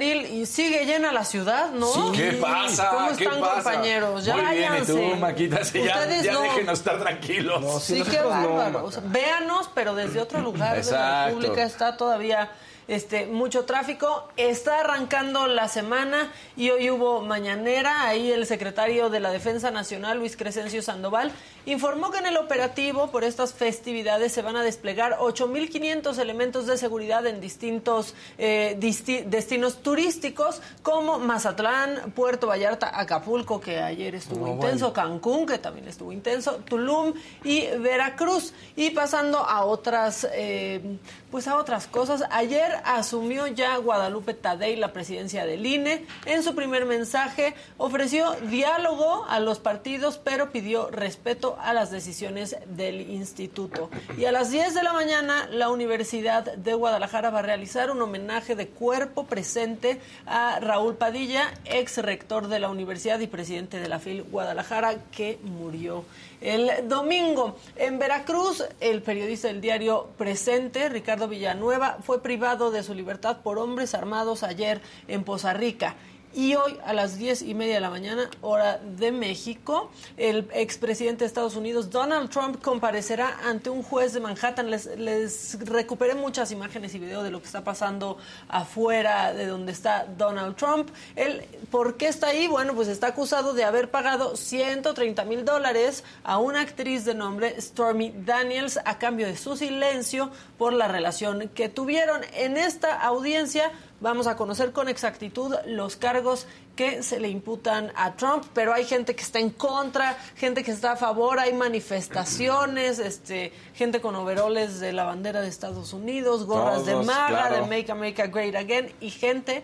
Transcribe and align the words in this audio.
Abril 0.00 0.26
y 0.32 0.46
sigue 0.46 0.86
llena 0.86 1.12
la 1.12 1.24
ciudad, 1.24 1.70
¿no? 1.72 2.12
¿Qué 2.12 2.32
pasa? 2.32 2.88
¿Cómo 2.90 3.16
¿Qué 3.16 3.24
están, 3.24 3.40
pasa? 3.40 3.54
compañeros? 3.72 4.24
Ya 4.24 4.36
Muy 4.36 4.44
bien, 4.46 4.56
¿y 4.64 4.68
váyanse. 4.68 4.92
tú, 4.94 5.16
Maquita? 5.16 5.64
Sí, 5.64 5.82
ya, 5.84 5.94
Ustedes 5.98 6.22
ya 6.22 6.32
no. 6.32 6.40
déjenos 6.42 6.78
estar 6.78 6.98
tranquilos. 7.00 7.82
Sí, 7.82 8.02
qué 8.10 8.20
bárbaro. 8.22 8.84
O 8.84 8.90
sea, 8.90 9.02
véanos, 9.04 9.68
pero 9.74 9.94
desde 9.94 10.20
otro 10.20 10.40
lugar 10.40 10.70
de 10.70 10.76
la 10.76 10.80
Exacto. 10.80 11.26
República 11.40 11.62
está 11.64 11.96
todavía 11.96 12.50
este, 12.90 13.26
mucho 13.26 13.64
tráfico. 13.64 14.28
Está 14.36 14.80
arrancando 14.80 15.46
la 15.46 15.68
semana 15.68 16.32
y 16.56 16.70
hoy 16.70 16.90
hubo 16.90 17.20
mañanera. 17.22 18.02
Ahí 18.02 18.30
el 18.32 18.44
secretario 18.46 19.08
de 19.10 19.20
la 19.20 19.30
Defensa 19.30 19.70
Nacional, 19.70 20.18
Luis 20.18 20.36
Crescencio 20.36 20.82
Sandoval, 20.82 21.30
informó 21.66 22.10
que 22.10 22.18
en 22.18 22.26
el 22.26 22.36
operativo 22.36 23.10
por 23.10 23.22
estas 23.22 23.54
festividades 23.54 24.32
se 24.32 24.42
van 24.42 24.56
a 24.56 24.62
desplegar 24.62 25.18
8.500 25.18 26.18
elementos 26.18 26.66
de 26.66 26.76
seguridad 26.76 27.24
en 27.26 27.40
distintos 27.40 28.14
eh, 28.38 28.76
disti- 28.80 29.24
destinos 29.24 29.82
turísticos 29.82 30.60
como 30.82 31.18
Mazatlán, 31.18 32.12
Puerto 32.14 32.48
Vallarta, 32.48 32.98
Acapulco, 32.98 33.60
que 33.60 33.78
ayer 33.78 34.14
estuvo 34.16 34.48
intenso, 34.48 34.92
Cancún, 34.92 35.46
que 35.46 35.58
también 35.58 35.86
estuvo 35.86 36.12
intenso, 36.12 36.56
Tulum 36.68 37.14
y 37.44 37.66
Veracruz. 37.78 38.52
Y 38.74 38.90
pasando 38.90 39.38
a 39.38 39.64
otras, 39.64 40.26
eh, 40.32 40.98
pues 41.30 41.46
a 41.46 41.56
otras 41.56 41.86
cosas, 41.86 42.24
ayer 42.30 42.79
asumió 42.84 43.46
ya 43.46 43.76
Guadalupe 43.76 44.34
Tadei 44.34 44.76
la 44.76 44.92
presidencia 44.92 45.46
del 45.46 45.64
INE. 45.64 46.06
En 46.26 46.42
su 46.42 46.54
primer 46.54 46.86
mensaje 46.86 47.54
ofreció 47.78 48.32
diálogo 48.50 49.24
a 49.28 49.40
los 49.40 49.58
partidos, 49.58 50.18
pero 50.18 50.50
pidió 50.50 50.90
respeto 50.90 51.56
a 51.60 51.72
las 51.72 51.90
decisiones 51.90 52.56
del 52.66 53.00
instituto. 53.00 53.90
Y 54.16 54.24
a 54.24 54.32
las 54.32 54.50
10 54.50 54.74
de 54.74 54.82
la 54.82 54.92
mañana, 54.92 55.48
la 55.50 55.70
Universidad 55.70 56.56
de 56.56 56.74
Guadalajara 56.74 57.30
va 57.30 57.40
a 57.40 57.42
realizar 57.42 57.90
un 57.90 58.02
homenaje 58.02 58.56
de 58.56 58.68
cuerpo 58.68 59.24
presente 59.24 60.00
a 60.26 60.58
Raúl 60.60 60.96
Padilla, 60.96 61.52
ex 61.64 61.98
rector 61.98 62.48
de 62.48 62.60
la 62.60 62.70
universidad 62.70 63.20
y 63.20 63.26
presidente 63.26 63.80
de 63.80 63.88
la 63.88 63.98
FIL 63.98 64.22
Guadalajara, 64.24 64.96
que 65.10 65.38
murió 65.42 66.04
el 66.40 66.88
domingo. 66.88 67.56
En 67.76 67.98
Veracruz, 67.98 68.64
el 68.80 69.02
periodista 69.02 69.48
del 69.48 69.60
diario 69.60 70.08
Presente, 70.16 70.88
Ricardo 70.88 71.28
Villanueva, 71.28 71.98
fue 72.02 72.22
privado 72.22 72.70
de 72.70 72.82
su 72.82 72.94
libertad 72.94 73.38
por 73.42 73.58
hombres 73.58 73.94
armados 73.94 74.42
ayer 74.42 74.80
en 75.08 75.24
Poza 75.24 75.52
Rica. 75.52 75.96
Y 76.32 76.54
hoy 76.54 76.78
a 76.84 76.92
las 76.92 77.18
diez 77.18 77.42
y 77.42 77.54
media 77.54 77.74
de 77.74 77.80
la 77.80 77.90
mañana, 77.90 78.30
hora 78.40 78.78
de 78.78 79.10
México, 79.10 79.90
el 80.16 80.48
expresidente 80.52 81.24
de 81.24 81.26
Estados 81.26 81.56
Unidos, 81.56 81.90
Donald 81.90 82.30
Trump, 82.30 82.62
comparecerá 82.62 83.40
ante 83.44 83.68
un 83.68 83.82
juez 83.82 84.12
de 84.12 84.20
Manhattan. 84.20 84.70
Les, 84.70 84.86
les 84.96 85.58
recuperé 85.64 86.14
muchas 86.14 86.52
imágenes 86.52 86.94
y 86.94 87.00
videos 87.00 87.24
de 87.24 87.32
lo 87.32 87.40
que 87.40 87.46
está 87.46 87.64
pasando 87.64 88.16
afuera 88.48 89.32
de 89.32 89.46
donde 89.46 89.72
está 89.72 90.06
Donald 90.06 90.54
Trump. 90.54 90.90
Él, 91.16 91.44
¿Por 91.70 91.96
qué 91.96 92.06
está 92.06 92.28
ahí? 92.28 92.46
Bueno, 92.46 92.74
pues 92.74 92.86
está 92.86 93.08
acusado 93.08 93.52
de 93.52 93.64
haber 93.64 93.90
pagado 93.90 94.36
130 94.36 95.24
mil 95.24 95.44
dólares 95.44 96.04
a 96.22 96.38
una 96.38 96.60
actriz 96.60 97.04
de 97.04 97.14
nombre 97.14 97.60
Stormy 97.60 98.12
Daniels 98.24 98.78
a 98.84 98.98
cambio 98.98 99.26
de 99.26 99.36
su 99.36 99.56
silencio 99.56 100.30
por 100.58 100.72
la 100.72 100.86
relación 100.86 101.48
que 101.48 101.68
tuvieron. 101.68 102.22
En 102.34 102.56
esta 102.56 103.00
audiencia 103.00 103.72
vamos 104.00 104.26
a 104.26 104.36
conocer 104.36 104.72
con 104.72 104.88
exactitud 104.88 105.54
los 105.66 105.96
cargos 105.96 106.46
que 106.76 107.02
se 107.02 107.20
le 107.20 107.28
imputan 107.28 107.92
a 107.94 108.14
Trump, 108.14 108.44
pero 108.54 108.72
hay 108.72 108.84
gente 108.84 109.14
que 109.14 109.22
está 109.22 109.38
en 109.38 109.50
contra, 109.50 110.16
gente 110.36 110.64
que 110.64 110.70
está 110.70 110.92
a 110.92 110.96
favor, 110.96 111.38
hay 111.38 111.52
manifestaciones, 111.52 112.98
este, 112.98 113.52
gente 113.74 114.00
con 114.00 114.14
overoles 114.16 114.80
de 114.80 114.92
la 114.92 115.04
bandera 115.04 115.42
de 115.42 115.48
Estados 115.48 115.92
Unidos, 115.92 116.46
gorras 116.46 116.86
de 116.86 116.96
MAGA, 116.96 117.28
claro. 117.28 117.54
de 117.56 117.60
Make 117.62 117.92
America 117.92 118.26
Great 118.26 118.54
Again, 118.54 118.92
y 119.00 119.10
gente, 119.10 119.62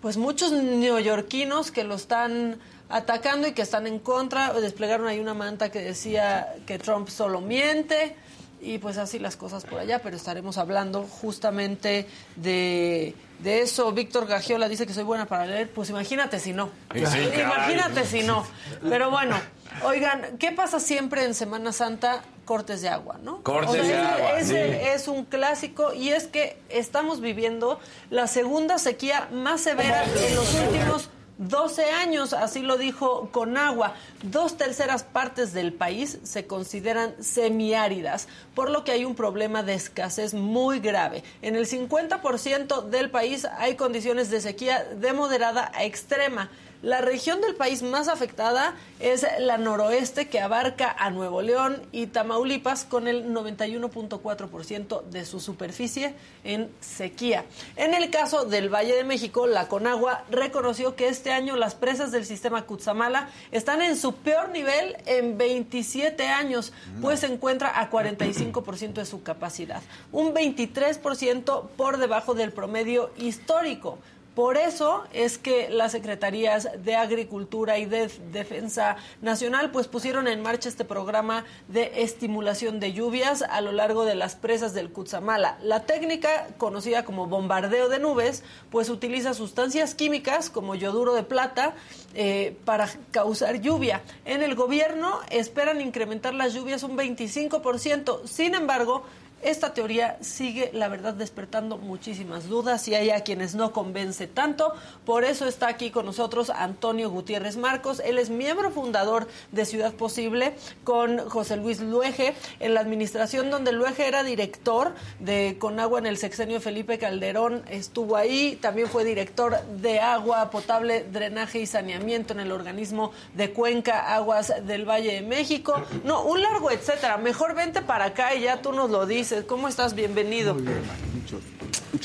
pues 0.00 0.16
muchos 0.16 0.52
neoyorquinos 0.52 1.70
que 1.70 1.84
lo 1.84 1.94
están 1.94 2.58
atacando 2.88 3.48
y 3.48 3.52
que 3.52 3.62
están 3.62 3.86
en 3.86 3.98
contra, 3.98 4.52
desplegaron 4.54 5.06
ahí 5.06 5.18
una 5.18 5.34
manta 5.34 5.70
que 5.70 5.80
decía 5.80 6.54
que 6.66 6.78
Trump 6.78 7.08
solo 7.08 7.40
miente, 7.40 8.16
y 8.64 8.78
pues 8.78 8.96
así 8.96 9.18
las 9.18 9.36
cosas 9.36 9.64
por 9.64 9.78
allá, 9.78 10.00
pero 10.02 10.16
estaremos 10.16 10.56
hablando 10.56 11.02
justamente 11.02 12.06
de, 12.36 13.14
de 13.44 13.60
eso. 13.60 13.92
Víctor 13.92 14.26
Gagiola 14.26 14.68
dice 14.68 14.86
que 14.86 14.94
soy 14.94 15.04
buena 15.04 15.26
para 15.26 15.46
leer, 15.46 15.70
pues 15.70 15.90
imagínate 15.90 16.40
si 16.40 16.52
no. 16.52 16.70
Sí, 16.92 17.00
imagínate 17.40 18.04
si 18.04 18.22
no. 18.22 18.44
Pero 18.88 19.10
bueno, 19.10 19.36
oigan, 19.84 20.38
¿qué 20.38 20.50
pasa 20.50 20.80
siempre 20.80 21.24
en 21.24 21.34
Semana 21.34 21.72
Santa? 21.72 22.22
Cortes 22.44 22.82
de 22.82 22.90
agua, 22.90 23.16
¿no? 23.22 23.42
Cortes 23.42 23.70
O 23.70 23.72
sea, 23.72 23.82
de 23.82 23.88
ese- 23.92 23.96
agua, 24.24 24.38
ese 24.38 24.72
sí. 24.80 24.86
es 24.88 25.08
un 25.08 25.24
clásico 25.24 25.94
y 25.94 26.10
es 26.10 26.26
que 26.26 26.58
estamos 26.68 27.20
viviendo 27.22 27.80
la 28.10 28.26
segunda 28.26 28.76
sequía 28.78 29.28
más 29.32 29.62
severa 29.62 30.04
en 30.04 30.34
los 30.34 30.52
últimos 30.54 31.08
12 31.38 31.90
años, 31.90 32.32
así 32.32 32.62
lo 32.62 32.76
dijo 32.76 33.28
Conagua. 33.32 33.94
Dos 34.22 34.56
terceras 34.56 35.02
partes 35.02 35.52
del 35.52 35.72
país 35.72 36.18
se 36.22 36.46
consideran 36.46 37.14
semiáridas, 37.20 38.28
por 38.54 38.70
lo 38.70 38.84
que 38.84 38.92
hay 38.92 39.04
un 39.04 39.16
problema 39.16 39.62
de 39.62 39.74
escasez 39.74 40.32
muy 40.34 40.78
grave. 40.78 41.24
En 41.42 41.56
el 41.56 41.66
50% 41.66 42.84
del 42.84 43.10
país 43.10 43.46
hay 43.58 43.74
condiciones 43.74 44.30
de 44.30 44.40
sequía 44.40 44.84
de 44.84 45.12
moderada 45.12 45.72
a 45.74 45.84
extrema. 45.84 46.50
La 46.84 47.00
región 47.00 47.40
del 47.40 47.54
país 47.54 47.82
más 47.82 48.08
afectada 48.08 48.74
es 49.00 49.24
la 49.38 49.56
noroeste, 49.56 50.28
que 50.28 50.38
abarca 50.38 50.94
a 50.98 51.08
Nuevo 51.08 51.40
León 51.40 51.80
y 51.92 52.08
Tamaulipas, 52.08 52.84
con 52.84 53.08
el 53.08 53.32
91.4% 53.32 55.02
de 55.04 55.24
su 55.24 55.40
superficie 55.40 56.14
en 56.44 56.70
sequía. 56.80 57.46
En 57.76 57.94
el 57.94 58.10
caso 58.10 58.44
del 58.44 58.68
Valle 58.68 58.94
de 58.94 59.02
México, 59.02 59.46
la 59.46 59.66
Conagua 59.66 60.24
reconoció 60.30 60.94
que 60.94 61.08
este 61.08 61.32
año 61.32 61.56
las 61.56 61.74
presas 61.74 62.12
del 62.12 62.26
sistema 62.26 62.66
Cutzamala 62.66 63.30
están 63.50 63.80
en 63.80 63.96
su 63.96 64.16
peor 64.16 64.50
nivel 64.50 64.98
en 65.06 65.38
27 65.38 66.28
años, 66.28 66.74
pues 67.00 67.20
se 67.20 67.28
encuentra 67.28 67.80
a 67.80 67.90
45% 67.90 68.92
de 68.92 69.06
su 69.06 69.22
capacidad, 69.22 69.80
un 70.12 70.34
23% 70.34 71.66
por 71.78 71.96
debajo 71.96 72.34
del 72.34 72.52
promedio 72.52 73.10
histórico. 73.16 73.98
Por 74.34 74.56
eso 74.56 75.04
es 75.12 75.38
que 75.38 75.68
las 75.70 75.92
secretarías 75.92 76.68
de 76.82 76.96
Agricultura 76.96 77.78
y 77.78 77.86
de 77.86 78.10
Defensa 78.32 78.96
Nacional 79.22 79.70
pues 79.70 79.86
pusieron 79.86 80.26
en 80.26 80.42
marcha 80.42 80.68
este 80.68 80.84
programa 80.84 81.44
de 81.68 82.02
estimulación 82.02 82.80
de 82.80 82.92
lluvias 82.92 83.42
a 83.42 83.60
lo 83.60 83.70
largo 83.70 84.04
de 84.04 84.16
las 84.16 84.34
presas 84.34 84.74
del 84.74 84.90
Cutzamala. 84.90 85.56
La 85.62 85.86
técnica, 85.86 86.48
conocida 86.58 87.04
como 87.04 87.28
bombardeo 87.28 87.88
de 87.88 88.00
nubes, 88.00 88.42
pues 88.70 88.90
utiliza 88.90 89.34
sustancias 89.34 89.94
químicas 89.94 90.50
como 90.50 90.74
yoduro 90.74 91.14
de 91.14 91.22
plata 91.22 91.74
eh, 92.14 92.56
para 92.64 92.88
causar 93.12 93.60
lluvia. 93.60 94.02
En 94.24 94.42
el 94.42 94.56
gobierno 94.56 95.20
esperan 95.30 95.80
incrementar 95.80 96.34
las 96.34 96.54
lluvias 96.54 96.82
un 96.82 96.96
25%. 96.96 98.26
Sin 98.26 98.56
embargo, 98.56 99.04
esta 99.44 99.74
teoría 99.74 100.16
sigue, 100.20 100.70
la 100.72 100.88
verdad, 100.88 101.14
despertando 101.14 101.76
muchísimas 101.76 102.48
dudas 102.48 102.88
y 102.88 102.94
hay 102.94 103.10
a 103.10 103.20
quienes 103.20 103.54
no 103.54 103.72
convence 103.72 104.26
tanto. 104.26 104.72
Por 105.04 105.24
eso 105.24 105.46
está 105.46 105.68
aquí 105.68 105.90
con 105.90 106.06
nosotros 106.06 106.50
Antonio 106.50 107.10
Gutiérrez 107.10 107.56
Marcos. 107.56 108.00
Él 108.04 108.18
es 108.18 108.30
miembro 108.30 108.70
fundador 108.70 109.28
de 109.52 109.64
Ciudad 109.64 109.92
Posible 109.92 110.54
con 110.82 111.28
José 111.28 111.56
Luis 111.56 111.80
Luege 111.80 112.34
en 112.60 112.74
la 112.74 112.80
administración 112.80 113.50
donde 113.50 113.72
Luege 113.72 114.06
era 114.06 114.22
director 114.22 114.94
de 115.20 115.56
Conagua 115.58 115.98
en 115.98 116.06
el 116.06 116.16
sexenio 116.16 116.60
Felipe 116.60 116.98
Calderón. 116.98 117.64
Estuvo 117.68 118.16
ahí, 118.16 118.58
también 118.60 118.88
fue 118.88 119.04
director 119.04 119.60
de 119.66 120.00
agua 120.00 120.50
potable, 120.50 121.04
drenaje 121.10 121.60
y 121.60 121.66
saneamiento 121.66 122.32
en 122.32 122.40
el 122.40 122.52
organismo 122.52 123.12
de 123.34 123.52
Cuenca 123.52 124.14
Aguas 124.14 124.52
del 124.66 124.88
Valle 124.88 125.14
de 125.14 125.22
México. 125.22 125.82
No, 126.04 126.22
un 126.22 126.40
largo 126.40 126.70
etcétera. 126.70 127.18
Mejor 127.18 127.54
vente 127.54 127.82
para 127.82 128.06
acá 128.06 128.34
y 128.34 128.42
ya 128.42 128.62
tú 128.62 128.72
nos 128.72 128.90
lo 128.90 129.06
dices. 129.06 129.33
¿Cómo 129.42 129.66
estás? 129.68 129.94
Bienvenido. 129.94 130.54
Muy 130.54 130.62
bien, 130.62 130.82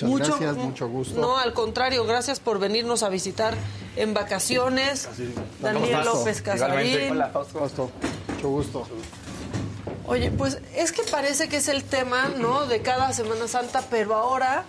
muchas 0.03 0.27
gracias, 0.39 0.55
mucho 0.57 0.87
gusto. 0.89 1.21
No, 1.21 1.37
al 1.37 1.53
contrario, 1.53 2.03
gracias 2.05 2.39
por 2.39 2.59
venirnos 2.59 3.03
a 3.03 3.09
visitar 3.09 3.53
en 3.95 4.13
vacaciones. 4.13 5.07
Daniel 5.61 6.05
López 6.05 6.41
Casarín. 6.41 7.11
Hola, 7.11 7.29
Fausto. 7.29 7.91
Mucho 8.35 8.49
gusto. 8.49 8.87
Oye, 10.07 10.31
pues 10.31 10.59
es 10.75 10.91
que 10.91 11.03
parece 11.03 11.49
que 11.49 11.57
es 11.57 11.67
el 11.67 11.83
tema, 11.83 12.29
¿no? 12.29 12.65
De 12.65 12.81
cada 12.81 13.13
Semana 13.13 13.47
Santa, 13.47 13.83
pero 13.91 14.15
ahora 14.15 14.63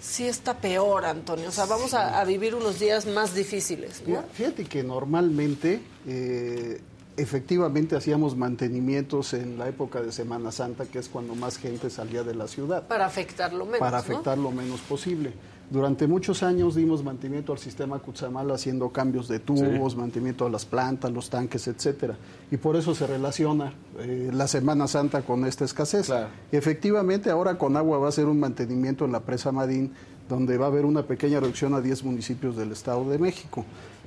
sí 0.00 0.26
está 0.26 0.58
peor, 0.58 1.06
Antonio. 1.06 1.48
O 1.48 1.52
sea, 1.52 1.64
vamos 1.64 1.94
a, 1.94 2.20
a 2.20 2.24
vivir 2.24 2.54
unos 2.54 2.78
días 2.78 3.06
más 3.06 3.34
difíciles, 3.34 4.02
¿no? 4.06 4.22
Fíjate 4.34 4.66
que 4.66 4.82
normalmente 4.82 5.80
eh, 6.06 6.80
efectivamente 7.22 7.96
hacíamos 7.96 8.36
mantenimientos 8.36 9.32
en 9.34 9.58
la 9.58 9.68
época 9.68 10.02
de 10.02 10.12
Semana 10.12 10.52
Santa, 10.52 10.86
que 10.86 10.98
es 10.98 11.08
cuando 11.08 11.34
más 11.34 11.56
gente 11.56 11.88
salía 11.90 12.22
de 12.22 12.34
la 12.34 12.48
ciudad. 12.48 12.86
Para 12.86 13.06
afectar 13.06 13.52
lo 13.52 13.64
menos. 13.64 13.80
Para 13.80 13.98
afectar 13.98 14.36
¿no? 14.36 14.44
lo 14.44 14.50
menos 14.50 14.80
posible. 14.80 15.32
Durante 15.70 16.06
muchos 16.06 16.42
años 16.42 16.74
dimos 16.74 17.02
mantenimiento 17.02 17.52
al 17.52 17.58
sistema 17.58 17.98
Cutzamala 17.98 18.54
haciendo 18.54 18.90
cambios 18.90 19.26
de 19.26 19.38
tubos, 19.38 19.92
sí. 19.92 19.98
mantenimiento 19.98 20.44
a 20.44 20.50
las 20.50 20.66
plantas, 20.66 21.10
los 21.10 21.30
tanques, 21.30 21.66
etcétera. 21.66 22.18
Y 22.50 22.58
por 22.58 22.76
eso 22.76 22.94
se 22.94 23.06
relaciona 23.06 23.72
eh, 23.98 24.30
la 24.34 24.48
Semana 24.48 24.86
Santa 24.86 25.22
con 25.22 25.46
esta 25.46 25.64
escasez. 25.64 26.06
Claro. 26.06 26.28
Efectivamente, 26.50 27.30
ahora 27.30 27.56
con 27.56 27.76
agua 27.78 27.98
va 27.98 28.08
a 28.08 28.12
ser 28.12 28.26
un 28.26 28.38
mantenimiento 28.38 29.06
en 29.06 29.12
la 29.12 29.20
presa 29.20 29.50
Madín, 29.50 29.94
donde 30.28 30.58
va 30.58 30.66
a 30.66 30.68
haber 30.68 30.84
una 30.84 31.04
pequeña 31.04 31.40
reducción 31.40 31.72
a 31.72 31.80
10 31.80 32.04
municipios 32.04 32.54
del 32.56 32.72
Estado 32.72 33.08
de 33.08 33.18
México. 33.18 33.64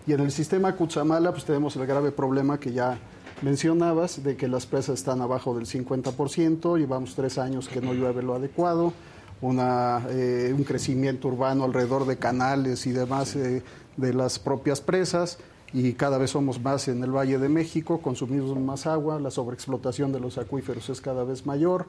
Y 0.08 0.14
en 0.14 0.20
el 0.20 0.32
sistema 0.32 0.76
Cutzamala, 0.76 1.32
pues 1.32 1.46
tenemos 1.46 1.76
el 1.76 1.88
grave 1.88 2.12
problema 2.12 2.60
que 2.60 2.72
ya 2.72 2.98
mencionabas, 3.42 4.24
de 4.24 4.38
que 4.38 4.48
las 4.48 4.66
presas 4.66 5.00
están 5.00 5.22
abajo 5.22 5.56
del 5.56 5.66
50%, 5.66 6.78
llevamos 6.78 7.16
tres 7.16 7.38
años 7.38 7.68
que 7.68 7.82
no 7.82 7.94
llueve 7.94 8.22
lo 8.22 8.36
adecuado, 8.36 8.94
una, 9.42 10.06
eh, 10.10 10.54
un 10.56 10.64
crecimiento 10.64 11.28
urbano 11.28 11.64
alrededor 11.64 12.06
de 12.06 12.18
canales 12.18 12.86
y 12.86 12.92
demás 12.92 13.36
eh, 13.36 13.64
de 13.98 14.14
las 14.14 14.38
propias 14.38 14.80
presas, 14.80 15.40
y 15.74 15.94
cada 15.94 16.18
vez 16.18 16.32
somos 16.32 16.62
más 16.62 16.88
en 16.88 17.04
el 17.04 17.12
Valle 17.12 17.40
de 17.40 17.50
México, 17.50 18.00
consumimos 18.00 18.58
más 18.60 18.86
agua, 18.86 19.20
la 19.20 19.32
sobreexplotación 19.32 20.12
de 20.12 20.20
los 20.20 20.38
acuíferos 20.38 20.90
es 20.90 21.02
cada 21.02 21.24
vez 21.24 21.46
mayor, 21.46 21.88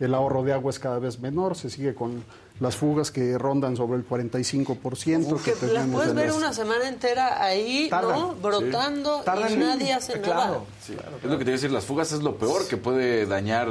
el 0.00 0.14
ahorro 0.14 0.42
de 0.42 0.52
agua 0.52 0.70
es 0.70 0.78
cada 0.78 0.98
vez 0.98 1.20
menor, 1.20 1.54
se 1.54 1.70
sigue 1.70 1.94
con 1.94 2.24
las 2.60 2.76
fugas 2.76 3.10
que 3.10 3.38
rondan 3.38 3.76
sobre 3.76 3.98
el 3.98 4.06
45%. 4.06 5.32
Uf, 5.32 5.44
que, 5.44 5.52
que 5.52 5.66
las 5.66 5.86
puedes 5.86 6.14
ver 6.14 6.26
las... 6.26 6.36
una 6.36 6.52
semana 6.52 6.88
entera 6.88 7.42
ahí, 7.42 7.88
Tardan, 7.88 8.18
¿no? 8.18 8.34
Brotando 8.34 9.22
sí. 9.24 9.54
y 9.54 9.56
nadie 9.56 9.92
hace 9.92 10.20
claro, 10.20 10.40
nada. 10.40 10.60
Sí, 10.84 10.92
claro, 10.92 11.08
claro. 11.08 11.18
Es 11.22 11.30
lo 11.30 11.38
que 11.38 11.44
te 11.44 11.50
iba 11.50 11.54
a 11.54 11.58
decir, 11.60 11.70
las 11.70 11.84
fugas 11.84 12.12
es 12.12 12.22
lo 12.22 12.36
peor 12.36 12.66
que 12.66 12.76
puede 12.76 13.26
dañar, 13.26 13.68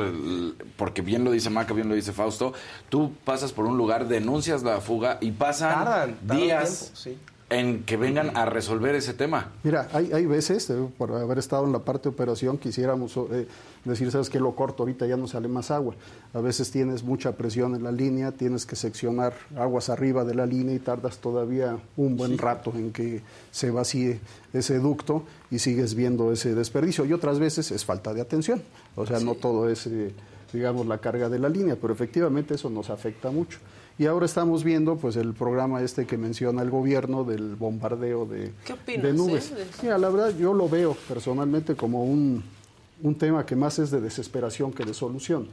porque 0.77 1.01
bien 1.01 1.23
lo 1.23 1.31
dice 1.31 1.49
Maca, 1.49 1.73
bien 1.73 1.89
lo 1.89 1.95
dice 1.95 2.13
Fausto, 2.13 2.53
tú 2.89 3.13
pasas 3.23 3.51
por 3.51 3.65
un 3.65 3.77
lugar, 3.77 4.07
denuncias 4.07 4.63
la 4.63 4.81
fuga 4.81 5.17
y 5.21 5.31
pasan 5.31 5.83
tardan, 5.83 6.17
tardan 6.19 6.37
días... 6.37 6.91
sí 6.93 7.17
en 7.49 7.85
que 7.85 7.95
vengan 7.95 8.35
a 8.35 8.45
resolver 8.45 8.93
ese 8.95 9.13
tema. 9.13 9.51
Mira, 9.63 9.87
hay, 9.93 10.11
hay 10.11 10.25
veces, 10.25 10.69
eh, 10.69 10.75
por 10.97 11.13
haber 11.13 11.37
estado 11.37 11.65
en 11.65 11.71
la 11.71 11.79
parte 11.79 12.03
de 12.03 12.09
operación, 12.09 12.57
quisiéramos 12.57 13.15
eh, 13.31 13.47
decir, 13.85 14.11
sabes 14.11 14.29
que 14.29 14.39
lo 14.39 14.53
corto, 14.53 14.83
ahorita 14.83 15.07
ya 15.07 15.15
no 15.15 15.27
sale 15.27 15.47
más 15.47 15.71
agua. 15.71 15.95
A 16.33 16.41
veces 16.41 16.71
tienes 16.71 17.03
mucha 17.03 17.37
presión 17.37 17.73
en 17.75 17.83
la 17.83 17.91
línea, 17.91 18.33
tienes 18.33 18.65
que 18.65 18.75
seccionar 18.75 19.33
aguas 19.55 19.89
arriba 19.89 20.25
de 20.25 20.35
la 20.35 20.45
línea 20.45 20.75
y 20.75 20.79
tardas 20.79 21.19
todavía 21.19 21.77
un 21.95 22.17
buen 22.17 22.31
sí. 22.31 22.37
rato 22.37 22.73
en 22.75 22.91
que 22.91 23.21
se 23.51 23.71
vacíe 23.71 24.19
ese 24.51 24.79
ducto 24.79 25.23
y 25.49 25.59
sigues 25.59 25.95
viendo 25.95 26.33
ese 26.33 26.53
desperdicio. 26.53 27.05
Y 27.05 27.13
otras 27.13 27.39
veces 27.39 27.71
es 27.71 27.85
falta 27.85 28.13
de 28.13 28.19
atención, 28.19 28.61
o 28.97 29.05
sea, 29.05 29.19
sí. 29.19 29.25
no 29.25 29.35
todo 29.35 29.69
es, 29.69 29.87
eh, 29.87 30.13
digamos, 30.51 30.85
la 30.85 30.97
carga 30.97 31.29
de 31.29 31.39
la 31.39 31.47
línea, 31.47 31.77
pero 31.79 31.93
efectivamente 31.93 32.55
eso 32.55 32.69
nos 32.69 32.89
afecta 32.89 33.31
mucho. 33.31 33.59
Y 33.99 34.05
ahora 34.05 34.27
estamos 34.27 34.63
viendo 34.63 34.95
pues 34.97 35.15
el 35.15 35.33
programa 35.33 35.81
este 35.81 36.05
que 36.05 36.17
menciona 36.17 36.61
el 36.61 36.69
gobierno 36.69 37.23
del 37.23 37.55
bombardeo 37.55 38.27
de, 38.27 38.51
de 38.85 39.13
nubes. 39.13 39.51
Eh? 39.51 39.65
Mira, 39.81 39.97
la 39.97 40.09
verdad 40.09 40.37
yo 40.37 40.53
lo 40.53 40.69
veo 40.69 40.95
personalmente 41.07 41.75
como 41.75 42.03
un, 42.03 42.43
un, 43.01 43.15
tema 43.15 43.43
que 43.45 43.55
más 43.55 43.79
es 43.79 43.89
de 43.89 43.99
desesperación 43.99 44.71
que 44.71 44.85
de 44.85 44.93
solución. 44.93 45.47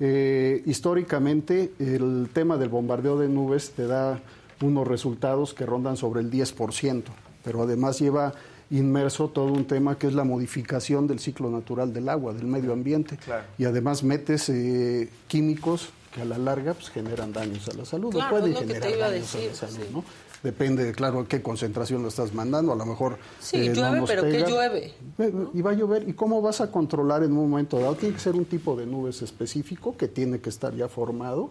Eh, 0.00 0.62
históricamente 0.64 1.72
el 1.78 2.30
tema 2.32 2.56
del 2.56 2.70
bombardeo 2.70 3.18
de 3.18 3.28
nubes 3.28 3.72
te 3.72 3.86
da 3.86 4.20
unos 4.62 4.88
resultados 4.88 5.52
que 5.52 5.66
rondan 5.66 5.98
sobre 5.98 6.22
el 6.22 6.30
10%, 6.30 7.02
pero 7.44 7.62
además 7.62 7.98
lleva 7.98 8.32
inmerso 8.70 9.28
todo 9.28 9.52
un 9.52 9.66
tema 9.66 9.98
que 9.98 10.06
es 10.06 10.14
la 10.14 10.24
modificación 10.24 11.06
del 11.06 11.18
ciclo 11.18 11.50
natural 11.50 11.92
del 11.92 12.08
agua, 12.08 12.32
del 12.32 12.46
medio 12.46 12.72
ambiente. 12.72 13.18
Claro. 13.18 13.44
Y 13.58 13.66
además 13.66 14.02
metes 14.02 14.48
eh, 14.48 15.10
químicos 15.28 15.90
que 16.12 16.20
a 16.22 16.24
la 16.24 16.38
larga 16.38 16.74
pues, 16.74 16.90
generan 16.90 17.32
daños 17.32 17.68
a 17.68 17.74
la 17.74 17.84
salud, 17.84 18.10
claro, 18.10 18.26
o 18.36 18.38
pueden 18.40 18.54
es 18.54 18.60
lo 18.60 18.66
generar 18.68 18.82
que 18.82 18.88
te 18.88 18.96
iba 18.96 19.06
a 19.06 19.10
daños 19.10 19.32
decir, 19.32 19.48
a 19.48 19.52
la 19.52 19.58
salud, 19.58 19.76
sí. 19.86 19.90
¿no? 19.92 20.04
Depende, 20.42 20.92
claro, 20.92 21.20
a 21.20 21.28
qué 21.28 21.40
concentración 21.40 22.02
lo 22.02 22.08
estás 22.08 22.34
mandando, 22.34 22.72
a 22.72 22.76
lo 22.76 22.84
mejor... 22.84 23.16
Sí, 23.40 23.58
eh, 23.58 23.72
llueve, 23.74 23.80
no 23.92 23.96
nos 23.98 24.10
pero 24.10 24.22
pega. 24.22 24.44
¿qué 24.44 24.50
llueve? 24.50 24.94
Eh, 25.18 25.32
Y 25.54 25.62
va 25.62 25.70
a 25.70 25.74
llover, 25.74 26.08
¿y 26.08 26.14
cómo 26.14 26.42
vas 26.42 26.60
a 26.60 26.70
controlar 26.70 27.22
en 27.22 27.30
un 27.32 27.48
momento 27.48 27.78
dado? 27.78 27.94
Tiene 27.94 28.14
que 28.16 28.20
ser 28.20 28.34
un 28.34 28.44
tipo 28.44 28.74
de 28.76 28.84
nubes 28.86 29.22
específico 29.22 29.96
que 29.96 30.08
tiene 30.08 30.40
que 30.40 30.48
estar 30.50 30.74
ya 30.74 30.88
formado. 30.88 31.50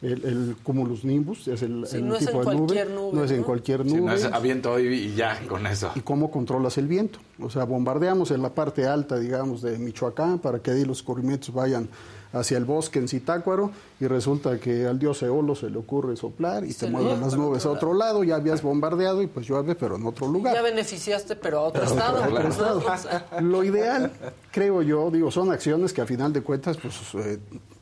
El, 0.00 0.24
el 0.24 0.56
cumulus 0.62 1.04
nimbus 1.04 1.46
es 1.48 1.60
el, 1.60 1.86
Sí, 1.86 1.98
el 1.98 2.08
no 2.08 2.14
es 2.16 2.24
tipo 2.24 2.40
en 2.42 2.48
de 2.48 2.54
nube, 2.54 2.64
cualquier 2.66 2.90
nube, 2.90 3.10
no 3.12 3.24
es 3.24 3.30
en 3.32 3.42
cualquier 3.42 3.82
Si 3.86 3.94
nube. 3.96 4.00
no 4.06 4.12
es 4.14 4.24
aviento 4.24 4.72
hoy 4.72 4.86
y 4.88 5.14
ya 5.14 5.38
con 5.46 5.66
eso. 5.66 5.92
¿Y 5.94 6.00
cómo 6.00 6.30
controlas 6.30 6.78
el 6.78 6.88
viento? 6.88 7.18
O 7.38 7.50
sea, 7.50 7.64
bombardeamos 7.64 8.30
en 8.30 8.40
la 8.40 8.54
parte 8.54 8.86
alta, 8.86 9.18
digamos, 9.18 9.60
de 9.60 9.78
Michoacán 9.78 10.38
para 10.38 10.60
que 10.60 10.70
ahí 10.70 10.86
los 10.86 11.02
corrimientos 11.02 11.52
vayan 11.52 11.90
hacia 12.32 12.58
el 12.58 12.64
bosque 12.64 12.98
en 12.98 13.08
Zitácuaro 13.08 13.70
y 13.98 14.06
resulta 14.06 14.58
que 14.58 14.86
al 14.86 14.98
dios 14.98 15.22
Eolo 15.22 15.54
se 15.54 15.68
le 15.68 15.78
ocurre 15.78 16.16
soplar 16.16 16.64
y 16.64 16.72
Se 16.72 16.86
te 16.86 16.92
mueven 16.92 17.20
las 17.20 17.36
nubes 17.36 17.66
a 17.66 17.70
otro 17.70 17.94
lado, 17.94 18.22
ya 18.24 18.36
habías 18.36 18.62
bombardeado 18.62 19.22
y 19.22 19.26
pues 19.26 19.46
llueve, 19.46 19.74
pero 19.74 19.96
en 19.96 20.06
otro 20.06 20.28
lugar. 20.28 20.54
Ya 20.54 20.62
beneficiaste, 20.62 21.36
pero 21.36 21.58
a 21.58 21.62
otro 21.62 21.82
Pero 21.82 22.48
estado. 22.48 22.82
Lo 23.40 23.64
ideal, 23.64 24.12
creo 24.50 24.82
yo, 24.82 25.10
digo, 25.10 25.30
son 25.30 25.50
acciones 25.50 25.92
que 25.92 26.00
a 26.00 26.06
final 26.06 26.32
de 26.32 26.42
cuentas, 26.42 26.76
pues 26.76 26.94
eh, 27.14 27.38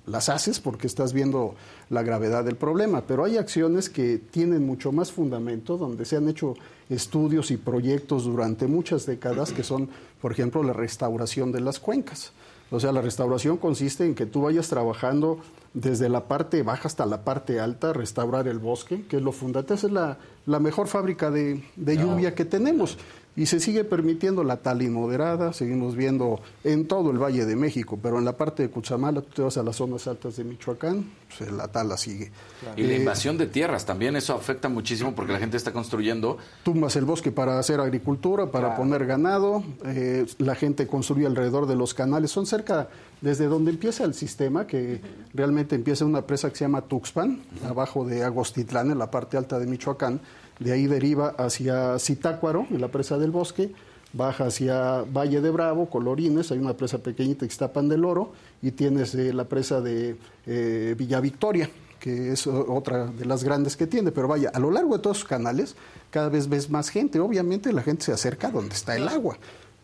las 0.09 0.29
haces 0.29 0.59
porque 0.61 0.87
estás 0.87 1.13
viendo 1.13 1.55
la 1.91 2.03
gravedad 2.03 2.45
del 2.45 2.57
problema, 2.57 3.03
pero 3.07 3.25
hay 3.25 3.37
acciones 3.37 3.91
que 3.91 4.19
tienen 4.19 4.67
mucho 4.67 4.93
más 4.93 5.13
fundamento, 5.13 5.77
donde 5.77 6.05
se 6.05 6.17
han 6.17 6.29
hecho 6.29 6.55
estudios 6.89 7.51
y 7.51 7.57
proyectos 7.57 8.25
durante 8.25 8.67
muchas 8.67 9.07
décadas, 9.07 9.53
que 9.53 9.63
son, 9.63 9.89
por 10.21 10.33
ejemplo, 10.33 10.63
la 10.63 10.73
restauración 10.73 11.53
de 11.53 11.61
las 11.61 11.79
cuencas. 11.79 12.33
O 12.71 12.81
sea, 12.81 12.93
la 12.93 13.01
restauración 13.01 13.57
consiste 13.57 14.05
en 14.05 14.15
que 14.15 14.27
tú 14.27 14.43
vayas 14.43 14.69
trabajando 14.69 15.39
desde 15.75 16.09
la 16.09 16.29
parte 16.29 16.63
baja 16.63 16.89
hasta 16.89 17.07
la 17.07 17.25
parte 17.25 17.61
alta, 17.61 17.93
restaurar 17.93 18.49
el 18.49 18.59
bosque, 18.59 19.05
que 19.09 19.17
es 19.17 19.23
lo 19.23 19.33
fundamental. 19.33 19.77
Esa 19.77 19.87
es 19.87 19.93
la, 19.93 20.19
la 20.47 20.59
mejor 20.61 20.89
fábrica 20.89 21.31
de, 21.31 21.63
de 21.77 21.97
lluvia 21.97 22.35
que 22.35 22.45
tenemos. 22.45 22.99
Y 23.39 23.47
se 23.47 23.61
sigue 23.61 23.85
permitiendo 23.85 24.43
la 24.43 24.57
tala 24.57 24.83
inmoderada, 24.83 25.53
seguimos 25.53 25.95
viendo 25.95 26.41
en 26.65 26.89
todo 26.89 27.13
el 27.13 27.19
Valle 27.23 27.47
de 27.47 27.55
México, 27.55 27.97
pero 28.03 28.19
en 28.19 28.25
la 28.25 28.37
parte 28.37 28.65
de 28.65 28.69
Cuchamala, 28.69 29.21
tú 29.23 29.29
te 29.33 29.43
vas 29.43 29.57
a 29.57 29.63
las 29.63 29.77
zonas 29.77 30.09
altas 30.09 30.37
de 30.37 30.43
Michoacán, 30.43 31.09
pues 31.39 31.53
la 31.53 31.69
tala 31.69 31.97
sigue. 31.97 32.33
Y 32.77 32.83
la 32.83 32.95
Eh, 32.95 32.97
invasión 32.99 33.39
de 33.39 33.47
tierras 33.47 33.87
también, 33.87 34.17
eso 34.17 34.35
afecta 34.35 34.69
muchísimo 34.69 35.15
porque 35.15 35.33
la 35.33 35.39
gente 35.39 35.57
está 35.57 35.73
construyendo. 35.73 36.37
tumbas 36.65 36.97
el 36.97 37.05
bosque 37.05 37.31
para 37.31 37.61
hacer 37.61 37.79
agricultura, 37.81 38.51
para 38.51 38.71
Claro. 38.71 38.83
poner 38.83 39.07
ganado, 39.07 39.63
eh, 39.85 40.27
la 40.39 40.57
gente 40.57 40.89
construye 40.89 41.25
alrededor 41.25 41.67
de 41.69 41.77
los 41.77 41.95
canales, 41.95 42.33
son 42.33 42.45
cerca, 42.45 42.89
desde 43.21 43.47
donde 43.47 43.71
empieza 43.71 44.03
el 44.05 44.15
sistema, 44.15 44.67
que 44.67 45.01
realmente 45.33 45.77
empieza 45.77 46.05
una 46.05 46.23
presa 46.23 46.51
que 46.51 46.57
se 46.57 46.65
llama 46.65 46.81
Tuxpan, 46.83 47.41
abajo 47.69 48.05
de 48.05 48.25
Agostitlán, 48.25 48.91
en 48.91 48.99
la 48.99 49.11
parte 49.13 49.37
alta 49.37 49.61
de 49.61 49.67
Michoacán, 49.67 50.21
de 50.59 50.73
ahí 50.73 50.87
deriva 50.87 51.29
hacia 51.39 51.99
Citácuaro, 51.99 52.67
en 52.71 52.81
la 52.81 52.89
presa 52.89 53.19
del 53.19 53.31
bosque, 53.31 53.73
baja 54.13 54.47
hacia 54.47 55.03
Valle 55.03 55.41
de 55.41 55.51
Bravo, 55.51 55.91
Colorines, 55.91 56.51
hay 56.51 56.59
una 56.59 56.77
presa 56.77 56.99
pequeñita 56.99 57.47
que 57.47 57.53
está 57.53 57.73
Pan 57.73 57.89
del 57.89 58.05
Oro, 58.05 58.33
y 58.63 58.73
tienes 58.73 59.15
eh, 59.15 59.33
la 59.33 59.45
presa 59.45 59.81
de 59.81 60.17
eh, 60.47 60.95
Villa 60.99 61.21
Victoria, 61.21 61.71
que 62.01 62.33
es 62.33 62.47
otra 62.47 63.07
de 63.07 63.25
las 63.25 63.45
grandes 63.45 63.77
que 63.77 63.87
tiene. 63.87 64.13
Pero 64.13 64.29
vaya, 64.29 64.51
a 64.55 64.59
lo 64.59 64.71
largo 64.71 64.97
de 64.97 65.03
todos 65.03 65.19
los 65.19 65.29
canales, 65.29 65.77
cada 66.11 66.29
vez 66.29 66.49
ves 66.49 66.71
más 66.71 66.91
gente. 66.91 67.21
Obviamente 67.21 67.73
la 67.73 67.83
gente 67.83 68.05
se 68.05 68.13
acerca 68.13 68.51
donde 68.51 68.75
está 68.75 68.97
el 68.97 69.09
agua. 69.09 69.37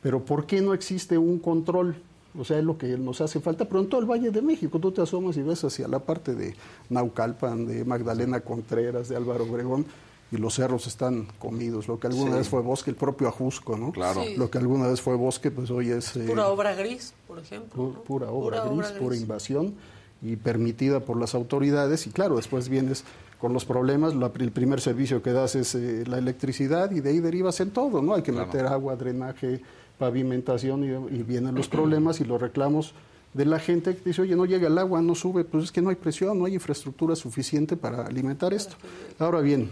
Pero 0.03 0.25
¿por 0.25 0.47
qué 0.47 0.61
no 0.61 0.75
existe 0.75 1.19
un 1.19 1.39
control? 1.39 1.97
O 2.37 2.45
sea, 2.45 2.59
es 2.59 2.65
lo 2.65 2.77
que 2.79 2.99
nos 2.99 3.21
hace 3.21 3.41
falta. 3.41 3.65
Pero 3.65 3.81
en 3.81 3.89
todo 3.89 4.01
el 4.01 4.07
Valle 4.07 4.31
de 4.31 4.43
México, 4.43 4.79
tú 4.79 4.93
te 4.93 5.03
asomas 5.03 5.37
y 5.37 5.43
ves 5.43 5.65
hacia 5.65 5.89
la 5.89 5.99
parte 5.99 6.35
de 6.35 6.55
Naucalpan, 6.91 7.67
de 7.67 7.85
Magdalena 7.85 8.41
Contreras, 8.41 9.09
de 9.09 9.17
Álvaro 9.17 9.45
Obregón, 9.45 9.87
y 10.31 10.37
los 10.37 10.55
cerros 10.55 10.87
están 10.87 11.27
comidos. 11.39 11.89
Lo 11.89 11.99
que 11.99 12.07
alguna 12.07 12.37
vez 12.37 12.49
fue 12.49 12.61
bosque, 12.61 12.91
el 12.91 12.97
propio 12.97 13.29
Ajusco, 13.29 13.77
¿no? 13.77 13.93
Claro. 13.93 14.23
Lo 14.37 14.51
que 14.51 14.59
alguna 14.59 14.89
vez 14.89 15.01
fue 15.01 15.17
bosque, 15.17 15.51
pues 15.51 15.71
hoy 15.71 15.91
es... 15.91 16.17
Eh, 16.17 16.25
pura 16.27 16.49
obra 16.49 16.75
gris, 16.75 17.15
por 17.29 17.39
ejemplo. 17.39 18.03
Pura, 18.05 18.31
obra, 18.31 18.65
gris, 18.65 18.93
pura 18.93 19.17
invasión 19.17 19.75
y 20.23 20.37
permitida 20.37 21.01
por 21.01 21.19
las 21.19 21.35
autoridades. 21.35 22.07
Y 22.07 22.11
claro, 22.11 22.37
después 22.37 22.69
vienes 22.69 23.05
con 23.39 23.53
los 23.53 23.65
problemas, 23.65 24.15
el 24.15 24.51
primer 24.53 24.81
servicio 24.81 25.23
que 25.23 25.33
das 25.33 25.55
es 25.55 25.75
eh, 25.75 26.05
la 26.07 26.19
electricidad 26.19 26.91
y 26.93 27.01
de 27.01 27.11
ahí 27.11 27.21
derivas 27.21 27.61
en 27.61 27.71
todo, 27.71 28.01
¿no? 28.01 28.15
Hay 28.15 28.23
que 28.23 28.33
meter 28.33 28.67
agua, 28.67 28.97
drenaje, 28.97 29.61
pavimentación 29.99 30.83
y, 30.83 31.15
y, 31.15 31.23
vienen 31.23 31.55
los 31.55 31.69
problemas 31.69 32.21
y 32.21 32.25
los 32.25 32.41
reclamos 32.41 32.95
de 33.35 33.45
la 33.45 33.59
gente 33.59 33.95
que 33.97 34.03
dice, 34.03 34.23
oye, 34.23 34.35
no 34.35 34.47
llega 34.47 34.69
el 34.69 34.79
agua, 34.79 35.03
no 35.03 35.15
sube, 35.15 35.45
pues 35.45 35.65
es 35.65 35.73
que 35.73 35.83
no 35.83 35.91
hay 35.91 35.97
presión, 35.97 36.39
no 36.39 36.47
hay 36.47 36.55
infraestructura 36.55 37.15
suficiente 37.17 37.77
para 37.77 38.07
alimentar 38.07 38.55
esto. 38.55 38.77
Ahora 39.19 39.41
bien, 39.41 39.71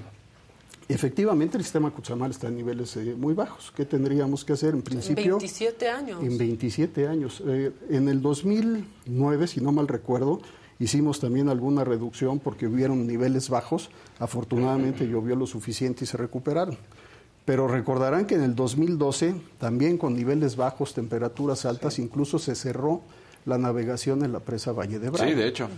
Efectivamente, 0.89 1.57
el 1.57 1.65
sistema 1.65 1.91
Cuchamal 1.91 2.31
está 2.31 2.49
en 2.49 2.57
niveles 2.57 2.97
eh, 2.97 3.15
muy 3.17 3.35
bajos. 3.35 3.73
¿Qué 3.75 3.85
tendríamos 3.85 4.45
que 4.45 4.53
hacer 4.53 4.75
en 4.75 4.83
principio? 4.83 5.35
En 5.35 5.39
27 5.39 5.89
años. 5.89 6.23
En 6.23 6.39
27 6.39 7.09
años. 7.09 7.43
Eh, 7.47 7.73
en 7.89 8.09
el 8.09 8.21
2009, 8.21 9.47
si 9.47 9.61
no 9.61 9.73
mal 9.73 9.89
recuerdo, 9.89 10.41
hicimos 10.79 11.21
también 11.21 11.49
alguna 11.49 11.85
reducción 11.85 12.39
porque 12.41 12.67
hubieron 12.67 13.07
niveles 13.07 13.49
bajos. 13.49 13.91
Afortunadamente 14.19 15.07
llovió 15.07 15.37
lo 15.37 15.47
suficiente 15.47 16.05
y 16.05 16.07
se 16.07 16.17
recuperaron. 16.17 16.77
Pero 17.45 17.67
recordarán 17.67 18.27
que 18.27 18.37
en 18.37 18.43
el 18.43 18.55
2012, 18.55 19.35
también 19.59 19.99
con 19.99 20.15
niveles 20.15 20.57
bajos, 20.57 20.95
temperaturas 20.95 21.65
altas, 21.65 21.99
incluso 21.99 22.39
se 22.39 22.55
cerró 22.55 23.03
la 23.45 23.59
navegación 23.59 24.25
en 24.25 24.33
la 24.33 24.41
presa 24.41 24.73
Valle 24.73 24.99
de 24.99 25.11
Bravo. 25.11 25.29
Sí, 25.29 25.35
de 25.35 25.47
hecho. 25.47 25.69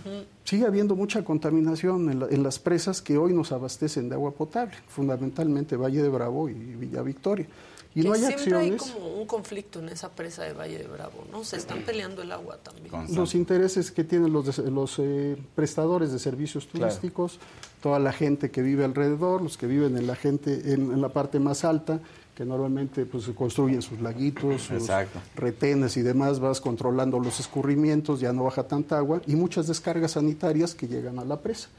Sigue 0.43 0.65
habiendo 0.65 0.95
mucha 0.95 1.23
contaminación 1.23 2.27
en, 2.29 2.43
las 2.43 2.59
presas 2.59 3.01
que 3.01 3.17
hoy 3.17 3.33
nos 3.33 3.51
abastecen 3.51 4.09
de 4.09 4.15
agua 4.15 4.31
potable, 4.31 4.75
fundamentalmente 4.87 5.75
Valle 5.75 6.01
de 6.01 6.09
Bravo 6.09 6.49
y 6.49 6.53
Villa 6.53 7.01
Victoria. 7.01 7.47
Y 7.95 8.01
no 8.01 8.11
hay 8.11 8.19
siempre 8.19 8.53
acciones. 8.53 8.81
hay 8.83 8.91
como 8.91 9.15
un 9.15 9.25
conflicto 9.25 9.79
en 9.79 9.87
esa 9.87 10.09
presa 10.09 10.43
de 10.43 10.51
Valle 10.51 10.79
de 10.79 10.87
Bravo, 10.87 11.25
¿no? 11.31 11.45
Se 11.45 11.55
están 11.55 11.81
peleando 11.83 12.21
el 12.21 12.31
agua 12.33 12.57
también. 12.57 13.15
Los 13.15 13.35
intereses 13.35 13.89
que 13.89 14.03
tienen 14.03 14.33
los, 14.33 14.57
los 14.57 14.99
eh, 14.99 15.37
prestadores 15.55 16.11
de 16.11 16.19
servicios 16.19 16.67
turísticos, 16.67 17.39
toda 17.81 17.99
la 17.99 18.11
gente 18.11 18.51
que 18.51 18.61
vive 18.61 18.83
alrededor, 18.83 19.41
los 19.41 19.57
que 19.57 19.65
viven 19.65 19.97
en 19.97 20.07
la 20.07 20.15
gente 20.15 20.73
en 20.73 21.01
la 21.01 21.09
parte 21.09 21.39
más 21.39 21.63
alta, 21.63 22.01
que 22.35 22.45
normalmente 22.45 23.05
pues, 23.05 23.23
se 23.23 23.33
construyen 23.33 23.81
sus 23.81 24.01
laguitos, 24.01 24.63
sus 24.63 24.89
retenes 25.35 25.95
y 25.95 26.01
demás, 26.01 26.39
vas 26.39 26.59
controlando 26.59 27.17
los 27.17 27.39
escurrimientos, 27.39 28.19
ya 28.19 28.33
no 28.33 28.43
baja 28.43 28.63
tanta 28.63 28.97
agua, 28.97 29.21
y 29.25 29.35
muchas 29.35 29.67
descargas 29.67 30.11
sanitarias 30.11 30.75
que 30.75 30.87
llegan 30.87 31.17
a 31.17 31.23
la 31.23 31.39
presa. 31.39 31.69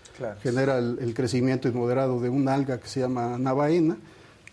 Genera 0.43 0.79
el, 0.79 1.13
crecimiento 1.15 1.69
inmoderado 1.69 2.21
de 2.21 2.31
un 2.31 2.49
alga 2.49 2.81
que 2.81 2.89
se 2.89 3.01
llama 3.01 3.37
navaena 3.39 3.99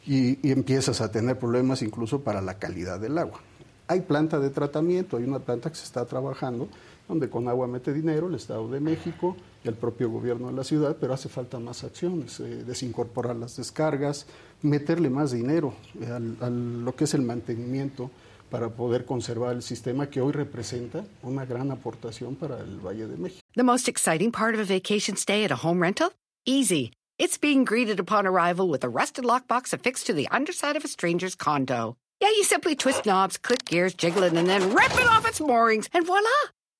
y, 0.05 0.45
y 0.45 0.51
empiezas 0.51 0.99
a 0.99 1.09
tener 1.09 1.39
problemas 1.39 1.81
incluso 1.81 2.19
para 2.21 2.41
la 2.41 2.55
calidad 2.55 2.99
del 2.99 3.17
agua. 3.17 3.39
Hay 3.87 4.01
planta 4.01 4.39
de 4.39 4.49
tratamiento, 4.49 5.15
hay 5.15 5.23
una 5.23 5.39
planta 5.39 5.69
que 5.69 5.77
se 5.77 5.85
está 5.85 6.05
trabajando, 6.05 6.67
donde 7.07 7.29
con 7.29 7.47
agua 7.47 7.67
mete 7.67 7.93
dinero 7.93 8.27
el 8.27 8.35
Estado 8.35 8.67
de 8.69 8.79
México 8.79 9.35
y 9.63 9.67
el 9.67 9.75
propio 9.75 10.09
gobierno 10.09 10.47
de 10.47 10.53
la 10.53 10.63
ciudad, 10.63 10.97
pero 10.99 11.13
hace 11.13 11.29
falta 11.29 11.59
más 11.59 11.83
acciones, 11.83 12.39
eh, 12.39 12.63
desincorporar 12.65 13.35
las 13.35 13.55
descargas, 13.57 14.25
meterle 14.63 15.09
más 15.09 15.31
dinero 15.31 15.73
a 16.41 16.49
lo 16.49 16.95
que 16.95 17.03
es 17.03 17.13
el 17.13 17.21
mantenimiento 17.21 18.09
para 18.49 18.69
poder 18.69 19.05
conservar 19.05 19.55
el 19.55 19.61
sistema 19.61 20.09
que 20.09 20.21
hoy 20.21 20.31
representa 20.31 21.03
una 21.21 21.45
gran 21.45 21.71
aportación 21.71 22.35
para 22.35 22.59
el 22.59 22.79
Valle 22.79 23.07
de 23.07 23.17
México. 23.17 23.41
The 23.55 23.63
most 23.63 23.87
exciting 23.87 24.31
part 24.31 24.55
of 24.55 24.61
a 24.61 24.65
vacation 24.65 25.15
stay 25.17 25.43
at 25.43 25.51
a 25.51 25.55
home 25.55 25.81
rental? 25.81 26.11
Easy. 26.45 26.91
It's 27.19 27.37
being 27.37 27.63
greeted 27.65 27.99
upon 27.99 28.25
arrival 28.25 28.67
with 28.69 28.83
a 28.83 28.89
rusted 28.89 29.23
lockbox 29.25 29.73
affixed 29.73 30.07
to 30.07 30.13
the 30.13 30.27
underside 30.31 30.75
of 30.75 30.83
a 30.83 30.87
stranger's 30.87 31.35
condo. 31.35 31.95
Yeah, 32.19 32.29
you 32.29 32.43
simply 32.43 32.75
twist 32.75 33.05
knobs, 33.05 33.37
click 33.37 33.65
gears, 33.65 33.93
jiggle 33.93 34.23
it, 34.23 34.33
and 34.33 34.47
then 34.47 34.73
rip 34.73 34.93
it 34.93 35.07
off 35.07 35.27
its 35.27 35.41
moorings, 35.41 35.89
and 35.93 36.05
voila! 36.05 36.29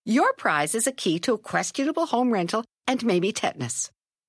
Your 0.05 0.33
prize 0.33 0.75
is 0.75 0.87
a 0.87 0.91
key 0.91 1.19
to 1.19 1.33
a 1.33 1.37
questionable 1.37 2.05
home 2.05 2.31
rental 2.31 2.65
and 2.87 3.03
maybe 3.05 3.31
tetanus. 3.31 3.89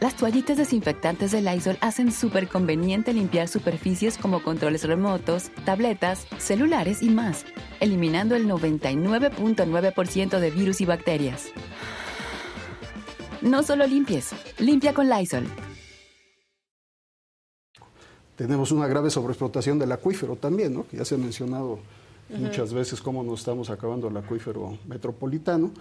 Las 0.00 0.14
toallitas 0.14 0.56
desinfectantes 0.56 1.32
de 1.32 1.42
Lysol 1.42 1.76
hacen 1.80 2.12
súper 2.12 2.46
conveniente 2.46 3.12
limpiar 3.12 3.48
superficies 3.48 4.16
como 4.16 4.44
controles 4.44 4.84
remotos, 4.84 5.50
tabletas, 5.64 6.24
celulares 6.38 7.02
y 7.02 7.10
más, 7.10 7.44
eliminando 7.80 8.36
el 8.36 8.46
99.9% 8.46 10.38
de 10.38 10.50
virus 10.52 10.80
y 10.80 10.84
bacterias. 10.84 11.46
No 13.42 13.64
solo 13.64 13.88
limpies, 13.88 14.30
limpia 14.58 14.94
con 14.94 15.08
Lysol. 15.08 15.46
Tenemos 18.36 18.70
una 18.70 18.86
grave 18.86 19.10
sobreexplotación 19.10 19.80
del 19.80 19.90
acuífero 19.90 20.36
también, 20.36 20.74
¿no? 20.74 20.86
que 20.86 20.98
ya 20.98 21.04
se 21.04 21.16
ha 21.16 21.18
mencionado 21.18 21.80
muchas 22.28 22.72
veces 22.72 23.00
cómo 23.00 23.24
nos 23.24 23.40
estamos 23.40 23.68
acabando 23.68 24.06
el 24.06 24.16
acuífero 24.16 24.78
metropolitano. 24.86 25.72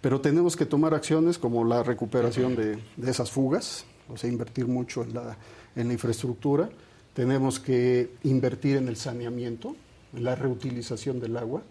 Pero 0.00 0.20
tenemos 0.20 0.56
que 0.56 0.64
tomar 0.64 0.94
acciones 0.94 1.38
como 1.38 1.64
la 1.64 1.82
recuperación 1.82 2.54
de, 2.54 2.78
esas 3.04 3.30
fugas, 3.30 3.84
o 4.08 4.16
sea, 4.16 4.30
invertir 4.30 4.66
mucho 4.66 5.02
en 5.02 5.14
la, 5.14 5.36
en 5.74 5.88
la 5.88 5.92
infraestructura. 5.92 6.70
Tenemos 7.14 7.58
que 7.58 8.10
invertir 8.22 8.76
en 8.76 8.88
el 8.88 8.96
saneamiento, 8.96 9.74
en 10.14 10.24
la 10.24 10.36
reutilización 10.36 11.18
del 11.18 11.36
agua, 11.36 11.62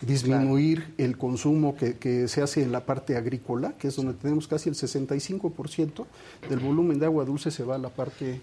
disminuir 0.00 0.94
el 0.98 1.16
consumo 1.16 1.76
que, 1.76 1.96
que, 1.96 2.28
se 2.28 2.42
hace 2.42 2.62
en 2.62 2.72
la 2.72 2.86
parte 2.86 3.16
agrícola, 3.16 3.74
que 3.78 3.88
es 3.88 3.96
donde 3.96 4.14
tenemos 4.14 4.46
casi 4.46 4.68
el 4.68 4.76
65% 4.76 6.06
del 6.48 6.58
volumen 6.60 6.98
de 6.98 7.06
agua 7.06 7.24
dulce 7.24 7.50
se 7.50 7.64
va 7.64 7.76
a 7.76 7.78
la 7.78 7.88
parte 7.88 8.40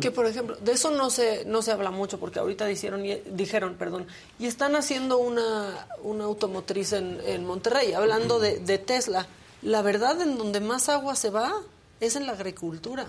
que 0.00 0.10
por 0.10 0.26
ejemplo, 0.26 0.56
de 0.56 0.72
eso 0.72 0.90
no 0.90 1.10
se 1.10 1.44
no 1.46 1.62
se 1.62 1.72
habla 1.72 1.90
mucho 1.90 2.18
porque 2.18 2.38
ahorita 2.38 2.66
dijeron 2.66 3.02
dijeron, 3.32 3.76
perdón, 3.78 4.06
y 4.38 4.46
están 4.46 4.76
haciendo 4.76 5.18
una, 5.18 5.86
una 6.02 6.24
automotriz 6.24 6.92
en, 6.92 7.18
en 7.26 7.44
Monterrey, 7.44 7.92
hablando 7.92 8.40
de, 8.40 8.58
de 8.58 8.78
Tesla. 8.78 9.26
La 9.62 9.80
verdad 9.80 10.20
en 10.20 10.36
donde 10.36 10.60
más 10.60 10.88
agua 10.88 11.16
se 11.16 11.30
va 11.30 11.54
es 12.00 12.16
en 12.16 12.26
la 12.26 12.32
agricultura. 12.32 13.06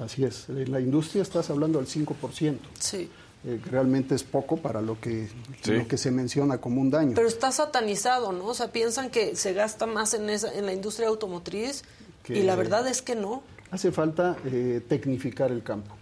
Así 0.00 0.24
es, 0.24 0.48
en 0.48 0.72
la 0.72 0.80
industria 0.80 1.22
estás 1.22 1.50
hablando 1.50 1.78
del 1.78 1.88
5%. 1.88 2.58
Sí. 2.78 3.08
Eh, 3.44 3.60
realmente 3.64 4.14
es 4.14 4.22
poco 4.22 4.58
para 4.58 4.80
lo 4.80 5.00
que, 5.00 5.28
lo 5.64 5.88
que 5.88 5.98
se 5.98 6.12
menciona 6.12 6.58
como 6.58 6.80
un 6.80 6.90
daño. 6.90 7.12
Pero 7.14 7.26
está 7.26 7.50
satanizado, 7.50 8.32
¿no? 8.32 8.46
O 8.46 8.54
sea, 8.54 8.70
piensan 8.70 9.10
que 9.10 9.34
se 9.34 9.52
gasta 9.52 9.86
más 9.86 10.14
en, 10.14 10.30
esa, 10.30 10.52
en 10.54 10.64
la 10.64 10.72
industria 10.72 11.08
automotriz 11.08 11.82
y 12.28 12.42
la 12.42 12.54
verdad 12.54 12.86
es 12.86 13.02
que 13.02 13.16
no. 13.16 13.42
Hace 13.72 13.90
falta 13.90 14.36
eh, 14.44 14.82
tecnificar 14.86 15.50
el 15.50 15.62
campo, 15.62 15.94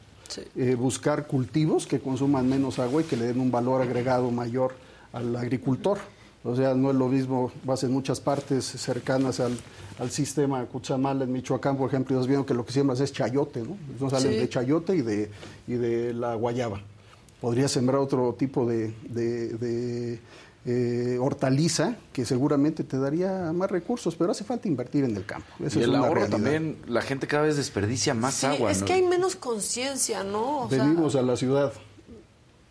eh, 0.57 0.75
buscar 0.75 1.29
cultivos 1.29 1.87
que 1.87 2.01
consuman 2.01 2.49
menos 2.49 2.81
agua 2.81 3.03
y 3.03 3.05
que 3.05 3.17
le 3.17 3.27
den 3.27 3.39
un 3.39 3.53
valor 3.53 3.81
agregado 3.81 4.29
mayor 4.33 4.75
al 5.13 5.37
agricultor. 5.37 5.99
O 6.43 6.57
sea, 6.57 6.75
no 6.75 6.91
es 6.91 6.97
lo 6.97 7.07
mismo, 7.07 7.53
vas 7.63 7.85
en 7.85 7.93
muchas 7.93 8.21
partes 8.21 8.65
cercanas 8.65 9.39
al, 9.39 9.57
al 10.01 10.11
sistema 10.11 10.65
Cuchamal, 10.67 11.23
en 11.23 11.31
Michoacán, 11.31 11.77
por 11.77 11.89
ejemplo, 11.89 12.21
y 12.21 12.27
visto 12.27 12.45
que 12.45 12.55
lo 12.55 12.67
que 12.67 12.73
siembras 12.73 12.99
es 12.99 13.13
chayote, 13.13 13.63
¿no? 13.63 13.77
No 14.01 14.11
salen 14.11 14.33
de 14.33 14.49
chayote 14.49 14.97
y 14.97 15.03
de, 15.03 15.31
y 15.69 15.75
de 15.75 16.13
la 16.13 16.35
guayaba. 16.35 16.81
Podría 17.41 17.69
sembrar 17.69 18.01
otro 18.01 18.35
tipo 18.37 18.67
de, 18.67 18.93
de 19.11 20.19
eh, 20.67 21.17
hortaliza 21.19 21.97
que 22.13 22.25
seguramente 22.25 22.85
te 22.85 22.99
daría 22.99 23.53
más 23.53 23.71
recursos, 23.71 24.15
pero 24.17 24.33
hace 24.33 24.45
falta 24.45 24.69
invertir 24.69 25.05
en 25.05 25.17
el 25.17 25.25
campo. 25.25 25.49
y 25.59 25.83
el 25.83 25.95
ahorro 25.95 26.29
también, 26.29 26.77
la 26.87 27.03
gente 27.03 27.27
cada 27.27 27.45
vez 27.45 27.57
desperdicia 27.57 28.15
más 28.15 28.45
agua. 28.45 28.71
Es 28.71 28.83
que 28.83 28.93
hay 28.93 29.03
menos 29.03 29.37
conciencia, 29.37 30.23
¿no? 30.23 30.69
Venimos 30.69 31.15
a 31.15 31.23
la 31.23 31.37
ciudad 31.37 31.73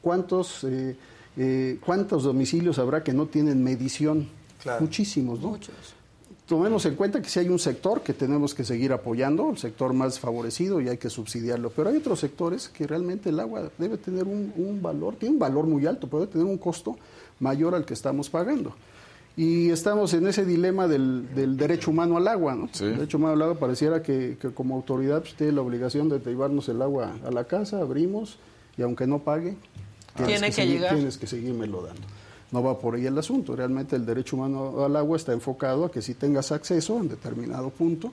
¿cuántos, 0.01 0.63
eh, 0.63 0.95
eh, 1.37 1.77
¿cuántos 1.85 2.23
domicilios 2.23 2.79
habrá 2.79 3.03
que 3.03 3.13
no 3.13 3.27
tienen 3.27 3.63
medición? 3.63 4.27
Claro. 4.61 4.81
Muchísimos, 4.81 5.39
¿no? 5.39 5.49
Muchos. 5.49 5.75
Tomemos 6.45 6.83
en 6.85 6.95
cuenta 6.95 7.21
que 7.21 7.29
si 7.29 7.39
hay 7.39 7.47
un 7.47 7.59
sector 7.59 8.01
que 8.01 8.13
tenemos 8.13 8.55
que 8.55 8.63
seguir 8.63 8.91
apoyando, 8.91 9.51
el 9.51 9.57
sector 9.57 9.93
más 9.93 10.19
favorecido 10.19 10.81
y 10.81 10.89
hay 10.89 10.97
que 10.97 11.09
subsidiarlo, 11.09 11.69
pero 11.69 11.89
hay 11.89 11.97
otros 11.97 12.19
sectores 12.19 12.69
que 12.69 12.87
realmente 12.87 13.29
el 13.29 13.39
agua 13.39 13.69
debe 13.77 13.97
tener 13.97 14.23
un, 14.23 14.51
un 14.57 14.81
valor, 14.81 15.15
tiene 15.15 15.33
un 15.33 15.39
valor 15.39 15.67
muy 15.67 15.85
alto, 15.85 16.07
puede 16.07 16.25
tener 16.25 16.47
un 16.47 16.57
costo 16.57 16.97
mayor 17.39 17.75
al 17.75 17.85
que 17.85 17.93
estamos 17.93 18.29
pagando. 18.29 18.75
Y 19.37 19.69
estamos 19.69 20.13
en 20.13 20.27
ese 20.27 20.43
dilema 20.45 20.87
del, 20.87 21.33
del 21.33 21.55
derecho 21.55 21.91
humano 21.91 22.17
al 22.17 22.27
agua, 22.27 22.55
¿no? 22.55 22.67
Sí. 22.73 22.83
El 22.83 22.95
derecho 22.97 23.17
humano 23.17 23.35
al 23.35 23.41
agua 23.43 23.59
pareciera 23.59 24.01
que, 24.03 24.37
que 24.41 24.49
como 24.49 24.75
autoridad 24.75 25.21
pues, 25.21 25.35
tiene 25.35 25.53
la 25.53 25.61
obligación 25.61 26.09
de 26.09 26.19
llevarnos 26.19 26.67
el 26.67 26.81
agua 26.81 27.13
a 27.25 27.31
la 27.31 27.45
casa, 27.45 27.79
abrimos 27.79 28.37
y 28.77 28.81
aunque 28.81 29.07
no 29.07 29.19
pague, 29.19 29.55
tienes 30.15 30.39
Tiene 30.39 30.47
que 30.47 30.51
seguir- 30.53 30.73
llegar. 30.79 30.95
tienes 30.95 31.17
que 31.17 31.27
seguírmelo 31.27 31.81
dando. 31.83 32.01
No 32.51 32.63
va 32.63 32.79
por 32.79 32.95
ahí 32.95 33.05
el 33.05 33.17
asunto. 33.17 33.55
Realmente 33.55 33.95
el 33.95 34.05
derecho 34.05 34.35
humano 34.35 34.83
al 34.83 34.95
agua 34.95 35.15
está 35.15 35.31
enfocado 35.31 35.85
a 35.85 35.91
que 35.91 36.01
si 36.01 36.15
tengas 36.15 36.51
acceso 36.51 36.97
en 36.97 37.07
determinado 37.07 37.69
punto 37.69 38.11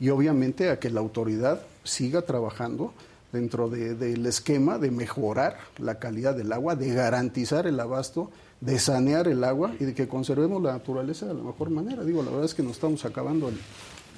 y 0.00 0.08
obviamente 0.08 0.70
a 0.70 0.80
que 0.80 0.90
la 0.90 1.00
autoridad 1.00 1.60
siga 1.84 2.22
trabajando 2.22 2.92
dentro 3.32 3.68
de- 3.68 3.94
del 3.94 4.26
esquema 4.26 4.78
de 4.78 4.90
mejorar 4.90 5.58
la 5.78 5.98
calidad 6.00 6.34
del 6.34 6.52
agua, 6.52 6.74
de 6.74 6.92
garantizar 6.94 7.66
el 7.68 7.78
abasto, 7.78 8.30
de 8.64 8.78
sanear 8.78 9.28
el 9.28 9.44
agua 9.44 9.74
y 9.78 9.84
de 9.84 9.94
que 9.94 10.08
conservemos 10.08 10.62
la 10.62 10.72
naturaleza 10.72 11.26
de 11.26 11.34
la 11.34 11.42
mejor 11.42 11.68
manera. 11.68 12.02
Digo, 12.02 12.22
la 12.22 12.30
verdad 12.30 12.46
es 12.46 12.54
que 12.54 12.62
nos 12.62 12.72
estamos 12.72 13.04
acabando 13.04 13.50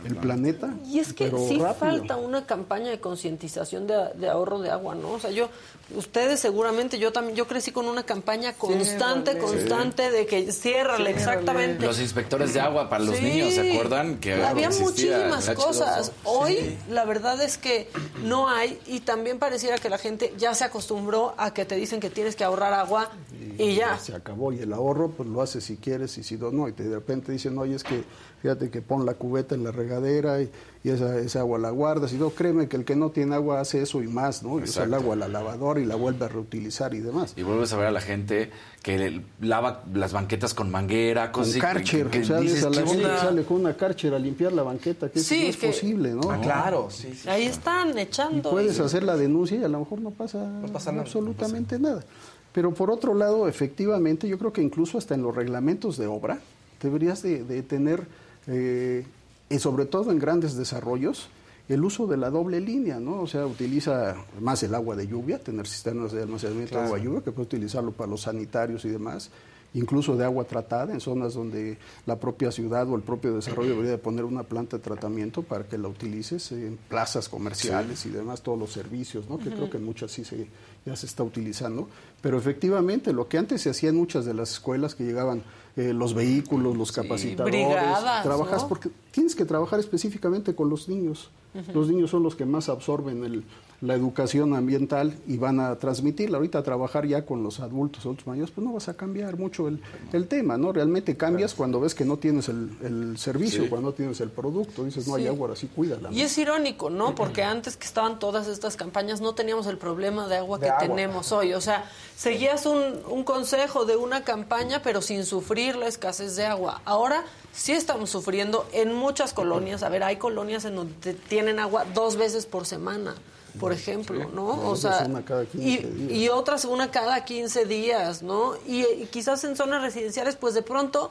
el 0.05 0.17
planeta. 0.17 0.73
Y 0.87 0.99
es 1.00 1.12
que 1.12 1.25
pero 1.25 1.38
sí 1.49 1.59
rápido. 1.59 1.75
falta 1.75 2.17
una 2.17 2.47
campaña 2.47 2.91
de 2.91 3.00
concientización 3.00 3.87
de, 3.87 3.97
de 4.15 4.29
ahorro 4.29 4.61
de 4.61 4.71
agua, 4.71 4.95
¿no? 4.95 5.12
O 5.12 5.19
sea, 5.21 5.31
yo, 5.31 5.49
ustedes 5.97 6.38
seguramente, 6.41 6.99
yo 6.99 7.12
también, 7.12 7.35
yo 7.37 7.47
crecí 7.47 7.73
con 7.73 7.87
una 7.87 8.05
campaña 8.05 8.53
constante, 8.53 9.33
Ciérrale. 9.33 9.41
constante 9.59 10.11
de 10.11 10.26
que 10.26 10.53
ciérrale, 10.53 11.11
exactamente. 11.11 11.85
Los 11.87 11.99
inspectores 12.00 12.55
de 12.55 12.61
agua 12.61 12.88
para 12.88 13.05
los 13.05 13.17
Sí. 13.17 13.25
niños, 13.25 13.55
¿se 13.55 13.73
acuerdan? 13.73 14.19
Que 14.19 14.35
había 14.35 14.69
existía 14.69 14.87
muchísimas 15.19 15.49
el 15.49 15.57
H2O? 15.57 15.65
cosas. 15.67 16.12
Hoy 16.25 16.79
la 16.91 17.05
verdad 17.05 17.41
es 17.43 17.59
que 17.59 17.88
no 18.23 18.49
hay 18.49 18.79
y 18.87 19.00
también 19.00 19.38
pareciera 19.38 19.79
que 19.79 19.88
la 19.88 19.99
gente 19.99 20.35
ya 20.38 20.55
se 20.55 20.65
acostumbró 20.65 21.35
a 21.38 21.53
que 21.55 21.65
te 21.65 21.75
dicen 21.76 22.00
que 22.00 22.11
tienes 22.11 22.37
que 22.37 22.45
ahorrar 22.45 22.75
agua 22.75 23.11
y, 23.59 23.75
ya. 23.75 23.99
Se 23.99 24.15
acabó. 24.15 24.53
Y 24.53 24.59
el 24.61 24.73
ahorro, 24.73 25.11
pues 25.11 25.29
lo 25.29 25.41
haces 25.43 25.65
si 25.65 25.79
quieres 25.79 26.17
y 26.19 26.23
si 26.23 26.37
no, 26.37 26.50
no. 26.50 26.69
Y 26.69 26.73
te- 26.73 26.85
de 26.85 26.95
repente 26.95 27.33
dicen, 27.33 27.57
oye, 27.59 27.75
es 27.75 27.83
que 27.85 28.05
fíjate 28.47 28.71
que 28.71 28.81
pon 28.81 29.05
la 29.05 29.15
cubeta 29.15 29.57
en 29.57 29.65
la 29.65 29.73
regadera 29.73 30.41
y, 30.41 30.49
y 30.85 30.91
esa, 30.91 31.19
esa 31.19 31.41
agua 31.41 31.59
la 31.59 31.71
guardas. 31.71 32.12
Y 32.12 32.17
no, 32.17 32.31
créeme 32.31 32.69
que 32.69 32.76
el 32.76 32.85
que 32.85 32.95
no 32.95 33.11
tiene 33.11 33.35
agua 33.35 33.59
hace 33.61 33.83
eso 33.83 34.03
y 34.05 34.07
más, 34.07 34.45
¿no? 34.45 34.61
Y 34.61 34.62
usa 34.62 34.85
el 34.85 34.95
agua 34.95 35.15
a 35.15 35.17
la 35.17 35.26
lavadora 35.26 35.81
y 35.81 35.85
la 35.85 35.97
vuelve 35.97 36.26
a 36.26 36.29
reutilizar 36.29 36.95
y 36.95 37.00
demás. 37.00 37.33
Y 37.37 37.43
vuelves 37.43 37.73
a 37.73 37.76
ver 37.79 37.88
a 37.88 37.91
la 37.91 38.00
gente 38.00 38.50
que 38.85 38.99
le- 38.99 39.23
lava 39.41 39.83
las 39.93 40.12
banquetas 40.12 40.55
con 40.55 40.71
manguera, 40.71 41.33
Con 41.33 41.43
cosas 41.43 41.55
así, 41.55 41.61
Karcher, 41.61 42.07
que 42.07 42.21
o 42.21 42.25
sea, 42.25 42.38
dices, 42.38 42.62
a 42.62 42.71
la 42.71 42.83
¿qué 42.83 42.88
gente 42.88 43.03
que 43.09 43.17
sale 43.19 43.43
con 43.43 43.57
una 43.62 43.75
Karcher 43.76 44.15
a 44.15 44.19
limpiar 44.21 44.53
la 44.53 44.62
banqueta, 44.62 45.09
que 45.11 45.19
eso 45.19 45.29
Sí, 45.29 45.43
no 45.43 45.49
es 45.49 45.57
que- 45.57 45.67
posible, 45.67 46.11
¿no? 46.15 46.31
Ah, 46.31 46.41
claro, 46.41 46.87
sí, 46.88 47.12
sí. 47.21 47.29
Ahí 47.29 47.47
están 47.47 47.99
Y 47.99 48.03
echando. 48.03 48.49
puedes 48.50 48.79
y- 48.79 48.83
hacer 48.83 49.03
la 49.03 49.17
denuncia 49.17 49.59
y 49.59 49.65
a 49.65 49.69
lo 49.69 49.81
mejor 49.81 50.00
no 50.00 50.11
pasa, 50.12 50.38
pasa 50.73 50.93
nada, 50.93 51.03
absolutamente 51.03 51.81
nada. 51.81 52.05
Pero 52.53 52.73
por 52.73 52.93
otro 52.93 53.12
lado, 53.12 53.49
efectivamente, 53.49 54.29
yo 54.29 54.38
creo 54.38 54.53
que 54.53 54.62
incluso 54.62 54.99
hasta 54.99 55.17
en 55.17 55.23
los 55.23 55.35
reglamentos 55.35 55.97
de 55.99 56.07
obra 56.07 56.38
deberías 56.81 57.23
de, 57.23 57.43
de 57.43 57.62
tener, 57.62 58.07
eh, 58.47 59.05
y 59.49 59.59
sobre 59.59 59.87
todo 59.87 60.11
en 60.11 60.19
grandes 60.19 60.57
desarrollos, 60.57 61.29
el 61.69 61.85
uso 61.85 62.07
de 62.07 62.17
la 62.17 62.31
doble 62.31 62.61
línea, 62.61 63.00
¿no? 63.00 63.21
O 63.21 63.26
sea, 63.26 63.47
utiliza 63.47 64.17
más 64.41 64.62
el 64.62 64.75
agua 64.75 64.95
de 64.95 65.07
lluvia, 65.07 65.38
tener 65.38 65.67
cisternas 65.67 66.12
de 66.12 66.23
almacenamiento 66.23 66.79
de 66.79 66.85
agua 66.85 66.99
de 66.99 67.05
lluvia, 67.05 67.23
que 67.23 67.33
puede 67.33 67.47
utilizarlo 67.47 67.93
para 67.93 68.11
los 68.11 68.23
sanitarios 68.23 68.85
y 68.85 68.88
demás, 68.88 69.31
incluso 69.75 70.17
de 70.17 70.25
agua 70.25 70.45
tratada 70.45 70.95
en 70.95 71.00
zonas 71.00 71.35
donde 71.35 71.76
la 72.07 72.17
propia 72.19 72.53
ciudad 72.53 72.88
o 72.88 72.95
el 72.95 73.03
propio 73.03 73.35
desarrollo 73.35 73.71
debería 73.71 73.93
de 73.93 73.99
poner 73.99 74.25
una 74.25 74.45
planta 74.45 74.76
de 74.76 74.83
tratamiento 74.83 75.43
para 75.43 75.65
que 75.65 75.76
la 75.76 75.88
utilices 75.88 76.53
en 76.53 76.79
plazas 76.88 77.29
comerciales 77.29 78.07
y 78.07 78.11
demás, 78.11 78.43
todos 78.43 78.59
los 78.59 78.73
servicios, 78.73 79.29
¿no? 79.29 79.38
que 79.38 79.50
creo 79.50 79.69
que 79.69 79.79
en 79.79 79.85
muchas 79.85 80.12
sí 80.12 80.25
se, 80.25 80.47
ya 80.85 80.95
se 80.95 81.07
está 81.07 81.25
utilizando. 81.25 81.88
Pero 82.23 82.39
efectivamente, 82.39 83.13
lo 83.13 83.28
que 83.28 83.39
antes 83.39 83.63
se 83.63 83.71
hacía 83.71 83.91
en 83.91 83.97
muchas 83.97 84.25
de 84.25 84.35
las 84.35 84.52
escuelas 84.52 84.95
que 84.95 85.04
llegaban 85.04 85.43
eh, 85.76 85.93
los 85.93 86.15
vehículos, 86.15 86.76
los 86.76 86.91
capacitadores, 86.93 87.52
brigadas, 87.67 88.23
trabajas 88.23 88.62
¿no? 88.62 88.69
porque 88.69 88.89
tienes 89.10 89.34
que 89.36 89.45
trabajar 89.45 89.78
específicamente 89.80 90.54
con 90.54 90.69
los 90.71 90.89
niños. 90.89 91.30
Los 91.75 91.89
niños 91.89 92.10
son 92.10 92.23
los 92.23 92.34
que 92.36 92.45
más 92.45 92.69
absorben 92.69 93.25
el- 93.25 93.45
la 93.80 93.95
educación 93.95 94.54
ambiental 94.54 95.15
y 95.26 95.36
van 95.36 95.60
a 95.60 95.76
transmitirla. 95.76 96.39
Ahorita 96.39 96.62
trabajar 96.62 97.06
ya 97.06 97.25
con 97.26 97.43
los 97.43 97.60
adultos, 97.60 98.02
adultos 98.04 98.26
mayores, 98.26 98.50
pues 98.50 98.67
no 98.67 98.73
vas 98.73 98.89
a 98.89 98.95
cambiar 98.95 99.36
mucho 99.39 99.69
el, 99.69 99.80
el 100.12 100.28
tema, 100.28 100.56
¿no? 100.56 100.73
Realmente 100.73 101.17
cambias 101.17 101.54
cuando 101.54 101.78
ves 101.80 101.95
que 101.95 102.04
no 102.04 102.17
tienes 102.17 102.49
el, 102.49 102.71
el 102.82 103.19
servicio, 103.19 103.65
Sí. 103.65 103.69
cuando 103.69 103.91
no 103.91 103.95
tienes 103.95 104.21
el 104.21 104.30
producto. 104.30 104.84
Dices, 104.84 105.06
no 105.06 105.15
hay 105.15 105.26
agua, 105.26 105.49
ahora 105.49 105.56
sí 105.56 105.67
cuídala. 105.69 106.10
¿no? 106.10 106.17
Y 106.17 106.23
es 106.23 106.36
irónico, 106.39 106.89
¿no? 106.91 107.15
Porque 107.15 107.43
antes 107.43 107.76
que 107.76 107.84
estaban 107.86 108.19
todas 108.19 108.47
estas 108.49 108.76
campañas 108.76 109.21
no 109.21 109.34
teníamos 109.34 109.67
el 109.67 109.78
problema 109.78 110.26
de 110.28 110.36
agua 110.39 110.58
De 110.58 110.67
que 110.67 110.71
agua. 110.71 110.86
tenemos 110.86 111.32
hoy. 111.32 111.52
O 111.52 111.60
sea, 111.60 111.84
seguías 112.17 112.65
un, 112.67 112.82
un 113.10 113.25
consejo 113.25 113.84
de 113.84 113.97
una 113.97 114.25
campaña, 114.25 114.80
pero 114.82 115.02
sin 115.02 115.25
sufrir 115.25 115.76
la 115.76 115.86
escasez 115.86 116.36
de 116.36 116.47
agua. 116.47 116.80
Ahora 116.84 117.25
sí 117.52 117.73
estamos 117.73 118.10
sufriendo 118.10 118.67
en 118.73 118.93
muchas 118.95 119.32
colonias. 119.34 119.82
A 119.82 119.89
ver, 119.89 120.02
hay 120.02 120.17
colonias 120.17 120.65
en 120.65 120.76
donde 120.76 120.95
te- 120.95 121.15
tienen 121.15 121.58
agua 121.58 121.84
dos 121.95 122.17
veces 122.17 122.47
por 122.47 122.67
semana, 122.67 123.15
por 123.58 123.73
ejemplo, 123.73 124.30
¿no? 124.34 124.69
O 124.69 124.76
sea, 124.76 125.04
una 125.08 125.25
cada 125.25 125.45
15 125.47 125.88
y, 126.10 126.14
y 126.25 126.28
otras 126.28 126.64
una 126.64 126.90
cada 126.90 127.25
15 127.25 127.64
días, 127.66 128.23
¿no? 128.23 128.54
Y, 128.66 128.82
y 128.84 129.06
quizás 129.10 129.42
en 129.45 129.56
zonas 129.56 129.82
residenciales, 129.82 130.36
pues 130.36 130.54
de 130.54 130.62
pronto 130.62 131.10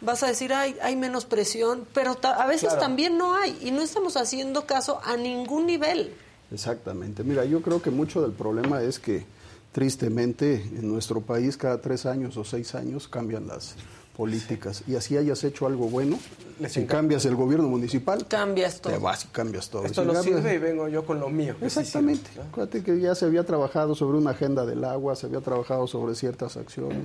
vas 0.00 0.22
a 0.22 0.26
decir, 0.26 0.52
hay, 0.52 0.76
hay 0.82 0.94
menos 0.96 1.24
presión, 1.24 1.86
pero 1.94 2.14
ta- 2.16 2.34
a 2.42 2.46
veces 2.46 2.68
Claro. 2.68 2.80
también 2.80 3.16
no 3.16 3.34
hay 3.34 3.58
y 3.62 3.70
no 3.70 3.80
estamos 3.82 4.16
haciendo 4.16 4.66
caso 4.66 5.00
a 5.04 5.16
ningún 5.16 5.66
nivel. 5.66 6.12
Exactamente. 6.52 7.24
Mira, 7.24 7.44
yo 7.44 7.62
creo 7.62 7.80
que 7.82 7.90
mucho 7.90 8.20
del 8.22 8.32
problema 8.32 8.82
es 8.82 8.98
que 8.98 9.24
tristemente 9.72 10.54
en 10.54 10.90
nuestro 10.90 11.20
país 11.20 11.56
cada 11.56 11.80
tres 11.80 12.06
años 12.06 12.36
o 12.36 12.44
seis 12.44 12.74
años 12.74 13.08
cambian 13.08 13.46
las 13.46 13.74
políticas 14.16 14.82
y 14.86 14.96
así 14.96 15.16
hayas 15.16 15.44
hecho 15.44 15.66
algo 15.66 15.88
bueno, 15.88 16.18
Les 16.58 16.72
si 16.72 16.84
cambias 16.86 17.24
el 17.26 17.34
gobierno 17.36 17.68
municipal, 17.68 18.26
Cambias 18.26 18.80
todo. 18.80 18.92
te 18.94 18.98
vas 18.98 19.24
y 19.24 19.28
cambias 19.28 19.68
todo. 19.68 19.84
Esto 19.84 20.00
Si 20.02 20.06
no 20.08 20.14
cambias- 20.14 20.36
sirve 20.38 20.54
y 20.54 20.58
vengo 20.58 20.88
yo 20.88 21.04
con 21.04 21.20
lo 21.20 21.28
mío. 21.28 21.54
que 21.60 21.68
sí 21.68 21.80
Exactamente. 21.80 22.30
sirve, 22.30 22.42
¿no? 22.44 22.48
Acuérdate 22.50 22.82
que 22.82 22.98
ya 22.98 23.14
se 23.14 23.26
había 23.26 23.44
trabajado 23.44 23.94
sobre 23.94 24.16
una 24.18 24.30
agenda 24.30 24.64
del 24.64 24.82
agua, 24.84 25.14
se 25.16 25.26
había 25.26 25.40
trabajado 25.42 25.86
sobre 25.86 26.14
ciertas 26.14 26.56
acciones. 26.56 26.98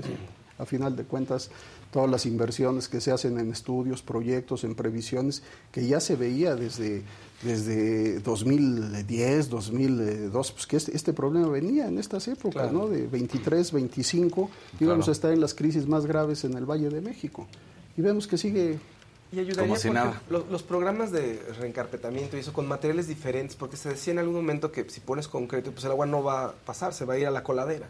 A 0.61 0.65
final 0.65 0.95
de 0.95 1.03
cuentas, 1.03 1.49
todas 1.91 2.09
las 2.09 2.25
inversiones 2.25 2.87
que 2.87 3.01
se 3.01 3.11
hacen 3.11 3.39
en 3.39 3.51
estudios, 3.51 4.01
proyectos, 4.01 4.63
en 4.63 4.75
previsiones, 4.75 5.41
que 5.71 5.87
ya 5.87 5.99
se 5.99 6.15
veía 6.15 6.55
desde, 6.55 7.01
desde 7.41 8.19
2010, 8.19 9.49
2002, 9.49 10.51
pues 10.51 10.67
que 10.67 10.77
este, 10.77 10.95
este 10.95 11.13
problema 11.13 11.47
venía 11.49 11.87
en 11.87 11.97
estas 11.97 12.27
épocas, 12.27 12.69
Claro. 12.69 12.71
¿no? 12.71 12.87
De 12.87 13.07
23, 13.07 13.71
25, 13.71 14.49
íbamos 14.79 15.07
a 15.07 15.11
estar 15.11 15.31
en 15.31 15.41
las 15.41 15.53
crisis 15.53 15.87
más 15.87 16.05
graves 16.05 16.43
en 16.43 16.53
el 16.55 16.65
Valle 16.65 16.89
de 16.89 17.01
México. 17.01 17.47
Y 17.97 18.01
vemos 18.01 18.27
que 18.27 18.37
sigue 18.37 18.79
Y 19.33 19.39
ayudaría 19.39 19.63
Como 19.63 19.75
si 19.77 19.87
porque 19.87 19.99
nada. 19.99 20.21
Los, 20.29 20.47
los 20.49 20.61
programas 20.63 21.11
de 21.11 21.41
reencarpetamiento 21.59 22.37
y 22.37 22.41
eso 22.41 22.53
con 22.53 22.67
materiales 22.67 23.07
diferentes, 23.07 23.55
porque 23.55 23.77
se 23.77 23.89
decía 23.89 24.13
en 24.13 24.19
algún 24.19 24.35
momento 24.35 24.71
que 24.71 24.89
si 24.89 24.99
pones 24.99 25.27
concreto, 25.27 25.71
pues 25.71 25.83
el 25.85 25.91
agua 25.91 26.05
no 26.05 26.21
va 26.21 26.45
a 26.45 26.51
pasar, 26.51 26.93
se 26.93 27.05
va 27.05 27.15
a 27.15 27.17
ir 27.17 27.27
a 27.27 27.31
la 27.31 27.43
coladera. 27.43 27.87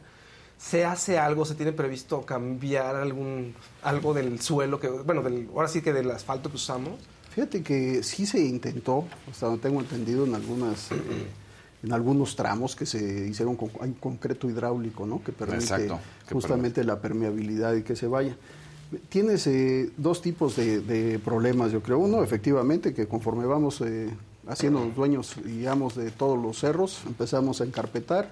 ¿Se 0.62 0.86
hace 0.86 1.18
algo, 1.18 1.44
se 1.44 1.56
tiene 1.56 1.72
previsto 1.72 2.22
cambiar 2.22 2.96
algún 2.96 3.56
algo 3.82 4.14
del 4.14 4.40
suelo, 4.40 4.80
que 4.80 4.90
bueno, 4.90 5.24
del, 5.24 5.50
ahora 5.56 5.68
sí 5.68 5.82
que 5.82 5.92
del 5.92 6.12
asfalto 6.12 6.50
que 6.50 6.58
usamos? 6.58 7.00
Fíjate 7.32 7.64
que 7.64 8.04
sí 8.04 8.28
se 8.28 8.40
intentó, 8.40 9.06
hasta 9.30 9.48
donde 9.48 9.62
tengo 9.62 9.82
entendido, 9.82 10.26
en 10.26 10.36
algunas, 10.36 10.92
eh, 10.92 10.96
en 11.82 11.92
algunos 11.92 12.36
tramos 12.36 12.76
que 12.76 12.86
se 12.86 13.28
hicieron 13.28 13.56
con 13.56 13.72
hay 13.82 13.92
concreto 14.00 14.50
hidráulico, 14.50 15.08
¿no? 15.08 15.24
Que 15.24 15.32
permite 15.32 15.64
Exacto, 15.64 16.00
que 16.28 16.36
justamente 16.36 16.84
la 16.84 17.02
permeabilidad 17.02 17.74
y 17.74 17.82
que 17.82 17.96
se 17.96 18.06
vaya. 18.06 18.38
Tienes 19.10 19.48
eh, 19.48 19.90
dos 19.98 20.22
tipos 20.22 20.56
de, 20.58 20.82
de 20.82 21.18
problemas, 21.20 21.72
yo 21.72 21.82
creo. 21.82 21.98
Uno, 21.98 22.22
efectivamente, 22.24 22.94
que 22.94 23.08
conforme 23.08 23.46
vamos 23.46 23.82
eh, 23.82 24.10
haciendo 24.48 24.86
dueños, 24.96 25.36
digamos, 25.44 25.96
de 25.96 26.12
todos 26.12 26.40
los 26.40 26.60
cerros, 26.60 27.02
empezamos 27.08 27.62
a 27.62 27.64
encarpetar. 27.64 28.32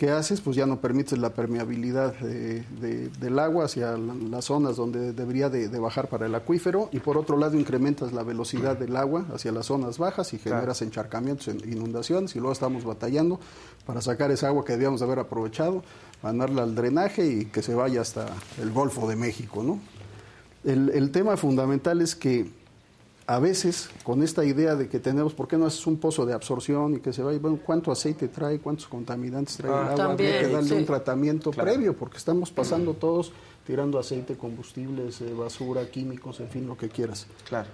¿Qué 0.00 0.10
haces? 0.10 0.40
Pues 0.40 0.56
ya 0.56 0.64
no 0.64 0.80
permites 0.80 1.18
la 1.18 1.28
permeabilidad 1.34 2.14
de- 2.14 2.62
de- 2.80 3.08
del 3.20 3.38
agua 3.38 3.66
hacia 3.66 3.98
la- 3.98 4.14
las 4.14 4.46
zonas 4.46 4.76
donde 4.76 5.12
debería 5.12 5.50
de, 5.50 5.68
de 5.68 5.78
bajar 5.78 6.08
para 6.08 6.24
el 6.24 6.34
acuífero 6.34 6.88
y 6.90 7.00
por 7.00 7.18
otro 7.18 7.36
lado 7.36 7.58
incrementas 7.58 8.14
la 8.14 8.22
velocidad 8.22 8.78
del 8.78 8.96
agua 8.96 9.26
hacia 9.34 9.52
las 9.52 9.66
zonas 9.66 9.98
bajas 9.98 10.32
y 10.32 10.38
generas 10.38 10.80
encharcamientos, 10.80 11.48
en- 11.48 11.70
inundaciones 11.70 12.34
y 12.34 12.38
luego 12.38 12.52
estamos 12.54 12.82
batallando 12.82 13.40
para 13.84 14.00
sacar 14.00 14.30
esa 14.30 14.48
agua 14.48 14.64
que 14.64 14.72
debíamos 14.72 15.00
de 15.00 15.04
haber 15.06 15.18
aprovechado, 15.18 15.82
mandarla 16.22 16.62
al 16.62 16.74
drenaje 16.74 17.26
y 17.26 17.44
que 17.44 17.60
se 17.60 17.74
vaya 17.74 18.00
hasta 18.00 18.24
el 18.58 18.70
Golfo 18.72 19.06
de 19.06 19.16
México, 19.16 19.62
¿no? 19.62 19.80
El, 20.64 20.88
el 20.94 21.10
tema 21.10 21.36
fundamental 21.36 22.00
es 22.00 22.16
que 22.16 22.50
a 23.30 23.38
veces 23.38 23.88
con 24.02 24.24
esta 24.24 24.44
idea 24.44 24.74
de 24.74 24.88
que 24.88 24.98
tenemos, 24.98 25.34
¿por 25.34 25.46
qué 25.46 25.56
no 25.56 25.66
haces 25.66 25.86
un 25.86 25.98
pozo 25.98 26.26
de 26.26 26.32
absorción 26.32 26.94
y 26.96 26.98
que 26.98 27.12
se 27.12 27.22
vaya? 27.22 27.38
Bueno, 27.38 27.60
¿cuánto 27.64 27.92
aceite 27.92 28.26
trae? 28.26 28.58
¿Cuántos 28.58 28.88
contaminantes 28.88 29.56
trae 29.58 29.70
Ah, 29.72 29.80
el 29.82 29.86
agua? 29.92 29.94
también, 30.08 30.32
Habría 30.34 30.48
que 30.48 30.52
darle 30.54 30.68
sí. 30.70 30.74
un 30.74 30.84
tratamiento 30.84 31.50
Claro. 31.52 31.70
previo, 31.70 31.94
porque 31.96 32.16
estamos 32.18 32.50
pasando 32.50 32.94
todos 32.94 33.30
tirando 33.64 34.00
aceite, 34.00 34.36
combustibles, 34.36 35.20
eh, 35.20 35.32
basura, 35.32 35.88
químicos, 35.88 36.40
en 36.40 36.48
fin, 36.48 36.66
lo 36.66 36.76
que 36.76 36.88
quieras. 36.88 37.28
Claro. 37.48 37.68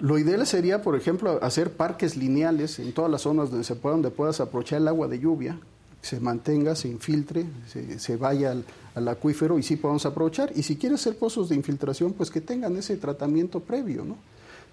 Lo 0.00 0.18
ideal 0.18 0.46
sería, 0.46 0.82
por 0.82 0.94
ejemplo, 0.94 1.38
hacer 1.42 1.72
parques 1.72 2.14
lineales 2.16 2.78
en 2.78 2.92
todas 2.92 3.10
las 3.10 3.22
zonas 3.22 3.48
donde 3.50 3.64
se 3.64 3.76
pueda, 3.76 3.94
donde 3.94 4.10
puedas 4.10 4.40
aprovechar 4.40 4.82
el 4.82 4.88
agua 4.88 5.08
de 5.08 5.18
lluvia, 5.20 5.58
se 6.02 6.20
mantenga, 6.20 6.76
se 6.76 6.88
infiltre, 6.88 7.46
se, 7.66 7.98
se 7.98 8.16
vaya 8.18 8.50
al, 8.50 8.64
al 8.94 9.08
acuífero 9.08 9.58
y 9.58 9.62
sí 9.62 9.76
podamos 9.76 10.04
aprovechar. 10.04 10.52
Y 10.54 10.62
si 10.64 10.76
quieres 10.76 11.00
hacer 11.00 11.16
pozos 11.16 11.48
de 11.48 11.54
infiltración, 11.56 12.12
pues 12.12 12.30
que 12.30 12.42
tengan 12.42 12.76
ese 12.76 12.98
tratamiento 12.98 13.60
previo, 13.60 14.04
¿no? 14.04 14.16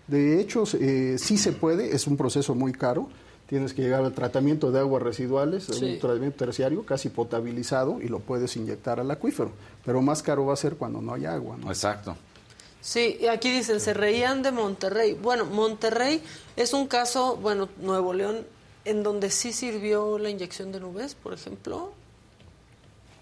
De 0.08 0.40
hecho, 0.40 0.64
eh, 0.80 1.16
sí 1.18 1.38
se 1.38 1.52
puede, 1.52 1.96
es 1.96 2.08
un 2.08 2.16
proceso 2.18 2.54
muy 2.56 2.72
caro. 2.74 3.10
Tienes 3.48 3.74
que 3.74 3.84
llegar 3.84 4.04
al 4.04 4.14
tratamiento 4.14 4.72
de 4.72 4.80
aguas 4.80 5.04
residuales, 5.04 5.66
Sí. 5.66 5.86
un 5.94 6.00
tratamiento 6.00 6.38
terciario 6.46 6.84
casi 6.84 7.10
potabilizado 7.10 8.02
y 8.02 8.08
lo 8.08 8.20
puedes 8.20 8.56
inyectar 8.56 9.00
al 9.00 9.10
acuífero. 9.12 9.52
Pero 9.86 10.02
más 10.02 10.24
caro 10.24 10.46
va 10.48 10.54
a 10.54 10.58
ser 10.58 10.76
cuando 10.76 11.02
no 11.02 11.14
haya 11.14 11.34
agua, 11.34 11.56
¿no? 11.58 11.68
Exacto. 11.70 12.16
Sí, 12.82 13.18
y 13.20 13.28
aquí 13.28 13.52
dicen, 13.52 13.80
se 13.80 13.94
reían 13.96 14.42
de 14.44 14.52
Monterrey. 14.52 15.14
Bueno, 15.14 15.46
Monterrey 15.46 16.22
es 16.56 16.74
un 16.74 16.88
caso, 16.88 17.36
bueno, 17.38 17.68
Nuevo 17.82 18.14
León, 18.14 18.46
en 18.84 19.02
donde 19.02 19.32
sí 19.32 19.54
sirvió 19.54 20.20
la 20.20 20.30
inyección 20.30 20.72
de 20.72 20.80
nubes, 20.80 21.16
por 21.16 21.34
ejemplo. 21.34 21.92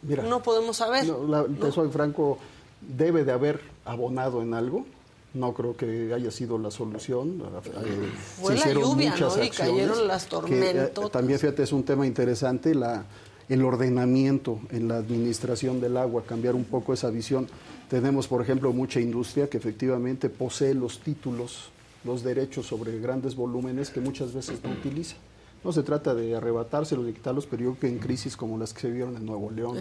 Mira, 0.02 0.24
No 0.24 0.44
podemos 0.44 0.78
saber. 0.78 1.06
No, 1.06 1.26
la- 1.28 1.44
te 1.46 1.50
¿no? 1.68 1.72
soy 1.72 1.90
franco, 1.90 2.38
debe 2.82 3.24
de 3.24 3.32
haber 3.32 3.62
abonado 3.86 4.42
en 4.42 4.54
algo. 4.54 4.86
No 5.34 5.54
creo 5.54 5.76
que 5.76 6.14
haya 6.14 6.30
sido 6.30 6.58
la 6.60 6.70
solución. 6.70 7.42
Eh, 7.42 8.10
Fue 8.40 8.56
se 8.58 8.74
la 8.74 8.80
lluvia, 8.80 9.12
muchas 9.12 9.38
¿no? 9.38 9.44
Y 9.44 9.50
cayeron 9.50 10.08
las 10.08 10.26
eh, 10.26 10.28
tormentotas. 10.30 11.12
también, 11.12 11.40
fíjate, 11.40 11.64
es 11.64 11.72
un 11.72 11.84
tema 11.84 12.06
interesante, 12.06 12.76
la, 12.76 13.06
el 13.50 13.64
ordenamiento 13.64 14.60
en 14.70 14.88
la 14.88 14.98
administración 14.98 15.82
del 15.82 15.98
agua, 15.98 16.24
cambiar 16.24 16.54
un 16.56 16.66
poco 16.66 16.94
esa 16.94 17.10
visión. 17.10 17.48
Tenemos, 17.90 18.28
por 18.28 18.42
ejemplo, 18.42 18.72
mucha 18.74 19.00
industria 19.00 19.50
que 19.50 19.58
efectivamente 19.58 20.30
posee 20.30 20.74
los 20.76 21.00
títulos, 21.00 21.70
los 22.04 22.24
derechos 22.24 22.68
sobre 22.68 23.00
grandes 23.00 23.36
volúmenes 23.36 23.90
que 23.90 24.02
muchas 24.02 24.34
veces 24.34 24.60
no 24.64 24.72
utiliza. 24.72 25.16
No 25.64 25.72
se 25.72 25.82
trata 25.84 26.14
de 26.14 26.36
arrebatárselos, 26.36 27.06
de 27.06 27.14
quitarlos, 27.14 27.46
pero 27.46 27.64
yo 27.64 27.70
creo 27.76 27.80
que 27.80 27.88
en 27.96 28.00
crisis 28.00 28.36
como 28.36 28.58
las 28.58 28.74
que 28.74 28.82
se 28.82 28.92
vieron 28.92 29.16
en 29.16 29.26
Nuevo 29.26 29.50
León, 29.50 29.78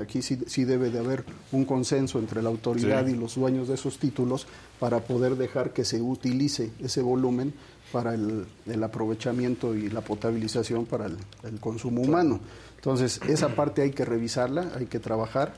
aquí 0.00 0.22
sí, 0.22 0.38
sí 0.46 0.64
debe 0.64 0.90
de 0.90 0.98
haber 1.00 1.24
un 1.52 1.64
consenso 1.66 2.18
entre 2.18 2.42
la 2.42 2.48
autoridad 2.48 3.04
Sí. 3.06 3.12
y 3.12 3.16
los 3.16 3.34
dueños 3.34 3.68
de 3.68 3.74
esos 3.74 3.98
títulos 3.98 4.46
para 4.80 5.00
poder 5.00 5.36
dejar 5.36 5.72
que 5.74 5.84
se 5.84 6.00
utilice 6.00 6.70
ese 6.80 7.02
volumen 7.02 7.52
para 7.92 8.14
el, 8.14 8.46
el 8.66 8.82
aprovechamiento 8.84 9.74
y 9.74 9.90
la 9.90 10.00
potabilización 10.00 10.86
para 10.86 11.06
el, 11.06 11.16
el 11.42 11.60
consumo 11.60 12.00
humano. 12.02 12.40
Entonces, 12.76 13.20
esa 13.28 13.48
parte 13.54 13.82
hay 13.82 13.90
que 13.90 14.04
revisarla, 14.04 14.72
hay 14.76 14.86
que 14.86 14.98
trabajar, 14.98 15.54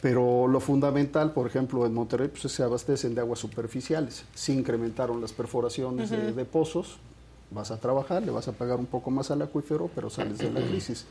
pero 0.00 0.46
lo 0.46 0.60
fundamental, 0.60 1.32
por 1.32 1.46
ejemplo, 1.46 1.86
en 1.86 1.92
Monterrey, 1.94 2.28
pues 2.28 2.52
se 2.52 2.62
abastecen 2.62 3.14
de 3.16 3.20
aguas 3.20 3.40
superficiales. 3.40 4.24
Sí 4.34 4.52
incrementaron 4.52 5.20
las 5.20 5.32
perforaciones 5.32 6.10
de, 6.10 6.32
de 6.32 6.44
pozos, 6.44 6.98
vas 7.50 7.70
a 7.70 7.78
trabajar, 7.78 8.22
le 8.22 8.30
vas 8.30 8.48
a 8.48 8.52
pagar 8.52 8.78
un 8.78 8.86
poco 8.86 9.10
más 9.10 9.30
al 9.30 9.42
acuífero, 9.42 9.90
pero 9.94 10.10
sales 10.10 10.38
de 10.38 10.50
la 10.50 10.60
crisis. 10.60 11.06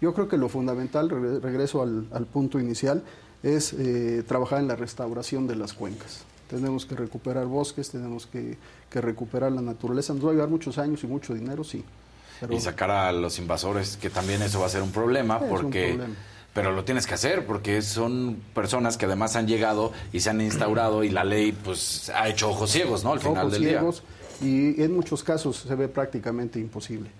Yo 0.00 0.14
creo 0.14 0.28
que 0.28 0.36
lo 0.36 0.48
fundamental, 0.48 1.10
regre- 1.10 1.40
regreso 1.40 1.82
al, 1.82 2.06
al 2.12 2.26
punto 2.26 2.60
inicial, 2.60 3.02
es 3.42 3.72
eh, 3.72 4.22
trabajar 4.26 4.60
en 4.60 4.68
la 4.68 4.76
restauración 4.76 5.46
de 5.46 5.56
las 5.56 5.72
cuencas. 5.72 6.24
Tenemos 6.48 6.86
que 6.86 6.94
recuperar 6.94 7.46
bosques, 7.46 7.90
tenemos 7.90 8.26
que, 8.26 8.56
que 8.90 9.00
recuperar 9.00 9.52
la 9.52 9.60
naturaleza. 9.60 10.14
Nos 10.14 10.24
va 10.26 10.30
a 10.30 10.32
llevar 10.34 10.48
muchos 10.48 10.78
años 10.78 11.02
y 11.04 11.06
mucho 11.06 11.34
dinero, 11.34 11.62
sí. 11.64 11.84
Pero 12.40 12.54
Y 12.54 12.60
sacar 12.60 12.90
a 12.90 13.12
los 13.12 13.38
invasores, 13.38 13.96
que 13.96 14.10
también 14.10 14.40
eso 14.42 14.60
va 14.60 14.66
a 14.66 14.70
ser 14.70 14.82
un 14.82 14.92
problema, 14.92 15.36
Es 15.36 15.42
un 15.42 15.48
porque... 15.48 15.88
problema. 15.96 16.14
Pero 16.54 16.72
lo 16.72 16.82
tienes 16.82 17.06
que 17.06 17.14
hacer 17.14 17.46
porque 17.46 17.82
son 17.82 18.36
personas 18.54 18.96
que 18.96 19.04
además 19.06 19.36
han 19.36 19.46
llegado 19.46 19.92
y 20.12 20.20
se 20.20 20.30
han 20.30 20.40
instaurado 20.40 21.04
y 21.04 21.10
la 21.10 21.22
ley 21.22 21.52
pues 21.52 22.10
ha 22.12 22.26
hecho 22.28 22.50
ojos 22.50 22.70
ciegos, 22.70 23.04
¿no? 23.04 23.12
Al 23.12 23.20
final 23.20 23.46
ojos 23.46 23.52
del 23.52 23.62
ciegos, 23.64 24.02
y 24.40 24.80
en 24.82 24.94
muchos 24.94 25.22
casos 25.24 25.56
se 25.56 25.74
ve 25.74 25.88
prácticamente 25.88 26.58
imposible. 26.60 27.10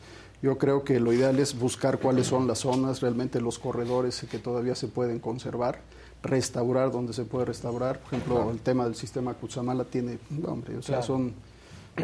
Yo 0.41 0.57
creo 0.57 0.85
que 0.85 1.01
lo 1.01 1.13
ideal 1.13 1.39
es 1.41 1.59
buscar 1.59 1.99
cuáles 1.99 2.29
son 2.29 2.47
las 2.47 2.61
zonas, 2.61 3.01
realmente 3.01 3.41
los 3.41 3.59
corredores 3.59 4.25
que 4.31 4.39
todavía 4.39 4.75
se 4.77 4.87
pueden 4.87 5.19
conservar, 5.19 5.81
restaurar 6.23 6.93
donde 6.93 7.13
se 7.13 7.25
puede 7.25 7.45
restaurar. 7.47 7.99
Por 8.01 8.15
ejemplo, 8.15 8.51
el 8.51 8.61
tema 8.61 8.85
del 8.85 8.95
sistema 8.95 9.35
Cutzamala 9.35 9.85
tiene, 9.85 10.19
hombre, 10.47 10.77
o 10.77 10.83
sea, 10.83 10.97
Claro. 10.99 11.07
son 11.07 11.35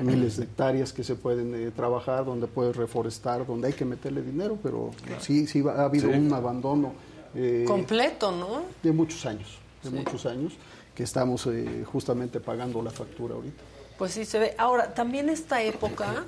miles 0.03 0.37
de 0.39 0.45
hectáreas 0.45 0.93
que 0.93 1.05
se 1.05 1.15
pueden 1.15 1.55
eh, 1.55 1.71
trabajar, 1.71 2.25
donde 2.25 2.49
puedes 2.49 2.75
reforestar, 2.75 3.47
donde 3.47 3.69
hay 3.69 3.73
que 3.75 3.85
meterle 3.85 4.23
dinero, 4.23 4.59
pero 4.61 4.91
sí, 5.21 5.47
sí 5.47 5.61
va- 5.61 5.75
ha 5.75 5.85
habido 5.85 6.11
Sí. 6.11 6.19
un 6.19 6.33
abandono 6.33 6.93
eh, 7.37 7.65
Completo, 7.67 8.33
¿no? 8.33 8.63
de 8.83 8.93
muchos 8.93 9.25
años, 9.27 9.59
de 9.85 9.91
muchos 9.91 10.27
años, 10.27 10.55
que 10.95 11.03
estamos 11.05 11.47
eh, 11.47 11.85
justamente 11.85 12.39
pagando 12.41 12.81
la 12.83 12.91
factura 12.91 13.35
ahorita. 13.37 13.63
Pues 13.99 14.13
sí 14.13 14.25
se 14.25 14.39
ve. 14.39 14.55
Ahora, 14.59 14.95
también 14.95 15.29
esta 15.29 15.63
época 15.63 16.25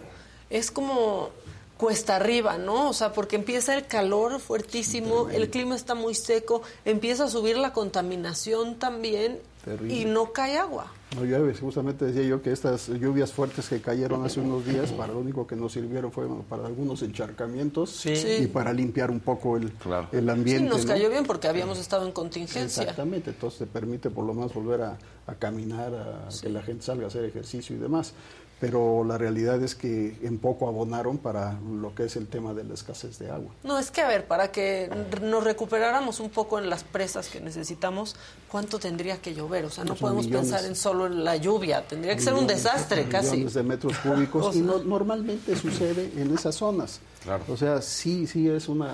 es 0.50 0.70
como 0.70 1.30
cuesta 1.76 2.16
arriba, 2.16 2.56
¿no? 2.58 2.88
O 2.88 2.92
sea, 2.92 3.12
porque 3.12 3.36
empieza 3.36 3.74
el 3.76 3.86
calor 3.86 4.40
fuertísimo, 4.40 5.28
el 5.28 5.50
clima 5.50 5.74
está 5.76 5.94
muy 5.94 6.14
seco, 6.14 6.62
empieza 6.84 7.24
a 7.24 7.28
subir 7.28 7.58
la 7.58 7.72
contaminación 7.72 8.76
también 8.76 9.38
Terrible. 9.64 9.94
y 9.94 10.04
no 10.04 10.32
cae 10.32 10.56
agua. 10.58 10.92
No 11.14 11.24
llueve, 11.24 11.54
justamente 11.54 12.04
decía 12.06 12.22
yo 12.24 12.42
que 12.42 12.50
estas 12.50 12.88
lluvias 12.88 13.32
fuertes 13.32 13.68
que 13.68 13.80
cayeron 13.80 14.24
hace 14.24 14.40
unos 14.40 14.66
días, 14.66 14.90
para 14.92 15.12
lo 15.12 15.20
único 15.20 15.46
que 15.46 15.54
nos 15.54 15.72
sirvieron 15.72 16.10
fue 16.10 16.26
para 16.48 16.66
algunos 16.66 17.00
encharcamientos 17.02 17.90
Sí. 17.90 18.16
Sí. 18.16 18.36
y 18.42 18.46
para 18.48 18.72
limpiar 18.72 19.10
un 19.10 19.20
poco 19.20 19.56
el, 19.56 19.70
Claro. 19.72 20.08
el 20.12 20.24
Sí, 20.24 20.30
ambiente. 20.30 20.68
nos 20.68 20.84
¿no? 20.84 20.88
cayó 20.92 21.08
bien 21.08 21.24
porque 21.24 21.46
habíamos 21.48 21.78
estado 21.78 22.06
en 22.06 22.12
contingencia. 22.12 22.82
Exactamente, 22.82 23.30
entonces 23.30 23.60
te 23.60 23.66
permite 23.66 24.10
por 24.10 24.24
lo 24.24 24.34
menos 24.34 24.52
volver 24.52 24.82
a, 24.82 24.98
a 25.26 25.34
caminar, 25.34 25.94
a 25.94 26.28
que 26.42 26.48
la 26.48 26.62
gente 26.62 26.82
salga 26.84 27.04
a 27.04 27.08
hacer 27.08 27.24
ejercicio 27.24 27.76
y 27.76 27.78
demás. 27.78 28.12
Pero 28.58 29.04
la 29.04 29.18
realidad 29.18 29.62
es 29.62 29.74
que 29.74 30.16
en 30.22 30.38
poco 30.38 30.66
abonaron 30.66 31.18
para 31.18 31.58
lo 31.60 31.94
que 31.94 32.04
es 32.04 32.16
el 32.16 32.26
tema 32.26 32.54
de 32.54 32.64
la 32.64 32.72
escasez 32.72 33.18
de 33.18 33.30
agua. 33.30 33.52
No, 33.64 33.78
es 33.78 33.90
que 33.90 34.00
a 34.00 34.08
ver, 34.08 34.26
para 34.26 34.50
que 34.50 34.84
r- 34.84 35.20
nos 35.20 35.44
recuperáramos 35.44 36.20
un 36.20 36.30
poco 36.30 36.58
en 36.58 36.70
las 36.70 36.82
presas 36.82 37.28
que 37.28 37.38
necesitamos, 37.42 38.16
¿cuánto 38.50 38.78
tendría 38.78 39.18
que 39.20 39.34
llover? 39.34 39.66
O 39.66 39.70
sea, 39.70 39.84
no 39.84 39.88
Son 39.88 39.98
podemos 39.98 40.24
millones. 40.24 40.50
pensar 40.50 40.64
en 40.66 40.74
solo 40.74 41.04
en 41.06 41.22
la 41.22 41.36
lluvia, 41.36 41.86
tendría 41.86 42.14
que 42.16 42.22
ser 42.22 42.32
un 42.32 42.44
millones, 42.44 42.62
desastre 42.64 43.06
casi. 43.10 43.32
millones 43.32 43.52
de 43.54 43.62
metros 43.62 43.98
cúbicos 43.98 44.46
O 44.46 44.52
sea. 44.52 44.60
y 44.62 44.64
no- 44.64 44.78
normalmente 44.78 45.54
sucede 45.54 46.10
en 46.16 46.32
esas 46.34 46.54
zonas. 46.54 47.00
Claro. 47.24 47.44
O 47.50 47.58
sea, 47.58 47.82
sí, 47.82 48.26
sí 48.26 48.48
es 48.48 48.68
una 48.70 48.90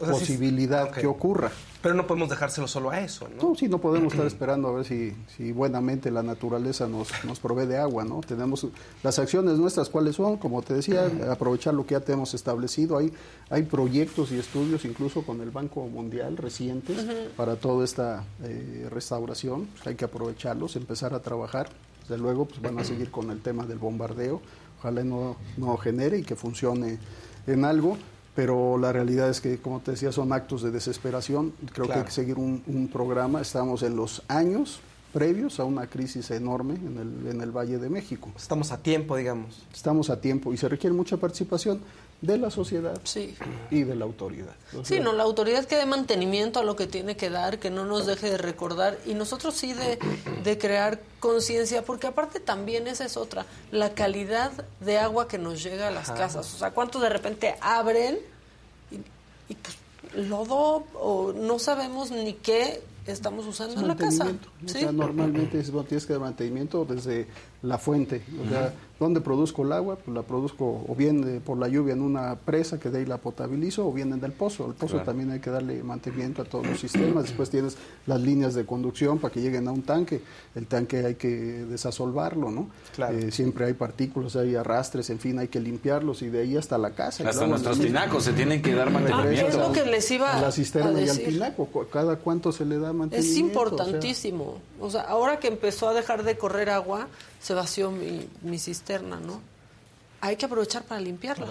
O 0.00 0.04
sea, 0.06 0.14
sí- 0.14 0.20
posibilidad 0.20 0.90
que 0.90 1.06
ocurra. 1.06 1.50
Pero 1.82 1.94
no 1.94 2.06
podemos 2.06 2.30
dejárselo 2.30 2.66
solo 2.66 2.90
a 2.90 3.00
eso, 3.00 3.28
¿no? 3.36 3.50
No, 3.50 3.54
sí, 3.54 3.68
no 3.68 3.78
podemos 3.78 4.14
estar 4.14 4.26
esperando 4.26 4.68
a 4.68 4.72
ver 4.72 4.86
si, 4.86 5.12
si 5.36 5.52
buenamente 5.52 6.10
la 6.10 6.22
naturaleza 6.22 6.88
nos, 6.88 7.08
nos 7.24 7.38
provee 7.40 7.66
de 7.66 7.76
agua, 7.76 8.04
¿no? 8.04 8.20
Tenemos 8.22 8.66
las 9.02 9.18
acciones 9.18 9.58
nuestras, 9.58 9.90
¿cuáles 9.90 10.16
son? 10.16 10.38
Como 10.38 10.62
te 10.62 10.72
decía, 10.72 11.10
aprovechar 11.30 11.74
lo 11.74 11.84
que 11.86 11.92
ya 11.92 12.00
tenemos 12.00 12.32
establecido. 12.32 12.96
Hay, 12.96 13.12
hay 13.50 13.64
proyectos 13.64 14.32
y 14.32 14.38
estudios, 14.38 14.86
incluso 14.86 15.22
con 15.26 15.42
el 15.42 15.50
Banco 15.50 15.86
Mundial, 15.86 16.38
recientes, 16.38 17.04
para 17.36 17.56
toda 17.56 17.84
esta 17.84 18.24
eh, 18.42 18.88
restauración. 18.90 19.66
Pues 19.74 19.86
hay 19.86 19.94
que 19.94 20.06
aprovecharlos, 20.06 20.76
empezar 20.76 21.12
a 21.12 21.20
trabajar. 21.20 21.68
Desde 22.00 22.16
luego, 22.16 22.46
pues 22.46 22.62
van 22.62 22.78
a 22.78 22.84
seguir 22.84 23.10
con 23.10 23.30
el 23.30 23.40
tema 23.42 23.66
del 23.66 23.78
bombardeo. 23.78 24.40
Ojalá 24.78 25.04
no, 25.04 25.36
no 25.58 25.76
genere 25.76 26.18
y 26.18 26.22
que 26.22 26.34
funcione 26.34 26.98
en 27.46 27.64
algo. 27.66 27.98
Pero 28.34 28.78
la 28.78 28.92
realidad 28.92 29.30
es 29.30 29.40
que, 29.40 29.58
como 29.58 29.80
te 29.80 29.92
decía, 29.92 30.10
son 30.10 30.32
actos 30.32 30.62
de 30.62 30.70
desesperación. 30.70 31.52
Creo 31.72 31.86
que 31.86 31.94
hay 31.94 32.04
que 32.04 32.10
seguir 32.10 32.36
un, 32.36 32.62
un 32.66 32.88
programa. 32.88 33.40
Estamos 33.40 33.82
en 33.82 33.96
los 33.96 34.22
años 34.28 34.80
previos 35.14 35.60
a 35.60 35.64
una 35.64 35.86
crisis 35.86 36.32
enorme 36.32 36.74
en 36.74 36.98
el, 36.98 37.30
en 37.30 37.40
el 37.40 37.52
Valle 37.52 37.78
de 37.78 37.88
México. 37.88 38.32
Estamos 38.36 38.72
a 38.72 38.78
tiempo, 38.78 39.16
digamos. 39.16 39.64
Estamos 39.72 40.10
a 40.10 40.20
tiempo 40.20 40.52
y 40.52 40.56
se 40.56 40.68
requiere 40.68 40.94
mucha 40.94 41.16
participación 41.16 41.78
de 42.20 42.38
la 42.38 42.50
sociedad 42.50 42.98
Sí. 43.04 43.34
y 43.70 43.82
de 43.82 43.94
la 43.96 44.04
autoridad. 44.06 44.54
O 44.78 44.84
Sí, 44.84 44.98
no, 45.00 45.12
la 45.12 45.24
autoridad 45.24 45.64
que 45.66 45.76
dé 45.76 45.84
mantenimiento 45.84 46.58
a 46.58 46.64
lo 46.64 46.74
que 46.74 46.86
tiene 46.86 47.16
que 47.16 47.28
dar, 47.28 47.58
que 47.58 47.68
no 47.70 47.84
nos 47.84 48.06
deje 48.06 48.30
de 48.30 48.38
recordar 48.38 48.98
y 49.04 49.12
nosotros 49.14 49.54
sí 49.54 49.72
de, 49.74 49.98
de 50.42 50.58
crear 50.58 51.00
conciencia, 51.20 51.82
porque 51.84 52.06
aparte 52.06 52.40
también 52.40 52.86
esa 52.86 53.04
es 53.04 53.16
otra, 53.18 53.44
la 53.72 53.90
calidad 53.94 54.52
de 54.80 54.98
agua 54.98 55.28
que 55.28 55.36
nos 55.38 55.62
llega 55.62 55.88
a 55.88 55.90
las 55.90 56.10
casas. 56.10 56.54
O 56.54 56.58
sea, 56.58 56.70
¿cuántos 56.70 57.02
de 57.02 57.10
repente 57.10 57.56
abren 57.60 58.18
y, 58.90 58.96
y 59.52 59.54
pues 59.56 59.76
lodo 60.28 60.84
o 60.94 61.32
no 61.34 61.58
sabemos 61.58 62.10
ni 62.10 62.34
qué 62.34 62.82
estamos 63.06 63.46
usando 63.46 63.74
es 63.74 63.80
en 63.82 63.88
la 63.88 63.96
casa? 63.96 64.24
mantenimiento. 64.24 64.48
O 64.64 64.68
¿Sí? 64.68 64.80
sea, 64.80 64.92
normalmente 64.92 65.58
es, 65.60 65.70
bueno, 65.70 65.86
tienes 65.88 66.06
que 66.06 66.14
dar 66.14 66.22
mantenimiento 66.22 66.86
desde 66.86 67.26
la 67.64 67.78
fuente. 67.78 68.22
O 68.44 68.48
sea, 68.48 68.72
¿Dónde 69.00 69.20
produzco 69.20 69.64
el 69.64 69.72
agua? 69.72 69.96
Pues 69.96 70.14
la 70.14 70.22
produzco 70.22 70.84
o 70.86 70.94
bien 70.94 71.20
de- 71.20 71.40
por 71.40 71.58
la 71.58 71.66
lluvia 71.66 71.94
en 71.94 72.00
una 72.00 72.36
presa 72.36 72.78
que 72.78 72.90
de 72.90 72.98
ahí 73.00 73.04
la 73.04 73.18
potabilizo 73.18 73.86
o 73.88 73.92
bien 73.92 74.12
en 74.12 74.22
el 74.24 74.30
pozo. 74.30 74.66
El 74.68 74.74
pozo 74.74 74.92
Claro. 74.94 75.04
también 75.06 75.32
hay 75.32 75.40
que 75.40 75.50
darle 75.50 75.82
mantenimiento 75.82 76.42
a 76.42 76.44
todos 76.44 76.64
los 76.64 76.78
sistemas. 76.78 77.24
Después 77.24 77.50
tienes 77.50 77.76
las 78.06 78.20
líneas 78.20 78.54
de 78.54 78.64
conducción 78.64 79.18
para 79.18 79.34
que 79.34 79.40
lleguen 79.40 79.66
a 79.66 79.72
un 79.72 79.82
tanque. 79.82 80.20
El 80.54 80.66
tanque 80.68 81.04
hay 81.04 81.16
que 81.16 81.28
desasolvarlo, 81.28 82.52
¿no? 82.52 82.68
Claro. 82.94 83.18
Eh, 83.18 83.32
siempre 83.32 83.66
hay 83.66 83.72
partículas, 83.74 84.36
hay 84.36 84.54
arrastres, 84.54 85.10
en 85.10 85.18
fin, 85.18 85.40
hay 85.40 85.48
que 85.48 85.58
limpiarlos 85.58 86.22
y 86.22 86.28
de 86.28 86.42
ahí 86.42 86.56
hasta 86.56 86.78
la 86.78 86.90
casa. 86.90 87.28
Hasta 87.28 87.48
nuestros 87.48 87.80
tinacos 87.80 88.22
se 88.22 88.32
tienen 88.32 88.62
que 88.62 88.74
dar 88.76 88.88
Ah, 88.88 88.90
mantenimiento. 88.92 89.48
es 89.48 89.54
lo 89.56 89.72
que 89.72 89.84
les 89.86 90.08
iba 90.12 90.32
a 90.36 90.40
la 90.40 90.48
a 90.48 90.52
cisterna 90.52 91.00
y 91.00 91.08
al 91.08 91.18
tinaco, 91.18 91.68
cada 91.92 92.14
cuánto 92.16 92.52
se 92.52 92.64
le 92.64 92.78
da 92.78 92.92
mantenimiento. 92.92 93.16
Es 93.16 93.28
O 93.30 93.34
sea, 93.34 93.40
importantísimo. 93.88 94.58
O 94.80 94.88
sea, 94.88 95.02
ahora 95.02 95.40
que 95.40 95.48
empezó 95.48 95.88
a 95.88 95.94
dejar 95.94 96.22
de 96.22 96.38
correr 96.38 96.70
agua, 96.70 97.08
se 97.44 97.52
vació 97.52 97.90
mi, 97.90 98.26
mi 98.40 98.58
cisterna, 98.58 99.20
¿no? 99.20 99.38
Hay 100.22 100.36
que 100.36 100.46
aprovechar 100.46 100.82
para 100.84 100.98
limpiarla. 101.02 101.48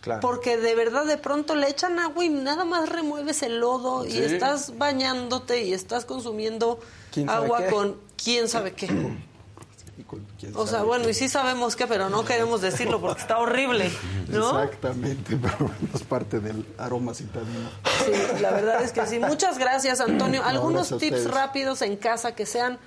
Claro. 0.00 0.20
Porque 0.20 0.56
de 0.56 0.76
verdad 0.76 1.04
de 1.04 1.18
pronto 1.18 1.56
le 1.56 1.68
echan 1.68 1.98
agua 1.98 2.24
y 2.24 2.28
nada 2.28 2.64
más 2.64 2.88
remueves 2.88 3.42
el 3.42 3.58
lodo 3.58 4.06
y 4.06 4.16
estás 4.18 4.78
bañándote 4.78 5.64
y 5.64 5.72
estás 5.72 6.04
consumiendo 6.04 6.78
¿Quién 7.10 7.26
sabe 7.26 7.44
agua 7.46 7.58
qué? 7.64 7.70
con 7.70 7.96
quién 8.22 8.48
sabe 8.48 8.72
qué. 8.74 8.86
y 9.98 10.04
con 10.04 10.24
quién 10.38 10.52
O 10.54 10.66
sea, 10.68 10.76
sabe 10.76 10.86
bueno, 10.86 11.04
qué. 11.06 11.10
y 11.10 11.14
sí 11.14 11.28
sabemos 11.28 11.74
qué, 11.74 11.88
pero 11.88 12.08
no 12.08 12.24
queremos 12.24 12.60
decirlo 12.60 13.00
porque 13.00 13.20
está 13.22 13.38
horrible, 13.38 13.90
¿no? 14.28 14.62
Exactamente, 14.62 15.36
pero 15.42 15.68
es 15.92 16.02
parte 16.04 16.38
del 16.38 16.64
aroma 16.78 17.14
citadino. 17.14 17.68
Sí, 18.04 18.12
la 18.40 18.52
verdad 18.52 18.84
es 18.84 18.92
que 18.92 19.04
sí. 19.08 19.18
Muchas 19.18 19.58
gracias, 19.58 20.00
Antonio. 20.00 20.42
No, 20.42 20.46
Algunos 20.48 20.90
gracias 20.90 21.00
tips 21.24 21.30
rápidos 21.34 21.82
en 21.82 21.96
casa 21.96 22.36
que 22.36 22.46
sean 22.46 22.78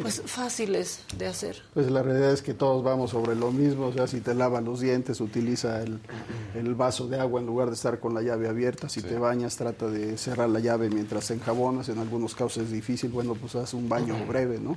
pues 0.00 0.22
fáciles 0.24 1.00
de 1.18 1.26
hacer. 1.26 1.56
Pues 1.74 1.90
la 1.90 2.02
realidad 2.02 2.32
es 2.32 2.42
que 2.42 2.54
todos 2.54 2.82
vamos 2.82 3.10
sobre 3.10 3.34
lo 3.34 3.50
mismo, 3.50 3.86
o 3.86 3.92
sea, 3.92 4.06
si 4.06 4.20
te 4.20 4.34
lavas 4.34 4.62
los 4.62 4.80
dientes, 4.80 5.20
utiliza 5.20 5.82
el, 5.82 6.00
el 6.54 6.74
vaso 6.74 7.08
de 7.08 7.20
agua 7.20 7.40
en 7.40 7.46
lugar 7.46 7.68
de 7.68 7.74
estar 7.74 8.00
con 8.00 8.14
la 8.14 8.22
llave 8.22 8.48
abierta, 8.48 8.88
si 8.88 9.02
te 9.02 9.18
bañas, 9.18 9.56
trata 9.56 9.88
de 9.88 10.16
cerrar 10.16 10.48
la 10.48 10.60
llave 10.60 10.88
mientras 10.88 11.28
te 11.28 11.34
enjabonas, 11.34 11.88
en 11.88 11.98
algunos 11.98 12.34
casos 12.34 12.64
es 12.64 12.70
difícil, 12.70 13.10
bueno, 13.10 13.34
pues 13.34 13.54
haz 13.54 13.74
un 13.74 13.88
baño 13.88 14.14
breve, 14.26 14.58
¿no? 14.58 14.76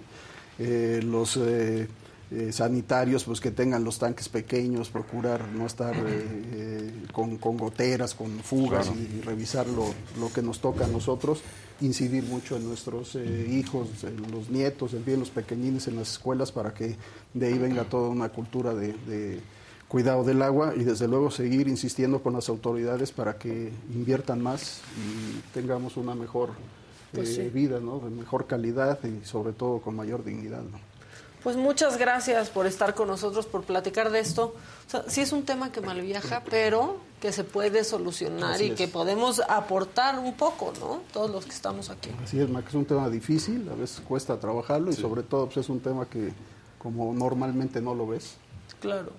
Eh, 0.58 1.01
los 1.04 1.38
eh, 1.38 1.88
eh, 2.32 2.51
sanitarios, 2.51 3.23
pues 3.23 3.39
que 3.39 3.51
tengan 3.51 3.84
los 3.84 3.99
tanques 3.99 4.30
pequeños, 4.30 4.89
procurar 4.89 5.47
no 5.49 5.67
estar 5.67 5.95
eh, 5.95 6.01
eh, 6.08 6.91
con, 7.13 7.38
con 7.38 7.56
goteras, 7.56 8.15
con 8.15 8.39
fugas 8.39 8.91
y, 8.95 9.21
revisar 9.21 9.67
lo, 9.67 9.93
lo 10.19 10.34
que 10.34 10.41
nos 10.41 10.60
toca 10.60 10.86
a 10.86 10.88
nosotros, 10.88 11.41
incidir 11.81 12.23
mucho 12.23 12.55
en 12.55 12.67
nuestros 12.67 13.15
eh, 13.15 13.47
hijos, 13.51 14.03
en 14.03 14.31
los 14.31 14.49
nietos, 14.49 14.93
en 14.93 15.03
fin, 15.03 15.19
los 15.19 15.29
pequeñines 15.29 15.88
en 15.88 15.97
las 15.97 16.11
escuelas 16.11 16.51
para 16.51 16.73
que 16.73 16.95
de 17.33 17.47
ahí 17.47 17.57
venga 17.57 17.83
toda 17.83 18.09
una 18.09 18.29
cultura 18.29 18.73
de, 18.73 18.93
de 19.07 19.39
cuidado 19.88 20.23
del 20.23 20.41
agua 20.41 20.73
y 20.75 20.83
desde 20.83 21.07
luego 21.07 21.31
seguir 21.31 21.67
insistiendo 21.67 22.21
con 22.23 22.33
las 22.33 22.49
autoridades 22.49 23.11
para 23.11 23.38
que 23.38 23.71
inviertan 23.93 24.41
más 24.41 24.81
y 24.97 25.39
tengamos 25.53 25.97
una 25.97 26.15
mejor 26.15 26.51
Pues 27.11 27.29
eh, 27.29 27.43
sí. 27.43 27.49
vida, 27.49 27.79
¿no? 27.79 27.99
de 27.99 28.09
mejor 28.09 28.47
calidad 28.47 28.99
y 29.03 29.25
sobre 29.25 29.53
todo 29.53 29.79
con 29.79 29.95
mayor 29.95 30.23
dignidad. 30.23 30.61
¿no? 30.63 30.79
Pues 31.43 31.55
muchas 31.55 31.97
gracias 31.97 32.49
por 32.49 32.65
estar 32.65 32.95
con 32.95 33.07
nosotros, 33.07 33.45
por 33.45 33.63
platicar 33.63 34.09
de 34.11 34.19
esto. 34.19 34.55
O 34.88 34.89
sea, 34.89 35.03
sí 35.07 35.21
es 35.21 35.31
un 35.31 35.43
tema 35.43 35.71
que 35.71 35.79
malviaja, 35.79 36.41
pero 36.49 36.97
que 37.25 37.31
se 37.31 37.43
puede 37.43 37.83
solucionar 37.83 38.53
Así 38.53 38.65
y 38.65 38.69
es. 38.71 38.77
que 38.77 38.88
podemos 38.88 39.39
aportar 39.49 40.19
un 40.19 40.33
poco, 40.35 40.71
¿no? 40.79 41.01
Todos 41.11 41.31
los 41.31 41.43
que 41.45 41.51
estamos 41.53 41.89
aquí. 41.89 42.11
Así 42.23 42.39
es, 42.39 42.47
Mac, 42.47 42.65
es 42.67 42.75
un 42.75 42.85
tema 42.85 43.09
difícil, 43.09 43.67
a 43.67 43.73
veces 43.73 43.99
cuesta 44.07 44.39
trabajarlo 44.39 44.91
y 44.91 44.93
sobre 44.93 45.23
todo 45.23 45.45
pues, 45.45 45.57
es 45.57 45.69
un 45.69 45.79
tema 45.79 46.05
que 46.07 46.31
como 46.77 47.11
normalmente 47.15 47.81
no 47.81 47.95
lo 47.95 48.05
ves, 48.05 48.35
Claro. 48.79 49.11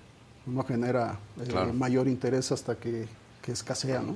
no 0.45 0.63
genera 0.63 1.19
eh, 1.41 1.43
Claro. 1.49 1.73
mayor 1.73 2.07
interés 2.07 2.49
hasta 2.53 2.75
que, 2.75 3.09
que 3.41 3.51
escasea, 3.51 3.99
¿no? 3.99 4.15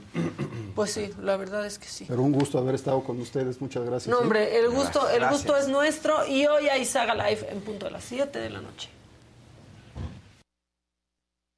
Pues 0.73 0.91
sí, 0.93 1.12
la 1.21 1.36
verdad 1.36 1.65
es 1.65 1.77
que 1.77 1.88
sí. 1.88 2.06
Pero 2.08 2.21
un 2.21 2.32
gusto 2.32 2.58
haber 2.60 2.75
estado 2.75 3.04
con 3.04 3.19
ustedes, 3.19 3.60
muchas 3.60 3.84
gracias. 3.84 4.10
No, 4.15 4.21
hombre, 4.21 4.58
el 4.58 4.69
gusto, 4.69 5.10
el 5.10 5.27
gusto 5.27 5.58
es 5.58 5.67
nuestro 5.67 6.25
y 6.25 6.47
hoy 6.47 6.69
hay 6.69 6.86
Saga 6.86 7.13
Live 7.13 7.45
en 7.51 7.60
punto 7.60 7.88
de 7.88 7.91
las 7.91 8.06
7 8.06 8.39
de 8.39 8.49
la 8.51 8.62
noche. 8.62 8.88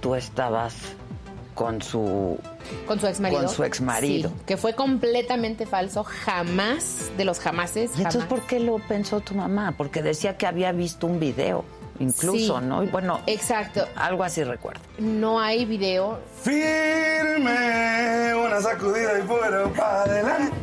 Tú 0.01 0.15
estabas 0.15 0.73
con 1.53 1.81
su 1.81 2.37
Con 2.87 2.99
su 2.99 3.07
ex 3.07 3.19
marido. 3.19 3.41
Con 3.41 3.49
su 3.49 3.63
exmarido. 3.63 4.29
Sí, 4.29 4.35
que 4.45 4.57
fue 4.57 4.73
completamente 4.73 5.65
falso, 5.65 6.03
jamás, 6.03 7.11
de 7.17 7.25
los 7.25 7.39
jamases. 7.39 7.91
¿Y 7.95 7.97
entonces 7.97 8.23
jamás. 8.23 8.39
por 8.39 8.47
qué 8.47 8.59
lo 8.59 8.77
pensó 8.79 9.19
tu 9.21 9.35
mamá? 9.35 9.73
Porque 9.77 10.01
decía 10.01 10.37
que 10.37 10.45
había 10.47 10.71
visto 10.71 11.07
un 11.07 11.19
video, 11.19 11.63
incluso, 11.99 12.59
Sí. 12.59 12.65
¿no? 12.65 12.83
Y 12.83 12.87
bueno, 12.87 13.21
Exacto. 13.27 13.85
algo 13.95 14.23
así 14.23 14.43
recuerdo. 14.43 14.81
No 14.99 15.39
hay 15.39 15.65
video. 15.65 16.19
Firme, 16.41 18.33
una 18.35 18.61
sacudida 18.61 19.19
y 19.19 19.21
fuera 19.23 19.65
para 19.73 20.01
adelante. 20.03 20.57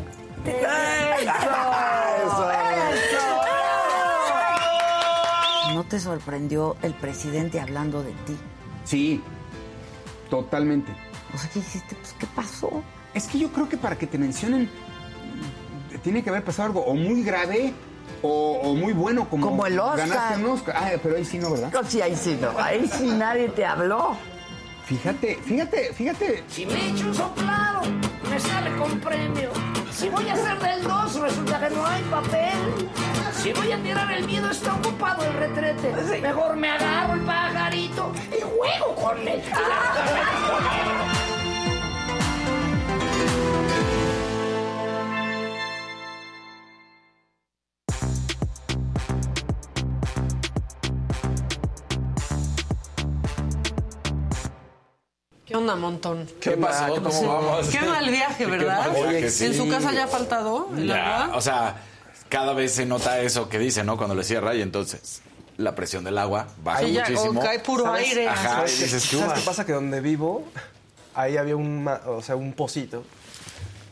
¿No 5.75 5.85
te 5.85 6.01
sorprendió 6.01 6.77
el 6.83 6.95
presidente 6.95 7.61
hablando 7.61 8.03
de 8.03 8.11
ti? 8.27 8.37
Sí, 8.85 9.23
totalmente. 10.31 10.93
O 11.35 11.39
sea, 11.39 11.51
¿qué 11.51 11.59
hiciste? 11.59 11.95
Pues, 11.97 12.15
¿qué 12.19 12.27
pasó? 12.35 12.83
Es 13.13 13.27
que 13.27 13.39
yo 13.39 13.51
creo 13.53 13.69
que 13.69 13.77
para 13.77 13.97
que 13.99 14.07
te 14.07 14.17
mencionen 14.17 14.71
tiene 16.03 16.23
que 16.23 16.31
haber 16.31 16.45
pasado 16.45 16.67
algo 16.69 16.81
o 16.85 16.95
muy 16.95 17.23
grave 17.23 17.75
o, 18.23 18.61
o 18.63 18.75
muy 18.75 18.93
bueno 18.93 19.29
como, 19.29 19.49
Como 19.49 19.67
el 19.67 19.79
Oscar. 19.79 20.09
ganaste 20.09 20.45
un 20.45 20.51
Oscar. 20.53 20.75
Ah, 20.79 20.91
pero 21.03 21.17
ahí 21.17 21.25
sí 21.25 21.39
no, 21.39 21.51
¿verdad? 21.51 21.73
No, 21.73 21.85
sí, 21.85 22.01
ahí 22.01 22.17
sí 22.17 22.39
no. 22.41 22.51
Ahí 22.59 22.89
sí 22.89 23.07
nadie 23.07 23.49
te 23.49 23.65
habló. 23.67 24.17
Fíjate, 24.87 25.37
fíjate, 25.45 25.93
fíjate. 25.93 26.43
Si 26.49 26.67
me 26.67 26.89
echo 26.91 27.07
un 27.07 27.15
soplado, 27.15 27.83
me 28.29 28.41
sale 28.41 28.77
con 28.77 28.99
premio. 29.01 29.51
Si 29.93 30.09
voy 30.09 30.29
a 30.29 30.33
hacer 30.35 30.59
del 30.59 30.83
2, 30.83 31.15
resulta 31.21 31.69
que 31.69 31.75
no 31.75 31.87
hay 31.87 32.03
papel. 32.05 32.89
Si 33.43 33.53
voy 33.53 33.73
a 33.73 33.83
tirar 33.83 34.13
el 34.13 34.27
miedo, 34.27 34.51
está 34.51 34.75
ocupado 34.75 35.25
el 35.25 35.33
retrete. 35.33 36.21
Mejor 36.21 36.57
me 36.57 36.69
agarro 36.71 37.15
el 37.15 37.21
pajarito 37.21 38.13
y 38.37 38.41
juego 38.43 38.95
con 38.97 39.27
él. 39.27 39.43
¿Qué 55.47 55.57
onda, 55.57 55.75
montón? 55.75 56.29
¿Qué 56.41 56.53
pasó? 56.53 56.95
¿Cómo 56.95 57.27
vamos? 57.27 57.69
Qué 57.71 57.81
mal 57.81 58.09
viaje, 58.09 58.45
Qué 58.45 58.51
¿verdad? 58.51 58.93
mal 58.93 59.09
viaje, 59.09 59.47
¿En 59.47 59.55
su 59.55 59.69
casa 59.69 59.93
ya 59.93 60.05
ha 60.05 60.09
faltado 60.09 60.69
Ya, 60.77 61.31
o 61.35 61.41
sea, 61.41 61.75
cada 62.31 62.55
vez 62.55 62.73
se 62.73 62.87
nota 62.87 63.21
eso 63.21 63.49
que 63.51 63.59
dice, 63.59 63.85
¿no? 63.85 63.99
Cuando 63.99 64.15
le 64.15 64.25
cierra 64.25 64.55
y 64.55 64.63
entonces 64.63 65.21
la 65.59 65.75
presión 65.75 66.05
del 66.05 66.17
agua 66.17 66.47
baja 66.65 66.81
Sí, 66.81 66.93
ya, 66.93 67.03
muchísimo. 67.03 67.41
o 67.41 67.43
cae 67.45 67.59
puro 67.59 67.85
¿Sabes? 67.85 68.09
aire. 68.09 68.29
Ajá, 68.29 68.49
¿Sabes 68.49 68.81
y 68.81 68.85
dices, 68.85 69.09
¿qué 69.11 69.19
¿Sabes 69.19 69.41
qué 69.41 69.45
pasa? 69.45 69.67
Que 69.67 69.73
donde 69.75 70.01
vivo, 70.01 70.45
ahí 71.15 71.37
había 71.37 71.57
un, 71.57 71.85
ma- 71.85 72.01
o 72.07 72.23
sea, 72.23 72.37
un 72.37 72.55
pocito 72.55 73.05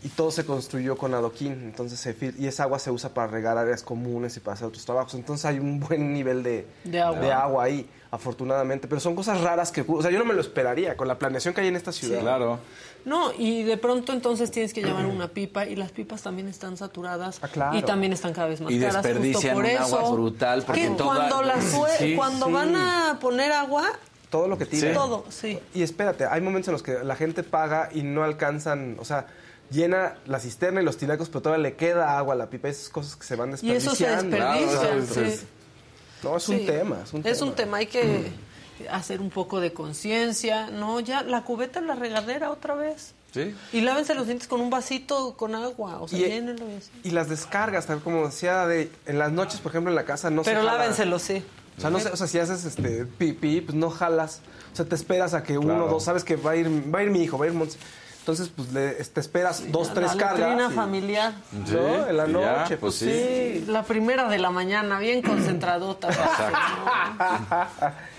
y 0.03 0.09
todo 0.11 0.31
se 0.31 0.46
construyó 0.46 0.96
con 0.96 1.12
adoquín. 1.12 1.53
Entonces 1.64 1.98
se 2.01 2.16
fil- 2.16 2.35
y 2.38 2.46
esa 2.46 2.62
agua 2.62 2.79
se 2.79 2.90
usa 2.90 3.12
para 3.12 3.27
regar 3.27 3.59
áreas 3.59 3.83
comunes 3.83 4.37
y 4.37 4.40
para 4.40 4.55
hacer 4.55 4.66
otros 4.68 4.85
trabajos. 4.87 5.12
Entonces 5.14 5.44
hay 5.44 5.59
un 5.59 5.81
buen 5.81 6.14
nivel 6.14 6.42
de, 6.42 6.66
De 6.85 7.03
agua. 7.03 7.35
agua 7.42 7.64
ahí, 7.64 7.87
afortunadamente. 8.11 8.87
Pero 8.88 9.01
son 9.01 9.14
cosas 9.16 9.40
raras 9.40 9.70
que, 9.72 9.85
o 9.87 10.01
sea, 10.01 10.11
yo 10.11 10.18
no 10.18 10.24
me 10.24 10.35
lo 10.35 10.40
esperaría 10.40 10.96
con 10.96 11.09
la 11.09 11.18
planeación 11.18 11.53
que 11.53 11.61
hay 11.62 11.68
en 11.68 11.77
esta 11.77 11.92
ciudad. 11.92 12.20
Claro. 12.20 12.61
No, 13.09 13.33
y 13.37 13.62
de 13.62 13.77
pronto 13.79 14.12
entonces 14.12 14.51
tienes 14.51 14.73
que 14.75 14.83
llevar 14.83 15.07
una 15.07 15.29
pipa 15.29 15.64
y 15.66 15.75
las 15.77 15.90
pipas 15.92 16.23
también 16.23 16.47
están 16.49 16.77
saturadas 16.77 17.38
Ah, 17.42 17.49
claro. 17.49 17.77
y 17.79 17.83
también 17.83 18.12
están 18.12 18.33
cada 18.35 18.49
vez 18.49 18.61
más 18.61 18.71
Y 18.71 18.79
caras 18.79 18.97
justo 18.97 19.09
desperdician 19.09 19.55
por 19.55 19.64
un 19.64 19.71
eso. 19.71 19.83
agua 19.99 20.11
brutal, 20.12 20.62
porque 20.64 20.83
que 20.83 20.90
toda- 20.90 21.14
cuando 21.16 21.42
las 21.42 21.64
sue- 21.64 21.90
Sí, 21.99 22.14
cuando 22.16 22.47
sí. 22.47 22.53
van 22.53 22.77
a 22.77 23.18
poner 23.21 23.51
agua, 23.53 23.88
Todo 24.31 24.47
lo 24.47 24.59
que 24.59 24.66
tira. 24.66 24.92
todo, 24.92 25.25
sí. 25.31 25.59
Y 25.75 25.83
espérate, 25.83 26.27
hay 26.27 26.40
momentos 26.42 26.68
en 26.68 26.73
los 26.73 26.83
que 26.83 27.03
la 27.03 27.16
gente 27.16 27.42
paga 27.42 27.88
y 27.92 28.03
no 28.03 28.23
alcanzan, 28.25 28.97
o 29.01 29.05
sea, 29.05 29.27
llena 29.71 30.16
la 30.27 30.38
cisterna 30.40 30.81
y 30.83 30.85
los 30.85 30.97
tinacos, 30.99 31.29
pero 31.29 31.40
todavía 31.42 31.62
le 31.62 31.77
queda 31.77 32.18
agua 32.18 32.35
a 32.35 32.37
la 32.37 32.51
pipa. 32.51 32.68
Esas 32.68 32.88
cosas 32.90 33.16
que 33.16 33.25
se 33.25 33.37
van 33.37 33.51
Y 33.62 33.71
eso 33.73 33.94
se 33.94 34.07
desperdiciando. 34.07 34.37
desperdicia. 34.37 34.81
Claro, 34.81 35.07
sí. 35.07 35.21
es- 35.21 35.44
No, 36.23 36.37
es 36.37 36.42
Sí. 36.42 36.53
un 36.53 36.66
tema. 36.66 36.99
Es 37.05 37.12
un 37.14 37.23
tema. 37.23 37.33
Es 37.35 37.42
un 37.42 37.53
tema, 37.55 37.77
hay 37.79 37.87
que 37.87 38.31
hacer 38.91 39.21
un 39.21 39.31
poco 39.31 39.61
de 39.61 39.73
conciencia, 39.73 40.69
¿no? 40.71 41.01
Ya 41.01 41.23
la 41.23 41.43
cubeta 41.43 41.79
en 41.79 41.87
la 41.87 41.95
regadera 41.95 42.51
otra 42.51 42.75
vez. 42.75 43.14
Sí. 43.33 43.55
Y 43.73 43.83
lávense 43.83 44.14
los 44.14 44.27
dientes 44.27 44.49
con 44.49 44.61
un 44.61 44.71
vasito 44.71 45.35
con 45.37 45.55
agua, 45.55 46.01
o 46.01 46.09
sea, 46.09 46.19
Y- 46.19 46.23
llénenlo 46.23 46.67
y 46.71 46.77
así. 46.77 46.91
Y 47.05 47.11
las 47.11 47.29
descargas, 47.29 47.87
tal 47.87 48.01
como 48.01 48.27
decía, 48.27 48.67
de, 48.67 48.91
en 49.07 49.19
las 49.19 49.31
noches, 49.33 49.61
por 49.61 49.73
ejemplo, 49.73 49.91
en 49.91 49.97
la 49.97 50.05
casa 50.05 50.31
no 50.31 50.43
Pero 50.43 50.61
se 50.61 50.67
lávenselo, 50.67 51.19
sí. 51.19 51.43
O 51.77 51.81
sea, 51.81 51.91
no 51.91 52.01
sé, 52.01 52.09
o 52.09 52.17
sea, 52.17 52.27
si 52.27 52.38
haces 52.38 52.64
este 52.64 53.05
pipí, 53.05 53.61
pues 53.61 53.77
no 53.77 53.91
jalas. 53.91 54.41
O 54.73 54.77
sea, 54.77 54.85
te 54.87 54.95
esperas 54.95 55.35
a 55.35 55.43
que 55.45 55.59
uno 55.59 55.75
o 55.75 55.77
Claro. 55.77 55.91
dos, 55.93 56.05
sabes 56.05 56.25
que 56.25 56.37
va 56.37 56.53
a 56.53 56.57
ir, 56.57 56.69
va 56.93 57.01
a 57.01 57.03
ir 57.05 57.11
mi 57.11 57.23
hijo, 57.23 57.38
va 57.38 57.45
a 57.45 57.49
ir 57.49 57.55
Monse. 57.55 57.79
Entonces, 58.29 58.53
pues 58.55 58.71
le- 58.75 58.91
te 58.93 59.21
esperas 59.21 59.73
dos, 59.73 59.95
tres 59.95 60.14
la 60.14 60.21
cargas. 60.23 60.71
y- 60.71 60.75
familiar. 60.75 61.33
Sí, 61.64 61.73
¿No? 61.73 62.07
En 62.09 62.14
la 62.19 62.27
ya, 62.27 62.33
noche, 62.33 62.77
pues 62.77 62.79
pues 62.79 62.95
sí. 62.97 63.64
La 63.67 63.83
primera 63.85 64.29
de 64.29 64.38
la 64.38 64.51
mañana, 64.51 64.99
bien 64.99 65.23
concentradota. 65.23 66.09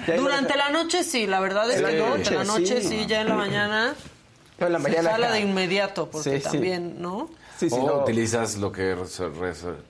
Ahí 0.08 0.18
Durante 0.18 0.58
la 0.58 0.70
noche 0.72 1.04
sí, 1.04 1.28
la 1.28 1.40
verdad 1.40 1.70
es 1.70 1.80
la 1.82 1.90
que 1.90 1.98
durante 1.98 2.18
noche, 2.32 2.36
la 2.36 2.44
noche 2.44 2.82
sí. 2.82 2.88
sí, 2.88 3.06
ya 3.06 3.22
en 3.22 3.30
la 3.30 3.36
mañana 3.36 3.94
No, 4.60 4.66
en 4.66 4.74
la 4.74 4.80
se 4.80 4.84
mañana 4.84 5.12
jala 5.12 5.26
acá. 5.28 5.36
de 5.36 5.42
inmediato, 5.42 6.10
porque 6.10 6.38
Sí, 6.40 6.44
sí. 6.44 6.52
también, 6.54 6.96
¿no? 7.00 7.30
Sí, 7.60 7.70
sí, 7.70 7.76
o 7.78 7.86
no. 7.86 8.04
utilizas 8.04 8.56
lo 8.56 8.72
que 8.72 8.96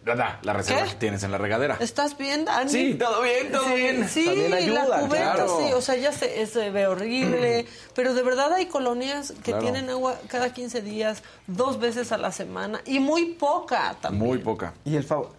la, 0.05 0.39
la 0.41 0.53
reserva 0.53 0.83
¿Qué? 0.85 0.89
que 0.89 0.95
tienes 0.95 1.21
en 1.21 1.29
la 1.29 1.37
regadera. 1.37 1.77
¿Estás 1.79 2.17
bien, 2.17 2.43
Dani? 2.43 2.71
Sí, 2.71 2.95
todo 2.95 3.21
bien, 3.21 3.51
todo 3.51 3.63
Sí, 3.65 3.73
bien. 3.75 4.09
Sí, 4.09 4.25
También 4.25 4.49
la 4.49 4.57
ayuda, 4.57 4.99
cubeta, 5.01 5.33
claro. 5.35 5.59
sí. 5.67 5.73
O 5.73 5.81
sea, 5.81 5.95
ya 5.95 6.11
se, 6.11 6.47
se 6.47 6.71
ve 6.71 6.87
horrible. 6.87 7.67
pero 7.93 8.15
de 8.15 8.23
verdad 8.23 8.51
hay 8.53 8.65
colonias 8.65 9.33
que 9.43 9.51
Claro. 9.51 9.59
tienen 9.61 9.87
agua 9.91 10.15
cada 10.29 10.51
15 10.51 10.81
días, 10.81 11.21
dos 11.45 11.79
veces 11.79 12.11
a 12.11 12.17
la 12.17 12.31
semana. 12.31 12.81
Y 12.87 12.99
muy 12.99 13.33
poca 13.33 13.95
también. 14.01 14.25
Muy 14.25 14.37
poca. 14.39 14.73
Y 14.83 14.95
el 14.95 15.03
favor. 15.03 15.29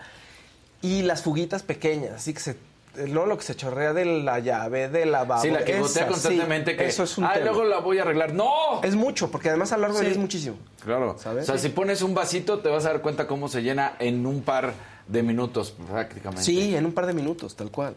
Y 0.82 1.02
las 1.02 1.22
fuguitas 1.22 1.64
pequeñas, 1.64 2.12
así 2.12 2.32
que 2.32 2.38
se. 2.40 2.56
No 3.08 3.26
lo 3.26 3.36
que 3.36 3.44
se 3.44 3.54
chorrea 3.54 3.92
de 3.92 4.04
la 4.04 4.38
llave, 4.38 4.88
de 4.88 5.06
la 5.06 5.20
lavabo. 5.20 5.42
Sí, 5.42 5.50
la 5.50 5.64
que 5.64 5.78
gotea 5.78 6.04
sí, 6.04 6.08
constantemente 6.08 6.76
que 6.76 6.86
Eso 6.86 7.04
es 7.04 7.18
un 7.18 7.24
Ay, 7.24 7.34
tema. 7.34 7.46
luego 7.46 7.64
la 7.64 7.78
voy 7.78 7.98
a 7.98 8.02
arreglar. 8.02 8.32
¡No! 8.32 8.82
Es 8.82 8.94
mucho, 8.94 9.30
porque 9.30 9.48
además 9.48 9.72
a 9.72 9.76
lo 9.76 9.82
largo 9.82 9.96
del 9.98 10.06
día 10.06 10.12
es 10.12 10.18
muchísimo. 10.18 10.56
Claro. 10.84 11.16
¿Sabes? 11.18 11.44
O 11.44 11.52
sea, 11.52 11.58
si 11.58 11.68
pones 11.70 12.02
un 12.02 12.14
vasito 12.14 12.60
te 12.60 12.68
vas 12.68 12.84
a 12.86 12.90
dar 12.90 13.02
cuenta 13.02 13.26
cómo 13.26 13.48
se 13.48 13.62
llena 13.62 13.94
en 13.98 14.26
un 14.26 14.42
par 14.42 14.72
de 15.06 15.22
minutos 15.22 15.74
prácticamente. 15.90 16.44
Sí, 16.44 16.74
en 16.74 16.86
un 16.86 16.92
par 16.92 17.06
de 17.06 17.12
minutos, 17.12 17.56
tal 17.56 17.70
cual. 17.70 17.94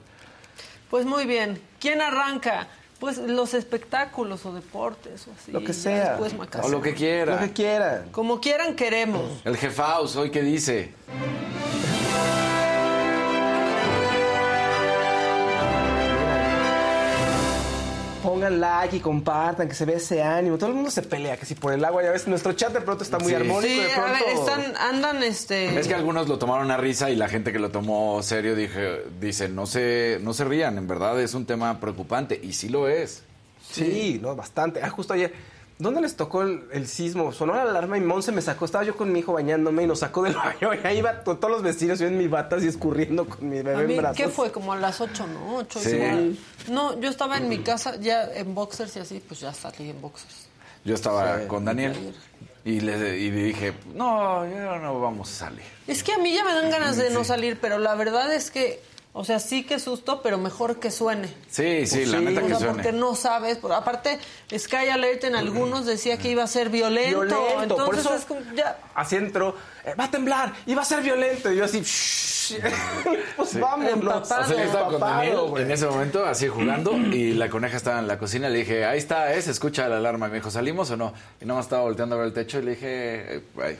Pues 0.89 1.05
muy 1.05 1.25
bien. 1.25 1.59
¿Quién 1.79 2.01
arranca? 2.01 2.67
Pues 2.99 3.17
los 3.17 3.53
espectáculos 3.53 4.45
o 4.45 4.53
deportes 4.53 5.27
o 5.27 5.31
así. 5.31 5.51
Lo 5.51 5.63
que 5.63 5.73
sea. 5.73 6.19
O 6.61 6.69
lo 6.69 6.81
que 6.81 6.93
quiera. 6.93 7.35
Lo 7.35 7.41
que 7.41 7.51
quieran. 7.51 8.09
Como 8.11 8.39
quieran, 8.39 8.75
queremos. 8.75 9.41
El 9.43 9.57
jefaus, 9.57 10.15
hoy 10.15 10.29
qué 10.31 10.41
dice. 10.41 10.93
Pongan 18.23 18.59
like 18.59 18.95
y 18.95 18.99
compartan, 19.01 19.67
que 19.67 19.75
se 19.75 19.83
vea 19.85 19.97
ese 19.97 20.23
ánimo. 20.23 20.57
Todo 20.57 20.69
el 20.69 20.75
mundo 20.75 20.89
se 20.89 21.01
pelea, 21.01 21.35
que 21.37 21.45
si 21.45 21.55
por 21.55 21.73
el 21.73 21.83
agua, 21.83 22.01
ya 22.01 22.11
ves, 22.11 22.25
nuestro 22.27 22.53
chat 22.53 22.71
de 22.73 22.81
pronto 22.81 23.03
está 23.03 23.19
muy 23.19 23.27
Sí. 23.29 23.35
armónico. 23.35 23.61
Sí, 23.73 23.79
de 23.81 23.91
a 23.91 23.95
pronto... 23.95 24.25
ver, 24.25 24.33
están, 24.33 24.77
andan 24.77 25.21
este. 25.23 25.77
Es 25.77 25.87
que 25.87 25.93
algunos 25.93 26.27
lo 26.29 26.39
tomaron 26.39 26.71
a 26.71 26.77
risa 26.77 27.09
y 27.11 27.15
la 27.17 27.27
gente 27.27 27.51
que 27.51 27.59
lo 27.59 27.69
tomó 27.69 28.23
serio 28.23 28.55
dije, 28.55 29.03
dice, 29.19 29.49
no 29.49 29.65
se, 29.65 30.19
no 30.21 30.33
se 30.33 30.45
rían, 30.45 30.77
en 30.77 30.87
verdad 30.87 31.19
es 31.21 31.33
un 31.33 31.45
tema 31.45 31.79
preocupante. 31.79 32.39
Y 32.41 32.53
sí 32.53 32.69
lo 32.69 32.87
es. 32.87 33.23
Sí, 33.69 34.19
no, 34.21 34.35
bastante. 34.35 34.81
Ah, 34.81 34.89
justo 34.89 35.13
ayer. 35.13 35.33
¿Dónde 35.79 36.01
les 36.01 36.15
tocó 36.15 36.43
el, 36.43 36.63
el 36.71 36.87
sismo? 36.87 37.31
Sonó 37.33 37.55
la 37.55 37.63
alarma 37.63 37.97
y 37.97 38.01
Monse 38.01 38.31
me 38.31 38.41
sacó. 38.41 38.65
Estaba 38.65 38.83
yo 38.83 38.95
con 38.95 39.11
mi 39.11 39.19
hijo 39.19 39.33
bañándome 39.33 39.83
y 39.83 39.87
nos 39.87 39.99
sacó 39.99 40.23
del 40.23 40.33
baño. 40.35 40.73
Y 40.73 40.85
ahí 40.87 40.99
iba 40.99 41.23
to- 41.23 41.37
todos 41.37 41.51
los 41.51 41.63
vecinos, 41.63 41.99
yo 41.99 42.07
en 42.07 42.17
mis 42.17 42.29
batas 42.29 42.63
y 42.63 42.67
escurriendo 42.67 43.25
con 43.25 43.49
mi 43.49 43.59
A 43.59 43.63
bebé 43.63 43.87
mí, 43.87 43.93
en 43.95 43.99
brazos. 44.01 44.17
¿Qué 44.17 44.29
fue? 44.29 44.51
Como 44.51 44.71
a 44.73 44.77
las 44.77 45.01
8, 45.01 45.27
¿no? 45.27 45.57
8 45.57 45.79
Sí. 45.79 45.89
igual. 45.95 46.37
No, 46.69 46.99
yo 46.99 47.09
estaba 47.09 47.37
en 47.37 47.49
mi 47.49 47.59
casa 47.59 47.95
ya 47.97 48.23
en 48.33 48.53
boxers 48.55 48.95
y 48.95 48.99
así, 48.99 49.21
pues 49.27 49.39
ya 49.41 49.53
salí 49.53 49.89
en 49.89 49.99
boxers. 50.01 50.47
Yo 50.85 50.95
estaba 50.95 51.39
con 51.47 51.65
Daniel 51.65 52.13
y 52.65 52.79
le 52.81 53.17
y 53.19 53.29
dije, 53.31 53.73
no, 53.95 54.45
ya 54.49 54.77
no 54.79 54.99
vamos 55.01 55.29
a 55.31 55.45
salir. 55.47 55.63
Es 55.87 56.03
que 56.03 56.13
a 56.13 56.17
mí 56.17 56.33
ya 56.33 56.43
me 56.45 56.53
dan 56.53 56.69
ganas 56.69 56.97
de 56.97 57.09
no 57.09 57.23
salir, 57.23 57.57
pero 57.59 57.77
la 57.79 57.95
verdad 57.95 58.33
es 58.33 58.51
que, 58.51 58.81
o 59.15 59.23
sea, 59.23 59.39
sí 59.39 59.63
que 59.63 59.79
susto, 59.79 60.21
pero 60.23 60.37
mejor 60.39 60.79
que 60.79 60.89
suene. 60.89 61.27
Sí, 61.49 61.85
sí, 61.85 61.97
Pues 61.97 62.07
la 62.09 62.17
sí. 62.19 62.25
neta 62.25 62.41
O 62.41 62.47
que 62.47 62.55
sea, 62.55 62.67
porque 62.69 62.83
suene. 62.83 62.97
no 62.99 63.15
sabes. 63.15 63.57
por- 63.57 63.71
aparte, 63.73 64.17
Sky 64.57 64.89
Alert 64.91 65.23
en 65.25 65.35
algunos 65.35 65.85
decía 65.85 66.17
que 66.17 66.29
iba 66.29 66.43
a 66.43 66.47
ser 66.47 66.69
violento. 66.69 67.19
Violento, 67.19 67.75
por 67.75 67.85
entonces 67.95 68.05
eso- 68.05 68.15
es 68.15 68.25
como, 68.25 68.41
ya. 68.55 68.77
Así 68.95 69.15
entró, 69.15 69.55
eh, 69.85 69.93
va 69.99 70.05
a 70.05 70.11
temblar 70.11 70.53
y 70.65 70.73
va 70.73 70.81
a 70.81 70.85
ser 70.85 71.01
violento. 71.03 71.51
Y 71.51 71.57
yo 71.57 71.65
así, 71.65 71.81
"Shh". 71.81 72.57
pues 73.37 73.59
vámonos. 73.59 73.93
Empapado. 73.93 74.41
O 74.41 74.45
sea, 74.47 74.57
yo 74.57 74.63
estaba 74.63 74.89
con 74.89 74.99
Daniel 74.99 75.37
en 75.57 75.71
ese 75.71 75.85
momento, 75.85 76.25
así 76.25 76.47
jugando, 76.47 76.91
y 76.97 77.33
la 77.33 77.49
coneja 77.49 77.77
estaba 77.77 77.99
en 77.99 78.07
la 78.07 78.17
cocina. 78.17 78.49
Le 78.49 78.59
dije, 78.59 78.83
ahí 78.85 78.97
está, 78.97 79.33
eh, 79.33 79.41
se 79.41 79.51
escucha 79.51 79.87
la 79.87 79.97
alarma. 79.97 80.27
Y 80.27 80.31
me 80.31 80.35
dijo, 80.37 80.49
¿salimos 80.51 80.89
o 80.91 80.97
no? 80.97 81.13
Y 81.39 81.45
nada 81.45 81.57
más 81.59 81.65
estaba 81.67 81.83
volteando 81.83 82.15
a 82.15 82.17
ver 82.19 82.27
el 82.27 82.33
techo 82.33 82.59
y 82.59 82.63
le 82.63 82.71
dije, 82.71 83.43
ay, 83.63 83.77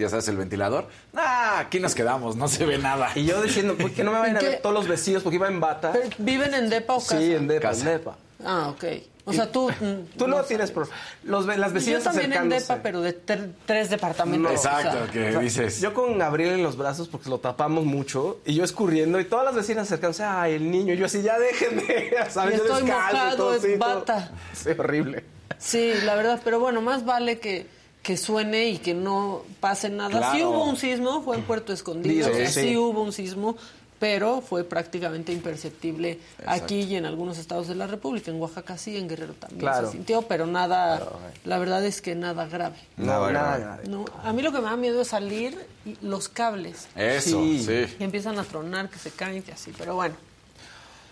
ya 0.00 0.08
sabes, 0.08 0.26
el 0.28 0.36
ventilador. 0.36 0.88
Ah, 1.14 1.58
aquí 1.60 1.78
nos 1.80 1.94
quedamos, 1.94 2.36
no 2.36 2.48
se 2.48 2.64
ve 2.66 2.78
nada. 2.78 3.10
Y 3.14 3.24
yo 3.26 3.40
diciendo, 3.42 3.76
¿por 3.76 3.90
qué 3.92 4.02
no 4.04 4.12
me 4.12 4.18
vayan 4.18 4.36
a 4.36 4.40
¿En 4.40 4.46
ver 4.46 4.60
todos 4.62 4.74
los 4.74 4.88
vecinos? 4.88 5.22
Porque 5.22 5.36
iba 5.36 5.48
en 5.48 5.60
bata. 5.60 5.92
¿Viven 6.18 6.54
en 6.54 6.68
Depa 6.70 6.94
o 6.94 6.98
casa? 7.00 7.18
Sí, 7.18 7.34
en 7.34 7.46
Depa, 7.46 7.68
Casa. 7.68 7.80
en 7.80 7.86
Depa. 7.98 8.16
Ah, 8.44 8.68
ok. 8.70 8.84
O 9.26 9.32
sea, 9.34 9.52
tú. 9.52 9.68
mm, 9.80 10.16
Tú 10.16 10.26
no, 10.26 10.38
no 10.38 10.42
tienes 10.44 10.70
pro- 10.70 10.88
los 11.24 11.44
Las 11.46 11.68
Yo 11.68 11.74
vecinas 11.74 12.02
también 12.04 12.32
en. 12.32 12.48
Depa, 12.48 12.76
pero 12.82 13.00
de 13.02 13.12
ter- 13.12 13.50
tres 13.66 13.90
departamentos. 13.90 14.50
No. 14.52 14.58
o 14.58 14.60
sea, 14.62 14.80
Exacto, 14.80 15.12
que 15.12 15.38
dices. 15.38 15.80
Yo 15.80 15.92
con 15.92 16.18
Gabriel 16.18 16.54
en 16.54 16.62
los 16.62 16.76
brazos 16.76 17.06
porque 17.06 17.28
lo 17.28 17.38
tapamos 17.38 17.84
mucho 17.84 18.40
y 18.46 18.54
yo 18.54 18.64
escurriendo 18.64 19.20
y 19.20 19.26
todas 19.26 19.44
las 19.44 19.54
vecinas 19.54 19.86
acercándose, 19.86 20.24
ay, 20.24 20.54
el 20.54 20.70
niño, 20.70 20.94
y 20.94 20.96
yo 20.96 21.06
así, 21.06 21.20
ya 21.22 21.38
déjenme, 21.38 22.10
¿sabes? 22.30 22.54
Y 22.54 22.58
Yo 22.58 22.64
estoy 22.64 22.82
descalzo 22.82 22.86
y 22.86 23.12
mojado 23.14 23.36
todo 23.36 23.58
todo- 23.58 23.78
bata. 23.78 24.30
Sí, 24.54 24.70
horrible. 24.76 25.24
Sí, 25.58 25.92
la 26.04 26.14
verdad, 26.14 26.40
pero 26.42 26.58
bueno, 26.58 26.80
más 26.80 27.04
vale 27.04 27.38
que, 27.38 27.66
que 28.02 28.16
suene 28.16 28.68
y 28.70 28.78
que 28.78 28.94
no 28.94 29.42
pase 29.60 29.90
nada. 29.90 30.10
Claro. 30.18 30.34
Sí 30.38 30.42
hubo 30.44 30.64
un 30.64 30.76
sismo, 30.76 31.22
fue 31.22 31.36
en 31.36 31.42
Puerto 31.42 31.72
Escondido, 31.72 32.28
Sí, 32.34 32.46
sí, 32.46 32.60
sí. 32.68 32.76
hubo 32.76 33.02
un 33.02 33.12
sismo, 33.12 33.56
pero 33.98 34.40
fue 34.40 34.64
prácticamente 34.64 35.30
imperceptible 35.34 36.18
aquí 36.46 36.80
y 36.80 36.96
en 36.96 37.04
algunos 37.04 37.36
estados 37.36 37.68
de 37.68 37.74
la 37.74 37.86
República. 37.86 38.30
En 38.30 38.40
Oaxaca 38.40 38.78
sí, 38.78 38.96
en 38.96 39.06
Guerrero 39.06 39.34
también 39.34 39.60
Claro. 39.60 39.88
se 39.88 39.92
sintió, 39.92 40.22
pero 40.22 40.46
nada, 40.46 41.06
la 41.44 41.58
verdad 41.58 41.84
es 41.84 42.00
que 42.00 42.14
nada 42.14 42.46
grave. 42.46 42.76
No, 42.96 43.04
Nada 43.04 43.32
nada, 43.32 43.58
grave. 43.58 43.82
No, 43.88 44.06
a 44.24 44.32
mí 44.32 44.40
lo 44.40 44.50
que 44.52 44.58
me 44.60 44.64
da 44.64 44.76
miedo 44.78 45.02
es 45.02 45.08
salir 45.08 45.58
y 45.84 45.98
los 46.00 46.30
cables 46.30 46.88
Eso, 46.96 47.42
Sí. 47.42 47.58
sí. 47.58 47.94
que 47.98 48.04
empiezan 48.04 48.38
a 48.38 48.44
tronar, 48.44 48.88
que 48.88 48.98
se 48.98 49.10
caen, 49.10 49.42
que 49.42 49.52
así, 49.52 49.74
pero 49.76 49.94
bueno. 49.96 50.14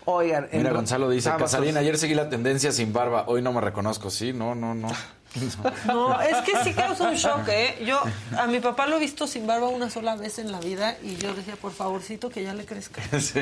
Oigan, 0.05 0.49
Mira, 0.51 0.71
lo- 0.71 0.77
Gonzalo 0.77 1.07
dice. 1.09 1.29
Casarín, 1.37 1.77
ayer 1.77 1.95
seguí 1.99 2.15
la 2.15 2.29
tendencia 2.29 2.71
sin 2.71 2.91
barba, 2.91 3.25
hoy 3.27 3.43
no 3.43 3.53
me 3.53 3.61
reconozco. 3.61 4.09
Sí, 4.09 4.33
no, 4.33 4.55
no, 4.55 4.73
no. 4.73 4.87
No, 5.85 6.19
es 6.21 6.37
que 6.37 6.63
sí 6.63 6.73
causa 6.73 7.09
un 7.09 7.15
shock, 7.15 7.47
¿eh? 7.49 7.83
Yo 7.85 8.01
a 8.37 8.47
mi 8.47 8.59
papá 8.59 8.87
lo 8.87 8.97
he 8.97 8.99
visto 8.99 9.27
sin 9.27 9.47
barba 9.47 9.67
una 9.67 9.89
sola 9.89 10.15
vez 10.15 10.39
en 10.39 10.51
la 10.51 10.59
vida 10.59 10.97
y 11.03 11.17
yo 11.17 11.33
decía, 11.33 11.55
por 11.55 11.71
favorcito, 11.71 12.29
que 12.29 12.43
ya 12.43 12.53
le 12.53 12.65
crezca. 12.65 13.01
Sí. 13.19 13.41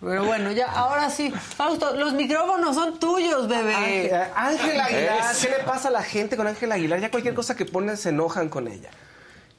Pero 0.00 0.24
bueno, 0.24 0.50
ya, 0.50 0.68
ahora 0.70 1.10
sí. 1.10 1.30
Fausto, 1.30 1.94
los 1.94 2.12
micrófonos 2.12 2.74
son 2.74 2.98
tuyos, 2.98 3.46
bebé. 3.46 4.12
Ángel 4.34 4.80
Aguilar. 4.80 5.36
¿qué 5.40 5.48
le 5.48 5.64
pasa 5.64 5.88
a 5.88 5.90
la 5.92 6.02
gente 6.02 6.36
con 6.36 6.46
Ángel 6.48 6.72
Aguilar? 6.72 7.00
Ya 7.00 7.10
cualquier 7.10 7.34
cosa 7.34 7.54
que 7.54 7.64
ponen 7.64 7.96
se 7.96 8.08
enojan 8.08 8.48
con 8.48 8.66
ella. 8.66 8.90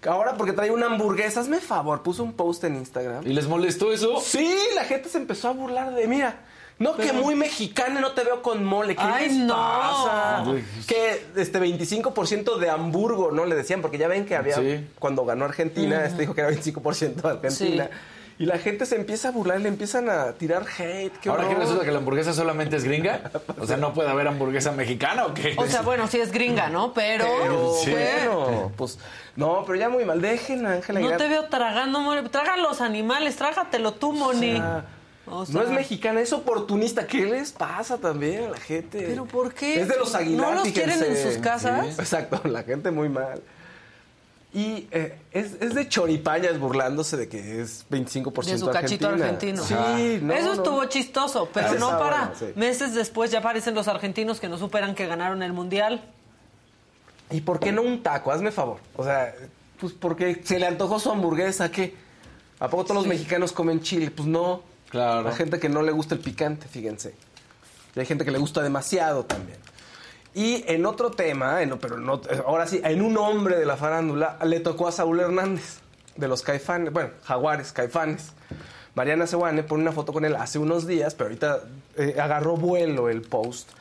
Ahora 0.06 0.36
porque 0.36 0.52
trae 0.52 0.70
una 0.70 0.88
hamburguesa, 0.88 1.40
hazme 1.40 1.60
favor, 1.62 2.04
puso 2.04 2.24
un 2.24 2.34
post 2.34 2.66
en 2.66 2.76
Instagram. 2.76 3.26
¿Y 3.26 3.34
les 3.34 3.48
molestó 3.48 3.94
eso? 3.94 4.20
Sí, 4.20 4.54
la 4.76 4.84
gente 4.84 5.08
se 5.08 5.18
empezó 5.18 5.48
a 5.48 5.52
burlar 5.52 5.94
de, 5.94 6.08
mira, 6.08 6.36
no 6.80 6.96
que 6.98 7.14
muy 7.14 7.36
mexicana, 7.36 8.00
no 8.02 8.12
te 8.12 8.24
veo 8.24 8.42
con 8.42 8.64
mole, 8.66 8.96
¿qué 8.96 9.04
Ay, 9.04 9.28
les 9.30 9.38
no. 9.38 9.56
pasa? 9.56 10.44
Que 10.88 11.26
este 11.36 11.60
25% 11.60 12.58
de 12.58 12.70
Hamburgo, 12.70 13.32
¿no? 13.32 13.46
Le 13.46 13.56
decían, 13.56 13.82
porque 13.82 13.98
ya 13.98 14.08
ven 14.08 14.26
que 14.26 14.36
había, 14.36 14.56
Sí. 14.56 14.88
cuando 15.00 15.26
ganó 15.26 15.46
Argentina, 15.46 16.04
este 16.06 16.22
dijo 16.22 16.34
que 16.34 16.42
era 16.42 16.50
25% 16.50 17.22
de 17.22 17.30
Argentina. 17.30 17.86
Sí. 17.86 17.90
Y 18.40 18.48
la 18.48 18.58
gente 18.58 18.88
se 18.88 18.96
empieza 18.96 19.28
a 19.28 19.32
burlar, 19.32 19.62
le 19.62 19.70
empiezan 19.70 20.10
a 20.10 20.32
tirar 20.34 20.66
hate. 20.78 21.14
¿qué 21.22 21.30
¿Ahora 21.30 21.48
que 21.48 21.54
resulta 21.54 21.86
que 21.86 21.92
la 21.92 22.00
hamburguesa 22.00 22.34
solamente 22.34 22.76
es 22.76 22.84
gringa? 22.84 23.30
O 23.60 23.68
sea, 23.68 23.78
¿no 23.78 23.94
puede 23.94 24.10
haber 24.10 24.28
hamburguesa 24.28 24.72
mexicana 24.72 25.28
o 25.28 25.34
qué? 25.36 25.54
O 25.56 25.68
sea, 25.68 25.84
bueno, 25.84 26.08
sí 26.08 26.20
es 26.20 26.32
gringa, 26.32 26.68
¿no? 26.68 26.94
Pero, 26.94 27.26
Pero, 27.44 27.74
Sí. 27.84 27.92
bueno, 27.92 28.72
pues, 28.76 28.98
no, 29.36 29.64
pero 29.68 29.78
ya 29.78 29.88
muy 29.88 30.04
mal, 30.04 30.20
dejen 30.20 30.66
Ángela 30.66 31.00
no 31.00 31.16
te 31.16 31.28
veo 31.30 31.46
tragando, 31.46 32.00
Moni. 32.02 32.28
Tragan 32.30 32.64
los 32.64 32.82
animales, 32.82 33.36
trágatelo 33.36 33.94
tú, 33.94 34.14
Moni. 34.14 34.54
sea, 34.54 34.86
O 35.26 35.46
sea, 35.46 35.56
No 35.56 35.62
es 35.62 35.70
mexicana, 35.70 36.20
es 36.22 36.34
oportunista. 36.34 37.08
¿Qué 37.08 37.26
les 37.26 37.52
pasa 37.52 37.98
también 37.98 38.46
a 38.46 38.50
la 38.50 38.58
gente? 38.58 39.06
¿Pero 39.08 39.26
por 39.26 39.54
qué? 39.54 39.82
Es 39.82 39.88
de 39.88 39.98
los 39.98 40.14
Aguilar, 40.16 40.50
¿No 40.56 40.64
los 40.64 40.68
quieren 40.74 41.02
en 41.04 41.16
sus 41.18 41.38
casas? 41.42 41.86
Sí. 41.96 42.02
Exacto, 42.02 42.42
la 42.48 42.64
gente 42.64 42.92
muy 42.92 43.10
mal. 43.10 43.42
Y 44.56 44.88
eh, 44.92 45.18
es, 45.32 45.54
es 45.62 45.74
de 45.74 45.90
choripañas 45.90 46.60
burlándose 46.60 47.18
de 47.18 47.28
que 47.28 47.62
es 47.62 47.86
25% 47.90 48.44
De 48.46 48.58
su 48.60 48.70
cachito 48.70 49.08
argentina. 49.08 49.62
argentino. 49.62 49.64
Sí, 49.64 50.20
no, 50.22 50.34
Eso 50.34 50.48
no. 50.48 50.54
estuvo 50.54 50.86
chistoso, 50.86 51.50
pero 51.52 51.74
no 51.76 51.98
para. 51.98 52.34
sí. 52.38 52.48
Meses 52.56 52.94
después 52.94 53.32
ya 53.32 53.40
aparecen 53.40 53.74
los 53.74 53.88
argentinos 53.88 54.40
que 54.40 54.50
no 54.50 54.58
superan 54.60 54.94
que 54.94 55.08
ganaron 55.08 55.42
el 55.42 55.54
mundial. 55.54 56.04
¿Y 57.32 57.42
por 57.42 57.60
qué 57.60 57.72
no 57.72 57.82
un 57.82 58.04
taco? 58.04 58.32
Hazme 58.32 58.52
favor. 58.52 58.78
O 58.96 59.04
sea, 59.04 59.34
pues 59.80 59.94
porque 59.94 60.42
se 60.44 60.60
le 60.60 60.68
antojó 60.68 61.00
su 61.00 61.10
hamburguesa, 61.12 61.72
¿qué? 61.72 61.96
¿A 62.60 62.68
poco 62.68 62.84
todos 62.84 62.98
los 62.98 63.08
mexicanos 63.08 63.54
comen 63.54 63.82
chile? 63.82 64.12
Pues 64.12 64.28
no. 64.28 64.62
Claro. 64.94 65.28
Hay 65.28 65.36
gente 65.36 65.60
que 65.60 65.70
no 65.70 65.82
le 65.82 65.92
gusta 65.92 66.14
el 66.14 66.22
picante, 66.22 66.68
fíjense. 66.68 67.16
Y 67.96 68.00
hay 68.00 68.06
gente 68.06 68.24
que 68.24 68.30
le 68.30 68.38
gusta 68.38 68.62
demasiado 68.62 69.26
también. 69.26 69.58
Y 70.36 70.64
en 70.68 70.86
otro 70.86 71.10
tema, 71.10 71.58
pero 71.82 72.22
ahora 72.46 72.68
sí, 72.68 72.80
en 72.84 73.02
un 73.02 73.18
hombre 73.18 73.56
de 73.58 73.66
la 73.66 73.76
farándula, 73.76 74.38
le 74.46 74.60
tocó 74.60 74.88
a 74.88 74.92
Saúl 74.92 75.20
Hernández, 75.20 75.80
de 76.16 76.28
los 76.28 76.44
Caifanes, 76.44 76.94
bueno, 76.94 77.10
Jaguares, 77.24 77.74
Caifanes. 77.74 78.34
Mariana 78.94 79.26
Sewane 79.26 79.64
pone 79.64 79.82
una 79.82 79.94
foto 79.94 80.14
con 80.14 80.26
él 80.26 80.36
hace 80.36 80.60
unos 80.60 80.86
días, 80.86 81.16
pero 81.16 81.30
ahorita 81.30 81.62
eh, 81.98 82.18
agarró 82.22 82.56
vuelo 82.56 83.10
el 83.10 83.24
post. 83.24 83.72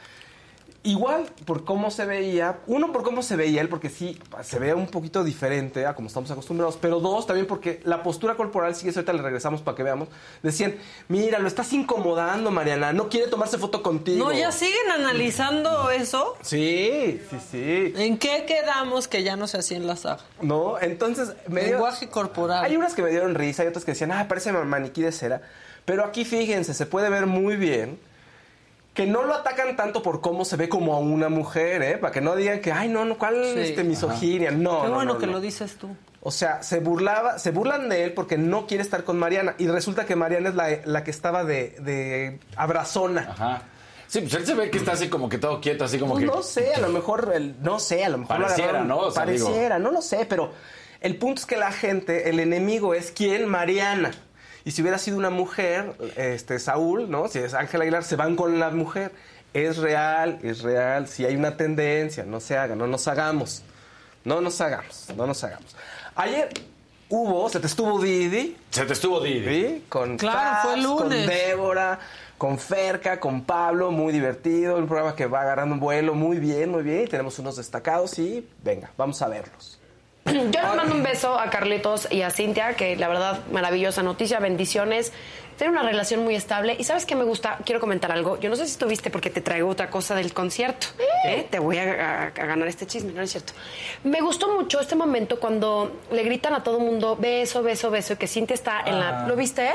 Igual, 0.85 1.27
por 1.45 1.65
cómo 1.65 1.93
se 1.93 2.05
veía, 2.07 2.59
uno 2.67 2.91
por 2.91 3.05
cómo 3.05 3.23
se 3.23 3.37
veía 3.37 3.61
él, 3.61 3.69
porque 3.69 3.89
sí, 3.89 4.19
se 4.43 4.59
ve 4.59 4.75
un 4.75 4.89
poquito 4.89 5.23
diferente 5.23 5.87
a 5.87 5.95
como 5.95 6.09
estamos 6.09 6.29
acostumbrados, 6.33 6.77
pero 6.81 6.99
dos, 6.99 7.25
también 7.25 7.47
porque 7.47 7.81
la 7.85 8.03
postura 8.03 8.35
corporal, 8.35 8.75
sí, 8.75 8.89
eso 8.89 8.99
ahorita 8.99 9.13
le 9.13 9.23
regresamos 9.23 9.63
para 9.63 9.77
que 9.77 9.85
veamos, 9.85 10.09
decían, 10.43 10.75
mira, 11.07 11.39
lo 11.39 11.47
estás 11.47 11.73
incomodando, 11.73 12.51
Mariana, 12.51 12.93
no 12.93 13.09
quiere 13.09 13.29
tomarse 13.29 13.59
foto 13.59 13.81
contigo. 13.81 14.25
No, 14.25 14.33
ya 14.33 14.51
siguen 14.51 14.91
analizando 14.93 15.91
eso. 15.91 16.35
Sí, 16.43 17.21
sí, 17.31 17.37
sí. 17.51 17.93
¿En 17.97 18.19
qué 18.19 18.45
quedamos 18.45 19.07
que 19.07 19.23
ya 19.23 19.37
no 19.37 19.47
se 19.47 19.59
hacía 19.59 19.77
en 19.77 19.87
la 19.87 19.95
saga? 19.95 20.25
No, 20.41 20.81
entonces... 20.81 21.33
Me 21.47 21.61
dio- 21.63 21.73
Lenguaje 21.75 22.09
corporal. 22.09 22.65
Hay 22.65 22.77
unas 22.77 22.95
que 22.95 23.03
me 23.03 23.11
dieron 23.11 23.37
risa 23.37 23.63
y 23.63 23.69
otras 23.69 23.85
que 23.85 23.93
decían, 23.93 24.11
ah, 24.11 24.27
parece 24.29 24.51
maniquí 24.53 25.03
de 25.03 25.13
cera. 25.13 25.43
Pero 25.85 26.05
aquí, 26.05 26.25
fíjense, 26.25 26.75
se 26.75 26.87
puede 26.87 27.09
ver 27.09 27.27
muy 27.27 27.55
bien 27.55 27.99
que 28.95 29.07
no 29.07 29.23
lo 29.23 29.35
atacan 29.35 29.75
tanto 29.77 30.03
por 30.03 30.21
cómo 30.21 30.45
se 30.45 30.57
ve 30.57 30.69
como 30.69 30.95
a 30.95 30.99
una 30.99 31.29
mujer, 31.31 31.83
¿eh? 31.83 31.97
Para 31.99 32.13
que 32.13 32.21
no 32.21 32.37
digan 32.37 32.61
que, 32.61 32.73
ay, 32.73 32.89
no, 32.89 33.05
no, 33.05 33.17
¿cuál 33.17 33.43
Sí. 33.55 33.61
este, 33.61 33.85
misoginia? 33.85 34.51
No, 34.51 34.83
Qué 34.83 34.89
no, 34.89 34.95
bueno 34.95 35.15
no, 35.15 35.19
que 35.19 35.27
no. 35.27 35.33
lo 35.33 35.41
dices 35.41 35.77
tú. 35.77 35.89
O 36.21 36.31
sea, 36.31 36.63
se 36.63 36.79
burlaba, 36.81 37.39
se 37.39 37.51
burlan 37.51 37.89
de 37.89 38.05
él 38.05 38.13
porque 38.13 38.37
no 38.39 38.67
quiere 38.67 38.83
estar 38.83 39.03
con 39.05 39.19
Mariana. 39.19 39.55
Y 39.59 39.67
resulta 39.67 40.05
que 40.07 40.15
Mariana 40.15 40.51
es 40.51 40.55
la, 40.55 40.69
la 40.85 41.03
que 41.05 41.11
estaba 41.11 41.43
de, 41.43 41.71
de 41.81 42.39
abrazona. 42.55 43.29
Ajá. 43.33 43.63
Sí, 44.07 44.21
pues 44.21 44.35
él 44.35 44.47
se 44.47 44.55
ve 44.55 44.71
que 44.71 44.77
está 44.79 44.93
así 44.93 45.09
como 45.09 45.29
que 45.29 45.39
todo 45.39 45.61
quieto, 45.61 45.85
así 45.85 45.99
como 45.99 46.13
Pues 46.15 46.27
que. 46.27 46.31
No 46.31 46.43
sé, 46.43 46.75
a 46.75 46.81
lo 46.81 46.91
mejor, 46.91 47.33
el- 47.35 47.57
no 47.63 47.81
sé, 47.81 48.05
a 48.05 48.11
lo 48.11 48.19
mejor 48.19 48.37
Pareciera, 48.43 48.85
¿no? 48.85 48.99
O 48.99 49.11
sea, 49.11 49.25
digo- 49.25 49.47
pareciera, 49.47 49.79
no 49.79 49.91
lo 49.91 50.03
sé, 50.03 50.27
pero 50.29 50.53
el 51.01 51.17
punto 51.17 51.41
es 51.41 51.47
que 51.47 51.57
la 51.57 51.73
gente, 51.73 52.29
el 52.29 52.39
enemigo 52.39 52.93
es 52.95 53.11
quién, 53.11 53.49
Mariana. 53.49 54.11
Y 54.65 54.71
si 54.71 54.83
hubiera 54.83 54.99
sido 54.99 55.19
una 55.19 55.31
mujer, 55.31 55.95
este 56.17 56.59
Saúl, 56.59 57.11
¿no? 57.11 57.29
Si 57.29 57.39
es 57.39 57.55
Ángel 57.55 57.83
Aguilar, 57.83 58.05
se 58.05 58.17
van 58.17 58.37
con 58.37 58.59
la 58.59 58.71
mujer. 58.71 59.13
Es 59.55 59.77
real, 59.77 60.39
es 60.43 60.63
real. 60.63 61.09
Si 61.09 61.25
hay 61.25 61.37
una 61.37 61.57
tendencia, 61.57 62.25
no 62.25 62.41
se 62.41 62.57
haga, 62.57 62.75
no 62.75 62.87
nos 62.87 63.07
hagamos. 63.09 63.63
No 64.25 64.41
nos 64.41 64.61
hagamos, 64.61 65.09
no 65.17 65.27
nos 65.27 65.43
hagamos. 65.43 65.75
Ayer 66.15 66.49
hubo, 67.09 67.49
se 67.49 67.59
te 67.59 67.67
estuvo 67.67 68.01
Didi. 68.01 68.57
Se 68.71 68.85
te 68.85 68.93
estuvo 68.93 69.21
Didi. 69.21 69.45
¿Sí? 69.45 69.85
Con 69.89 70.17
Claro, 70.17 70.59
fue 70.63 70.75
el 70.75 70.85
Fabs, 70.85 71.01
con. 71.01 71.11
Débora, 71.11 71.99
con 72.39 72.59
Ferca, 72.59 73.19
con 73.19 73.43
Pablo, 73.45 73.91
muy 73.91 74.13
divertido, 74.13 74.77
un 74.77 74.87
programa 74.87 75.17
que 75.17 75.27
va 75.27 75.43
agarrando 75.43 75.75
un 75.75 75.81
vuelo 75.81 76.15
muy 76.15 76.39
bien, 76.39 76.71
muy 76.71 76.83
bien, 76.83 77.05
y 77.05 77.09
tenemos 77.09 77.39
unos 77.39 77.57
destacados 77.57 78.19
y 78.19 78.49
venga, 78.63 78.91
vamos 78.97 79.21
a 79.23 79.29
verlos. 79.29 79.81
Yo 80.25 80.33
les 80.63 80.77
mando 80.77 80.95
un 80.95 81.03
beso 81.03 81.39
a 81.39 81.51
Carlitos 81.51 82.09
y 82.11 82.23
a 82.23 82.31
Cintia, 82.31 82.75
que 82.77 82.97
la 82.97 83.09
verdad, 83.09 83.41
maravillosa 83.51 84.03
noticia, 84.03 84.39
bendiciones. 84.39 85.13
Tienen 85.57 85.77
una 85.77 85.87
relación 85.89 86.25
muy 86.25 86.35
estable. 86.35 86.75
Y 86.79 86.85
sabes 86.85 87.07
qué 87.07 87.15
me 87.15 87.25
gusta, 87.25 87.59
quiero 87.65 87.81
comentar 87.81 88.11
algo. 88.11 88.39
Yo 88.41 88.49
no 88.51 88.57
sé 88.57 88.65
si 88.67 88.73
estuviste 88.73 89.11
porque 89.11 89.31
te 89.31 89.41
traigo 89.41 89.69
otra 89.69 89.91
cosa 89.91 90.15
del 90.15 90.33
concierto. 90.33 90.89
¿eh? 91.27 91.47
Te 91.51 91.59
voy 91.59 91.79
a, 91.79 91.83
a- 91.83 92.27
a 92.27 92.31
ganar 92.31 92.67
este 92.69 92.87
chisme, 92.87 93.13
no 93.13 93.23
es 93.23 93.31
cierto. 93.31 93.53
Me 94.05 94.21
gustó 94.21 94.53
mucho 94.53 94.81
este 94.81 94.97
momento 94.97 95.39
cuando 95.39 96.01
le 96.11 96.23
gritan 96.25 96.55
a 96.55 96.63
todo 96.63 96.79
mundo 96.81 97.17
beso, 97.17 97.63
beso, 97.63 97.91
beso, 97.91 98.15
y 98.15 98.17
que 98.17 98.27
Cintia 98.27 98.55
está 98.55 98.81
en 98.87 98.99
la. 98.99 99.27
¿Lo 99.29 99.37
viste? 99.37 99.71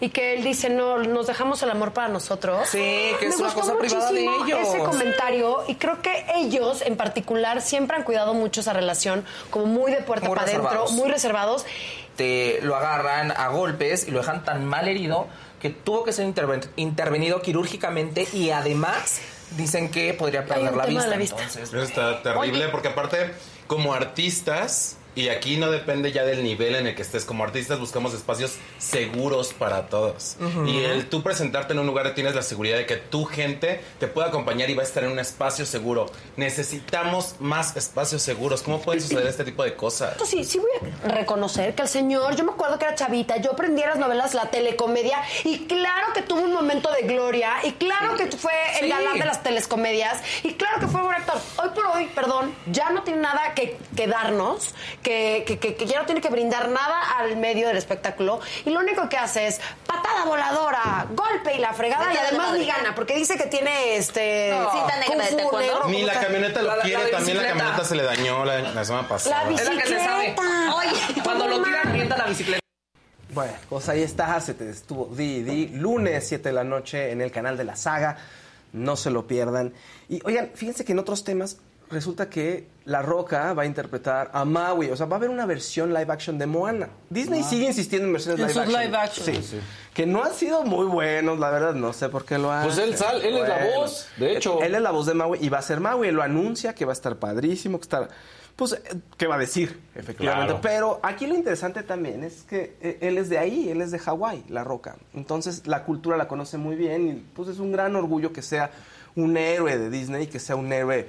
Y 0.00 0.10
que 0.10 0.34
él 0.34 0.44
dice, 0.44 0.68
no, 0.68 0.98
nos 0.98 1.26
dejamos 1.28 1.62
el 1.62 1.70
amor 1.70 1.92
para 1.92 2.08
nosotros. 2.08 2.68
Sí, 2.68 2.78
que 3.18 3.26
es 3.28 3.36
Me 3.38 3.44
una 3.44 3.54
cosa 3.54 3.78
privada 3.78 4.10
de 4.12 4.20
ellos. 4.24 4.58
Ese 4.68 4.78
comentario, 4.78 5.62
y 5.68 5.76
creo 5.76 6.02
que 6.02 6.26
ellos 6.34 6.82
en 6.82 6.96
particular 6.96 7.62
siempre 7.62 7.96
han 7.96 8.02
cuidado 8.02 8.34
mucho 8.34 8.60
esa 8.60 8.72
relación, 8.72 9.24
como 9.50 9.66
muy 9.66 9.92
de 9.92 9.98
puerta 10.02 10.26
Muy 10.26 10.36
para 10.36 10.50
adentro, 10.50 10.86
muy 10.92 11.08
reservados. 11.10 11.64
Te 12.16 12.60
lo 12.62 12.76
agarran 12.76 13.30
a 13.32 13.48
golpes 13.48 14.06
y 14.06 14.10
lo 14.10 14.18
dejan 14.20 14.44
tan 14.44 14.64
mal 14.66 14.88
herido 14.88 15.28
que 15.60 15.70
tuvo 15.70 16.04
que 16.04 16.12
ser 16.12 16.26
interven- 16.26 16.68
intervenido 16.76 17.40
quirúrgicamente 17.42 18.26
y 18.32 18.50
además 18.50 19.20
dicen 19.56 19.90
que 19.90 20.12
podría 20.14 20.44
perder 20.46 20.74
la 20.74 20.86
vista. 20.86 21.04
de 21.04 21.10
la 21.10 21.16
vista. 21.16 21.36
Entonces, 21.38 21.68
Eso 21.68 21.82
está 21.82 22.22
terrible 22.22 22.68
porque 22.68 22.88
aparte, 22.88 23.32
como 23.66 23.94
artistas, 23.94 24.96
y 25.14 25.28
aquí 25.28 25.56
no 25.56 25.70
depende 25.70 26.12
ya 26.12 26.24
del 26.24 26.42
nivel 26.42 26.74
en 26.74 26.86
el 26.86 26.94
que 26.94 27.02
estés, 27.02 27.24
como 27.24 27.44
artistas 27.44 27.78
buscamos 27.78 28.14
espacios 28.14 28.52
seguros 28.78 29.52
para 29.52 29.86
todos. 29.88 30.36
Y 30.66 30.84
el 30.84 31.08
tú 31.08 31.22
presentarte 31.22 31.72
en 31.72 31.78
un 31.80 31.86
lugar 31.86 32.14
tienes 32.14 32.34
la 32.34 32.42
seguridad 32.42 32.76
de 32.76 32.86
que 32.86 32.96
tu 32.96 33.24
gente 33.24 33.80
te 33.98 34.06
puede 34.06 34.28
acompañar 34.28 34.70
y 34.70 34.74
va 34.74 34.82
a 34.82 34.86
estar 34.86 35.04
en 35.04 35.10
un 35.12 35.18
espacio 35.18 35.66
seguro. 35.66 36.06
Necesitamos 36.36 37.36
más 37.40 37.76
espacios 37.76 38.22
seguros. 38.22 38.62
¿Cómo 38.62 38.80
pueden 38.80 39.00
suceder 39.00 39.26
este 39.26 39.44
tipo 39.44 39.62
de 39.62 39.74
cosas? 39.74 40.12
Esto 40.12 40.26
sí, 40.26 40.44
sí 40.44 40.58
voy 40.58 40.90
a 41.04 41.08
reconocer 41.08 41.74
que 41.74 41.82
el 41.82 41.88
señor, 41.88 42.36
yo 42.36 42.44
me 42.44 42.52
acuerdo 42.52 42.78
que 42.78 42.84
era 42.84 42.94
chavita, 42.94 43.36
yo 43.38 43.52
aprendí 43.52 43.80
las 43.82 43.96
novelas, 43.98 44.34
la 44.34 44.50
telecomedia, 44.50 45.18
y 45.44 45.66
claro 45.66 46.08
que 46.14 46.22
tuvo 46.22 46.40
un 46.42 46.52
momento 46.52 46.90
de 46.92 47.02
gloria, 47.02 47.52
y 47.64 47.72
claro 47.72 48.16
que 48.16 48.26
fue 48.36 48.52
el 48.80 48.86
Sí. 48.86 48.88
galán 48.90 49.18
de 49.18 49.24
las 49.24 49.42
telescomedias, 49.42 50.20
y 50.42 50.54
claro 50.54 50.80
que 50.80 50.86
fue 50.88 51.00
buen 51.02 51.14
actor. 51.16 51.38
Hoy 51.62 51.68
por 51.74 51.86
hoy, 51.86 52.06
perdón, 52.14 52.54
ya 52.66 52.90
no 52.90 53.02
tiene 53.02 53.20
nada 53.22 53.54
que, 53.54 53.78
que 53.96 54.06
darnos, 54.06 54.74
que, 55.02 55.44
que- 55.46 55.58
que- 55.58 55.74
que 55.74 55.86
ya 55.86 55.98
no 56.00 56.06
tiene 56.06 56.20
que 56.20 56.28
brindar 56.30 56.68
nada 56.68 57.18
al 57.18 57.36
medio 57.36 57.68
del 57.68 57.76
espectáculo, 57.76 58.40
y 58.64 58.70
lo 58.70 58.80
único 58.80 59.08
que 59.08 59.16
hace 59.18 59.46
es 59.48 59.60
patada 59.86 60.24
voladora, 60.24 61.06
golpe 61.14 61.54
y 61.54 61.58
la 61.58 61.72
fregada, 61.72 62.12
y 62.12 62.16
además 62.16 62.52
ni 62.56 62.66
gana, 62.66 62.94
porque 62.94 63.14
dice 63.16 63.36
que 63.36 63.46
tiene 63.46 63.96
este. 63.96 64.50
No. 64.50 64.72
Negro, 65.36 65.86
Ni 65.88 65.94
¿cómo 66.02 66.06
la 66.06 66.20
camioneta 66.20 66.62
lo 66.62 66.68
La- 66.68 66.76
la 66.76 66.82
quiere, 66.82 67.06
también 67.10 67.36
la 67.36 67.48
camioneta 67.48 67.84
se 67.84 67.94
le 67.96 68.02
dañó 68.02 68.44
la, 68.44 68.60
la 68.60 68.84
semana 68.84 69.08
pasada. 69.08 69.44
La 69.50 69.50
es 69.54 69.64
la 69.64 69.82
que 69.82 69.88
se 69.88 69.98
sabe. 69.98 70.24
bicicleta. 70.30 70.74
Oye, 70.76 71.22
cuando 71.22 71.48
lo 71.48 71.62
tiran, 71.62 71.92
mienta 71.92 72.16
la 72.18 72.24
bicicleta. 72.26 72.60
Bueno, 73.34 73.52
pues 73.70 73.88
ahí 73.88 74.02
está, 74.02 74.38
se 74.40 74.52
te 74.54 74.68
estuvo 74.68 75.06
Didi, 75.06 75.68
lunes 75.68 76.26
7 76.28 76.50
de 76.50 76.52
la 76.52 76.64
noche 76.64 77.12
en 77.12 77.22
el 77.22 77.30
canal 77.32 77.56
de 77.56 77.64
la 77.64 77.76
saga, 77.76 78.18
no 78.72 78.94
se 78.96 79.10
lo 79.10 79.26
pierdan. 79.26 79.72
Y 80.08 80.20
oigan, 80.26 80.50
fíjense 80.54 80.84
que 80.84 80.92
en 80.92 80.98
otros 80.98 81.24
temas 81.24 81.56
resulta 81.92 82.28
que 82.28 82.66
La 82.86 83.02
Roca 83.02 83.52
va 83.52 83.62
a 83.62 83.66
interpretar 83.66 84.30
a 84.32 84.44
Maui, 84.44 84.90
o 84.90 84.96
sea, 84.96 85.06
va 85.06 85.16
a 85.16 85.18
haber 85.18 85.30
una 85.30 85.46
versión 85.46 85.94
live 85.94 86.12
action 86.12 86.38
de 86.38 86.46
Moana. 86.46 86.88
Disney 87.10 87.42
sigue 87.44 87.66
insistiendo 87.66 88.06
en 88.08 88.12
versiones 88.14 88.40
En 88.40 88.46
live 88.48 88.54
sus 88.54 88.62
action. 88.62 88.82
live 88.82 88.96
action. 88.96 89.26
Sí. 89.26 89.42
Sí. 89.42 89.60
Que 89.94 90.06
no 90.06 90.24
han 90.24 90.32
sido 90.32 90.64
muy 90.64 90.86
buenos, 90.86 91.38
la 91.38 91.50
verdad, 91.50 91.74
no 91.74 91.92
sé 91.92 92.08
por 92.08 92.24
qué 92.24 92.38
lo 92.38 92.50
hacen. 92.50 92.68
Pues 92.70 92.78
él 92.78 92.96
sal- 92.96 93.22
él 93.22 93.36
es 93.36 93.48
la 93.48 93.76
voz, 93.76 94.08
de 94.16 94.36
hecho. 94.36 94.60
Él 94.62 94.74
es 94.74 94.80
la 94.82 94.90
voz 94.90 95.06
de 95.06 95.14
Maui 95.14 95.38
y 95.40 95.48
va 95.48 95.58
a 95.58 95.62
ser 95.62 95.80
Maui, 95.80 96.08
él 96.08 96.14
lo 96.16 96.22
anuncia 96.22 96.74
que 96.74 96.84
va 96.84 96.92
a 96.92 96.94
estar 96.94 97.16
padrísimo, 97.16 97.78
que 97.78 97.82
está... 97.82 98.08
Pues, 98.56 98.72
eh, 98.74 98.82
¿qué 99.16 99.26
va 99.26 99.36
a 99.36 99.38
decir? 99.38 99.80
Efectivamente. 99.94 100.46
Claro. 100.48 100.60
Pero 100.62 101.00
aquí 101.02 101.26
lo 101.26 101.34
interesante 101.34 101.82
también 101.82 102.22
es 102.22 102.42
que 102.42 102.76
eh, 102.82 102.98
él 103.00 103.16
es 103.16 103.30
de 103.30 103.38
ahí, 103.38 103.70
él 103.70 103.80
es 103.80 103.90
de 103.90 103.98
Hawái, 103.98 104.44
La 104.50 104.62
Roca. 104.62 104.96
Entonces 105.14 105.66
la 105.66 105.84
cultura 105.84 106.18
la 106.18 106.28
conoce 106.28 106.58
muy 106.58 106.76
bien 106.76 107.08
y 107.08 107.12
pues 107.34 107.48
es 107.48 107.58
un 107.60 107.72
gran 107.72 107.96
orgullo 107.96 108.30
que 108.32 108.42
sea 108.42 108.70
un 109.16 109.36
héroe 109.38 109.78
de 109.78 109.88
Disney, 109.88 110.26
que 110.26 110.38
sea 110.38 110.56
un 110.56 110.70
héroe 110.70 111.08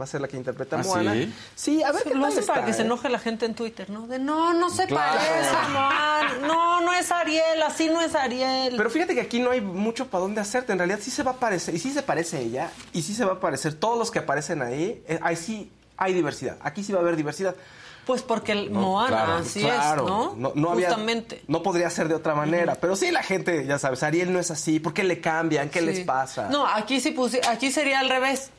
Va 0.00 0.04
a 0.04 0.06
ser 0.06 0.20
la 0.22 0.28
que 0.28 0.36
interpreta 0.38 0.76
a 0.76 0.80
¿Ah, 0.80 0.82
Moana. 0.84 1.12
sí? 1.12 1.34
Sí, 1.54 1.82
a 1.82 1.92
ver 1.92 2.02
qué 2.04 2.14
lo 2.14 2.22
tal 2.22 2.32
hacen 2.32 2.46
para 2.46 2.64
que 2.64 2.72
se 2.72 2.82
¿eh? 2.82 2.84
enoje 2.86 3.08
la 3.10 3.18
gente 3.18 3.44
en 3.44 3.54
Twitter, 3.54 3.90
¿no? 3.90 4.06
De 4.06 4.18
no, 4.18 4.54
no 4.54 4.70
se 4.70 4.86
Claro. 4.86 5.18
parece 5.18 5.56
a 5.56 5.68
Moan. 5.68 6.42
No, 6.48 6.80
no 6.80 6.92
es 6.94 7.10
Ariel, 7.12 7.62
así 7.62 7.88
no 7.88 8.00
es 8.00 8.14
Ariel. 8.14 8.74
Pero 8.76 8.88
fíjate 8.90 9.14
que 9.14 9.20
aquí 9.20 9.38
no 9.40 9.50
hay 9.50 9.60
mucho 9.60 10.06
para 10.06 10.22
dónde 10.22 10.40
hacerte. 10.40 10.72
En 10.72 10.78
realidad 10.78 11.00
sí 11.02 11.10
se 11.10 11.22
va 11.22 11.32
a 11.32 11.36
parecer, 11.36 11.74
y 11.74 11.78
sí 11.78 11.92
se 11.92 12.02
parece 12.02 12.40
ella, 12.40 12.70
y 12.92 13.02
sí 13.02 13.12
se 13.14 13.24
va 13.24 13.34
a 13.34 13.40
parecer 13.40 13.74
todos 13.74 13.98
los 13.98 14.10
que 14.10 14.20
aparecen 14.20 14.62
ahí. 14.62 15.02
eh, 15.06 15.18
ahí 15.22 15.36
sí 15.36 15.70
hay 15.96 16.14
diversidad. 16.14 16.56
Aquí 16.62 16.82
sí 16.82 16.92
va 16.92 17.00
a 17.00 17.02
haber 17.02 17.16
diversidad. 17.16 17.54
Pues 18.06 18.22
porque 18.22 18.52
el 18.52 18.70
Moana, 18.70 19.36
así 19.38 19.60
Claro, 19.60 20.04
es, 20.32 20.36
¿no? 20.38 20.52
no 20.56 20.70
había- 20.70 20.88
Justamente. 20.88 21.42
no 21.46 21.62
podría 21.62 21.88
ser 21.90 22.08
de 22.08 22.14
otra 22.14 22.34
manera. 22.34 22.74
Pero 22.74 22.96
sí, 22.96 23.10
la 23.10 23.22
gente, 23.22 23.66
ya 23.66 23.78
sabes, 23.78 24.02
Ariel 24.02 24.32
no 24.32 24.40
es 24.40 24.50
así. 24.50 24.80
¿Por 24.80 24.94
qué 24.94 25.04
le 25.04 25.20
cambian? 25.20 25.68
¿Qué 25.68 25.80
Sí. 25.80 25.84
les 25.86 26.00
pasa? 26.00 26.48
No, 26.48 26.66
aquí 26.66 26.98
sí 27.00 27.14
aquí 27.46 27.70
sería 27.70 28.00
al 28.00 28.08
revés. 28.08 28.50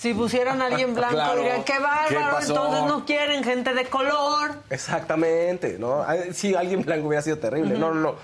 Si 0.00 0.14
pusieran 0.14 0.62
a 0.62 0.66
alguien 0.66 0.94
blanco, 0.94 1.14
Claro. 1.14 1.36
dirían, 1.42 1.62
qué 1.64 1.74
¿Qué 1.74 1.78
bárbaro, 1.78 2.40
entonces 2.40 2.84
no 2.84 3.04
quieren 3.04 3.44
gente 3.44 3.74
de 3.74 3.84
color. 3.84 4.54
Exactamente, 4.70 5.76
¿no? 5.78 6.00
Ah, 6.00 6.16
Sí, 6.32 6.54
alguien 6.54 6.82
blanco 6.82 7.08
hubiera 7.08 7.20
sido 7.22 7.36
terrible. 7.38 7.76
No, 7.78 7.92
no, 7.92 8.00
no, 8.00 8.14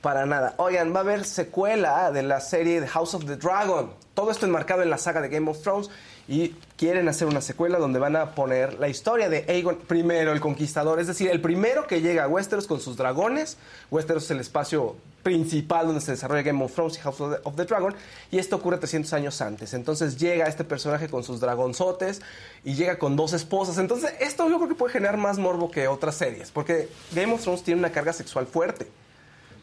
para 0.00 0.26
nada. 0.26 0.54
Oigan, 0.58 0.94
va 0.94 0.98
a 0.98 1.02
haber 1.02 1.24
secuela 1.24 2.12
de 2.12 2.22
la 2.22 2.40
serie 2.40 2.80
The 2.80 2.86
House 2.88 3.14
of 3.14 3.24
the 3.26 3.36
Dragon. 3.36 3.90
Todo 4.14 4.30
esto 4.30 4.46
enmarcado 4.46 4.82
en 4.82 4.90
la 4.90 4.98
saga 4.98 5.20
de 5.20 5.28
Game 5.28 5.50
of 5.50 5.60
Thrones. 5.60 5.90
Y 6.26 6.54
quieren 6.76 7.08
hacer 7.08 7.28
una 7.28 7.40
secuela 7.40 7.78
donde 7.78 7.98
van 7.98 8.16
a 8.16 8.34
poner 8.34 8.78
la 8.78 8.88
historia 8.88 9.28
de 9.28 9.44
Aegon 9.48 9.76
primero, 9.76 10.32
el 10.32 10.40
conquistador. 10.40 10.98
Es 10.98 11.06
decir, 11.06 11.30
el 11.30 11.40
primero 11.40 11.86
que 11.86 12.00
llega 12.00 12.24
a 12.24 12.28
Westeros 12.28 12.66
con 12.66 12.80
sus 12.80 12.96
dragones. 12.96 13.58
Westeros 13.90 14.24
es 14.24 14.30
el 14.30 14.40
espacio 14.40 14.96
principal 15.22 15.86
donde 15.86 16.00
se 16.00 16.12
desarrolla 16.12 16.42
Game 16.42 16.62
of 16.64 16.72
Thrones 16.72 16.96
y 16.96 17.00
House 17.00 17.20
of 17.20 17.56
the, 17.56 17.64
Dragon. 17.64 17.94
Y 18.30 18.38
esto 18.38 18.56
ocurre 18.56 18.78
300 18.78 19.12
años 19.12 19.40
antes. 19.40 19.74
Entonces 19.74 20.16
llega 20.16 20.46
este 20.46 20.64
personaje 20.64 21.08
con 21.08 21.24
sus 21.24 21.40
dragonzotes 21.40 22.22
y 22.64 22.74
llega 22.74 22.98
con 22.98 23.16
dos 23.16 23.32
esposas. 23.32 23.78
Entonces 23.78 24.14
esto 24.20 24.48
yo 24.48 24.56
creo 24.56 24.68
que 24.68 24.74
puede 24.74 24.92
generar 24.92 25.18
más 25.18 25.38
morbo 25.38 25.70
que 25.70 25.88
otras 25.88 26.14
series. 26.14 26.50
Porque 26.50 26.88
Game 27.12 27.32
of 27.34 27.42
Thrones 27.42 27.62
tiene 27.62 27.80
una 27.80 27.90
carga 27.90 28.12
sexual 28.12 28.46
fuerte. 28.46 28.86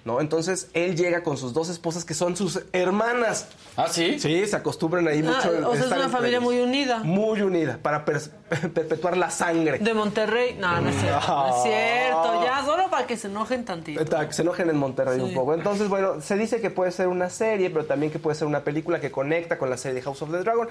¿No? 0.03 0.19
Entonces 0.19 0.69
él 0.73 0.95
llega 0.95 1.21
con 1.21 1.37
sus 1.37 1.53
dos 1.53 1.69
esposas 1.69 2.05
que 2.05 2.15
son 2.15 2.35
sus 2.35 2.61
hermanas. 2.73 3.47
¿Ah, 3.77 3.87
sí? 3.87 4.17
Sí, 4.19 4.47
se 4.47 4.55
acostumbran 4.55 5.07
ahí 5.07 5.19
Ah, 5.19 5.29
mucho. 5.45 5.69
o 5.69 5.75
sea, 5.75 5.85
es 5.85 5.91
una 5.91 6.09
familia 6.09 6.39
ellos. 6.39 6.43
muy 6.43 6.59
unida. 6.59 6.99
Muy 7.03 7.41
unida, 7.43 7.77
para 7.81 8.03
perpetuar 8.73 9.15
la 9.15 9.29
sangre. 9.29 9.77
De 9.77 9.93
Monterrey. 9.93 10.57
No, 10.59 10.81
no 10.81 10.89
es 10.89 10.95
cierto. 10.99 11.27
No 11.27 11.55
es 11.55 11.63
cierto. 11.63 12.43
Ya, 12.43 12.65
solo 12.65 12.89
para 12.89 13.05
que 13.05 13.15
se 13.15 13.27
enojen 13.27 13.63
tantito. 13.63 14.03
Para 14.05 14.27
que 14.27 14.33
se 14.33 14.41
enojen 14.41 14.69
en 14.71 14.77
Monterrey 14.77 15.17
Sí. 15.17 15.21
un 15.23 15.33
poco. 15.35 15.53
Entonces, 15.53 15.87
bueno, 15.87 16.19
se 16.19 16.35
dice 16.35 16.59
que 16.61 16.71
puede 16.71 16.91
ser 16.91 17.07
una 17.07 17.29
serie, 17.29 17.69
pero 17.69 17.85
también 17.85 18.11
que 18.11 18.17
puede 18.17 18.35
ser 18.35 18.47
una 18.47 18.63
película 18.63 18.99
que 18.99 19.11
conecta 19.11 19.59
con 19.59 19.69
la 19.69 19.77
serie 19.77 19.95
de 19.95 20.01
House 20.01 20.21
of 20.23 20.31
the 20.31 20.37
Dragon. 20.39 20.67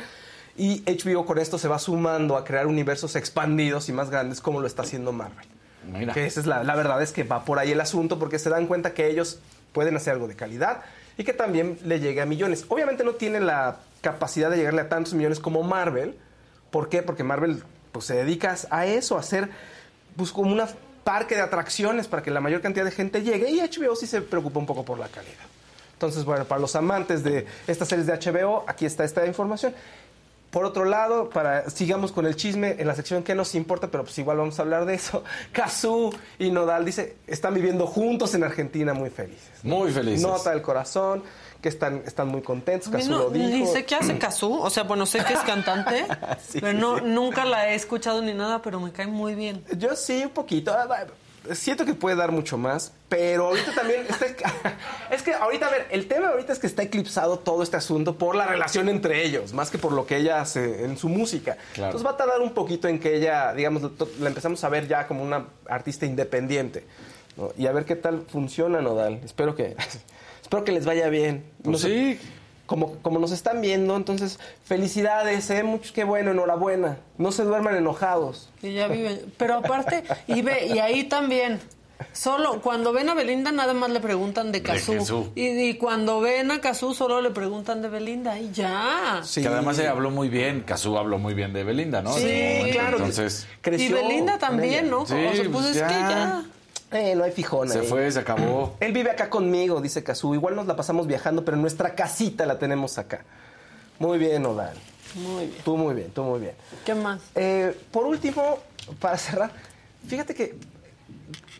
Y 0.56 0.82
HBO 0.86 1.24
con 1.24 1.38
esto 1.38 1.56
se 1.56 1.68
va 1.68 1.78
sumando 1.78 2.36
a 2.36 2.44
crear 2.44 2.66
universos 2.66 3.14
expandidos 3.14 3.88
y 3.88 3.92
más 3.92 4.10
grandes 4.10 4.40
como 4.40 4.60
lo 4.60 4.66
está 4.66 4.82
haciendo 4.82 5.12
Marvel. 5.12 5.46
Que 6.14 6.26
esa 6.26 6.40
es 6.40 6.46
la, 6.46 6.64
la 6.64 6.74
verdad, 6.74 7.02
es 7.02 7.12
que 7.12 7.24
va 7.24 7.44
por 7.44 7.58
ahí 7.58 7.72
el 7.72 7.80
asunto 7.80 8.18
porque 8.18 8.38
se 8.38 8.50
dan 8.50 8.66
cuenta 8.66 8.94
que 8.94 9.08
ellos 9.08 9.38
pueden 9.72 9.96
hacer 9.96 10.14
algo 10.14 10.28
de 10.28 10.36
calidad 10.36 10.82
y 11.16 11.24
que 11.24 11.32
también 11.32 11.78
le 11.84 12.00
llegue 12.00 12.20
a 12.20 12.26
millones. 12.26 12.64
Obviamente 12.68 13.04
no 13.04 13.12
tiene 13.12 13.40
la 13.40 13.76
capacidad 14.00 14.50
de 14.50 14.56
llegarle 14.56 14.82
a 14.82 14.88
tantos 14.88 15.14
millones 15.14 15.38
como 15.40 15.62
Marvel. 15.62 16.16
¿Por 16.70 16.88
qué? 16.88 17.02
Porque 17.02 17.24
Marvel 17.24 17.62
pues, 17.92 18.06
se 18.06 18.14
dedica 18.14 18.56
a 18.70 18.86
eso, 18.86 19.16
a 19.16 19.20
hacer 19.20 19.50
pues, 20.16 20.32
como 20.32 20.52
un 20.52 20.62
parque 21.04 21.34
de 21.34 21.42
atracciones 21.42 22.08
para 22.08 22.22
que 22.22 22.30
la 22.30 22.40
mayor 22.40 22.60
cantidad 22.60 22.84
de 22.84 22.90
gente 22.90 23.22
llegue 23.22 23.50
y 23.50 23.60
HBO 23.60 23.96
sí 23.96 24.06
se 24.06 24.22
preocupa 24.22 24.58
un 24.58 24.66
poco 24.66 24.84
por 24.84 24.98
la 24.98 25.08
calidad. 25.08 25.44
Entonces, 25.92 26.24
bueno, 26.24 26.46
para 26.46 26.60
los 26.60 26.74
amantes 26.76 27.22
de 27.22 27.46
estas 27.66 27.88
series 27.88 28.06
de 28.06 28.14
HBO, 28.14 28.64
aquí 28.66 28.86
está 28.86 29.04
esta 29.04 29.26
información. 29.26 29.74
Por 30.50 30.64
otro 30.64 30.84
lado, 30.84 31.30
para 31.30 31.70
sigamos 31.70 32.10
con 32.10 32.26
el 32.26 32.34
chisme 32.34 32.74
en 32.78 32.86
la 32.88 32.94
sección 32.96 33.22
que 33.22 33.34
nos 33.36 33.54
importa, 33.54 33.86
pero 33.88 34.02
pues 34.02 34.18
igual 34.18 34.38
vamos 34.38 34.58
a 34.58 34.62
hablar 34.62 34.84
de 34.84 34.94
eso. 34.94 35.22
Cazú 35.52 36.12
y 36.38 36.50
Nodal 36.50 36.84
dice, 36.84 37.16
están 37.26 37.54
viviendo 37.54 37.86
juntos 37.86 38.34
en 38.34 38.42
Argentina 38.42 38.92
muy 38.92 39.10
felices. 39.10 39.50
Muy 39.62 39.92
felices. 39.92 40.22
Nota 40.22 40.50
del 40.50 40.60
corazón, 40.62 41.22
que 41.62 41.68
están, 41.68 42.02
están 42.06 42.26
muy 42.28 42.42
contentos. 42.42 42.88
Cazú 42.88 43.10
no- 43.10 43.18
lo 43.18 43.30
dijo. 43.30 43.48
Ni 43.48 43.66
sé 43.66 43.84
qué 43.84 43.94
hace 43.94 44.18
Kazú, 44.18 44.54
o 44.60 44.70
sea, 44.70 44.82
bueno, 44.82 45.06
sé 45.06 45.22
que 45.24 45.34
es 45.34 45.40
cantante, 45.40 46.04
pero 46.54 46.72
no, 46.72 47.00
nunca 47.00 47.44
la 47.44 47.70
he 47.70 47.74
escuchado 47.76 48.20
ni 48.20 48.34
nada, 48.34 48.60
pero 48.60 48.80
me 48.80 48.90
cae 48.90 49.06
muy 49.06 49.34
bien. 49.36 49.64
Yo 49.76 49.94
sí, 49.94 50.22
un 50.24 50.30
poquito. 50.30 50.74
Siento 51.52 51.86
que 51.86 51.94
puede 51.94 52.16
dar 52.16 52.32
mucho 52.32 52.58
más, 52.58 52.92
pero 53.08 53.46
ahorita 53.48 53.74
también 53.74 54.06
está... 54.08 54.26
es 55.10 55.22
que 55.22 55.32
ahorita, 55.32 55.66
a 55.66 55.70
ver, 55.70 55.88
el 55.90 56.06
tema 56.06 56.28
ahorita 56.28 56.52
es 56.52 56.58
que 56.58 56.66
está 56.66 56.82
eclipsado 56.82 57.38
todo 57.38 57.62
este 57.62 57.76
asunto 57.76 58.16
por 58.16 58.36
la 58.36 58.46
relación 58.46 58.88
entre 58.88 59.24
ellos, 59.24 59.54
más 59.54 59.70
que 59.70 59.78
por 59.78 59.92
lo 59.92 60.06
que 60.06 60.18
ella 60.18 60.40
hace 60.40 60.84
en 60.84 60.98
su 60.98 61.08
música. 61.08 61.56
Claro. 61.72 61.88
Entonces 61.90 62.06
va 62.06 62.12
a 62.12 62.16
tardar 62.16 62.40
un 62.40 62.52
poquito 62.52 62.88
en 62.88 62.98
que 62.98 63.16
ella, 63.16 63.54
digamos, 63.54 63.82
la 64.20 64.28
empezamos 64.28 64.62
a 64.64 64.68
ver 64.68 64.86
ya 64.86 65.06
como 65.06 65.22
una 65.22 65.46
artista 65.66 66.06
independiente. 66.06 66.84
¿no? 67.36 67.52
Y 67.56 67.66
a 67.66 67.72
ver 67.72 67.84
qué 67.84 67.96
tal 67.96 68.22
funciona 68.28 68.80
Nodal. 68.80 69.20
Espero 69.24 69.54
que, 69.54 69.76
espero 70.42 70.64
que 70.64 70.72
les 70.72 70.84
vaya 70.84 71.08
bien. 71.08 71.44
Pues 71.62 71.80
sí. 71.80 72.18
Como, 72.70 72.94
como 73.02 73.18
nos 73.18 73.32
están 73.32 73.60
viendo, 73.60 73.96
entonces, 73.96 74.38
felicidades, 74.62 75.50
¿eh? 75.50 75.64
Muchos, 75.64 75.90
qué 75.90 76.04
bueno, 76.04 76.30
enhorabuena. 76.30 76.98
No 77.18 77.32
se 77.32 77.42
duerman 77.42 77.74
enojados. 77.74 78.48
Que 78.60 78.72
ya 78.72 78.86
viven. 78.86 79.20
Pero 79.38 79.54
aparte, 79.56 80.04
y 80.28 80.40
ve, 80.42 80.68
y 80.68 80.78
ahí 80.78 81.02
también. 81.02 81.58
Solo 82.12 82.60
cuando 82.62 82.92
ven 82.92 83.08
a 83.08 83.14
Belinda 83.14 83.50
nada 83.50 83.74
más 83.74 83.90
le 83.90 83.98
preguntan 83.98 84.52
de 84.52 84.62
Cazú. 84.62 85.32
Y, 85.34 85.48
y 85.48 85.74
cuando 85.78 86.20
ven 86.20 86.52
a 86.52 86.60
Cazú 86.60 86.94
solo 86.94 87.20
le 87.20 87.30
preguntan 87.30 87.82
de 87.82 87.88
Belinda 87.88 88.38
y 88.38 88.52
ya. 88.52 89.20
Que 89.34 89.48
además 89.48 89.76
ella 89.80 89.90
habló 89.90 90.12
muy 90.12 90.28
bien, 90.28 90.60
Cazú 90.60 90.96
habló 90.96 91.18
muy 91.18 91.34
bien 91.34 91.52
de 91.52 91.64
Belinda, 91.64 92.02
¿no? 92.02 92.12
Sí, 92.12 92.68
claro. 92.70 92.98
Entonces, 92.98 93.48
y 93.66 93.88
Belinda 93.88 94.38
también, 94.38 94.88
¿no? 94.88 95.06
Sí, 95.06 95.14
o 95.14 95.16
sea, 95.16 95.32
pues, 95.32 95.48
pues 95.48 95.66
es 95.66 95.76
ya. 95.76 95.88
que 95.88 95.94
ya. 95.94 96.44
Eh, 96.92 97.14
no 97.14 97.24
hay 97.24 97.30
fijón 97.32 97.68
Se 97.68 97.80
ahí. 97.80 97.86
fue, 97.86 98.10
se 98.10 98.18
acabó. 98.18 98.74
Él 98.80 98.92
vive 98.92 99.10
acá 99.10 99.30
conmigo, 99.30 99.80
dice 99.80 100.02
Cazú. 100.02 100.34
Igual 100.34 100.56
nos 100.56 100.66
la 100.66 100.76
pasamos 100.76 101.06
viajando, 101.06 101.44
pero 101.44 101.56
nuestra 101.56 101.94
casita 101.94 102.46
la 102.46 102.58
tenemos 102.58 102.98
acá. 102.98 103.24
Muy 103.98 104.18
bien, 104.18 104.44
Odal. 104.46 104.74
Muy 105.14 105.46
bien. 105.46 105.62
Tú 105.64 105.76
muy 105.76 105.94
bien, 105.94 106.10
tú 106.10 106.22
muy 106.24 106.40
bien. 106.40 106.54
¿Qué 106.84 106.94
más? 106.94 107.20
Eh, 107.34 107.76
por 107.90 108.06
último, 108.06 108.58
para 109.00 109.16
cerrar, 109.18 109.50
fíjate 110.06 110.34
que 110.34 110.54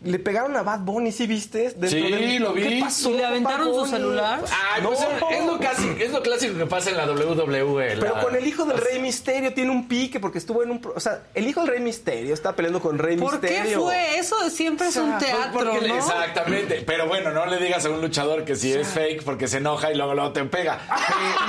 le 0.03 0.17
pegaron 0.19 0.55
a 0.57 0.63
Bad 0.63 0.79
Bunny, 0.79 1.11
¿sí 1.11 1.27
viste? 1.27 1.69
Dentro 1.75 1.89
Sí, 1.89 2.01
del- 2.01 2.41
lo 2.41 2.53
vi. 2.53 2.63
¿Qué 2.63 2.79
pasó? 2.81 3.11
¿Y 3.11 3.13
le 3.17 3.25
aventaron 3.25 3.73
su 3.73 3.85
celular? 3.85 4.41
Ay, 4.73 4.81
No. 4.81 4.89
pues 4.89 4.99
es 5.01 5.45
lo, 5.45 5.57
clásico, 5.59 5.95
es 5.99 6.11
lo 6.11 6.21
clásico 6.23 6.57
que 6.57 6.65
pasa 6.65 6.89
en 6.89 6.97
la 6.97 7.05
WWE. 7.05 7.97
Pero 7.99 8.13
con 8.19 8.35
el 8.35 8.47
hijo 8.47 8.65
del 8.65 8.77
Rey 8.79 8.99
Misterio 8.99 9.53
tiene 9.53 9.69
un 9.71 9.87
pique 9.87 10.19
porque 10.19 10.39
estuvo 10.39 10.63
en 10.63 10.71
un... 10.71 10.81
O 10.95 10.99
sea, 10.99 11.21
el 11.35 11.47
hijo 11.47 11.61
del 11.61 11.69
Rey 11.69 11.79
Misterio 11.81 12.33
está 12.33 12.55
peleando 12.55 12.79
con 12.81 12.97
Rey 12.97 13.15
¿Por 13.17 13.39
qué 13.39 13.49
Misterio. 13.51 13.81
fue? 13.83 14.17
Eso 14.17 14.49
siempre 14.49 14.87
es 14.87 14.95
un 14.95 15.11
Pues 15.11 15.25
teatro, 15.25 15.51
porque 15.53 15.81
le- 15.81 15.87
¿no? 15.89 15.95
Exactamente. 15.97 16.83
Pero 16.85 17.07
bueno, 17.07 17.31
no 17.31 17.45
le 17.45 17.57
digas 17.57 17.85
a 17.85 17.89
un 17.89 18.01
luchador 18.01 18.43
que 18.43 18.55
si 18.55 18.73
es 18.73 18.87
fake 18.87 19.23
porque 19.23 19.47
se 19.47 19.57
enoja 19.57 19.91
y 19.91 19.95
luego, 19.95 20.15
luego 20.15 20.31
te 20.31 20.43
pega. 20.45 20.79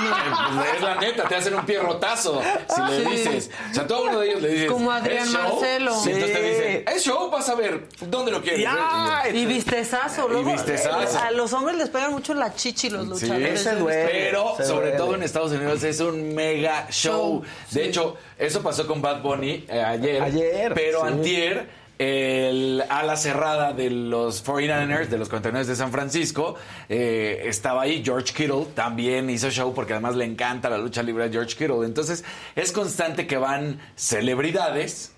Eh, 0.03 0.75
es 0.75 0.81
la 0.81 0.95
neta, 0.95 1.27
te 1.27 1.35
hacen 1.35 1.55
un 1.55 1.65
pierrotazo 1.65 2.41
si 2.73 2.81
le 2.81 3.03
Sí. 3.03 3.09
dices. 3.11 3.49
O 3.71 3.73
sea, 3.73 3.83
a 3.89 4.01
uno 4.01 4.19
de 4.19 4.29
ellos 4.29 4.41
le 4.41 4.49
dices. 4.49 4.71
Como 4.71 4.91
Adrián 4.91 5.23
"¿Es 5.23 5.31
show?". 5.31 5.41
Marcelo. 5.59 5.93
Sí, 6.03 6.11
entonces 6.11 6.37
te 6.37 6.43
dicen, 6.43 6.83
es 6.87 7.03
show, 7.03 7.29
vas 7.31 7.49
a 7.49 7.55
ver. 7.55 7.87
¿Dónde 8.01 8.31
lo 8.31 8.41
quieres? 8.43 8.61
Ya. 8.63 9.23
Y 9.33 9.45
vistezazo, 9.47 10.27
luego. 10.27 10.51
vistezazo. 10.51 11.17
A 11.19 11.31
los 11.31 11.51
hombres 11.53 11.77
les 11.77 11.89
pegan 11.89 12.11
mucho 12.11 12.33
la 12.35 12.53
chichi 12.53 12.89
los 12.89 13.05
Sí, 13.19 13.25
luchadores. 13.25 13.53
visto. 13.65 13.75
duele. 13.79 14.05
Pero 14.11 14.53
se 14.57 14.65
sobre 14.65 14.85
duele. 14.87 14.97
todo 14.97 15.15
en 15.15 15.23
Estados 15.23 15.51
Unidos 15.53 15.83
es 15.83 15.99
un 15.99 16.35
mega 16.35 16.87
show. 16.91 17.41
Show, 17.41 17.43
De 17.71 17.85
hecho, 17.85 18.17
eso 18.37 18.61
pasó 18.61 18.85
con 18.85 19.01
Bad 19.01 19.21
Bunny 19.23 19.65
eh, 19.67 19.81
ayer. 19.81 20.21
Ayer, 20.21 20.73
Pero 20.75 21.01
sí. 21.01 21.07
antier, 21.07 21.83
el 21.99 22.83
ala 22.89 23.15
cerrada 23.15 23.71
de 23.71 23.89
los 23.89 24.43
49ers, 24.45 25.07
de 25.07 25.17
los 25.17 25.31
49ers 25.31 25.65
de 25.65 25.75
San 25.75 25.91
Francisco, 25.91 26.55
eh, 26.89 27.43
estaba 27.45 27.83
ahí. 27.83 28.01
George 28.03 28.33
Kittle 28.33 28.65
también 28.75 29.29
hizo 29.29 29.49
show 29.51 29.73
porque 29.73 29.93
además 29.93 30.15
le 30.15 30.25
encanta 30.25 30.69
la 30.69 30.77
lucha 30.77 31.01
libre 31.03 31.23
a 31.25 31.29
George 31.29 31.55
Kittle. 31.55 31.85
Entonces, 31.85 32.23
es 32.55 32.71
constante 32.71 33.25
que 33.27 33.37
van 33.37 33.79
celebridades 33.95 35.12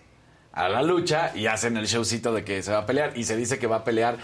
a 0.55 0.69
la 0.69 0.81
lucha 0.81 1.31
y 1.35 1.45
hacen 1.47 1.77
el 1.77 1.85
showcito 1.85 2.33
de 2.33 2.43
que 2.43 2.63
se 2.63 2.71
va 2.71 2.79
a 2.79 2.85
pelear. 2.85 3.11
Y 3.17 3.23
se 3.25 3.35
dice 3.35 3.59
que 3.59 3.67
va 3.67 3.77
a 3.77 3.83
pelear 3.83 4.17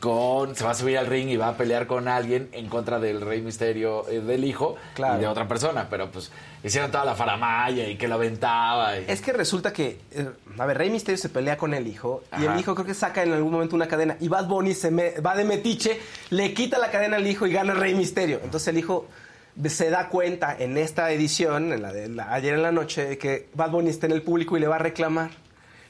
con. 0.00 0.54
Se 0.54 0.62
va 0.64 0.70
a 0.70 0.74
subir 0.74 0.96
al 0.98 1.06
ring 1.06 1.28
y 1.28 1.36
va 1.36 1.48
a 1.48 1.56
pelear 1.56 1.86
con 1.88 2.06
alguien 2.06 2.48
en 2.52 2.68
contra 2.68 3.00
del 3.00 3.20
Rey 3.20 3.40
Misterio 3.42 4.08
eh, 4.08 4.20
del 4.20 4.44
hijo 4.44 4.76
Claro. 4.94 5.16
y 5.18 5.20
de 5.22 5.26
otra 5.26 5.48
persona. 5.48 5.88
Pero 5.90 6.10
pues 6.10 6.30
hicieron 6.62 6.90
toda 6.92 7.04
la 7.04 7.14
faramaya 7.16 7.88
y 7.88 7.96
que 7.96 8.06
lo 8.06 8.14
aventaba. 8.14 8.96
y- 8.98 9.06
Es 9.08 9.20
que 9.20 9.32
resulta 9.32 9.72
que, 9.72 9.98
eh, 10.12 10.28
a 10.58 10.66
ver, 10.66 10.78
Rey 10.78 10.90
Misterio 10.90 11.18
se 11.18 11.28
pelea 11.30 11.56
con 11.56 11.74
el 11.74 11.86
hijo 11.88 12.22
y 12.40 12.44
el 12.44 12.58
hijo 12.60 12.74
creo 12.74 12.86
que 12.86 12.94
saca 12.94 13.22
en 13.24 13.32
algún 13.32 13.50
momento 13.52 13.74
una 13.74 13.88
cadena 13.88 14.16
y 14.20 14.28
Bad 14.28 14.46
Bunny 14.46 14.74
se 14.74 14.90
me- 14.92 15.18
va 15.20 15.34
de 15.34 15.44
metiche, 15.44 15.98
le 16.30 16.54
quita 16.54 16.78
la 16.78 16.90
cadena 16.90 17.16
al 17.16 17.26
hijo 17.26 17.46
y 17.46 17.52
gana 17.52 17.74
Rey 17.74 17.94
Misterio. 17.94 18.40
Entonces 18.44 18.68
el 18.68 18.78
hijo 18.78 19.08
se 19.66 19.90
da 19.90 20.08
cuenta 20.08 20.54
en 20.56 20.78
esta 20.78 21.10
edición, 21.10 21.72
en 21.72 21.82
la 21.82 21.92
de 21.92 22.08
la- 22.08 22.32
ayer 22.32 22.54
en 22.54 22.62
la 22.62 22.70
noche, 22.70 23.04
de 23.04 23.18
que 23.18 23.48
Bad 23.54 23.70
Bunny 23.70 23.90
está 23.90 24.06
en 24.06 24.12
el 24.12 24.22
público 24.22 24.56
y 24.56 24.60
le 24.60 24.68
va 24.68 24.76
a 24.76 24.78
reclamar. 24.78 25.30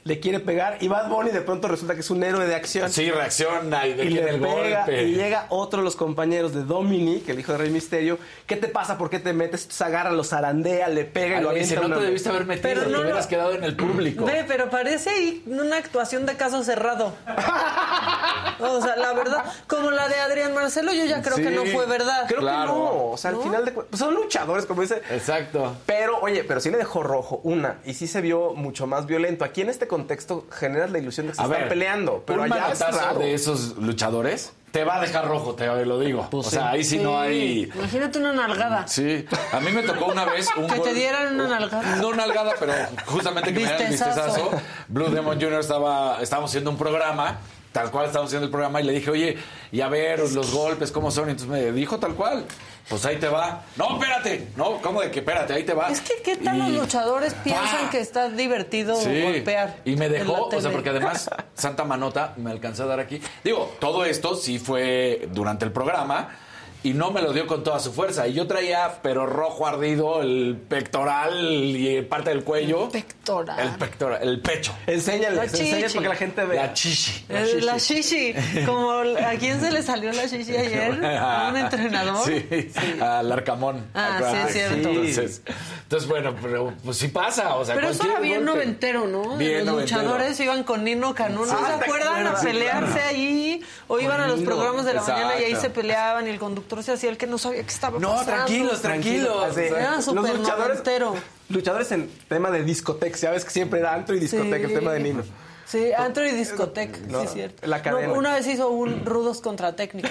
Le 0.09 0.19
quiere 0.19 0.39
pegar 0.39 0.77
y 0.81 0.87
Bad 0.87 1.07
Bunny 1.07 1.29
de 1.29 1.41
pronto 1.41 1.67
resulta 1.67 1.93
que 1.93 1.99
es 1.99 2.09
un 2.09 2.23
héroe 2.23 2.47
de 2.47 2.55
acción. 2.55 2.89
Sí, 2.89 3.11
reacciona 3.11 3.85
y 3.85 3.93
de 3.93 4.05
Y 4.05 4.09
le 4.09 4.27
el 4.27 4.41
pega 4.41 4.77
golpe. 4.85 5.03
y 5.03 5.13
llega 5.13 5.45
otro 5.49 5.81
de 5.81 5.83
los 5.85 5.95
compañeros 5.95 6.51
de 6.53 6.63
Dominic, 6.63 7.29
el 7.29 7.39
hijo 7.39 7.51
de 7.51 7.59
Rey 7.59 7.69
Misterio. 7.69 8.17
¿Qué 8.47 8.55
te 8.55 8.67
pasa? 8.69 8.97
¿Por 8.97 9.11
qué 9.11 9.19
te 9.19 9.33
metes? 9.33 9.61
Entonces 9.61 9.81
agarra, 9.83 10.11
lo 10.11 10.23
zarandea, 10.23 10.87
le 10.89 11.05
pega 11.05 11.39
y 11.39 11.43
lo 11.43 11.51
le 11.53 11.59
dice, 11.59 11.75
avienta. 11.77 11.95
no 11.95 12.01
te 12.01 12.07
debiste 12.07 12.29
haber 12.29 12.45
metido, 12.45 12.63
Pero 12.73 12.81
te 12.89 13.01
hubieras 13.01 13.25
no. 13.25 13.29
quedado 13.29 13.53
en 13.53 13.63
el 13.63 13.75
público. 13.75 14.25
Ve, 14.25 14.43
pero 14.47 14.69
parece 14.71 15.11
ahí 15.11 15.43
una 15.45 15.77
actuación 15.77 16.25
de 16.25 16.35
caso 16.35 16.63
cerrado. 16.63 17.13
O 18.61 18.81
sea, 18.81 18.95
la 18.95 19.13
verdad, 19.13 19.43
como 19.67 19.91
la 19.91 20.07
de 20.09 20.15
Adrián 20.15 20.53
Marcelo, 20.53 20.91
yo 20.91 21.05
ya 21.05 21.21
creo 21.21 21.35
que 21.37 21.51
no 21.51 21.65
fue 21.65 21.85
verdad. 21.85 22.25
Creo 22.27 22.39
Claro. 22.41 22.73
que 22.73 22.77
no. 22.79 23.11
O 23.11 23.17
sea, 23.17 23.31
al 23.31 23.37
final 23.41 23.63
de 23.63 23.71
pues 23.71 23.87
son 23.99 24.13
luchadores, 24.15 24.65
como 24.65 24.81
dice. 24.81 25.01
Exacto. 25.11 25.75
Pero, 25.85 26.19
oye, 26.19 26.43
pero 26.43 26.59
sí 26.59 26.69
le 26.71 26.77
dejó 26.77 27.03
rojo 27.03 27.39
una. 27.43 27.77
Y 27.85 27.93
sí 27.93 28.07
se 28.07 28.21
vio 28.21 28.53
mucho 28.55 28.87
más 28.87 29.05
violento. 29.05 29.45
Aquí 29.45 29.61
en 29.61 29.69
este 29.69 29.87
contexto 29.87 29.98
generas 30.51 30.91
la 30.91 30.99
ilusión 30.99 31.27
de 31.27 31.31
que 31.31 31.35
se 31.37 31.41
A 31.41 31.45
están 31.45 31.59
ver, 31.61 31.69
peleando. 31.69 32.23
Pero 32.25 32.41
un 32.43 32.51
allá 32.53 32.71
es 32.71 32.79
raro. 32.79 33.19
de 33.19 33.33
esos 33.33 33.77
luchadores 33.77 34.53
te 34.71 34.83
va 34.83 34.97
a 34.97 35.01
dejar 35.01 35.27
rojo, 35.27 35.55
te 35.55 35.65
lo 35.85 35.99
digo. 35.99 36.27
o 36.31 36.43
sea, 36.43 36.69
ahí 36.69 36.83
sí, 36.83 36.99
no 36.99 37.19
hay... 37.19 37.63
Imagínate 37.73 38.19
una 38.19 38.33
nalgada. 38.33 38.87
Sí, 38.87 39.25
a 39.51 39.59
mí 39.61 39.71
me 39.71 39.81
tocó 39.81 40.05
una 40.05 40.25
vez 40.25 40.47
un 40.55 40.67
Que 40.67 40.73
te 40.73 40.79
gol- 40.79 40.93
dieran 40.93 41.33
una 41.33 41.47
nalgada. 41.59 41.95
No 41.95 42.13
nalgada, 42.13 42.53
pero 42.59 42.73
justamente 43.07 43.51
que 43.51 43.59
me 43.61 43.65
dieran 43.65 43.81
el 43.81 43.89
Vistezazo. 43.89 44.25
vistezazo. 44.51 44.61
Blue 44.87 45.09
Demon 45.09 45.41
Jr. 45.41 45.59
estaba, 45.59 46.21
estábamos 46.21 46.51
haciendo 46.51 46.69
un 46.69 46.77
programa, 46.77 47.39
tal 47.71 47.89
cual 47.89 48.05
estábamos 48.05 48.29
haciendo 48.29 48.45
el 48.45 48.51
programa, 48.51 48.79
y 48.79 48.83
le 48.83 48.93
dije, 48.93 49.09
oye, 49.09 49.37
y 49.71 49.81
a 49.81 49.87
ver 49.89 50.19
los 50.19 50.51
golpes, 50.53 50.91
¿cómo 50.91 51.09
son? 51.09 51.29
Y 51.29 51.31
entonces 51.31 51.49
me 51.51 51.71
dijo 51.71 51.97
tal 51.97 52.13
cual. 52.13 52.45
Pues 52.89 53.05
ahí 53.05 53.17
te 53.17 53.27
va. 53.27 53.61
No, 53.75 53.93
espérate. 53.99 54.47
No, 54.55 54.81
¿cómo 54.81 55.01
de 55.01 55.11
que 55.11 55.19
espérate? 55.19 55.53
Ahí 55.53 55.63
te 55.63 55.73
va. 55.75 55.89
Es 55.89 56.01
que, 56.01 56.15
¿qué 56.23 56.37
tal 56.37 56.55
Y- 56.57 56.59
los 56.59 56.69
luchadores 56.71 57.35
piensan 57.35 57.89
que 57.91 57.99
está 57.99 58.29
divertido 58.29 58.95
Sí. 58.95 59.21
golpear? 59.21 59.77
Y 59.85 59.95
me 59.95 60.09
dejó, 60.09 60.47
o 60.47 60.61
sea, 60.61 60.71
porque 60.71 60.89
además 60.89 61.29
Santa 61.53 61.83
Manota 61.83 62.33
me 62.37 62.49
alcanzó 62.49 62.83
a 62.83 62.87
dar 62.87 62.99
aquí. 62.99 63.21
Digo, 63.43 63.75
todo 63.79 64.05
esto 64.05 64.35
sí 64.35 64.57
fue 64.57 65.27
durante 65.31 65.65
el 65.65 65.71
programa 65.71 66.29
y 66.83 66.93
no 66.93 67.11
me 67.11 67.21
lo 67.21 67.33
dio 67.33 67.45
con 67.45 67.63
toda 67.63 67.79
su 67.79 67.91
fuerza. 67.91 68.27
Y 68.27 68.33
yo 68.33 68.47
traía, 68.47 68.99
pero 69.01 69.25
rojo 69.25 69.67
ardido, 69.67 70.21
el 70.21 70.57
pectoral 70.67 71.35
y 71.75 72.01
parte 72.03 72.29
del 72.29 72.43
cuello. 72.43 72.89
Pectoral. 72.89 73.59
El 73.59 73.69
pectoral, 73.77 74.19
el 74.21 74.39
pecho. 74.41 74.73
Enséñales, 74.87 75.51
enséñales 75.53 75.91
chichi. 75.91 75.95
para 75.97 76.03
que 76.03 76.09
la 76.09 76.15
gente 76.15 76.45
vea. 76.45 76.65
La 76.67 76.73
chichi. 76.73 77.25
Eh, 77.29 77.59
La 77.61 77.77
shishi. 77.77 78.33
Como, 78.65 78.91
¿A 78.91 79.31
quién 79.39 79.59
se 79.59 79.71
le 79.71 79.83
salió 79.83 80.11
la 80.13 80.25
shishi 80.25 80.55
ayer? 80.55 81.03
¿A 81.05 81.49
un 81.49 81.57
entrenador? 81.63 82.25
Sí, 82.25 82.71
al 83.01 83.31
Arcamón. 83.31 83.85
Ah, 83.93 84.19
sí, 84.31 84.37
es 84.47 84.53
cierto. 84.53 84.89
Entonces, 84.89 85.41
entonces, 85.83 86.07
bueno, 86.09 86.35
pero 86.41 86.73
pues 86.83 86.97
sí 86.97 87.07
pasa. 87.09 87.55
O 87.55 87.65
sea, 87.65 87.75
Pero 87.75 87.89
eso 87.89 88.03
era 88.09 88.19
bien 88.19 88.45
golpe. 88.45 88.51
noventero, 88.59 89.07
¿no? 89.07 89.35
Bien 89.37 89.65
Los 89.65 89.73
noventero. 89.73 90.01
luchadores 90.01 90.39
iban 90.39 90.63
con 90.63 90.83
Nino 90.83 91.13
Canún, 91.13 91.47
¿no 91.47 91.57
Sí. 91.57 91.65
se 91.65 91.71
Ah, 91.73 91.77
¿te 91.79 91.85
acuerdan? 91.85 92.27
A? 92.27 92.35
Sí, 92.37 92.45
pelearse 92.45 92.93
claro. 92.93 93.09
ahí, 93.09 93.61
o 93.87 93.99
iban 93.99 94.21
a 94.21 94.27
los 94.27 94.37
Nino. 94.39 94.49
programas 94.49 94.85
de 94.85 94.93
la 94.93 95.01
mañana 95.01 95.39
y 95.41 95.43
ahí 95.45 95.55
se 95.55 95.69
peleaban 95.69 96.25
y 96.27 96.29
el 96.29 96.39
conductor 96.39 96.68
se 96.83 96.91
hacía 96.93 97.09
el 97.09 97.17
que 97.17 97.27
no 97.27 97.37
sabía 97.37 97.63
qué 97.63 97.69
estaba 97.69 97.99
No, 97.99 98.09
pasando. 98.11 98.31
tranquilos, 98.33 98.81
tranquilos. 98.81 99.43
Así, 99.43 99.61
Era 99.61 99.95
los 99.97 100.05
súper 100.05 100.35
luchadores, 100.37 100.67
noventero. 100.69 101.15
luchadores 101.49 101.91
en 101.91 102.09
tema 102.27 102.51
de 102.51 102.63
discoteca, 102.63 103.17
sabes 103.17 103.43
que 103.45 103.51
siempre 103.51 103.79
era 103.79 103.93
antro 103.93 104.15
y 104.15 104.19
discoteca, 104.19 104.57
Sí. 104.67 104.73
el 104.73 104.79
tema 104.79 104.91
de 104.93 104.99
Nino. 104.99 105.23
Sí, 105.69 105.91
Antro 105.93 106.27
y 106.27 106.31
Discotec, 106.31 106.97
No, 107.07 107.19
sí 107.21 107.25
es 107.27 107.33
cierto. 107.33 107.67
la 107.67 107.81
cadena. 107.83 108.07
No, 108.07 108.15
una 108.15 108.33
vez 108.33 108.47
hizo 108.47 108.69
un 108.71 109.05
rudos 109.05 109.39
contra 109.39 109.75
técnicos. 109.75 110.09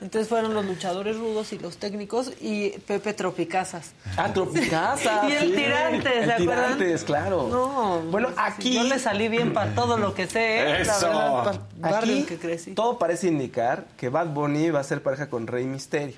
Entonces 0.00 0.26
fueron 0.28 0.54
los 0.54 0.64
luchadores 0.64 1.16
rudos 1.18 1.52
y 1.52 1.58
los 1.58 1.76
técnicos 1.76 2.32
y 2.40 2.70
Pepe 2.70 3.12
Tropicazas. 3.12 3.92
Ah, 4.16 4.32
Tropicasa. 4.32 5.28
Y 5.28 5.32
el 5.32 5.48
sí. 5.50 5.54
Tirantes, 5.54 6.12
¿se 6.12 6.22
El 6.22 6.30
acuerdan? 6.30 6.64
Tirantes, 6.78 7.04
claro. 7.04 7.48
No, 7.50 8.00
Bueno, 8.10 8.28
aquí- 8.36 8.74
yo 8.74 8.84
le 8.84 8.98
salí 8.98 9.28
bien 9.28 9.52
para 9.52 9.74
todo 9.74 9.98
lo 9.98 10.14
que 10.14 10.26
sé, 10.26 10.60
¿eh? 10.60 10.64
la 10.64 10.78
Eso. 10.80 11.06
verdad, 11.08 11.60
Aquí 11.82 12.22
que 12.24 12.36
crecí. 12.38 12.72
todo 12.72 12.98
parece 12.98 13.28
indicar 13.28 13.84
que 13.96 14.08
Bad 14.08 14.28
Bunny 14.28 14.70
va 14.70 14.80
a 14.80 14.84
ser 14.84 15.02
pareja 15.02 15.28
con 15.28 15.46
Rey 15.46 15.64
Misterio. 15.66 16.16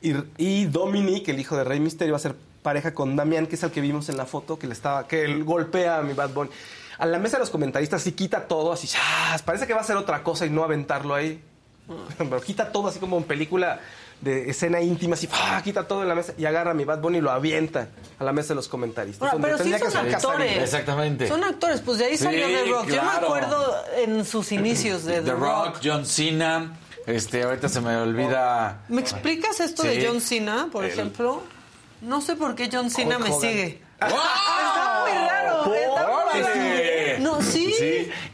Y, 0.00 0.12
y 0.36 0.66
Dominic, 0.66 1.28
el 1.28 1.40
hijo 1.40 1.56
de 1.56 1.64
Rey 1.64 1.80
Misterio, 1.80 2.12
va 2.12 2.18
a 2.18 2.20
ser 2.20 2.34
pareja 2.62 2.92
con 2.94 3.16
Damián, 3.16 3.46
que 3.46 3.56
es 3.56 3.62
el 3.62 3.70
que 3.70 3.80
vimos 3.80 4.08
en 4.10 4.16
la 4.16 4.26
foto, 4.26 4.58
que 4.58 4.66
le 4.66 4.74
estaba, 4.74 5.08
que 5.08 5.24
él 5.24 5.44
golpea 5.44 5.98
a 5.98 6.02
mi 6.02 6.12
Bad 6.12 6.30
Bunny. 6.30 6.50
A 6.98 7.06
la 7.06 7.18
mesa 7.18 7.36
de 7.36 7.40
los 7.40 7.50
comentaristas 7.50 8.02
sí 8.02 8.12
quita 8.12 8.46
todo, 8.48 8.72
así, 8.72 8.88
¡chas! 8.88 9.42
parece 9.42 9.66
que 9.66 9.74
va 9.74 9.80
a 9.80 9.84
ser 9.84 9.96
otra 9.96 10.22
cosa 10.22 10.46
y 10.46 10.50
no 10.50 10.64
aventarlo 10.64 11.14
ahí. 11.14 11.40
Pero 12.18 12.40
quita 12.40 12.70
todo 12.72 12.88
así 12.88 12.98
como 12.98 13.16
en 13.16 13.24
película 13.24 13.80
de 14.20 14.50
escena 14.50 14.80
íntima, 14.80 15.14
así, 15.14 15.28
¡ah! 15.32 15.60
quita 15.62 15.86
todo 15.86 16.02
en 16.02 16.08
la 16.08 16.14
mesa 16.16 16.34
y 16.36 16.44
agarra 16.44 16.72
a 16.72 16.74
mi 16.74 16.84
Bad 16.84 17.00
Bunny 17.00 17.18
y 17.18 17.20
lo 17.20 17.30
avienta 17.30 17.88
a 18.18 18.24
la 18.24 18.32
mesa 18.32 18.48
de 18.48 18.56
los 18.56 18.66
comentaristas. 18.68 19.32
Pero 19.40 19.58
sí 19.58 19.72
son 19.90 20.08
actores. 20.12 20.58
Exactamente. 20.58 21.28
Son 21.28 21.44
actores, 21.44 21.80
pues 21.82 21.98
de 21.98 22.06
ahí 22.06 22.16
Sí, 22.18 22.24
salió 22.24 22.46
The 22.48 22.64
Rock. 22.64 22.88
Yo 22.88 22.94
me 22.96 23.00
claro. 23.10 23.26
acuerdo 23.26 23.74
en 23.96 24.24
sus 24.24 24.50
inicios 24.50 25.04
de 25.04 25.14
The, 25.20 25.22
The 25.22 25.32
Rock, 25.32 25.78
John 25.84 26.04
Cena. 26.04 26.76
Este, 27.06 27.44
ahorita 27.44 27.68
se 27.68 27.80
me 27.80 27.96
olvida. 27.96 28.80
¿Me 28.88 29.00
explicas 29.00 29.60
esto 29.60 29.82
Sí. 29.82 29.88
de 29.88 30.06
John 30.06 30.20
Cena, 30.20 30.68
por 30.72 30.84
El- 30.84 30.90
ejemplo? 30.90 31.42
No 32.02 32.20
sé 32.20 32.34
por 32.34 32.54
qué 32.56 32.68
John 32.70 32.90
Cena 32.90 33.16
Hulk 33.16 33.24
me 33.28 33.34
Hogan. 33.34 33.40
sigue. 33.50 33.82
Está 34.00 35.04
muy 35.04 35.28
raro. 35.28 35.74
está 35.74 36.06
muy 36.06 36.40
¡Órale! 36.42 37.12
raro. 37.14 37.22
No, 37.22 37.40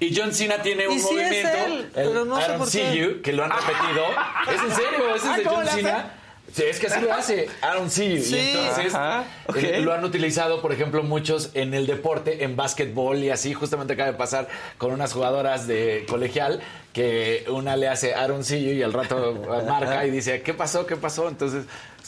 y 0.00 0.14
John 0.16 0.32
Cena 0.32 0.62
tiene 0.62 0.88
un 0.88 1.00
movimiento, 1.00 1.48
I 1.96 2.02
don't 2.04 2.66
see 2.66 2.96
you, 2.96 3.22
que 3.22 3.32
lo 3.32 3.44
han 3.44 3.50
repetido. 3.50 4.04
¿Es 4.54 4.62
en 4.62 4.74
serio? 4.74 5.14
¿Ese 5.14 5.30
es 5.30 5.36
de 5.36 5.42
¿cómo 5.44 5.56
John? 5.56 5.68
Cena? 5.68 6.14
Sí, 6.54 6.62
es 6.62 6.78
que 6.78 6.86
así 6.86 7.00
lo 7.00 7.12
hace. 7.12 7.46
I 7.46 7.76
don't 7.76 7.90
see 7.90 8.16
you. 8.16 8.22
Sí. 8.22 8.36
Y 8.36 8.50
entonces 8.50 8.94
Ajá, 8.94 9.24
eh, 9.56 9.80
lo 9.80 9.92
han 9.92 10.04
utilizado, 10.04 10.62
por 10.62 10.72
ejemplo, 10.72 11.02
muchos 11.02 11.50
en 11.54 11.74
el 11.74 11.86
deporte, 11.88 12.44
en 12.44 12.54
básquetbol 12.54 13.18
y 13.24 13.30
así. 13.30 13.54
Justamente 13.54 13.94
acaba 13.94 14.12
de 14.12 14.16
pasar 14.16 14.46
con 14.78 14.92
unas 14.92 15.12
jugadoras 15.12 15.66
de 15.66 16.06
colegial 16.08 16.60
que 16.92 17.44
una 17.48 17.74
le 17.76 17.88
hace 17.88 18.14
you 18.14 18.56
y 18.72 18.82
al 18.84 18.92
rato 18.92 19.34
marca 19.66 20.06
y 20.06 20.10
dice, 20.12 20.42
¿qué 20.42 20.54
pasó? 20.54 20.86
¿Qué 20.86 20.94
pasó? 20.94 21.28
Entonces, 21.28 21.64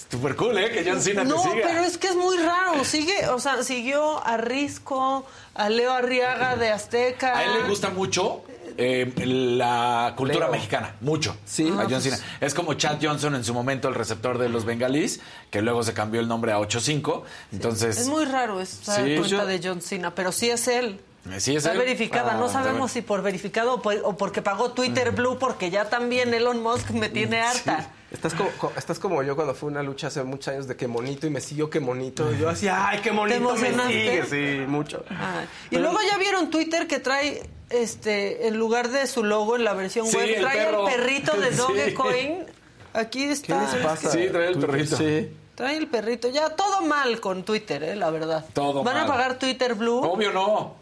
súper 0.09 0.37
cool, 0.37 0.57
¿eh? 0.59 0.71
Que 0.71 0.89
John 0.89 1.03
Cena 1.03 1.25
No, 1.25 1.43
te 1.43 1.51
siga. 1.51 1.67
pero 1.67 1.81
es 1.81 1.99
que 1.99 2.07
es 2.07 2.15
muy 2.15 2.37
raro. 2.37 2.85
Sigue, 2.85 3.27
o 3.29 3.41
sea, 3.41 3.65
siguió 3.65 4.25
a 4.25 4.37
Risco, 4.37 5.27
a 5.55 5.69
Leo 5.71 5.93
Arriaga 5.93 6.55
de 6.55 6.69
Azteca. 6.69 7.37
A 7.37 7.45
él 7.45 7.51
le 7.63 7.69
gusta 7.69 7.91
mucho 7.91 8.45
eh, 8.79 9.13
la 9.25 10.15
cultura 10.17 10.47
Leo. 10.47 10.53
mexicana, 10.53 10.95
mucho. 11.01 11.37
Sí. 11.45 11.69
A 11.79 11.87
John 11.89 12.01
Cena. 12.01 12.19
Es 12.41 12.55
como 12.55 12.75
Chad 12.75 12.99
Johnson 13.03 13.35
en 13.35 13.45
su 13.45 13.55
momento, 13.55 13.89
el 13.89 13.95
receptor 13.95 14.39
de 14.39 14.49
los 14.49 14.65
bengalís, 14.65 15.21
que 15.51 15.63
luego 15.63 15.83
se 15.83 15.93
cambió 15.95 16.21
el 16.21 16.29
nombre 16.29 16.53
a 16.53 16.59
8-5. 16.59 17.23
Entonces. 17.53 17.99
Es 17.99 18.09
muy 18.09 18.25
raro 18.25 18.61
esa 18.61 18.95
Sí. 18.97 19.01
cuenta 19.03 19.19
Pues 19.19 19.31
yo- 19.31 19.47
de 19.47 19.61
John 19.63 19.81
Cena, 19.81 20.15
pero 20.15 20.33
sí 20.33 20.51
es 20.51 20.69
él. 20.69 21.01
Eh, 21.31 21.41
sí 21.41 21.53
es 21.53 21.59
Está 21.65 21.73
él. 21.73 21.79
verificada, 21.79 22.33
Ah, 22.35 22.37
no 22.37 22.47
está 22.47 22.63
sabemos 22.63 22.93
si 22.93 23.03
por 23.03 23.21
verificado 23.23 23.75
o, 23.75 23.83
por- 23.83 24.01
o 24.05 24.17
porque 24.17 24.43
pagó 24.43 24.71
Twitter 24.73 25.11
Blue, 25.11 25.39
porque 25.39 25.71
ya 25.71 25.89
también 25.89 26.33
Elon 26.33 26.63
Musk 26.63 26.91
me 26.91 27.09
tiene 27.09 27.41
harta. 27.41 27.91
Estás 28.17 28.35
como, 28.35 28.51
co- 28.59 28.73
estás 28.77 28.99
como 28.99 29.23
yo 29.23 29.37
cuando 29.37 29.55
fue 29.55 29.69
una 29.69 29.83
lucha 29.83 30.07
hace 30.09 30.23
muchos 30.25 30.49
años 30.49 30.67
de 30.67 30.77
que 30.77 30.87
monito 30.89 31.27
y 31.27 31.31
me 31.31 31.41
siguió 31.41 31.69
que 31.71 31.81
monito. 31.81 32.33
Y 32.33 32.39
yo 32.39 32.49
así, 32.49 32.67
ay, 32.69 33.01
qué 33.03 33.13
monito 33.13 33.55
me 33.57 33.73
sigue. 33.89 34.25
Sí, 34.25 34.67
mucho. 34.67 35.05
Ah, 35.11 35.45
y 35.71 35.77
luego 35.77 35.99
ya 36.11 36.17
vieron 36.19 36.51
Twitter 36.51 36.87
que 36.87 36.99
trae, 36.99 37.49
este, 37.71 38.49
en 38.49 38.57
lugar 38.59 38.89
de 38.91 39.07
su 39.07 39.23
logo 39.23 39.55
en 39.57 39.65
la 39.65 39.75
versión 39.75 40.07
Sí, 40.07 40.17
web, 40.17 40.29
el 40.35 40.41
trae 40.41 40.65
perro. 40.65 40.89
el 40.89 40.95
perrito 40.95 41.37
de 41.37 41.51
Sí. 41.53 41.57
Dogecoin. 41.59 42.45
Aquí 42.95 43.27
¿Qué 43.27 43.33
está. 43.33 43.63
les 43.73 43.85
pasa? 43.85 44.11
Sí, 44.11 44.27
trae 44.33 44.49
el 44.49 44.53
Twitter? 44.55 44.71
perrito. 44.71 44.97
Sí. 44.97 45.31
Trae 45.55 45.77
el 45.77 45.87
perrito. 45.87 46.29
Ya 46.29 46.51
todo 46.51 46.81
mal 46.83 47.21
con 47.21 47.45
Twitter, 47.45 47.83
eh, 47.83 47.97
la 47.97 48.11
verdad. 48.11 48.45
Todo 48.55 48.83
¿Van 48.83 48.97
a 48.97 49.07
pagar 49.07 49.39
Twitter 49.39 49.75
Blue? 49.75 49.99
Obvio 50.01 50.33
no. 50.33 50.75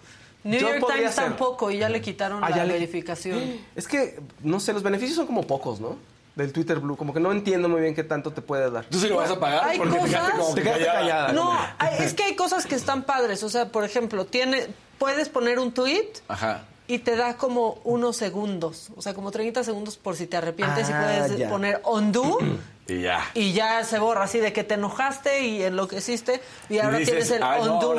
New 0.44 0.60
Yo 0.60 0.68
York 0.68 0.84
Times 0.94 1.14
ser. 1.14 1.24
tampoco 1.24 1.70
y 1.70 1.78
ya 1.78 1.88
le 1.88 2.00
quitaron 2.02 2.44
Ah, 2.44 2.50
la 2.50 2.64
le- 2.64 2.74
verificación. 2.74 3.40
Es 3.74 3.88
que, 3.88 4.20
no 4.42 4.60
sé, 4.60 4.72
los 4.72 4.82
beneficios 4.82 5.16
son 5.16 5.26
como 5.26 5.42
pocos, 5.46 5.80
¿no? 5.80 5.96
Del 6.36 6.52
Twitter 6.52 6.80
Blue. 6.80 6.96
Como 6.96 7.14
que 7.14 7.20
no 7.20 7.30
entiendo 7.30 7.68
muy 7.68 7.80
bien 7.80 7.94
qué 7.94 8.02
tanto 8.02 8.32
te 8.32 8.42
puede 8.42 8.70
dar. 8.70 8.84
¿Tú 8.86 8.98
sí 8.98 9.08
lo 9.08 9.16
vas 9.16 9.30
a 9.30 9.38
pagar? 9.38 9.64
hay 9.68 9.78
Porque 9.78 9.94
te 9.94 10.00
cosas- 10.00 10.30
como 10.30 10.54
Te 10.54 10.62
que 10.62 10.62
quedaste 10.62 10.84
callada. 10.86 11.00
callada. 11.00 11.32
No, 11.32 11.52
hay- 11.78 12.04
es 12.04 12.14
que 12.14 12.24
hay 12.24 12.34
cosas 12.34 12.66
que 12.66 12.74
están 12.74 13.04
padres. 13.04 13.42
O 13.44 13.48
sea, 13.48 13.68
por 13.70 13.84
ejemplo, 13.84 14.24
tiene, 14.26 14.66
puedes 14.98 15.28
poner 15.28 15.58
un 15.60 15.72
tweet 15.72 16.08
Ajá. 16.26 16.64
y 16.88 16.98
te 16.98 17.14
da 17.14 17.36
como 17.36 17.78
unos 17.84 18.16
segundos. 18.16 18.88
O 18.96 19.02
sea, 19.02 19.14
como 19.14 19.30
30 19.30 19.62
segundos 19.62 19.96
por 19.96 20.16
si 20.16 20.26
te 20.26 20.36
arrepientes 20.36 20.88
Ah, 20.90 20.90
y 20.90 21.04
puedes 21.04 21.38
ya. 21.38 21.48
poner 21.48 21.80
undo 21.84 22.38
Y 22.88 23.00
ya. 23.00 23.20
y 23.32 23.52
ya 23.54 23.82
se 23.84 23.98
borra 24.00 24.24
así 24.24 24.40
de 24.40 24.52
que 24.52 24.62
te 24.64 24.74
enojaste 24.74 25.44
y 25.46 25.62
enloqueciste 25.62 26.42
y 26.68 26.78
ahora 26.80 26.98
dices, 26.98 27.14
tienes 27.14 27.30
el 27.30 27.42
"Ay, 27.42 27.62
no, 27.64 27.74
undo. 27.78 27.94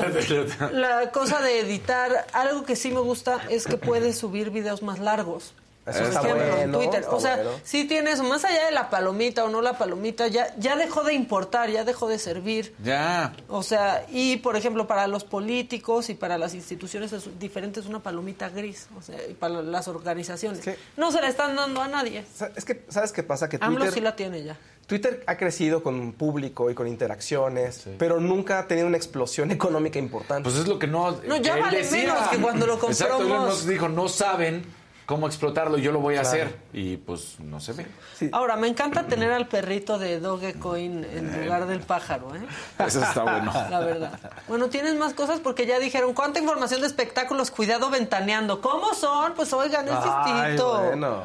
La 0.73 1.09
cosa 1.11 1.41
de 1.41 1.59
editar, 1.61 2.27
algo 2.33 2.65
que 2.65 2.75
sí 2.75 2.91
me 2.91 2.99
gusta 2.99 3.39
es 3.49 3.65
que 3.65 3.77
puedes 3.77 4.17
subir 4.17 4.49
videos 4.51 4.83
más 4.83 4.99
largos. 4.99 5.53
Eso 5.85 6.03
está 6.03 6.21
ejemplo, 6.21 6.43
en 6.43 6.71
bueno, 6.71 6.77
Twitter. 6.79 7.01
está 7.01 7.15
o 7.15 7.19
sea, 7.19 7.35
bueno. 7.35 7.51
si 7.63 7.85
tienes, 7.85 8.21
más 8.21 8.43
allá 8.43 8.65
de 8.65 8.71
la 8.71 8.89
palomita 8.89 9.43
o 9.43 9.49
no 9.49 9.61
la 9.61 9.77
palomita, 9.77 10.27
ya, 10.27 10.55
ya 10.57 10.75
dejó 10.75 11.03
de 11.03 11.13
importar, 11.13 11.69
ya 11.69 11.83
dejó 11.83 12.07
de 12.07 12.17
servir. 12.17 12.73
Ya. 12.83 13.33
O 13.47 13.61
sea, 13.61 14.05
y 14.09 14.37
por 14.37 14.55
ejemplo, 14.55 14.87
para 14.87 15.05
los 15.07 15.23
políticos 15.23 16.09
y 16.09 16.15
para 16.15 16.39
las 16.39 16.55
instituciones 16.55 17.13
es 17.13 17.39
diferente, 17.39 17.79
es 17.79 17.85
una 17.85 18.01
palomita 18.01 18.49
gris. 18.49 18.87
O 18.97 19.01
sea, 19.01 19.15
y 19.29 19.35
para 19.35 19.61
las 19.61 19.87
organizaciones. 19.87 20.63
Sí. 20.63 20.71
No 20.97 21.11
se 21.11 21.21
la 21.21 21.27
están 21.27 21.55
dando 21.55 21.81
a 21.81 21.87
nadie. 21.87 22.25
Es 22.55 22.65
que, 22.65 22.83
¿sabes 22.89 23.11
qué 23.11 23.21
pasa? 23.21 23.47
Que 23.47 23.57
AMLO 23.61 23.77
Twitter, 23.77 23.93
sí 23.93 24.01
la 24.01 24.15
tiene 24.15 24.43
ya. 24.43 24.57
Twitter 24.87 25.23
ha 25.25 25.37
crecido 25.37 25.81
con 25.81 26.13
público 26.13 26.69
y 26.69 26.75
con 26.75 26.87
interacciones, 26.87 27.85
pero 27.97 28.19
nunca 28.19 28.59
ha 28.59 28.67
tenido 28.67 28.87
una 28.87 28.97
explosión 28.97 29.51
económica 29.51 29.99
importante. 29.99 30.49
Pues 30.49 30.59
es 30.59 30.67
lo 30.67 30.79
que 30.79 30.87
no. 30.87 31.11
No, 31.27 31.37
ya 31.37 31.57
vale 31.57 31.77
decía. 31.79 32.13
menos 32.13 32.29
que 32.29 32.37
cuando 32.37 32.65
lo 32.65 32.79
compró 32.79 32.91
Exacto, 32.91 33.21
él 33.21 33.29
nos 33.29 33.67
dijo, 33.67 33.87
no 33.87 34.07
saben 34.07 34.65
cómo 35.05 35.27
explotarlo, 35.27 35.77
yo 35.77 35.91
lo 35.91 35.99
voy 35.99 36.15
a 36.15 36.21
hacer. 36.21 36.57
Y 36.73 36.97
pues 36.97 37.39
no 37.39 37.59
se 37.59 37.73
ve. 37.73 37.87
Sí. 38.17 38.29
Ahora, 38.31 38.55
me 38.55 38.67
encanta 38.67 39.07
tener 39.07 39.31
al 39.31 39.47
perrito 39.47 39.97
de 39.97 40.19
Dogecoin 40.19 41.03
en 41.05 41.43
lugar 41.43 41.67
del 41.67 41.81
pájaro, 41.81 42.35
¿eh? 42.35 42.41
Eso 42.85 43.01
está 43.01 43.23
bueno. 43.23 43.51
La 43.69 43.79
verdad. 43.79 44.19
Bueno, 44.47 44.67
tienes 44.69 44.95
más 44.95 45.13
cosas 45.13 45.39
porque 45.39 45.65
ya 45.65 45.79
dijeron, 45.79 46.13
¿cuánta 46.13 46.39
información 46.39 46.81
de 46.81 46.87
espectáculos? 46.87 47.51
Cuidado 47.51 47.89
ventaneando. 47.89 48.61
¿Cómo 48.61 48.93
son? 48.93 49.33
Pues 49.35 49.53
oigan, 49.53 49.87
es 49.87 49.93
Ay, 49.95 50.51
distinto. 50.51 50.83
bueno. 50.83 51.23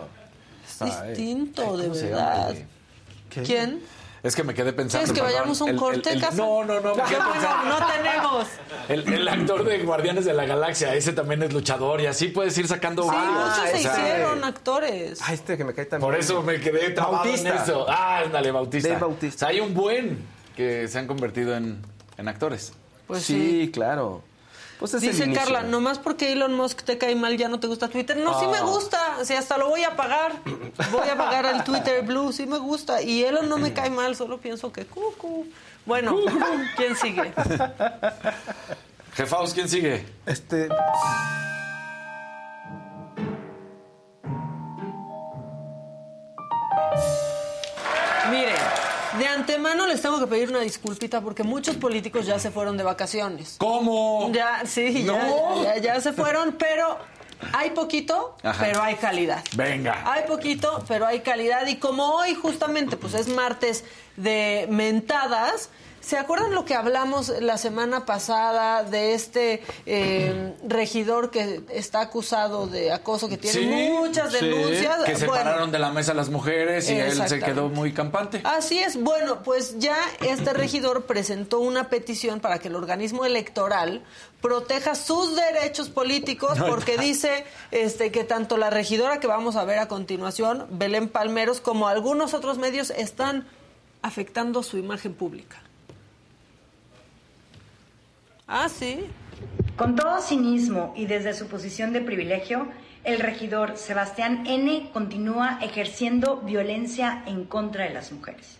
Es 0.69 0.79
distinto, 0.79 1.77
de 1.77 1.83
¿Cómo 1.85 1.95
se 1.95 2.07
verdad. 2.07 2.55
¿Quién? 3.45 3.83
Es 4.23 4.37
que 4.37 4.45
me 4.45 4.53
quedé 4.53 4.73
pensando. 4.75 5.05
¿Quieres 5.07 5.13
que 5.13 5.21
perdón, 5.21 5.33
vayamos 5.39 5.61
a 5.61 5.65
un 5.65 5.71
el- 5.71 5.75
el- 5.77 5.81
corte, 5.81 6.13
el-? 6.13 6.21
No, 6.37 6.65
no, 6.65 6.81
no. 6.81 6.95
me 6.95 7.03
Qué 7.05 7.09
quedé 7.09 7.19
pensando. 7.33 7.79
no 7.79 7.87
tenemos. 7.87 8.47
El, 8.89 9.13
el 9.15 9.29
actor 9.29 9.65
de 9.65 9.79
Guardianes 9.79 10.25
de 10.27 10.35
la 10.35 10.45
Galaxia, 10.45 10.95
ese 10.95 11.13
también 11.13 11.43
es 11.43 11.53
luchador 11.53 12.01
y 12.03 12.07
así 12.07 12.29
puedes 12.29 12.57
ir 12.59 12.69
sacando 12.69 13.05
Sí, 13.05 13.09
varios. 13.09 13.33
muchos 13.35 13.57
se 13.57 13.63
O 13.63 13.79
sea, 13.79 13.93
hicieron 14.11 14.45
actores. 14.45 15.21
Ah, 15.23 15.33
este 15.33 15.57
que 15.57 15.65
me 15.65 15.73
cae 15.73 15.87
también. 15.87 16.11
Por 16.11 16.19
eso 16.21 16.43
me 16.43 16.61
quedé 16.61 16.91
trabado 16.91 17.17
Bautista. 17.25 17.49
en 17.49 17.57
eso. 17.57 17.87
Ah, 17.89 18.19
ándale, 18.25 18.51
Bautista. 18.51 18.89
Dave 18.91 19.01
Bautista. 19.01 19.37
O 19.37 19.39
sea, 19.39 19.49
hay 19.49 19.61
un 19.61 19.73
buen 19.75 20.19
que 20.55 20.87
se 20.89 20.99
han 20.99 21.07
convertido 21.07 21.57
en, 21.57 21.81
en 22.19 22.29
actores. 22.29 22.73
Pues 23.07 23.23
sí, 23.23 23.63
sí. 23.65 23.71
claro. 23.73 24.23
Pues 24.81 24.95
es 24.95 25.03
Dice. 25.03 25.31
Carla, 25.33 25.63
nomás 25.63 25.99
porque 25.99 26.33
Elon 26.33 26.55
Musk 26.55 26.83
te 26.85 26.97
cae 26.99 27.15
mal 27.15 27.37
ya 27.37 27.49
no 27.49 27.61
te 27.61 27.67
gusta 27.67 27.89
Twitter. 27.89 28.17
No, 28.17 28.41
sí 28.41 28.47
Ah. 28.49 28.53
me 28.53 28.61
gusta. 28.63 29.25
Si 29.25 29.35
hasta 29.35 29.59
lo 29.59 29.69
voy 29.69 29.85
a 29.85 29.95
pagar. 29.95 30.33
Voy 30.91 31.07
a 31.09 31.17
pagar 31.19 31.45
el 31.47 31.63
Twitter 31.65 32.03
Blue. 32.03 32.33
Sí 32.33 32.47
me 32.47 32.57
gusta. 32.59 33.03
Y 33.03 33.23
Elon 33.23 33.49
no 33.49 33.59
me 33.59 33.73
cae 33.75 33.91
mal. 33.91 34.17
Solo 34.17 34.39
pienso 34.39 34.73
que 34.73 34.87
cucu. 34.87 35.47
Bueno, 35.87 36.17
¿quién 36.77 36.97
sigue? 36.97 37.33
Jefaos, 39.15 39.53
¿quién 39.55 39.69
sigue? 39.69 40.07
Este. 40.25 40.69
Les 49.91 50.01
tengo 50.03 50.19
que 50.21 50.27
pedir 50.27 50.49
una 50.51 50.61
disculpita 50.61 51.21
porque 51.21 51.43
muchos 51.43 51.77
políticos 51.77 52.27
ya 52.27 52.39
se 52.39 52.51
fueron 52.51 52.77
de 52.77 52.85
vacaciones. 52.85 53.57
¿Cómo? 53.59 54.31
Ya, 54.33 54.63
sí, 54.67 55.05
ya, 55.05 55.13
No. 55.13 55.63
ya, 55.65 55.77
ya 55.79 56.01
se 56.01 56.13
fueron, 56.13 56.53
pero 56.59 56.99
hay 57.53 57.71
poquito, 57.71 58.37
Ajá. 58.43 58.65
pero 58.65 58.83
hay 58.83 58.95
calidad. 58.97 59.43
Venga. 59.57 60.03
Hay 60.11 60.25
poquito, 60.27 60.85
pero 60.89 61.07
hay 61.07 61.21
calidad. 61.21 61.67
Y 61.67 61.77
como 61.77 62.05
hoy 62.17 62.35
justamente 62.35 62.97
pues 62.97 63.15
es 63.15 63.29
martes 63.29 63.85
de 64.17 64.67
mentadas, 64.71 65.71
¿se 66.01 66.19
acuerdan 66.19 66.55
lo 66.55 66.65
que 66.65 66.75
hablamos 66.75 67.29
la 67.41 67.59
semana 67.59 68.07
pasada 68.07 68.83
de 68.85 69.15
este 69.15 69.63
eh, 69.87 70.55
regidor 70.67 71.31
que 71.31 71.63
está 71.71 72.01
acusado 72.01 72.67
de 72.67 72.93
acoso, 72.93 73.29
que 73.29 73.37
tiene 73.39 73.59
Sí, 73.59 73.67
muchas 73.93 74.33
sí, 74.33 74.45
denuncias? 74.45 74.97
que 75.05 75.13
Bueno, 75.13 75.19
separaron 75.19 75.71
de 75.71 75.79
la 75.79 75.91
mesa 75.91 76.15
las 76.15 76.31
mujeres 76.31 76.89
y 76.91 76.95
él 76.95 77.29
se 77.29 77.39
quedó 77.41 77.69
muy 77.69 77.93
campante. 77.93 78.41
Así 78.45 78.79
es. 78.79 79.01
Bueno, 79.01 79.43
pues 79.43 79.79
ya 79.79 79.97
este 80.21 80.53
regidor 80.53 81.05
presentó 81.07 81.61
una 81.61 81.89
petición 81.89 82.41
para 82.41 82.59
que 82.59 82.69
el 82.69 82.77
organismo 82.77 83.25
electoral 83.25 84.03
proteja 84.41 84.95
sus 84.95 85.37
derechos 85.37 85.91
políticos 85.91 86.59
porque 86.67 86.97
dice 86.97 87.45
este 87.71 88.11
que 88.11 88.25
tanto 88.25 88.57
la 88.57 88.71
regidora 88.71 89.21
que 89.21 89.27
vamos 89.27 89.57
a 89.57 89.65
ver 89.65 89.79
a 89.79 89.89
continuación, 89.89 90.67
Belén 90.71 91.09
Palmeros, 91.09 91.61
como 91.61 91.89
algunos 91.89 92.33
otros 92.35 92.57
medios 92.59 92.91
están 92.91 93.47
afectando 94.03 94.63
su 94.63 94.79
imagen 94.79 95.13
pública. 95.15 95.63
Ah. 98.53 98.67
Con 99.77 99.95
todo 99.95 100.21
cinismo 100.21 100.93
y 100.97 101.07
desde 101.07 101.35
su 101.35 101.47
posición 101.47 101.93
de 101.93 102.01
privilegio, 102.01 102.67
el 103.05 103.21
regidor 103.21 103.77
Sebastián 103.77 104.45
N. 104.45 104.91
continúa 104.93 105.61
ejerciendo 105.63 106.39
violencia 106.39 107.23
en 107.27 107.45
contra 107.45 107.85
de 107.85 107.95
las 107.95 108.11
mujeres. 108.11 108.59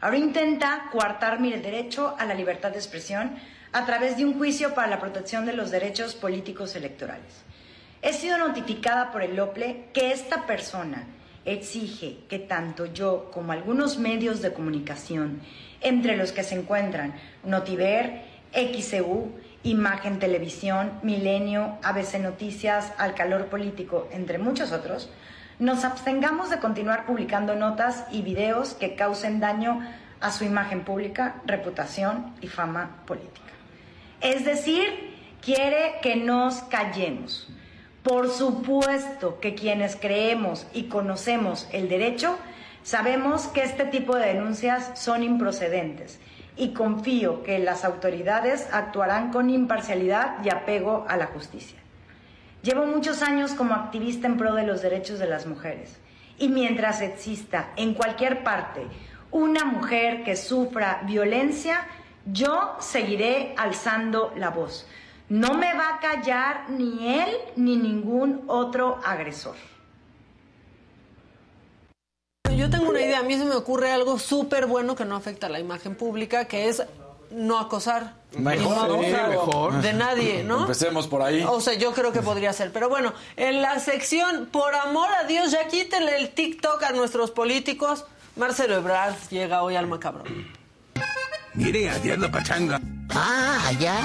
Ahora 0.00 0.18
intenta 0.18 0.88
coartar 0.92 1.40
mi 1.40 1.50
derecho 1.50 2.14
a 2.16 2.26
la 2.26 2.34
libertad 2.34 2.70
de 2.70 2.78
expresión 2.78 3.34
a 3.72 3.84
través 3.84 4.16
de 4.16 4.24
un 4.24 4.34
juicio 4.34 4.72
para 4.72 4.86
la 4.86 5.00
protección 5.00 5.46
de 5.46 5.54
los 5.54 5.72
derechos 5.72 6.14
políticos 6.14 6.76
electorales. 6.76 7.42
He 8.02 8.12
sido 8.12 8.38
notificada 8.38 9.10
por 9.10 9.24
el 9.24 9.40
OPLE 9.40 9.86
que 9.92 10.12
esta 10.12 10.46
persona 10.46 11.08
exige 11.44 12.18
que 12.28 12.38
tanto 12.38 12.86
yo 12.86 13.32
como 13.32 13.50
algunos 13.50 13.98
medios 13.98 14.42
de 14.42 14.52
comunicación, 14.52 15.40
entre 15.80 16.16
los 16.16 16.32
que 16.32 16.44
se 16.44 16.54
encuentran 16.54 17.14
Notiver, 17.42 18.33
XEU, 18.54 19.32
Imagen 19.64 20.18
Televisión, 20.18 20.92
Milenio, 21.02 21.78
ABC 21.82 22.20
Noticias, 22.20 22.92
Al 22.98 23.14
Calor 23.14 23.46
Político, 23.46 24.08
entre 24.12 24.38
muchos 24.38 24.72
otros, 24.72 25.10
nos 25.58 25.84
abstengamos 25.84 26.50
de 26.50 26.58
continuar 26.58 27.06
publicando 27.06 27.54
notas 27.54 28.04
y 28.10 28.22
videos 28.22 28.74
que 28.74 28.94
causen 28.94 29.40
daño 29.40 29.80
a 30.20 30.30
su 30.30 30.44
imagen 30.44 30.84
pública, 30.84 31.36
reputación 31.46 32.34
y 32.40 32.48
fama 32.48 33.02
política. 33.06 33.52
Es 34.20 34.44
decir, 34.44 35.14
quiere 35.40 35.96
que 36.02 36.16
nos 36.16 36.62
callemos. 36.62 37.48
Por 38.02 38.30
supuesto 38.30 39.40
que 39.40 39.54
quienes 39.54 39.96
creemos 39.96 40.66
y 40.74 40.84
conocemos 40.84 41.68
el 41.72 41.88
derecho, 41.88 42.38
sabemos 42.82 43.46
que 43.46 43.62
este 43.62 43.84
tipo 43.84 44.16
de 44.16 44.26
denuncias 44.26 44.90
son 44.94 45.22
improcedentes 45.22 46.20
y 46.56 46.72
confío 46.72 47.42
que 47.42 47.58
las 47.58 47.84
autoridades 47.84 48.68
actuarán 48.72 49.32
con 49.32 49.50
imparcialidad 49.50 50.44
y 50.44 50.50
apego 50.50 51.04
a 51.08 51.16
la 51.16 51.26
justicia. 51.26 51.78
Llevo 52.62 52.86
muchos 52.86 53.22
años 53.22 53.52
como 53.52 53.74
activista 53.74 54.26
en 54.26 54.36
pro 54.36 54.54
de 54.54 54.66
los 54.66 54.80
derechos 54.80 55.18
de 55.18 55.26
las 55.26 55.46
mujeres 55.46 55.98
y 56.38 56.48
mientras 56.48 57.00
exista 57.00 57.70
en 57.76 57.94
cualquier 57.94 58.42
parte 58.42 58.86
una 59.30 59.64
mujer 59.64 60.22
que 60.22 60.36
sufra 60.36 61.02
violencia, 61.04 61.86
yo 62.24 62.76
seguiré 62.78 63.54
alzando 63.58 64.32
la 64.36 64.50
voz. 64.50 64.86
No 65.28 65.54
me 65.54 65.74
va 65.74 65.96
a 65.96 66.00
callar 66.00 66.70
ni 66.70 67.18
él 67.18 67.30
ni 67.56 67.76
ningún 67.76 68.44
otro 68.46 69.00
agresor. 69.04 69.56
Yo 72.56 72.70
tengo 72.70 72.90
una 72.90 73.00
idea, 73.00 73.18
a 73.20 73.22
mí 73.22 73.36
se 73.36 73.44
me 73.44 73.54
ocurre 73.54 73.90
algo 73.90 74.18
súper 74.18 74.66
bueno 74.66 74.94
que 74.94 75.04
no 75.04 75.16
afecta 75.16 75.46
a 75.48 75.50
la 75.50 75.58
imagen 75.58 75.96
pública, 75.96 76.46
que 76.46 76.68
es 76.68 76.82
no 77.30 77.58
acosar. 77.58 78.14
Mejor, 78.38 78.88
No 78.88 79.02
sí, 79.02 79.06
abusar 79.12 79.28
mejor. 79.30 79.82
De 79.82 79.92
nadie, 79.92 80.44
¿no? 80.44 80.60
Empecemos 80.60 81.08
por 81.08 81.22
ahí. 81.22 81.44
O 81.48 81.60
sea, 81.60 81.74
yo 81.74 81.92
creo 81.92 82.12
que 82.12 82.22
podría 82.22 82.52
ser. 82.52 82.72
Pero 82.72 82.88
bueno, 82.88 83.12
en 83.36 83.60
la 83.60 83.78
sección, 83.80 84.46
por 84.50 84.74
amor 84.74 85.08
a 85.20 85.24
Dios, 85.24 85.50
ya 85.50 85.66
quítenle 85.68 86.16
el 86.18 86.30
TikTok 86.30 86.82
a 86.84 86.92
nuestros 86.92 87.30
políticos. 87.32 88.04
Marcelo 88.36 88.76
Ebrard 88.76 89.14
llega 89.30 89.62
hoy 89.62 89.76
al 89.76 89.86
macabrón. 89.86 90.46
Mire, 91.54 91.90
ayer 91.90 92.18
la 92.18 92.30
pachanga. 92.30 92.80
Ah, 93.10 93.64
allá. 93.66 93.96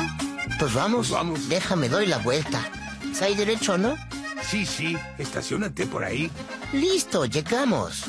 Pues 0.59 0.73
vamos, 0.73 1.09
vamos. 1.11 1.49
Déjame, 1.49 1.87
doy 1.89 2.05
la 2.07 2.17
vuelta. 2.17 2.61
¿Si 3.13 3.23
hay 3.23 3.35
derecho, 3.35 3.77
no? 3.77 3.95
Sí, 4.43 4.65
sí, 4.65 4.97
estacionate 5.17 5.85
por 5.85 6.03
ahí. 6.03 6.31
Listo, 6.73 7.25
llegamos. 7.25 8.05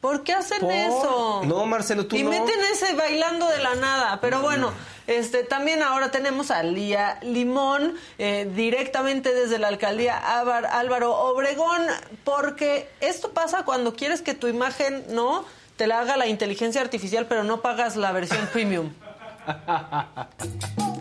¿Por 0.00 0.22
qué 0.22 0.34
hacen 0.34 0.60
¿Por? 0.60 0.72
eso? 0.72 1.42
No, 1.46 1.66
Marcelo, 1.66 2.06
tú 2.06 2.14
y 2.16 2.22
no. 2.22 2.30
meten 2.30 2.54
ese 2.72 2.94
bailando 2.94 3.48
de 3.48 3.58
la 3.58 3.74
nada. 3.74 4.20
Pero 4.20 4.40
bueno, 4.40 4.72
este 5.08 5.42
también 5.42 5.82
ahora 5.82 6.10
tenemos 6.12 6.52
a 6.52 6.62
Lía 6.62 7.18
Limón 7.22 7.94
eh, 8.18 8.48
directamente 8.54 9.34
desde 9.34 9.58
la 9.58 9.66
alcaldía 9.68 10.16
Ávar- 10.40 10.68
Álvaro 10.70 11.12
Obregón, 11.16 11.82
porque 12.22 12.88
esto 13.00 13.32
pasa 13.32 13.64
cuando 13.64 13.94
quieres 13.96 14.22
que 14.22 14.34
tu 14.34 14.46
imagen 14.46 15.04
no 15.10 15.44
te 15.76 15.88
la 15.88 15.98
haga 16.00 16.16
la 16.16 16.28
inteligencia 16.28 16.80
artificial, 16.80 17.26
pero 17.28 17.42
no 17.42 17.60
pagas 17.60 17.96
la 17.96 18.12
versión 18.12 18.46
premium. 18.52 18.92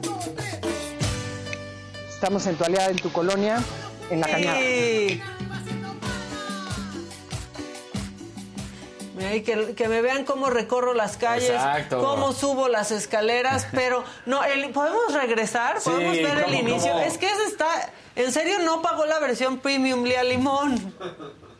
Estamos 2.26 2.47
en 2.47 2.55
tu 2.55 2.63
aliada, 2.63 2.89
en 2.89 2.95
tu 2.95 3.11
colonia, 3.11 3.59
en 4.09 4.19
la 4.19 4.26
cañada. 4.28 4.57
Sí. 4.57 5.21
Mira, 9.15 9.36
y 9.36 9.43
que, 9.43 9.76
que 9.76 9.88
me 9.88 10.01
vean 10.01 10.26
cómo 10.26 10.49
recorro 10.49 10.95
las 10.95 11.17
calles, 11.17 11.51
Exacto. 11.51 11.99
cómo 12.01 12.34
subo 12.34 12.67
las 12.67 12.89
escaleras, 12.89 13.67
pero 13.73 14.03
no, 14.26 14.43
el- 14.43 14.71
podemos 14.71 15.13
regresar, 15.13 15.80
Sí, 15.80 15.91
podemos 15.91 16.15
ver 16.15 16.38
el 16.39 16.43
¿cómo, 16.45 16.55
inicio. 16.57 16.93
cómo? 16.93 17.03
Es 17.05 17.19
que 17.19 17.28
ese 17.28 17.43
está, 17.43 17.67
en 18.15 18.32
serio 18.32 18.57
no 18.65 18.82
pagó 18.82 19.05
la 19.05 19.19
versión 19.19 19.59
premium 19.59 20.03
Lía 20.03 20.23
Limón. 20.23 20.95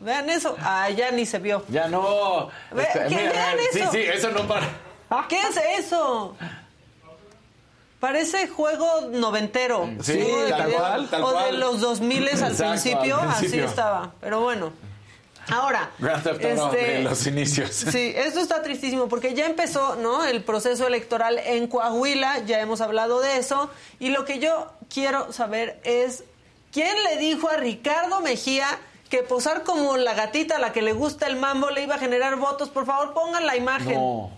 Vean 0.00 0.28
eso, 0.30 0.56
ah, 0.62 0.90
ya 0.90 1.12
ni 1.12 1.26
se 1.26 1.38
vio. 1.38 1.64
Ya 1.68 1.86
no. 1.86 2.48
Ve- 2.72 2.82
Este, 2.82 3.06
que 3.06 3.14
vean 3.28 3.56
Sí, 3.72 3.78
eso. 3.78 3.92
sí, 3.92 3.98
eso 4.00 4.30
no 4.32 4.48
para. 4.48 4.66
¿Qué 5.28 5.38
es 5.38 5.84
eso? 5.86 6.34
Parece 8.06 8.46
juego 8.46 9.08
noventero. 9.10 9.90
Sí, 10.00 10.24
tal 10.48 10.72
cual, 10.72 11.10
tal 11.10 11.24
O 11.24 11.42
de 11.42 11.52
los 11.54 11.80
2000 11.80 12.28
al 12.28 12.44
al 12.44 12.54
principio, 12.54 13.16
así 13.16 13.58
estaba. 13.58 14.12
Pero 14.20 14.42
bueno. 14.42 14.72
Ahora, 15.48 15.90
este, 15.98 16.54
de 16.54 17.02
los 17.02 17.26
inicios. 17.26 17.70
Sí, 17.70 18.12
esto 18.14 18.38
está 18.38 18.62
tristísimo 18.62 19.08
porque 19.08 19.34
ya 19.34 19.46
empezó, 19.46 19.96
¿no? 19.96 20.24
El 20.24 20.44
proceso 20.44 20.86
electoral 20.86 21.40
en 21.40 21.66
Coahuila, 21.66 22.44
ya 22.44 22.60
hemos 22.60 22.80
hablado 22.80 23.18
de 23.20 23.38
eso, 23.38 23.70
y 23.98 24.10
lo 24.10 24.24
que 24.24 24.38
yo 24.38 24.70
quiero 24.88 25.32
saber 25.32 25.80
es 25.82 26.22
quién 26.70 26.96
le 27.10 27.16
dijo 27.16 27.48
a 27.48 27.56
Ricardo 27.56 28.20
Mejía 28.20 28.68
que 29.10 29.24
posar 29.24 29.64
como 29.64 29.96
la 29.96 30.14
gatita 30.14 30.56
a 30.56 30.58
la 30.60 30.72
que 30.72 30.82
le 30.82 30.92
gusta 30.92 31.26
el 31.26 31.36
mambo 31.36 31.70
le 31.70 31.82
iba 31.82 31.96
a 31.96 31.98
generar 31.98 32.36
votos. 32.36 32.68
Por 32.68 32.86
favor, 32.86 33.14
pongan 33.14 33.46
la 33.46 33.56
imagen. 33.56 33.94
No. 33.94 34.30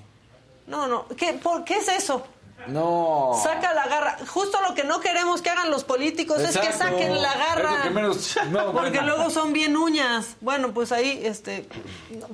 No, 0.66 0.86
no. 0.86 1.06
¿Qué, 1.16 1.34
por, 1.34 1.64
¿qué 1.64 1.76
es 1.76 1.88
eso? 1.88 2.26
No. 2.68 3.32
Saca 3.42 3.72
la 3.74 3.86
garra. 3.88 4.16
Justo 4.28 4.58
lo 4.66 4.74
que 4.74 4.84
no 4.84 5.00
queremos 5.00 5.42
que 5.42 5.50
hagan 5.50 5.70
los 5.70 5.84
políticos 5.84 6.38
es 6.40 6.56
que 6.56 6.72
saquen 6.72 7.20
la 7.20 7.32
Es 7.32 7.38
garra. 7.38 7.76
lo 7.78 7.82
que 7.82 7.90
menos- 7.90 8.36
no, 8.50 8.72
porque 8.72 8.90
bueno. 8.98 9.06
luego 9.16 9.30
son 9.30 9.52
bien 9.52 9.76
uñas. 9.76 10.36
Bueno, 10.40 10.72
pues 10.72 10.92
ahí, 10.92 11.20
este, 11.24 11.66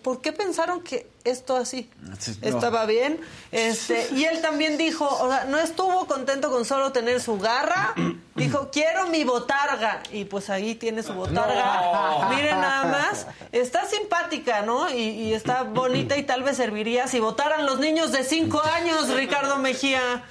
¿por 0.02 0.20
qué 0.20 0.32
pensaron 0.32 0.82
que 0.82 1.08
esto 1.24 1.56
así 1.56 1.90
no. 2.00 2.14
estaba 2.42 2.84
bien? 2.86 3.20
Este, 3.52 4.08
y 4.12 4.24
él 4.24 4.40
también 4.42 4.76
dijo, 4.76 5.06
o 5.08 5.28
sea, 5.30 5.44
no 5.46 5.58
estuvo 5.58 6.06
contento 6.06 6.50
con 6.50 6.64
solo 6.64 6.92
tener 6.92 7.20
su 7.20 7.38
garra. 7.38 7.94
Dijo, 8.34 8.68
quiero 8.72 9.06
mi 9.08 9.22
botarga. 9.22 10.02
Y 10.10 10.24
pues 10.24 10.50
ahí 10.50 10.74
tiene 10.74 11.02
su 11.02 11.14
botarga. 11.14 12.20
No. 12.20 12.28
Miren 12.30 12.60
nada 12.60 12.84
más. 12.84 13.26
Está 13.52 13.86
simpática, 13.86 14.62
¿no? 14.62 14.90
Y, 14.90 15.02
y 15.02 15.34
está 15.34 15.62
bonita 15.62 16.16
y 16.16 16.24
tal 16.24 16.42
vez 16.42 16.56
serviría 16.56 17.06
si 17.06 17.20
votaran 17.20 17.64
los 17.64 17.78
niños 17.78 18.10
de 18.10 18.24
5 18.24 18.60
años, 18.62 19.08
Ricardo 19.14 19.58
Mejía. 19.58 20.24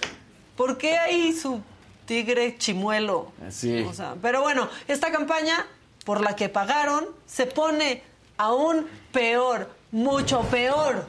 ¿Por 0.58 0.78
qué 0.78 0.98
ahí 0.98 1.34
su 1.34 1.62
tigre 2.06 2.58
chimuelo? 2.58 3.32
Sí. 3.50 3.84
O 3.84 3.94
sea, 3.94 4.16
pero 4.22 4.42
bueno, 4.42 4.70
esta 4.88 5.12
campaña 5.12 5.66
por 6.04 6.20
la 6.20 6.36
que 6.36 6.50
pagaron 6.50 7.08
se 7.26 7.46
pone 7.46 8.04
aún 8.38 8.88
peor, 9.14 9.70
mucho 9.92 10.42
peor. 10.42 11.08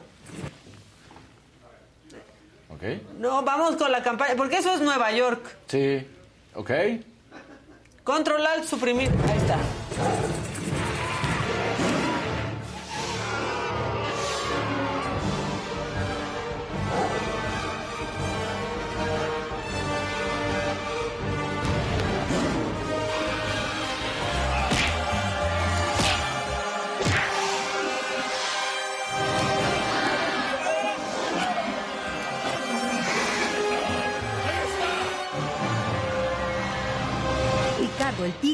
Ok. 2.69 2.83
No, 3.19 3.41
vamos 3.43 3.75
con 3.75 3.91
la 3.91 4.01
campaña, 4.01 4.35
porque 4.37 4.57
eso 4.57 4.73
es 4.73 4.81
Nueva 4.81 5.11
York. 5.11 5.57
Sí. 5.67 6.07
Ok. 6.55 6.71
Control 8.03 8.45
Alt 8.45 8.65
suprimir. 8.65 9.09
Ahí 9.29 9.37
está. 9.37 9.57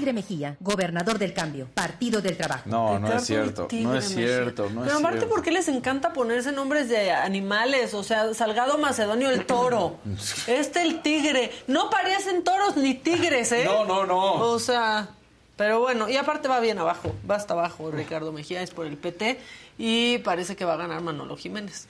Tigre 0.01 0.13
Mejía, 0.13 0.57
gobernador 0.59 1.19
del 1.19 1.31
cambio, 1.31 1.67
Partido 1.75 2.21
del 2.21 2.35
Trabajo. 2.35 2.63
No, 2.65 2.97
no 2.97 3.13
es 3.13 3.23
cierto. 3.23 3.67
No 3.71 3.95
es 3.95 4.09
Mejía. 4.09 4.25
cierto. 4.27 4.67
No 4.71 4.81
Pero 4.81 4.93
es 4.93 4.99
aparte, 4.99 5.19
cierto. 5.19 5.35
¿por 5.35 5.43
qué 5.43 5.51
les 5.51 5.67
encanta 5.67 6.11
ponerse 6.11 6.51
nombres 6.51 6.89
de 6.89 7.11
animales? 7.11 7.93
O 7.93 8.01
sea, 8.03 8.33
Salgado 8.33 8.79
Macedonio 8.79 9.29
el 9.29 9.45
toro. 9.45 9.97
Este 10.47 10.81
el 10.81 11.03
tigre. 11.03 11.51
No 11.67 11.91
parecen 11.91 12.43
toros 12.43 12.77
ni 12.77 12.95
tigres, 12.95 13.51
¿eh? 13.51 13.63
No, 13.63 13.85
no, 13.85 14.07
no. 14.07 14.33
O 14.41 14.57
sea, 14.57 15.09
pero 15.55 15.79
bueno, 15.81 16.09
y 16.09 16.17
aparte 16.17 16.47
va 16.47 16.59
bien 16.59 16.79
abajo. 16.79 17.13
Va 17.29 17.35
hasta 17.35 17.53
abajo 17.53 17.91
Ricardo 17.91 18.31
Mejía, 18.31 18.63
es 18.63 18.71
por 18.71 18.87
el 18.87 18.97
PT. 18.97 19.39
Y 19.77 20.17
parece 20.19 20.55
que 20.55 20.65
va 20.65 20.73
a 20.73 20.77
ganar 20.77 21.01
Manolo 21.01 21.37
Jiménez. 21.37 21.87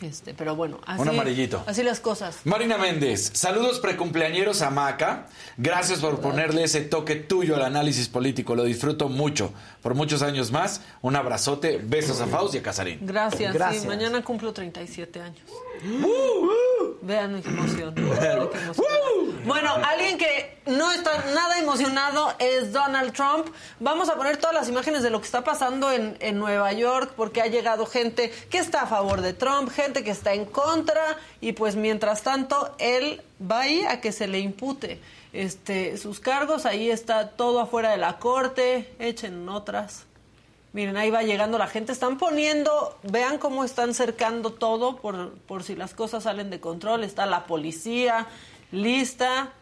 Este, 0.00 0.34
pero 0.34 0.56
bueno, 0.56 0.80
así, 0.86 1.00
Un 1.00 1.08
amarillito. 1.08 1.62
así 1.66 1.82
las 1.82 2.00
cosas. 2.00 2.38
Marina 2.44 2.76
Méndez, 2.76 3.30
saludos 3.34 3.78
precumpleañeros 3.80 4.60
a 4.60 4.70
Maca. 4.70 5.28
Gracias 5.56 6.00
por 6.00 6.20
ponerle 6.20 6.64
ese 6.64 6.80
toque 6.82 7.14
tuyo 7.14 7.54
al 7.56 7.62
análisis 7.62 8.08
político. 8.08 8.54
Lo 8.54 8.64
disfruto 8.64 9.08
mucho. 9.08 9.52
Por 9.82 9.94
muchos 9.94 10.22
años 10.22 10.50
más. 10.50 10.82
Un 11.00 11.16
abrazote. 11.16 11.78
Besos 11.82 12.20
a 12.20 12.26
Faust 12.26 12.54
y 12.54 12.58
a 12.58 12.62
Casarín. 12.62 12.98
Gracias, 13.02 13.54
Gracias. 13.54 13.82
sí, 13.82 13.88
mañana 13.88 14.22
cumplo 14.22 14.52
37 14.52 15.20
años. 15.20 15.40
Vean 17.02 17.42
qué 17.42 17.48
emoción. 17.48 17.94
Vean 17.94 18.48
qué 18.50 18.58
emoción. 18.58 19.44
Bueno, 19.44 19.74
alguien 19.86 20.16
que 20.16 20.58
no 20.66 20.90
está 20.90 21.22
nada 21.34 21.58
emocionado 21.58 22.32
es 22.38 22.72
Donald 22.72 23.12
Trump. 23.12 23.48
Vamos 23.78 24.08
a 24.08 24.16
poner 24.16 24.38
todas 24.38 24.54
las 24.54 24.68
imágenes 24.70 25.02
de 25.02 25.10
lo 25.10 25.20
que 25.20 25.26
está 25.26 25.44
pasando 25.44 25.92
en, 25.92 26.16
en 26.20 26.38
Nueva 26.38 26.72
York, 26.72 27.12
porque 27.14 27.42
ha 27.42 27.46
llegado 27.46 27.84
gente 27.84 28.32
que 28.48 28.58
está 28.58 28.82
a 28.82 28.86
favor 28.86 29.20
de 29.20 29.34
Trump, 29.34 29.70
gente 29.70 30.02
que 30.02 30.10
está 30.10 30.32
en 30.32 30.46
contra, 30.46 31.18
y 31.42 31.52
pues 31.52 31.76
mientras 31.76 32.22
tanto, 32.22 32.74
él 32.78 33.20
va 33.40 33.60
ahí 33.60 33.84
a 33.84 34.00
que 34.00 34.12
se 34.12 34.26
le 34.26 34.38
impute 34.38 34.98
este, 35.34 35.98
sus 35.98 36.20
cargos. 36.20 36.64
Ahí 36.64 36.90
está 36.90 37.28
todo 37.28 37.60
afuera 37.60 37.90
de 37.90 37.98
la 37.98 38.18
corte. 38.18 38.94
Echen 38.98 39.46
otras. 39.50 40.06
Miren, 40.74 40.96
ahí 40.98 41.08
va 41.10 41.22
llegando 41.22 41.56
la 41.56 41.68
gente. 41.68 41.92
Están 41.92 42.18
poniendo, 42.18 42.98
vean 43.04 43.38
cómo 43.38 43.64
están 43.64 43.94
cercando 43.94 44.52
todo 44.52 44.96
por, 44.96 45.30
por 45.46 45.62
si 45.62 45.74
las 45.76 45.94
cosas 45.94 46.24
salen 46.24 46.50
de 46.50 46.60
control. 46.60 47.02
Está 47.04 47.24
la 47.26 47.46
policía 47.46 48.26
lista. 48.72 49.52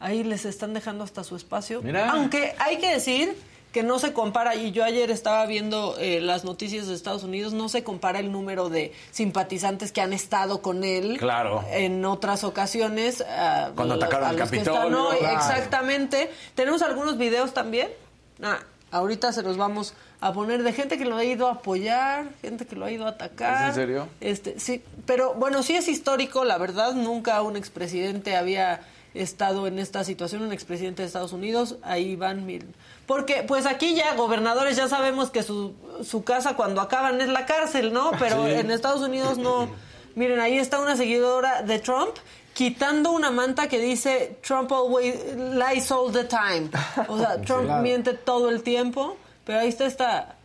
Ahí 0.00 0.22
les 0.24 0.44
están 0.44 0.74
dejando 0.74 1.04
hasta 1.04 1.24
su 1.24 1.36
espacio. 1.36 1.80
Mira. 1.82 2.10
Aunque 2.10 2.54
hay 2.58 2.78
que 2.78 2.90
decir 2.92 3.36
que 3.72 3.82
no 3.82 3.98
se 3.98 4.12
compara, 4.12 4.54
y 4.56 4.72
yo 4.72 4.82
ayer 4.82 5.10
estaba 5.10 5.44
viendo 5.46 5.94
eh, 5.98 6.20
las 6.20 6.42
noticias 6.44 6.86
de 6.88 6.94
Estados 6.94 7.22
Unidos, 7.22 7.52
no 7.52 7.68
se 7.68 7.84
compara 7.84 8.18
el 8.18 8.32
número 8.32 8.68
de 8.70 8.92
simpatizantes 9.10 9.92
que 9.92 10.00
han 10.00 10.12
estado 10.12 10.62
con 10.62 10.84
él 10.84 11.18
Claro. 11.18 11.62
en 11.70 12.04
otras 12.04 12.44
ocasiones. 12.44 13.20
a- 13.20 13.70
Cuando 13.76 13.94
atacaron 13.94 14.28
a 14.28 14.30
el 14.32 14.38
los 14.38 14.50
que 14.50 14.56
están 14.56 14.74
Capitolio, 14.74 15.18
claro. 15.20 15.36
Exactamente. 15.36 16.30
Tenemos 16.54 16.80
algunos 16.82 17.18
videos 17.18 17.52
también. 17.54 17.90
Ah, 18.42 18.58
ahorita 18.90 19.32
se 19.32 19.42
los 19.42 19.56
vamos 19.58 19.94
a 20.20 20.32
poner 20.32 20.62
de 20.62 20.72
gente 20.72 20.98
que 20.98 21.04
lo 21.04 21.16
ha 21.16 21.24
ido 21.24 21.46
a 21.48 21.52
apoyar, 21.52 22.26
gente 22.42 22.66
que 22.66 22.74
lo 22.76 22.84
ha 22.84 22.90
ido 22.90 23.06
a 23.06 23.10
atacar. 23.10 23.62
¿Es 23.64 23.68
en 23.70 23.74
serio? 23.74 24.08
Este, 24.20 24.58
sí, 24.58 24.82
pero 25.06 25.34
bueno, 25.34 25.62
sí 25.62 25.76
es 25.76 25.86
histórico, 25.88 26.44
la 26.44 26.58
verdad, 26.58 26.92
nunca 26.94 27.40
un 27.42 27.56
expresidente 27.56 28.36
había 28.36 28.80
estado 29.14 29.66
en 29.66 29.78
esta 29.78 30.04
situación, 30.04 30.42
un 30.42 30.52
expresidente 30.52 31.02
de 31.02 31.06
Estados 31.06 31.32
Unidos, 31.32 31.76
ahí 31.82 32.14
van, 32.16 32.46
miren. 32.46 32.74
Porque 33.06 33.42
pues 33.46 33.64
aquí 33.66 33.94
ya 33.94 34.14
gobernadores 34.14 34.76
ya 34.76 34.86
sabemos 34.88 35.30
que 35.30 35.42
su, 35.42 35.72
su 36.04 36.24
casa 36.24 36.54
cuando 36.56 36.80
acaban 36.80 37.20
es 37.20 37.28
la 37.28 37.46
cárcel, 37.46 37.92
¿no? 37.92 38.10
Pero 38.18 38.44
Sí. 38.44 38.52
en 38.52 38.70
Estados 38.70 39.00
Unidos 39.00 39.38
no. 39.38 39.68
Miren, 40.14 40.40
ahí 40.40 40.58
está 40.58 40.80
una 40.80 40.96
seguidora 40.96 41.62
de 41.62 41.78
Trump 41.78 42.10
quitando 42.52 43.12
una 43.12 43.30
manta 43.30 43.68
que 43.68 43.78
dice 43.78 44.36
Trump 44.42 44.72
always 44.72 45.14
lies 45.36 45.92
all 45.92 46.12
the 46.12 46.24
time. 46.24 46.68
O 47.08 47.18
sea, 47.18 47.40
Trump 47.42 47.66
Claro. 47.66 47.82
miente 47.82 48.14
todo 48.14 48.50
el 48.50 48.62
tiempo, 48.62 49.16
pero 49.48 49.60
ahí 49.60 49.68
está 49.68 49.86
esta 49.86 50.36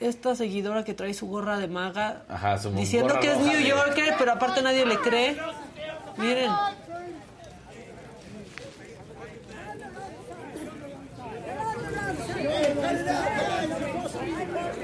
esta 0.00 0.34
seguidora 0.34 0.84
que 0.84 0.92
trae 0.92 1.14
su 1.14 1.26
gorra 1.26 1.56
de 1.56 1.66
maga 1.66 2.24
Ajá, 2.28 2.58
su 2.58 2.70
diciendo 2.72 3.18
que 3.20 3.32
es 3.32 3.38
New 3.38 3.58
Yorker, 3.58 4.16
pero 4.18 4.32
aparte 4.32 4.60
nadie 4.60 4.84
le 4.84 4.98
cree. 4.98 5.34
Miren. 6.18 6.52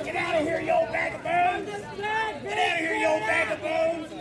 Get 0.05 0.16
out 0.16 0.34
of 0.36 0.47
here, 0.47 0.62
you 0.62 0.72
old 0.72 0.90
bag 0.90 1.14
of 1.14 1.22
bones! 1.22 1.68
Get 2.42 2.59
out 2.59 2.72
of 2.72 2.80
here, 2.80 2.97
you 2.97 3.09
old 3.09 3.20
bag 3.26 3.53
of 3.53 3.61
bones! 3.61 4.13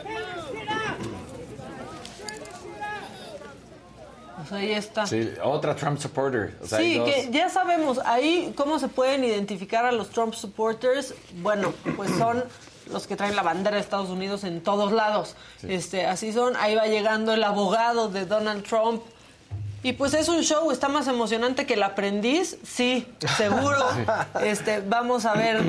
Pues 4.44 4.52
ahí 4.52 4.72
está. 4.74 5.08
Sí, 5.08 5.30
otra 5.42 5.76
Trump 5.76 6.00
supporter. 6.00 6.58
O 6.62 6.68
sea, 6.68 6.80
sí, 6.80 7.02
que 7.06 7.30
ya 7.32 7.50
sabemos 7.50 8.00
ahí 8.06 8.54
cómo 8.56 8.78
se 8.78 8.90
pueden 8.90 9.24
identificar 9.24 9.86
a 9.86 9.92
los 9.92 10.10
Trump 10.10 10.34
supporters. 10.34 11.14
Bueno, 11.42 11.74
pues 11.96 12.12
son 12.18 12.44
los 12.92 13.08
que 13.08 13.16
traen 13.16 13.36
la 13.36 13.44
bandera 13.44 13.78
de 13.78 13.82
Estados 13.82 14.10
Unidos 14.10 14.44
en 14.44 14.62
todos 14.62 14.92
lados. 14.92 15.36
Este, 15.64 16.06
así 16.06 16.34
son. 16.34 16.56
Ahí 16.58 16.76
va 16.76 16.88
llegando 16.88 17.34
el 17.34 17.44
abogado 17.44 18.10
de 18.10 18.26
Donald 18.26 18.64
Trump. 18.64 19.02
Y 19.82 19.94
pues 19.94 20.14
es 20.14 20.30
un 20.30 20.42
show, 20.44 20.72
está 20.72 20.88
más 20.88 21.10
emocionante 21.10 21.66
que 21.66 21.74
el 21.74 21.84
aprendiz, 21.84 22.58
sí, 22.64 23.06
seguro. 23.38 23.86
Este, 24.42 24.80
vamos 24.80 25.26
a 25.26 25.34
ver 25.34 25.62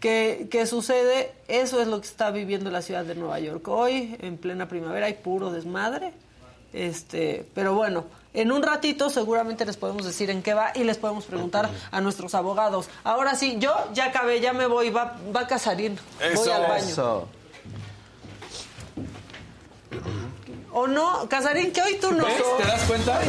qué, 0.00 0.48
qué 0.50 0.66
sucede. 0.66 1.32
Eso 1.48 1.80
es 1.80 1.88
lo 1.88 1.98
que 2.00 2.06
está 2.06 2.30
viviendo 2.30 2.70
la 2.70 2.82
ciudad 2.82 3.04
de 3.06 3.14
Nueva 3.14 3.40
York 3.40 3.66
hoy, 3.68 4.16
en 4.20 4.36
plena 4.36 4.68
primavera, 4.68 5.06
hay 5.06 5.14
puro 5.14 5.50
desmadre. 5.50 6.12
Este, 6.74 7.46
pero 7.54 7.74
bueno, 7.74 8.04
en 8.34 8.50
un 8.50 8.60
ratito 8.64 9.08
seguramente 9.08 9.64
les 9.64 9.76
podemos 9.76 10.04
decir 10.04 10.28
en 10.28 10.42
qué 10.42 10.54
va 10.54 10.72
y 10.74 10.82
les 10.82 10.98
podemos 10.98 11.24
preguntar 11.24 11.70
a 11.92 12.00
nuestros 12.00 12.34
abogados. 12.34 12.88
Ahora 13.04 13.36
sí, 13.36 13.56
yo 13.60 13.72
ya 13.92 14.06
acabé, 14.06 14.40
ya 14.40 14.52
me 14.52 14.66
voy, 14.66 14.90
va, 14.90 15.16
va 15.34 15.46
Casarín. 15.46 15.96
Voy 16.34 16.48
al 16.50 16.62
baño. 16.62 17.28
¿O 20.72 20.88
no? 20.88 21.28
Casarín, 21.28 21.72
que 21.72 21.80
hoy 21.80 21.96
tú 22.00 22.10
no. 22.10 22.24
¿Ves? 22.24 22.42
¿Te 22.58 22.66
das 22.66 22.82
cuenta? 22.82 23.20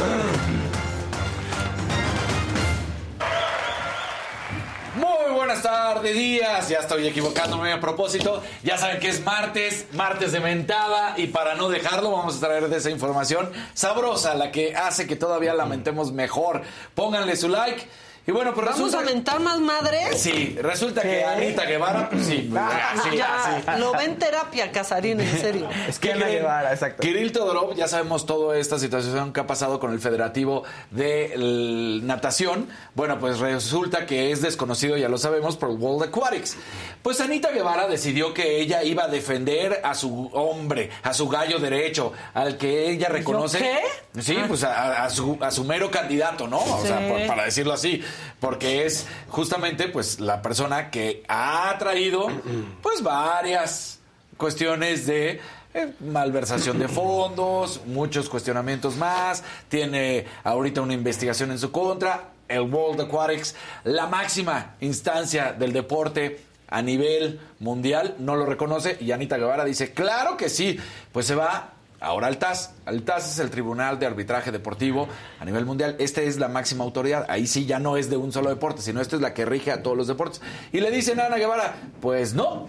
Buenas 5.36 5.62
tardes, 5.62 6.16
días. 6.16 6.68
Ya 6.70 6.78
estoy 6.78 7.06
equivocándome 7.06 7.70
a 7.70 7.78
propósito. 7.78 8.42
Ya 8.62 8.78
saben 8.78 8.98
que 8.98 9.08
es 9.08 9.22
martes, 9.22 9.86
martes 9.92 10.32
de 10.32 10.40
mentada. 10.40 11.14
Y 11.18 11.26
para 11.26 11.54
no 11.54 11.68
dejarlo, 11.68 12.10
vamos 12.10 12.38
a 12.38 12.40
traer 12.40 12.68
de 12.68 12.76
esa 12.78 12.90
información 12.90 13.52
sabrosa, 13.74 14.34
la 14.34 14.50
que 14.50 14.74
hace 14.74 15.06
que 15.06 15.14
todavía 15.14 15.52
lamentemos 15.52 16.10
mejor. 16.10 16.62
Pónganle 16.94 17.36
su 17.36 17.48
like. 17.50 17.86
Y 18.28 18.32
bueno, 18.32 18.52
pues 18.54 18.66
¿Vamos 18.66 18.78
resulta... 18.90 18.98
a 18.98 19.14
mentar 19.14 19.38
más 19.40 19.60
madres? 19.60 20.20
Sí, 20.20 20.56
resulta 20.60 21.02
que 21.02 21.24
Anita 21.24 21.64
Guevara, 21.64 22.10
pues 22.10 22.26
sí. 22.26 22.48
pues, 22.50 22.60
así, 22.62 23.16
ya, 23.16 23.60
así. 23.62 23.80
lo 23.80 23.92
ven 23.92 24.18
terapia, 24.18 24.72
Casarín, 24.72 25.20
en 25.20 25.38
serio. 25.38 25.68
Es 25.88 26.00
que 26.00 26.08
¿Qué 26.08 26.14
Ana 26.14 26.24
creen? 26.24 26.38
Guevara, 26.40 26.72
exacto. 26.72 27.02
Kirill 27.02 27.30
Todorov, 27.30 27.74
ya 27.76 27.86
sabemos 27.86 28.26
toda 28.26 28.56
esta 28.58 28.80
situación 28.80 29.32
que 29.32 29.38
ha 29.38 29.46
pasado 29.46 29.78
con 29.78 29.92
el 29.92 30.00
Federativo 30.00 30.64
de 30.90 32.00
Natación. 32.02 32.68
Bueno, 32.94 33.18
pues 33.20 33.38
resulta 33.38 34.06
que 34.06 34.32
es 34.32 34.42
desconocido, 34.42 34.96
ya 34.96 35.08
lo 35.08 35.18
sabemos, 35.18 35.56
por 35.56 35.70
World 35.70 36.08
Aquatics. 36.08 36.56
Pues 37.02 37.20
Anita 37.20 37.52
Guevara 37.52 37.86
decidió 37.86 38.34
que 38.34 38.58
ella 38.60 38.82
iba 38.82 39.04
a 39.04 39.08
defender 39.08 39.80
a 39.84 39.94
su 39.94 40.30
hombre, 40.32 40.90
a 41.04 41.14
su 41.14 41.28
gallo 41.28 41.58
derecho, 41.60 42.12
al 42.34 42.56
que 42.58 42.90
ella 42.90 43.08
reconoce. 43.08 43.58
qué? 43.58 43.78
Sí, 44.20 44.36
pues 44.48 44.64
a, 44.64 45.04
a 45.04 45.10
su, 45.10 45.38
a 45.40 45.50
su 45.50 45.62
mero 45.64 45.90
candidato, 45.90 46.48
¿no? 46.48 46.58
O 46.58 46.84
sea, 46.84 46.98
Sí. 46.98 47.04
por- 47.08 47.26
para 47.26 47.44
decirlo 47.44 47.72
así, 47.74 48.02
porque 48.40 48.86
es 48.86 49.06
justamente 49.28 49.88
pues 49.88 50.20
la 50.20 50.42
persona 50.42 50.90
que 50.90 51.22
ha 51.28 51.74
traído 51.78 52.28
pues 52.82 53.02
varias 53.02 54.00
cuestiones 54.36 55.06
de 55.06 55.40
eh, 55.74 55.92
malversación 56.00 56.78
de 56.78 56.88
fondos, 56.88 57.80
muchos 57.86 58.28
cuestionamientos 58.28 58.96
más, 58.96 59.44
tiene 59.68 60.26
ahorita 60.44 60.80
una 60.80 60.94
investigación 60.94 61.50
en 61.50 61.58
su 61.58 61.70
contra, 61.70 62.30
el 62.48 62.60
World 62.60 63.00
Aquatics, 63.02 63.54
la 63.84 64.06
máxima 64.06 64.76
instancia 64.80 65.52
del 65.52 65.72
deporte 65.72 66.40
a 66.68 66.82
nivel 66.82 67.40
mundial, 67.60 68.16
no 68.18 68.36
lo 68.36 68.46
reconoce 68.46 68.96
y 69.00 69.12
Anita 69.12 69.36
Guevara 69.36 69.64
dice, 69.64 69.92
claro 69.92 70.36
que 70.36 70.48
sí, 70.48 70.78
pues 71.12 71.26
se 71.26 71.34
va 71.34 71.75
Ahora 72.00 72.26
al 72.26 72.38
TAS. 72.38 72.74
El 72.86 73.02
TAS 73.02 73.30
es 73.32 73.38
el 73.38 73.50
Tribunal 73.50 73.98
de 73.98 74.06
Arbitraje 74.06 74.52
Deportivo 74.52 75.08
a 75.40 75.44
nivel 75.44 75.64
mundial. 75.64 75.96
Esta 75.98 76.20
es 76.22 76.38
la 76.38 76.48
máxima 76.48 76.84
autoridad. 76.84 77.26
Ahí 77.28 77.46
sí 77.46 77.66
ya 77.66 77.78
no 77.78 77.96
es 77.96 78.10
de 78.10 78.16
un 78.16 78.32
solo 78.32 78.50
deporte, 78.50 78.82
sino 78.82 79.00
esta 79.00 79.16
es 79.16 79.22
la 79.22 79.34
que 79.34 79.44
rige 79.44 79.72
a 79.72 79.82
todos 79.82 79.96
los 79.96 80.06
deportes. 80.06 80.40
Y 80.72 80.80
le 80.80 80.90
dicen 80.90 81.20
a 81.20 81.26
Ana 81.26 81.36
Guevara, 81.36 81.74
pues 82.00 82.34
no, 82.34 82.68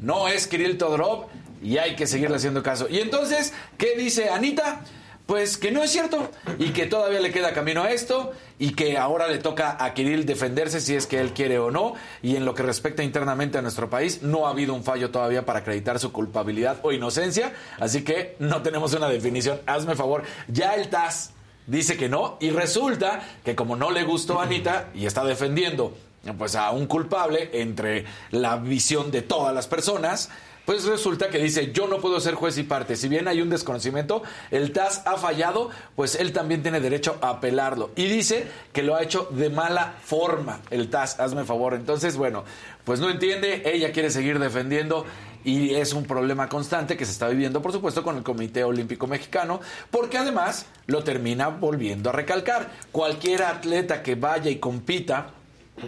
no 0.00 0.28
es 0.28 0.46
Kirill 0.46 0.78
Todorov 0.78 1.26
y 1.62 1.78
hay 1.78 1.96
que 1.96 2.06
seguirle 2.06 2.36
haciendo 2.36 2.62
caso. 2.62 2.88
Y 2.90 2.98
entonces, 2.98 3.52
¿qué 3.78 3.96
dice 3.96 4.28
Anita? 4.28 4.80
Pues 5.26 5.56
que 5.56 5.70
no 5.70 5.82
es 5.82 5.90
cierto 5.90 6.30
y 6.58 6.70
que 6.70 6.86
todavía 6.86 7.20
le 7.20 7.30
queda 7.30 7.52
camino 7.52 7.82
a 7.82 7.92
esto 7.92 8.32
y 8.58 8.74
que 8.74 8.98
ahora 8.98 9.28
le 9.28 9.38
toca 9.38 9.76
a 9.82 9.94
Kirill 9.94 10.26
defenderse 10.26 10.80
si 10.80 10.96
es 10.96 11.06
que 11.06 11.20
él 11.20 11.32
quiere 11.32 11.58
o 11.58 11.70
no. 11.70 11.94
Y 12.22 12.36
en 12.36 12.44
lo 12.44 12.54
que 12.54 12.62
respecta 12.62 13.02
internamente 13.02 13.56
a 13.56 13.62
nuestro 13.62 13.88
país, 13.88 14.22
no 14.22 14.46
ha 14.46 14.50
habido 14.50 14.74
un 14.74 14.82
fallo 14.82 15.10
todavía 15.10 15.46
para 15.46 15.60
acreditar 15.60 15.98
su 16.00 16.12
culpabilidad 16.12 16.78
o 16.82 16.92
inocencia. 16.92 17.52
Así 17.78 18.02
que 18.02 18.36
no 18.40 18.62
tenemos 18.62 18.94
una 18.94 19.08
definición. 19.08 19.60
Hazme 19.66 19.94
favor, 19.94 20.24
ya 20.48 20.74
el 20.74 20.88
TAS 20.88 21.30
dice 21.66 21.96
que 21.96 22.08
no 22.08 22.36
y 22.40 22.50
resulta 22.50 23.22
que 23.44 23.54
como 23.54 23.76
no 23.76 23.90
le 23.90 24.02
gustó 24.02 24.40
a 24.40 24.44
Anita 24.44 24.88
y 24.94 25.06
está 25.06 25.24
defendiendo 25.24 25.94
pues 26.38 26.54
a 26.54 26.70
un 26.70 26.86
culpable 26.86 27.50
entre 27.52 28.04
la 28.30 28.56
visión 28.56 29.10
de 29.10 29.22
todas 29.22 29.54
las 29.54 29.66
personas, 29.66 30.30
pues 30.64 30.84
resulta 30.84 31.28
que 31.28 31.38
dice, 31.38 31.72
yo 31.72 31.86
no 31.86 31.98
puedo 31.98 32.20
ser 32.20 32.34
juez 32.34 32.56
y 32.58 32.62
parte. 32.62 32.96
Si 32.96 33.08
bien 33.08 33.28
hay 33.28 33.40
un 33.40 33.50
desconocimiento, 33.50 34.22
el 34.50 34.72
TAS 34.72 35.02
ha 35.06 35.16
fallado, 35.16 35.70
pues 35.96 36.14
él 36.14 36.32
también 36.32 36.62
tiene 36.62 36.80
derecho 36.80 37.18
a 37.20 37.30
apelarlo. 37.30 37.90
Y 37.96 38.06
dice 38.06 38.46
que 38.72 38.82
lo 38.82 38.94
ha 38.94 39.02
hecho 39.02 39.28
de 39.30 39.50
mala 39.50 39.94
forma 40.04 40.60
el 40.70 40.88
TAS, 40.88 41.18
hazme 41.18 41.44
favor. 41.44 41.74
Entonces, 41.74 42.16
bueno, 42.16 42.44
pues 42.84 43.00
no 43.00 43.10
entiende, 43.10 43.62
ella 43.64 43.92
quiere 43.92 44.10
seguir 44.10 44.38
defendiendo 44.38 45.04
y 45.44 45.74
es 45.74 45.92
un 45.92 46.04
problema 46.04 46.48
constante 46.48 46.96
que 46.96 47.04
se 47.04 47.12
está 47.12 47.28
viviendo, 47.28 47.60
por 47.60 47.72
supuesto, 47.72 48.02
con 48.02 48.16
el 48.16 48.22
Comité 48.22 48.64
Olímpico 48.64 49.06
Mexicano, 49.06 49.60
porque 49.90 50.18
además 50.18 50.66
lo 50.86 51.02
termina 51.02 51.48
volviendo 51.48 52.10
a 52.10 52.12
recalcar. 52.12 52.70
Cualquier 52.92 53.42
atleta 53.42 54.02
que 54.02 54.14
vaya 54.14 54.50
y 54.50 54.56
compita 54.56 55.30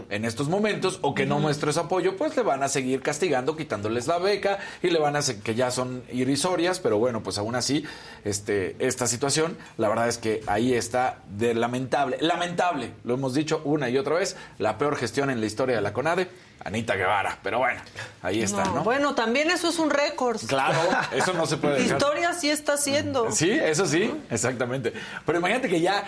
en 0.08 0.24
estos 0.24 0.48
momentos 0.48 0.98
o 1.02 1.14
que 1.14 1.26
no 1.26 1.38
muestre 1.38 1.72
su 1.72 1.80
apoyo, 1.80 2.16
pues 2.16 2.36
le 2.36 2.42
van 2.42 2.62
a 2.62 2.68
seguir 2.68 3.02
castigando, 3.02 3.56
quitándoles 3.56 4.06
la 4.06 4.18
beca 4.18 4.58
y 4.82 4.88
le 4.88 4.98
van 4.98 5.14
a 5.14 5.18
hacer 5.20 5.36
que 5.36 5.54
ya 5.54 5.70
son 5.70 6.02
irrisorias, 6.10 6.80
pero 6.80 6.98
bueno, 6.98 7.22
pues 7.22 7.38
aún 7.38 7.54
así, 7.54 7.84
este, 8.24 8.76
esta 8.78 9.06
situación, 9.06 9.56
la 9.76 9.88
verdad 9.88 10.08
es 10.08 10.18
que 10.18 10.42
ahí 10.46 10.72
está 10.72 11.18
de 11.36 11.54
lamentable, 11.54 12.16
lamentable, 12.20 12.92
lo 13.04 13.14
hemos 13.14 13.34
dicho 13.34 13.60
una 13.64 13.88
y 13.90 13.98
otra 13.98 14.16
vez, 14.16 14.36
la 14.58 14.78
peor 14.78 14.96
gestión 14.96 15.30
en 15.30 15.40
la 15.40 15.46
historia 15.46 15.76
de 15.76 15.82
la 15.82 15.92
CONADE, 15.92 16.28
Anita 16.64 16.94
Guevara, 16.96 17.38
pero 17.42 17.58
bueno, 17.58 17.80
ahí 18.22 18.42
está, 18.42 18.64
¿no? 18.64 18.84
Bueno, 18.84 19.14
también 19.14 19.50
eso 19.50 19.68
es 19.68 19.78
un 19.78 19.90
récord. 19.90 20.40
Claro, 20.46 20.78
eso 21.12 21.34
no 21.34 21.44
se 21.46 21.58
puede 21.58 21.74
dejar. 21.80 21.98
Historia 21.98 22.32
sí 22.32 22.48
está 22.48 22.74
haciendo. 22.74 23.30
Sí, 23.30 23.50
eso 23.50 23.86
sí, 23.86 24.10
exactamente. 24.30 24.94
Pero 25.26 25.38
imagínate 25.40 25.68
que 25.68 25.82
ya 25.82 26.04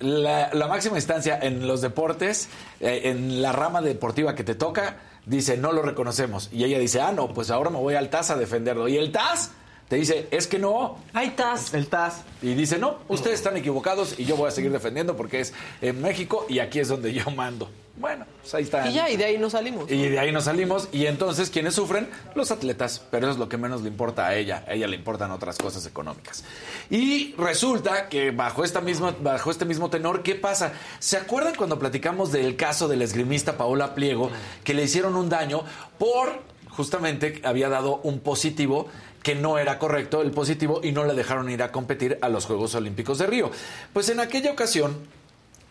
la, 0.00 0.50
la 0.52 0.66
máxima 0.66 0.96
instancia 0.96 1.38
en 1.40 1.66
los 1.66 1.80
deportes, 1.80 2.48
eh, 2.80 3.02
en 3.04 3.40
la 3.40 3.52
rama 3.52 3.80
deportiva 3.80 4.34
que 4.34 4.44
te 4.44 4.54
toca, 4.54 4.98
dice, 5.26 5.56
no 5.56 5.72
lo 5.72 5.82
reconocemos. 5.82 6.48
Y 6.52 6.64
ella 6.64 6.78
dice, 6.78 7.00
ah, 7.00 7.12
no, 7.12 7.32
pues 7.32 7.50
ahora 7.50 7.70
me 7.70 7.78
voy 7.78 7.94
al 7.94 8.10
TAS 8.10 8.30
a 8.30 8.36
defenderlo. 8.36 8.88
Y 8.88 8.96
el 8.96 9.12
TAS 9.12 9.52
te 9.88 9.96
dice, 9.96 10.26
es 10.30 10.46
que 10.46 10.58
no. 10.58 10.98
Hay 11.12 11.30
TAS. 11.30 11.74
El 11.74 11.86
TAS. 11.88 12.22
Y 12.40 12.54
dice, 12.54 12.78
no, 12.78 12.98
ustedes 13.08 13.36
están 13.36 13.56
equivocados 13.56 14.18
y 14.18 14.24
yo 14.24 14.36
voy 14.36 14.48
a 14.48 14.50
seguir 14.50 14.72
defendiendo 14.72 15.16
porque 15.16 15.40
es 15.40 15.52
en 15.80 16.00
México 16.00 16.46
y 16.48 16.58
aquí 16.58 16.80
es 16.80 16.88
donde 16.88 17.12
yo 17.12 17.30
mando. 17.30 17.68
Bueno, 18.02 18.26
pues 18.40 18.52
ahí 18.52 18.64
está. 18.64 18.88
Y 18.88 18.94
ya, 18.94 19.08
y 19.08 19.16
de 19.16 19.24
ahí 19.24 19.38
nos 19.38 19.52
salimos. 19.52 19.88
Y 19.88 20.08
de 20.08 20.18
ahí 20.18 20.32
nos 20.32 20.44
salimos. 20.44 20.88
Y 20.90 21.06
entonces, 21.06 21.50
¿quiénes 21.50 21.76
sufren? 21.76 22.08
Los 22.34 22.50
atletas. 22.50 23.00
Pero 23.12 23.26
eso 23.26 23.34
es 23.34 23.38
lo 23.38 23.48
que 23.48 23.56
menos 23.56 23.82
le 23.82 23.88
importa 23.88 24.26
a 24.26 24.34
ella. 24.34 24.64
A 24.66 24.72
ella 24.72 24.88
le 24.88 24.96
importan 24.96 25.30
otras 25.30 25.56
cosas 25.56 25.86
económicas. 25.86 26.42
Y 26.90 27.32
resulta 27.38 28.08
que 28.08 28.32
bajo, 28.32 28.64
esta 28.64 28.80
misma, 28.80 29.14
bajo 29.20 29.52
este 29.52 29.64
mismo 29.64 29.88
tenor, 29.88 30.24
¿qué 30.24 30.34
pasa? 30.34 30.72
¿Se 30.98 31.16
acuerdan 31.16 31.54
cuando 31.54 31.78
platicamos 31.78 32.32
del 32.32 32.56
caso 32.56 32.88
del 32.88 33.02
esgrimista 33.02 33.56
Paola 33.56 33.94
Pliego, 33.94 34.32
que 34.64 34.74
le 34.74 34.82
hicieron 34.82 35.14
un 35.14 35.28
daño 35.28 35.62
por, 35.96 36.40
justamente, 36.70 37.40
había 37.44 37.68
dado 37.68 38.00
un 38.02 38.18
positivo 38.18 38.88
que 39.22 39.36
no 39.36 39.58
era 39.58 39.78
correcto 39.78 40.22
el 40.22 40.32
positivo 40.32 40.80
y 40.82 40.90
no 40.90 41.04
le 41.04 41.14
dejaron 41.14 41.48
ir 41.50 41.62
a 41.62 41.70
competir 41.70 42.18
a 42.20 42.28
los 42.28 42.46
Juegos 42.46 42.74
Olímpicos 42.74 43.18
de 43.18 43.28
Río. 43.28 43.52
Pues 43.92 44.08
en 44.08 44.18
aquella 44.18 44.50
ocasión 44.50 44.96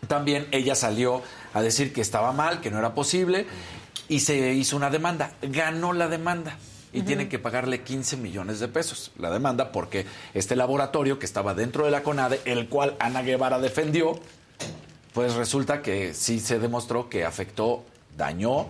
también 0.08 0.46
ella 0.50 0.74
salió 0.74 1.22
a 1.54 1.62
decir 1.62 1.92
que 1.92 2.00
estaba 2.00 2.32
mal, 2.32 2.60
que 2.60 2.70
no 2.70 2.78
era 2.78 2.94
posible, 2.94 3.46
y 4.08 4.20
se 4.20 4.52
hizo 4.52 4.76
una 4.76 4.90
demanda. 4.90 5.32
Ganó 5.42 5.92
la 5.92 6.08
demanda. 6.08 6.56
Y 6.94 7.02
tienen 7.02 7.30
que 7.30 7.38
pagarle 7.38 7.80
15 7.82 8.18
millones 8.18 8.60
de 8.60 8.68
pesos 8.68 9.12
la 9.16 9.30
demanda 9.30 9.72
porque 9.72 10.04
este 10.34 10.56
laboratorio 10.56 11.18
que 11.18 11.24
estaba 11.24 11.54
dentro 11.54 11.86
de 11.86 11.90
la 11.90 12.02
CONADE, 12.02 12.42
el 12.44 12.68
cual 12.68 12.96
Ana 13.00 13.22
Guevara 13.22 13.58
defendió, 13.58 14.20
pues 15.14 15.32
resulta 15.34 15.80
que 15.80 16.12
sí 16.12 16.38
se 16.38 16.58
demostró 16.58 17.08
que 17.08 17.24
afectó, 17.24 17.82
dañó, 18.14 18.68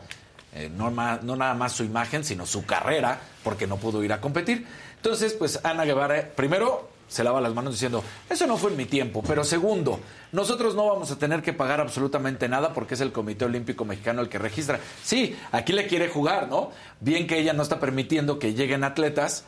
eh, 0.54 0.70
no, 0.72 0.92
ma- 0.92 1.18
no 1.20 1.34
nada 1.34 1.54
más 1.54 1.72
su 1.72 1.82
imagen, 1.82 2.22
sino 2.22 2.46
su 2.46 2.64
carrera, 2.64 3.20
porque 3.42 3.66
no 3.66 3.76
pudo 3.78 4.04
ir 4.04 4.12
a 4.12 4.20
competir. 4.20 4.68
Entonces, 4.96 5.32
pues 5.32 5.58
Ana 5.64 5.84
Guevara, 5.84 6.30
primero 6.36 6.90
se 7.12 7.22
lava 7.22 7.42
las 7.42 7.52
manos 7.52 7.74
diciendo, 7.74 8.02
eso 8.30 8.46
no 8.46 8.56
fue 8.56 8.70
en 8.70 8.78
mi 8.78 8.86
tiempo, 8.86 9.22
pero 9.26 9.44
segundo, 9.44 10.00
nosotros 10.32 10.74
no 10.74 10.86
vamos 10.86 11.10
a 11.10 11.18
tener 11.18 11.42
que 11.42 11.52
pagar 11.52 11.78
absolutamente 11.78 12.48
nada 12.48 12.72
porque 12.72 12.94
es 12.94 13.02
el 13.02 13.12
Comité 13.12 13.44
Olímpico 13.44 13.84
Mexicano 13.84 14.22
el 14.22 14.30
que 14.30 14.38
registra. 14.38 14.80
Sí, 15.04 15.36
aquí 15.52 15.74
le 15.74 15.86
quiere 15.86 16.08
jugar, 16.08 16.48
¿no? 16.48 16.70
Bien 17.00 17.26
que 17.26 17.38
ella 17.38 17.52
no 17.52 17.62
está 17.62 17.78
permitiendo 17.78 18.38
que 18.38 18.54
lleguen 18.54 18.82
atletas, 18.82 19.44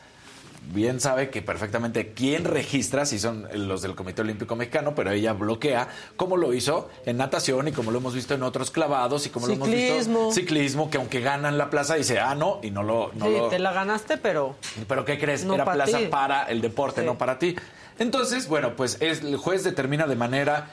bien 0.73 0.99
sabe 0.99 1.29
que 1.29 1.41
perfectamente 1.41 2.13
quién 2.13 2.43
registra, 2.45 3.05
si 3.05 3.19
son 3.19 3.47
los 3.53 3.81
del 3.81 3.95
Comité 3.95 4.21
Olímpico 4.21 4.55
Mexicano, 4.55 4.93
pero 4.95 5.11
ella 5.11 5.33
bloquea, 5.33 5.87
como 6.17 6.37
lo 6.37 6.53
hizo 6.53 6.89
en 7.05 7.17
natación 7.17 7.67
y 7.67 7.71
como 7.71 7.91
lo 7.91 7.99
hemos 7.99 8.13
visto 8.15 8.33
en 8.33 8.43
otros 8.43 8.71
clavados 8.71 9.25
y 9.25 9.29
como 9.29 9.47
lo 9.47 9.53
hemos 9.53 9.69
visto 9.69 10.31
ciclismo, 10.31 10.89
que 10.89 10.97
aunque 10.97 11.21
ganan 11.21 11.57
la 11.57 11.69
plaza 11.69 11.95
dice, 11.95 12.19
ah, 12.19 12.35
no, 12.35 12.59
y 12.63 12.71
no 12.71 12.83
lo... 12.83 13.11
No 13.13 13.25
sí, 13.25 13.31
lo- 13.31 13.47
te 13.49 13.59
la 13.59 13.71
ganaste, 13.73 14.17
pero... 14.17 14.55
pero 14.87 15.05
¿qué 15.05 15.17
crees? 15.19 15.45
No 15.45 15.53
Era 15.55 15.65
plaza 15.65 15.97
ti. 15.99 16.05
para 16.07 16.43
el 16.43 16.61
deporte, 16.61 17.01
Sí. 17.01 17.07
no 17.07 17.17
para 17.17 17.39
ti. 17.39 17.55
Entonces, 17.99 18.47
bueno, 18.47 18.75
pues 18.75 18.97
es- 19.01 19.21
el 19.21 19.37
juez 19.37 19.63
determina 19.63 20.07
de 20.07 20.15
manera 20.15 20.67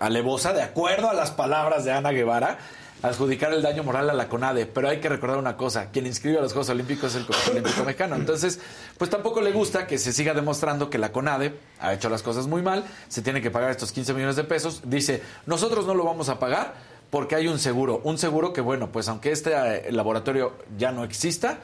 alevosa, 0.00 0.52
de 0.52 0.62
acuerdo 0.62 1.10
a 1.10 1.14
las 1.14 1.30
palabras 1.32 1.84
de 1.84 1.92
Ana 1.92 2.10
Guevara, 2.12 2.58
adjudicar 3.02 3.52
el 3.52 3.62
daño 3.62 3.82
moral 3.82 4.10
a 4.10 4.14
la 4.14 4.28
CONADE. 4.28 4.66
Pero 4.66 4.88
hay 4.88 5.00
que 5.00 5.08
recordar 5.08 5.38
una 5.38 5.56
cosa, 5.56 5.90
quien 5.90 6.06
inscribe 6.06 6.38
a 6.38 6.40
los 6.40 6.52
Juegos 6.52 6.68
Olímpicos 6.70 7.14
es 7.14 7.16
el 7.16 7.26
Comité 7.26 7.50
Olímpico 7.50 7.84
Mexicano. 7.84 8.16
Entonces, 8.16 8.60
pues 8.96 9.10
tampoco 9.10 9.40
le 9.40 9.52
gusta 9.52 9.86
que 9.86 9.98
se 9.98 10.12
siga 10.12 10.34
demostrando 10.34 10.90
que 10.90 10.98
la 10.98 11.12
CONADE 11.12 11.58
ha 11.80 11.92
hecho 11.94 12.08
las 12.08 12.22
cosas 12.22 12.46
muy 12.46 12.62
mal, 12.62 12.84
se 13.08 13.22
tiene 13.22 13.40
que 13.40 13.50
pagar 13.50 13.70
estos 13.70 13.92
15 13.92 14.14
millones 14.14 14.36
de 14.36 14.44
pesos. 14.44 14.82
Dice, 14.84 15.22
nosotros 15.46 15.86
no 15.86 15.94
lo 15.94 16.04
vamos 16.04 16.28
a 16.28 16.38
pagar 16.38 16.74
porque 17.10 17.36
hay 17.36 17.48
un 17.48 17.58
seguro. 17.58 18.00
Un 18.04 18.18
seguro 18.18 18.52
que, 18.52 18.60
bueno, 18.60 18.90
pues 18.90 19.08
aunque 19.08 19.32
este 19.32 19.52
eh, 19.54 19.92
laboratorio 19.92 20.54
ya 20.76 20.92
no 20.92 21.04
exista 21.04 21.58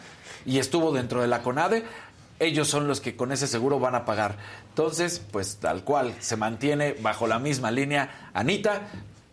y 0.47 0.59
estuvo 0.59 0.93
dentro 0.93 1.20
de 1.20 1.28
la 1.28 1.43
CONADE, 1.43 1.85
ellos 2.41 2.68
son 2.68 2.89
los 2.89 3.01
que 3.01 3.16
con 3.16 3.32
ese 3.32 3.47
seguro 3.47 3.78
van 3.78 3.95
a 3.95 4.05
pagar. 4.05 4.37
Entonces, 4.70 5.22
pues 5.30 5.57
tal 5.57 5.85
cual, 5.85 6.14
se 6.20 6.37
mantiene 6.37 6.95
bajo 7.01 7.26
la 7.26 7.39
misma 7.39 7.70
línea 7.70 8.30
Anita, 8.35 8.82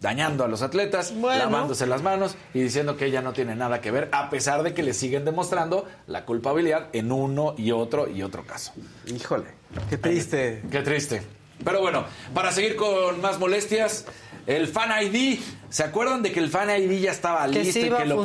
dañando 0.02 0.44
a 0.44 0.48
los 0.48 0.62
atletas, 0.64 1.14
Bueno. 1.16 1.46
lavándose 1.46 1.86
las 1.86 2.02
manos 2.02 2.36
y 2.54 2.62
diciendo 2.62 2.98
que 2.98 3.06
ella 3.06 3.22
no 3.22 3.34
tiene 3.34 3.56
nada 3.56 3.80
que 3.82 3.92
ver, 3.92 4.10
a 4.12 4.30
pesar 4.30 4.64
de 4.64 4.74
que 4.74 4.84
le 4.84 4.94
siguen 4.94 5.24
demostrando 5.24 5.88
la 6.08 6.26
culpabilidad 6.26 6.88
en 6.94 7.12
uno 7.12 7.54
y 7.58 7.72
otro 7.72 8.10
y 8.10 8.24
otro 8.24 8.44
caso. 8.44 8.74
Híjole, 9.06 9.46
qué 9.90 9.98
triste. 9.98 10.64
Qué 10.72 10.82
triste. 10.82 11.22
Pero 11.64 11.80
bueno, 11.82 12.06
para 12.34 12.52
seguir 12.52 12.76
con 12.76 13.22
más 13.22 13.38
molestias, 13.38 14.06
el 14.48 14.68
Fan 14.68 14.90
ID, 15.04 15.40
¿se 15.70 15.84
acuerdan 15.84 16.24
de 16.24 16.32
que 16.32 16.40
el 16.40 16.50
Fan 16.50 16.72
ID 16.72 17.00
ya 17.00 17.12
estaba 17.12 17.46
Que 17.46 17.60
listo 17.60 17.74
sí 17.74 17.80
y 17.82 17.90
que 17.92 18.06
lo, 18.06 18.24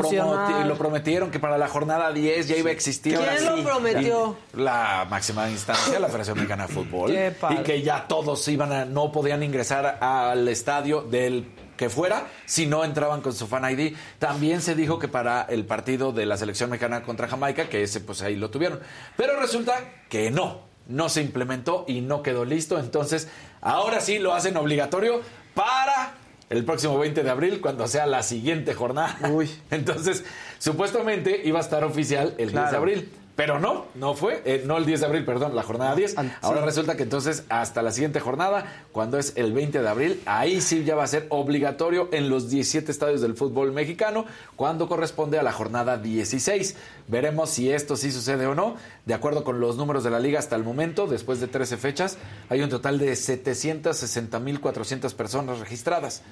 prometieron 0.79 1.31
que 1.31 1.39
para 1.39 1.59
la 1.59 1.68
jornada 1.68 2.11
10 2.12 2.49
ya 2.49 2.57
iba 2.57 2.70
a 2.70 2.72
existir? 2.72 3.14
¿Quién 3.14 3.29
ahora 3.29 3.41
lo 3.51 3.57
sí. 3.59 3.62
prometió? 3.62 4.37
La 4.55 5.07
máxima 5.11 5.51
instancia, 5.51 6.01
la 6.01 6.07
Federación 6.07 6.39
Mexicana 6.39 6.66
de 6.66 6.72
Fútbol. 6.72 7.11
Qué 7.11 7.33
padre. 7.39 7.59
Y 7.61 7.62
que 7.62 7.83
ya 7.83 8.09
todos 8.09 8.49
iban 8.49 8.72
a, 8.72 8.87
no 8.87 9.12
podían 9.12 9.43
ingresar 9.43 9.99
al 10.01 10.49
estadio 10.49 11.03
del 11.03 11.47
que 11.77 11.89
fuera 11.91 12.27
si 12.47 12.66
no 12.66 12.85
entraban 12.85 13.20
con 13.20 13.33
su 13.33 13.47
fan 13.47 13.70
ID. 13.70 13.95
También 14.18 14.61
se 14.62 14.74
dijo 14.74 14.99
que 14.99 15.09
para 15.09 15.43
el 15.43 15.64
partido 15.64 16.12
de 16.12 16.27
la 16.27 16.37
selección 16.37 16.70
mexicana 16.70 17.03
contra 17.03 17.29
Jamaica, 17.29 17.68
que 17.68 17.83
ese 17.83 18.01
pues 18.01 18.22
ahí 18.22 18.37
lo 18.37 18.51
tuvieron. 18.51 18.81
Pero 19.16 19.39
resulta 19.41 19.74
que 20.09 20.31
no, 20.31 20.61
no 20.89 21.09
se 21.09 21.22
implementó 21.22 21.85
y 21.89 22.01
no 22.01 22.22
quedó 22.22 22.45
listo. 22.45 22.79
Entonces, 22.79 23.29
ahora 23.61 24.01
sí 24.01 24.18
lo 24.18 24.35
hacen 24.35 24.57
obligatorio 24.57 25.20
para 25.55 26.14
el 26.49 26.64
próximo 26.64 26.97
20 26.99 27.22
de 27.24 27.31
abril, 27.31 27.61
cuando 27.61 27.89
sea 27.89 28.07
la 28.07 28.22
siguiente 28.22 28.72
jornada. 28.74 29.18
Entonces, 29.70 30.24
supuestamente 30.59 31.43
iba 31.45 31.59
a 31.59 31.62
estar 31.62 31.85
oficial 31.85 32.29
el 32.39 32.51
10 32.51 32.53
de 32.53 32.53
Claro. 32.53 32.77
abril. 32.79 33.12
Pero 33.37 33.61
no, 33.61 33.84
no 33.95 34.14
fue, 34.14 34.43
eh, 34.47 34.62
no 34.64 34.78
el 34.78 34.87
10 34.87 35.01
de 35.01 35.07
abril, 35.07 35.26
perdón, 35.26 35.55
la 35.55 35.62
jornada 35.62 35.95
10. 35.95 36.16
Ahora 36.41 36.64
resulta 36.64 36.97
que 36.97 37.03
entonces 37.03 37.45
hasta 37.51 37.82
la 37.82 37.93
siguiente 37.93 38.18
jornada, 38.18 38.87
cuando 38.93 39.18
es 39.18 39.34
el 39.37 39.53
20 39.53 39.82
de 39.82 39.89
abril, 39.89 40.22
ahí 40.24 40.62
sí 40.62 40.84
ya 40.84 40.95
va 40.95 41.05
a 41.05 41.07
ser 41.07 41.26
obligatorio 41.28 42.09
en 42.12 42.30
los 42.30 42.49
17 42.49 42.91
estadios 42.91 43.20
del 43.20 43.37
fútbol 43.37 43.72
mexicano, 43.72 44.24
cuando 44.57 44.89
corresponde 44.89 45.39
a 45.39 45.43
la 45.43 45.53
jornada 45.53 45.99
16. 45.99 46.76
Veremos 47.09 47.51
si 47.51 47.70
esto 47.70 47.97
sí 47.97 48.11
sucede 48.11 48.47
o 48.47 48.55
no. 48.55 48.76
De 49.05 49.12
acuerdo 49.12 49.45
con 49.45 49.61
los 49.61 49.76
números 49.76 50.03
de 50.03 50.09
la 50.09 50.18
liga 50.18 50.39
hasta 50.39 50.57
el 50.57 50.64
momento, 50.64 51.07
después 51.07 51.39
de 51.39 51.47
13 51.47 51.76
fechas, 51.76 52.16
hay 52.49 52.62
un 52.62 52.70
total 52.70 52.99
de 52.99 53.12
760.400 53.12 55.12
personas 55.12 55.61
registradas. 55.61 56.22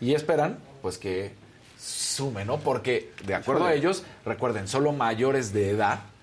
Y 0.00 0.14
esperan, 0.14 0.58
pues 0.82 0.98
que 0.98 1.32
sume, 1.80 2.44
¿no? 2.44 2.60
Porque, 2.60 3.10
de 3.26 3.34
acuerdo 3.34 3.64
a 3.64 3.74
ellos, 3.74 4.04
recuerden, 4.24 4.68
solo 4.68 4.92
mayores 4.92 5.52
de 5.52 5.70
edad 5.70 6.13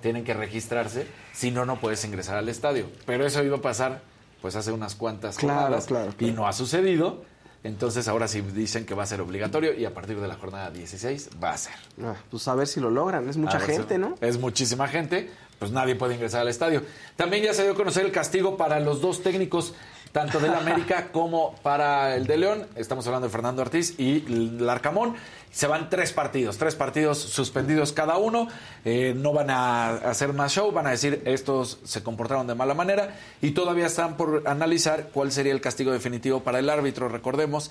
tienen 0.00 0.24
que 0.24 0.34
registrarse, 0.34 1.06
si 1.32 1.50
no, 1.50 1.64
no 1.64 1.80
puedes 1.80 2.04
ingresar 2.04 2.36
al 2.36 2.48
estadio. 2.48 2.86
Pero 3.06 3.26
eso 3.26 3.42
iba 3.42 3.56
a 3.58 3.60
pasar, 3.62 4.02
pues, 4.42 4.56
hace 4.56 4.72
unas 4.72 4.94
cuantas 4.94 5.36
Claro, 5.36 5.60
jornadas. 5.60 5.86
claro, 5.86 6.14
Y 6.18 6.30
no 6.32 6.46
ha 6.48 6.52
sucedido. 6.52 7.24
Entonces, 7.64 8.06
ahora 8.06 8.28
sí 8.28 8.40
dicen 8.40 8.86
que 8.86 8.94
va 8.94 9.02
a 9.02 9.06
ser 9.06 9.20
obligatorio 9.20 9.74
y 9.74 9.84
a 9.84 9.92
partir 9.92 10.20
de 10.20 10.28
la 10.28 10.36
jornada 10.36 10.70
16 10.70 11.30
va 11.42 11.50
a 11.50 11.58
ser. 11.58 11.74
Ah, 12.02 12.14
pues 12.30 12.46
a 12.46 12.54
ver 12.54 12.68
si 12.68 12.78
lo 12.78 12.88
logran. 12.88 13.28
Es 13.28 13.36
mucha 13.36 13.58
si- 13.58 13.66
gente, 13.66 13.98
¿no? 13.98 14.14
Es 14.20 14.38
muchísima 14.38 14.86
gente, 14.86 15.28
pues 15.58 15.72
nadie 15.72 15.96
puede 15.96 16.14
ingresar 16.14 16.42
al 16.42 16.48
estadio. 16.48 16.82
También 17.16 17.42
ya 17.42 17.52
se 17.52 17.64
dio 17.64 17.72
a 17.72 17.74
conocer 17.74 18.06
el 18.06 18.12
castigo 18.12 18.56
para 18.56 18.78
los 18.78 19.00
dos 19.00 19.24
técnicos, 19.24 19.74
tanto 20.12 20.40
del 20.40 20.54
América 20.54 21.08
como 21.12 21.54
para 21.62 22.16
el 22.16 22.26
de 22.26 22.36
León. 22.36 22.66
Estamos 22.76 23.06
hablando 23.06 23.26
de 23.26 23.32
Fernando 23.32 23.62
Ortiz 23.62 23.98
y 23.98 24.20
Larcamón. 24.58 25.14
Se 25.50 25.66
van 25.66 25.88
tres 25.90 26.12
partidos, 26.12 26.58
tres 26.58 26.74
partidos 26.74 27.18
suspendidos 27.18 27.92
cada 27.92 28.18
uno. 28.18 28.48
Eh, 28.84 29.14
no 29.16 29.32
van 29.32 29.50
a 29.50 29.88
hacer 29.88 30.32
más 30.32 30.52
show, 30.52 30.70
van 30.72 30.86
a 30.86 30.90
decir 30.90 31.22
estos 31.24 31.78
se 31.84 32.02
comportaron 32.02 32.46
de 32.46 32.54
mala 32.54 32.74
manera 32.74 33.14
y 33.40 33.52
todavía 33.52 33.86
están 33.86 34.16
por 34.16 34.42
analizar 34.46 35.08
cuál 35.12 35.32
sería 35.32 35.52
el 35.52 35.60
castigo 35.60 35.92
definitivo 35.92 36.40
para 36.40 36.58
el 36.58 36.68
árbitro. 36.68 37.08
Recordemos, 37.08 37.70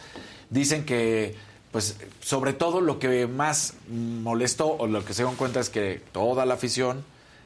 dicen 0.50 0.86
que 0.86 1.36
pues 1.72 1.98
sobre 2.22 2.54
todo 2.54 2.82
lo 2.82 2.98
que 2.98 3.28
más 3.28 3.74
molestó 3.90 4.76
o 4.78 4.88
lo 4.88 5.04
que 5.06 5.14
se 5.14 5.24
dio 5.24 5.32
cuenta 5.34 5.60
es 5.60 5.70
que 5.70 6.02
toda 6.12 6.46
la 6.46 6.56
afición 6.56 7.04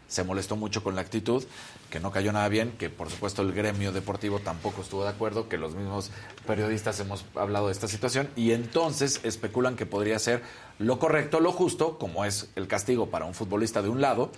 se 0.07 0.23
molestó 0.23 0.55
mucho 0.55 0.83
con 0.83 0.95
la 0.95 1.01
actitud, 1.01 1.43
que 1.91 1.99
no 1.99 2.09
cayó 2.11 2.31
nada 2.31 2.47
bien, 2.47 2.71
que 2.71 2.89
por 2.89 3.11
supuesto 3.11 3.43
el 3.43 3.51
gremio 3.51 3.91
deportivo 3.91 4.39
tampoco 4.39 4.81
estuvo 4.81 5.03
de 5.03 5.09
acuerdo, 5.09 5.47
que 5.47 5.57
los 5.57 5.75
mismos 5.75 6.09
periodistas 6.47 6.99
hemos 7.01 7.25
hablado 7.35 7.67
de 7.67 7.73
esta 7.73 7.87
situación 7.87 8.29
y 8.35 8.53
entonces 8.53 9.19
especulan 9.23 9.75
que 9.75 9.85
podría 9.85 10.17
ser 10.17 10.41
lo 10.79 10.97
correcto, 10.97 11.39
lo 11.39 11.51
justo, 11.51 11.99
como 11.99 12.25
es 12.25 12.49
el 12.55 12.67
castigo 12.67 13.11
para 13.11 13.25
un 13.25 13.35
futbolista 13.35 13.83
de 13.83 13.89
un 13.89 14.01
lado, 14.01 14.31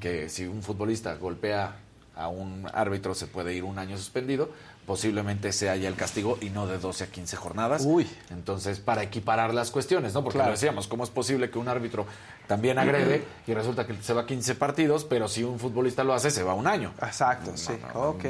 que 0.00 0.28
si 0.28 0.44
un 0.44 0.62
futbolista 0.62 1.14
golpea 1.14 1.76
a 2.16 2.28
un 2.28 2.66
árbitro 2.72 3.14
se 3.14 3.26
puede 3.26 3.54
ir 3.54 3.62
un 3.64 3.78
año 3.78 3.96
suspendido, 3.96 4.50
posiblemente 4.86 5.52
sea 5.52 5.74
ya 5.76 5.88
el 5.88 5.96
castigo 5.96 6.38
y 6.40 6.50
no 6.50 6.66
de 6.66 6.78
12 6.78 7.04
a 7.04 7.06
15 7.08 7.36
jornadas. 7.36 7.82
Uy. 7.84 8.06
Entonces, 8.30 8.78
para 8.80 9.02
equiparar 9.02 9.52
las 9.52 9.70
cuestiones, 9.70 10.14
¿no? 10.14 10.22
Porque 10.22 10.38
Claro. 10.38 10.50
lo 10.50 10.56
decíamos, 10.56 10.86
¿cómo 10.86 11.02
es 11.04 11.10
posible 11.10 11.50
que 11.50 11.58
un 11.58 11.68
árbitro 11.68 12.06
también 12.46 12.78
agrede 12.78 13.24
y 13.46 13.52
resulta 13.54 13.86
que 13.86 13.94
se 14.00 14.12
va 14.12 14.22
a 14.22 14.26
15 14.26 14.54
partidos, 14.54 15.04
pero 15.04 15.26
si 15.28 15.42
un 15.42 15.58
futbolista 15.58 16.04
lo 16.04 16.14
hace, 16.14 16.30
se 16.30 16.42
va 16.42 16.54
un 16.54 16.66
año? 16.68 16.92
Exacto, 17.02 17.56
sí. 17.56 17.72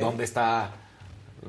¿Dónde 0.00 0.24
está? 0.24 0.70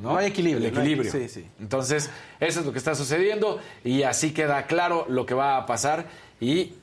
¿no? 0.01 0.12
No 0.12 0.18
hay 0.18 0.28
equilibrio, 0.28 0.68
El 0.68 0.74
no 0.74 0.82
hay- 0.82 0.88
equilibrio. 0.93 1.12
sí, 1.12 1.30
sí. 1.30 1.47
Entonces, 1.60 2.10
eso 2.39 2.60
es 2.60 2.66
lo 2.66 2.72
que 2.72 2.78
está 2.78 2.93
sucediendo 2.93 3.60
y 3.84 4.03
así 4.03 4.32
queda 4.34 4.68
claro 4.68 5.05
lo 5.10 5.26
que 5.26 5.34
va 5.34 5.58
a 5.58 5.66
pasar 5.66 6.05
y 6.39 6.74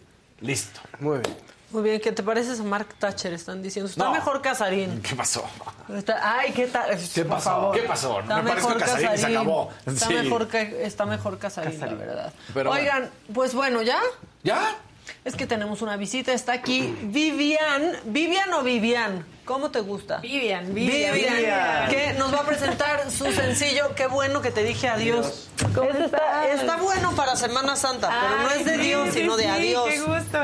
listo. 0.40 0.80
Muy 0.98 1.18
bien. 1.18 1.36
Muy 1.74 1.82
bien, 1.82 2.00
¿qué 2.00 2.12
te 2.12 2.22
pareces 2.22 2.60
a 2.60 2.62
Mark 2.62 2.86
Thatcher? 3.00 3.32
Están 3.32 3.60
diciendo. 3.60 3.90
Está 3.90 4.04
No. 4.04 4.12
mejor 4.12 4.40
Casarín. 4.40 5.02
¿Qué 5.08 5.16
pasó? 5.16 5.44
Está- 5.92 6.38
ay, 6.38 6.52
¿qué 6.52 6.68
tal? 6.68 6.96
¿Qué 7.12 7.22
Por 7.24 7.32
pasó? 7.32 7.50
favor. 7.50 7.74
¿Qué 7.74 7.82
pasó? 7.82 8.20
Está 8.20 8.36
Me 8.42 8.54
mejor 8.54 8.78
Casarín 8.78 9.04
y 9.06 9.08
se 9.08 9.14
Casarín. 9.16 9.36
acabó. 9.38 9.70
Está 9.84 10.06
Sí. 10.06 10.14
mejor, 10.14 10.46
que, 10.46 10.86
está 10.86 11.04
mejor 11.04 11.38
Casarín, 11.38 11.80
la 11.80 11.86
verdad. 11.94 12.32
Pero 12.54 12.70
Oigan, 12.70 13.10
pues 13.34 13.54
bueno, 13.54 13.82
¿ya? 13.82 13.98
¿Ya? 14.44 14.76
Es 15.24 15.34
que 15.34 15.48
tenemos 15.48 15.82
una 15.82 15.96
visita. 15.96 16.32
Está 16.32 16.52
aquí 16.52 16.96
Vivian. 17.02 17.96
¿Vivian 18.04 18.52
o 18.52 18.62
Vivian? 18.62 19.26
¿Cómo 19.44 19.70
te 19.70 19.80
gusta? 19.80 20.18
Vivian, 20.18 20.72
Vivian. 20.72 21.14
Vivian, 21.14 21.90
que 21.90 22.14
nos 22.14 22.32
va 22.32 22.38
a 22.38 22.46
presentar 22.46 23.10
su 23.10 23.30
sencillo 23.30 23.94
Qué 23.94 24.06
bueno 24.06 24.40
que 24.40 24.50
te 24.50 24.62
dije 24.62 24.88
adiós. 24.88 25.48
¿Cómo 25.74 25.90
está, 25.90 26.46
estás? 26.46 26.60
está 26.60 26.76
bueno 26.76 27.14
para 27.14 27.36
Semana 27.36 27.76
Santa, 27.76 28.10
pero 28.22 28.42
no 28.42 28.50
es 28.50 28.64
de 28.64 28.76
sí, 28.76 28.80
Dios, 28.80 29.08
sí, 29.12 29.20
sino 29.20 29.36
de 29.36 29.44
sí, 29.44 29.48
adiós. 29.50 29.88
Qué 29.88 30.00
gusto. 30.00 30.38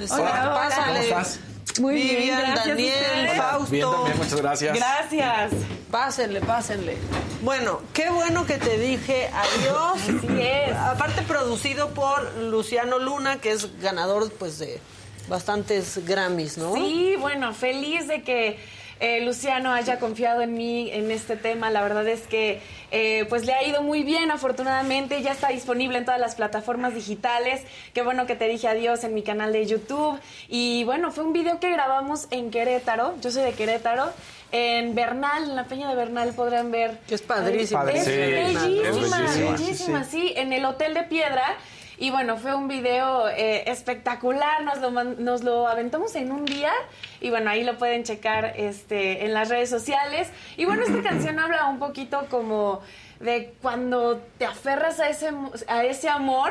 Eso. 0.00 0.14
Hola, 0.14 0.40
hola. 0.42 0.54
Pásale. 0.54 1.08
¿Cómo 1.08 1.20
estás? 1.20 1.40
Muy 1.80 1.94
bien, 1.94 2.16
Vivian, 2.16 2.40
gracias 2.40 2.66
a 2.66 2.68
Daniel. 2.68 3.36
Fausto. 3.36 3.70
Bien, 3.70 3.90
también, 3.90 4.18
muchas 4.18 4.40
gracias. 4.40 4.76
Gracias. 4.76 5.52
Pásenle, 5.90 6.40
pásenle. 6.40 6.96
Bueno, 7.42 7.80
qué 7.92 8.10
bueno 8.10 8.46
que 8.46 8.58
te 8.58 8.78
dije 8.78 9.30
adiós. 9.34 9.94
Así 9.96 10.40
es. 10.40 10.76
Aparte 10.76 11.22
producido 11.22 11.90
por 11.90 12.32
Luciano 12.36 13.00
Luna, 13.00 13.40
que 13.40 13.50
es 13.50 13.80
ganador 13.80 14.32
pues 14.32 14.60
de 14.60 14.80
bastantes 15.28 16.04
Grammys, 16.06 16.58
¿no? 16.58 16.74
Sí, 16.74 17.14
bueno, 17.18 17.52
feliz 17.54 18.06
de 18.08 18.22
que 18.22 18.58
eh, 19.00 19.20
Luciano 19.24 19.72
haya 19.72 19.98
confiado 19.98 20.40
en 20.40 20.54
mí 20.54 20.90
en 20.92 21.10
este 21.10 21.36
tema. 21.36 21.70
La 21.70 21.82
verdad 21.82 22.06
es 22.06 22.22
que 22.22 22.60
eh, 22.90 23.26
pues 23.28 23.44
le 23.44 23.52
ha 23.52 23.62
ido 23.66 23.82
muy 23.82 24.02
bien, 24.04 24.30
afortunadamente. 24.30 25.20
Ya 25.22 25.32
está 25.32 25.48
disponible 25.48 25.98
en 25.98 26.04
todas 26.04 26.20
las 26.20 26.36
plataformas 26.36 26.94
digitales. 26.94 27.62
Qué 27.92 28.02
bueno 28.02 28.26
que 28.26 28.36
te 28.36 28.46
dije 28.48 28.68
adiós 28.68 29.02
en 29.04 29.14
mi 29.14 29.22
canal 29.22 29.52
de 29.52 29.66
YouTube. 29.66 30.18
Y 30.48 30.84
bueno, 30.84 31.10
fue 31.10 31.24
un 31.24 31.32
video 31.32 31.58
que 31.60 31.70
grabamos 31.70 32.28
en 32.30 32.50
Querétaro. 32.50 33.14
Yo 33.20 33.30
soy 33.30 33.42
de 33.42 33.52
Querétaro. 33.52 34.12
En 34.52 34.94
Bernal, 34.94 35.42
en 35.50 35.56
la 35.56 35.64
peña 35.64 35.88
de 35.88 35.96
Bernal 35.96 36.32
podrán 36.32 36.70
ver. 36.70 37.00
Que 37.08 37.16
es 37.16 37.22
padrísimo. 37.22 37.82
Es 37.88 38.04
Sí, 38.04 38.10
bellísima, 38.12 38.62
es 38.88 38.94
bellísima. 39.10 39.50
bellísima, 39.56 40.04
sí, 40.04 40.32
en 40.36 40.52
el 40.52 40.64
Hotel 40.64 40.94
de 40.94 41.02
Piedra. 41.02 41.56
Y 41.96 42.10
bueno, 42.10 42.36
fue 42.36 42.54
un 42.54 42.66
video 42.68 43.28
eh, 43.28 43.70
espectacular, 43.70 44.62
nos 44.64 44.78
lo, 44.78 44.90
man- 44.90 45.16
nos 45.18 45.44
lo 45.44 45.68
aventamos 45.68 46.14
en 46.16 46.32
un 46.32 46.44
día 46.44 46.72
y 47.20 47.30
bueno, 47.30 47.50
ahí 47.50 47.62
lo 47.62 47.78
pueden 47.78 48.02
checar 48.02 48.52
este, 48.56 49.24
en 49.24 49.32
las 49.32 49.48
redes 49.48 49.70
sociales. 49.70 50.28
Y 50.56 50.64
bueno, 50.64 50.82
esta 50.82 51.02
canción 51.08 51.38
habla 51.38 51.66
un 51.66 51.78
poquito 51.78 52.26
como 52.30 52.80
de 53.20 53.54
cuando 53.62 54.20
te 54.38 54.44
aferras 54.44 54.98
a 55.00 55.08
ese, 55.08 55.30
a 55.68 55.84
ese 55.84 56.08
amor. 56.08 56.50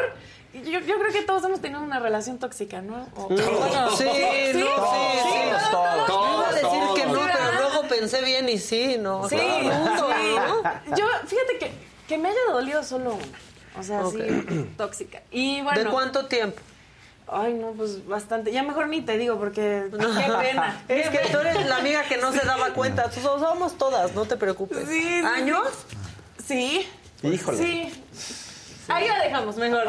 Yo, 0.54 0.80
yo 0.80 1.00
creo 1.00 1.12
que 1.12 1.24
todos 1.24 1.44
hemos 1.46 1.60
tenido 1.62 1.82
una 1.82 2.00
relación 2.00 2.38
tóxica, 2.40 2.82
¿no? 2.82 3.08
O- 3.16 3.28
Sí, 3.28 3.44
no, 3.44 3.90
sí, 3.98 4.04
sí, 4.06 4.52
sí. 4.54 4.64
todos, 5.72 6.08
Yo 6.08 6.36
iba 6.38 6.48
a 6.48 6.54
decir 6.54 6.70
todos, 6.70 7.00
que 7.00 7.06
no, 7.08 7.14
todos. 7.16 7.30
pero 7.34 7.52
luego 7.70 7.88
pensé 7.90 8.22
bien 8.22 8.48
y 8.48 8.60
sí, 8.60 8.98
no. 9.00 9.28
Sí, 9.28 9.36
el 9.36 9.64
mundo, 9.66 10.08
sí. 10.16 10.36
¿no? 10.38 10.96
Yo, 10.96 11.06
fíjate 11.28 11.58
que, 11.60 11.72
que 12.08 12.18
me 12.18 12.30
haya 12.30 12.40
dolido 12.52 12.84
solo 12.84 13.16
una. 13.16 13.40
O 13.80 13.84
sea, 13.84 14.06
Ok. 14.06 14.16
sí, 14.16 14.74
tóxica. 14.78 15.22
Y 15.32 15.62
bueno. 15.62 15.84
¿De 15.84 15.90
cuánto 15.90 16.26
tiempo? 16.28 16.60
Ay, 17.28 17.54
no, 17.54 17.72
pues 17.72 18.06
bastante. 18.06 18.52
Ya 18.52 18.64
mejor 18.64 18.88
ni 18.90 19.02
te 19.02 19.18
digo 19.18 19.38
porque 19.40 19.86
qué 19.92 20.32
pena. 20.42 20.84
Es 20.88 21.10
Qué 21.10 21.20
que 21.20 21.30
tú 21.30 21.40
eres 21.40 21.66
la 21.68 21.78
amiga 21.78 22.04
que 22.04 22.18
no 22.18 22.32
se 22.32 22.46
daba 22.46 22.74
cuenta. 22.74 23.12
Somos 23.12 23.78
todas, 23.78 24.14
no 24.14 24.26
te 24.26 24.38
preocupes. 24.38 24.88
Sí, 24.88 25.02
sí, 25.02 25.22
¿Años? 25.26 25.68
Sí. 26.46 26.88
Híjole. 27.24 27.58
Sí. 27.58 28.04
Ahí 28.90 29.08
la 29.08 29.24
dejamos 29.24 29.56
mejor. 29.58 29.84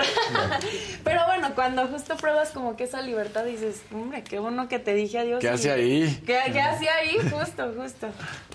Pero 1.05 1.27
bueno, 1.27 1.55
cuando 1.55 1.86
justo 1.89 2.16
pruebas 2.16 2.51
como 2.51 2.77
que 2.77 2.85
esa 2.85 3.02
libertad 3.02 3.44
dices, 3.44 3.82
hombre, 3.93 4.23
qué 4.23 4.39
bueno 4.39 4.69
que 4.69 4.78
te 4.78 4.94
dije 4.94 5.19
adiós. 5.19 5.40
¿Qué 5.40 5.47
y- 5.47 5.51
hace 5.51 5.70
ahí? 5.73 6.23
¿Qué, 6.27 6.40
qué 6.52 6.60
hace 6.60 6.89
ahí? 6.89 7.16
Justo, 7.31 7.73
justo. 7.77 8.09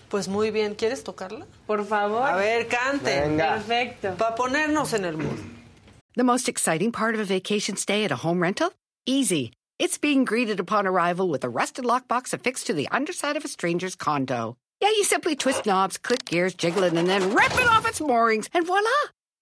Pues 0.10 0.28
muy 0.28 0.52
bien. 0.52 0.76
¿Quieres 0.76 1.04
tocarla? 1.04 1.46
Por 1.68 1.86
favor. 1.86 2.24
A 2.30 2.36
ver, 2.36 2.68
cante. 2.68 3.22
Venga. 3.22 3.54
Perfecto. 3.56 4.16
Para 4.18 4.36
ponernos 4.36 4.94
en 4.94 5.06
el 5.06 5.18
mood. 5.18 5.38
The 6.16 6.24
most 6.24 6.50
exciting 6.50 6.92
part 6.92 7.16
of 7.16 7.22
a 7.22 7.26
vacation 7.26 7.78
stay 7.78 8.04
at 8.04 8.12
a 8.12 8.16
home 8.18 8.42
rental? 8.42 8.72
Easy. 9.06 9.52
It's 9.78 9.98
being 9.98 10.26
greeted 10.26 10.60
upon 10.60 10.86
arrival 10.88 11.30
with 11.30 11.44
a 11.46 11.50
rusted 11.50 11.86
lockbox 11.86 12.34
affixed 12.34 12.68
to 12.68 12.74
the 12.74 12.88
underside 12.92 13.38
of 13.38 13.46
a 13.46 13.48
stranger's 13.48 13.96
condo. 13.96 14.58
Yeah, 14.82 14.90
you 14.90 15.04
simply 15.04 15.36
twist 15.36 15.66
knobs, 15.66 15.98
click 15.98 16.26
gears, 16.26 16.54
jiggle 16.54 16.84
it, 16.84 16.94
and 16.94 17.08
then 17.08 17.34
rip 17.34 17.54
it 17.54 17.68
off 17.70 17.88
its 17.88 18.02
moorings, 18.02 18.50
and 18.54 18.66
voila! 18.66 18.90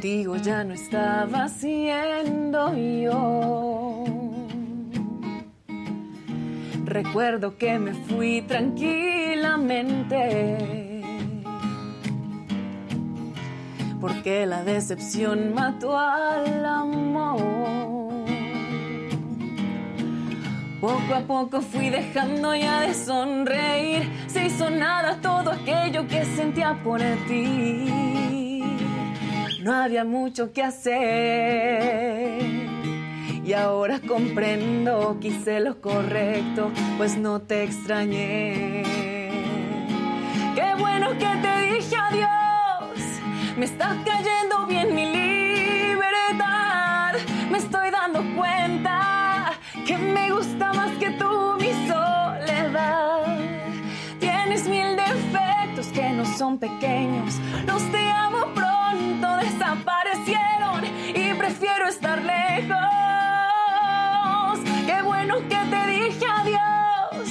Contigo 0.00 0.36
ya 0.36 0.64
no 0.64 0.72
estaba 0.72 1.46
siendo 1.46 2.74
yo. 2.74 4.02
Recuerdo 6.86 7.58
que 7.58 7.78
me 7.78 7.92
fui 7.92 8.40
tranquilamente. 8.40 11.02
Porque 14.00 14.46
la 14.46 14.64
decepción 14.64 15.52
mató 15.52 15.98
al 15.98 16.64
amor. 16.64 18.24
Poco 20.80 21.14
a 21.14 21.20
poco 21.26 21.60
fui 21.60 21.90
dejando 21.90 22.56
ya 22.56 22.80
de 22.80 22.94
sonreír. 22.94 24.10
Se 24.28 24.46
hizo 24.46 24.70
nada 24.70 25.20
todo 25.20 25.50
aquello 25.50 26.08
que 26.08 26.24
sentía 26.24 26.82
por 26.82 27.02
ti. 27.28 28.40
No 29.60 29.74
había 29.74 30.04
mucho 30.04 30.52
que 30.54 30.62
hacer. 30.62 32.40
Y 33.44 33.52
ahora 33.52 34.00
comprendo 34.00 35.18
que 35.20 35.28
hice 35.28 35.60
lo 35.60 35.82
correcto, 35.82 36.72
pues 36.96 37.18
no 37.18 37.40
te 37.40 37.64
extrañé. 37.64 38.84
Qué 40.54 40.74
bueno 40.78 41.10
que 41.18 41.26
te 41.42 41.74
dije 41.74 41.94
adiós. 41.94 42.30
Me 43.58 43.66
está 43.66 43.94
cayendo 44.02 44.66
bien 44.66 44.94
mi 44.94 45.04
libertad. 45.04 47.16
Me 47.50 47.58
estoy 47.58 47.90
dando 47.90 48.24
cuenta 48.34 49.52
que 49.86 49.98
me 49.98 50.30
gusta 50.30 50.72
más 50.72 50.90
que 50.98 51.10
tú 51.10 51.58
mi 51.60 51.72
soledad. 51.86 53.36
Tienes 54.20 54.66
mil 54.66 54.96
defectos 54.96 55.88
que 55.88 56.08
no 56.10 56.24
son 56.24 56.58
pequeños. 56.58 57.34
Los 57.66 57.82
te 57.92 58.10
amo 58.10 58.46
pronto 59.20 59.36
desaparecieron 59.36 60.84
y 61.08 61.34
prefiero 61.34 61.88
estar 61.88 62.22
lejos. 62.22 62.78
Qué 64.86 65.02
bueno 65.02 65.36
que 65.48 65.56
te 65.70 65.86
dije 65.86 66.24
adiós. 66.26 67.28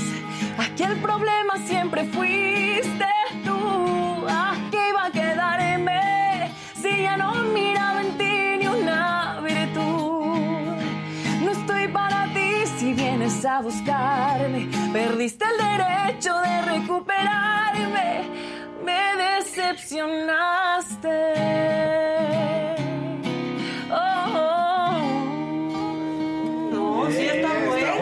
Aquí 0.58 0.84
el 0.84 0.98
problema 0.98 1.58
siempre 1.66 2.06
fuiste 2.06 3.06
tú. 3.44 4.26
¿A 4.30 4.56
qué 4.72 4.90
iba 4.90 5.06
a 5.06 5.12
quedarme 5.12 6.52
si 6.74 7.02
ya 7.02 7.18
no 7.18 7.34
miraba 7.54 8.02
en 8.02 8.18
ti 8.18 8.58
ni 8.60 8.68
una 8.68 9.40
virtud? 9.42 10.76
No 11.44 11.52
estoy 11.52 11.88
para 11.88 12.26
ti 12.34 12.68
si 12.78 12.94
vienes 12.94 13.46
a 13.46 13.62
buscarme. 13.62 14.70
Perdiste 14.94 15.46
el 15.46 15.58
derecho 15.58 16.40
de 16.40 16.62
recuperarme. 16.62 18.49
Decepcionaste. 19.50 21.10
Oh, 23.92 23.96
oh. 24.36 24.92
No, 26.72 27.10
sí 27.10 27.26
está 27.26 27.48
buena. 27.48 27.96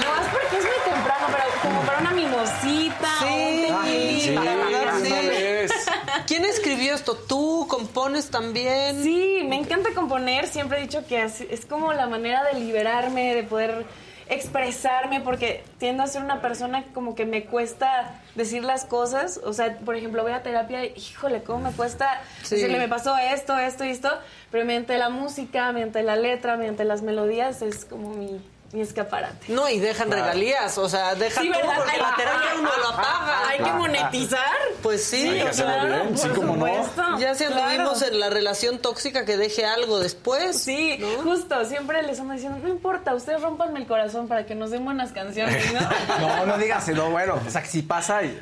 No, 0.00 0.10
es 0.20 0.28
porque 0.30 0.56
es 0.56 0.64
muy 0.64 0.80
temprano, 0.84 1.26
pero 1.32 1.44
como 1.62 1.80
para 1.82 1.98
una 1.98 2.12
mimosita. 2.12 3.10
Sí, 3.18 3.66
un 3.70 3.84
sí. 3.86 4.36
¿Quién 6.28 6.44
escribió 6.44 6.94
esto? 6.94 7.16
¿Tú 7.16 7.66
compones 7.68 8.30
también? 8.30 9.02
Sí, 9.02 9.42
me 9.48 9.56
encanta 9.56 9.90
componer. 9.94 10.46
Siempre 10.46 10.78
he 10.78 10.82
dicho 10.82 11.04
que 11.08 11.24
es, 11.24 11.40
es 11.40 11.66
como 11.66 11.92
la 11.92 12.06
manera 12.06 12.44
de 12.44 12.60
liberarme, 12.60 13.34
de 13.34 13.42
poder 13.42 13.84
expresarme, 14.30 15.20
porque 15.20 15.62
tiendo 15.78 16.02
a 16.02 16.06
ser 16.06 16.22
una 16.22 16.40
persona 16.40 16.84
que 16.84 16.92
como 16.92 17.14
que 17.14 17.26
me 17.26 17.44
cuesta 17.44 18.20
decir 18.34 18.64
las 18.64 18.84
cosas. 18.84 19.40
O 19.44 19.52
sea, 19.52 19.76
por 19.78 19.96
ejemplo, 19.96 20.22
voy 20.22 20.32
a 20.32 20.42
terapia 20.42 20.84
y, 20.84 20.92
híjole, 20.96 21.42
cómo 21.42 21.70
me 21.70 21.72
cuesta 21.72 22.20
Sí. 22.42 22.54
decirle, 22.56 22.78
me 22.78 22.88
pasó 22.88 23.16
esto, 23.18 23.58
esto 23.58 23.84
y 23.84 23.90
esto. 23.90 24.10
Pero 24.50 24.64
mediante 24.64 24.96
la 24.98 25.08
música, 25.08 25.70
mediante 25.72 26.02
la 26.02 26.16
letra, 26.16 26.56
mediante 26.56 26.84
las 26.84 27.02
melodías, 27.02 27.60
es 27.62 27.84
como 27.84 28.10
mi, 28.10 28.40
mi 28.72 28.82
escaparate. 28.82 29.52
No, 29.52 29.68
y 29.68 29.78
dejan 29.80 30.10
regalías, 30.12 30.78
o 30.78 30.88
sea, 30.88 31.14
deja 31.16 31.40
Sí, 31.40 31.48
todo 31.50 31.60
¿verdad? 31.60 31.74
porque 31.76 31.90
Hay- 31.92 32.00
la 32.00 32.14
terapia 32.16 32.48
uno 32.58 32.70
lo 32.76 32.90
paga. 32.96 33.48
hay 33.48 33.58
que 33.58 33.72
monetizar. 33.72 34.56
Pues 34.82 35.04
sí, 35.04 35.28
Hay 35.28 35.38
que 35.40 35.44
o 35.44 35.48
hacerlo 35.48 35.72
sea, 35.72 35.84
bien, 36.02 36.18
sí, 36.18 36.28
cómo 36.36 36.56
no. 36.56 37.18
Ya 37.18 37.34
si 37.34 37.44
Claro. 37.46 37.62
anduvimos 37.64 38.02
en 38.02 38.20
la 38.20 38.30
relación 38.30 38.78
tóxica 38.78 39.24
que 39.24 39.36
deje 39.36 39.66
algo 39.66 39.98
después. 39.98 40.62
Sí, 40.62 41.02
justo, 41.24 41.64
siempre 41.64 42.02
les 42.02 42.20
ando 42.20 42.34
diciendo, 42.34 42.58
no 42.62 42.68
importa, 42.68 43.14
ustedes 43.14 43.40
rompanme 43.42 43.80
el 43.80 43.86
corazón 43.86 44.28
para 44.28 44.46
que 44.46 44.54
nos 44.54 44.70
den 44.70 44.84
buenas 44.84 45.10
canciones, 45.12 45.72
¿no? 45.72 45.80
No, 46.20 46.46
no 46.46 46.58
digas, 46.58 46.86
no, 46.88 47.10
bueno, 47.10 47.40
o 47.46 47.50
sea, 47.50 47.62
que 47.62 47.68
sí 47.68 47.82
pasa, 47.82 48.22
y- 48.22 48.40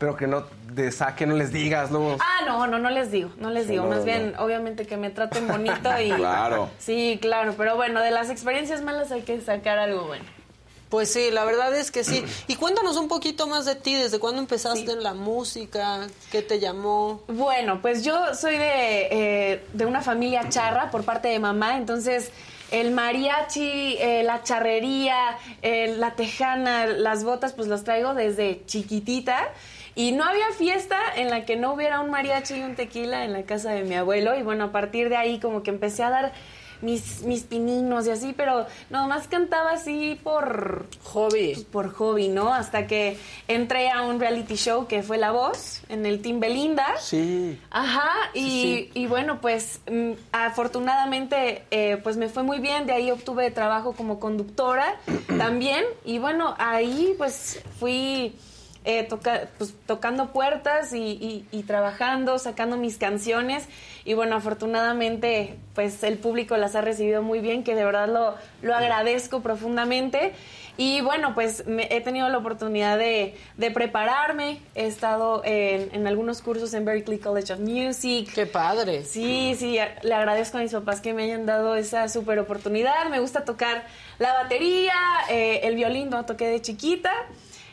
pero 0.00 0.16
que 0.16 0.26
no 0.26 0.44
te 0.74 0.90
saque, 0.90 1.26
no 1.26 1.36
les 1.36 1.52
digas, 1.52 1.90
luego. 1.90 2.16
Ah, 2.20 2.46
no, 2.46 2.66
no, 2.66 2.78
no 2.78 2.88
les 2.88 3.10
digo, 3.12 3.30
no 3.36 3.50
les 3.50 3.68
digo. 3.68 3.82
no, 3.82 3.90
Más 3.90 3.98
no. 3.98 4.04
bien, 4.06 4.34
obviamente 4.38 4.86
que 4.86 4.96
me 4.96 5.10
traten 5.10 5.46
bonito 5.46 5.90
y... 6.00 6.10
Claro. 6.16 6.70
Sí, 6.78 7.18
claro, 7.20 7.52
pero 7.54 7.76
bueno, 7.76 8.00
de 8.00 8.10
las 8.10 8.30
experiencias 8.30 8.80
malas 8.80 9.12
hay 9.12 9.22
que 9.22 9.38
sacar 9.42 9.78
algo 9.78 10.06
bueno. 10.06 10.24
Pues 10.88 11.12
sí, 11.12 11.30
la 11.30 11.44
verdad 11.44 11.74
es 11.76 11.90
que 11.90 12.02
sí. 12.02 12.24
Y 12.48 12.56
cuéntanos 12.56 12.96
un 12.96 13.08
poquito 13.08 13.46
más 13.46 13.66
de 13.66 13.74
ti, 13.74 13.94
desde 13.94 14.18
cuándo 14.18 14.40
empezaste 14.40 14.90
en 14.90 15.02
la 15.02 15.12
música, 15.12 16.06
qué 16.32 16.40
te 16.40 16.58
llamó. 16.60 17.22
Bueno, 17.28 17.82
pues 17.82 18.02
yo 18.02 18.34
soy 18.34 18.56
de, 18.56 19.08
eh, 19.10 19.64
de 19.74 19.84
una 19.84 20.00
familia 20.00 20.48
charra 20.48 20.90
por 20.90 21.04
parte 21.04 21.28
de 21.28 21.38
mamá, 21.38 21.76
entonces 21.76 22.30
el 22.70 22.92
mariachi, 22.92 23.96
eh, 23.98 24.22
la 24.24 24.42
charrería, 24.44 25.36
eh, 25.60 25.94
la 25.98 26.14
tejana, 26.14 26.86
las 26.86 27.22
botas, 27.22 27.52
pues 27.52 27.68
los 27.68 27.84
traigo 27.84 28.14
desde 28.14 28.62
chiquitita. 28.64 29.48
Y 30.00 30.12
no 30.12 30.24
había 30.24 30.50
fiesta 30.56 30.98
en 31.14 31.28
la 31.28 31.44
que 31.44 31.56
no 31.56 31.74
hubiera 31.74 32.00
un 32.00 32.10
mariachi 32.10 32.54
y 32.54 32.62
un 32.62 32.74
tequila 32.74 33.26
en 33.26 33.34
la 33.34 33.42
casa 33.42 33.72
de 33.72 33.82
mi 33.82 33.96
abuelo. 33.96 34.34
Y 34.34 34.42
bueno, 34.42 34.64
a 34.64 34.72
partir 34.72 35.10
de 35.10 35.16
ahí 35.16 35.38
como 35.38 35.62
que 35.62 35.68
empecé 35.68 36.02
a 36.02 36.08
dar 36.08 36.32
mis, 36.80 37.20
mis 37.24 37.42
pininos 37.42 38.06
y 38.06 38.10
así, 38.10 38.32
pero 38.34 38.66
nomás 38.88 39.28
cantaba 39.28 39.72
así 39.72 40.18
por 40.22 40.86
hobby. 41.02 41.66
por 41.70 41.92
hobby, 41.92 42.28
¿no? 42.28 42.54
Hasta 42.54 42.86
que 42.86 43.18
entré 43.46 43.90
a 43.90 44.00
un 44.00 44.18
reality 44.18 44.56
show 44.56 44.86
que 44.86 45.02
fue 45.02 45.18
La 45.18 45.32
Voz 45.32 45.82
en 45.90 46.06
el 46.06 46.22
Team 46.22 46.40
Belinda. 46.40 46.86
Sí. 46.98 47.58
Ajá, 47.70 48.10
y, 48.32 48.40
Sí, 48.40 48.90
y 48.94 49.06
bueno, 49.06 49.42
pues 49.42 49.80
mm, 49.90 50.12
afortunadamente 50.32 51.64
eh, 51.70 51.98
pues 52.02 52.16
me 52.16 52.30
fue 52.30 52.42
muy 52.42 52.58
bien, 52.58 52.86
de 52.86 52.92
ahí 52.94 53.10
obtuve 53.10 53.50
trabajo 53.50 53.92
como 53.92 54.18
conductora 54.18 54.98
también 55.36 55.84
y 56.06 56.18
bueno, 56.18 56.54
ahí 56.58 57.14
pues 57.18 57.62
fui 57.78 58.34
eh, 58.84 59.04
toca- 59.04 59.48
pues, 59.58 59.74
tocando 59.86 60.32
puertas 60.32 60.92
y, 60.92 60.98
y- 60.98 61.46
y 61.52 61.62
trabajando, 61.64 62.38
sacando 62.38 62.76
mis 62.76 62.96
canciones. 62.98 63.68
Y 64.04 64.14
bueno, 64.14 64.36
afortunadamente, 64.36 65.56
pues 65.74 66.02
el 66.02 66.16
público 66.18 66.56
las 66.56 66.74
ha 66.74 66.80
recibido 66.80 67.22
muy 67.22 67.40
bien, 67.40 67.62
que 67.64 67.74
de 67.74 67.84
verdad 67.84 68.08
lo, 68.08 68.34
lo 68.62 68.74
agradezco 68.74 69.40
profundamente. 69.40 70.32
Y 70.78 71.02
bueno, 71.02 71.34
pues 71.34 71.66
me- 71.66 71.88
he 71.94 72.00
tenido 72.00 72.28
la 72.30 72.38
oportunidad 72.38 72.96
de, 72.96 73.34
de 73.58 73.70
prepararme. 73.70 74.60
He 74.74 74.86
estado 74.86 75.42
en, 75.44 75.94
en 75.94 76.06
algunos 76.06 76.40
cursos 76.40 76.72
en 76.72 76.86
Berklee 76.86 77.18
College 77.18 77.52
of 77.52 77.60
Music. 77.60 78.32
¡Qué 78.34 78.46
padre! 78.46 79.04
Sí, 79.04 79.54
sí, 79.58 79.78
le 80.02 80.14
agradezco 80.14 80.56
a 80.56 80.62
mis 80.62 80.72
papás 80.72 81.02
que 81.02 81.12
me 81.12 81.24
hayan 81.24 81.44
dado 81.44 81.74
esa 81.76 82.08
super 82.08 82.38
oportunidad. 82.38 83.10
Me 83.10 83.20
gusta 83.20 83.44
tocar 83.44 83.84
la 84.18 84.32
batería, 84.32 84.94
eh, 85.28 85.60
el 85.64 85.74
violín, 85.74 86.08
no 86.08 86.24
toqué 86.24 86.46
de 86.48 86.62
chiquita. 86.62 87.12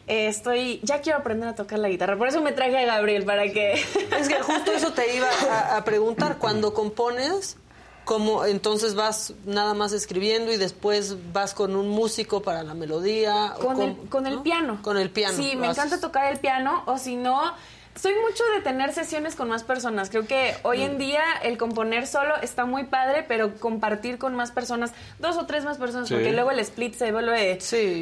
Eh, 0.08 0.28
estoy, 0.28 0.80
ya 0.84 1.02
quiero 1.02 1.20
aprender 1.20 1.50
a 1.50 1.56
tocar 1.56 1.80
la 1.80 1.90
guitarra, 1.90 2.18
por 2.18 2.30
eso 2.30 2.42
me 2.42 2.54
traje 2.54 2.78
a 2.78 2.86
Gabriel 2.86 3.26
para 3.26 3.44
que... 3.52 3.74
Es 3.74 4.30
que 4.30 4.42
justo 4.42 4.72
eso 4.72 4.94
te 4.94 5.16
iba 5.16 5.28
a, 5.52 5.76
a 5.78 5.84
preguntar. 5.84 6.38
Cuando 6.38 6.74
compones, 6.74 7.58
¿cómo 8.06 8.46
entonces 8.46 8.96
vas 8.96 9.34
nada 9.46 9.74
más 9.74 9.92
escribiendo 9.92 10.54
y 10.54 10.58
después 10.58 11.18
vas 11.34 11.54
con 11.54 11.76
un 11.76 11.90
músico 11.90 12.42
para 12.42 12.64
la 12.64 12.74
melodía? 12.74 13.54
¿O 13.60 13.66
Con, 13.66 13.82
el, 13.82 13.98
con 14.10 14.28
el 14.28 14.40
piano. 14.40 14.80
Con 14.82 14.98
el 14.98 15.10
piano. 15.10 15.36
Sí, 15.36 15.58
me 15.58 15.68
haces. 15.68 15.84
encanta 15.84 16.00
tocar 16.00 16.32
el 16.32 16.40
piano, 16.40 16.84
o 16.86 16.98
si 16.98 17.18
no, 17.18 17.42
soy 18.00 18.14
mucho 18.16 18.44
de 18.56 18.62
tener 18.62 18.94
sesiones 18.94 19.36
con 19.36 19.50
más 19.50 19.64
personas. 19.64 20.10
Creo 20.10 20.28
que 20.28 20.54
hoy 20.64 20.80
Mm. 20.80 20.82
en 20.84 20.98
día 20.98 21.24
el 21.44 21.58
componer 21.58 22.06
solo 22.08 22.36
está 22.42 22.66
muy 22.66 22.84
padre, 22.86 23.24
pero 23.28 23.56
compartir 23.56 24.18
con 24.18 24.36
más 24.36 24.52
personas, 24.52 24.94
dos 25.20 25.38
o 25.38 25.46
tres 25.46 25.64
más 25.66 25.78
personas, 25.78 26.08
Sí. 26.08 26.14
porque 26.14 26.32
luego 26.32 26.52
el 26.52 26.60
split 26.60 26.96
se 26.96 27.12
vuelve 27.12 27.32
de 27.40 27.60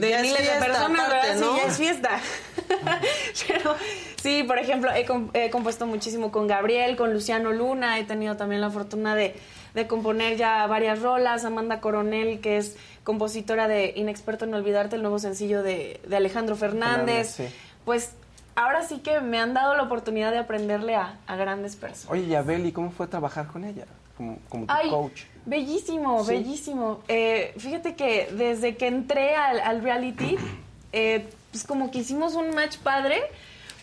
ya 0.09 0.17
es 0.17 0.21
miles 0.23 0.37
fiesta 0.41 0.53
de 0.59 0.65
personas, 0.65 0.99
aparte, 1.07 1.27
¿verdad? 1.27 1.39
¿no? 1.39 1.53
Sí, 1.55 1.59
ya 1.61 1.67
es 1.67 1.77
fiesta. 1.77 2.19
pero 3.47 3.75
sí, 4.21 4.43
por 4.43 4.57
ejemplo, 4.59 4.91
he, 4.91 5.05
he 5.33 5.49
compuesto 5.49 5.85
muchísimo 5.85 6.31
con 6.31 6.47
Gabriel, 6.47 6.95
con 6.95 7.13
Luciano 7.13 7.51
Luna, 7.51 7.99
he 7.99 8.03
tenido 8.03 8.35
también 8.37 8.61
la 8.61 8.69
fortuna 8.69 9.15
de, 9.15 9.35
de 9.73 9.87
componer 9.87 10.37
ya 10.37 10.65
varias 10.67 11.01
rolas, 11.01 11.45
Amanda 11.45 11.79
Coronel, 11.81 12.39
que 12.41 12.57
es 12.57 12.75
compositora 13.03 13.67
de 13.67 13.93
Inexperto 13.95 14.45
en 14.45 14.53
Olvidarte, 14.53 14.95
el 14.95 15.01
nuevo 15.01 15.19
sencillo 15.19 15.63
de, 15.63 15.99
de 16.07 16.15
Alejandro 16.17 16.55
Fernández. 16.55 17.35
Fernández, 17.35 17.53
sí. 17.53 17.59
Pues 17.85 18.11
ahora 18.55 18.83
sí 18.83 18.99
que 18.99 19.19
me 19.21 19.39
han 19.39 19.53
dado 19.53 19.75
la 19.75 19.83
oportunidad 19.83 20.31
de 20.31 20.39
aprenderle 20.39 20.95
a, 20.95 21.17
a 21.27 21.35
grandes 21.35 21.75
personas. 21.75 22.11
Oye, 22.11 22.23
y 22.23 22.35
Abel, 22.35 22.65
¿y 22.65 22.71
cómo 22.71 22.91
fue 22.91 23.07
trabajar 23.07 23.47
con 23.47 23.63
ella? 23.65 23.85
Como, 24.17 24.37
como 24.49 24.65
tu 24.65 24.73
Ay, 24.73 24.89
coach. 24.89 25.23
Bellísimo, 25.45 26.23
Sí. 26.23 26.31
bellísimo. 26.33 27.01
Eh, 27.07 27.53
fíjate 27.57 27.95
que 27.95 28.29
desde 28.31 28.75
que 28.77 28.87
entré 28.87 29.35
al, 29.35 29.59
al 29.59 29.81
reality, 29.83 30.37
eh, 30.93 31.27
pues 31.51 31.65
como 31.65 31.91
que 31.91 31.99
hicimos 31.99 32.35
un 32.35 32.51
match 32.55 32.77
padre, 32.77 33.21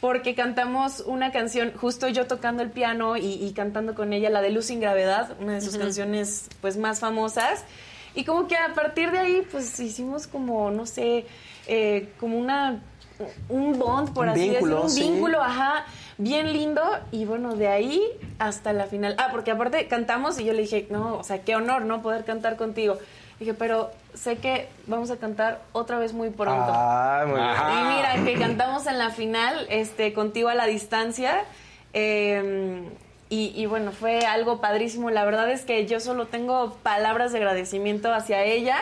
porque 0.00 0.34
cantamos 0.34 1.00
una 1.00 1.30
canción, 1.30 1.72
justo 1.76 2.08
yo 2.08 2.26
tocando 2.26 2.62
el 2.62 2.70
piano 2.70 3.16
y, 3.16 3.34
y 3.34 3.52
cantando 3.52 3.94
con 3.94 4.12
ella, 4.12 4.30
la 4.30 4.40
de 4.42 4.50
Luz 4.50 4.66
sin 4.66 4.80
Gravedad, 4.80 5.36
una 5.40 5.52
de 5.54 5.60
sus 5.60 5.76
canciones 5.76 6.48
pues 6.60 6.76
más 6.76 6.98
famosas. 7.00 7.64
Y 8.14 8.24
como 8.24 8.48
que 8.48 8.56
a 8.56 8.74
partir 8.74 9.10
de 9.12 9.18
ahí, 9.18 9.46
pues 9.52 9.78
hicimos 9.80 10.26
como, 10.26 10.70
no 10.70 10.86
sé, 10.86 11.24
eh, 11.68 12.08
como 12.18 12.36
una 12.36 12.82
un 13.48 13.78
bond, 13.78 14.12
por 14.12 14.24
Un 14.24 14.30
así 14.30 14.48
vínculo, 14.50 14.58
decirlo, 14.60 14.82
un 14.84 14.90
sí. 14.90 15.00
vínculo, 15.02 15.42
ajá, 15.42 15.84
bien 16.18 16.52
lindo. 16.52 16.82
Y 17.10 17.24
bueno, 17.24 17.54
de 17.56 17.68
ahí 17.68 18.02
hasta 18.38 18.72
la 18.72 18.86
final. 18.86 19.14
Ah, 19.18 19.28
porque 19.30 19.50
aparte 19.50 19.86
cantamos 19.88 20.38
y 20.38 20.44
yo 20.44 20.52
le 20.52 20.62
dije, 20.62 20.86
no, 20.90 21.16
o 21.16 21.24
sea, 21.24 21.42
qué 21.42 21.56
honor, 21.56 21.82
¿no? 21.82 22.02
Poder 22.02 22.24
cantar 22.24 22.56
contigo. 22.56 22.98
Dije, 23.40 23.54
pero 23.54 23.90
sé 24.14 24.36
que 24.36 24.68
vamos 24.86 25.10
a 25.10 25.16
cantar 25.16 25.60
otra 25.72 25.98
vez 25.98 26.12
muy 26.12 26.30
pronto. 26.30 26.64
Ah, 26.68 27.24
muy 27.26 27.40
bien. 27.40 27.50
Y 27.50 27.96
mira, 27.96 28.32
que 28.32 28.38
cantamos 28.38 28.86
en 28.86 28.98
la 28.98 29.10
final, 29.10 29.66
este, 29.68 30.12
contigo 30.12 30.48
a 30.48 30.54
la 30.54 30.66
distancia. 30.66 31.44
eh, 31.92 32.82
y, 33.28 33.50
y 33.56 33.64
bueno, 33.64 33.92
fue 33.92 34.26
algo 34.26 34.60
padrísimo. 34.60 35.08
La 35.08 35.24
verdad 35.24 35.50
es 35.50 35.64
que 35.64 35.86
yo 35.86 36.00
solo 36.00 36.26
tengo 36.26 36.74
palabras 36.82 37.32
de 37.32 37.38
agradecimiento 37.38 38.12
hacia 38.12 38.44
ella. 38.44 38.76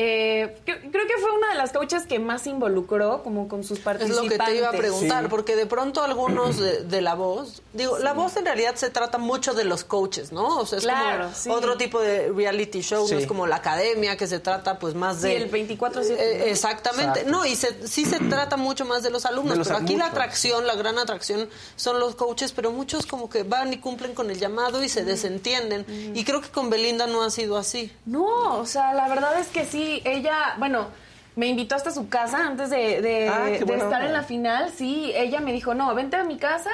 Eh, 0.00 0.56
creo, 0.64 0.78
creo 0.92 1.06
que 1.08 1.14
fue 1.20 1.32
una 1.36 1.48
de 1.48 1.54
las 1.56 1.72
coaches 1.72 2.06
que 2.06 2.20
más 2.20 2.42
se 2.42 2.50
involucró 2.50 3.24
como 3.24 3.48
con 3.48 3.64
sus 3.64 3.78
Es 3.78 3.84
participantes. 3.84 4.38
lo 4.38 4.44
que 4.44 4.50
te 4.52 4.56
iba 4.56 4.68
a 4.68 4.72
preguntar, 4.72 5.28
porque 5.28 5.56
de 5.56 5.66
pronto 5.66 6.02
algunos 6.04 6.56
de, 6.58 6.84
de 6.84 7.00
la 7.02 7.14
voz, 7.16 7.62
digo, 7.72 7.98
la 7.98 8.12
voz 8.12 8.36
en 8.36 8.44
realidad 8.44 8.76
se 8.76 8.90
trata 8.90 9.18
mucho 9.18 9.54
de 9.54 9.64
los 9.64 9.82
coaches, 9.82 10.30
¿no? 10.30 10.58
O 10.60 10.66
sea, 10.66 10.78
es 10.78 10.84
Claro, 10.84 11.24
como 11.24 11.34
sí. 11.34 11.50
otro 11.50 11.76
tipo 11.76 12.00
de 12.00 12.28
reality 12.30 12.80
show, 12.80 13.08
Sí. 13.08 13.14
no 13.14 13.20
es 13.20 13.26
como 13.26 13.48
la 13.48 13.56
academia 13.56 14.16
que 14.16 14.28
se 14.28 14.38
trata 14.38 14.78
pues 14.78 14.94
más 14.94 15.16
Sí, 15.16 15.22
de... 15.22 15.36
el 15.38 15.50
24/7, 15.50 16.16
Eh, 16.16 16.36
¿no? 16.38 16.44
exactamente, 16.44 17.20
Exacto. 17.22 17.30
no, 17.32 17.44
y 17.44 17.56
se- 17.56 17.88
sí 17.88 18.04
se 18.04 18.20
trata 18.20 18.56
mucho 18.56 18.84
más 18.84 19.02
de 19.02 19.10
los 19.10 19.26
alumnos, 19.26 19.54
De 19.54 19.58
los 19.58 19.66
pero 19.66 19.80
aquí 19.80 19.96
la 19.96 20.06
atracción, 20.06 20.64
la 20.64 20.76
gran 20.76 20.96
atracción 21.00 21.48
son 21.74 21.98
los 21.98 22.14
coaches, 22.14 22.52
pero 22.52 22.70
muchos 22.70 23.04
como 23.04 23.28
que 23.28 23.42
van 23.42 23.72
y 23.72 23.78
cumplen 23.78 24.14
con 24.14 24.30
el 24.30 24.38
llamado 24.38 24.84
y 24.84 24.88
se 24.88 25.04
desentienden. 25.04 25.84
Y 26.14 26.22
creo 26.24 26.40
que 26.40 26.50
con 26.50 26.70
Belinda 26.70 27.08
no 27.08 27.24
ha 27.24 27.30
sido 27.30 27.56
así. 27.56 27.90
No, 28.06 28.58
o 28.60 28.64
sea, 28.66 28.94
la 28.94 29.08
verdad 29.08 29.40
es 29.40 29.48
que 29.48 29.64
sí, 29.66 29.87
ella, 30.04 30.54
bueno, 30.58 30.88
me 31.36 31.46
invitó 31.46 31.74
hasta 31.76 31.90
su 31.90 32.08
casa 32.08 32.46
antes 32.46 32.70
de, 32.70 33.00
de- 33.00 33.28
Ah, 33.28 33.44
de 33.44 33.54
estar 33.56 33.80
onda. 33.82 34.06
en 34.06 34.12
la 34.12 34.22
final. 34.22 34.70
Sí, 34.76 35.12
ella 35.14 35.40
me 35.40 35.52
dijo, 35.52 35.74
no, 35.74 35.94
vente 35.94 36.16
a 36.16 36.24
mi 36.24 36.36
casa 36.36 36.70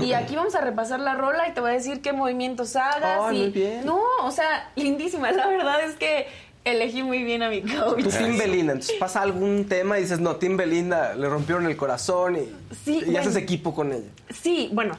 y 0.00 0.12
aquí 0.12 0.36
vamos 0.36 0.54
a 0.54 0.60
repasar 0.60 1.00
la 1.00 1.14
rola 1.14 1.48
y 1.48 1.52
te 1.52 1.60
voy 1.60 1.70
a 1.70 1.74
decir 1.74 2.00
qué 2.02 2.12
movimientos 2.12 2.76
hagas. 2.76 3.20
Ay, 3.22 3.36
y- 3.36 3.40
muy 3.42 3.50
bien. 3.50 3.84
No, 3.86 4.00
o 4.22 4.30
sea, 4.30 4.70
lindísima. 4.76 5.30
La 5.32 5.46
verdad 5.46 5.80
es 5.84 5.96
que 5.96 6.26
elegí 6.64 7.02
muy 7.02 7.22
bien 7.24 7.42
a 7.42 7.48
mi 7.48 7.62
coach. 7.62 8.02
Tu 8.02 8.10
Team 8.10 8.36
Belinda, 8.38 8.72
entonces 8.74 8.96
pasa 8.98 9.22
algún 9.22 9.66
tema 9.66 9.98
y 9.98 10.02
dices, 10.02 10.20
no, 10.20 10.36
Team 10.36 10.56
Belinda, 10.58 11.14
le 11.14 11.28
rompieron 11.28 11.66
el 11.66 11.76
corazón 11.76 12.36
y, 12.36 12.54
Sí, 12.84 12.98
y 12.98 13.04
bueno. 13.06 13.20
haces 13.20 13.36
equipo 13.36 13.74
con 13.74 13.92
ella. 13.92 14.08
Sí, 14.42 14.68
bueno, 14.72 14.96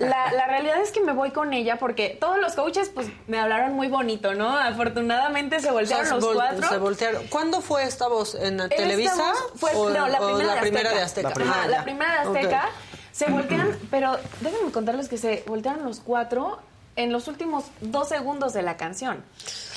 la, 0.00 0.32
la 0.32 0.46
realidad 0.46 0.80
es 0.82 0.90
que 0.90 1.00
me 1.00 1.12
voy 1.12 1.30
con 1.30 1.52
ella 1.54 1.78
porque 1.78 2.16
todos 2.20 2.38
los 2.38 2.54
coaches 2.54 2.90
pues 2.92 3.06
me 3.28 3.38
hablaron 3.38 3.74
muy 3.74 3.88
bonito, 3.88 4.34
¿no? 4.34 4.48
Afortunadamente 4.58 5.60
se 5.60 5.70
voltearon 5.70 6.04
O 6.04 6.08
sea, 6.08 6.16
los 6.16 6.24
vol- 6.24 6.34
cuatro. 6.34 6.68
se 6.68 6.78
voltearon. 6.78 7.26
¿Cuándo 7.28 7.60
fue 7.60 7.84
esta 7.84 8.08
voz? 8.08 8.34
¿En 8.34 8.60
Esta 8.60 8.68
Televisa? 8.76 9.14
voz 9.32 9.52
Fue, 9.56 9.70
o, 9.74 9.90
no, 9.90 10.08
la 10.08 10.18
primera, 10.18 10.44
la 10.46 10.54
de, 10.56 10.60
primera 10.60 10.90
Azteca. 10.90 11.28
de 11.28 11.34
Azteca? 11.34 11.50
Ajá, 11.50 11.62
Ah, 11.64 11.68
la 11.68 11.84
primera 11.84 12.12
de. 12.12 12.38
Azteca. 12.38 12.68
Se 13.12 13.26
voltean, 13.30 13.76
pero 13.90 14.16
déjenme 14.40 14.70
contarles 14.72 15.08
que 15.08 15.16
se 15.18 15.42
voltearon 15.46 15.84
los 15.84 16.00
cuatro 16.00 16.58
en 16.96 17.12
los 17.12 17.26
últimos 17.28 17.64
dos 17.80 18.08
segundos 18.08 18.52
de 18.52 18.62
la 18.62 18.76
canción. 18.76 19.24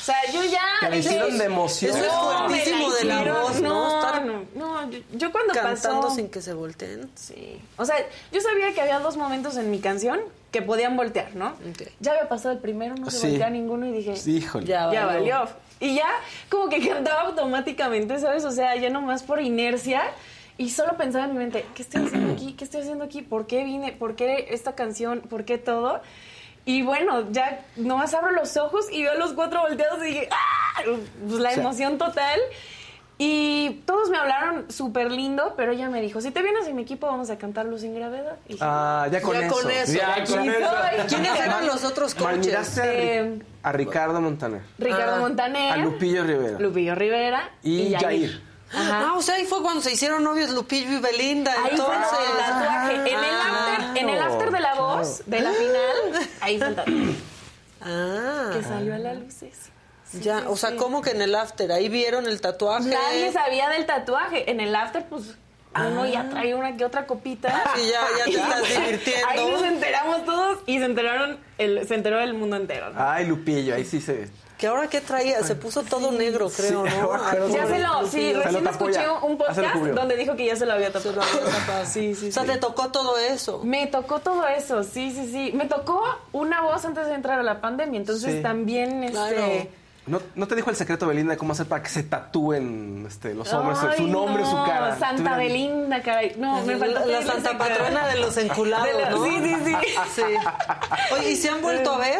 O 0.02 0.04
sea, 0.04 0.16
yo 0.34 0.44
ya... 0.44 0.60
Te 0.80 0.90
la 0.90 0.96
hicieron 0.98 1.38
de 1.38 1.46
emoción. 1.46 1.96
Eso 1.96 2.04
es 2.06 2.12
No, 2.12 2.48
fuertísimo 2.48 2.92
de 2.92 3.04
la 3.06 3.34
voz, 3.42 3.62
¿no? 3.62 3.70
No, 3.70 4.00
Estar 4.00 4.26
no, 4.26 4.46
no, 4.56 4.90
yo, 4.90 5.00
yo 5.14 5.32
cuando 5.32 5.54
Cantando 5.54 6.02
pasó... 6.02 6.16
sin 6.16 6.30
que 6.30 6.42
se 6.42 6.54
volteen. 6.54 7.10
Sí. 7.16 7.62
O 7.78 7.86
sea, 7.86 7.96
yo 8.32 8.42
sabía 8.42 8.74
que 8.74 8.82
había 8.82 9.00
dos 9.00 9.16
momentos 9.16 9.58
en 9.58 9.70
mi 9.70 9.80
canción 9.80 10.20
que 10.52 10.64
podían 10.64 10.98
voltear, 10.98 11.36
¿no? 11.36 11.54
Ya 12.00 12.12
había 12.14 12.28
pasado 12.28 12.54
el 12.54 12.60
primero, 12.60 12.96
no 12.96 13.12
se 13.12 13.18
Sí. 13.20 13.28
voltea 13.30 13.50
ninguno 13.52 13.86
y 13.86 13.92
dije, 13.92 14.16
Híjole. 14.30 14.66
ya, 14.66 14.92
Ya 14.92 15.06
valió. 15.06 15.36
valió. 15.40 15.50
Y 15.80 15.96
ya 15.96 16.10
como 16.50 16.68
que 16.68 16.80
cantaba 16.90 17.22
automáticamente, 17.22 18.18
¿sabes? 18.20 18.44
O 18.44 18.52
sea, 18.52 18.76
ya 18.76 18.90
nomás 18.90 19.22
por 19.24 19.40
inercia. 19.40 20.02
Y 20.58 20.70
solo 20.72 20.98
pensaba 20.98 21.26
en 21.26 21.32
mi 21.34 21.38
mente, 21.40 21.66
¿qué 21.76 21.82
estoy 21.84 22.06
haciendo 22.06 22.34
aquí? 22.34 22.54
¿Qué 22.54 22.64
estoy 22.66 22.82
haciendo 22.82 23.04
aquí? 23.06 23.22
¿Por 23.22 23.48
qué 23.48 23.64
vine? 23.64 23.94
¿Por 23.94 24.16
qué 24.16 24.48
esta 24.50 24.74
canción? 24.76 25.22
¿Por 25.22 25.46
qué 25.46 25.58
todo? 25.58 26.02
Y 26.66 26.84
bueno, 26.84 27.32
ya 27.32 27.66
nomás 27.76 28.14
abro 28.14 28.32
los 28.32 28.56
ojos 28.58 28.86
y 28.92 29.02
veo 29.04 29.14
a 29.14 29.16
los 29.16 29.34
cuatro 29.34 29.62
volteados 29.62 30.00
y 30.04 30.08
dije, 30.08 30.30
¡ah! 30.32 30.82
Pues 31.28 31.40
la 31.40 31.54
emoción 31.54 31.98
total. 31.98 32.40
Y 33.24 33.82
todos 33.86 34.10
me 34.10 34.18
hablaron 34.18 34.72
súper 34.72 35.12
lindo, 35.12 35.54
pero 35.56 35.74
ella 35.74 35.90
me 35.90 36.02
dijo, 36.02 36.22
si 36.22 36.32
te 36.32 36.42
vienes 36.42 36.68
en 36.68 36.76
mi 36.76 36.82
equipo 36.82 37.06
vamos 37.06 37.30
a 37.30 37.38
cantar 37.38 37.68
Luz 37.68 37.82
sin 37.82 37.94
Gravedad. 37.94 38.38
Y 38.48 38.54
dije, 38.54 38.64
Ah, 38.66 39.08
ya 39.12 39.22
con 39.22 39.40
Ya 39.40 39.46
eso. 39.46 39.56
con 39.56 39.70
eso. 39.72 39.94
Ya 39.94 40.24
con 40.26 40.50
eso. 40.50 40.70
¿Quiénes 41.08 41.40
eran 41.40 41.68
los 41.68 41.84
otros 41.84 42.16
coaches? 42.16 42.78
A, 42.80 42.84
Eh, 42.88 43.40
a 43.62 43.72
Ricardo 43.74 44.20
Montaner. 44.22 44.62
Ricardo 44.80 45.16
Ah, 45.18 45.20
Montaner, 45.20 45.72
A 45.74 45.78
Lupillo 45.78 46.24
Rivera. 46.24 46.58
Lupillo 46.60 46.96
Rivera 46.96 47.52
y, 47.62 47.82
y, 47.82 47.94
Jair. 47.94 48.42
Ajá. 48.74 49.10
Ah, 49.10 49.14
o 49.18 49.22
sea, 49.22 49.36
ahí 49.36 49.46
fue 49.46 49.62
cuando 49.62 49.82
se 49.82 49.92
hicieron 49.92 50.24
novios 50.24 50.50
Lupillo 50.52 50.92
y 50.94 51.00
Belinda. 51.00 51.52
Ahí 51.52 51.78
fue 51.78 51.94
entonces. 51.94 52.20
el 52.32 52.38
tatuaje. 52.38 52.96
En 52.96 53.06
el 53.20 53.36
after, 53.36 53.98
en 54.02 54.10
el 54.10 54.20
after 54.22 54.52
de 54.52 54.60
la 54.62 54.74
voz, 54.98 55.24
de 55.26 55.40
la 55.42 55.52
final, 55.52 56.28
ahí 56.42 56.58
tatuaje. 56.60 56.92
Ah. 57.84 58.52
Que 58.54 58.62
salió 58.64 58.94
a 58.94 59.00
la 59.00 59.14
luz 59.16 59.42
eso. 59.42 59.72
ya, 60.22 60.42
sí, 60.42 60.46
o 60.48 60.56
sea, 60.56 60.70
sí. 60.70 60.76
¿cómo 60.76 61.02
que 61.02 61.10
en 61.12 61.22
el 61.24 61.34
after? 61.34 61.72
Ahí 61.72 61.90
vieron 61.90 62.28
el 62.28 62.40
tatuaje. 62.40 62.90
Nadie 62.90 63.32
sabía 63.32 63.70
del 63.70 63.88
tatuaje. 63.88 64.52
En 64.52 64.60
el 64.60 64.76
after, 64.76 65.04
pues, 65.08 65.36
uno 65.76 66.06
ya 66.06 66.30
trae 66.30 66.54
una 66.54 66.78
que 66.78 66.86
otra 66.86 67.08
copita. 67.08 67.64
Sí, 67.76 67.90
ya- 67.90 68.06
ya 68.20 68.26
te 68.26 68.32
estás 68.40 68.70
divirtiendo. 68.70 69.28
Ahí 69.28 69.52
nos 69.52 69.64
enteramos 69.64 70.26
todos 70.26 70.60
y 70.68 70.78
se 70.78 70.86
enteraron, 70.86 71.40
el, 71.58 71.88
se 71.88 71.96
enteró 71.96 72.20
el 72.20 72.36
mundo 72.36 72.56
entero. 72.56 72.92
¿no? 72.92 73.00
Ay, 73.02 73.26
Lupillo, 73.26 73.74
ahí 73.74 73.84
sí 73.86 74.00
se... 74.00 74.30
¿Que 74.62 74.68
ahora 74.68 74.88
qué 74.88 75.02
traía? 75.02 75.42
Se 75.44 75.56
puso 75.56 75.82
todo 75.82 76.12
negro, 76.12 76.48
creo, 76.56 76.86
Sí, 76.86 76.94
¿no? 77.02 77.48
Ya 77.50 77.66
se 77.66 77.80
lo, 77.80 78.08
sí, 78.08 78.32
recién 78.32 78.68
escuché 78.68 79.00
un 79.24 79.34
Ah, 79.34 79.46
podcast 79.48 79.76
donde 79.76 80.16
dijo 80.16 80.36
que 80.36 80.46
ya 80.46 80.56
se 80.56 80.68
lo 80.68 80.74
había 80.74 80.94
tapado. 80.94 81.24
Se 81.24 81.36
lo 81.42 81.42
había 81.48 81.58
tapado. 81.60 81.86
Sí, 81.88 82.14
sí, 82.14 82.30
O 82.30 82.32
sea, 82.32 82.44
sí. 82.44 82.50
te 82.50 82.58
tocó 82.60 82.90
todo 82.92 83.18
eso. 83.18 83.62
Me 83.64 83.88
tocó 83.88 84.20
todo 84.20 84.48
eso, 84.48 84.84
sí, 84.84 85.12
sí, 85.12 85.32
sí. 85.32 85.52
Me 85.56 85.66
tocó 85.66 86.00
una 86.32 86.62
voz 86.62 86.86
antes 86.86 87.08
de 87.08 87.16
entrar 87.16 87.40
a 87.40 87.44
la 87.44 87.60
pandemia, 87.60 88.00
entonces 88.00 88.36
Sí. 88.36 88.42
también, 88.44 89.04
este... 89.04 89.14
Claro. 89.18 89.68
¿No, 90.08 90.20
¿No 90.36 90.48
te 90.48 90.56
dijo 90.56 90.70
el 90.70 90.76
secreto 90.76 91.08
Belinda 91.08 91.32
de 91.34 91.38
cómo 91.38 91.54
hacer 91.54 91.68
para 91.68 91.82
que 91.82 91.90
se 91.90 92.04
tatúen 92.04 93.06
este, 93.08 93.34
los 93.34 93.52
hombres 93.54 93.80
Ay, 93.82 93.98
su 93.98 94.08
nombre, 94.08 94.44
no, 94.44 94.50
su 94.52 94.56
cara? 94.58 94.98
Santa 95.00 95.38
Belinda, 95.38 96.02
caray. 96.04 96.34
No, 96.38 96.62
me 96.64 96.74
La- 96.74 96.80
faltó 96.80 97.00
la 97.00 97.06
pedirle 97.20 97.26
santa 97.32 97.58
patrona 97.58 98.08
de 98.08 98.20
los 98.20 98.38
enculados, 98.38 98.86
De 98.88 98.94
la- 99.02 99.10
¿no? 99.12 99.24
Sí, 99.24 99.40
sí, 99.44 99.56
sí. 99.66 99.76
Sí. 100.16 100.22
Oye, 101.16 101.32
¿y 101.32 101.36
se 101.36 101.50
han 101.50 101.62
vuelto 101.64 101.94
a 101.94 101.98
ver? 101.98 102.20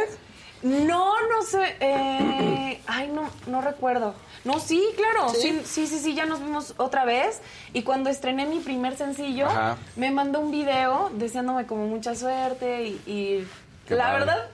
No, 0.64 1.14
no 1.28 1.42
sé. 1.44 1.76
eh, 1.80 2.82
ay, 2.88 3.08
no, 3.14 3.30
no 3.48 3.62
recuerdo. 3.62 4.14
No, 4.44 4.60
sí, 4.60 4.84
claro. 4.96 5.30
Sí, 5.30 5.62
sí, 5.66 5.88
sí, 5.88 6.00
sí, 6.00 6.14
ya 6.16 6.26
nos 6.26 6.40
vimos 6.40 6.74
otra 6.78 7.06
vez. 7.06 7.42
Y 7.74 7.84
cuando 7.84 8.10
estrené 8.10 8.46
mi 8.46 8.60
primer 8.60 8.96
sencillo, 8.98 9.48
Ajá. 9.48 9.78
me 9.96 10.12
mandó 10.12 10.40
un 10.40 10.52
video 10.52 11.10
deseándome 11.14 11.66
como 11.66 11.88
mucha 11.88 12.16
suerte 12.16 12.84
y, 12.86 13.02
y 13.06 13.48
Qué 13.88 13.96
la 13.96 14.06
padre. 14.06 14.20
verdad, 14.20 14.50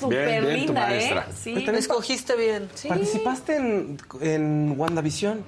súper 0.00 0.26
Bien, 0.28 0.44
bien, 0.44 0.54
tu 0.54 0.60
linda, 0.66 0.86
¿eh? 0.86 0.90
maestra. 0.90 1.26
Sí. 1.34 1.54
También 1.54 1.74
Escogiste 1.76 2.36
bien. 2.36 2.68
Sí. 2.74 2.88
¿Participaste 2.88 3.56
en, 3.56 3.98
en 4.20 4.74
WandaVision? 4.78 5.44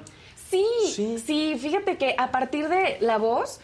Sí, 0.50 1.20
sí, 1.26 1.58
fíjate 1.60 1.96
que 1.96 2.14
a 2.16 2.30
partir 2.30 2.68
de 2.68 2.98
la 3.00 3.18
voz, 3.18 3.58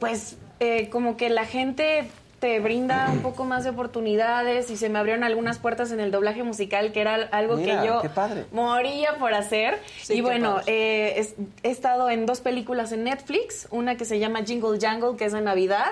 pues 0.00 0.36
eh, 0.60 0.88
como 0.90 1.16
que 1.18 1.28
la 1.28 1.44
gente 1.44 2.10
te 2.42 2.58
brinda 2.58 3.08
un 3.12 3.20
poco 3.22 3.44
más 3.44 3.62
de 3.62 3.70
oportunidades 3.70 4.68
y 4.68 4.76
se 4.76 4.88
me 4.88 4.98
abrieron 4.98 5.22
algunas 5.22 5.58
puertas 5.60 5.92
en 5.92 6.00
el 6.00 6.10
doblaje 6.10 6.42
musical, 6.42 6.90
que 6.90 7.00
era 7.00 7.14
algo 7.30 7.56
Mira, 7.56 7.80
que 7.80 7.86
yo 7.86 8.02
moría 8.50 9.14
por 9.20 9.32
hacer. 9.32 9.78
Sí, 10.02 10.14
y 10.14 10.20
bueno, 10.22 10.60
eh, 10.66 11.14
es- 11.18 11.34
he 11.62 11.70
estado 11.70 12.10
en 12.10 12.26
dos 12.26 12.40
películas 12.40 12.90
en 12.90 13.04
Netflix, 13.04 13.68
una 13.70 13.96
que 13.96 14.04
se 14.04 14.18
llama 14.18 14.40
Jingle 14.44 14.78
Jangle, 14.80 15.16
que 15.16 15.24
es 15.26 15.32
de 15.32 15.40
Navidad. 15.40 15.86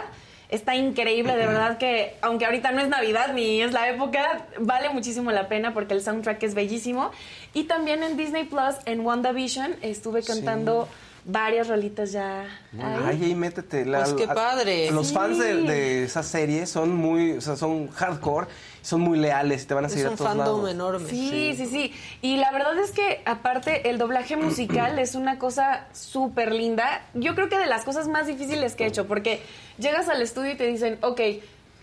Está 0.48 0.74
increíble, 0.74 1.36
de 1.36 1.46
verdad 1.46 1.78
que, 1.78 2.16
aunque 2.22 2.44
ahorita 2.46 2.72
no 2.72 2.80
es 2.80 2.88
Navidad 2.88 3.32
ni 3.32 3.62
es 3.62 3.70
la 3.72 3.88
época, 3.88 4.46
vale 4.58 4.88
muchísimo 4.90 5.30
la 5.30 5.46
pena 5.46 5.72
porque 5.72 5.94
el 5.94 6.02
soundtrack 6.02 6.42
es 6.42 6.54
bellísimo. 6.54 7.12
Y 7.54 7.64
también 7.64 8.02
en 8.02 8.16
Disney 8.16 8.42
Plus, 8.42 8.74
en 8.86 9.06
WandaVision, 9.06 9.76
estuve 9.82 10.24
cantando 10.24 10.88
varias 11.30 11.68
rolitas 11.68 12.12
ya. 12.12 12.42
ahí. 12.42 13.02
Ay, 13.06 13.24
ahí 13.24 13.34
métete. 13.34 13.84
Pues 13.84 14.12
qué 14.14 14.24
a- 14.24 14.34
padre. 14.34 14.90
Los 14.90 15.08
Sí. 15.08 15.14
fans 15.14 15.38
de, 15.38 15.54
de 15.62 16.04
esa 16.04 16.22
serie 16.22 16.66
son 16.66 16.94
muy, 16.94 17.32
o 17.32 17.40
sea, 17.40 17.56
son 17.56 17.88
hardcore, 17.90 18.46
son 18.82 19.00
muy 19.02 19.18
leales 19.18 19.66
te 19.66 19.74
van 19.74 19.84
a 19.84 19.86
Es 19.88 19.92
seguir 19.92 20.06
a 20.08 20.10
un 20.10 20.16
todos 20.16 20.28
fandom 20.30 20.56
lados. 20.58 20.70
enorme. 20.70 21.08
Sí, 21.10 21.54
sí, 21.56 21.66
sí. 21.66 21.92
Y 22.22 22.36
la 22.38 22.50
verdad 22.50 22.78
es 22.78 22.92
que 22.92 23.22
aparte 23.26 23.90
el 23.90 23.98
doblaje 23.98 24.36
musical 24.36 24.98
es 24.98 25.14
una 25.14 25.38
cosa 25.38 25.86
súper 25.92 26.52
linda. 26.52 27.02
Yo 27.14 27.34
creo 27.34 27.48
que 27.48 27.58
de 27.58 27.66
las 27.66 27.84
cosas 27.84 28.08
más 28.08 28.26
difíciles 28.26 28.74
que 28.74 28.84
he 28.84 28.86
hecho, 28.86 29.06
porque 29.06 29.42
llegas 29.78 30.08
al 30.08 30.22
estudio 30.22 30.52
y 30.52 30.56
te 30.56 30.66
dicen, 30.66 30.98
ok, 31.02 31.20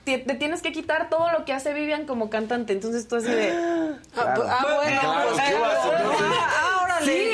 te, 0.05 0.17
te 0.19 0.35
tienes 0.35 0.61
que 0.61 0.71
quitar 0.71 1.09
todo 1.09 1.29
lo 1.31 1.43
que 1.43 1.51
hace 1.53 1.73
Vivian 1.73 2.05
como 2.05 2.29
cantante. 2.29 2.71
Entonces 2.73 3.07
tú 3.09 3.17
así 3.17 3.27
de... 3.27 3.51
Ah, 4.15 4.33
bu- 4.37 4.45
ah, 4.47 4.65
bueno, 4.77 5.01
Claro, 5.01 5.29
pues, 5.33 5.41
¿qué 5.49 5.53
vas, 5.55 5.85
entonces? 5.85 6.27
ah, 6.31 6.49
ah, 6.49 6.83
órale. 6.85 7.05
Sí, 7.05 7.29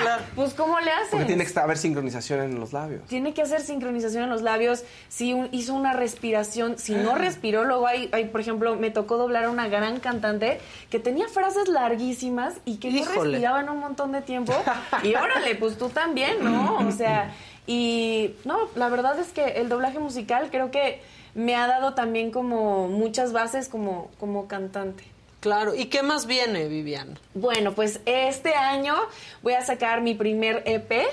claro. 0.00 0.22
Pues 0.34 0.54
¿cómo 0.54 0.78
le 0.80 0.90
haces? 0.90 1.08
Porque 1.10 1.24
tiene 1.26 1.46
que 1.46 1.58
haber 1.60 1.78
sincronización 1.78 2.40
en 2.40 2.60
los 2.60 2.72
labios. 2.72 3.02
Tiene 3.08 3.34
que 3.34 3.42
hacer 3.42 3.60
sincronización 3.60 4.24
en 4.24 4.30
los 4.30 4.42
labios. 4.42 4.84
Si 5.08 5.32
un- 5.32 5.48
hizo 5.52 5.74
una 5.74 5.92
respiración, 5.92 6.78
si 6.78 6.94
no 6.94 7.14
respiró, 7.14 7.64
luego 7.64 7.86
hay, 7.86 8.08
hay, 8.12 8.26
por 8.26 8.40
ejemplo, 8.40 8.76
me 8.76 8.90
tocó 8.90 9.16
doblar 9.16 9.44
a 9.44 9.50
una 9.50 9.68
gran 9.68 10.00
cantante 10.00 10.60
que 10.90 10.98
tenía 10.98 11.28
frases 11.28 11.68
larguísimas 11.68 12.54
y 12.64 12.76
que 12.76 12.90
no 12.90 12.98
Híjole. 12.98 13.30
respiraban 13.32 13.68
un 13.68 13.78
montón 13.80 14.12
de 14.12 14.22
tiempo. 14.22 14.52
Y 15.02 15.14
órale, 15.14 15.54
pues 15.56 15.78
tú 15.78 15.88
también, 15.88 16.42
¿no? 16.42 16.78
O 16.86 16.92
sea, 16.92 17.32
y 17.66 18.34
no, 18.44 18.58
la 18.74 18.88
verdad 18.88 19.18
es 19.18 19.28
que 19.28 19.44
el 19.60 19.68
doblaje 19.68 19.98
musical 19.98 20.48
creo 20.50 20.70
que 20.70 21.00
me 21.34 21.54
ha 21.54 21.66
dado 21.68 21.94
también 21.94 22.30
como 22.32 22.88
muchas 22.88 23.32
bases 23.32 23.68
como, 23.68 24.10
como 24.18 24.46
cantante. 24.48 25.04
Claro. 25.40 25.74
¿Y 25.74 25.86
qué 25.86 26.02
más 26.02 26.26
viene, 26.26 26.68
Vivian? 26.68 27.18
Bueno, 27.34 27.72
pues 27.72 28.00
este 28.04 28.54
año 28.54 28.94
voy 29.42 29.54
a 29.54 29.62
sacar 29.62 30.02
mi 30.02 30.14
primer 30.14 30.62
EP 30.66 31.06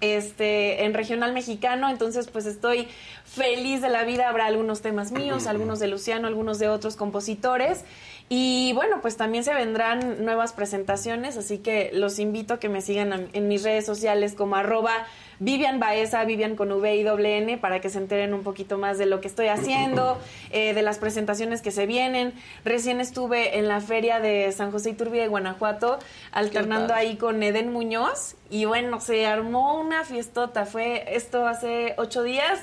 este, 0.00 0.84
en 0.84 0.94
regional 0.94 1.32
mexicano, 1.32 1.88
entonces 1.88 2.28
pues 2.28 2.46
estoy 2.46 2.88
feliz 3.24 3.80
de 3.82 3.88
la 3.88 4.04
vida. 4.04 4.28
Habrá 4.28 4.46
algunos 4.46 4.80
temas 4.80 5.12
míos, 5.12 5.46
algunos 5.46 5.80
de 5.80 5.88
Luciano, 5.88 6.28
algunos 6.28 6.58
de 6.58 6.68
otros 6.68 6.94
compositores. 6.94 7.84
Y 8.28 8.72
bueno, 8.74 9.00
pues 9.02 9.16
también 9.16 9.44
se 9.44 9.52
vendrán 9.54 10.24
nuevas 10.24 10.52
presentaciones, 10.52 11.36
así 11.36 11.58
que 11.58 11.90
los 11.92 12.18
invito 12.18 12.54
a 12.54 12.60
que 12.60 12.68
me 12.68 12.80
sigan 12.80 13.28
en 13.32 13.48
mis 13.48 13.62
redes 13.62 13.84
sociales 13.84 14.34
como 14.34 14.56
arroba 14.56 15.06
Vivian 15.38 15.80
Baeza, 15.80 16.24
Vivian 16.24 16.56
con 16.56 16.70
V 16.72 16.96
y 16.96 17.02
doble 17.02 17.38
N, 17.38 17.58
para 17.58 17.80
que 17.80 17.90
se 17.90 17.98
enteren 17.98 18.34
un 18.34 18.42
poquito 18.42 18.78
más 18.78 18.98
de 18.98 19.06
lo 19.06 19.20
que 19.20 19.28
estoy 19.28 19.48
haciendo, 19.48 20.18
eh, 20.50 20.74
de 20.74 20.82
las 20.82 20.98
presentaciones 20.98 21.62
que 21.62 21.70
se 21.70 21.86
vienen. 21.86 22.32
Recién 22.64 23.00
estuve 23.00 23.58
en 23.58 23.68
la 23.68 23.80
feria 23.80 24.20
de 24.20 24.50
San 24.52 24.70
José 24.70 24.90
Iturbide 24.90 25.22
de 25.22 25.28
Guanajuato, 25.28 25.98
alternando 26.32 26.94
ahí 26.94 27.16
con 27.16 27.42
Eden 27.42 27.72
Muñoz, 27.72 28.36
y 28.50 28.64
bueno, 28.64 29.00
se 29.00 29.26
armó 29.26 29.80
una 29.80 30.04
fiestota. 30.04 30.66
Fue 30.66 31.04
esto 31.16 31.46
hace 31.46 31.94
ocho 31.98 32.22
días, 32.22 32.60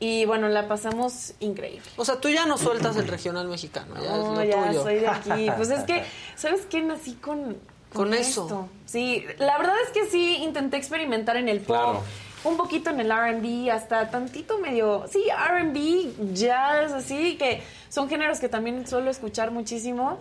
y 0.00 0.24
bueno, 0.24 0.48
la 0.48 0.66
pasamos 0.66 1.34
increíble. 1.38 1.82
O 1.96 2.04
sea, 2.04 2.16
tú 2.20 2.28
ya 2.28 2.44
no 2.44 2.58
sueltas 2.58 2.96
el 2.96 3.06
regional 3.06 3.46
mexicano, 3.46 3.94
ya 4.02 4.10
No, 4.10 4.32
es 4.32 4.38
lo 4.38 4.44
ya 4.44 4.66
tuyo. 4.66 4.82
soy 4.82 4.94
de 4.96 5.06
aquí. 5.06 5.46
Pues 5.56 5.70
es 5.70 5.84
que, 5.84 6.02
¿sabes 6.34 6.66
qué? 6.68 6.82
Nací 6.82 7.14
con, 7.14 7.56
Con 7.94 8.14
eso. 8.14 8.42
esto. 8.42 8.68
Sí, 8.86 9.24
la 9.38 9.58
verdad 9.58 9.74
es 9.84 9.90
que 9.90 10.06
sí 10.10 10.36
intenté 10.42 10.76
experimentar 10.76 11.36
en 11.36 11.48
el 11.48 11.60
pop. 11.60 11.76
Claro. 11.76 12.02
Un 12.44 12.56
poquito 12.56 12.90
en 12.90 12.98
el 12.98 13.10
RB, 13.10 13.70
hasta 13.70 14.10
tantito 14.10 14.58
medio. 14.58 15.04
Sí, 15.08 15.24
RB, 15.30 16.34
jazz, 16.34 16.92
así, 16.92 17.36
que 17.36 17.62
son 17.88 18.08
géneros 18.08 18.40
que 18.40 18.48
también 18.48 18.86
suelo 18.86 19.10
escuchar 19.10 19.52
muchísimo, 19.52 20.18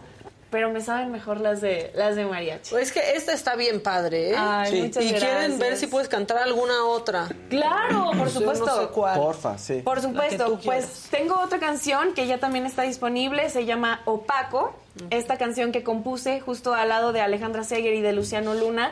pero 0.51 0.69
me 0.69 0.81
saben 0.81 1.11
mejor 1.11 1.39
las 1.41 1.61
de, 1.61 1.91
las 1.95 2.15
de 2.15 2.25
mariachi. 2.25 2.69
Pues 2.71 2.87
es 2.89 2.91
que 2.91 3.15
esta 3.15 3.33
está 3.33 3.55
bien 3.55 3.81
padre, 3.81 4.31
¿eh? 4.31 4.35
Ay, 4.37 4.69
Sí. 4.71 4.81
muchas 4.83 5.03
y 5.05 5.13
quieren 5.13 5.57
ver 5.57 5.77
si 5.77 5.87
puedes 5.87 6.07
cantar 6.09 6.37
alguna 6.37 6.83
otra. 6.85 7.27
Claro, 7.49 8.11
por 8.17 8.27
Yo 8.27 8.39
supuesto. 8.39 8.65
No 8.65 8.81
sé 8.81 8.87
cuál. 8.89 9.17
Porfa, 9.17 9.57
sí. 9.57 9.81
Por 9.83 10.01
supuesto, 10.01 10.59
pues 10.63 11.07
tengo 11.09 11.39
otra 11.41 11.57
canción 11.59 12.13
que 12.13 12.27
ya 12.27 12.37
también 12.39 12.65
está 12.65 12.83
disponible, 12.83 13.49
se 13.49 13.65
llama 13.65 14.01
Opaco, 14.05 14.75
esta 15.09 15.37
canción 15.37 15.71
que 15.71 15.83
compuse 15.83 16.41
justo 16.41 16.73
al 16.73 16.89
lado 16.89 17.13
de 17.13 17.21
Alejandra 17.21 17.63
Seger 17.63 17.93
y 17.93 18.01
de 18.01 18.11
Luciano 18.13 18.53
Luna, 18.53 18.91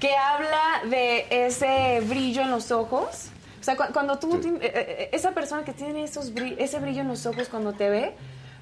que 0.00 0.14
habla 0.16 0.80
de 0.90 1.26
ese 1.30 2.00
brillo 2.06 2.42
en 2.42 2.50
los 2.50 2.70
ojos. 2.72 3.26
O 3.60 3.64
sea, 3.66 3.76
cu- 3.76 3.92
cuando 3.92 4.18
tú, 4.18 4.34
eh, 4.36 4.60
eh, 4.62 5.10
esa 5.12 5.32
persona 5.32 5.64
que 5.64 5.72
tiene 5.72 6.04
esos 6.04 6.32
bri- 6.34 6.54
ese 6.58 6.78
brillo 6.78 7.02
en 7.02 7.08
los 7.08 7.26
ojos 7.26 7.48
cuando 7.48 7.72
te 7.72 7.90
ve, 7.90 8.14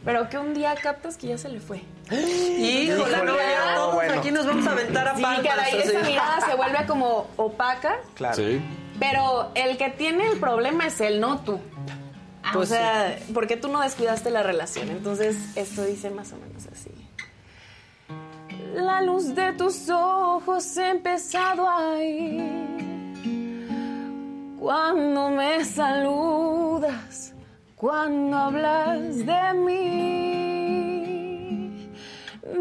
pero 0.04 0.28
que 0.28 0.38
un 0.38 0.54
día 0.54 0.74
captas 0.74 1.16
que 1.16 1.28
ya 1.28 1.38
se 1.38 1.48
le 1.48 1.60
fue. 1.60 1.82
Híjole, 2.10 3.24
no, 3.24 3.36
ya 3.36 3.74
todos 3.76 3.94
bueno. 3.94 4.14
aquí 4.20 4.30
nos 4.30 4.46
vamos 4.46 4.66
a 4.66 4.72
aventar 4.72 5.08
a 5.08 5.16
Sí, 5.16 5.22
palmas. 5.22 5.46
caray, 5.46 5.80
así. 5.80 5.88
esa 5.88 6.00
mirada 6.06 6.40
se 6.48 6.54
vuelve 6.56 6.86
como 6.86 7.26
opaca, 7.36 7.96
Claro. 8.14 8.36
Sí. 8.36 8.60
pero 9.00 9.50
el 9.54 9.76
que 9.78 9.90
tiene 9.90 10.26
el 10.28 10.38
problema 10.38 10.86
es 10.86 11.00
él, 11.00 11.20
no 11.20 11.40
tú. 11.40 11.58
Pues 12.52 12.70
o 12.70 12.74
sea, 12.74 13.16
porque 13.32 13.56
tú 13.56 13.68
no 13.68 13.80
descuidaste 13.80 14.28
la 14.30 14.42
relación. 14.42 14.90
Entonces, 14.90 15.36
esto 15.56 15.82
dice 15.84 16.10
más 16.10 16.32
o 16.32 16.36
menos 16.36 16.66
así. 16.70 16.90
La 18.74 19.00
luz 19.00 19.34
de 19.34 19.52
tus 19.54 19.88
ojos 19.88 20.76
ha 20.76 20.90
empezado 20.90 21.68
a 21.68 22.02
ir. 22.02 22.42
Cuando 24.58 25.30
me 25.30 25.64
saludas, 25.64 27.33
cuando 27.84 28.34
hablas 28.38 29.26
de 29.26 29.52
mí. 29.66 31.10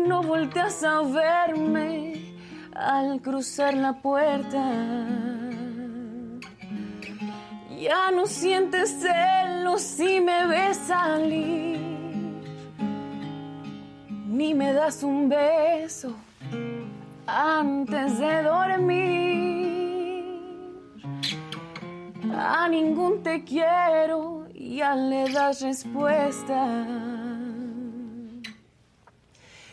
No 0.06 0.22
volteas 0.22 0.84
a 0.84 1.02
verme 1.02 2.36
al 2.76 3.22
cruzar 3.22 3.74
la 3.74 3.94
puerta. 3.94 4.62
Ya 7.80 8.12
no 8.12 8.26
sientes 8.26 9.00
celos 9.00 9.82
si 9.82 10.20
me 10.20 10.46
ves 10.46 10.76
salir, 10.76 11.80
ni 14.28 14.54
me 14.54 14.74
das 14.74 15.04
un 15.04 15.30
beso 15.30 16.14
antes 17.26 18.20
de 18.20 18.44
dormir. 18.44 19.24
A 22.36 22.68
ningún 22.68 23.24
te 23.24 23.42
quiero 23.46 24.43
ya 24.76 24.96
le 24.96 25.30
das 25.30 25.62
respuesta. 25.62 26.86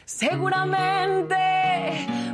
Seguramente 0.04 1.36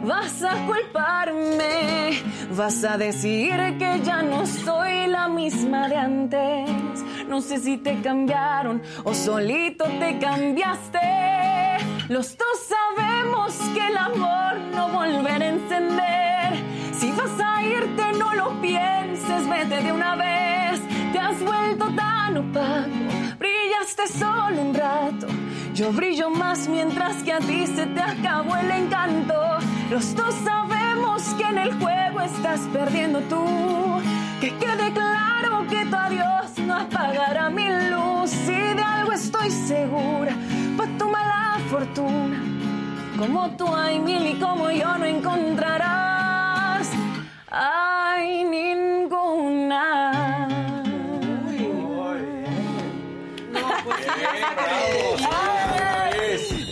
vas 0.02 0.42
a 0.42 0.54
culparme, 0.66 2.22
vas 2.50 2.82
a 2.84 2.96
decir 2.96 3.56
que 3.78 4.00
ya 4.02 4.22
no 4.22 4.46
soy 4.46 5.06
la 5.06 5.28
misma 5.28 5.88
de 5.88 5.96
antes. 5.96 7.04
No 7.28 7.40
sé 7.40 7.58
si 7.58 7.76
te 7.76 8.00
cambiaron 8.00 8.82
o 9.04 9.14
solito 9.14 9.84
te 9.84 10.18
cambiaste. 10.18 10.98
Los 12.08 12.36
dos 12.38 12.58
sabemos 12.74 13.54
que 13.74 13.86
el 13.86 13.96
amor 13.96 14.58
no 14.74 14.88
volverá 14.88 15.44
a 15.44 15.48
encender. 15.48 16.64
Si 16.92 17.10
vas 17.12 17.38
a 17.44 17.62
irte, 17.62 18.12
no 18.18 18.34
lo 18.34 18.60
pienses, 18.60 19.48
vete 19.48 19.82
de 19.82 19.92
una 19.92 20.16
vez. 20.16 20.65
Has 21.26 21.42
vuelto 21.42 21.86
tan 21.96 22.36
opaco, 22.36 22.86
brillas 23.40 23.88
este 23.88 24.06
sol 24.06 24.54
un 24.60 24.72
rato. 24.72 25.26
Yo 25.74 25.92
brillo 25.92 26.30
más 26.30 26.68
mientras 26.68 27.16
que 27.24 27.32
a 27.32 27.40
ti 27.40 27.66
se 27.66 27.84
te 27.86 28.00
acabó 28.00 28.54
el 28.54 28.70
encanto. 28.70 29.34
Los 29.90 30.14
dos 30.14 30.32
sabemos 30.44 31.24
que 31.36 31.42
en 31.42 31.58
el 31.58 31.72
juego 31.80 32.20
estás 32.20 32.60
perdiendo 32.72 33.18
tú. 33.22 33.44
Que 34.40 34.54
quede 34.56 34.92
claro 34.92 35.66
que 35.68 35.84
tu 35.86 35.96
adiós 35.96 36.58
no 36.64 36.76
apagará 36.76 37.50
mi 37.50 37.70
luz. 37.90 38.32
Y 38.44 38.74
de 38.74 38.82
algo 38.82 39.10
estoy 39.10 39.50
segura, 39.50 40.32
pa' 40.76 40.86
tu 40.96 41.08
mala 41.10 41.58
fortuna. 41.68 42.40
Como 43.18 43.50
tú 43.56 43.74
hay 43.74 43.98
mil 43.98 44.24
y 44.28 44.34
como 44.38 44.70
yo 44.70 44.96
no 44.96 45.04
encontrarás. 45.04 46.88
Ay, 47.50 48.44
ninguna. 48.44 49.96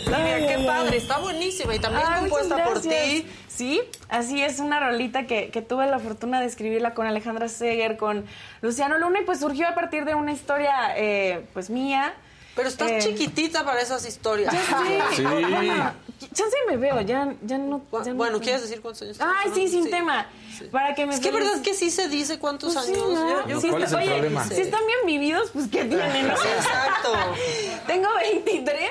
Mira, 0.07 0.47
qué 0.47 0.63
padre, 0.65 0.97
está 0.97 1.17
buenísima 1.19 1.75
y 1.75 1.79
también 1.79 2.03
Ay, 2.07 2.19
compuesta 2.21 2.63
por 2.63 2.81
ti. 2.81 3.25
Sí, 3.47 3.81
así 4.09 4.41
es 4.41 4.59
una 4.59 4.79
rolita 4.79 5.25
que, 5.27 5.49
que 5.49 5.61
tuve 5.61 5.87
la 5.87 5.99
fortuna 5.99 6.39
de 6.41 6.45
escribirla 6.45 6.93
con 6.93 7.07
Alejandra 7.07 7.47
Seger, 7.47 7.97
con 7.97 8.25
Luciano 8.61 8.97
Luna 8.97 9.21
y 9.21 9.23
pues 9.23 9.39
surgió 9.39 9.67
a 9.67 9.75
partir 9.75 10.05
de 10.05 10.13
una 10.13 10.31
historia 10.31 10.73
eh, 10.97 11.45
pues 11.53 11.69
mía. 11.69 12.13
Pero 12.55 12.69
estás 12.69 12.89
Eh, 12.89 12.99
chiquitita 13.01 13.65
para 13.65 13.81
esas 13.81 14.05
historias. 14.05 14.53
Ya 14.53 14.61
sé. 14.61 15.01
Sí. 15.17 15.23
Bueno, 15.23 15.93
chance 16.33 16.55
me 16.69 16.77
veo, 16.77 17.01
ya, 17.01 17.33
ya 17.43 17.57
no. 17.57 17.81
ya 17.91 18.11
no- 18.11 18.15
Bueno, 18.15 18.39
¿quieres 18.39 18.61
decir 18.61 18.81
cuántos 18.81 19.01
años 19.03 19.17
Ay, 19.19 19.51
sí, 19.53 19.65
no? 19.65 19.71
sin 19.71 19.89
tema. 19.89 20.27
Para 20.71 20.95
que 20.95 21.05
me 21.05 21.13
Es 21.15 21.19
que 21.19 21.31
verdad 21.31 21.61
que 21.61 21.73
sí 21.73 21.91
se 21.91 22.07
dice 22.07 22.39
cuántos 22.39 22.73
Pues 22.73 22.85
sí, 22.85 22.93
años. 22.93 23.09
¿no? 23.09 23.29
Yo- 23.29 23.47
yo- 23.49 23.61
Sí 23.61 23.67
¿Cuál 23.69 23.83
es 23.83 23.91
el 23.91 23.97
oye, 23.97 24.07
problema? 24.11 24.43
Si 24.45 24.61
están 24.61 24.85
bien 24.87 24.99
vividos, 25.05 25.49
pues 25.51 25.67
¿qué 25.67 25.83
tienen? 25.83 26.27
no? 26.27 26.33
Exacto. 26.33 27.13
Tengo 27.87 28.07
23. 28.15 28.89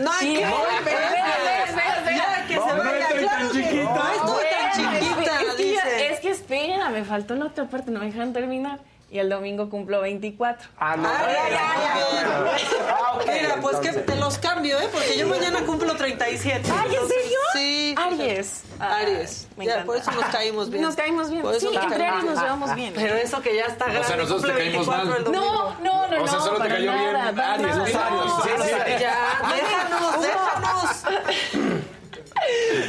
No, 0.00 0.10
Y- 0.20 0.34
que 0.34 0.42
Espera, 0.42 0.78
espera, 0.78 1.64
espera, 1.64 1.96
espera. 1.98 2.16
Ya, 2.16 2.46
que 2.48 2.54
se 2.54 2.58
No, 2.60 2.66
no 2.76 2.84
vaya. 2.84 2.98
estoy 3.06 3.18
Claro 3.20 3.38
tan 3.48 3.52
chiquita. 3.52 3.84
No 3.84 4.10
estoy 4.10 5.24
tan 5.24 5.56
chiquita, 5.56 6.00
es 6.00 6.20
que 6.20 6.30
espera, 6.30 6.88
me 6.90 7.04
faltó 7.04 7.34
la 7.36 7.46
otra 7.46 7.64
parte, 7.68 7.90
no 7.92 8.00
me 8.00 8.06
dejan 8.06 8.32
terminar. 8.32 8.80
Y 9.08 9.20
el 9.20 9.28
domingo 9.28 9.70
cumplo 9.70 10.00
24. 10.00 10.68
Ah, 10.78 10.96
no. 10.96 11.08
Ay, 11.08 11.34
ay, 11.38 11.54
ay. 11.54 12.64
Ah. 12.90 13.18
Mira, 13.24 13.56
pues 13.62 13.76
que 13.78 13.92
te 13.92 14.16
los 14.16 14.36
cambio, 14.38 14.78
¿eh? 14.80 14.88
Porque 14.92 15.16
yo 15.16 15.28
mañana 15.28 15.60
cumplo 15.64 15.94
37. 15.94 16.68
Ay, 16.76 16.96
¿en 16.96 17.08
serio? 17.08 17.38
Sí. 17.52 17.94
Aries. 17.96 18.62
Aries. 18.80 19.46
Me 19.56 19.64
Ya, 19.66 19.84
por 19.84 19.96
eso 19.96 20.10
nos 20.10 20.24
caímos 20.26 20.70
bien. 20.70 20.82
Nos 20.82 20.96
caímos 20.96 21.30
bien. 21.30 21.44
Sí, 21.60 21.68
entre 21.72 22.04
Aries 22.04 22.24
nos 22.24 22.42
llevamos 22.42 22.74
bien. 22.74 22.94
Pero 22.96 23.14
eso 23.14 23.40
que 23.42 23.54
ya 23.54 23.66
está 23.66 23.84
grande. 23.86 24.06
sea, 24.08 24.16
nosotros 24.16 24.42
cumple 24.42 24.52
te 24.54 24.70
caímos 24.70 24.86
24 24.88 25.06
mal. 25.08 25.18
el 25.18 25.24
domingo. 25.24 25.44
No, 25.44 25.80
no, 25.80 26.08
no, 26.08 26.24
O 26.24 26.26
sea, 26.26 26.36
no, 26.38 26.44
solo 26.44 26.56
te 26.56 26.62
para 26.64 26.74
cayó 26.74 26.92
bien 26.92 27.16
Aries, 27.16 27.36
nada. 27.36 27.56
los 27.58 27.78
Aries. 27.78 27.96
No, 28.26 28.42
Sí, 28.42 28.50
sí. 28.64 28.70
Ya, 29.00 29.40
déjanos, 29.54 30.20
déjanos. 30.20 31.65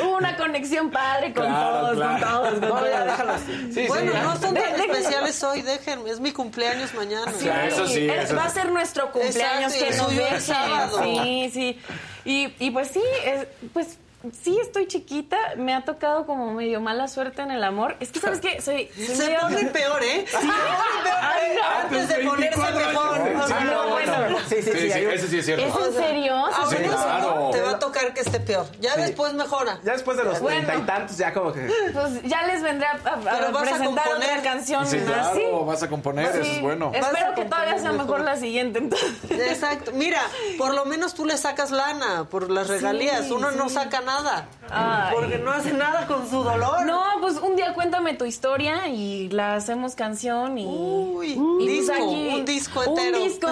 Hubo 0.04 0.18
una 0.18 0.36
conexión 0.38 0.90
padre 0.92 1.34
con 1.34 1.46
Claro, 1.46 1.80
todos, 1.80 1.96
claro. 1.96 2.12
con 2.12 2.22
todos, 2.22 2.50
con 2.50 2.60
No, 2.62 2.86
ya 2.88 2.92
todos. 2.94 3.06
déjalo 3.06 3.32
así. 3.34 3.72
Sí, 3.74 3.88
bueno, 3.88 4.12
sí, 4.12 4.18
no 4.22 4.32
son 4.34 4.42
tan 4.42 4.54
de- 4.56 4.86
especiales 4.86 5.44
hoy, 5.44 5.62
déjenme. 5.62 6.10
Es 6.10 6.20
mi 6.20 6.32
cumpleaños 6.32 6.94
mañana. 6.94 7.32
Sí, 7.38 7.48
Eso 7.50 7.88
sí, 7.88 8.08
es- 8.10 8.26
eso 8.26 8.36
va 8.36 8.44
sí. 8.44 8.48
a 8.48 8.50
ser 8.64 8.72
nuestro 8.72 9.12
cumpleaños 9.12 9.74
Exacto, 9.74 10.08
que 10.08 10.16
nos 10.20 10.32
el 10.34 10.42
sábado. 10.42 11.00
Sí, 11.04 11.50
sí. 11.54 11.80
Y, 12.26 12.54
y 12.60 12.72
pues 12.72 12.90
sí, 12.90 13.02
es- 13.26 13.48
pues 13.74 13.98
sí 14.34 14.58
estoy 14.62 14.88
chiquita, 14.88 15.38
me 15.58 15.74
ha 15.74 15.84
tocado 15.86 16.26
como 16.26 16.54
medio 16.54 16.82
mala 16.82 17.08
suerte 17.08 17.42
en 17.42 17.52
el 17.52 17.64
amor. 17.64 17.96
Es 18.00 18.12
que 18.12 18.20
sabes 18.20 18.40
qué, 18.40 18.62
soy, 18.62 18.90
soy 18.96 19.06
Se 19.08 19.24
medio- 19.28 19.40
pone 19.42 19.64
peor, 19.66 20.04
¿eh? 20.04 20.26
Se 20.28 20.38
pone 20.38 20.48
peor 20.50 21.16
Ay, 21.22 21.56
no. 21.56 21.80
antes 21.84 22.08
de 22.10 22.16
ponerse 22.28 22.60
24 22.60 22.88
mejor. 22.88 23.20
O 23.44 23.48
sea, 23.48 23.58
Ah, 23.60 23.64
no, 23.64 23.90
bueno. 23.90 24.14
Sí, 24.48 24.56
sí, 24.62 24.62
Sí, 24.64 24.72
sí. 24.72 24.92
sí, 24.92 25.00
eso 25.00 25.28
sí 25.28 25.40
es 25.40 25.46
cierto. 25.46 25.66
¿Es 25.68 25.88
en 25.88 25.94
serio? 25.94 26.44
Sí, 26.70 26.76
claro. 26.78 27.50
Te 27.52 27.62
va 27.62 27.72
a 27.72 27.80
tocar 27.80 28.14
que 28.14 28.22
esté 28.22 28.40
peor. 28.40 28.66
Ya 28.80 28.96
después 28.96 29.34
mejora. 29.34 29.80
Ya 29.84 29.94
después 29.94 30.18
de 30.18 30.24
los 30.24 30.40
Bueno. 30.40 30.66
treinta 30.68 30.84
y 30.84 30.86
tantos, 30.86 31.18
ya 31.18 31.34
como 31.34 31.54
que. 31.54 31.68
Pues 31.94 32.22
ya 32.24 32.44
les 32.48 32.62
vendré 32.62 32.88
a, 32.88 32.92
a- 32.92 33.14
a 33.14 33.48
a 33.50 33.62
presentar 33.62 34.06
componer. 34.06 34.30
otra 34.32 34.42
canción 34.44 34.86
Sí, 34.88 34.98
así. 34.98 35.06
claro, 35.06 35.66
vas 35.66 35.84
a 35.84 35.90
componer, 35.90 36.28
eso 36.36 36.44
Sí. 36.44 36.52
es 36.58 36.62
bueno. 36.62 36.92
A 36.94 36.98
Espero 36.98 37.34
que 37.36 37.46
todavía 37.46 37.78
sea 37.80 37.92
mejor. 37.92 38.22
la 38.22 38.36
siguiente 38.38 38.80
entonces. 38.80 39.12
Exacto. 39.30 39.92
Mira, 39.94 40.22
por 40.58 40.74
lo 40.74 40.86
menos 40.86 41.14
tú 41.14 41.26
le 41.26 41.38
sacas 41.38 41.72
lana 41.72 42.26
por 42.30 42.50
las 42.50 42.68
regalías. 42.68 43.30
Uno 43.32 43.52
no 43.52 43.70
sí. 43.70 43.76
saca 43.76 44.02
nada. 44.02 44.17
Ay. 44.70 45.14
Porque 45.16 45.38
no 45.38 45.52
hace 45.52 45.74
nada 45.74 46.06
con 46.08 46.30
su 46.30 46.44
dolor. 46.44 46.86
No, 46.86 47.04
pues 47.22 47.36
un 47.38 47.56
día 47.56 47.74
cuéntame 47.74 48.14
tu 48.14 48.26
historia 48.26 48.88
y 48.88 49.30
la 49.30 49.56
hacemos 49.56 49.96
canción 49.96 50.58
y, 50.58 50.66
Uy, 50.66 51.28
y 51.32 51.36
pues 51.38 51.68
disco, 51.68 51.94
aquí- 51.94 52.30
un 52.36 52.46
disco 52.46 52.84
entero. 52.84 53.18
Un 53.18 53.24
disco 53.24 53.48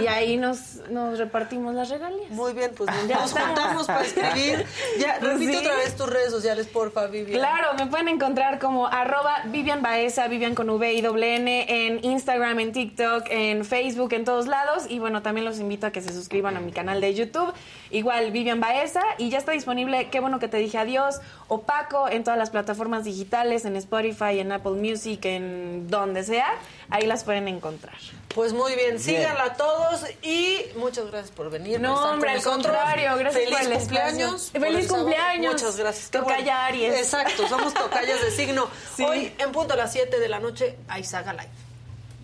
y 0.00 0.06
ahí 0.06 0.36
nos, 0.36 0.76
nos 0.90 1.18
repartimos 1.18 1.74
las 1.74 1.88
regalías. 1.88 2.30
Muy 2.30 2.52
bien, 2.52 2.70
pues 2.76 2.88
Ya 3.08 3.16
nos 3.16 3.26
está. 3.30 3.46
juntamos 3.46 3.86
para 3.86 4.02
escribir. 4.02 4.64
Ya, 4.98 5.16
Pues 5.18 5.32
repite 5.32 5.52
sí. 5.52 5.58
otra 5.58 5.76
vez 5.76 5.96
tus 5.96 6.08
redes 6.08 6.30
sociales, 6.30 6.66
porfa, 6.68 7.06
Vivian. 7.06 7.38
Claro, 7.38 7.74
me 7.78 7.86
pueden 7.86 8.08
encontrar 8.08 8.58
como 8.58 8.86
arroba 8.86 9.42
Vivian 9.46 9.82
Baeza, 9.82 10.28
Vivian 10.28 10.54
con 10.54 10.70
V 10.70 10.92
y 10.92 11.00
doble 11.00 11.36
N, 11.36 11.66
en 11.68 12.04
Instagram, 12.04 12.60
en 12.60 12.72
TikTok, 12.72 13.24
en 13.30 13.64
Facebook, 13.64 14.12
en 14.12 14.24
todos 14.24 14.46
lados. 14.46 14.84
Y 14.88 14.98
bueno, 15.00 15.22
también 15.22 15.44
los 15.44 15.58
invito 15.58 15.86
a 15.86 15.90
que 15.90 16.00
se 16.02 16.12
suscriban 16.12 16.56
a 16.56 16.60
mi 16.60 16.70
canal 16.72 17.00
de 17.00 17.14
YouTube. 17.14 17.52
Igual, 17.90 18.30
Vivian 18.30 18.60
Baeza. 18.60 19.02
Y 19.18 19.30
ya 19.30 19.38
está 19.38 19.52
disponible, 19.52 19.99
qué 20.08 20.20
bueno 20.20 20.38
que 20.38 20.48
te 20.48 20.56
dije 20.56 20.78
adiós, 20.78 21.20
opaco 21.48 22.08
en 22.08 22.24
todas 22.24 22.38
las 22.38 22.50
plataformas 22.50 23.04
digitales, 23.04 23.64
en 23.64 23.76
Spotify, 23.76 24.38
en 24.40 24.52
Apple 24.52 24.72
Music, 24.72 25.24
en 25.24 25.88
donde 25.88 26.24
sea. 26.24 26.46
Ahí 26.88 27.06
las 27.06 27.24
pueden 27.24 27.48
encontrar. 27.48 27.96
Pues 28.34 28.52
muy 28.52 28.74
bien, 28.76 28.98
síganla 29.00 29.44
a 29.44 29.54
todos 29.54 30.04
y 30.22 30.58
muchas 30.76 31.10
gracias 31.10 31.32
por 31.32 31.50
venir. 31.50 31.80
No, 31.80 31.94
por 31.96 32.04
hombre, 32.10 32.30
al 32.30 32.42
contrario, 32.42 33.16
gracias 33.16 33.44
Feliz 33.44 33.58
por 33.58 33.72
el 33.72 33.78
cumpleaños. 33.78 34.42
espacio. 34.46 34.60
Feliz 34.60 34.88
cumpleaños. 34.88 35.52
Muchas 35.54 35.76
gracias. 35.76 36.10
Tocaya 36.10 36.66
Aries. 36.66 36.94
Exacto, 36.94 37.48
somos 37.48 37.74
tocayas 37.74 38.20
de 38.22 38.30
signo. 38.30 38.68
Sí. 38.96 39.04
Hoy, 39.04 39.32
en 39.38 39.52
punto 39.52 39.74
a 39.74 39.76
las 39.76 39.92
7 39.92 40.18
de 40.18 40.28
la 40.28 40.40
noche, 40.40 40.76
Aizaga 40.88 41.32
Live. 41.32 41.48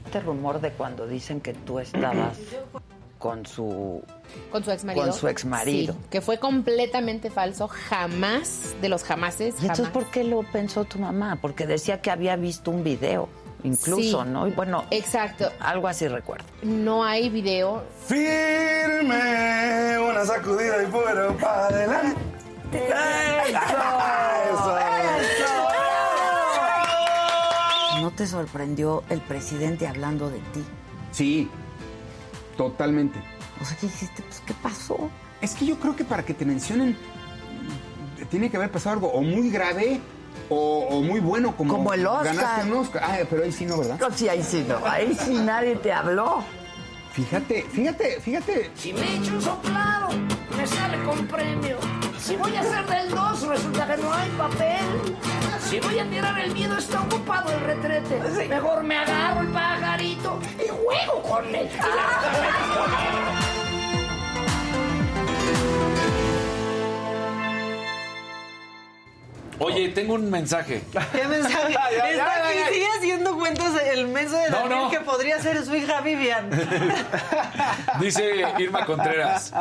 Este 0.04 0.20
rumor 0.20 0.60
de 0.60 0.70
cuando 0.72 1.06
dicen 1.06 1.40
que 1.40 1.52
tú 1.54 1.78
estabas 1.80 2.36
con 3.18 3.47
su 3.47 4.02
Con 4.52 4.62
su 4.64 4.70
ex 4.70 4.84
marido. 4.84 5.05
Con 5.05 5.12
su 5.14 5.28
exmarido. 5.28 5.94
Sí, 5.94 6.01
que 6.10 6.20
fue 6.20 6.38
completamente 6.38 7.30
falso. 7.30 7.68
Jamás, 7.68 8.74
de 8.80 8.88
los 8.88 9.05
jamases, 9.05 9.55
¿Y 9.59 9.62
entonces 9.62 9.86
jamás. 9.86 9.93
por 10.05 10.12
qué 10.12 10.24
lo 10.24 10.43
pensó 10.43 10.84
tu 10.84 10.98
mamá? 10.98 11.38
Porque 11.40 11.66
decía 11.66 12.01
que 12.02 12.10
había 12.10 12.36
visto 12.36 12.70
un 12.70 12.84
video, 12.84 13.28
incluso, 13.64 14.22
Sí. 14.24 14.28
¿no? 14.28 14.47
Y 14.47 14.51
bueno, 14.52 14.84
Exacto. 14.90 15.51
algo 15.60 15.88
así 15.88 16.06
recuerdo. 16.09 16.44
No 16.62 17.05
hay 17.05 17.28
video. 17.30 17.82
Firme, 18.06 19.98
una 19.98 20.24
sacudida 20.26 20.82
y 20.82 20.86
fuera 20.86 21.28
para 21.38 21.66
adelante. 21.68 22.20
¿No 28.01 28.10
te 28.10 28.26
sorprendió 28.26 29.02
el 29.09 29.20
presidente 29.20 29.86
hablando 29.86 30.28
de 30.30 30.38
ti? 30.38 30.64
Sí, 31.12 31.51
totalmente. 32.56 33.18
O 33.60 33.64
sea, 33.64 33.76
¿qué 33.76 33.86
dijiste? 33.86 34.22
Pues, 34.22 34.42
¿qué 34.46 34.54
pasó? 34.62 35.10
Es 35.40 35.54
que 35.54 35.66
yo 35.66 35.78
creo 35.78 35.94
que 35.96 36.04
para 36.04 36.24
que 36.24 36.34
te 36.34 36.44
mencionen 36.44 36.96
tiene 38.30 38.50
que 38.50 38.56
haber 38.56 38.70
pasado 38.70 38.94
algo 38.94 39.08
o 39.08 39.22
muy 39.22 39.50
grave 39.50 40.00
o, 40.48 40.86
o 40.90 41.02
muy 41.02 41.20
bueno 41.20 41.56
como, 41.56 41.74
Como 41.74 41.92
el 41.92 42.06
Oscar. 42.06 42.34
Ganaste 42.34 42.70
un 42.70 42.76
Oscar. 42.78 43.02
Ah, 43.04 43.18
pero 43.28 43.44
ahí 43.44 43.52
sí 43.52 43.66
no, 43.66 43.78
¿verdad? 43.78 43.98
No, 44.00 44.10
sí, 44.10 44.28
ahí 44.28 44.42
sí 44.42 44.64
no. 44.68 44.78
Ahí 44.86 45.14
sí 45.14 45.34
nadie 45.34 45.76
te 45.76 45.92
habló. 45.92 46.42
Fíjate, 47.16 47.62
fíjate, 47.72 48.20
fíjate. 48.20 48.70
Si 48.74 48.93
me 48.93 49.16
echo 49.16 49.32
un 49.36 49.40
soplado, 49.40 50.09
me 50.55 50.66
sale 50.66 51.02
con 51.02 51.26
premio. 51.26 51.78
Si 52.18 52.36
voy 52.36 52.55
a 52.55 52.60
hacer 52.60 52.84
del 52.84 53.09
2, 53.09 53.48
resulta 53.48 53.86
que 53.86 54.02
no 54.02 54.12
hay 54.12 54.28
papel. 54.36 55.16
Si 55.66 55.80
voy 55.80 55.98
a 55.98 56.10
tirar 56.10 56.38
el 56.38 56.52
miedo, 56.52 56.76
está 56.76 57.01
ocupado 57.01 57.55
el 57.55 57.60
retrete. 57.60 58.20
Mejor 58.47 58.84
me 58.84 58.98
agarro 58.98 59.40
el 59.40 59.48
pajarito 59.48 60.38
y 60.62 60.68
juego 60.68 61.22
con 61.22 61.55
él. 61.55 61.70
Oye, 69.58 69.88
tengo 69.90 70.14
un 70.14 70.30
mensaje. 70.30 70.82
¿Qué 71.12 71.24
mensaje? 71.26 71.72
Ya, 71.76 71.90
ya, 71.90 72.10
Está 72.10 72.16
ya, 72.38 72.48
aquí, 72.48 72.58
ya. 72.58 72.68
sigue 72.72 72.86
haciendo 72.98 73.36
cuentas 73.36 73.72
el 73.92 74.08
mensaje 74.08 74.44
de 74.44 74.50
No, 74.50 74.56
Daniel 74.58 74.78
no. 74.82 74.90
que 74.90 75.00
podría 75.00 75.40
ser 75.40 75.64
su 75.64 75.74
hija 75.74 76.00
Vivian. 76.00 76.50
Dice 78.00 78.44
Irma 78.58 78.84
Contreras. 78.86 79.52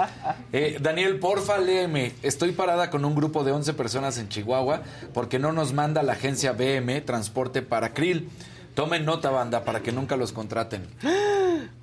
eh, 0.51 0.77
Daniel, 0.81 1.19
porfa, 1.19 1.57
léeme. 1.57 2.13
Estoy 2.23 2.51
parada 2.51 2.89
con 2.89 3.05
un 3.05 3.15
grupo 3.15 3.43
de 3.43 3.51
11 3.51 3.73
personas 3.73 4.17
en 4.17 4.29
Chihuahua 4.29 4.81
porque 5.13 5.39
no 5.39 5.51
nos 5.51 5.73
manda 5.73 6.03
la 6.03 6.13
agencia 6.13 6.51
BM 6.53 7.01
transporte 7.01 7.61
para 7.61 7.93
Krill. 7.93 8.29
Tomen 8.75 9.05
nota, 9.05 9.29
banda, 9.31 9.63
para 9.63 9.79
que 9.81 9.91
nunca 9.91 10.15
los 10.17 10.31
contraten. 10.33 10.85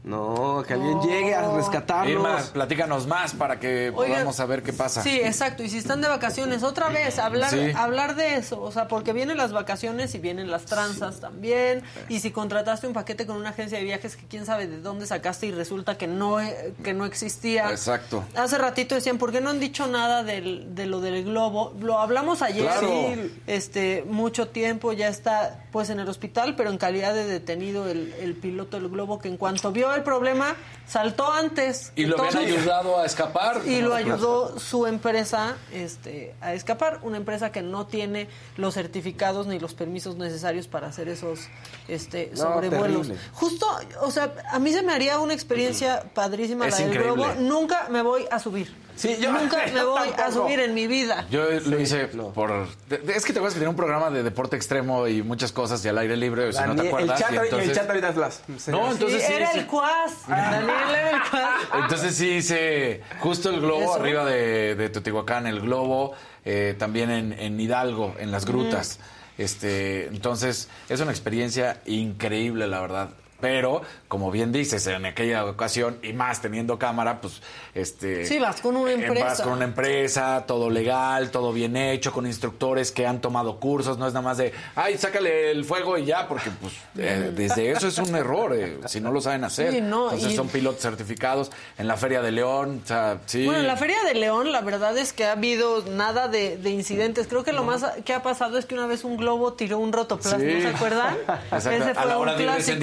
No, 0.04 0.64
que 0.66 0.74
alguien 0.74 1.00
llegue 1.00 1.34
a 1.34 1.52
rescatarlos. 1.56 2.12
Irma, 2.12 2.38
platícanos 2.52 3.06
más 3.06 3.34
para 3.34 3.58
que 3.60 3.90
Oigan, 3.94 4.14
podamos 4.14 4.36
saber 4.36 4.62
qué 4.62 4.72
pasa. 4.72 5.02
Sí, 5.02 5.20
exacto. 5.20 5.62
Y 5.62 5.68
si 5.70 5.78
están 5.78 6.00
de 6.00 6.08
vacaciones, 6.08 6.62
otra 6.64 6.88
vez, 6.88 7.18
hablar, 7.18 7.50
Sí. 7.50 7.70
hablar 7.76 8.16
de 8.16 8.34
eso. 8.34 8.60
O 8.60 8.72
sea, 8.72 8.88
porque 8.88 9.12
vienen 9.12 9.36
las 9.38 9.52
vacaciones 9.52 10.14
y 10.14 10.18
vienen 10.18 10.50
las 10.50 10.64
tranzas 10.64 11.20
también. 11.20 11.82
Y 12.08 12.20
si 12.20 12.30
contrataste 12.32 12.86
un 12.86 12.92
paquete 12.94 13.26
con 13.26 13.36
una 13.36 13.50
agencia 13.50 13.78
de 13.78 13.84
viajes 13.84 14.16
que 14.16 14.26
quién 14.26 14.44
sabe 14.44 14.66
de 14.66 14.80
dónde 14.80 15.06
sacaste 15.06 15.46
y 15.46 15.52
resulta 15.52 15.96
que 15.96 16.08
no, 16.08 16.40
eh, 16.40 16.74
que 16.82 16.94
no 16.94 17.04
existía. 17.04 17.70
Exacto. 17.70 18.24
Hace 18.36 18.58
ratito 18.58 18.94
decían, 18.96 19.18
¿por 19.18 19.30
qué 19.32 19.40
no 19.40 19.50
han 19.50 19.60
dicho 19.60 19.86
nada 19.86 20.24
del, 20.24 20.74
de 20.74 20.86
lo 20.86 21.00
del 21.00 21.24
globo? 21.24 21.74
Lo 21.80 21.98
hablamos 22.00 22.42
ayer, 22.42 22.64
Claro. 22.66 22.88
sí, 22.88 23.40
este, 23.46 24.04
mucho 24.08 24.48
tiempo, 24.48 24.92
ya 24.92 25.08
está 25.08 25.60
pues 25.70 25.88
en 25.90 26.00
el 26.00 26.08
hospital, 26.08 26.54
pero 26.56 26.70
en 26.70 26.76
calidad 26.82 27.14
de 27.14 27.24
detenido 27.26 27.86
el, 27.88 28.12
el 28.14 28.34
piloto 28.34 28.76
del 28.80 28.88
globo, 28.88 29.20
que 29.20 29.28
en 29.28 29.36
cuanto 29.36 29.70
vio 29.70 29.94
el 29.94 30.02
problema, 30.02 30.56
saltó 30.84 31.30
antes. 31.30 31.92
Y 31.94 32.06
lo 32.06 32.20
habían 32.20 32.38
ayudado 32.38 32.98
a 32.98 33.06
escapar. 33.06 33.60
y 33.64 33.80
lo 33.82 33.94
ayudó 33.94 34.58
su 34.58 34.88
empresa 34.88 35.56
este, 35.72 36.34
a 36.40 36.54
escapar, 36.54 36.98
una 37.04 37.18
empresa 37.18 37.52
que 37.52 37.62
no 37.62 37.86
tiene 37.86 38.26
los 38.56 38.74
certificados 38.74 39.46
ni 39.46 39.60
los 39.60 39.74
permisos 39.74 40.16
necesarios 40.16 40.66
para 40.66 40.88
hacer 40.88 41.08
esos 41.08 41.38
este, 41.86 42.30
No, 42.32 42.38
sobrevuelos. 42.38 43.06
terrible. 43.06 43.16
Justo, 43.32 43.66
o 44.00 44.10
sea, 44.10 44.34
a 44.50 44.58
mí 44.58 44.72
se 44.72 44.82
me 44.82 44.92
haría 44.92 45.20
una 45.20 45.34
experiencia 45.34 46.02
padrísima 46.12 46.66
Es 46.66 46.72
la 46.72 46.78
del 46.86 46.88
increíble. 46.96 47.14
globo. 47.26 47.40
Nunca 47.40 47.86
me 47.90 48.02
voy 48.02 48.26
a 48.28 48.40
subir. 48.40 48.74
Sí, 48.96 49.16
yo- 49.20 49.32
Nunca 49.32 49.58
me 49.74 49.84
voy 49.84 50.08
a 50.16 50.30
subir 50.30 50.60
en 50.60 50.74
mi 50.74 50.86
vida. 50.86 51.26
Yo 51.30 51.44
lo 51.50 51.80
hice 51.80 52.06
por... 52.08 52.66
Es 52.90 53.24
que 53.24 53.32
te 53.32 53.38
acuerdas 53.38 53.54
que 53.54 53.60
tenía 53.60 53.70
un 53.70 53.76
programa 53.76 54.10
de 54.10 54.22
deporte 54.22 54.56
extremo 54.56 55.08
y 55.08 55.22
muchas 55.22 55.50
cosas 55.52 55.84
y 55.84 55.88
al 55.88 55.98
aire 55.98 56.16
libre, 56.16 56.52
si 56.52 56.62
no 56.62 56.76
te 56.76 56.88
acuerdas. 56.88 57.20
el 57.20 57.26
chat, 57.26 57.30
y 57.32 57.34
y 57.34 57.38
el 57.38 57.44
entonces- 57.44 57.72
chat 57.76 57.88
ahorita 57.88 58.08
es 58.10 58.16
las. 58.16 58.42
No, 58.68 58.92
entonces 58.92 59.22
sí, 59.26 59.32
era 59.32 59.50
sí. 59.52 59.58
el 59.60 59.66
cuas. 59.66 60.12
Daniel 60.28 60.70
era 60.90 61.10
el 61.10 61.30
cuas. 61.30 61.82
Entonces 61.82 62.14
sí 62.16 62.28
hice 62.30 63.00
justo 63.20 63.50
el 63.50 63.60
globo 63.60 63.82
Eso. 63.82 63.94
arriba 63.94 64.24
de, 64.24 64.74
de 64.74 64.88
Teotihuacán, 64.90 65.46
el 65.46 65.60
globo, 65.60 66.12
eh, 66.44 66.74
también 66.78 67.10
en, 67.10 67.32
en 67.32 67.58
Hidalgo, 67.58 68.14
en 68.18 68.30
las 68.30 68.44
grutas. 68.44 68.98
Este, 69.38 70.06
entonces 70.08 70.68
es 70.88 71.00
una 71.00 71.10
experiencia 71.10 71.80
increíble, 71.86 72.66
la 72.68 72.80
verdad. 72.80 73.08
Pero, 73.42 73.82
como 74.08 74.30
bien 74.30 74.52
dices, 74.52 74.86
en 74.86 75.04
aquella 75.04 75.44
ocasión, 75.44 75.98
y 76.02 76.14
más 76.14 76.40
teniendo 76.40 76.78
cámara, 76.78 77.20
pues, 77.20 77.42
este... 77.74 78.24
Sí, 78.24 78.38
vas 78.38 78.60
con 78.62 78.76
una 78.76 78.92
eh, 78.92 78.94
empresa. 78.94 79.26
Vas 79.26 79.40
con 79.42 79.52
una 79.52 79.64
empresa, 79.64 80.44
todo 80.46 80.70
legal, 80.70 81.30
todo 81.30 81.52
bien 81.52 81.76
hecho, 81.76 82.12
con 82.12 82.26
instructores 82.26 82.92
que 82.92 83.06
han 83.06 83.20
tomado 83.20 83.58
cursos, 83.58 83.98
no 83.98 84.06
es 84.06 84.14
nada 84.14 84.24
más 84.24 84.38
de, 84.38 84.52
ay, 84.76 84.96
sácale 84.96 85.50
el 85.50 85.64
fuego 85.64 85.98
y 85.98 86.04
ya, 86.06 86.28
porque 86.28 86.50
pues 86.60 86.72
eh, 86.96 87.32
desde 87.34 87.72
eso 87.72 87.88
es 87.88 87.98
un 87.98 88.14
error, 88.14 88.54
eh, 88.56 88.78
si 88.86 89.00
no 89.00 89.10
lo 89.12 89.20
saben 89.20 89.42
hacer. 89.44 89.72
Sí, 89.72 89.80
no, 89.80 90.04
Entonces 90.04 90.32
y- 90.32 90.36
son 90.36 90.48
pilotos 90.48 90.80
certificados 90.80 91.50
en 91.78 91.88
la 91.88 91.96
Feria 91.96 92.22
de 92.22 92.30
León, 92.30 92.80
o 92.84 92.86
sea, 92.86 93.18
sí. 93.26 93.44
Bueno, 93.44 93.60
en 93.60 93.66
la 93.66 93.76
Feria 93.76 94.02
de 94.04 94.14
León 94.14 94.52
la 94.52 94.60
verdad 94.60 94.96
es 94.96 95.12
que 95.12 95.24
ha 95.24 95.32
habido 95.32 95.82
nada 95.90 96.28
de, 96.28 96.56
de 96.58 96.70
incidentes. 96.70 97.26
Creo 97.26 97.42
que 97.42 97.52
lo 97.52 97.64
más 97.64 97.84
que 98.04 98.12
ha 98.14 98.22
pasado 98.22 98.56
es 98.58 98.66
que 98.66 98.74
una 98.74 98.86
vez 98.86 99.02
un 99.02 99.16
globo 99.16 99.54
tiró 99.54 99.78
un 99.78 99.92
rotoplasma, 99.92 100.38
Sí. 100.38 100.54
¿no 100.54 100.60
se 100.60 100.68
acuerdan? 100.76 101.16
Ese 101.56 101.94
fue 101.94 102.02
a 102.02 102.04
la 102.04 102.18
un 102.18 102.26
de 102.28 102.32
ir 102.34 102.42
clásico, 102.42 102.78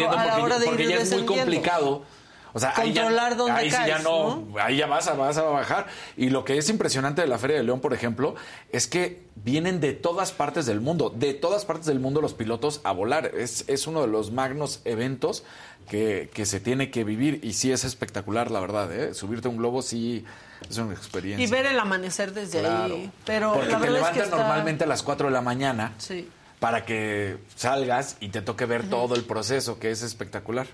porque, 0.50 0.56
hora 0.56 0.60
de 0.60 0.66
porque 0.66 0.84
ir 0.84 0.90
ya 0.90 0.96
es 0.98 1.12
muy 1.12 1.26
complicado. 1.26 2.04
O 2.52 2.60
sea, 2.60 2.74
ahí 2.78 2.94
ya- 2.94 3.08
dónde 3.36 3.52
ahí 3.52 3.70
sí 3.70 3.78
ya 3.78 3.88
caes, 3.94 4.04
no, 4.04 4.48
ahí 4.60 4.78
ya 4.78 4.88
vas 4.88 5.08
a, 5.08 5.14
vas 5.14 5.38
a 5.38 5.44
bajar. 5.44 5.86
Y 6.18 6.32
lo 6.32 6.44
que 6.46 6.58
es 6.58 6.68
impresionante 6.70 7.22
de 7.22 7.28
la 7.28 7.38
Feria 7.38 7.58
de 7.58 7.64
León, 7.64 7.80
por 7.80 7.94
ejemplo, 7.94 8.34
es 8.72 8.88
que 8.88 9.22
vienen 9.36 9.80
de 9.80 9.94
todas 9.94 10.32
partes 10.32 10.66
del 10.66 10.82
mundo, 10.82 11.12
de 11.16 11.36
todas 11.36 11.66
partes 11.66 11.86
del 11.86 12.00
mundo 12.00 12.22
los 12.22 12.34
pilotos 12.34 12.82
a 12.84 12.92
volar. 12.92 13.28
Es, 13.38 13.66
es 13.68 13.86
uno 13.86 14.02
de 14.02 14.08
los 14.08 14.32
magnos 14.32 14.82
eventos 14.86 15.44
que, 15.90 16.32
que 16.34 16.48
se 16.48 16.60
tiene 16.60 16.90
que 16.90 17.04
vivir 17.04 17.40
y 17.44 17.54
sí 17.54 17.72
es 17.72 17.84
espectacular, 17.84 18.50
la 18.50 18.60
verdad. 18.62 18.92
¿eh? 18.94 19.14
Subirte 19.14 19.48
a 19.48 19.52
un 19.52 19.58
globo 19.58 19.84
sí 19.84 20.26
es 20.68 20.76
una 20.80 20.94
experiencia. 20.94 21.46
Y 21.46 21.50
ver 21.52 21.68
el 21.68 21.80
amanecer 21.80 22.34
desde 22.34 22.62
Claro. 22.62 22.96
ahí. 22.96 23.12
Pero 23.26 23.54
Porque 23.54 23.72
la 23.74 23.80
te 23.80 23.84
verdad 23.84 24.00
es 24.02 24.08
que 24.08 24.14
levantan 24.16 24.24
está- 24.24 24.38
normalmente 24.38 24.84
a 24.86 24.88
las 24.88 25.04
4 25.04 25.28
de 25.28 25.34
la 25.34 25.42
mañana 25.42 25.94
Sí. 26.00 26.28
Para 26.60 26.86
que 26.86 27.38
salgas 27.56 28.18
y 28.20 28.30
te 28.30 28.42
toque 28.42 28.66
ver 28.66 28.90
todo 28.90 29.16
el 29.16 29.24
proceso, 29.24 29.80
que 29.80 29.92
es 29.92 30.02
espectacular. 30.02 30.68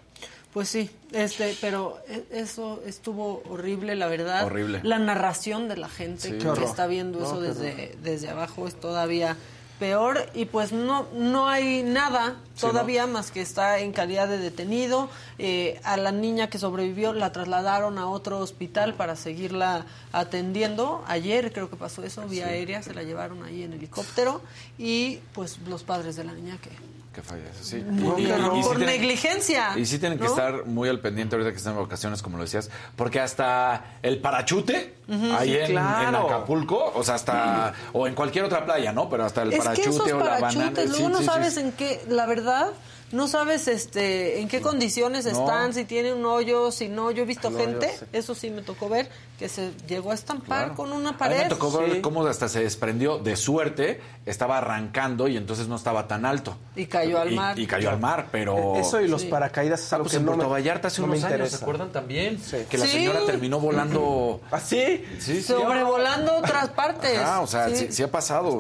Pues 0.53 0.69
sí, 0.69 0.89
este, 1.11 1.55
pero 1.59 1.99
e- 2.07 2.23
eso 2.31 2.81
estuvo 2.85 3.43
horrible, 3.49 3.95
la 3.95 4.07
verdad. 4.07 4.45
Horrible. 4.45 4.79
La 4.83 4.99
narración 4.99 5.67
de 5.67 5.75
la 5.77 5.89
gente 5.89 6.29
Sí. 6.29 6.37
que 6.37 6.63
está 6.63 6.87
viendo 6.87 7.19
No, 7.19 7.25
eso 7.25 7.41
desde, 7.41 7.95
desde 8.01 8.29
abajo 8.29 8.65
es 8.67 8.79
todavía 8.79 9.35
peor 9.79 10.29
y 10.33 10.45
pues 10.45 10.71
no 10.71 11.07
no 11.13 11.47
hay 11.47 11.83
nada 11.83 12.35
Sí, 12.55 12.61
todavía 12.61 13.05
más 13.05 13.31
que 13.31 13.41
está 13.41 13.79
en 13.79 13.91
calidad 13.91 14.29
de 14.29 14.37
detenido. 14.37 15.09
Eh, 15.37 15.79
a 15.83 15.97
la 15.97 16.13
niña 16.13 16.49
que 16.49 16.57
sobrevivió 16.57 17.11
la 17.11 17.33
trasladaron 17.33 17.97
a 17.97 18.07
otro 18.07 18.39
hospital 18.39 18.93
para 18.93 19.17
seguirla 19.17 19.85
atendiendo. 20.13 21.03
Ayer 21.05 21.51
creo 21.51 21.69
que 21.69 21.75
pasó 21.75 22.03
eso, 22.03 22.25
vía 22.27 22.47
aérea, 22.47 22.81
se 22.81 22.93
la 22.93 23.03
llevaron 23.03 23.43
ahí 23.43 23.63
en 23.63 23.73
helicóptero 23.73 24.41
y 24.77 25.17
pues 25.33 25.59
los 25.67 25.83
padres 25.83 26.15
de 26.15 26.23
la 26.23 26.31
niña 26.31 26.57
que 26.61 26.69
Que 27.15 27.21
fallece, 27.21 27.63
sí. 27.63 27.81
No, 27.85 28.09
horror. 28.09 28.61
Por 28.61 28.75
tienen- 28.77 28.87
negligencia, 28.99 29.69
Y 29.77 29.85
sí 29.85 29.99
tienen 29.99 30.17
que 30.19 30.25
¿no? 30.25 30.31
estar 30.31 30.65
muy 30.65 30.89
al 30.89 30.99
pendiente 30.99 31.35
ahorita 31.37 31.51
que 31.51 31.57
están 31.57 31.73
en 31.77 31.83
vacaciones, 31.83 32.21
como 32.21 32.35
lo 32.37 32.43
decías, 32.43 32.69
porque 32.97 33.21
hasta 33.21 33.95
el 34.03 34.19
parachute, 34.19 34.95
Ujú, 35.07 35.31
ahí 35.33 35.51
sí, 35.51 35.57
en, 35.59 35.71
claro. 35.71 36.09
en 36.09 36.15
Acapulco, 36.25 36.91
o 36.93 37.03
sea, 37.05 37.15
hasta, 37.15 37.73
o 37.93 38.05
en 38.05 38.15
cualquier 38.15 38.43
otra 38.43 38.65
playa, 38.65 38.91
¿no? 38.91 39.09
Pero 39.09 39.23
hasta 39.23 39.43
el 39.43 39.53
es 39.53 39.59
que 39.59 39.63
parachute 39.63 39.89
esos 39.89 40.11
o 40.11 40.19
la 40.19 40.39
banana. 40.41 40.71
luego 40.89 41.07
no 41.09 41.21
sabes 41.21 41.55
en 41.55 41.71
qué, 41.71 42.03
la 42.09 42.25
verdad, 42.25 42.67
no 43.11 43.27
sabes 43.27 43.67
este 43.67 44.39
en 44.41 44.47
qué 44.47 44.61
condiciones 44.61 45.25
No. 45.25 45.31
están, 45.31 45.73
si 45.73 45.85
tiene 45.85 46.13
un 46.13 46.25
hoyo, 46.25 46.71
si 46.71 46.87
no. 46.89 47.11
Yo 47.11 47.23
he 47.23 47.25
visto 47.25 47.49
No, 47.49 47.57
gente, 47.59 47.93
eso 48.11 48.35
sí 48.35 48.49
me 48.49 48.61
tocó 48.61 48.89
ver, 48.89 49.09
que 49.39 49.47
se 49.47 49.71
llegó 49.87 50.11
a 50.11 50.13
estampar 50.15 50.59
Claro. 50.65 50.75
con 50.75 50.91
una 50.91 51.09
A 51.09 51.13
mí 51.13 51.17
pared. 51.19 51.43
me 51.43 51.49
tocó 51.49 51.71
ver 51.77 52.01
cómo 52.01 52.25
hasta 52.25 52.49
se 52.49 52.61
desprendió 52.61 53.17
de 53.19 53.35
suerte, 53.35 54.01
estaba 54.25 54.57
arrancando 54.57 55.27
y 55.27 55.37
entonces 55.37 55.67
no 55.67 55.75
estaba 55.75 56.07
tan 56.07 56.25
alto. 56.25 56.57
Y 56.75 56.87
cayó 56.87 57.19
al 57.21 57.31
mar. 57.31 57.57
Y, 57.59 57.67
cayó 57.67 57.89
al 57.91 57.99
mar, 57.99 58.27
pero... 58.31 58.75
Eso 58.75 58.99
y 58.99 59.07
los 59.07 59.21
Sí. 59.21 59.27
paracaídas 59.27 59.81
es 59.81 59.93
algo 59.93 60.05
Pues 60.05 60.13
que 60.13 60.17
en 60.17 60.25
no 60.25 60.31
Puerto 60.33 60.45
me- 60.47 60.53
Vallarta 60.53 60.87
hace 60.87 61.01
no 61.01 61.07
me 61.07 61.13
unos 61.13 61.23
años, 61.25 61.31
¿se 61.31 61.35
interesa. 61.37 61.63
acuerdan 61.63 61.91
también? 61.91 62.41
Que 62.69 62.77
la 62.77 62.85
Sí. 62.85 62.91
señora 62.91 63.19
terminó 63.25 63.59
volando... 63.59 64.41
¿Ah, 64.51 64.59
sí? 64.59 65.03
Sí, 65.19 65.35
sí. 65.37 65.43
Sobrevolando 65.43 66.35
otras 66.37 66.69
partes. 66.69 67.19
Ah, 67.23 67.41
o 67.41 67.47
sea, 67.47 67.69
sí, 67.69 67.75
Sí. 67.75 67.87
sí 67.91 68.03
ha 68.03 68.11
pasado. 68.11 68.59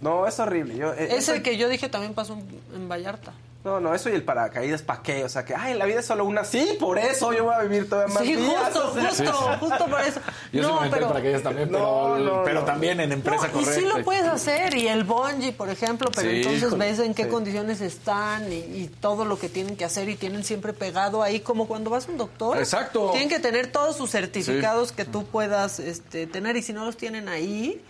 No, 0.00 0.26
es 0.26 0.38
horrible. 0.38 0.76
Yo, 0.76 0.92
eh, 0.94 1.08
eso- 1.16 1.32
Ese 1.32 1.42
que 1.42 1.56
yo 1.56 1.68
dije 1.68 1.88
también 1.88 2.14
pasó 2.14 2.34
en- 2.34 2.60
en 2.74 2.88
Vallarta. 2.88 3.32
No, 3.64 3.78
no, 3.78 3.94
eso 3.94 4.10
y 4.10 4.14
el 4.14 4.24
paracaídas, 4.24 4.82
¿para 4.82 5.02
qué? 5.02 5.22
O 5.22 5.28
sea, 5.28 5.44
que, 5.44 5.54
ay, 5.54 5.74
la 5.74 5.84
vida 5.86 6.00
es 6.00 6.06
solo 6.06 6.24
una. 6.24 6.44
Sí, 6.44 6.76
por 6.80 6.98
eso 6.98 7.32
yo 7.32 7.44
voy 7.44 7.54
a 7.54 7.60
vivir 7.60 7.88
todavía 7.88 8.12
más 8.12 8.24
Sí, 8.24 8.34
días. 8.34 8.60
justo, 8.64 8.88
o 8.90 8.94
sea. 8.94 9.08
justo, 9.08 9.32
justo 9.60 9.86
por 9.86 10.00
eso. 10.00 10.20
Yo 10.52 10.62
sí 10.64 10.68
no, 10.68 10.74
me 10.80 10.88
metí 10.88 10.94
pero, 10.94 11.40
también, 11.42 11.70
No, 11.70 11.78
pero, 12.14 12.18
no, 12.18 12.42
pero 12.44 12.60
no. 12.60 12.66
también 12.66 12.98
en 12.98 13.12
empresa 13.12 13.42
No, 13.46 13.60
y 13.60 13.64
correcta. 13.64 13.74
sí 13.74 13.86
lo 13.86 14.02
puedes 14.04 14.24
hacer, 14.24 14.74
y 14.76 14.88
el 14.88 15.04
bungee, 15.04 15.52
por 15.52 15.70
ejemplo, 15.70 16.10
pero 16.12 16.28
Sí, 16.28 16.38
entonces 16.38 16.62
híjole, 16.64 16.76
ves 16.86 16.98
en 16.98 17.14
qué 17.14 17.22
sí. 17.24 17.28
condiciones 17.30 17.80
están 17.80 18.52
y, 18.52 18.56
y 18.56 18.90
todo 19.00 19.24
lo 19.24 19.38
que 19.38 19.48
tienen 19.48 19.76
que 19.76 19.84
hacer 19.84 20.08
y 20.08 20.16
tienen 20.16 20.42
siempre 20.42 20.72
pegado 20.72 21.22
ahí, 21.22 21.38
como 21.38 21.68
cuando 21.68 21.88
vas 21.90 22.08
a 22.08 22.10
un 22.10 22.18
doctor. 22.18 22.58
Exacto. 22.58 23.10
Tienen 23.12 23.28
que 23.28 23.38
tener 23.38 23.68
todos 23.70 23.96
sus 23.96 24.10
certificados 24.10 24.90
que 24.90 25.04
tú 25.04 25.24
puedas 25.26 25.78
este, 25.78 26.26
tener 26.26 26.56
y 26.56 26.62
si 26.62 26.72
no 26.72 26.84
los 26.84 26.96
tienen 26.96 27.28
ahí, 27.28 27.80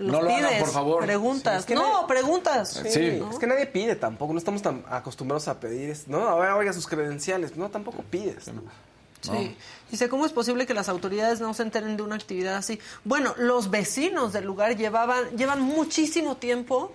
los 0.00 0.10
No 0.12 0.22
lo 0.22 0.30
hagan, 0.30 0.48
pides, 0.48 0.62
por 0.62 0.70
favor. 0.72 1.04
preguntas. 1.04 1.54
Sí, 1.54 1.60
es 1.60 1.66
que 1.66 1.74
no, 1.74 1.82
nadie- 2.02 2.06
preguntas. 2.08 2.82
Sí, 2.90 3.16
¿no? 3.20 3.30
es 3.30 3.38
que 3.38 3.46
nadie 3.46 3.66
pide 3.66 3.94
tampoco, 3.96 4.32
no 4.32 4.38
estamos 4.38 4.62
tan 4.62 4.84
acostumbrados 4.88 5.46
a 5.48 5.60
pedir, 5.60 5.96
no, 6.06 6.28
a 6.28 6.34
ver, 6.36 6.50
oiga 6.50 6.72
sus 6.72 6.86
credenciales, 6.86 7.56
no, 7.56 7.68
tampoco 7.70 8.02
pides. 8.02 8.48
¿no? 8.48 8.62
Sí. 9.20 9.54
Dice, 9.90 10.08
¿cómo 10.08 10.24
es 10.24 10.32
posible 10.32 10.66
que 10.66 10.72
las 10.74 10.88
autoridades 10.88 11.40
no 11.40 11.52
se 11.52 11.62
enteren 11.62 11.96
de 11.96 12.02
una 12.02 12.14
actividad 12.16 12.56
así? 12.56 12.80
Bueno, 13.04 13.34
los 13.36 13.70
vecinos 13.70 14.32
del 14.32 14.44
lugar 14.44 14.76
llevaban, 14.76 15.36
llevan 15.36 15.60
muchísimo 15.60 16.36
tiempo 16.38 16.92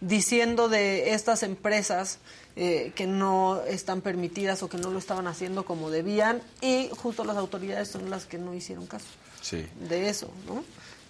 diciendo 0.00 0.68
de 0.68 1.12
estas 1.14 1.42
empresas 1.42 2.18
eh, 2.54 2.92
que 2.94 3.06
no 3.06 3.60
están 3.66 4.00
permitidas 4.00 4.62
o 4.62 4.68
que 4.68 4.76
no 4.78 4.90
lo 4.90 4.98
estaban 4.98 5.26
haciendo 5.26 5.64
como 5.64 5.90
debían 5.90 6.42
y 6.60 6.88
justo 6.96 7.24
las 7.24 7.36
autoridades 7.36 7.88
son 7.88 8.08
las 8.10 8.24
que 8.26 8.38
no 8.38 8.54
hicieron 8.54 8.86
caso 8.86 9.06
Sí. 9.42 9.66
de 9.88 10.08
eso, 10.08 10.30
¿no? 10.46 10.64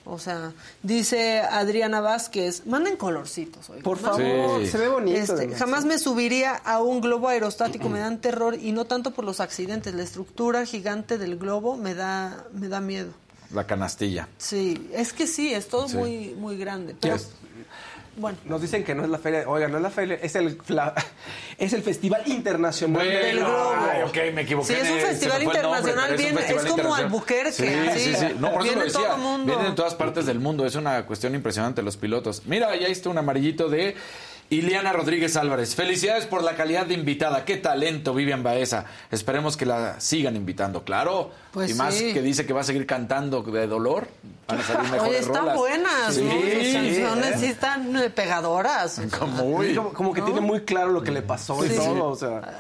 O 0.08 0.18
sea, 0.20 0.52
dice 0.82 1.40
Adriana 1.40 2.00
Vázquez, 2.00 2.64
manden 2.66 2.96
colorcitos. 2.96 3.68
oigan, 3.70 3.82
Por 3.82 3.98
favor, 3.98 4.60
Sí. 4.60 4.68
se 4.68 4.78
ve 4.78 4.88
bonito. 4.88 5.18
Este, 5.18 5.48
jamás 5.56 5.84
me 5.84 5.98
subiría 5.98 6.54
a 6.54 6.80
un 6.80 7.00
globo 7.00 7.28
aerostático, 7.28 7.88
me 7.88 7.98
dan 8.06 8.20
terror 8.20 8.54
y 8.54 8.70
no 8.72 8.84
tanto 8.84 9.10
por 9.10 9.24
los 9.24 9.40
accidentes, 9.40 9.94
la 9.94 10.02
estructura 10.04 10.64
gigante 10.64 11.18
del 11.18 11.36
globo 11.36 11.76
me 11.76 11.94
da 11.94 12.44
me 12.52 12.68
da 12.68 12.80
miedo. 12.80 13.10
La 13.52 13.64
canastilla. 13.66 14.28
Sí, 14.38 14.88
es 14.92 15.12
que 15.12 15.26
sí, 15.26 15.52
es 15.52 15.68
todo 15.68 15.88
Sí. 15.88 15.96
muy 15.96 16.34
muy 16.38 16.56
grande, 16.56 16.96
pero 17.00 17.14
Es- 17.16 17.30
bueno, 18.16 18.38
Nos 18.44 18.60
dicen 18.62 18.82
que 18.84 18.94
no 18.94 19.05
es 19.05 19.10
la 19.10 19.18
feria, 19.18 19.44
oiga, 19.47 19.68
no 19.68 19.76
es 19.76 19.82
la 19.82 19.90
feria, 19.90 20.18
es 20.22 20.34
el, 20.36 20.59
fla- 20.59 20.94
es 21.59 21.72
el 21.72 21.82
Festival 21.82 22.22
Internacional 22.26 23.06
del 23.06 23.36
Bueno, 23.40 23.47
Globo. 23.48 23.74
ay, 23.90 24.02
ok, 24.02 24.34
me 24.34 24.43
equivoqué. 24.43 24.68
Sí, 24.68 24.80
es 24.80 24.90
un 24.90 24.98
festival 25.01 25.43
nombre, 25.44 25.59
internacional, 25.60 26.10
es 26.14 26.16
festival 26.20 26.44
como 26.47 26.56
internacional. 26.70 27.05
Albuquerque, 27.05 27.52
Sí, 27.52 27.66
así. 27.88 28.01
sí, 28.01 28.14
sí. 28.14 28.26
No, 28.38 28.52
por 28.52 28.62
eso 28.62 28.62
Viene 28.62 28.76
lo 28.78 28.84
decía. 28.84 29.09
todo 29.09 29.18
mundo. 29.18 29.47
Vienen 29.47 29.70
de 29.70 29.76
todas 29.76 29.94
partes 29.94 30.26
del 30.26 30.38
mundo. 30.40 30.66
Es 30.66 30.74
una 30.74 31.05
cuestión 31.06 31.34
impresionante 31.34 31.82
los 31.82 31.97
pilotos. 31.97 32.43
Mira, 32.47 32.74
ya 32.76 32.86
está 32.88 33.10
un 33.10 33.18
amarillito 33.18 33.68
de 33.68 33.94
Iliana 34.48 34.93
Rodríguez 34.93 35.36
Álvarez, 35.36 35.74
felicidades 35.74 36.24
por 36.27 36.43
la 36.44 36.55
calidad 36.55 36.86
de 36.86 36.94
invitada. 36.94 37.44
Qué 37.44 37.56
talento, 37.56 38.14
Vivian 38.14 38.43
Baeza. 38.44 38.85
Esperemos 39.10 39.56
que 39.56 39.66
la 39.66 40.01
sigan 40.01 40.36
invitando, 40.36 40.85
claro. 40.85 41.31
Pues 41.51 41.70
y 41.70 41.74
más 41.74 41.94
sí. 41.94 42.12
que 42.12 42.23
dice 42.23 42.47
que 42.47 42.52
va 42.52 42.60
a 42.60 42.64
seguir 42.64 42.86
cantando 42.86 43.43
de 43.43 43.66
dolor. 43.66 44.06
Van 44.47 44.60
a 44.60 44.62
salir 44.62 44.82
mejores 44.93 45.09
Oye, 45.10 45.18
están 45.18 45.43
rolas. 45.43 45.56
buenas, 45.56 46.14
Sí, 46.14 46.23
¿no? 46.23 46.31
Sus 46.31 46.40
sí, 46.43 46.73
canciones 46.74 47.27
¿eh? 47.27 47.39
sí 47.40 47.47
están 47.47 47.93
pegadoras. 48.14 49.01
Como 49.18 49.44
muy- 49.44 49.74
Como, 49.74 49.93
como 49.93 50.14
que 50.14 50.23
tiene 50.23 50.40
muy 50.40 50.60
claro 50.60 50.90
lo 50.93 51.02
que 51.02 51.10
le 51.10 51.23
pasó 51.23 51.64
y 51.64 51.70
todo, 51.70 52.05
o 52.10 52.16
sea, 52.16 52.59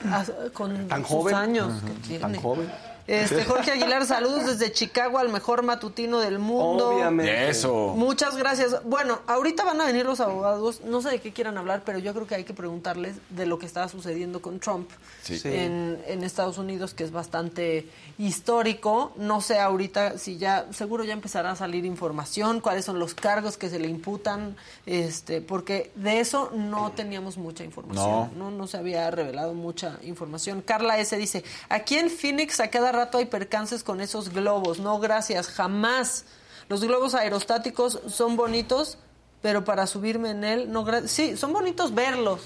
Con 0.52 0.88
tan 0.88 1.02
sus 1.02 1.08
joven. 1.08 1.34
años 1.36 1.72
que 2.08 2.18
Tan 2.18 2.34
joven. 2.34 2.68
Este, 3.06 3.44
Jorge 3.46 3.72
Aguilar, 3.72 4.04
saludos 4.06 4.46
desde 4.46 4.72
Chicago 4.72 5.18
al 5.18 5.28
mejor 5.28 5.62
matutino 5.62 6.18
del 6.20 6.38
mundo. 6.38 6.90
Obviamente. 6.90 7.48
Eso. 7.48 7.94
Muchas 7.96 8.36
gracias. 8.36 8.82
Bueno, 8.84 9.20
ahorita 9.26 9.64
van 9.64 9.80
a 9.80 9.86
venir 9.86 10.06
los 10.06 10.20
abogados, 10.20 10.80
no 10.82 11.00
sé 11.02 11.10
de 11.10 11.20
qué 11.20 11.32
quieran 11.32 11.58
hablar, 11.58 11.82
pero 11.84 11.98
yo 11.98 12.12
creo 12.14 12.26
que 12.26 12.34
hay 12.34 12.44
que 12.44 12.54
preguntarles 12.54 13.16
de 13.30 13.46
lo 13.46 13.58
que 13.58 13.66
está 13.66 13.88
sucediendo 13.88 14.42
con 14.42 14.60
Trump. 14.60 14.90
Sí. 15.22 15.40
en, 15.44 16.00
en 16.06 16.22
Estados 16.22 16.58
Unidos, 16.58 16.94
que 16.94 17.04
es 17.04 17.10
bastante 17.10 17.88
histórico. 18.18 19.12
No 19.16 19.40
sé 19.40 19.58
ahorita 19.58 20.18
si 20.18 20.38
ya, 20.38 20.66
seguro 20.72 21.04
ya 21.04 21.12
empezará 21.12 21.50
a 21.50 21.56
salir 21.56 21.84
información, 21.84 22.60
cuáles 22.60 22.84
son 22.84 22.98
los 22.98 23.14
cargos 23.14 23.56
que 23.56 23.68
se 23.68 23.78
le 23.78 23.88
imputan, 23.88 24.56
este, 24.86 25.40
porque 25.40 25.90
de 25.94 26.20
eso 26.20 26.50
no 26.54 26.92
teníamos 26.92 27.36
mucha 27.38 27.64
información. 27.64 28.30
No. 28.36 28.46
No, 28.46 28.50
no 28.50 28.66
se 28.66 28.76
había 28.78 29.10
revelado 29.10 29.54
mucha 29.54 29.98
información. 30.02 30.62
Carla 30.62 30.98
S. 30.98 31.16
dice, 31.16 31.44
aquí 31.68 31.96
en 31.96 32.10
Phoenix 32.10 32.60
a 32.60 32.68
cada 32.68 32.92
rato 32.96 33.18
hay 33.18 33.26
percances 33.26 33.84
con 33.84 34.00
esos 34.00 34.30
globos. 34.30 34.80
No, 34.80 34.98
gracias, 34.98 35.48
jamás. 35.48 36.24
Los 36.68 36.82
globos 36.82 37.14
aerostáticos 37.14 38.00
son 38.08 38.34
bonitos, 38.36 38.98
pero 39.42 39.64
para 39.64 39.86
subirme 39.86 40.30
en 40.30 40.42
él, 40.42 40.72
no, 40.72 40.84
sí, 41.06 41.36
son 41.36 41.52
bonitos 41.52 41.94
verlos. 41.94 42.40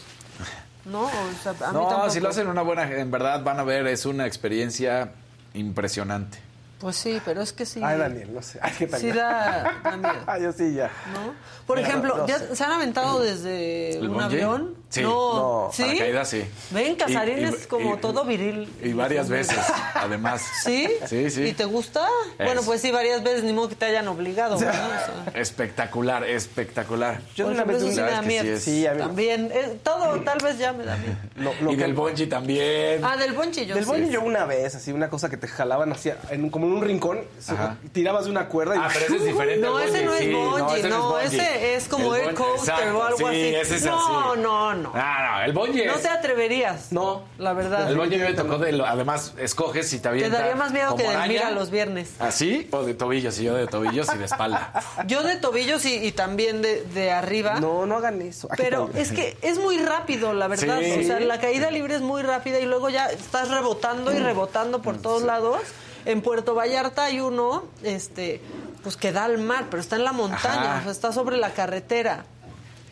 ¿No? 0.84 1.04
O 1.04 1.10
sea, 1.42 1.52
a 1.52 1.54
mí 1.54 1.60
No, 1.78 1.86
tampoco. 1.86 2.10
si 2.10 2.20
lo 2.20 2.28
hacen 2.28 2.46
una 2.48 2.62
buena, 2.62 2.82
en 2.90 3.10
verdad 3.10 3.42
van 3.42 3.58
a 3.58 3.64
ver, 3.64 3.86
es 3.86 4.04
una 4.06 4.26
experiencia 4.26 5.12
impresionante. 5.54 6.38
Pues 6.80 6.96
sí, 6.96 7.20
pero 7.26 7.42
es 7.42 7.52
que 7.52 7.66
sí. 7.66 7.80
Ay, 7.84 7.98
Daniel, 7.98 8.32
no 8.34 8.40
sé. 8.40 8.58
Ay, 8.62 8.72
qué 8.78 8.88
Sí 8.88 9.12
da, 9.12 9.80
da 9.84 9.96
miedo, 9.98 10.14
Ay, 10.26 10.42
yo 10.44 10.52
sí, 10.52 10.72
ya. 10.74 10.90
¿no? 11.12 11.34
Por 11.66 11.76
Mira, 11.76 11.88
ejemplo, 11.88 12.16
no 12.16 12.26
¿ya 12.26 12.38
sé. 12.38 12.56
¿se 12.56 12.64
han 12.64 12.72
aventado 12.72 13.20
desde 13.20 13.98
¿El 13.98 14.08
un 14.08 14.14
bungee? 14.14 14.24
avión? 14.42 14.74
Sí. 14.88 15.02
No. 15.02 15.10
No, 15.10 15.70
¿Sí? 15.72 15.82
paracaídas, 15.82 16.28
sí. 16.28 16.44
Ven, 16.70 16.96
Casarín 16.96 17.38
Y- 17.38 17.42
y- 17.42 17.44
es 17.44 17.66
como 17.68 17.94
y- 17.94 17.98
todo 17.98 18.24
viril. 18.24 18.72
Y 18.82 18.92
varias 18.94 19.28
veces, 19.28 19.58
además. 19.94 20.42
¿Sí? 20.64 20.88
Sí, 21.06 21.30
sí. 21.30 21.42
¿Y 21.44 21.52
te 21.52 21.64
gusta? 21.66 22.04
Es. 22.38 22.46
Bueno, 22.46 22.62
pues 22.64 22.80
sí, 22.80 22.90
varias 22.90 23.22
veces, 23.22 23.44
ni 23.44 23.52
modo 23.52 23.68
que 23.68 23.74
te 23.76 23.84
hayan 23.84 24.08
obligado. 24.08 24.58
¿verdad? 24.58 24.90
O 25.28 25.30
sea, 25.32 25.40
Espectacular, 25.40 26.24
espectacular. 26.24 27.20
Yo 27.36 27.44
por 27.44 27.54
una 27.54 27.64
vez 27.64 27.82
sí 27.82 27.88
me 27.88 27.94
da 28.02 28.08
que 28.08 28.22
sí 28.22 28.26
miedo. 28.26 28.56
es- 28.56 28.62
Sí, 28.64 28.86
a 28.86 28.94
mí- 28.94 28.98
También, 29.00 29.50
eh, 29.52 29.78
todo 29.84 30.20
tal 30.22 30.38
vez 30.42 30.58
ya 30.58 30.72
me 30.72 30.84
da 30.84 30.96
miedo. 30.96 31.14
Lo, 31.36 31.52
lo 31.62 31.72
y 31.72 31.76
que- 31.76 31.82
del 31.82 31.94
bungee 31.94 32.26
también. 32.26 33.04
Ah, 33.04 33.16
del 33.16 33.32
bonchillo. 33.34 33.74
Del 33.74 33.84
sí. 33.84 33.90
bungee 33.90 34.10
yo 34.10 34.22
una 34.22 34.44
vez, 34.46 34.74
así, 34.74 34.90
una 34.92 35.08
cosa 35.10 35.28
que 35.28 35.36
te 35.36 35.46
jalaban 35.46 35.92
así, 35.92 36.10
en, 36.30 36.44
un- 36.44 36.50
como 36.50 36.66
en 36.70 36.76
un 36.76 36.82
rincón, 36.82 37.20
Ajá. 37.48 37.76
tirabas 37.92 38.24
de 38.24 38.30
una 38.30 38.46
cuerda 38.48 38.76
y... 38.76 38.78
Ah, 38.78 38.88
pero 38.92 39.06
ese 39.06 39.16
es 39.16 39.24
diferente. 39.24 39.66
No, 39.66 39.76
al 39.76 39.88
ese 39.88 40.04
no 40.04 40.12
es 40.14 40.20
sí, 40.20 40.32
bungee, 40.32 40.78
ese 40.80 40.88
no, 40.88 41.18
ese 41.20 41.74
es 41.74 41.88
como 41.88 42.14
El 42.14 42.20
air 42.28 42.34
coaster 42.34 42.74
exacto, 42.74 42.98
o 42.98 43.02
algo 43.02 43.18
sí, 43.18 43.24
así. 43.24 43.54
ese 43.54 43.76
es 43.76 43.84
no, 43.84 43.96
así. 44.30 44.40
no, 44.40 44.74
no. 44.74 44.92
Ah, 44.94 45.36
no, 45.38 45.44
el 45.44 45.52
bungee 45.52 45.86
No 45.86 45.94
es- 45.94 46.02
te 46.02 46.08
atreverías. 46.08 46.92
No. 46.92 47.24
La 47.38 47.52
verdad. 47.52 47.88
El 47.90 47.96
bungee 47.96 48.18
me 48.18 48.32
tocó 48.34 48.58
de 48.58 48.72
lo- 48.72 48.86
además 48.86 49.34
escoges 49.38 49.88
si 49.88 49.96
te 49.96 50.02
Te 50.02 50.08
avienta 50.08 50.38
daría 50.38 50.54
más 50.56 50.72
miedo 50.72 50.94
que 50.96 51.06
araña, 51.06 51.26
mira 51.26 51.50
los 51.50 51.70
viernes. 51.70 52.10
¿Así? 52.18 52.68
O 52.70 52.82
de 52.82 52.94
tobillos, 52.94 53.38
y 53.38 53.44
yo 53.44 53.54
de 53.54 53.66
tobillos 53.66 54.08
y 54.14 54.18
de 54.18 54.24
espalda. 54.24 54.72
Yo 55.06 55.22
de 55.22 55.36
tobillos 55.36 55.84
y, 55.84 55.94
y 55.94 56.12
también 56.12 56.62
de, 56.62 56.82
de 56.82 57.10
arriba. 57.10 57.60
No, 57.60 57.86
no 57.86 57.96
hagan 57.96 58.20
eso. 58.22 58.48
Pero 58.56 58.90
es 58.94 59.12
que 59.12 59.36
es 59.42 59.58
muy 59.58 59.78
rápido, 59.78 60.32
la 60.34 60.48
verdad. 60.48 60.78
Sí. 60.80 61.00
O 61.00 61.02
sea, 61.06 61.20
la 61.20 61.40
caída 61.40 61.70
libre 61.70 61.94
es 61.96 62.00
muy 62.02 62.22
rápida 62.22 62.58
y 62.60 62.66
luego 62.66 62.88
ya 62.90 63.06
estás 63.06 63.48
rebotando 63.50 64.12
y 64.12 64.18
rebotando 64.18 64.82
por 64.82 64.98
todos 64.98 65.22
lados. 65.22 65.60
En 66.04 66.22
Puerto 66.22 66.54
Vallarta 66.54 67.04
hay 67.04 67.20
uno, 67.20 67.64
este, 67.82 68.40
pues 68.82 68.96
que 68.96 69.12
da 69.12 69.24
al 69.24 69.38
mar, 69.38 69.66
pero 69.70 69.80
está 69.80 69.96
en 69.96 70.04
la 70.04 70.12
montaña, 70.12 70.78
o 70.80 70.82
sea, 70.82 70.92
está 70.92 71.12
sobre 71.12 71.36
la 71.36 71.52
carretera 71.52 72.24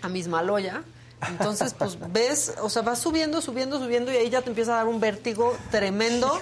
a 0.03 0.09
Mismaloya. 0.09 0.83
Entonces, 1.27 1.75
pues 1.75 1.99
ves, 2.13 2.55
o 2.61 2.69
sea, 2.69 2.83
vas 2.83 2.99
subiendo, 2.99 3.41
subiendo, 3.41 3.79
subiendo 3.79 4.13
y 4.13 4.17
ahí 4.17 4.31
ya 4.31 4.43
te 4.43 4.51
empieza 4.51 4.75
a 4.75 4.77
dar 4.77 4.87
un 4.87 5.01
vértigo 5.01 5.57
tremendo. 5.71 6.41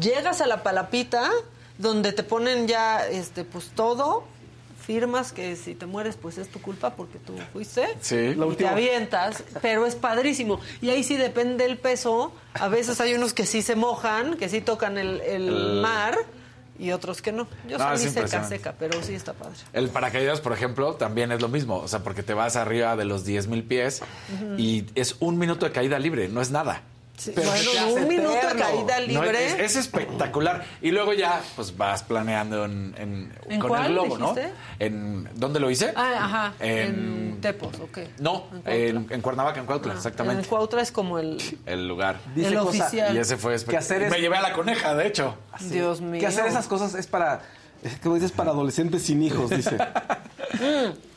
Llegas 0.00 0.40
a 0.40 0.46
la 0.46 0.62
palapita, 0.62 1.30
donde 1.78 2.12
te 2.12 2.22
ponen 2.22 2.68
ya, 2.68 3.06
este, 3.06 3.44
pues 3.44 3.70
todo, 3.74 4.24
firmas 4.84 5.32
que 5.32 5.56
si 5.56 5.74
te 5.74 5.86
mueres, 5.86 6.16
pues 6.16 6.38
es 6.38 6.48
tu 6.48 6.60
culpa 6.60 6.94
porque 6.94 7.18
tú 7.18 7.34
fuiste. 7.52 7.86
Sí. 8.00 8.36
Y 8.36 8.54
te 8.56 8.66
avientas, 8.68 9.42
pero 9.62 9.86
es 9.86 9.94
padrísimo. 9.94 10.60
Y 10.80 10.90
ahí 10.90 11.02
sí 11.02 11.16
depende 11.16 11.64
el 11.64 11.78
peso. 11.78 12.32
A 12.54 12.68
veces 12.68 13.00
hay 13.00 13.14
unos 13.14 13.32
que 13.34 13.46
sí 13.46 13.62
se 13.62 13.74
mojan, 13.76 14.36
que 14.36 14.48
sí 14.48 14.60
tocan 14.60 14.98
el, 14.98 15.20
el 15.22 15.48
El- 15.48 15.80
mar, 15.80 16.16
y 16.78 16.90
otros 16.90 17.22
que 17.22 17.30
no. 17.30 17.46
Yo 17.68 17.78
No, 17.78 17.84
salí 17.84 18.08
seca, 18.10 18.44
seca, 18.44 18.74
pero 18.78 19.00
sí 19.02 19.14
está 19.14 19.32
padre. 19.32 19.54
El 19.72 19.90
paracaídas, 19.90 20.40
por 20.40 20.52
ejemplo, 20.52 20.94
también 20.94 21.30
es 21.32 21.40
lo 21.40 21.48
mismo. 21.48 21.76
O 21.76 21.86
sea, 21.88 22.00
porque 22.00 22.22
te 22.24 22.34
vas 22.34 22.56
arriba 22.56 22.96
de 22.96 23.04
los 23.04 23.24
10 23.24 23.46
mil 23.46 23.62
pies 23.62 24.02
Ujú. 24.34 24.54
y 24.58 24.86
es 24.96 25.16
un 25.20 25.38
minuto 25.38 25.66
de 25.66 25.72
caída 25.72 25.98
libre, 26.00 26.28
no 26.28 26.40
es 26.40 26.50
nada. 26.50 26.82
Sí, 27.16 27.30
Pero 27.32 27.48
bueno, 27.48 27.94
un 27.94 28.08
minuto 28.08 28.34
de 28.34 28.54
caída 28.60 28.98
No, 29.00 29.06
libre. 29.06 29.46
es, 29.46 29.54
es 29.60 29.76
espectacular. 29.76 30.64
Y 30.82 30.90
luego 30.90 31.12
ya, 31.12 31.40
pues 31.54 31.76
vas 31.76 32.02
planeando 32.02 32.64
en, 32.64 32.92
en- 32.98 33.32
¿En 33.48 33.60
con 33.60 33.68
cuál 33.70 33.86
el 33.86 33.92
globo, 33.92 34.18
¿no? 34.18 34.34
En, 34.80 35.28
¿Dónde 35.34 35.60
lo 35.60 35.70
hice? 35.70 35.92
Ah, 35.94 36.12
ajá. 36.18 36.54
En, 36.58 36.78
En- 37.34 37.40
Tepos, 37.40 37.78
ok. 37.78 37.98
No, 38.18 38.46
en, 38.64 39.06
en 39.10 39.20
Cuernavaca, 39.20 39.60
en 39.60 39.66
Cuautla, 39.66 39.92
En 39.92 39.98
exactamente. 39.98 40.48
Cuautla 40.48 40.82
es 40.82 40.90
como 40.90 41.18
el... 41.20 41.40
El 41.66 41.86
lugar. 41.86 42.18
Dice 42.34 42.48
El 42.48 42.58
cosa- 42.58 42.68
oficial. 42.84 43.14
Y 43.14 43.18
ese 43.18 43.36
fue 43.36 43.56
Que 43.64 43.76
hacer 43.76 44.02
es- 44.02 44.10
Me 44.10 44.20
llevé 44.20 44.36
a 44.36 44.42
la 44.42 44.52
coneja, 44.52 44.94
de 44.96 45.06
hecho. 45.06 45.36
Dios 45.60 46.00
mío. 46.00 46.18
Que 46.20 46.26
hacer 46.26 46.46
esas 46.46 46.66
cosas 46.66 46.94
es 46.94 47.06
para, 47.06 47.42
como 48.02 48.16
dices, 48.16 48.32
para 48.32 48.50
adolescentes 48.50 49.02
sin 49.02 49.22
hijos, 49.22 49.50
dice. 49.50 49.78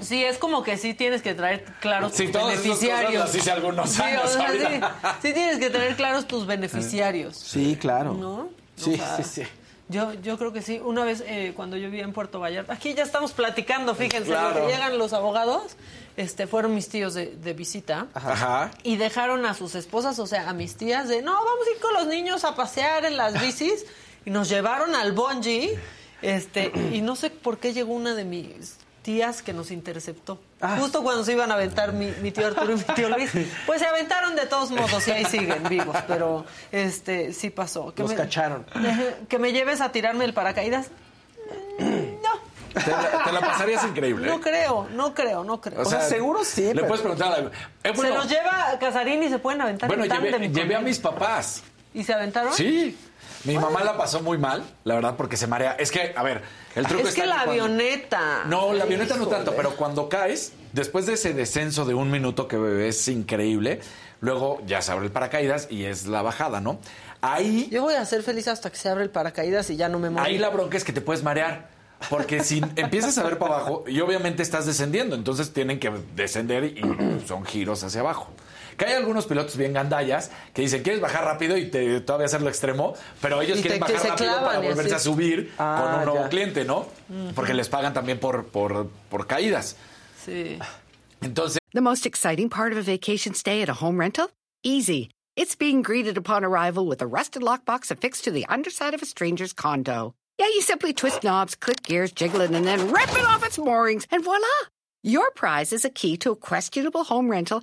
Sí, 0.00 0.24
es 0.24 0.38
como 0.38 0.62
que 0.62 0.76
sí 0.76 0.94
tienes 0.94 1.22
que 1.22 1.34
traer 1.34 1.64
claros 1.80 2.12
Sí, 2.14 2.28
tus 2.28 2.42
beneficiarios. 2.42 3.12
cosas 3.22 3.26
las 3.26 3.34
hice 3.34 3.50
algunos 3.50 3.90
Sí, 3.90 4.00
o 4.00 4.04
años 4.04 4.30
sea, 4.30 4.50
sí, 4.50 4.56
ahorita. 4.64 5.18
sí 5.22 5.32
tienes 5.32 5.58
que 5.58 5.70
tener 5.70 5.96
claros 5.96 6.26
tus 6.26 6.46
beneficiarios. 6.46 7.36
Sí, 7.36 7.76
claro. 7.80 8.14
¿No? 8.14 8.48
Sí, 8.76 8.94
O 8.94 8.96
sea, 8.96 9.16
sí, 9.18 9.22
sí. 9.24 9.42
Yo, 9.88 10.14
yo 10.14 10.38
creo 10.38 10.52
que 10.52 10.62
sí. 10.62 10.80
Una 10.82 11.04
vez 11.04 11.22
eh, 11.26 11.52
cuando 11.56 11.76
yo 11.76 11.86
vivía 11.90 12.04
en 12.04 12.12
Puerto 12.12 12.38
Vallarta, 12.38 12.72
aquí 12.72 12.94
ya 12.94 13.02
estamos 13.02 13.32
platicando, 13.32 13.94
fíjense, 13.96 14.28
Claro. 14.30 14.60
lo 14.60 14.66
que 14.66 14.72
llegan 14.72 14.96
los 14.98 15.12
abogados, 15.12 15.76
este, 16.16 16.46
fueron 16.46 16.74
mis 16.76 16.88
tíos 16.88 17.12
de, 17.14 17.26
de 17.34 17.52
visita. 17.54 18.06
Ajá. 18.14 18.70
Y 18.84 18.96
dejaron 18.96 19.44
a 19.46 19.54
sus 19.54 19.74
esposas, 19.74 20.18
o 20.20 20.26
sea, 20.28 20.48
a 20.48 20.52
mis 20.54 20.76
tías, 20.76 21.08
de 21.08 21.22
no, 21.22 21.32
vamos 21.34 21.66
a 21.66 21.74
ir 21.74 21.80
con 21.80 21.92
los 21.94 22.06
niños 22.06 22.44
a 22.44 22.54
pasear 22.54 23.04
en 23.04 23.16
las 23.16 23.40
bicis. 23.40 23.84
Y 24.24 24.30
nos 24.30 24.48
llevaron 24.48 24.94
al 24.94 25.12
bungee. 25.12 25.76
Este, 26.22 26.70
y 26.92 27.00
no 27.00 27.16
sé 27.16 27.30
por 27.30 27.58
qué 27.58 27.72
llegó 27.72 27.92
una 27.94 28.14
de 28.14 28.24
mis 28.24 28.76
tías 29.10 29.42
que 29.42 29.52
nos 29.52 29.70
interceptó. 29.72 30.38
Ah. 30.60 30.76
Justo 30.78 31.02
cuando 31.02 31.24
se 31.24 31.32
iban 31.32 31.50
a 31.50 31.54
aventar 31.54 31.92
mi, 31.92 32.12
mi 32.22 32.30
tío 32.30 32.46
Arturo 32.46 32.72
y 32.72 32.76
mi 32.76 32.82
tío 32.82 33.08
Luis. 33.08 33.30
Pues 33.66 33.80
se 33.80 33.86
aventaron 33.86 34.36
de 34.36 34.46
todos 34.46 34.70
modos 34.70 35.06
y 35.08 35.10
ahí 35.10 35.24
siguen 35.24 35.64
vivos. 35.68 35.96
Pero 36.06 36.44
este 36.70 37.32
sí 37.32 37.50
pasó. 37.50 37.92
Los 37.96 38.12
cacharon. 38.12 38.64
Que 39.28 39.38
me 39.38 39.52
lleves 39.52 39.80
a 39.80 39.90
tirarme 39.90 40.24
el 40.24 40.32
paracaídas. 40.34 40.88
Te 42.72 42.88
la, 42.88 43.24
te 43.24 43.32
la 43.32 43.40
pasarías 43.40 43.84
increíble. 43.84 44.28
No 44.28 44.40
creo, 44.40 44.86
no 44.92 45.12
creo, 45.12 45.42
no 45.42 45.60
creo. 45.60 45.80
O 45.80 45.84
sea, 45.84 46.02
seguro 46.02 46.44
sí, 46.44 46.62
Le 46.62 46.74
pero- 46.76 46.86
puedes 46.86 47.00
preguntar 47.00 47.32
a 47.32 47.40
la- 47.40 47.50
Eh, 47.82 47.92
bueno, 47.96 48.02
se 48.02 48.10
los 48.14 48.28
lleva 48.28 48.76
Casarín 48.78 49.24
y 49.24 49.28
se 49.28 49.40
pueden 49.40 49.60
aventar 49.60 49.88
bueno, 49.88 50.04
llevé, 50.04 50.30
con 50.30 50.40
llevé 50.54 50.76
a 50.76 50.80
mis 50.80 51.00
papás. 51.00 51.64
¿Y 51.92 52.04
se 52.04 52.14
aventaron? 52.14 52.52
Sí. 52.54 52.96
Mi 53.44 53.56
mamá 53.56 53.82
la 53.84 53.96
pasó 53.96 54.20
muy 54.20 54.36
mal, 54.38 54.62
la 54.84 54.94
verdad, 54.96 55.14
porque 55.16 55.36
se 55.36 55.46
marea. 55.46 55.72
Es 55.72 55.90
que, 55.90 56.12
a 56.14 56.22
ver, 56.22 56.42
el 56.74 56.86
truco 56.86 57.04
Es 57.04 57.10
está 57.10 57.22
que 57.22 57.26
la 57.26 57.44
cuando- 57.44 57.52
avioneta. 57.64 58.44
No, 58.46 58.72
la 58.72 58.84
avioneta 58.84 59.16
no 59.16 59.26
tanto, 59.28 59.54
pero 59.56 59.76
cuando 59.76 60.08
caes, 60.08 60.52
después 60.72 61.06
de 61.06 61.14
ese 61.14 61.32
descenso 61.32 61.84
de 61.86 61.94
un 61.94 62.10
minuto 62.10 62.46
que 62.48 62.86
es 62.88 63.08
increíble, 63.08 63.80
luego 64.20 64.60
ya 64.66 64.82
se 64.82 64.92
abre 64.92 65.06
el 65.06 65.12
paracaídas 65.12 65.68
y 65.70 65.84
es 65.84 66.06
la 66.06 66.20
bajada, 66.22 66.60
¿no? 66.60 66.78
Ahí, 67.22 67.68
Yo 67.70 67.82
voy 67.82 67.94
a 67.94 68.04
ser 68.04 68.22
feliz 68.22 68.46
hasta 68.48 68.70
que 68.70 68.76
se 68.76 68.88
abre 68.88 69.04
el 69.04 69.10
paracaídas 69.10 69.68
y 69.70 69.76
ya 69.76 69.88
no 69.88 69.98
me 69.98 70.10
muero. 70.10 70.26
ahí 70.26 70.38
la 70.38 70.48
bronca 70.50 70.76
es 70.76 70.84
que 70.84 70.92
te 70.92 71.00
puedes 71.00 71.22
marear. 71.22 71.68
Porque 72.08 72.42
si 72.42 72.62
empiezas 72.76 73.16
a 73.18 73.22
ver 73.24 73.36
para 73.38 73.56
abajo, 73.56 73.84
y 73.86 74.00
obviamente 74.00 74.42
estás 74.42 74.64
descendiendo, 74.66 75.14
entonces 75.16 75.52
tienen 75.52 75.78
que 75.78 75.90
descender 76.14 76.64
y 76.64 76.80
son 77.26 77.44
giros 77.44 77.84
hacia 77.84 78.00
abajo. 78.00 78.30
Que 78.80 78.86
hay 78.86 78.94
algunos 78.94 79.26
pilotos 79.26 79.58
bien 79.58 79.74
gandallas 79.74 80.30
que 80.54 80.62
dicen, 80.62 80.82
¿quieres 80.82 81.02
bajar 81.02 81.22
rápido 81.24 81.54
y 81.58 81.66
te, 81.66 82.00
todavía 82.00 82.24
hacerlo 82.24 82.48
extremo? 82.48 82.94
Pero 83.20 83.42
ellos 83.42 83.58
Y 83.58 83.62
quieren 83.62 83.78
te- 83.80 83.92
bajar 83.92 84.08
rápido 84.10 84.16
clavan 84.30 84.44
para 84.46 84.58
volverse 84.60 84.94
así. 84.94 85.08
a 85.08 85.12
subir 85.12 85.52
Ah, 85.58 85.80
con 85.84 85.94
un 85.98 86.04
nuevo 86.06 86.22
ya. 86.24 86.28
cliente, 86.30 86.64
¿no? 86.64 86.86
Porque 87.34 87.52
les 87.52 87.68
pagan 87.68 87.92
también 87.92 88.18
por, 88.18 88.46
por, 88.46 88.88
por 89.10 89.26
caídas. 89.26 89.76
Sí. 90.24 90.58
Entonces, 91.20 91.58
The 91.74 91.82
most 91.82 92.06
exciting 92.06 92.48
part 92.48 92.72
of 92.72 92.78
a 92.78 92.82
vacation 92.82 93.34
stay 93.34 93.60
at 93.62 93.68
a 93.68 93.74
home 93.74 93.98
rental? 94.00 94.30
Easy. 94.64 95.10
It's 95.36 95.54
being 95.54 95.82
greeted 95.82 96.16
upon 96.16 96.42
arrival 96.42 96.86
with 96.86 97.02
a 97.02 97.06
rusted 97.06 97.42
lockbox 97.42 97.90
affixed 97.90 98.24
to 98.24 98.30
the 98.30 98.46
underside 98.48 98.94
of 98.94 99.02
a 99.02 99.06
stranger's 99.06 99.52
condo. 99.52 100.14
Yeah, 100.38 100.46
you 100.48 100.62
simply 100.62 100.94
twist 100.94 101.22
knobs, 101.22 101.54
click 101.54 101.82
gears, 101.82 102.12
jiggle 102.12 102.40
it, 102.40 102.50
and 102.50 102.66
then 102.66 102.90
rip 102.90 103.10
it 103.12 103.26
off 103.26 103.44
its 103.46 103.58
moorings, 103.58 104.06
and 104.10 104.24
voila! 104.24 104.46
Your 105.02 105.30
prize 105.32 105.72
is 105.74 105.84
a 105.84 105.90
key 105.90 106.16
to 106.18 106.30
a 106.32 106.36
questionable 106.36 107.04
home 107.04 107.30
rental 107.30 107.62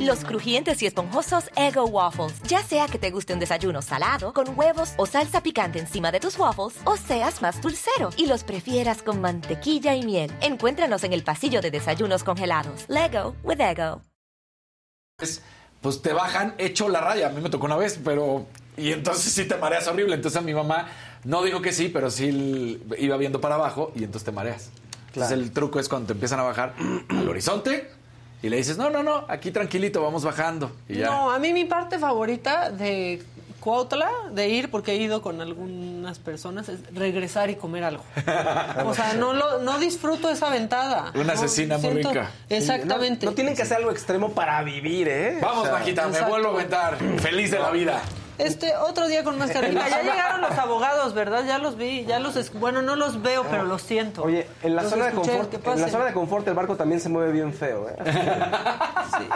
Los 0.00 0.24
crujientes 0.24 0.82
y 0.82 0.86
esponjosos 0.86 1.50
Ego 1.56 1.84
Waffles. 1.86 2.40
Ya 2.42 2.62
sea 2.62 2.86
que 2.86 2.98
te 2.98 3.10
guste 3.10 3.32
un 3.32 3.40
desayuno 3.40 3.82
salado, 3.82 4.32
con 4.32 4.58
huevos 4.58 4.92
o 4.96 5.06
salsa 5.06 5.42
picante 5.42 5.78
encima 5.78 6.12
de 6.12 6.20
tus 6.20 6.38
waffles, 6.38 6.80
o 6.84 6.96
seas 6.96 7.42
más 7.42 7.60
dulcero 7.60 8.10
y 8.16 8.26
los 8.26 8.44
prefieras 8.44 9.02
con 9.02 9.20
mantequilla 9.20 9.94
y 9.94 10.04
miel. 10.04 10.30
Encuéntranos 10.40 11.04
en 11.04 11.12
el 11.12 11.24
pasillo 11.24 11.60
de 11.60 11.70
desayunos 11.70 12.24
congelados. 12.24 12.84
Lego 12.88 13.34
with 13.42 13.60
Ego. 13.60 14.02
Es, 15.18 15.42
pues 15.80 16.02
te 16.02 16.12
bajan 16.12 16.54
hecho 16.58 16.88
la 16.88 17.00
raya. 17.00 17.28
A 17.28 17.30
mí 17.30 17.40
me 17.40 17.50
tocó 17.50 17.66
una 17.66 17.76
vez, 17.76 17.98
pero. 18.02 18.46
Y 18.76 18.92
entonces 18.92 19.32
sí 19.32 19.46
te 19.46 19.56
mareas 19.56 19.86
horrible. 19.88 20.14
Entonces 20.14 20.40
a 20.40 20.44
mi 20.44 20.54
mamá 20.54 20.88
no 21.24 21.42
dijo 21.42 21.60
que 21.60 21.72
sí, 21.72 21.88
pero 21.88 22.10
sí 22.10 22.80
iba 22.98 23.16
viendo 23.16 23.40
para 23.40 23.56
abajo 23.56 23.92
y 23.94 24.04
entonces 24.04 24.24
te 24.24 24.32
mareas. 24.32 24.70
Entonces 25.08 25.32
el 25.32 25.52
truco 25.52 25.78
es 25.78 25.88
cuando 25.88 26.06
te 26.06 26.12
empiezan 26.14 26.40
a 26.40 26.44
bajar 26.44 26.74
al 27.08 27.28
horizonte 27.28 28.01
y 28.42 28.48
le 28.48 28.56
dices, 28.56 28.76
no, 28.76 28.90
no, 28.90 29.02
no, 29.02 29.24
aquí 29.28 29.50
tranquilito, 29.50 30.02
vamos 30.02 30.24
bajando. 30.24 30.72
Y 30.88 30.96
ya. 30.98 31.06
No, 31.06 31.30
a 31.30 31.38
mí 31.38 31.52
mi 31.52 31.64
parte 31.64 31.98
favorita 31.98 32.70
de 32.70 33.22
Cuautla, 33.60 34.10
de 34.32 34.48
ir, 34.48 34.70
porque 34.72 34.90
he 34.92 34.96
ido 34.96 35.22
con 35.22 35.40
algunas 35.40 36.18
personas, 36.18 36.68
es 36.68 36.80
regresar 36.92 37.48
y 37.50 37.54
comer 37.54 37.84
algo. 37.84 38.02
O 38.84 38.92
sea, 38.94 39.14
no, 39.14 39.32
lo, 39.32 39.60
no 39.60 39.78
disfruto 39.78 40.28
esa 40.28 40.50
ventada. 40.50 41.12
Una 41.14 41.24
No, 41.24 41.32
asesina 41.34 41.78
muy 41.78 41.90
siento- 41.92 42.08
rica. 42.10 42.30
Exactamente. 42.48 43.24
No, 43.26 43.30
no 43.30 43.34
tienen 43.36 43.54
que 43.54 43.62
hacer 43.62 43.76
algo 43.76 43.92
extremo 43.92 44.32
para 44.32 44.60
vivir, 44.64 45.06
¿eh? 45.08 45.38
Vamos, 45.40 45.62
O 45.62 45.64
sea, 45.66 45.72
Majita, 45.78 46.08
me 46.08 46.20
vuelvo 46.22 46.48
a 46.48 46.52
aventar. 46.54 46.96
Feliz 47.20 47.52
de 47.52 47.58
la 47.60 47.70
vida. 47.70 48.02
Este, 48.42 48.76
otro 48.76 49.06
día 49.08 49.24
con 49.24 49.38
más 49.38 49.50
carnita. 49.50 49.88
Ya 49.88 50.02
llegaron 50.02 50.40
los 50.40 50.52
abogados, 50.52 51.14
¿verdad? 51.14 51.44
Ya 51.46 51.58
los 51.58 51.76
vi, 51.76 52.04
ya 52.04 52.18
los... 52.18 52.52
Bueno, 52.54 52.82
no 52.82 52.96
los 52.96 53.22
veo, 53.22 53.44
pero 53.50 53.64
los 53.64 53.82
siento. 53.82 54.22
Oye, 54.22 54.46
en 54.62 54.74
la, 54.76 54.82
Los 54.82 54.90
zona 54.90 55.06
de 55.06 55.12
confort, 55.12 55.54
en 55.66 55.80
la 55.80 55.88
zona 55.88 56.04
de 56.06 56.12
confort 56.12 56.48
el 56.48 56.54
barco 56.54 56.76
también 56.76 57.00
se 57.00 57.08
mueve 57.08 57.32
bien 57.32 57.52
feo, 57.54 57.88
¿eh? 57.88 57.96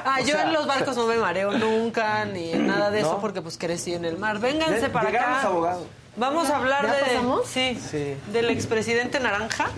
Ah, 0.05 0.19
O 0.21 0.25
yo 0.25 0.35
sea, 0.37 0.43
en 0.45 0.53
los 0.53 0.67
barcos 0.67 0.97
no 0.97 1.07
me 1.07 1.17
mareo 1.17 1.53
nunca, 1.53 2.25
ni 2.25 2.53
en 2.53 2.67
nada 2.67 2.91
de 2.91 3.01
eso, 3.01 3.19
porque 3.21 3.43
pues 3.43 3.59
crecí 3.59 3.95
en 3.95 4.05
el 4.05 4.17
mar. 4.19 4.39
Vénganse 4.39 4.81
Ya- 4.83 4.93
para 4.93 5.07
llegaron 5.11 5.31
acá. 5.35 5.43
los 5.43 5.53
abogados. 5.53 5.83
Vamos 6.17 6.49
a 6.49 6.57
hablar 6.57 6.87
¿Ya 6.87 6.95
de... 6.95 7.01
pasamos? 7.03 7.47
Sí, 7.47 7.79
Sí. 7.91 8.15
del 8.33 8.49
expresidente 8.51 9.21
Naranja. 9.21 9.69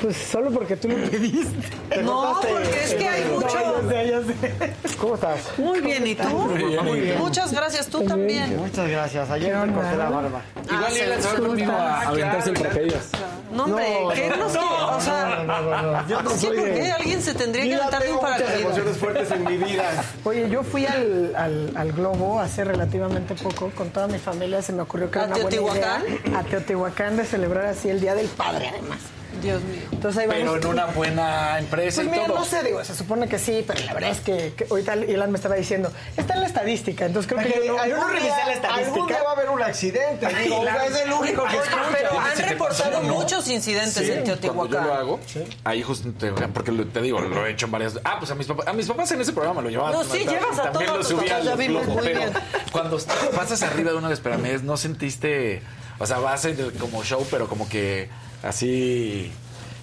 Pues 0.00 0.16
solo 0.16 0.50
porque 0.52 0.76
tú 0.76 0.88
lo 0.88 0.96
pediste. 1.10 1.50
Te 1.88 2.02
No, 2.02 2.22
notaste. 2.24 2.48
porque 2.48 2.84
es 2.84 2.94
que 2.94 3.08
hay 3.08 3.24
No, 3.24 3.40
mucho- 3.40 3.82
ya 3.82 3.88
sé, 3.88 4.08
ya 4.10 4.20
sé. 4.22 4.96
¿Cómo 4.98 5.14
estás? 5.16 5.40
Muy 5.58 5.80
bien, 5.80 6.06
¿y 6.06 6.14
tú? 6.14 6.28
Muy 6.28 7.00
bien. 7.00 7.18
Muchas 7.18 7.52
gracias, 7.52 7.88
tú 7.88 8.02
también. 8.04 8.56
Muchas 8.56 8.88
gracias. 8.88 9.28
Ayer 9.30 9.52
¿Qué 9.52 9.66
me 9.66 9.72
corté 9.74 9.96
la 9.96 10.10
barba. 10.10 10.42
Igual 10.70 10.92
se 10.92 11.06
iban 11.06 11.20
a 11.20 11.38
conmigo 11.40 11.72
a 11.72 12.02
aventarse 12.02 12.50
el 12.50 12.56
paracaídas. 12.56 13.08
No, 13.50 13.64
hombre, 13.64 13.86
¿qué 14.14 14.28
nos 14.36 14.52
no, 14.54 14.96
O 14.96 15.00
sea, 15.00 15.42
no, 15.44 15.44
no, 15.44 15.62
no, 15.62 15.82
no. 15.92 16.08
Yo 16.08 16.22
no 16.22 16.30
sí, 16.30 16.46
soy 16.46 16.56
¿por 16.56 16.66
de- 16.66 16.74
qué 16.74 16.92
alguien 16.92 17.22
se 17.22 17.34
tendría 17.34 17.62
que 17.64 17.68
Mira, 17.70 17.78
aventar 17.86 18.02
de 18.02 18.08
un 18.10 18.14
muchas 18.16 18.30
paracaídas? 18.32 18.60
emociones 18.62 18.96
fuertes 18.98 19.30
en 19.30 19.44
mi 19.44 19.56
vida. 19.56 20.04
Oye, 20.24 20.50
yo 20.50 20.62
fui 20.62 20.86
al, 20.86 21.34
al, 21.36 21.72
al 21.76 21.92
Globo 21.92 22.40
hace 22.40 22.64
relativamente 22.64 23.34
poco 23.34 23.70
con 23.74 23.90
toda 23.90 24.06
mi 24.06 24.18
familia. 24.18 24.60
Se 24.62 24.72
me 24.72 24.82
ocurrió 24.82 25.10
que 25.10 25.18
¿A 25.18 25.24
era 25.24 25.34
una 25.34 25.42
buena 25.42 25.56
idea 25.56 25.72
Teotihuacán? 26.02 26.36
a 26.36 26.42
Teotihuacán 26.44 27.16
de 27.16 27.24
celebrar 27.24 27.66
así 27.66 27.88
el 27.88 28.00
Día 28.00 28.14
del 28.14 28.28
Padre, 28.28 28.68
además. 28.68 28.98
Dios 29.40 29.62
mío. 29.62 29.82
Entonces 29.92 30.22
ahí 30.22 30.28
Pero 30.28 30.56
en 30.56 30.66
una 30.66 30.86
buena 30.86 31.58
empresa 31.58 31.96
Pues 32.02 32.06
y 32.06 32.10
mira, 32.10 32.26
todo. 32.26 32.38
no 32.38 32.44
sé, 32.44 32.62
digo, 32.62 32.84
se 32.84 32.94
supone 32.94 33.28
que 33.28 33.38
sí, 33.38 33.64
pero 33.66 33.80
la 33.84 33.94
verdad 33.94 34.10
es 34.10 34.20
que, 34.20 34.52
que 34.56 34.66
ahorita 34.70 34.96
Ilan 34.96 35.30
me 35.30 35.36
estaba 35.36 35.54
diciendo, 35.56 35.90
está 36.16 36.34
en 36.34 36.40
la 36.42 36.46
estadística, 36.46 37.06
entonces 37.06 37.32
creo 37.32 37.42
que 37.42 37.66
yo, 37.66 37.72
no- 37.76 37.86
yo 37.86 37.96
no 37.96 38.02
algún 38.02 38.10
revisé 38.10 38.24
día- 38.26 38.36
la 38.36 38.42
Algún 38.52 38.54
estadística. 38.64 39.06
día 39.06 39.22
va 39.24 39.30
a 39.30 39.32
haber 39.32 39.48
un 39.50 39.62
accidente. 39.62 40.26
Digo, 40.42 40.64
es 40.66 40.96
el 41.00 41.12
único 41.12 41.42
que 41.44 41.48
Oye, 41.48 41.58
escucha. 41.58 41.88
pero 41.92 42.20
han 42.20 42.48
reportado 42.48 43.02
no. 43.02 43.14
muchos 43.14 43.48
incidentes 43.48 43.94
Sí, 43.94 44.02
en 44.04 44.08
Cuando 44.18 44.24
yo 44.34 44.38
Teotihuacán. 44.40 44.86
lo 44.86 44.94
hago, 44.94 45.20
ahí 45.64 45.82
justo 45.82 46.10
te, 46.18 46.30
porque 46.32 46.72
te 46.72 47.00
digo, 47.00 47.20
lo 47.20 47.46
he 47.46 47.50
hecho 47.52 47.66
en 47.66 47.72
varias. 47.72 47.98
Ah, 48.04 48.16
pues 48.18 48.30
a 48.30 48.34
mis 48.34 48.46
papás, 48.46 48.66
a 48.68 48.72
mis 48.72 48.86
papás 48.86 49.10
en 49.12 49.20
ese 49.20 49.32
programa 49.32 49.60
lo 49.62 49.68
llevaban. 49.70 49.92
No, 49.92 50.04
sí, 50.04 50.18
llevas 50.18 50.58
a 50.58 50.64
También 50.70 50.92
todos 50.92 51.10
lo 51.10 51.18
subía 51.18 51.38
pero 51.56 51.56
bien. 51.56 52.30
cuando 52.72 52.98
pasas 53.34 53.62
arriba 53.62 53.90
de 53.92 53.96
una 53.96 54.08
desperamés, 54.08 54.62
no 54.62 54.76
sentiste, 54.76 55.62
o 55.98 56.06
sea, 56.06 56.18
vas 56.18 56.34
a 56.34 56.38
ser 56.54 56.72
como 56.74 57.02
show, 57.04 57.26
pero 57.30 57.48
como 57.48 57.68
que 57.68 58.08
así 58.42 59.30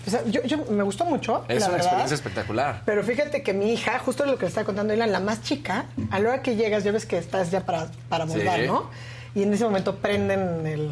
O 0.08 0.10
sea, 0.12 0.24
yo, 0.26 0.44
yo- 0.44 0.66
me 0.70 0.84
gustó 0.84 1.06
mucho, 1.06 1.44
es 1.48 1.62
la 1.62 1.66
una 1.68 1.78
verdad. 1.78 1.78
experiencia 1.78 2.16
espectacular. 2.16 2.82
Pero 2.86 3.04
fíjate 3.04 3.42
que 3.44 3.54
mi 3.54 3.74
hija, 3.74 3.98
justo 4.00 4.26
lo 4.26 4.36
que 4.38 4.42
le 4.44 4.50
estaba 4.50 4.66
contando 4.66 4.94
Ilan, 4.94 5.12
la 5.12 5.20
más 5.20 5.42
chica, 5.42 5.86
a 6.12 6.20
la 6.20 6.30
hora 6.30 6.42
que 6.44 6.56
llegas, 6.56 6.84
ya 6.84 6.92
ves 6.92 7.06
que 7.06 7.18
estás 7.18 7.50
ya 7.52 7.66
para, 7.66 7.88
para 8.10 8.28
Sí. 8.28 8.40
¿no? 8.68 8.90
Y 9.34 9.44
en 9.44 9.54
ese 9.54 9.66
momento 9.66 9.96
prenden 9.98 10.66
el, 10.66 10.90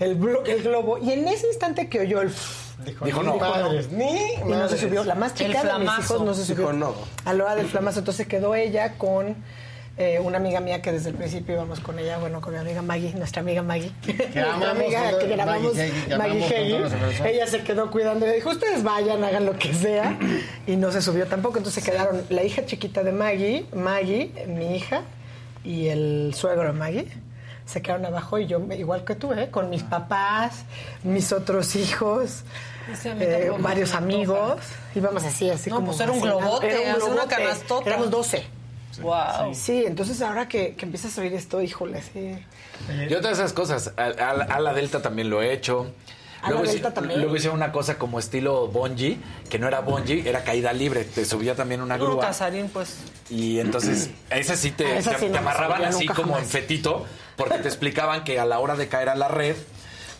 el, 0.00 0.18
blo- 0.18 0.46
el 0.46 0.62
globo. 0.62 0.96
Y 0.98 1.12
en 1.12 1.28
ese 1.28 1.46
instante 1.48 1.88
que 1.88 2.00
oyó 2.00 2.22
el... 2.22 2.32
Dijo 3.04 3.22
no. 3.22 3.36
Ni 3.90 4.04
Y 4.06 4.52
no 4.52 4.68
se 4.68 4.78
subió. 4.78 5.04
La 5.04 5.14
más 5.14 5.34
chica 5.34 5.46
El 5.48 5.52
de 5.52 5.58
mis 5.58 5.66
flamazo. 5.84 6.00
hijos 6.14 6.22
no 6.26 6.34
se 6.34 6.44
subió. 6.46 6.68
Dijo 6.68 6.72
no. 6.72 6.94
A 7.26 7.32
la 7.34 7.44
hora 7.44 7.54
del 7.56 7.66
flamazo. 7.66 7.98
Entonces 7.98 8.26
quedó 8.26 8.54
ella 8.54 8.94
con 8.96 9.34
eh, 9.98 10.20
una 10.22 10.36
amiga 10.36 10.60
mía 10.60 10.82
que 10.82 10.92
desde 10.92 11.08
el 11.10 11.14
principio 11.14 11.54
íbamos 11.54 11.80
con 11.80 11.98
ella, 11.98 12.18
bueno, 12.18 12.40
con 12.42 12.52
mi 12.52 12.58
amiga 12.60 12.82
Maggie, 12.82 13.14
nuestra 13.14 13.40
amiga 13.40 13.62
Maggie. 13.62 13.92
nuestra 14.06 14.52
amamos 14.54 14.68
amiga 14.68 15.10
todo- 15.10 15.18
que 15.20 15.26
grabamos, 15.28 15.74
Maggie 15.74 15.86
Heggie, 15.86 16.04
que 16.08 16.16
Maggie 16.16 16.44
amamos. 16.44 17.20
Ella 17.24 17.46
se 17.46 17.62
quedó 17.62 17.90
cuidando 17.90 18.26
y 18.26 18.28
le 18.28 18.34
dijo, 18.36 18.50
ustedes 18.50 18.82
vayan, 18.82 19.24
hagan 19.24 19.46
lo 19.46 19.58
que 19.58 19.72
sea. 19.72 20.18
Y 20.66 20.76
no 20.76 20.92
se 20.92 21.00
subió 21.00 21.26
tampoco. 21.26 21.56
Entonces 21.58 21.82
quedaron 21.82 22.22
la 22.28 22.42
hija 22.44 22.66
chiquita 22.66 23.02
de 23.02 23.12
Maggie, 23.12 23.64
Maggie, 23.74 24.32
mi 24.48 24.76
hija, 24.76 25.02
y 25.64 25.88
el 25.88 26.32
suegro 26.34 26.64
de 26.64 26.72
Maggie. 26.72 27.08
Se 27.64 27.82
quedaron 27.82 28.04
abajo 28.06 28.38
y 28.38 28.46
yo, 28.46 28.60
igual 28.78 29.04
que 29.04 29.16
tú, 29.16 29.32
¿eh? 29.32 29.48
con 29.50 29.70
mis 29.70 29.82
papás, 29.82 30.64
mis 31.02 31.32
otros 31.32 31.74
hijos, 31.74 32.44
mí 32.86 32.94
eh, 33.24 33.50
varios 33.58 33.90
se 33.90 33.96
amigos. 33.96 34.60
Íbamos 34.94 35.24
así, 35.24 35.50
así 35.50 35.68
No, 35.70 35.76
como. 35.76 35.86
pues 35.88 35.98
era 36.00 36.12
un 36.12 36.20
globote, 36.20 36.68
Era 36.70 36.78
un 36.80 36.86
hace 36.90 36.96
una 37.06 37.14
globote. 37.24 37.34
canastota. 37.34 37.88
Éramos 37.90 38.10
12. 38.12 38.44
Wow. 39.02 39.54
Sí, 39.54 39.84
entonces 39.86 40.20
ahora 40.22 40.48
que, 40.48 40.74
que 40.74 40.84
empiezas 40.84 41.16
a 41.18 41.20
oír 41.22 41.34
esto, 41.34 41.60
híjole, 41.62 42.02
sí. 42.02 42.36
Yo 43.08 43.20
todas 43.20 43.38
esas 43.38 43.52
cosas, 43.52 43.92
a, 43.96 44.04
a- 44.04 44.30
a 44.56 44.60
la 44.60 44.72
Delta 44.74 45.02
también 45.02 45.30
lo 45.30 45.42
he 45.42 45.52
hecho. 45.52 45.90
A 46.42 46.50
la 46.50 46.60
hice- 46.62 46.72
Delta 46.74 46.94
también. 46.94 47.20
luego 47.20 47.34
hice 47.36 47.48
una 47.48 47.72
cosa 47.72 47.98
como 47.98 48.18
estilo 48.18 48.68
bungee, 48.68 49.18
que 49.50 49.58
no 49.58 49.66
era 49.66 49.80
bungee, 49.80 50.28
era 50.28 50.44
caída 50.44 50.72
libre. 50.72 51.04
Te 51.04 51.24
subía 51.24 51.54
también 51.56 51.80
una 51.82 51.96
No, 51.96 52.04
grúa. 52.04 52.20
Casarín, 52.26 52.68
pues. 52.68 52.98
Y 53.30 53.58
entonces, 53.58 54.10
esa 54.30 54.56
sí 54.56 54.70
te, 54.70 54.98
esa 54.98 55.12
te- 55.12 55.18
sí 55.18 55.24
te 55.26 55.30
no 55.32 55.38
amarraban 55.38 55.84
así 55.86 56.06
como 56.06 56.38
en 56.38 56.44
fetito, 56.46 57.04
porque 57.36 57.58
te 57.58 57.68
explicaban 57.68 58.22
que 58.22 58.38
a 58.38 58.44
la 58.44 58.58
hora 58.60 58.76
de 58.76 58.86
caer 58.88 59.08
a 59.08 59.14
la 59.16 59.28
red, 59.28 59.56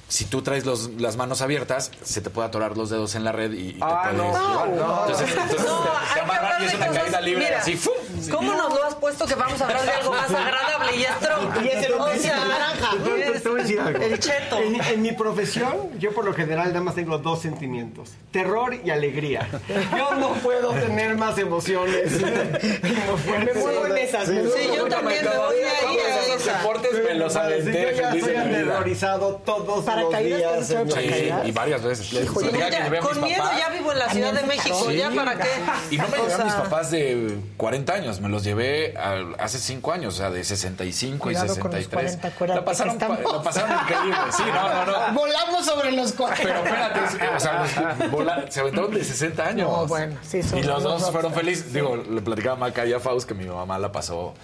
si 0.08 0.24
tú 0.24 0.42
traes 0.42 0.64
los- 0.66 0.90
las 1.00 1.16
manos 1.16 1.42
abiertas, 1.42 1.90
se 2.02 2.20
te 2.20 2.30
puede 2.30 2.48
atorar 2.48 2.76
los 2.76 2.90
dedos 2.90 3.14
en 3.16 3.24
la 3.24 3.32
red 3.32 3.52
y, 3.52 3.70
y 3.70 3.72
te 3.74 3.78
Ah, 3.82 4.00
puedes 4.04 4.16
no, 4.18 4.24
llevar. 4.32 4.68
no. 4.68 5.00
Entonces, 5.06 5.30
entonces 5.30 5.66
No, 5.66 5.80
te, 5.82 6.14
te 6.14 6.20
amarran 6.20 6.62
y 6.62 6.66
es 6.66 6.74
una 6.74 6.86
cosas- 6.86 7.02
caída 7.02 7.20
libre 7.20 7.44
mira, 7.44 7.58
así. 7.58 7.76
¡fum! 7.76 7.94
¿Cómo 8.30 8.54
nos 8.54 8.72
lo 8.74 8.84
has 8.84 8.94
puesto 8.94 9.26
que 9.26 9.34
vamos 9.34 9.60
a 9.60 9.64
hablar 9.64 9.84
de 9.84 9.90
algo 9.90 10.12
más 10.12 10.30
agradable? 10.30 10.96
Y 10.96 11.02
es 11.02 11.18
Trump. 11.20 11.56
Y 11.64 11.68
es 11.68 11.86
el 11.86 11.92
o 11.92 11.96
hombre 12.02 12.18
sea, 12.18 12.38
naranja. 12.44 12.90
Te- 12.92 12.98
te- 13.32 13.40
te 13.40 13.80
a 13.80 13.88
el 14.06 14.18
cheto. 14.18 14.58
En, 14.58 14.80
en 14.82 15.02
mi 15.02 15.12
profesión, 15.12 15.90
yo 15.98 16.12
por 16.14 16.24
lo 16.24 16.32
general 16.32 16.68
nada 16.68 16.80
más 16.80 16.94
tengo 16.94 17.18
dos 17.18 17.42
sentimientos: 17.42 18.10
terror 18.30 18.74
y 18.84 18.90
alegría. 18.90 19.48
Yo 19.96 20.14
no 20.14 20.30
puedo 20.34 20.70
tener 20.70 21.16
más 21.16 21.36
emociones. 21.38 22.12
Me 22.22 23.54
muevo 23.54 23.86
en 23.86 23.98
esas, 23.98 24.28
me 24.28 24.42
Sí, 24.42 24.70
yo 24.74 24.86
también 24.88 25.24
me 25.24 25.36
voy 25.36 25.56
de 25.56 25.68
ahí 25.68 25.98
a 25.98 26.20
esos 26.34 26.44
deportes 26.46 26.92
me 27.04 27.14
los 27.14 27.32
Sí, 27.32 27.38
aventé 27.38 27.94
yo 27.96 28.00
ya 28.02 28.10
soy 28.20 28.36
aterrorizado 28.36 29.42
todos 29.44 29.88
Paracaídas, 30.05 30.39
días. 30.39 30.52
¿te 30.52 30.59
has 30.59 30.70
hecho 30.70 30.78
en 30.81 30.86
mi 30.86 30.90
Sí, 30.93 30.97
paracaídas? 30.98 31.48
y 31.48 31.52
varias 31.52 31.82
veces. 31.82 32.12
Le 32.12 32.20
dijo, 32.23 32.40
Sí, 32.40 32.48
"Diga 32.52 32.70
que 32.70 32.98
con 33.01 33.20
miedo 33.23 33.43
papás". 33.43 33.59
ya 33.59 33.68
vivo 33.70 33.93
en 33.93 33.98
la 33.98 34.09
Ciudad 34.10 34.32
de 34.32 34.43
México, 34.44 34.85
Sí. 34.89 34.97
¿ya 34.97 35.10
para 35.10 35.36
qué? 35.36 35.48
Y 35.90 35.97
no 35.98 36.09
me 36.09 36.18
O 36.18 36.23
llevé 36.28 36.35
a 36.35 36.44
mis 36.44 36.55
papás 36.55 36.90
de 36.90 37.39
40 37.56 37.93
años, 37.94 38.20
me 38.20 38.28
los 38.28 38.44
llevé 38.44 38.97
a- 38.97 39.24
hace 39.43 39.59
5 39.59 39.93
años, 39.93 40.14
o 40.14 40.16
sea, 40.18 40.31
de 40.31 40.43
65 40.44 41.23
Cuidado 41.24 41.47
y 41.55 41.59
con 41.59 41.70
los 41.70 41.81
63. 41.81 41.90
40, 42.16 42.28
acuérdate 42.28 42.60
la 42.60 42.64
pasaron, 42.64 42.98
pa- 42.98 43.32
la 43.32 43.43
pasaron 43.43 43.70
increíble. 43.82 44.16
Sí, 44.36 44.43
no, 44.47 44.85
no, 44.86 45.09
no. 45.09 45.14
Volamos 45.14 45.64
sobre 45.66 45.93
los 45.93 46.12
cuartos. 46.12 46.40
Pero 46.43 46.59
espérate, 46.64 47.01
es- 47.05 47.36
o 47.36 47.40
sea, 47.40 47.94
los- 47.98 48.10
vola- 48.10 48.44
se 48.48 48.60
aventaron 48.60 48.93
de 48.94 49.05
60 49.05 49.47
años. 49.47 49.70
No, 49.70 49.86
bueno, 49.86 50.16
sí, 50.23 50.40
Y 50.56 50.62
los 50.62 50.82
dos 50.82 51.10
fueron 51.10 51.32
felices. 51.32 51.73
Digo, 51.73 51.97
le 51.97 52.20
platicaba 52.23 52.56
a 52.56 52.59
Maca 52.59 52.85
y 52.86 52.93
a 52.93 53.01
Faust 53.01 53.27
que 53.28 53.35
mi 53.35 53.44
mamá 53.47 53.78
la 53.78 53.93
pasó 53.93 54.35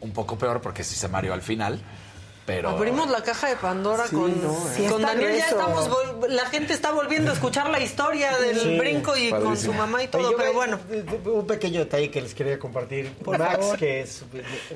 un 0.00 0.12
poco 0.12 0.36
peor 0.38 0.60
porque 0.60 0.84
sí 0.84 0.94
se 0.94 1.08
mareó 1.08 1.34
al 1.34 1.42
final. 1.42 1.80
Pero... 2.48 2.70
Abrimos 2.70 3.10
la 3.10 3.22
caja 3.22 3.48
de 3.50 3.56
Pandora 3.56 4.06
Sí, 4.08 4.16
con, 4.16 4.42
no, 4.42 4.54
con 4.54 4.72
Sí, 4.74 4.84
está 4.86 4.98
Daniel. 4.98 5.36
Ya 5.36 5.48
estamos, 5.48 5.88
la 6.30 6.46
gente 6.46 6.72
está 6.72 6.92
volviendo 6.92 7.30
a 7.30 7.34
escuchar 7.34 7.68
la 7.68 7.78
historia 7.78 8.36
del 8.38 8.58
Sí, 8.58 8.78
brinco 8.78 9.14
y 9.18 9.28
con 9.28 9.40
su 9.40 9.44
padrísimo. 9.44 9.74
mamá 9.74 10.02
y 10.02 10.08
todo, 10.08 10.30
yo 10.30 10.36
pero 10.38 10.48
me- 10.50 10.56
bueno. 10.56 10.78
Un 11.26 11.46
pequeño 11.46 11.80
detalle 11.80 12.10
que 12.10 12.22
les 12.22 12.34
quería 12.34 12.58
compartir. 12.58 13.12
Por 13.22 13.38
Max, 13.38 13.56
favor. 13.58 13.76
que 13.78 14.00
es 14.00 14.22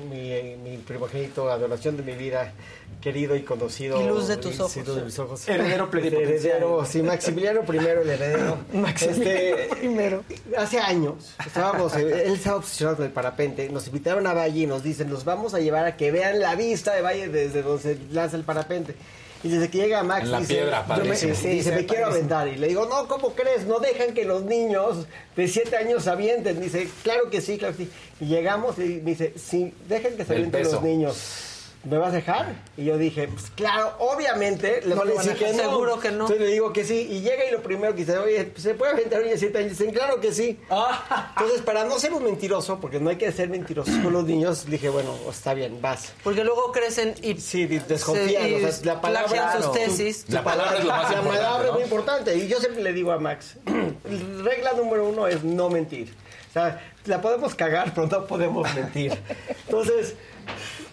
mi, 0.09 0.55
mi 0.57 0.77
primogénito, 0.77 1.49
adoración 1.49 1.97
de 1.97 2.03
mi 2.03 2.13
vida, 2.13 2.53
querido 3.01 3.35
y 3.35 3.41
conocido. 3.41 4.01
Y 4.01 4.07
luz 4.07 4.27
de 4.29 4.37
tus 4.37 4.59
ojos. 4.59 4.75
luz 4.87 4.95
de 4.95 5.03
mis 5.03 5.19
ojos. 5.19 5.47
Heredero 5.47 5.89
plenipotenciario. 5.89 6.49
Heredero, 6.51 6.85
sí, 6.85 7.01
Maximiliano 7.03 7.61
primero, 7.61 8.01
el 8.01 8.09
heredero. 8.09 8.57
Maximiliano 8.73 9.75
primero. 9.77 10.23
Hace 10.57 10.79
años, 10.79 11.35
estábamos, 11.45 11.95
eh, 11.95 12.27
él 12.27 12.33
estaba 12.33 12.57
obsesionado 12.57 12.97
con 12.97 13.05
el 13.05 13.11
parapente, 13.11 13.67
nos 13.69 13.87
invitaron 13.87 14.25
a 14.27 14.33
Valle 14.33 14.61
y 14.61 14.65
nos 14.65 14.83
dicen, 14.83 15.09
nos 15.09 15.25
vamos 15.25 15.53
a 15.53 15.59
llevar 15.59 15.85
a 15.85 15.97
que 15.97 16.11
vean 16.11 16.39
la 16.39 16.55
vista 16.55 16.93
de 16.93 17.01
Valle 17.01 17.27
desde 17.27 17.61
donde 17.61 17.81
se 17.81 17.97
lanza 18.11 18.37
el 18.37 18.43
parapente. 18.43 18.95
Y 19.43 19.49
desde 19.49 19.69
que 19.69 19.77
llega 19.79 20.01
Max, 20.03 20.23
En 20.23 20.31
la 20.31 20.39
dice, 20.39 20.53
piedra, 20.53 20.85
yo 20.97 21.03
me, 21.03 21.15
sí, 21.17 21.27
dice, 21.27 21.75
me 21.75 21.85
quiero 21.85 22.05
aventar. 22.05 22.47
Y 22.47 22.55
le 22.55 22.69
digo, 22.69 22.85
no, 22.85 23.09
¿cómo 23.09 23.33
crees? 23.33 23.65
No 23.65 23.79
dejan 23.79 24.13
que 24.13 24.23
los 24.23 24.43
niños 24.43 25.05
de 25.35 25.47
7 25.49 25.75
años 25.75 26.03
se 26.05 26.11
avienten. 26.11 26.61
Dice, 26.61 26.89
claro 27.03 27.29
que 27.29 27.41
sí, 27.41 27.57
claro 27.57 27.75
que 27.75 27.83
sí. 27.83 27.91
Y 28.21 28.27
llegamos 28.27 28.77
y 28.77 29.01
me 29.03 29.11
dice, 29.11 29.33
sí, 29.35 29.73
dejen 29.89 30.15
que 30.15 30.23
se 30.23 30.31
avienten 30.31 30.63
los 30.63 30.81
niños. 30.81 31.52
¿Me 31.83 31.97
vas 31.97 32.09
a 32.13 32.15
dejar? 32.15 32.55
Y 32.77 32.85
yo 32.85 32.97
dije, 32.97 33.27
pues 33.27 33.51
claro, 33.55 33.93
obviamente 33.99 34.81
le 34.85 34.95
No 34.95 35.01
voy 35.03 35.11
a 35.11 35.15
decir 35.21 35.35
que 35.35 35.51
no. 35.51 35.59
Seguro 35.63 35.99
que 35.99 36.09
no. 36.11 36.23
Entonces 36.25 36.39
le 36.39 36.47
digo 36.47 36.71
que 36.71 36.85
sí. 36.85 37.07
Y 37.11 37.19
llega 37.21 37.43
y 37.45 37.51
lo 37.51 37.61
primero 37.61 37.93
que 37.93 37.99
dice, 38.05 38.17
oye, 38.17 38.53
¿se 38.55 38.73
puede 38.73 38.93
aventar 38.93 39.19
un 39.19 39.25
niño 39.25 39.33
de 39.33 39.39
7 39.39 39.57
años? 39.57 39.69
Dicen, 39.71 39.91
claro 39.93 40.21
que 40.21 40.31
sí. 40.31 40.59
Entonces, 41.35 41.61
para 41.61 41.83
no 41.83 41.99
ser 41.99 42.13
un 42.13 42.23
mentiroso, 42.23 42.79
porque 42.79 43.01
no 43.01 43.09
hay 43.09 43.17
que 43.17 43.29
ser 43.33 43.49
mentirosos 43.49 43.93
con 43.97 44.13
los 44.13 44.23
niños, 44.23 44.65
dije, 44.65 44.87
bueno, 44.87 45.13
está 45.29 45.53
bien, 45.53 45.81
vas. 45.81 46.13
Porque 46.23 46.45
luego 46.45 46.71
crecen 46.71 47.15
y 47.21 47.35
Sí, 47.41 47.65
desconfían. 47.65 48.43
se- 48.43 48.49
y 48.49 48.63
o 48.63 48.71
sea, 48.71 48.85
la 48.95 49.01
palabra, 49.01 49.61
sus 49.61 49.71
tesis. 49.73 50.23
tu 50.25 50.33
La 50.33 50.43
palabra 50.43 50.77
es 50.77 50.85
lo 50.85 50.89
más 50.91 51.11
la 51.11 51.17
importante, 51.17 51.37
palabra 51.37 51.63
¿no? 51.63 51.67
es 51.67 51.73
muy 51.73 51.83
importante. 51.83 52.35
Y 52.37 52.47
yo 52.47 52.59
siempre 52.61 52.81
le 52.81 52.93
digo 52.93 53.11
a 53.11 53.19
Max, 53.19 53.55
regla 54.43 54.71
número 54.73 55.05
uno 55.07 55.27
es 55.27 55.43
no 55.43 55.69
mentir. 55.69 56.13
O 56.49 56.53
sea, 56.53 56.81
la 57.05 57.19
podemos 57.19 57.55
cagar, 57.55 57.91
pero 57.93 58.07
no 58.07 58.25
podemos 58.25 58.73
mentir. 58.75 59.11
Entonces, 59.65 60.13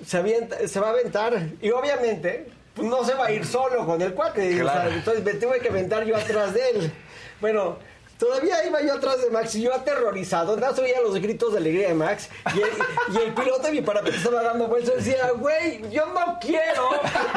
se, 0.07 0.17
avienta- 0.19 0.67
se 0.67 0.81
va 0.81 0.89
a 0.89 0.91
aventar. 0.91 1.35
Y 1.61 1.71
obviamente, 1.71 2.47
pues, 2.75 2.89
no 2.89 3.05
se 3.05 3.15
va 3.15 3.27
a 3.27 3.33
ir 3.33 3.45
solo 3.47 3.85
con 3.87 4.01
el 4.03 4.15
cuate. 4.15 4.49
O 4.49 4.65
sea, 4.65 4.73
Claro. 4.73 4.91
entonces 4.91 5.25
me 5.25 5.35
tuve 5.35 5.59
que 5.61 5.69
aventar 5.69 6.05
yo 6.05 6.17
atrás 6.17 6.55
de 6.55 6.71
él. 6.71 6.93
Bueno, 7.41 7.79
todavía 8.19 8.65
iba 8.67 8.83
yo 8.83 8.93
atrás 8.95 9.23
de 9.23 9.31
Max 9.31 9.55
y 9.55 9.63
yo 9.63 9.75
aterrorizado. 9.75 10.57
Nada, 10.57 10.75
oía 10.81 11.01
los 11.01 11.15
gritos 11.21 11.53
de 11.53 11.59
alegría 11.59 11.89
de 11.89 11.95
Max. 11.95 12.29
Y 12.55 12.61
el, 12.61 12.69
y 13.15 13.23
el 13.27 13.35
piloto 13.35 13.63
de 13.63 13.73
mi 13.73 13.81
parapente 13.81 14.19
estaba 14.19 14.43
dando 14.43 14.67
vueltas 14.69 14.95
y 14.95 14.97
decía, 14.99 15.31
güey, 15.37 15.91
yo 15.91 16.05
no 16.07 16.39
quiero 16.41 16.91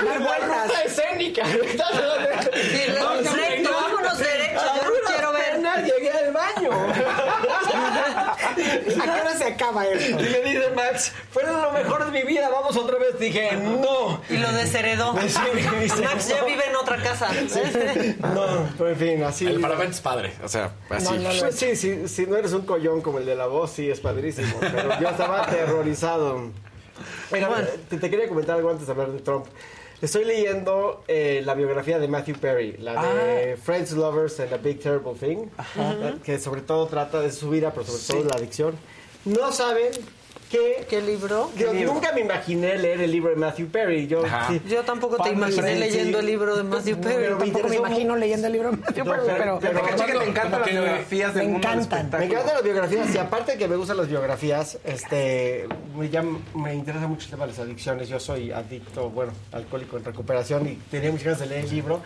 la 0.03 0.19
vuelta 0.19 0.83
escénica. 0.85 1.43
Sí, 2.53 2.91
No, 2.99 3.13
recto, 3.33 3.71
no, 3.71 3.75
vámonos 3.81 4.17
derecho, 4.17 4.59
a 4.59 4.75
yo 4.77 4.83
no 4.83 4.89
duras 4.89 5.11
quiero 5.13 5.31
ver. 5.31 5.51
penas 5.53 5.83
Llegué 5.85 6.11
al 6.11 6.31
baño. 6.33 6.71
¿A 9.01 9.03
qué 9.03 9.21
hora 9.21 9.37
se 9.37 9.45
acaba 9.45 9.85
esto? 9.85 10.19
Y 10.19 10.29
me 10.29 10.39
dice 10.41 10.69
Max, 10.75 11.11
fue 11.31 11.43
lo 11.43 11.71
mejor 11.71 12.11
de 12.11 12.11
mi 12.11 12.27
vida, 12.27 12.49
vamos 12.49 12.75
otra 12.77 12.97
vez. 12.97 13.19
Dije, 13.19 13.55
no. 13.55 14.21
Y 14.29 14.37
lo 14.37 14.51
desheredó. 14.51 15.15
Sí, 15.33 15.39
Max 16.03 16.27
ya 16.27 16.43
vive 16.43 16.63
en 16.69 16.75
otra 16.75 16.97
casa. 16.97 17.29
No, 18.19 18.69
pero 18.77 18.89
en 18.89 18.95
fin, 18.95 19.23
así. 19.23 19.45
El 19.45 19.59
parapente 19.59 19.93
es 19.93 20.01
padre, 20.01 20.33
o 20.43 20.47
sea, 20.47 20.71
así. 20.89 21.05
No, 21.05 21.19
no, 21.19 21.33
no, 21.33 21.51
sí, 21.51 21.75
sí, 21.75 22.07
si 22.07 22.27
no 22.27 22.35
eres 22.35 22.53
un 22.53 22.65
collón 22.65 23.01
como 23.01 23.19
el 23.19 23.25
de 23.25 23.35
la 23.35 23.47
voz, 23.47 23.71
sí, 23.71 23.89
es 23.89 23.99
padrísimo. 23.99 24.55
Pero 24.59 24.99
yo 24.99 25.09
estaba 25.09 25.43
aterrorizado. 25.43 26.51
Mira, 27.31 27.49
te, 27.89 27.97
te 27.97 28.09
quería 28.09 28.27
comentar 28.27 28.57
algo 28.57 28.69
antes 28.69 28.85
de 28.85 28.91
hablar 28.91 29.11
de 29.11 29.19
Trump. 29.19 29.45
Estoy 30.03 30.25
leyendo 30.25 31.01
eh, 31.07 31.41
la 31.45 31.53
biografía 31.53 31.97
de 31.97 32.09
Matthew 32.09 32.35
Perry, 32.35 32.75
la 32.77 33.01
de 33.15 33.55
Friends, 33.55 33.93
Lovers 33.93 34.37
and 34.41 34.51
a 34.51 34.57
Big 34.57 34.81
Terrible 34.81 35.13
Thing, 35.13 35.47
que 36.25 36.39
sobre 36.39 36.59
todo 36.59 36.87
trata 36.87 37.21
de 37.21 37.31
su 37.31 37.49
vida, 37.49 37.71
pero 37.71 37.85
sobre 37.85 38.03
todo 38.03 38.23
de 38.23 38.29
la 38.29 38.35
adicción. 38.35 38.75
No 39.23 39.53
saben 39.53 39.93
que... 40.53 40.85
¿Qué 40.89 41.01
libro? 41.01 41.49
Yo 41.57 41.73
nunca 41.73 42.11
me 42.13 42.21
imaginé 42.21 42.77
leer 42.77 43.01
el 43.01 43.11
libro 43.11 43.31
de 43.31 43.35
Matthew 43.37 43.67
Perry. 43.69 44.07
Yo, 44.07 44.23
sí, 44.47 44.61
Yo 44.67 44.83
tampoco 44.83 45.17
te 45.17 45.29
de 45.29 45.35
imaginé 45.35 45.75
leyendo 45.75 46.19
sí. 46.19 46.25
el 46.25 46.31
libro 46.31 46.55
de 46.55 46.63
Matthew 46.63 46.97
Perry. 47.01 47.15
Pero 47.15 47.37
me 47.37 47.45
Tampoco 47.45 47.67
me 47.69 47.75
imagino 47.77 48.15
leyendo 48.15 48.47
el 48.47 48.53
libro 48.53 48.71
de 48.71 48.77
Matthew 48.77 49.05
No, 49.05 49.11
Perry, 49.11 49.23
pero, 49.37 49.59
pero- 49.59 49.73
Me 49.73 49.81
caché 49.89 50.05
que 50.05 50.19
te 50.19 50.29
encantan 50.29 50.61
las 50.61 50.69
biografías 50.71 51.33
me 51.35 51.41
del 51.41 51.55
encantan. 51.55 52.09
Me 52.19 52.25
encantan 52.25 52.53
las 52.53 52.63
biografías 52.63 53.15
y 53.15 53.17
aparte 53.17 53.57
que 53.57 53.67
me 53.67 53.75
gustan 53.75 53.97
las 53.97 54.07
biografías, 54.07 54.77
este, 54.83 55.67
me, 55.97 56.09
llama- 56.09 56.39
me 56.53 56.75
interesa 56.75 57.07
mucho 57.07 57.25
el 57.25 57.31
tema 57.31 57.45
de 57.45 57.51
las 57.51 57.59
adicciones. 57.59 58.07
Yo 58.09 58.19
soy 58.19 58.51
adicto, 58.51 59.09
bueno, 59.09 59.31
alcohólico 59.51 59.97
en 59.97 60.05
recuperación 60.05 60.67
y 60.67 60.75
tenía 60.91 61.09
muchas 61.11 61.25
ganas 61.25 61.39
de 61.39 61.45
leer 61.47 61.65
el 61.65 61.71
libro. 61.71 62.01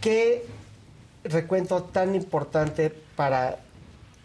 Qué 0.00 0.44
recuento 1.24 1.82
tan 1.84 2.14
importante 2.14 2.92
para 3.16 3.58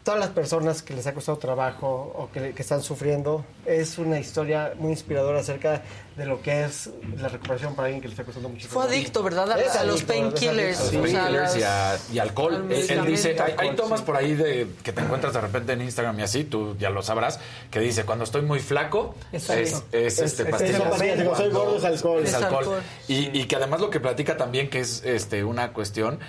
todas 0.03 0.19
las 0.19 0.29
personas 0.29 0.81
que 0.81 0.93
les 0.95 1.05
ha 1.07 1.13
costado 1.13 1.37
trabajo 1.37 2.11
o 2.15 2.29
que, 2.31 2.53
que 2.53 2.61
están 2.61 2.81
sufriendo. 2.81 3.45
Es 3.65 3.97
una 3.99 4.19
historia 4.19 4.73
muy 4.77 4.91
inspiradora 4.91 5.39
acerca 5.41 5.83
de 6.17 6.25
lo 6.25 6.41
que 6.41 6.63
es 6.65 6.89
la 7.17 7.29
recuperación 7.29 7.75
para 7.75 7.85
alguien 7.85 8.01
que 8.01 8.07
le 8.07 8.13
está 8.13 8.23
costando 8.25 8.49
mucho 8.49 8.67
Fue 8.67 8.83
adicto, 8.83 9.23
¿verdad? 9.23 9.49
A, 9.51 9.79
a 9.79 9.83
los 9.83 10.03
painkillers. 10.03 10.91
y, 10.91 10.97
las- 10.97 11.55
a- 11.63 11.97
y 12.11 12.19
alcohol. 12.19 12.55
al 12.55 12.71
Él, 12.71 12.89
él 12.89 13.05
dice, 13.05 13.37
hay, 13.39 13.53
hay 13.57 13.75
tomas 13.75 13.99
sí. 14.01 14.05
por 14.05 14.17
ahí 14.17 14.33
de 14.35 14.67
que 14.83 14.91
te 14.91 15.01
encuentras 15.01 15.33
de 15.33 15.41
repente 15.41 15.73
en 15.73 15.81
Instagram 15.81 16.19
y 16.19 16.23
así, 16.23 16.43
tú 16.43 16.75
ya 16.79 16.89
lo 16.89 17.01
sabrás, 17.01 17.39
que 17.69 17.79
dice, 17.79 18.03
cuando 18.03 18.23
estoy 18.25 18.41
muy 18.41 18.59
flaco, 18.59 19.15
es, 19.31 19.49
es, 19.49 19.83
Es- 19.91 20.19
este, 20.19 20.43
es- 20.43 20.49
pastillas. 20.49 20.81
es 20.81 20.89
pastillas, 20.89 21.15
cuando 21.23 21.35
soy 21.37 21.49
gordo 21.51 21.77
es 21.77 21.83
alcohol. 21.85 22.21
Es 22.23 22.29
Es 22.29 22.35
alcohol. 22.35 22.59
alcohol. 22.59 22.81
Y, 23.07 23.39
y 23.39 23.45
que 23.45 23.55
además 23.55 23.79
lo 23.79 23.89
que 23.89 23.99
platica 23.99 24.35
también, 24.37 24.69
que 24.69 24.79
es 24.79 25.03
este 25.05 25.43
una 25.43 25.71
cuestión 25.73 26.19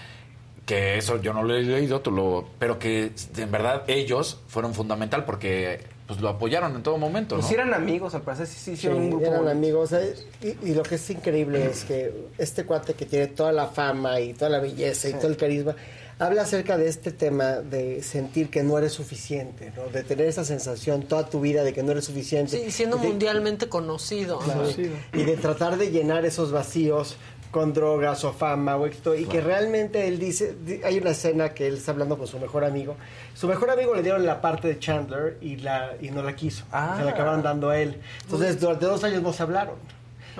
que 0.66 0.96
eso 0.98 1.20
yo 1.20 1.32
no 1.32 1.42
lo 1.42 1.54
he 1.54 1.62
leído, 1.62 2.00
tú 2.00 2.10
lo, 2.10 2.46
pero 2.58 2.78
que 2.78 3.12
en 3.36 3.50
verdad 3.50 3.82
ellos 3.88 4.38
fueron 4.46 4.74
fundamental 4.74 5.24
porque 5.24 5.80
pues 6.06 6.20
lo 6.20 6.28
apoyaron 6.28 6.74
en 6.76 6.82
todo 6.82 6.98
momento, 6.98 7.36
¿no? 7.36 7.40
Pues 7.40 7.48
sí 7.48 7.54
eran 7.54 7.72
amigos, 7.74 8.14
al 8.14 8.22
parecer 8.22 8.46
sí, 8.46 8.54
sí, 8.58 8.64
Sí, 8.64 8.70
hicieron 8.72 8.98
un 9.02 9.10
grupo. 9.10 9.26
eran 9.26 9.48
amigos. 9.48 9.92
¿eh? 9.92 10.14
Y, 10.42 10.70
y 10.70 10.74
lo 10.74 10.82
que 10.82 10.96
es 10.96 11.10
increíble 11.10 11.64
es 11.64 11.84
que 11.84 12.12
este 12.38 12.64
cuate 12.64 12.94
que 12.94 13.06
tiene 13.06 13.28
toda 13.28 13.50
la 13.52 13.66
fama 13.68 14.20
y 14.20 14.34
toda 14.34 14.50
la 14.50 14.58
belleza 14.60 15.08
y 15.08 15.14
todo 15.14 15.28
el 15.28 15.36
carisma, 15.36 15.74
habla 16.18 16.42
acerca 16.42 16.76
de 16.76 16.88
este 16.88 17.10
tema 17.12 17.56
de 17.60 18.02
sentir 18.02 18.50
que 18.50 18.62
no 18.62 18.76
eres 18.78 18.92
suficiente, 18.92 19.72
¿no? 19.74 19.86
de 19.86 20.04
tener 20.04 20.26
esa 20.26 20.44
sensación 20.44 21.02
toda 21.04 21.28
tu 21.28 21.40
vida 21.40 21.64
de 21.64 21.72
que 21.72 21.82
no 21.82 21.92
eres 21.92 22.04
suficiente. 22.04 22.62
Sí, 22.62 22.70
siendo 22.70 22.98
de- 22.98 23.08
mundialmente 23.08 23.68
conocido. 23.68 24.38
Claro. 24.40 24.68
Y 25.12 25.22
de 25.24 25.36
tratar 25.36 25.76
de 25.78 25.90
llenar 25.90 26.24
esos 26.26 26.52
vacíos 26.52 27.16
con 27.52 27.72
drogas 27.72 28.24
o 28.24 28.32
fama 28.32 28.76
o 28.76 28.86
éxito 28.86 29.14
y 29.14 29.26
que 29.26 29.40
realmente 29.40 30.08
él 30.08 30.18
dice, 30.18 30.56
di- 30.64 30.80
hay 30.82 30.98
una 30.98 31.10
escena 31.10 31.54
que 31.54 31.68
él 31.68 31.74
está 31.76 31.92
hablando 31.92 32.18
con 32.18 32.26
su 32.26 32.38
mejor 32.40 32.64
amigo, 32.64 32.96
su 33.34 33.46
mejor 33.46 33.70
amigo 33.70 33.94
le 33.94 34.02
dieron 34.02 34.26
la 34.26 34.40
parte 34.40 34.66
de 34.68 34.78
Chandler 34.80 35.36
y 35.40 35.56
la 35.58 35.92
y 36.00 36.10
no 36.10 36.22
la 36.24 36.34
quiso, 36.34 36.64
Ah. 36.72 36.96
se 36.98 37.04
la 37.04 37.10
acabaron 37.12 37.42
dando 37.42 37.68
a 37.70 37.78
él, 37.78 38.00
entonces 38.22 38.58
durante 38.58 38.86
dos 38.86 39.04
años 39.04 39.22
no 39.22 39.32
se 39.32 39.42
hablaron, 39.44 39.74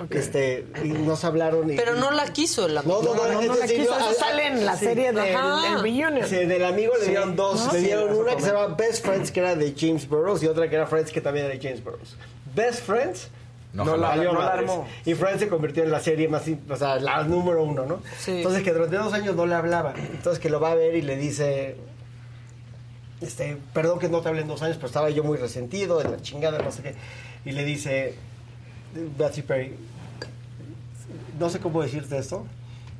este 0.09 0.65
y 0.83 0.87
no 0.89 1.15
se 1.15 1.27
hablaron 1.27 1.71
y, 1.71 1.75
Pero 1.75 1.93
no 1.95 2.09
la 2.09 2.25
quiso 2.33 2.65
el 2.65 2.77
amigo. 2.77 3.01
no, 3.03 3.13
no, 3.13 3.27
no, 3.27 3.31
No, 3.33 3.41
no 3.41 3.55
la 3.57 3.67
quiso, 3.67 3.91
no, 3.91 3.97
eso 3.99 4.09
al- 4.09 4.15
sale 4.15 4.47
en 4.47 4.65
la 4.65 4.75
sí. 4.75 4.85
serie 4.85 5.11
del 5.11 5.35
Reunion. 5.81 6.27
Sí, 6.27 6.35
del 6.45 6.65
amigo 6.65 6.93
le 6.99 7.07
dieron 7.09 7.35
dos, 7.35 7.71
le 7.73 7.79
Sí, 7.79 7.85
dieron 7.85 8.11
una 8.11 8.35
que 8.35 8.41
se 8.41 8.51
llama 8.51 8.73
Best 8.75 9.05
Friends 9.05 9.31
que 9.31 9.39
era 9.39 9.55
de 9.55 9.73
James 9.77 10.07
Burrows 10.09 10.41
y 10.41 10.47
otra 10.47 10.67
que 10.67 10.75
era 10.75 10.87
Friends 10.87 11.11
que 11.11 11.21
también 11.21 11.45
era 11.45 11.53
de 11.55 11.61
James 11.61 11.83
Burrows. 11.83 12.15
Best 12.55 12.81
Friends 12.85 13.27
No, 13.73 13.83
No 13.85 13.97
la- 13.97 14.15
no 14.15 14.33
la 14.39 14.47
armó. 14.53 14.87
Y 15.03 15.15
Friends 15.15 15.39
se 15.39 15.47
convirtió 15.49 15.83
en 15.83 15.89
la 15.91 15.99
serie 15.99 16.27
más, 16.27 16.43
o 16.69 16.75
sea, 16.75 16.97
la 16.99 17.23
número 17.23 17.63
uno, 17.63 17.85
¿no? 17.87 18.01
Sí. 18.19 18.31
Entonces 18.37 18.61
que 18.63 18.71
durante 18.71 18.97
dos 18.97 19.11
años 19.13 19.35
no 19.35 19.47
le 19.47 19.55
hablaba. 19.55 19.93
Entonces 19.97 20.39
que 20.39 20.49
lo 20.49 20.59
va 20.59 20.71
a 20.71 20.75
ver 20.75 20.95
y 20.95 21.01
le 21.01 21.17
dice, 21.17 21.75
este, 23.21 23.57
perdón 23.73 23.99
que 23.99 24.09
no 24.09 24.21
te 24.21 24.29
hablé 24.29 24.41
en 24.41 24.47
dos 24.47 24.61
años, 24.61 24.75
pero 24.77 24.87
estaba 24.87 25.09
yo 25.09 25.23
muy 25.23 25.37
resentido, 25.37 25.97
de 25.97 26.09
la 26.09 26.17
chingada, 26.21 26.59
no 26.59 26.71
sé 26.71 26.83
qué. 26.83 26.95
Y 27.45 27.53
le 27.53 27.65
dice, 27.65 28.15
Matthew 29.17 29.45
Perry, 29.45 29.75
no 31.39 31.49
sé 31.49 31.59
cómo 31.59 31.81
decirte 31.81 32.17
esto, 32.17 32.45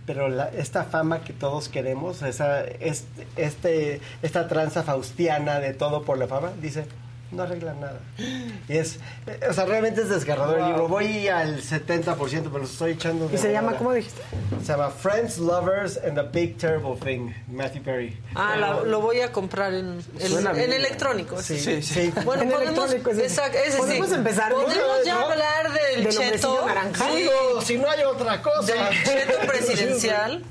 pero 0.07 0.27
la- 0.27 0.49
esta 0.49 0.85
fama 0.85 1.23
que 1.23 1.33
todos 1.33 1.69
queremos, 1.69 2.21
esa, 2.23 2.61
este, 2.63 3.27
este, 3.35 4.01
esta 4.21 4.47
tranza 4.47 4.81
faustiana 4.83 5.59
de 5.59 5.73
todo 5.73 6.01
por 6.03 6.17
la 6.17 6.27
fama, 6.27 6.51
dice, 6.61 6.85
no 7.33 7.43
arregla 7.43 7.73
nada. 7.73 7.99
Y 8.17 8.77
es, 8.77 8.97
eh, 9.27 9.39
o 9.49 9.53
sea, 9.53 9.65
realmente 9.65 10.01
es 10.01 10.09
desgarrador 10.09 10.59
el 10.59 10.65
libro. 10.67 10.87
Voy 10.87 11.27
al 11.27 11.61
70%, 11.61 12.15
pero 12.15 12.59
lo 12.59 12.63
estoy 12.63 12.91
echando 12.91 13.27
de 13.27 13.35
¿Y 13.35 13.37
se 13.37 13.51
llama, 13.51 13.69
volada. 13.69 13.77
cómo 13.79 13.93
dijiste? 13.93 14.21
Se 14.61 14.67
llama 14.71 14.89
Friends, 14.89 15.37
Lovers 15.39 15.99
and 16.05 16.15
the 16.15 16.27
Big 16.39 16.57
Terrible 16.57 16.95
Thing, 17.03 17.31
Matthew 17.47 17.83
Perry. 17.83 18.17
Ah, 18.35 18.55
la- 18.57 18.81
lo 18.81 19.01
voy 19.01 19.21
a 19.21 19.31
comprar 19.31 19.73
en, 19.73 20.03
en 20.19 20.53
bien. 20.53 20.73
electrónico. 20.73 21.41
Sí, 21.41 21.55
ese. 21.55 21.81
sí. 21.81 21.93
sí. 21.93 22.13
Bueno, 22.23 22.43
En 22.43 22.49
podemos, 22.51 22.91
electrónico, 22.91 23.09
ese- 23.11 23.29
sí. 23.29 23.77
¿Podemos 23.77 24.11
empezar? 24.11 24.51
Podemos 24.53 25.03
ya 25.05 25.13
¿No? 25.15 25.25
hablar 25.29 25.71
del, 25.71 26.09
cheto. 26.09 26.67
Sí, 26.95 27.17
Digo, 27.17 27.61
si 27.61 27.77
no 27.77 27.89
hay 27.89 28.03
otra 28.03 28.41
cosa. 28.41 28.73
del 28.73 29.03
cheto 29.03 29.39
presidencial. 29.47 30.43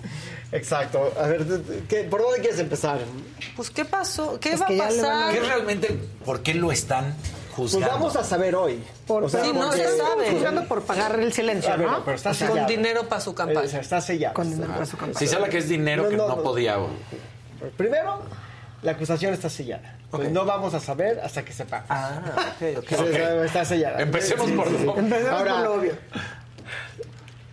Exacto. 0.53 1.13
A 1.19 1.27
ver, 1.27 1.47
¿qué- 1.89 2.05
¿por 2.05 2.21
dónde 2.23 2.41
quieres 2.41 2.61
empezar? 2.61 2.99
Pues, 3.57 3.71
¿qué 3.71 3.85
pasó? 3.85 4.39
¿Qué 4.39 4.53
Es 4.53 4.61
va 4.63 4.67
que 4.67 4.81
a 4.81 4.85
van 4.87 4.93
a- 4.99 5.03
pasar? 5.03 5.35
¿Qué 5.35 5.41
realmente, 5.41 6.01
por 6.25 6.43
qué 6.43 6.55
lo 6.55 6.71
están 6.71 7.15
Pues 7.57 7.79
vamos 7.81 8.17
a 8.17 8.25
saber 8.25 8.55
hoy. 8.55 8.83
Por, 9.07 9.25
O 9.25 9.29
sea, 9.29 9.45
Sí, 9.45 9.53
no 9.53 9.71
se 9.73 9.85
sabe. 9.99 10.31
juzgando 10.31 10.65
por 10.65 10.83
pagar 10.85 11.19
el 11.21 11.33
silencio, 11.35 11.71
A 11.73 11.77
ver, 11.77 11.87
¿no? 11.91 12.03
pero 12.05 12.17
está 12.17 12.31
O 12.31 12.35
sea, 12.35 12.49
sellado. 12.49 12.67
Con 12.67 12.77
dinero 12.77 13.09
para 13.09 13.21
su 13.21 13.35
campaña. 13.35 13.61
O 13.67 13.69
sea, 13.69 13.81
está 13.81 14.01
sellado. 14.01 14.35
Con 14.35 14.51
dinero 14.51 14.73
para 14.73 14.87
su 14.87 14.97
campaña. 14.97 15.19
Si 15.19 15.27
se 15.27 15.35
habla 15.37 15.49
que 15.51 15.59
es 15.59 15.69
dinero 15.69 16.05
No, 16.05 16.09
que 16.09 16.17
no, 16.17 16.43
podía. 16.43 16.77
Primero, 17.77 18.23
la 18.83 18.93
acusación 18.93 19.35
está 19.35 19.51
sellada. 19.51 19.99
Pues 20.11 20.31
no 20.31 20.45
vamos 20.47 20.73
a 20.75 20.81
saber 20.81 21.21
hasta 21.21 21.45
que 21.45 21.53
sepa. 21.53 21.85
Ah, 21.91 22.21
ok, 22.57 22.79
ok. 22.79 22.89
Sí, 22.89 22.95
Está 23.47 23.65
sellada. 23.67 24.01
Empecemos 24.01 24.51
por 24.53 24.71
lo- 24.71 24.97
Empecemos 24.99 25.33
Ahora, 25.33 25.53
por 25.57 25.63
lo 25.65 25.75
obvio. 25.75 25.93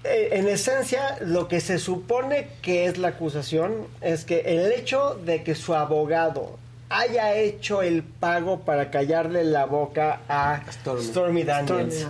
Eh, 0.03 0.29
en 0.31 0.47
esencia, 0.47 1.17
lo 1.21 1.47
que 1.47 1.59
se 1.59 1.77
supone 1.77 2.47
que 2.61 2.85
es 2.85 2.97
la 2.97 3.09
acusación 3.09 3.87
es 4.01 4.23
que 4.23 4.41
el 4.45 4.71
hecho 4.71 5.15
de 5.15 5.43
que 5.43 5.55
su 5.55 5.75
abogado 5.75 6.57
haya 6.89 7.35
hecho 7.35 7.81
el 7.81 8.03
pago 8.03 8.61
para 8.61 8.91
callarle 8.91 9.43
la 9.43 9.65
boca 9.65 10.21
a 10.27 10.61
Stormy, 10.71 11.03
Daniels 11.03 11.07
Stormy 11.07 11.43
Daniels. 11.43 12.07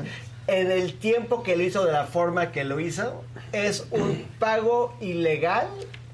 en 0.47 0.71
el 0.71 0.93
tiempo 0.99 1.43
que 1.43 1.57
lo 1.57 1.63
hizo 1.63 1.85
de 1.85 1.91
la 1.91 2.05
forma 2.05 2.51
que 2.51 2.63
lo 2.63 2.79
hizo 2.79 3.23
es 3.51 3.85
un 3.91 4.25
pago 4.39 4.95
ilegal 5.01 5.67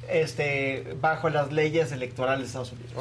este 0.10 0.96
bajo 1.02 1.30
las 1.30 1.52
leyes 1.52 1.92
electorales 1.92 2.40
de 2.42 2.46
Estados 2.48 2.72
Unidos. 2.72 2.94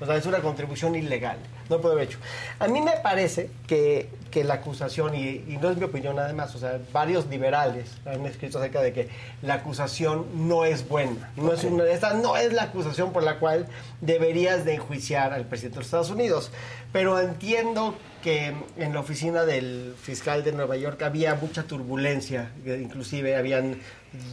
O 0.00 0.06
sea, 0.06 0.16
es 0.16 0.26
una 0.26 0.38
contribución 0.40 0.94
ilegal. 0.94 1.38
No 1.68 1.80
puede 1.80 1.94
haber 1.94 2.08
hecho. 2.08 2.18
A 2.58 2.68
mí 2.68 2.80
me 2.80 2.92
parece 3.02 3.50
que, 3.66 4.08
que 4.30 4.44
la 4.44 4.54
acusación, 4.54 5.14
y, 5.14 5.44
y 5.48 5.58
no 5.60 5.70
es 5.70 5.76
mi 5.76 5.84
opinión 5.84 6.18
además, 6.18 6.54
o 6.54 6.58
sea, 6.58 6.78
varios 6.92 7.26
liberales 7.26 7.90
han 8.06 8.24
escrito 8.26 8.58
acerca 8.58 8.80
de 8.80 8.92
que 8.92 9.08
la 9.42 9.54
acusación 9.54 10.26
no 10.48 10.64
es 10.64 10.88
buena. 10.88 11.30
No 11.36 11.52
es 11.52 11.64
una, 11.64 11.84
esta 11.84 12.14
no 12.14 12.36
es 12.36 12.52
la 12.52 12.64
acusación 12.64 13.12
por 13.12 13.22
la 13.22 13.38
cual 13.38 13.66
deberías 14.00 14.64
de 14.64 14.74
enjuiciar 14.74 15.32
al 15.32 15.44
presidente 15.44 15.74
de 15.74 15.80
los 15.80 15.86
Estados 15.86 16.10
Unidos. 16.10 16.50
Pero 16.92 17.20
entiendo 17.20 17.94
que 18.22 18.54
en 18.76 18.94
la 18.94 19.00
oficina 19.00 19.44
del 19.44 19.94
fiscal 20.00 20.42
de 20.42 20.52
Nueva 20.52 20.76
York 20.76 21.02
había 21.02 21.34
mucha 21.34 21.64
turbulencia, 21.64 22.50
inclusive 22.64 23.36
habían 23.36 23.78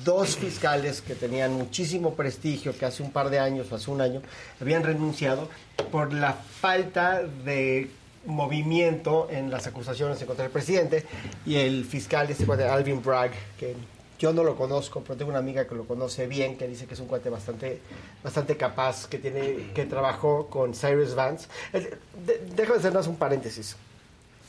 dos 0.04 0.38
fiscales 0.38 1.02
que 1.02 1.16
tenían 1.16 1.54
muchísimo 1.54 2.16
prestigio, 2.16 2.78
que 2.78 2.86
hace 2.86 3.04
un 3.04 3.12
par 3.12 3.30
de 3.30 3.40
años 3.40 3.72
o 3.72 3.76
hace 3.76 3.92
un 3.92 4.02
año 4.02 4.22
habían 4.62 4.84
renunciado 4.84 5.50
por 5.92 6.14
la 6.14 6.34
falta 6.34 7.24
de 7.44 7.90
movimiento 8.26 9.28
en 9.32 9.52
las 9.52 9.68
acusaciones 9.68 10.24
contra 10.26 10.44
del 10.44 10.52
presidente 10.52 11.06
y 11.46 11.56
el 11.58 11.86
fiscal 11.86 12.30
este 12.30 12.46
cuate 12.46 12.64
Alvin 12.66 13.02
Bragg 13.04 13.32
que 13.58 13.76
yo 14.18 14.34
no 14.34 14.44
lo 14.44 14.56
conozco 14.56 15.02
pero 15.02 15.16
tengo 15.18 15.30
una 15.30 15.40
amiga 15.40 15.68
que 15.68 15.76
lo 15.76 15.86
conoce 15.86 16.26
bien 16.26 16.58
que 16.58 16.68
dice 16.68 16.86
que 16.88 16.96
es 16.96 17.00
un 17.00 17.08
cuate 17.08 17.30
bastante 17.30 17.80
bastante 18.24 18.58
capaz 18.58 19.08
que 19.08 19.20
tiene 19.20 19.72
que 19.76 19.86
trabajó 19.86 20.48
con 20.48 20.74
Cyrus 20.74 21.14
Vance 21.16 21.48
Eh, 21.74 21.92
de- 22.26 22.42
déjame 22.56 22.80
hacernos 22.80 23.08
un 23.08 23.16
paréntesis 23.18 23.76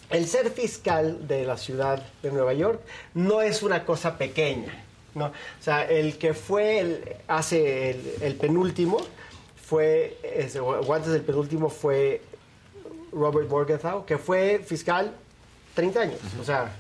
el 0.08 0.26
ser 0.26 0.50
fiscal 0.50 1.26
de 1.28 1.44
la 1.44 1.56
ciudad 1.58 2.02
de 2.22 2.30
Nueva 2.30 2.54
York 2.54 2.80
no 3.14 3.42
es 3.42 3.62
una 3.64 3.84
cosa 3.84 4.16
pequeña. 4.16 4.84
¿no? 5.16 5.26
O 5.26 5.32
sea, 5.62 5.82
el 5.84 6.16
que 6.16 6.32
fue 6.32 7.16
hace 7.26 7.90
el, 7.90 8.12
el 8.20 8.34
penúltimo 8.36 8.98
fue, 9.64 10.16
ese, 10.22 10.60
o 10.60 10.94
antes 10.94 11.10
del 11.10 11.22
penúltimo 11.22 11.70
fue 11.70 12.20
Robert 13.16 13.48
Morgenthau, 13.48 14.04
que 14.04 14.18
fue 14.18 14.62
fiscal 14.64 15.12
30 15.74 16.00
años. 16.00 16.20
O 16.40 16.44
sea, 16.44 16.70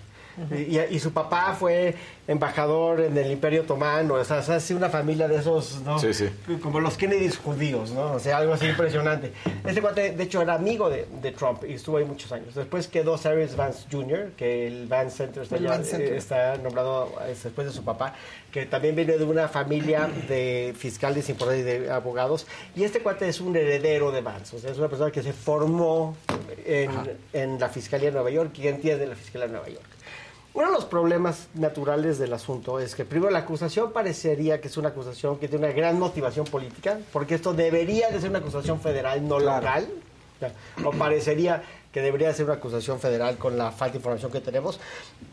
y, 0.56 0.78
y 0.78 0.98
su 0.98 1.12
papá 1.12 1.54
fue 1.58 1.94
embajador 2.28 3.00
en 3.00 3.16
el 3.16 3.30
Imperio 3.30 3.62
Otomano. 3.62 4.14
O 4.14 4.24
sea, 4.24 4.40
es 4.40 4.48
así 4.48 4.74
una 4.74 4.88
familia 4.88 5.28
de 5.28 5.36
esos, 5.36 5.80
¿no? 5.82 5.98
Sí, 5.98 6.12
sí. 6.12 6.28
Como 6.62 6.80
los 6.80 6.96
Kennedys 6.96 7.38
judíos, 7.38 7.90
¿no? 7.92 8.12
O 8.12 8.18
sea, 8.18 8.38
algo 8.38 8.52
así 8.54 8.66
impresionante. 8.66 9.32
Este 9.64 9.80
cuate, 9.80 10.12
de 10.12 10.22
hecho, 10.24 10.42
era 10.42 10.54
amigo 10.54 10.90
de, 10.90 11.06
de 11.22 11.32
Trump 11.32 11.62
y 11.68 11.74
estuvo 11.74 11.96
ahí 11.98 12.04
muchos 12.04 12.30
años. 12.32 12.54
Después 12.54 12.88
quedó 12.88 13.16
Cyrus 13.16 13.56
Vance 13.56 13.86
Jr., 13.90 14.32
que 14.36 14.66
el 14.66 14.86
Vance 14.86 15.16
Center 15.18 15.42
está, 15.44 15.56
El 15.56 15.62
ya- 15.64 15.70
Vance 15.70 15.90
Center. 15.90 16.12
eh, 16.12 16.16
está 16.16 16.56
nombrado 16.58 17.12
después 17.26 17.66
de 17.66 17.72
su 17.72 17.84
papá, 17.84 18.14
que 18.50 18.66
también 18.66 18.96
viene 18.96 19.16
de 19.18 19.24
una 19.24 19.48
familia 19.48 20.08
de 20.28 20.74
fiscales 20.76 21.28
importantes 21.28 21.64
y 21.64 21.80
de 21.80 21.90
abogados. 21.90 22.46
Y 22.74 22.84
este 22.84 23.00
cuate 23.00 23.28
es 23.28 23.40
un 23.40 23.54
heredero 23.56 24.10
de 24.10 24.20
Vance. 24.20 24.56
O 24.56 24.58
sea, 24.58 24.70
es 24.72 24.78
una 24.78 24.88
persona 24.88 25.10
que 25.10 25.22
se 25.22 25.32
formó 25.32 26.16
en, 26.64 26.90
en 27.32 27.58
la 27.60 27.68
Fiscalía 27.68 28.08
de 28.08 28.14
Nueva 28.14 28.30
York 28.30 28.50
y 28.58 28.68
entiende 28.68 29.06
la 29.06 29.14
Fiscalía 29.14 29.46
de 29.46 29.52
Nueva 29.52 29.68
York. 29.68 29.84
Uno 30.56 30.68
de 30.68 30.72
los 30.72 30.86
problemas 30.86 31.48
naturales 31.52 32.18
del 32.18 32.32
asunto 32.32 32.80
es 32.80 32.94
que 32.94 33.04
primero 33.04 33.30
la 33.30 33.40
acusación 33.40 33.92
parecería 33.92 34.58
que 34.58 34.68
es 34.68 34.76
una 34.78 34.88
acusación 34.88 35.38
que 35.38 35.48
tiene 35.48 35.66
una 35.66 35.74
gran 35.76 35.98
motivación 35.98 36.46
política, 36.46 36.98
porque 37.12 37.34
esto 37.34 37.52
debería 37.52 38.10
de 38.10 38.18
ser 38.22 38.30
una 38.30 38.38
acusación 38.38 38.80
federal, 38.80 39.28
no 39.28 39.38
local. 39.38 39.86
Ya, 40.40 40.52
O 40.84 40.92
parecería 40.92 41.62
que 41.92 42.00
debería 42.00 42.32
ser 42.32 42.46
una 42.46 42.54
acusación 42.54 42.98
federal 43.00 43.36
con 43.36 43.56
la 43.58 43.70
falta 43.70 43.92
de 43.92 43.98
información 43.98 44.32
que 44.32 44.40
tenemos, 44.40 44.80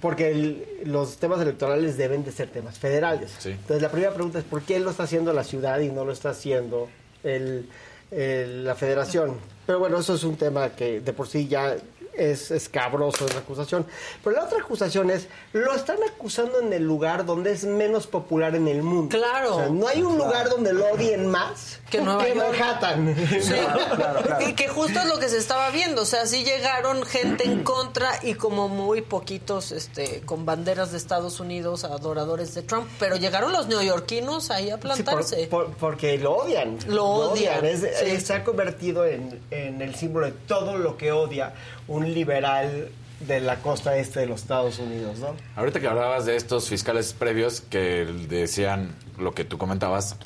porque 0.02 0.30
el- 0.32 0.66
los 0.86 1.16
temas 1.18 1.40
electorales 1.42 1.98
deben 1.98 2.24
de 2.26 2.32
ser 2.34 2.50
temas 2.50 2.78
federales. 2.78 3.32
Sí. 3.40 3.52
Entonces 3.52 3.82
la 3.82 3.90
primera 3.90 4.14
pregunta 4.14 4.40
es 4.40 4.46
¿por 4.46 4.62
qué 4.64 4.78
lo 4.80 4.90
está 4.92 5.04
haciendo 5.04 5.32
la 5.32 5.44
ciudad 5.46 5.80
y 5.80 5.90
no 5.90 6.04
lo 6.04 6.12
está 6.12 6.32
haciendo 6.32 6.90
el- 7.24 7.70
el- 8.12 8.66
la 8.66 8.76
federación? 8.76 9.38
Pero 9.66 9.80
bueno, 9.80 9.98
eso 10.00 10.16
es 10.16 10.24
un 10.26 10.36
tema 10.36 10.70
que 10.70 11.00
de 11.00 11.14
por 11.14 11.28
sí 11.30 11.48
ya 11.48 11.76
es 12.16 12.52
escabroso 12.52 13.28
en 13.28 13.34
la 13.34 13.40
acusación. 13.42 13.86
Pero 14.24 14.36
la 14.36 14.44
otra 14.46 14.60
acusación 14.60 15.10
es, 15.12 15.28
lo 15.54 15.74
están 15.74 15.98
acusando 16.04 16.60
en 16.60 16.72
el 16.74 16.84
lugar 16.84 17.26
donde 17.26 17.52
es 17.52 17.64
menos 17.66 18.08
popular 18.08 18.56
en 18.56 18.68
el 18.68 18.84
mundo. 18.84 19.10
Claro. 19.18 19.56
O 19.56 19.60
sea, 19.60 19.70
no 19.70 19.88
hay 19.88 20.02
un 20.04 20.18
lugar 20.18 20.50
donde 20.50 20.74
lo 20.74 20.86
odien 20.92 21.28
más 21.30 21.80
Que 21.90 22.02
Nueva. 22.02 22.24
Manhattan. 22.36 23.16
Sí. 23.42 23.54
Claro, 23.96 24.22
claro. 24.24 24.48
Y 24.50 24.54
que 24.54 24.68
justo 24.68 25.00
es 25.00 25.06
lo 25.08 25.20
que 25.20 25.30
se 25.30 25.38
estaba 25.38 25.70
viendo, 25.72 26.02
o 26.04 26.06
sea, 26.06 26.26
sí 26.26 26.44
llegaron 26.44 27.04
gente 27.04 27.46
en 27.46 27.64
contra 27.64 28.12
y 28.24 28.34
como 28.36 28.68
muy 28.70 29.02
poquitos 29.02 29.72
este 29.72 30.22
con 30.22 30.46
banderas 30.46 30.92
de 30.92 30.98
Estados 30.98 31.40
Unidos, 31.40 31.84
adoradores 31.84 32.54
de 32.56 32.62
Trump, 32.64 32.88
pero 33.00 33.16
llegaron 33.18 33.52
los 33.54 33.68
neoyorquinos 33.68 34.52
ahí 34.52 34.70
a 34.70 34.76
Sí, 34.76 34.82
por- 34.82 34.82
plantarse. 34.82 35.48
por- 35.48 35.72
porque 35.74 36.18
lo 36.18 36.34
odian. 36.38 36.78
Lo 36.88 37.06
odian, 37.06 37.66
Es- 37.66 37.82
sí. 37.82 37.88
es- 38.06 38.24
se 38.28 38.34
ha 38.34 38.44
convertido 38.44 39.06
en, 39.06 39.40
en 39.52 39.82
el 39.82 39.96
símbolo 39.96 40.26
de 40.28 40.32
todo 40.48 40.78
lo 40.78 40.98
que 40.98 41.12
odia 41.12 41.54
un 41.88 42.03
liberal 42.04 42.90
de 43.22 43.40
la 43.40 43.58
costa 43.58 43.96
este 43.98 44.22
de 44.22 44.26
los 44.26 44.42
Estados 44.42 44.80
Unidos, 44.80 45.20
¿no? 45.20 45.36
Ahorita 45.56 45.80
que 45.80 45.88
hablabas 45.88 46.26
de 46.26 46.36
estos 46.36 46.68
fiscales 46.68 47.14
previos 47.14 47.62
que 47.62 48.06
decían 48.28 48.96
lo 49.18 49.34
que 49.34 49.46
tú 49.46 49.58
comentabas, 49.58 50.18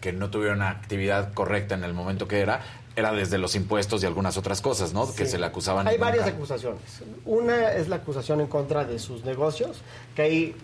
que 0.00 0.12
no 0.12 0.30
tuvieron 0.30 0.62
actividad 0.62 1.32
correcta 1.34 1.74
en 1.74 1.84
el 1.84 1.92
momento 1.92 2.28
que 2.28 2.40
era, 2.40 2.60
era 2.94 3.12
desde 3.12 3.36
los 3.36 3.54
impuestos 3.56 4.02
y 4.02 4.06
algunas 4.06 4.38
otras 4.38 4.62
cosas, 4.62 4.94
¿no? 4.94 5.12
Que 5.14 5.26
se 5.26 5.38
le 5.38 5.44
acusaban. 5.44 5.86
Hay 5.86 5.98
varias 5.98 6.24
nunca- 6.24 6.36
acusaciones. 6.38 6.80
Una 7.26 7.72
es 7.72 7.88
la 7.88 7.96
acusación 7.96 8.40
en 8.40 8.46
contra 8.46 8.84
de 8.84 8.98
sus 8.98 9.24
negocios, 9.24 9.82
que 10.14 10.22
hay, 10.22 10.56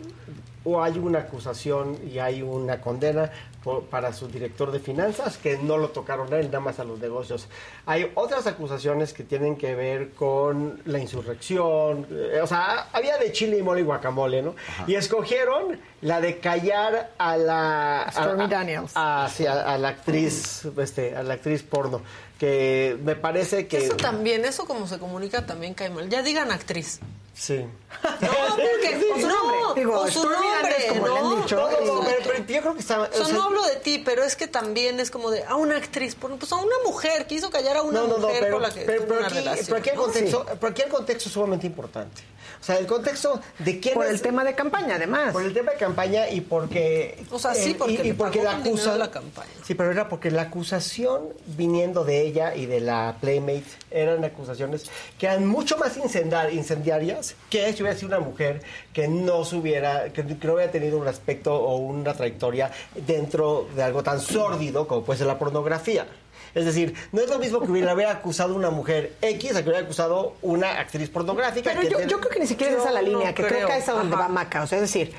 o 0.64 0.82
hay 0.82 0.96
una 0.98 1.18
acusación 1.18 1.98
y 2.10 2.20
hay 2.20 2.40
una 2.40 2.80
condena 2.80 3.30
por- 3.62 3.84
para 3.84 4.12
su 4.12 4.28
director 4.28 4.70
de 4.72 4.80
finanzas, 4.80 5.36
que 5.38 5.56
no 5.58 5.78
lo 5.78 5.88
tocaron 5.90 6.32
a 6.32 6.38
él, 6.38 6.46
nada 6.46 6.60
más 6.60 6.78
a 6.80 6.84
los 6.84 6.98
negocios. 6.98 7.46
Hay 7.86 8.10
otras 8.14 8.46
acusaciones 8.46 9.12
que 9.12 9.22
tienen 9.24 9.56
que 9.56 9.74
ver 9.74 10.10
con 10.10 10.80
la 10.84 10.98
insurrección, 10.98 12.06
eh, 12.10 12.40
o 12.42 12.46
sea, 12.46 12.88
había 12.92 13.18
de 13.18 13.32
chile 13.32 13.58
y 13.58 13.62
mole 13.62 13.80
y 13.80 13.84
guacamole, 13.84 14.42
¿no? 14.42 14.54
Y 14.86 14.94
escogieron 14.94 15.78
la 16.00 16.20
de 16.20 16.38
callar 16.38 17.10
a 17.18 17.36
la... 17.36 18.06
Stormy 18.12 18.44
a- 18.44 18.48
Daniels. 18.48 18.92
a- 18.94 19.28
sí, 19.32 19.46
a- 19.46 19.72
a 19.74 19.78
la 19.78 19.88
actriz, 19.88 20.64
este, 20.78 21.16
a 21.16 21.22
la 21.22 21.34
actriz 21.34 21.62
porno, 21.62 22.02
que 22.38 22.98
me 23.04 23.14
parece 23.14 23.66
que... 23.68 23.78
Eso 23.86 23.96
también, 23.96 24.44
eso 24.44 24.64
como 24.66 24.86
se 24.88 24.98
comunica 24.98 25.46
también 25.46 25.74
cae 25.74 25.90
mal. 25.90 26.08
Ya 26.08 26.22
digan 26.22 26.50
actriz. 26.50 26.98
Sí. 27.34 27.64
No, 28.02 28.28
porque 28.56 29.00
su 29.20 29.26
no, 29.26 29.28
nombre. 29.28 29.80
Digo, 29.80 30.00
o 30.00 30.08
su 30.08 30.22
nombre, 30.28 30.76
como 30.90 31.08
le 31.08 31.18
han 31.18 31.24
¿no? 31.24 31.36
dicho, 31.36 31.56
No, 31.56 31.70
no, 31.70 31.94
no, 31.94 32.04
pero, 32.04 32.16
pero 32.24 32.38
yo 32.46 32.60
creo 32.60 32.74
que 32.74 32.80
está... 32.80 33.00
O 33.00 33.06
sea, 33.12 33.22
o 33.22 33.24
sea, 33.26 33.34
no 33.34 33.42
hablo 33.44 33.62
de 33.64 33.76
ti, 33.76 34.02
pero 34.04 34.22
es 34.22 34.36
que 34.36 34.46
también 34.48 35.00
es 35.00 35.10
como 35.10 35.30
de 35.30 35.42
a 35.44 35.54
una 35.56 35.76
actriz, 35.76 36.14
por- 36.14 36.36
pues 36.38 36.52
a 36.52 36.56
una 36.56 36.76
mujer, 36.84 37.26
quiso 37.26 37.50
callar 37.50 37.78
a 37.78 37.82
una 37.82 38.00
no, 38.00 38.06
no, 38.06 38.18
no, 38.18 38.26
mujer 38.26 38.40
pero, 38.40 38.52
con 38.54 38.62
la 38.62 38.70
que 38.72 38.80
pero- 38.82 38.98
tuvo 38.98 39.08
pero 39.08 39.18
una 39.20 39.26
aquí, 39.28 39.36
relación. 39.38 39.66
pero 39.66 39.78
aquí 39.78 39.88
el 39.90 39.96
¿no? 39.96 40.02
contexto, 40.02 40.46
pero 40.60 40.66
aquí 40.72 40.82
el 40.82 40.88
contexto 40.90 41.28
es 41.28 41.32
sumamente 41.32 41.66
importante. 41.66 42.22
O 42.62 42.64
sea, 42.64 42.78
el 42.78 42.86
contexto 42.86 43.40
de 43.58 43.80
quién 43.80 43.94
Por 43.94 44.06
es- 44.06 44.12
el 44.12 44.22
tema 44.22 44.44
de 44.44 44.54
campaña, 44.54 44.94
además. 44.94 45.32
Por 45.32 45.42
el 45.42 45.52
tema 45.52 45.72
de 45.72 45.78
campaña 45.78 46.30
y 46.30 46.40
porque... 46.42 47.18
O 47.32 47.38
sea, 47.38 47.54
sí, 47.56 47.70
eh, 47.72 47.74
porque 47.76 47.92
y, 47.92 47.96
y 47.96 48.02
le 48.04 48.14
porque 48.14 48.38
pagó 48.38 48.76
la 48.76 48.92
de 48.92 48.98
la 48.98 49.10
campaña. 49.10 49.48
Sí, 49.66 49.74
pero 49.74 49.90
era 49.90 50.08
porque 50.08 50.30
la 50.30 50.42
acusación 50.42 51.30
viniendo 51.56 52.04
de 52.04 52.20
ella 52.20 52.54
y 52.54 52.66
de 52.66 52.78
la 52.78 53.16
Playmate 53.20 53.64
eran 53.90 54.24
acusaciones 54.24 54.84
que 55.18 55.26
eran 55.26 55.44
mucho 55.44 55.76
más 55.76 55.96
incendar- 55.96 56.52
incendiarias 56.52 57.34
que 57.50 57.72
si 57.72 57.82
hubiera 57.82 57.98
sido 57.98 58.16
una 58.16 58.20
mujer 58.20 58.62
que 58.92 59.08
no 59.08 59.44
se 59.44 59.56
hubiera, 59.56 60.12
que, 60.12 60.24
que 60.24 60.46
no 60.46 60.54
hubiera 60.54 60.70
tenido 60.70 60.98
un 60.98 61.08
aspecto 61.08 61.52
o 61.54 61.78
una 61.78 62.14
trayectoria 62.14 62.70
dentro 62.94 63.66
de 63.74 63.82
algo 63.82 64.04
tan 64.04 64.20
sórdido 64.20 64.86
como 64.86 65.02
puede 65.02 65.18
ser 65.18 65.26
la 65.26 65.36
pornografía. 65.38 66.06
Es 66.54 66.64
decir, 66.64 66.94
no 67.12 67.20
es 67.22 67.28
lo 67.30 67.38
mismo 67.38 67.60
que 67.60 67.70
hubiera 67.70 67.94
hubiera 67.94 68.12
acusado 68.12 68.54
una 68.54 68.70
mujer 68.70 69.14
X 69.22 69.56
a 69.56 69.62
que 69.62 69.68
hubiera 69.70 69.84
acusado 69.84 70.34
una 70.42 70.78
actriz 70.80 71.08
pornográfica. 71.08 71.70
Pero 71.70 71.82
que 71.82 71.90
yo, 71.90 72.00
yo 72.08 72.18
creo 72.20 72.30
que 72.30 72.40
ni 72.40 72.46
siquiera 72.46 72.72
es 72.74 72.80
esa 72.80 72.90
la 72.90 73.00
no 73.02 73.08
línea, 73.08 73.34
que 73.34 73.42
creo, 73.44 73.56
creo. 73.56 73.68
que 73.68 73.76
es 73.78 73.88
a 73.88 73.92
donde 73.92 74.14
Ajá. 74.14 74.24
va 74.24 74.28
Maca. 74.28 74.62
O 74.62 74.66
sea, 74.66 74.78
es 74.78 74.82
decir, 74.82 75.12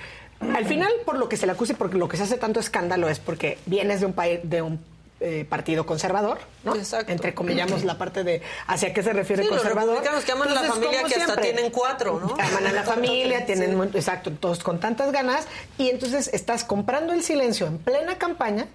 al 0.56 0.66
final, 0.66 0.92
por 1.06 1.18
lo 1.18 1.30
que 1.30 1.38
se 1.38 1.46
le 1.46 1.52
acusa 1.54 1.74
y 1.74 1.76
por 1.76 1.94
lo 1.96 2.08
que 2.08 2.18
se 2.18 2.24
hace 2.24 2.38
tanto 2.38 2.60
escándalo 2.60 3.10
es 3.10 3.20
porque 3.20 3.58
vienes 3.66 4.00
de 4.02 4.06
un 4.06 4.14
país, 4.14 4.40
de 4.44 4.62
un 4.62 4.80
eh, 5.20 5.46
partido 5.50 5.86
conservador, 5.86 6.40
¿no? 6.66 6.76
Exacto. 6.76 7.12
Entre 7.12 7.34
comillamos 7.34 7.86
la 7.86 7.98
parte 7.98 8.26
de 8.26 8.42
hacia 8.68 8.94
qué 8.94 9.02
se 9.04 9.14
refiere 9.14 9.44
Sí, 9.44 9.48
los 9.50 9.58
conservador. 9.60 9.96
republicanos 9.96 10.26
que 10.26 10.32
aman 10.34 10.50
a 10.50 10.54
la 10.54 10.64
familia, 10.64 11.04
que 11.04 11.16
hasta 11.16 11.38
tienen 11.42 11.72
cuatro, 11.72 12.20
¿no? 12.20 12.34
Aman 12.38 12.68
a 12.68 12.72
la 12.74 12.84
familia, 12.84 13.46
tienen, 13.46 13.72
Sí. 13.92 13.98
exacto, 13.98 14.32
todos 14.32 14.62
con 14.64 14.80
tantas 14.82 15.14
ganas, 15.14 15.48
y 15.78 15.90
entonces 15.90 16.30
estás 16.34 16.66
comprando 16.66 17.14
el 17.14 17.24
silencio 17.24 17.68
en 17.68 17.78
plena 17.78 18.18
campaña, 18.18 18.68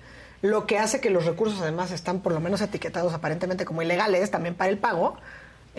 lo 0.42 0.66
que 0.66 0.78
hace 0.78 1.00
que 1.00 1.10
los 1.10 1.24
recursos 1.24 1.60
además 1.60 1.90
están 1.90 2.20
por 2.20 2.32
lo 2.32 2.40
menos 2.40 2.60
etiquetados 2.60 3.12
aparentemente 3.12 3.64
como 3.64 3.82
ilegales 3.82 4.30
también 4.30 4.54
para 4.54 4.70
el 4.70 4.78
pago. 4.78 5.16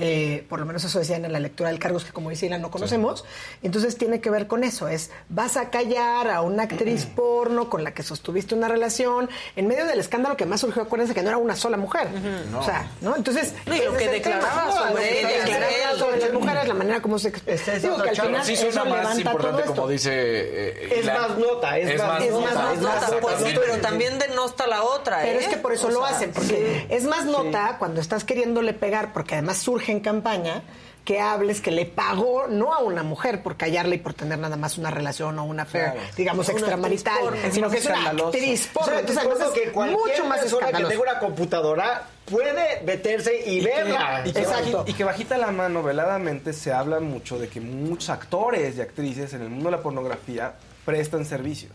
Eh, 0.02 0.46
por 0.48 0.60
lo 0.60 0.66
menos 0.66 0.84
eso 0.86 0.98
decían 0.98 1.26
en 1.26 1.34
la 1.34 1.40
lectura 1.40 1.70
del 1.70 1.78
cargos 1.78 2.06
que 2.06 2.12
como 2.14 2.30
dice 2.30 2.46
Ilan 2.46 2.62
no 2.62 2.72
conocemos. 2.72 3.26
Entonces 3.62 3.98
tiene 3.98 4.22
que 4.22 4.30
ver 4.30 4.48
con 4.48 4.64
eso, 4.64 4.88
es 4.88 5.12
vas 5.28 5.58
a 5.58 5.70
callar 5.70 6.30
a 6.30 6.42
una 6.42 6.64
actriz 6.64 7.06
porno 7.06 7.70
con 7.70 7.84
la 7.84 7.94
que 7.94 8.02
sostuviste 8.02 8.56
una 8.56 8.68
relación 8.70 9.30
en 9.58 9.68
medio 9.68 9.86
del 9.86 10.00
escándalo 10.00 10.38
que 10.38 10.46
más 10.46 10.62
surgió, 10.62 10.84
acuérdense 10.84 11.14
que 11.14 11.22
no 11.22 11.28
era 11.30 11.38
una 11.38 11.56
sola 11.56 11.76
mujer. 11.78 12.08
No. 12.52 12.60
O 12.60 12.64
sea, 12.64 12.90
¿no? 13.02 13.16
Entonces, 13.16 13.54
No, 13.66 13.76
y 13.76 13.80
lo 13.84 13.98
que 13.98 14.06
es 14.06 14.12
declaraba 14.12 14.70
tema. 14.72 14.88
sobre 14.90 15.06
declaraba 15.06 15.68
él. 15.92 16.00
sobre 16.00 16.20
las 16.20 16.34
mujeres, 16.34 16.68
la 16.68 16.74
manera 16.74 17.02
como 17.02 17.20
se 17.20 17.34
es 17.46 17.82
digo 17.82 17.96
otra 17.96 18.04
que 18.06 18.10
al 18.12 18.16
charla. 18.16 18.32
final 18.32 18.46
Sí 18.46 18.54
eso 18.54 18.72
suena 18.72 19.04
más 19.04 19.20
importante, 19.20 19.64
como 19.64 19.88
dice... 19.90 20.12
eh, 20.14 21.00
Es 21.00 21.06
más 21.06 21.38
nota, 21.38 21.78
es 21.78 22.00
más 22.02 22.24
Es 22.24 22.32
nota, 22.32 22.54
más 22.56 22.74
es 22.74 22.80
nota, 22.82 23.00
más 23.02 23.12
pues 23.22 23.36
pero 23.60 23.78
también 23.82 24.18
denota 24.20 24.66
la 24.68 24.84
otra, 24.84 25.20
Pero 25.24 25.40
¿eh? 25.40 25.44
es 25.44 25.48
que 25.50 25.58
por 25.58 25.74
eso 25.74 25.88
O 25.88 25.92
lo 25.92 26.06
sea, 26.06 26.16
hacen, 26.16 26.32
porque 26.32 26.86
es 26.90 27.04
más 27.04 27.26
nota 27.26 27.76
cuando 27.80 28.00
estás 28.02 28.24
queriéndole 28.24 28.74
pegar, 28.74 29.12
porque 29.14 29.34
además 29.36 29.58
surge 29.58 29.89
en 29.91 29.99
campaña 29.99 30.64
que 31.06 31.20
hables 31.20 31.60
que 31.60 31.72
le 31.72 31.86
pagó 31.88 32.45
no 32.48 32.72
a 32.74 32.80
una 32.80 33.02
mujer 33.02 33.41
por 33.41 33.57
callarle 33.57 33.95
y 33.95 33.99
por 33.99 34.14
tener 34.14 34.38
nada 34.38 34.57
más 34.57 34.78
una 34.78 34.91
relación 34.91 35.40
o 35.40 35.44
una 35.45 35.64
affair, 35.64 35.94
Claro. 35.94 36.07
digamos, 36.16 36.48
Una 36.49 36.57
extramarital, 36.60 37.20
porno. 37.20 37.38
sino 37.52 37.70
que 37.72 37.78
es 37.80 37.86
una 37.88 38.10
actriz 38.10 38.70
O 38.70 38.74
porno. 38.80 38.90
sea, 38.91 38.99
Entonces, 38.99 39.48
es 39.48 39.49
que 39.64 39.72
cualquier 39.72 39.99
mucho 39.99 40.26
más 40.26 40.40
persona 40.41 40.68
que 40.68 40.84
tenga 40.84 41.02
una 41.02 41.20
computadora 41.20 42.03
puede 42.26 42.82
meterse 42.84 43.41
y, 43.44 43.57
Y 43.57 43.60
que- 43.61 43.66
verla. 43.66 44.22
Y 44.24 44.34
que, 44.34 44.40
Exacto. 44.40 44.84
baji- 44.86 44.90
y 44.91 44.94
que 44.94 45.03
bajita 45.03 45.38
la 45.40 45.52
mano, 45.52 45.82
veladamente, 45.82 46.53
se 46.53 46.72
habla 46.74 46.99
mucho 46.99 47.40
de 47.40 47.48
que 47.48 47.60
muchos 47.60 48.10
actores 48.11 48.78
y 48.78 48.82
actrices 48.82 49.34
en 49.34 49.41
el 49.41 49.49
mundo 49.49 49.72
de 49.72 49.78
la 49.78 49.82
pornografía 49.82 50.53
prestan 50.86 51.26
servicios. 51.26 51.72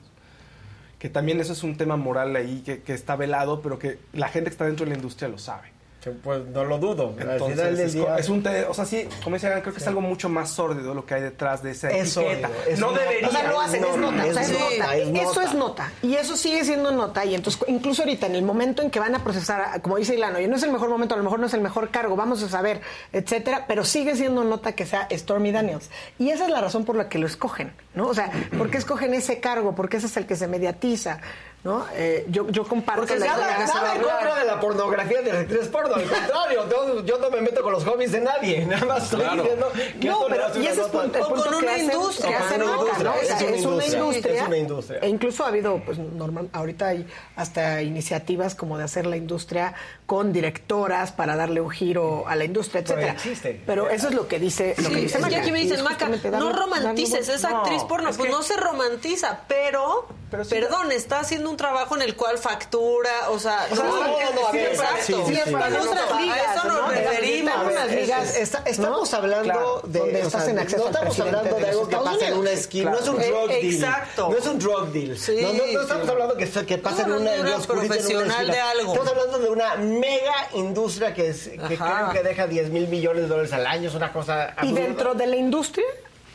Que 1.01 1.09
también 1.09 1.41
eso 1.41 1.55
es 1.55 1.65
un 1.65 1.77
tema 1.77 1.97
moral 1.97 2.37
ahí 2.37 2.63
que, 2.65 2.83
que 2.83 2.95
está 2.95 3.17
velado, 3.17 3.61
pero 3.63 3.81
que 3.81 3.99
la 4.13 4.29
gente 4.29 4.51
que 4.51 4.55
está 4.55 4.65
dentro 4.65 4.85
de 4.87 4.91
la 4.93 4.97
industria 4.97 5.29
lo 5.29 5.39
sabe. 5.39 5.74
Pues 6.23 6.45
no 6.47 6.65
lo 6.65 6.79
dudo. 6.79 7.15
Al 7.19 7.31
Entonces, 7.31 7.59
final 7.59 7.77
del 7.77 7.87
es, 7.87 7.93
día- 7.95 8.05
co- 8.07 8.15
es 8.17 8.29
un 8.29 8.43
te- 8.43 8.65
o 8.65 8.75
sea, 8.75 8.85
sí, 8.85 9.09
como 9.23 9.37
decía, 9.37 9.61
creo 9.63 9.73
que 9.75 9.81
es 9.81 9.87
algo 9.87 10.01
mucho 10.01 10.29
más 10.29 10.51
sórdido 10.51 10.95
lo 10.95 11.05
que 11.07 11.15
hay 11.15 11.23
detrás 11.23 11.63
de 11.63 11.71
esa 11.73 11.91
Es 11.91 12.17
etiqueta. 12.17 12.49
sórdido, 12.49 12.65
es 12.71 12.79
no 12.81 12.87
nota. 12.91 13.01
debería. 13.01 13.29
O 13.29 13.31
sea, 13.33 13.49
lo 13.51 13.61
hacen, 13.61 13.85
es 13.85 13.97
nota, 13.97 14.25
o 14.25 14.33
sea, 14.33 14.43
es 14.43 14.51
es 14.51 14.59
nota. 14.59 14.77
nota, 14.79 14.97
es 14.97 15.09
Eso 15.31 15.41
es 15.41 15.55
nota. 15.55 15.93
Y 16.03 16.15
eso 16.15 16.37
sigue 16.37 16.65
siendo 16.65 16.91
nota. 16.93 17.25
Y 17.25 17.35
entonces, 17.35 17.63
incluso 17.69 18.03
ahorita, 18.03 18.27
en 18.27 18.35
el 18.35 18.43
momento 18.43 18.83
en 18.83 18.91
que 18.91 19.01
van 19.01 19.15
a 19.15 19.25
procesar, 19.25 19.81
como 19.83 19.97
dice 19.97 20.15
Ilano, 20.15 20.41
y 20.41 20.47
no 20.47 20.57
es 20.57 20.63
el 20.63 20.73
mejor 20.73 20.89
momento, 20.91 21.15
a 21.15 21.19
lo 21.19 21.25
mejor 21.25 21.41
no 21.41 21.47
es 21.47 21.55
el 21.55 21.61
mejor 21.61 21.91
cargo, 21.91 22.17
vamos 22.17 22.43
a 22.43 22.49
saber, 22.49 22.81
etcétera, 23.13 23.65
pero 23.67 23.85
sigue 23.85 24.15
siendo 24.17 24.45
nota 24.45 24.73
que 24.73 24.87
sea 24.87 25.09
Stormy 25.11 25.53
Daniels. 25.53 25.89
Y 26.19 26.31
esa 26.31 26.45
es 26.45 26.51
la 26.51 26.61
razón 26.61 26.85
por 26.85 26.97
la 26.97 27.09
que 27.09 27.19
lo 27.19 27.27
escogen, 27.27 27.73
¿no? 27.95 28.09
O 28.09 28.15
sea, 28.15 28.31
¿por 28.59 28.71
qué 28.71 28.79
escogen 28.79 29.15
ese 29.15 29.41
cargo? 29.41 29.75
Porque 29.75 29.97
ese 29.97 30.07
es 30.07 30.17
el 30.17 30.27
que 30.27 30.37
se 30.37 30.47
mediatiza, 30.49 31.21
¿no? 31.65 31.87
Eh, 31.95 32.27
yo, 32.29 32.47
yo 32.51 32.65
comparto 32.65 33.01
Porque 33.07 33.19
la 33.19 33.27
nada, 33.27 33.57
idea 33.57 33.67
nada 33.67 33.95
en 33.97 34.03
contra 34.03 34.35
de 34.39 34.45
la 34.45 34.61
pornografía 34.61 35.23
de 35.23 35.33
las 35.33 35.41
actrices 35.43 35.69
porno, 35.69 35.95
al 35.95 36.03
contrario, 36.05 36.65
yo, 36.71 37.05
yo 37.05 37.19
no 37.19 37.31
me 37.31 37.41
meto 37.41 37.63
con 37.63 37.73
los 37.73 37.85
hobbies 37.85 38.13
de 38.13 38.21
nadie, 38.21 38.67
nada 38.67 38.85
más 38.85 39.05
estoy 39.05 39.21
Claro. 39.21 39.43
diciendo 39.43 39.73
que 40.01 40.09
No, 40.09 40.19
pero 40.29 40.45
y 40.61 40.67
ese 40.67 40.81
es 40.83 40.87
punto- 40.89 41.19
el 41.19 41.25
con 41.25 41.43
que 41.43 41.49
una 41.49 41.73
hacen- 41.73 41.85
industria, 41.85 42.29
que 42.29 42.35
hacen 42.37 42.61
es 42.63 42.69
una 42.69 42.77
industria, 42.77 43.05
¿no? 43.05 43.11
O 43.17 43.25
sea, 43.25 43.37
es 43.37 43.43
una 43.43 43.57
es 43.57 43.65
una 43.65 43.85
industria, 43.87 43.99
industria. 43.99 44.35
es 44.43 44.47
una 44.47 44.57
industria. 44.59 44.99
E 45.01 45.09
incluso 45.09 45.45
ha 45.45 45.49
habido, 45.49 45.81
pues 45.87 45.99
normal, 45.99 46.51
ahorita 46.53 46.87
hay 46.89 47.07
hasta 47.37 47.81
iniciativas 47.83 48.55
como 48.55 48.77
de 48.77 48.85
hacer 48.85 49.07
la 49.07 49.17
industria 49.17 49.73
con 50.05 50.33
directoras 50.35 51.13
para 51.13 51.35
darle 51.35 51.63
un 51.63 51.71
giro 51.71 52.29
a 52.29 52.37
la 52.37 52.45
industria, 52.45 52.83
Pero 52.85 52.95
etcétera. 53.01 53.13
existe. 53.15 53.63
Pero 53.65 53.89
eso 53.89 54.09
es 54.09 54.15
lo 54.15 54.29
que 54.29 54.39
dice, 54.39 54.75
lo 54.77 54.91
que 54.91 54.95
Sí, 54.97 55.01
dice 55.01 55.07
es 55.07 55.25
que 55.25 55.31
Maca. 55.31 55.41
aquí 55.41 55.51
me 55.51 55.61
dicen, 55.61 55.83
Maca, 55.83 56.09
no 56.09 56.53
romantices, 56.53 57.27
esa 57.31 57.49
actriz 57.61 57.83
porno, 57.85 58.11
es 58.11 58.19
pues 58.19 58.31
no 58.31 58.43
se 58.43 58.55
romantiza, 58.57 59.41
pero, 59.49 60.07
perdón, 60.51 60.93
está 60.93 61.21
haciendo 61.21 61.49
un 61.51 61.54
trabajo 61.57 61.97
en 61.97 62.03
el 62.03 62.17
cual 62.17 62.39
factura, 62.39 63.31
o 63.31 63.39
sea, 63.39 63.67
O 63.71 63.75
sea, 63.77 63.85
no, 63.85 64.01
no, 64.01 64.33
no, 64.33 64.47
a 64.49 64.53
ver, 64.53 64.69
exacto. 64.73 65.05
sí, 65.05 65.15
sí, 65.27 65.41
sí. 65.45 65.51
Para 65.53 65.69
Están 65.69 65.89
otras 65.89 66.05
otras 66.05 66.21
ligas, 66.23 66.39
a 66.47 66.55
eso 66.55 66.65
nos 66.69 66.83
¿no? 66.83 66.89
referimos. 66.89 67.53
Están 67.55 67.67
unas 67.73 67.91
ligas, 67.91 68.37
Está- 68.37 68.63
estamos 68.67 69.11
¿no? 69.13 69.19
hablando 69.19 69.45
Claro, 69.45 69.81
de. 69.85 69.99
donde 69.99 70.23
o 70.23 70.27
estás 70.27 70.43
sea, 70.45 70.51
en 70.53 70.59
acceso 70.59 70.87
estamos 70.87 71.21
hablando 71.21 71.57
de 71.57 71.69
algo 71.69 71.89
que 71.89 71.97
pasa 71.97 72.29
en 72.29 72.35
una 72.35 72.51
esquina. 72.51 72.91
Claro. 72.93 72.97
No 72.97 73.03
es 73.05 73.09
un 73.17 73.23
Eh, 73.23 73.27
drug 73.31 73.49
deal. 73.49 73.75
exacto. 73.75 74.29
No 74.31 74.39
es 74.39 74.47
un 74.47 74.59
drug 74.59 74.87
deal. 74.93 75.19
Sí, 75.19 75.37
no, 75.41 75.53
no, 75.53 75.67
no 75.73 75.81
estamos 75.83 76.05
sí. 76.05 76.11
hablando 76.11 76.37
que, 76.37 76.49
que 76.67 76.79
pasa 76.79 77.07
No, 77.07 77.17
en 77.17 77.41
una 77.41 77.59
profesional 77.59 78.47
de 78.51 78.61
algo. 78.61 78.93
Estamos 78.93 79.13
hablando 79.13 79.39
de 79.39 79.49
una 79.51 79.75
mega 79.77 80.35
industria 80.55 81.15
que, 81.15 81.29
es, 81.29 81.49
que 81.69 81.75
Ajá. 81.75 82.11
creo 82.11 82.23
que 82.23 82.29
deja 82.29 82.47
10 82.47 82.71
mil 82.71 82.89
millones 82.89 83.23
de 83.23 83.29
dólares 83.29 83.53
al 83.53 83.67
año. 83.67 83.89
Es 83.89 83.95
una 83.95 84.13
cosa. 84.13 84.55
Y 84.63 84.73
dentro 84.73 85.15
de 85.15 85.27
la 85.27 85.37
industria, 85.37 85.87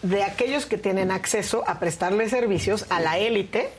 de 0.01 0.23
aquellos 0.23 0.65
que 0.65 0.77
tienen 0.77 1.11
acceso 1.11 1.63
a 1.67 1.79
prestarle 1.79 2.29
servicios 2.29 2.85
a 2.89 2.99
la 3.01 3.17
élite 3.17 3.69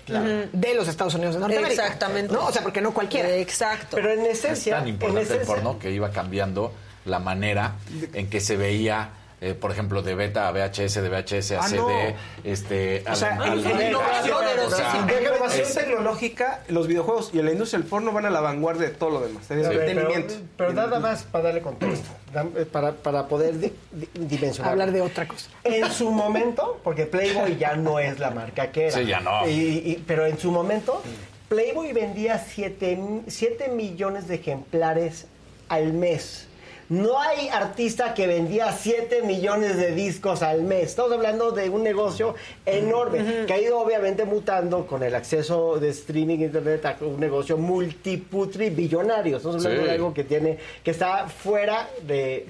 de 0.53 0.75
los 0.75 0.87
Estados 0.89 1.15
Unidos 1.15 1.35
de 1.35 1.41
Norteamérica. 1.41 1.85
Exactamente. 1.85 2.33
¿no? 2.33 2.47
O 2.47 2.53
sea, 2.53 2.63
porque 2.63 2.81
no 2.81 2.93
cualquiera. 2.93 3.29
Exacto. 3.37 3.97
Pero 3.97 4.13
en 4.13 4.21
Es 4.27 4.39
esencia. 4.45 4.75
tan 4.77 4.83
en 4.85 4.95
importante 4.95 5.35
el 5.35 5.41
porno 5.47 5.79
que 5.79 5.91
iba 5.91 6.11
cambiando 6.11 6.73
la 7.07 7.19
manera 7.19 7.77
en 8.13 8.29
que 8.29 8.41
se 8.41 8.57
veía, 8.57 9.09
eh, 9.43 9.55
por 9.55 9.71
ejemplo, 9.71 10.03
de 10.03 10.15
beta 10.15 10.49
a 10.49 10.53
VHS, 10.53 11.01
de 11.01 11.09
VHS 11.09 11.53
a 11.53 11.61
Ah, 11.61 11.69
CD, 11.69 11.79
no. 11.81 12.17
este, 12.45 13.03
O 13.11 13.15
sea, 13.17 13.31
en 13.33 13.39
la 13.65 13.89
innovación, 13.89 14.37
o 14.67 14.71
sea, 14.71 14.97
en 15.01 15.07
la 15.07 15.21
innovación 15.31 15.67
es- 15.67 15.75
tecnológica, 15.75 16.63
los 16.69 16.87
videojuegos 16.87 17.31
y 17.33 17.41
la 17.41 17.51
industria 17.53 17.79
del 17.81 17.89
porno 17.89 18.13
van 18.13 18.27
a 18.27 18.31
la 18.31 18.41
vanguardia 18.41 18.89
de 18.89 18.95
todo 18.95 19.11
lo 19.11 19.21
demás. 19.21 19.49
de 19.49 19.63
entretenimiento. 19.63 20.35
Pero, 20.35 20.47
pero 20.57 20.73
nada 20.75 21.01
más 21.01 21.23
para 21.23 21.45
darle 21.45 21.63
contexto, 21.63 22.09
eh, 22.57 22.67
para, 22.67 22.93
para 22.93 23.27
poder 23.29 23.59
di- 23.59 23.73
di- 23.93 24.09
dimensionar. 24.15 24.73
Hablar 24.73 24.93
de 24.93 25.01
otra 25.01 25.27
cosa. 25.27 25.49
En 25.65 25.91
su 25.91 26.11
momento, 26.11 26.79
porque 26.85 27.07
Playboy 27.07 27.57
ya 27.57 27.77
no 27.77 27.99
es 27.99 28.19
la 28.19 28.31
marca 28.31 28.71
que 28.71 28.89
era. 28.89 28.97
Sí, 28.99 29.07
ya 29.07 29.21
no. 29.21 29.49
Y- 29.49 29.53
y- 29.85 30.05
pero 30.07 30.27
en 30.27 30.39
su 30.39 30.51
momento, 30.53 31.03
Playboy 31.49 31.93
vendía 31.95 32.39
7 32.47 33.69
millones 33.75 34.29
de 34.29 34.35
ejemplares 34.37 35.27
al 35.69 35.93
mes. 35.95 36.47
No 36.91 37.21
hay 37.21 37.49
artista 37.51 38.15
que 38.15 38.27
vendía 38.27 38.73
7 38.73 39.23
millones 39.23 39.77
de 39.77 39.95
discos 39.95 40.43
al 40.43 40.63
mes. 40.63 40.89
Estamos 40.91 41.13
hablando 41.13 41.53
de 41.53 41.71
un 41.71 41.85
negocio 41.85 42.35
enorme 42.67 43.45
que 43.47 43.53
ha 43.53 43.59
ido 43.61 43.79
obviamente 43.79 44.25
mutando 44.25 44.85
con 44.89 45.05
el 45.05 45.15
acceso 45.15 45.79
de 45.79 45.91
streaming 45.91 46.39
internet 46.41 46.85
a 46.87 46.97
un 47.03 47.21
negocio 47.21 47.57
multiputri 47.57 48.71
billonario. 48.71 49.37
Estamos 49.37 49.65
hablando 49.65 49.83
Sí. 49.83 49.87
de 49.89 49.95
algo 49.95 50.13
que 50.13 50.25
tiene 50.25 50.59
que 50.83 50.91
está 50.91 51.29
fuera 51.29 51.89
de 52.03 52.47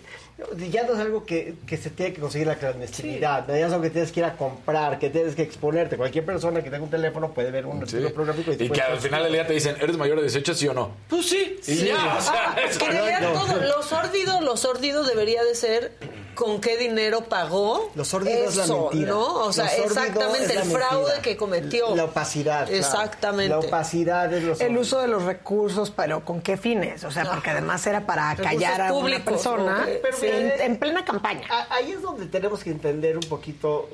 ya 0.70 0.84
no 0.84 0.94
es 0.94 0.98
algo 0.98 1.24
que, 1.24 1.54
que 1.66 1.76
se 1.76 1.90
tiene 1.90 2.12
que 2.12 2.20
conseguir 2.20 2.46
la 2.46 2.56
clandestinidad, 2.56 3.46
ya 3.48 3.56
es 3.66 3.72
algo 3.72 3.82
que 3.82 3.90
tienes 3.90 4.12
que 4.12 4.20
ir 4.20 4.26
a 4.26 4.36
comprar, 4.36 4.98
que 4.98 5.10
tienes 5.10 5.34
que 5.34 5.42
exponerte. 5.42 5.96
Cualquier 5.96 6.24
persona 6.24 6.62
que 6.62 6.70
tenga 6.70 6.84
un 6.84 6.90
teléfono 6.90 7.32
puede 7.32 7.50
ver 7.50 7.66
un 7.66 7.78
Sí. 7.86 7.96
artículo 7.96 8.14
programático 8.14 8.52
y, 8.52 8.56
te 8.56 8.64
Y 8.64 8.70
que 8.70 8.80
al 8.82 8.98
final 9.00 9.22
del 9.24 9.32
día 9.32 9.46
te 9.46 9.52
dicen, 9.54 9.76
¿eres 9.80 9.96
mayor 9.96 10.16
de 10.16 10.22
18, 10.22 10.54
sí 10.54 10.68
o 10.68 10.74
no? 10.74 10.90
Pues 11.08 11.28
sí. 11.28 11.58
Y 11.66 11.74
ya, 11.86 12.16
o 12.18 12.20
sea, 12.20 12.32
Ah, 12.50 12.56
es- 12.68 12.78
que 12.78 12.84
en 12.86 12.92
realidad 12.92 13.32
todo, 13.32 13.56
lo 13.60 13.82
sórdido, 13.82 14.40
lo 14.40 14.56
sórdido 14.56 15.04
debería 15.04 15.42
de 15.44 15.54
ser 15.54 15.92
con 16.35 16.61
qué 16.61 16.77
dinero 16.77 17.24
pagó. 17.24 17.90
Lo 17.94 18.05
sórdido 18.05 18.48
es 18.48 18.57
la 18.57 18.65
eso, 18.65 18.89
mentira. 18.90 19.11
¿no? 19.11 19.35
O 19.47 19.52
sea, 19.52 19.66
exactamente 19.66 20.55
el 20.55 20.62
fraude 20.62 21.05
mentira. 21.05 21.23
que 21.23 21.36
cometió. 21.36 21.94
La 21.94 22.05
opacidad. 22.05 22.66
claro. 22.66 22.77
Exactamente. 22.77 23.48
La 23.51 23.59
opacidad 23.59 24.32
es 24.32 24.44
lo 24.44 24.66
El 24.66 24.78
uso 24.78 25.01
de 25.01 25.09
los 25.09 25.23
recursos, 25.23 25.90
pero 25.90 26.24
¿con 26.24 26.40
qué 26.40 26.57
fines? 26.57 27.05
O 27.05 27.11
sea, 27.11 27.24
porque 27.24 27.51
además 27.51 27.86
era 27.86 28.07
para 28.07 28.35
Recursos 28.35 28.52
callar 28.52 28.81
a 28.81 28.93
una 28.93 29.24
persona 29.24 29.89
en, 30.23 30.61
en 30.61 30.77
plena 30.78 31.05
campaña. 31.05 31.47
Ahí 31.70 31.93
es 31.93 32.02
donde 32.02 32.27
tenemos 32.27 32.62
que 32.65 32.70
entender 32.70 33.16
un 33.16 33.28
poquito 33.28 33.89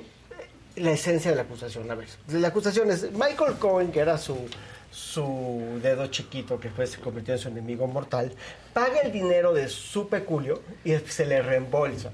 la 0.77 0.91
esencia 0.93 1.31
de 1.31 1.37
la 1.37 1.43
acusación. 1.43 1.91
A 1.91 1.95
ver, 1.95 2.09
la 2.29 2.49
acusación 2.49 2.91
es 2.91 3.11
Michael 3.13 3.55
Cohen, 3.59 3.91
que 3.91 4.01
era 4.01 4.19
su, 4.19 4.37
su 5.01 5.79
dedo 5.83 6.07
chiquito, 6.07 6.59
que 6.59 6.69
después 6.69 6.89
se 6.91 7.01
convirtió 7.01 7.35
en 7.35 7.39
su 7.41 7.49
enemigo 7.49 7.87
mortal, 7.87 8.33
paga 8.73 9.01
el 9.01 9.13
dinero 9.13 9.53
de 9.53 9.69
su 9.69 10.09
peculio 10.09 10.63
y 10.85 10.95
se 10.97 11.27
le 11.27 11.43
reembolsa. 11.43 12.11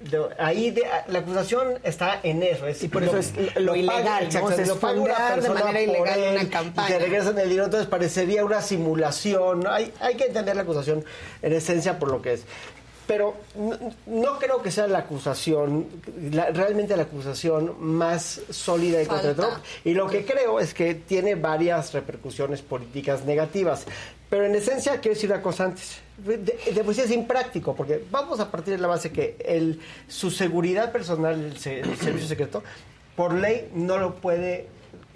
De- 0.00 0.18
ahí 0.38 0.70
de- 0.72 0.82
la 1.08 1.20
acusación 1.20 1.74
está 1.84 2.18
en 2.24 2.42
eso. 2.42 2.66
Es, 2.66 2.82
Y 2.82 2.88
por 2.88 3.04
eso 3.04 3.16
es 3.18 3.32
lo 3.56 3.76
ilegal, 3.76 4.04
¿no? 4.22 4.26
exacto, 4.26 4.52
Se 4.52 4.66
lo 4.66 4.76
paga 4.80 4.98
una 5.00 5.12
esfondar 5.12 5.28
de 5.36 5.40
persona 5.42 5.60
manera 5.66 5.80
ilegal 5.82 6.18
él 6.20 6.32
una 6.34 6.42
Y 6.42 6.46
campaña. 6.46 6.88
te 6.88 6.98
regresan 6.98 7.38
el 7.38 7.48
dinero, 7.48 7.64
entonces 7.66 7.88
parecería 7.88 8.44
una 8.44 8.60
simulación. 8.60 9.60
¿no? 9.60 9.70
Hay, 9.70 9.92
hay 10.00 10.16
que 10.16 10.24
entender 10.24 10.56
la 10.56 10.62
acusación 10.62 11.04
en 11.42 11.52
esencia 11.52 11.98
por 12.00 12.10
lo 12.10 12.20
que 12.22 12.32
es. 12.32 12.44
Pero 13.10 13.34
no, 13.56 13.76
no 14.06 14.38
creo 14.38 14.62
que 14.62 14.70
sea 14.70 14.86
la 14.86 14.98
acusación, 14.98 15.88
la- 16.30 16.50
realmente 16.50 16.96
la 16.96 17.02
acusación 17.02 17.74
más 17.80 18.40
sólida 18.50 19.00
en 19.00 19.06
contra 19.08 19.34
Falta. 19.34 19.48
Trump. 19.48 19.64
Y 19.84 19.94
lo 19.94 20.06
que 20.06 20.24
creo 20.24 20.60
es 20.60 20.74
que 20.74 20.94
tiene 20.94 21.34
varias 21.34 21.92
repercusiones 21.92 22.62
políticas 22.62 23.24
negativas. 23.24 23.84
Pero 24.28 24.46
en 24.46 24.54
esencia, 24.54 25.00
quiero 25.00 25.16
decir 25.16 25.28
una 25.32 25.42
cosa 25.42 25.64
antes. 25.64 25.98
De, 26.18 26.36
de 26.38 26.94
sí 26.94 27.00
es 27.00 27.10
impráctico, 27.10 27.74
porque 27.74 28.04
vamos 28.12 28.38
a 28.38 28.48
partir 28.48 28.74
de 28.76 28.80
la 28.80 28.86
base 28.86 29.10
que 29.10 29.34
el, 29.44 29.80
su 30.06 30.30
seguridad 30.30 30.92
personal, 30.92 31.34
el 31.46 31.58
servicio 31.58 32.28
secreto, 32.28 32.62
por 33.16 33.34
ley 33.34 33.70
no 33.74 33.98
lo 33.98 34.14
puede 34.14 34.68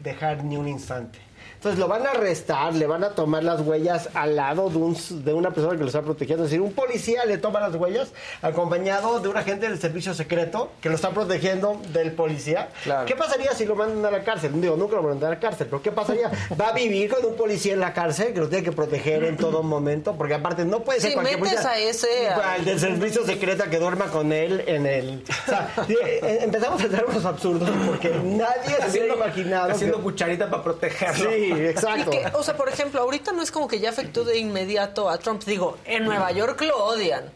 dejar 0.02 0.42
ni 0.42 0.56
un 0.56 0.66
instante. 0.66 1.20
Entonces 1.65 1.81
lo 1.81 1.89
van 1.89 2.07
a 2.07 2.11
arrestar, 2.11 2.74
le 2.74 2.86
van 2.86 3.05
a 3.05 3.09
tomar 3.15 3.43
las 3.43 3.62
huellas 3.62 4.11
al 4.12 4.36
lado 4.36 4.69
de, 4.69 4.77
un, 4.77 4.95
de 5.24 5.32
una 5.32 5.51
persona 5.51 5.73
que 5.78 5.81
lo 5.81 5.86
está 5.86 6.03
protegiendo. 6.03 6.45
Es 6.45 6.51
decir, 6.51 6.61
un 6.61 6.74
policía 6.74 7.24
le 7.24 7.39
toma 7.39 7.59
las 7.59 7.74
huellas 7.74 8.09
acompañado 8.43 9.19
de 9.20 9.28
un 9.28 9.36
agente 9.39 9.66
del 9.66 9.81
servicio 9.81 10.12
secreto 10.12 10.73
que 10.82 10.91
lo 10.91 10.95
está 10.97 11.09
protegiendo 11.12 11.81
del 11.95 12.12
policía. 12.12 12.69
¿Qué 13.07 13.16
pasaría 13.16 13.53
si 13.55 13.65
lo 13.65 13.77
mandan 13.77 14.05
a 14.05 14.11
la 14.19 14.23
cárcel? 14.24 14.61
Digo, 14.61 14.77
nunca 14.77 14.97
lo 14.97 15.05
mandan 15.05 15.28
a 15.32 15.35
la 15.36 15.41
cárcel, 15.41 15.66
pero 15.70 15.81
¿qué 15.81 15.91
pasaría? 15.91 16.31
Va 16.61 16.69
a 16.69 16.73
vivir 16.73 17.11
con 17.11 17.24
un 17.24 17.35
policía 17.35 17.73
en 17.73 17.81
la 17.81 17.95
cárcel 17.95 18.35
que 18.35 18.41
lo 18.41 18.49
tiene 18.51 18.62
que 18.62 18.73
proteger 18.73 19.24
en 19.24 19.39
todo 19.39 19.62
momento, 19.62 20.15
porque 20.19 20.35
aparte 20.35 20.66
no 20.66 20.81
puede 20.81 21.01
ser 21.01 21.12
Si 21.12 21.15
cualquier 21.15 21.41
metes 21.41 21.62
policía. 21.62 21.70
a 21.73 21.78
ese, 21.78 22.28
a- 22.28 22.53
Al 22.53 22.65
del 22.66 22.78
servicio 22.78 23.24
secreto 23.24 23.65
que 23.70 23.78
duerma 23.78 24.09
con 24.09 24.35
él 24.35 24.62
en 24.66 24.85
el... 24.85 25.24
O 25.47 25.49
sea, 25.49 25.70
eh, 25.89 26.41
empezamos 26.43 26.82
a 26.82 26.85
entrar 26.85 27.07
unos 27.09 27.24
absurdos 27.24 27.70
porque 27.86 28.11
nadie 28.23 28.77
se 28.91 28.99
hubiera 28.99 29.15
imaginado... 29.15 29.73
haciendo 29.73 29.97
que- 29.97 30.03
cucharita 30.03 30.51
para 30.51 30.62
protegerlo. 30.62 31.31
Sí, 31.31 31.53
exacto. 31.60 32.10
Y 32.12 32.18
que, 32.18 32.26
o 32.35 32.43
sea, 32.43 32.56
por 32.56 32.68
ejemplo, 32.68 33.01
ahorita 33.01 33.32
no 33.32 33.43
es 33.43 33.51
como 33.51 33.68
que 33.68 33.78
ya 33.81 33.90
afectó 33.90 34.24
de 34.24 34.39
inmediato 34.39 35.09
a 35.10 35.18
Trump. 35.18 35.43
Digo, 35.44 35.78
en 35.85 36.05
Nueva 36.05 36.31
York 36.32 36.60
lo 36.62 36.85
odian, 36.85 37.31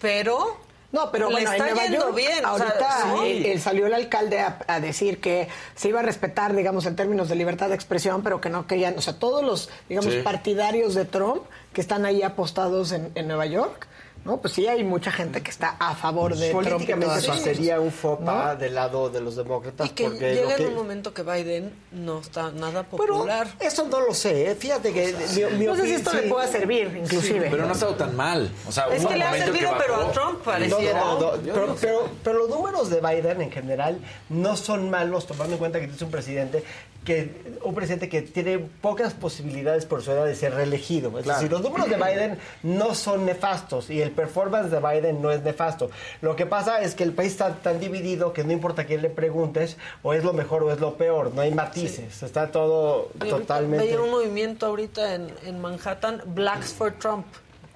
pero 0.00 0.58
No, 0.92 1.10
pero 1.10 1.28
le 1.28 1.32
bueno, 1.36 1.52
está 1.52 1.68
en 1.68 1.74
Nueva 1.74 1.88
yendo 1.88 2.04
York, 2.06 2.14
bien. 2.16 2.44
o 2.44 2.56
sea, 2.58 2.66
Ahorita 2.66 3.02
sí. 3.14 3.26
eh, 3.26 3.52
eh, 3.54 3.58
salió 3.58 3.86
el 3.86 3.94
alcalde 3.94 4.40
a, 4.40 4.58
a 4.66 4.78
decir 4.80 5.20
que 5.20 5.48
se 5.74 5.88
iba 5.88 6.00
a 6.00 6.02
respetar, 6.02 6.54
digamos, 6.54 6.84
en 6.86 6.96
términos 6.96 7.28
de 7.30 7.34
libertad 7.36 7.68
de 7.70 7.74
expresión, 7.74 8.22
pero 8.22 8.40
que 8.40 8.50
no 8.50 8.66
querían, 8.66 8.98
o 8.98 9.00
sea, 9.00 9.18
todos 9.18 9.42
los, 9.42 9.70
digamos, 9.88 10.12
Sí. 10.12 10.20
partidarios 10.22 10.94
de 10.94 11.04
Trump 11.06 11.42
que 11.72 11.80
están 11.80 12.04
ahí 12.04 12.22
apostados 12.22 12.92
en, 12.92 13.10
en 13.14 13.26
Nueva 13.26 13.46
York, 13.46 13.86
¿no? 14.24 14.36
Pues 14.40 14.54
sí 14.54 14.66
hay 14.66 14.84
mucha 14.84 15.10
gente 15.10 15.42
que 15.42 15.50
está 15.50 15.76
a 15.78 15.94
favor 15.94 16.36
de 16.36 16.50
Trump. 16.50 16.62
y 16.66 16.68
Políticamente 16.70 17.06
pues, 17.14 17.24
esas 17.24 17.40
sería 17.42 17.80
un 17.80 17.90
fopa 17.90 18.54
¿no? 18.54 18.56
del 18.56 18.74
lado 18.74 19.10
de 19.10 19.20
los 19.20 19.36
demócratas. 19.36 19.90
que 19.92 20.04
porque 20.04 20.34
llega 20.34 20.56
que- 20.56 20.62
en 20.62 20.68
un 20.68 20.74
momento 20.76 21.12
que 21.12 21.22
Biden 21.22 21.72
no 21.90 22.20
está 22.20 22.50
nada 22.52 22.84
popular. 22.84 23.48
Eso 23.60 23.86
no 23.88 24.00
lo 24.00 24.14
sé, 24.14 24.50
¿eh? 24.50 24.54
fíjate 24.54 24.92
que... 24.92 25.14
mi- 25.50 25.58
mi 25.58 25.66
No 25.66 25.74
sé 25.76 25.82
si 25.86 25.94
esto 25.94 26.12
le 26.12 26.22
pueda 26.22 26.46
servir, 26.46 26.96
inclusive. 27.02 27.48
Pero 27.50 27.64
no 27.64 27.70
ha 27.70 27.72
estado 27.72 27.94
tan 27.96 28.14
mal. 28.14 28.50
O 28.68 28.72
sea, 28.72 28.86
Es 28.94 29.04
que 29.04 29.16
le 29.16 29.24
ha 29.24 29.32
servido, 29.36 29.70
pero 29.78 29.96
a. 29.96 30.12
Trump 30.12 30.38
No, 30.38 30.44
pareciera. 30.44 31.00
no, 31.00 31.20
no, 31.20 31.30
pero, 31.42 31.76
pero- 31.80 32.08
pero 32.22 32.38
los 32.38 32.48
números 32.48 32.90
de 32.90 33.00
Biden 33.00 33.40
en 33.42 33.50
general 33.50 33.98
no 34.28 34.56
son 34.56 34.88
malos, 34.90 35.26
tomando 35.26 35.54
en 35.54 35.58
cuenta 35.58 35.80
que 35.80 35.86
es 35.86 36.00
un 36.02 36.10
presidente 36.10 36.64
que 37.04 37.58
un 37.64 37.74
presidente 37.74 38.08
que 38.08 38.22
tiene 38.22 38.58
pocas 38.58 39.14
posibilidades 39.14 39.86
por 39.86 40.02
su 40.02 40.12
edad 40.12 40.24
de 40.24 40.34
ser 40.34 40.54
reelegido. 40.54 41.18
Es 41.18 41.26
decir, 41.26 41.50
los 41.50 41.60
números 41.60 41.88
de 41.88 41.96
Biden 41.96 42.38
no 42.62 42.94
son 42.94 43.26
nefastos 43.26 43.90
y 43.90 44.00
el 44.00 44.10
performance 44.10 44.70
de 44.70 44.80
Biden 44.80 45.20
no 45.20 45.32
es 45.32 45.42
nefasto. 45.42 45.90
Lo 46.20 46.36
que 46.36 46.46
pasa 46.46 46.82
es 46.82 46.94
que 46.94 47.04
el 47.04 47.12
país 47.12 47.32
está 47.32 47.54
tan 47.54 47.80
dividido 47.80 48.32
que 48.32 48.44
no 48.44 48.52
importa 48.52 48.82
a 48.82 48.84
quién 48.84 49.02
le 49.02 49.10
preguntes, 49.10 49.76
o 50.02 50.12
es 50.14 50.24
lo 50.24 50.32
mejor 50.32 50.62
o 50.62 50.72
es 50.72 50.80
lo 50.80 50.96
peor, 50.96 51.32
no 51.34 51.40
hay 51.40 51.52
matices, 51.52 52.22
está 52.22 52.50
todo 52.50 53.10
totalmente... 53.28 53.84
Veía 53.84 54.00
un 54.00 54.10
movimiento 54.10 54.66
ahorita 54.66 55.14
en, 55.14 55.32
en 55.44 55.60
Manhattan, 55.60 56.22
Blacks 56.26 56.72
for 56.72 56.92
Trump. 56.92 57.26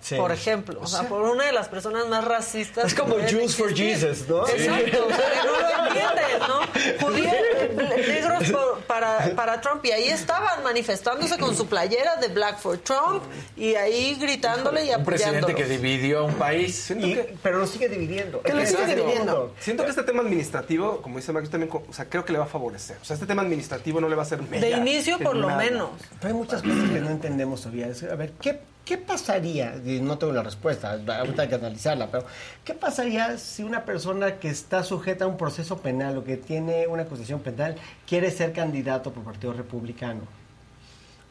Sí. 0.06 0.14
Por 0.14 0.30
ejemplo, 0.30 0.78
o 0.80 0.86
sea, 0.86 1.02
por 1.08 1.22
una 1.22 1.46
de 1.46 1.52
las 1.52 1.66
personas 1.68 2.06
más 2.06 2.24
racistas. 2.24 2.84
Es 2.84 2.94
como 2.94 3.16
Jews 3.26 3.56
for. 3.56 3.74
Jesus, 3.74 4.28
¿no? 4.28 4.46
Exacto, 4.46 5.04
o 5.04 5.08
sea, 5.08 5.30
que 5.32 5.46
no 5.46 5.52
lo 5.52 5.86
entienden, 5.88 6.38
¿no? 6.46 7.06
Judíos, 7.06 7.32
eh, 7.34 8.04
negros 8.06 8.50
por- 8.52 8.78
para, 8.86 9.30
para 9.34 9.60
Trump, 9.60 9.84
y 9.84 9.90
ahí 9.90 10.04
estaban 10.08 10.62
manifestándose 10.62 11.36
con 11.38 11.56
su 11.56 11.66
playera 11.66 12.16
de 12.16 12.28
Black 12.28 12.58
for 12.60 12.78
Trump, 12.78 13.20
y 13.56 13.74
ahí 13.74 14.14
gritándole 14.20 14.84
y 14.84 14.94
Un 14.94 15.04
presidente 15.04 15.38
apoyándolo. 15.38 15.56
que 15.56 15.64
dividió 15.76 16.20
a 16.20 16.22
un 16.22 16.34
país. 16.34 16.88
Y- 16.92 17.18
pero 17.42 17.58
lo 17.58 17.66
sigue 17.66 17.88
dividiendo. 17.88 18.40
Que 18.42 18.54
lo 18.54 18.64
sigue 18.64 18.86
dividiendo. 18.86 19.54
Siento 19.58 19.82
que 19.82 19.90
este 19.90 20.04
tema 20.04 20.22
administrativo, 20.22 21.02
como 21.02 21.16
dice 21.18 21.32
Max, 21.32 21.50
también, 21.50 21.68
o 21.72 21.92
sea, 21.92 22.08
creo 22.08 22.24
que 22.24 22.32
le 22.32 22.38
va 22.38 22.44
a 22.44 22.48
favorecer. 22.48 22.96
O 23.02 23.04
sea, 23.04 23.14
este 23.14 23.26
tema 23.26 23.42
administrativo 23.42 24.00
no 24.00 24.08
le 24.08 24.14
va 24.14 24.22
a 24.22 24.26
hacer 24.26 24.38
De 24.40 24.70
inicio, 24.70 25.18
por 25.18 25.34
lo 25.34 25.48
nada. 25.48 25.58
menos. 25.64 25.90
Pero 26.20 26.28
hay 26.28 26.34
muchas 26.34 26.62
cosas 26.62 26.90
que 26.90 27.00
no 27.00 27.10
entendemos 27.10 27.60
todavía. 27.62 27.88
A 28.10 28.14
ver, 28.14 28.32
¿qué, 28.40 28.60
qué 28.86 28.96
pasaría? 28.96 29.74
No 30.00 30.16
tengo 30.16 30.32
la 30.32 30.42
respuesta, 30.42 30.92
ahorita 30.92 31.42
hay 31.42 31.48
que 31.48 31.54
analizarla, 31.56 32.10
pero 32.10 32.24
¿qué 32.64 32.72
pasaría 32.72 33.36
si 33.36 33.62
una 33.64 33.84
persona 33.84 34.38
que 34.38 34.48
está 34.48 34.82
sujeta 34.84 35.26
a 35.26 35.28
un 35.28 35.36
proceso 35.36 35.76
penal 35.78 36.16
o 36.16 36.24
que 36.24 36.36
tiene 36.38 36.86
una 36.86 37.02
acusación 37.02 37.40
penal 37.40 37.76
quiere 38.08 38.30
ser 38.30 38.52
candidato 38.54 39.12
por 39.12 39.24
Partido 39.24 39.52
Republicano? 39.52 40.20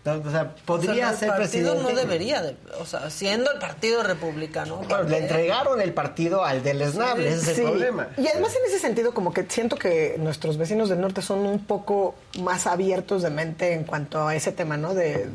No, 0.03 0.22
O 0.23 0.30
sea, 0.30 0.53
podría 0.65 1.07
O 1.07 1.10
sea, 1.10 1.18
ser 1.18 1.30
el 1.30 1.36
partido 1.38 1.73
presidente. 1.73 1.94
no 1.94 1.98
debería, 1.99 2.41
de- 2.44 2.56
o 2.80 2.86
sea, 2.86 3.10
siendo 3.10 3.52
el 3.52 3.57
partido 3.57 4.03
republicano. 4.03 4.76
Bueno, 4.88 5.02
le 5.06 5.18
entregaron 5.18 5.82
el 5.82 5.94
partido 5.94 6.44
al 6.45 6.61
del 6.61 6.80
esnable, 6.84 7.27
ese 7.30 7.38
es 7.40 7.48
el 7.48 7.56
Sí. 7.56 7.61
problema. 7.64 8.10
Y 8.18 8.27
además 8.27 8.52
en 8.56 8.69
ese 8.69 8.77
sentido 8.77 9.15
como 9.15 9.34
que 9.34 9.45
siento 9.49 9.77
que 9.77 10.15
nuestros 10.19 10.57
vecinos 10.60 10.90
del 10.90 11.02
norte 11.02 11.23
son 11.23 11.40
un 11.40 11.57
poco 11.65 12.14
más 12.40 12.68
abiertos 12.68 13.23
de 13.23 13.32
mente 13.32 13.73
en 13.73 13.84
cuanto 13.86 14.27
a 14.27 14.36
ese 14.36 14.52
tema, 14.52 14.77
¿no? 14.77 14.94
De 14.94 15.26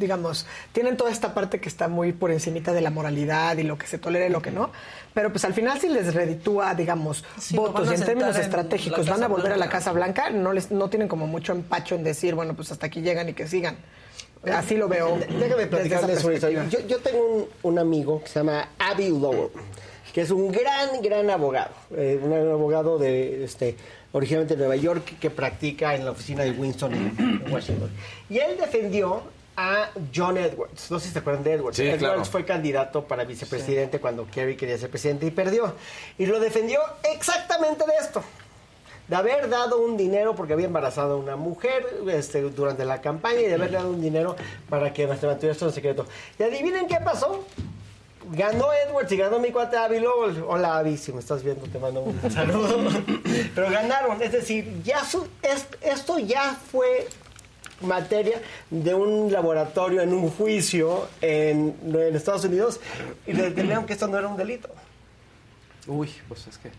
digamos, 0.00 0.46
tienen 0.72 0.96
toda 0.96 1.12
esta 1.12 1.32
parte 1.34 1.60
que 1.60 1.68
está 1.68 1.86
muy 1.86 2.12
por 2.12 2.32
encimita 2.32 2.72
de 2.72 2.80
la 2.80 2.90
moralidad 2.90 3.56
y 3.58 3.62
lo 3.62 3.78
que 3.78 3.86
se 3.86 3.98
tolera 3.98 4.26
y 4.26 4.30
lo 4.30 4.42
que 4.42 4.50
no, 4.50 4.70
pero 5.14 5.30
pues 5.30 5.44
al 5.44 5.54
final 5.54 5.78
si 5.80 5.88
les 5.88 6.12
reditúa, 6.14 6.74
digamos, 6.74 7.24
Sí, 7.38 7.54
votos 7.56 7.88
y 7.90 7.94
en 7.94 8.04
términos 8.04 8.34
en 8.36 8.42
estratégicos 8.42 9.08
van 9.08 9.22
a 9.22 9.28
volver 9.28 9.52
a 9.52 9.56
la. 9.56 9.68
Casa 9.68 9.92
Blanca, 9.92 10.30
no 10.30 10.52
les 10.52 10.72
no 10.72 10.90
tienen 10.90 11.06
como 11.06 11.28
mucho 11.28 11.52
empacho 11.52 11.94
en 11.94 12.02
decir, 12.02 12.34
bueno, 12.34 12.54
pues 12.54 12.72
hasta 12.72 12.86
aquí 12.86 13.00
llegan 13.02 13.28
y 13.28 13.34
que 13.34 13.46
sigan. 13.46 13.76
Así 14.52 14.74
lo 14.76 14.88
veo. 14.88 15.18
Déjame 15.38 15.66
platicarles 15.66 16.24
una 16.24 16.34
historia. 16.34 16.66
Yo, 16.68 16.80
yo 16.86 16.98
tengo 17.00 17.18
un, 17.22 17.46
un 17.62 17.78
amigo 17.78 18.22
que 18.22 18.28
se 18.28 18.40
llama 18.40 18.70
Abby 18.78 19.08
Lowell, 19.10 19.50
que 20.14 20.22
es 20.22 20.30
un 20.30 20.50
gran, 20.50 21.02
gran 21.02 21.28
abogado. 21.28 21.70
eh, 21.94 22.18
un 22.22 22.32
abogado 22.32 22.98
de 22.98 23.44
este 23.44 23.76
originalmente 24.12 24.54
de 24.54 24.60
Nueva 24.60 24.76
York 24.76 25.18
que 25.20 25.30
practica 25.30 25.94
en 25.94 26.04
la 26.04 26.12
oficina 26.12 26.42
de 26.42 26.50
Winston 26.52 26.94
en 26.94 27.44
Washington. 27.52 27.90
Y 28.28 28.38
él 28.38 28.56
defendió 28.58 29.22
a 29.56 29.90
John 30.14 30.36
Edwards. 30.38 30.90
No 30.90 30.98
sé 30.98 31.08
si 31.08 31.12
se 31.12 31.18
acuerdan 31.18 31.44
de 31.44 31.52
Edwards. 31.54 31.76
Sí, 31.76 31.82
Edwards 31.84 31.98
claro. 32.02 32.24
fue 32.24 32.44
candidato 32.44 33.04
para 33.04 33.24
vicepresidente 33.24 34.00
cuando 34.00 34.26
Kerry 34.26 34.56
quería 34.56 34.78
ser 34.78 34.90
presidente 34.90 35.26
y 35.26 35.30
perdió. 35.30 35.74
Y 36.18 36.26
lo 36.26 36.40
defendió 36.40 36.80
exactamente 37.12 37.84
de 37.86 37.92
esto 38.00 38.22
de 39.08 39.16
haber 39.16 39.48
dado 39.48 39.80
un 39.80 39.96
dinero 39.96 40.36
porque 40.36 40.52
había 40.52 40.66
embarazado 40.66 41.14
a 41.14 41.16
una 41.16 41.34
mujer 41.34 41.84
este, 42.12 42.42
durante 42.42 42.84
la 42.84 43.00
campaña 43.00 43.40
y 43.40 43.46
de 43.46 43.54
haberle 43.54 43.76
dado 43.78 43.90
un 43.90 44.00
dinero 44.00 44.36
para 44.68 44.92
que 44.92 45.02
se 45.16 45.26
mantuviera 45.26 45.50
esto 45.52 45.66
en 45.66 45.72
secreto. 45.72 46.06
Y 46.38 46.44
adivinen 46.44 46.86
qué 46.86 46.96
pasó. 47.04 47.44
Ganó 48.32 48.66
Edwards 48.72 49.10
y 49.10 49.16
ganó 49.16 49.40
mi 49.40 49.50
cuate 49.50 49.76
Abby 49.76 49.98
Lowell. 49.98 50.44
Hola 50.46 50.78
Abby, 50.78 50.96
si 50.96 51.12
me 51.12 51.18
estás 51.18 51.42
viendo 51.42 51.66
te 51.66 51.78
mando 51.80 52.02
un 52.02 52.30
saludo. 52.30 52.88
Pero 53.54 53.70
ganaron, 53.70 54.22
es 54.22 54.30
decir, 54.30 54.80
ya 54.84 55.04
su- 55.04 55.26
es- 55.42 55.66
esto 55.80 56.18
ya 56.20 56.54
fue 56.70 57.08
materia 57.80 58.40
de 58.70 58.94
un 58.94 59.32
laboratorio 59.32 60.02
en 60.02 60.12
un 60.12 60.30
juicio 60.30 61.08
en, 61.20 61.74
en 61.84 62.16
Estados 62.16 62.44
Unidos 62.44 62.80
y 63.26 63.32
le 63.32 63.44
determinaron 63.44 63.86
que 63.86 63.94
esto 63.94 64.06
no 64.08 64.18
era 64.18 64.28
un 64.28 64.36
delito. 64.36 64.68
Uy, 65.86 66.10
pues 66.28 66.46
es 66.46 66.58
que... 66.58 66.70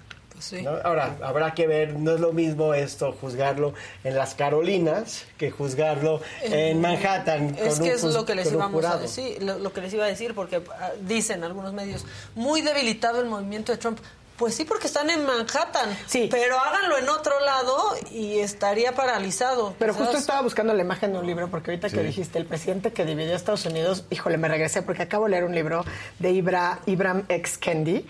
¿no? 0.64 0.72
Ahora, 0.84 1.18
habrá 1.22 1.54
que 1.54 1.68
ver, 1.68 1.94
no 1.94 2.14
es 2.16 2.20
lo 2.20 2.34
mismo 2.34 2.74
esto, 2.74 3.16
juzgarlo 3.20 3.74
en 4.04 4.16
las 4.16 4.34
Carolinas 4.34 5.26
que 5.38 5.52
juzgarlo 5.52 6.22
en 6.42 6.82
Manhattan. 6.82 7.56
Es 7.60 7.76
con 7.76 7.84
que 7.84 7.90
un 7.92 7.96
es 7.96 8.04
lo 8.04 8.26
que 8.26 8.36
les 8.36 8.52
íbamos 8.52 8.84
a 8.84 8.98
decir, 8.98 9.44
lo, 9.44 9.60
lo 9.60 9.72
que 9.72 9.82
les 9.82 9.94
iba 9.94 10.06
a 10.06 10.08
decir, 10.08 10.34
porque 10.34 10.64
ah, 10.80 10.92
dicen 11.02 11.44
algunos 11.44 11.74
medios, 11.74 12.06
muy 12.34 12.62
debilitado 12.62 13.22
el 13.22 13.28
movimiento 13.28 13.72
de 13.72 13.78
Trump. 13.78 14.00
Pues 14.42 14.56
sí, 14.56 14.66
porque 14.66 14.88
están 14.88 15.12
en 15.12 15.24
Manhattan. 15.24 15.96
Sí. 16.08 16.28
Pero 16.32 16.60
háganlo 16.60 16.98
en 16.98 17.08
otro 17.10 17.40
lado 17.46 17.78
y 18.12 18.40
estaría 18.40 18.94
paralizado. 18.96 19.76
Pero 19.78 19.94
justo 19.94 20.18
estaba 20.18 20.42
buscando 20.42 20.74
la 20.74 20.82
imagen 20.82 21.14
de 21.14 21.20
un 21.20 21.28
libro, 21.28 21.48
porque 21.52 21.70
ahorita 21.70 21.92
que 21.92 21.98
Sí. 21.98 22.02
dijiste 22.02 22.40
el 22.40 22.48
presidente 22.48 22.92
que 22.92 23.06
dividió 23.06 23.34
a 23.34 23.36
Estados 23.36 23.68
Unidos, 23.68 24.04
híjole, 24.10 24.40
me 24.40 24.48
regresé 24.48 24.82
porque 24.82 25.04
acabo 25.04 25.26
de 25.26 25.30
leer 25.32 25.44
un 25.44 25.54
libro 25.54 25.86
de 26.18 26.32
Ibra, 26.32 26.80
Ibram 26.88 27.24
X. 27.30 27.60
Kendi 27.60 28.04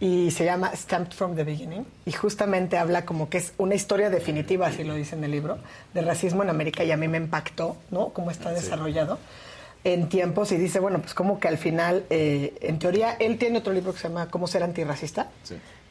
y 0.00 0.32
se 0.32 0.44
llama 0.44 0.72
Stamped 0.74 1.14
from 1.14 1.36
the 1.36 1.44
Beginning 1.44 1.86
y 2.04 2.10
justamente 2.10 2.78
habla 2.78 3.04
como 3.04 3.30
que 3.30 3.38
es 3.38 3.52
una 3.56 3.76
historia 3.76 4.10
definitiva, 4.10 4.66
así 4.66 4.82
lo 4.82 4.92
dice 4.94 5.14
en 5.14 5.22
el 5.22 5.30
libro, 5.30 5.58
del 5.94 6.04
racismo 6.04 6.42
en 6.42 6.50
América 6.50 6.82
y 6.82 6.90
a 6.90 6.96
mí 6.96 7.06
me 7.06 7.18
impactó, 7.18 7.76
¿no? 7.92 8.08
Cómo 8.08 8.32
está 8.32 8.50
desarrollado 8.50 9.20
en 9.84 10.08
tiempos 10.08 10.50
y 10.50 10.56
dice, 10.56 10.80
bueno, 10.80 10.98
pues 11.00 11.14
como 11.14 11.38
que 11.38 11.46
al 11.46 11.58
final, 11.58 12.04
eh, 12.10 12.54
en 12.60 12.80
teoría, 12.80 13.16
él 13.20 13.38
tiene 13.38 13.58
otro 13.58 13.72
libro 13.72 13.92
que 13.92 14.00
se 14.00 14.08
llama 14.08 14.28
Cómo 14.28 14.48
ser 14.48 14.64
antirracista. 14.64 15.30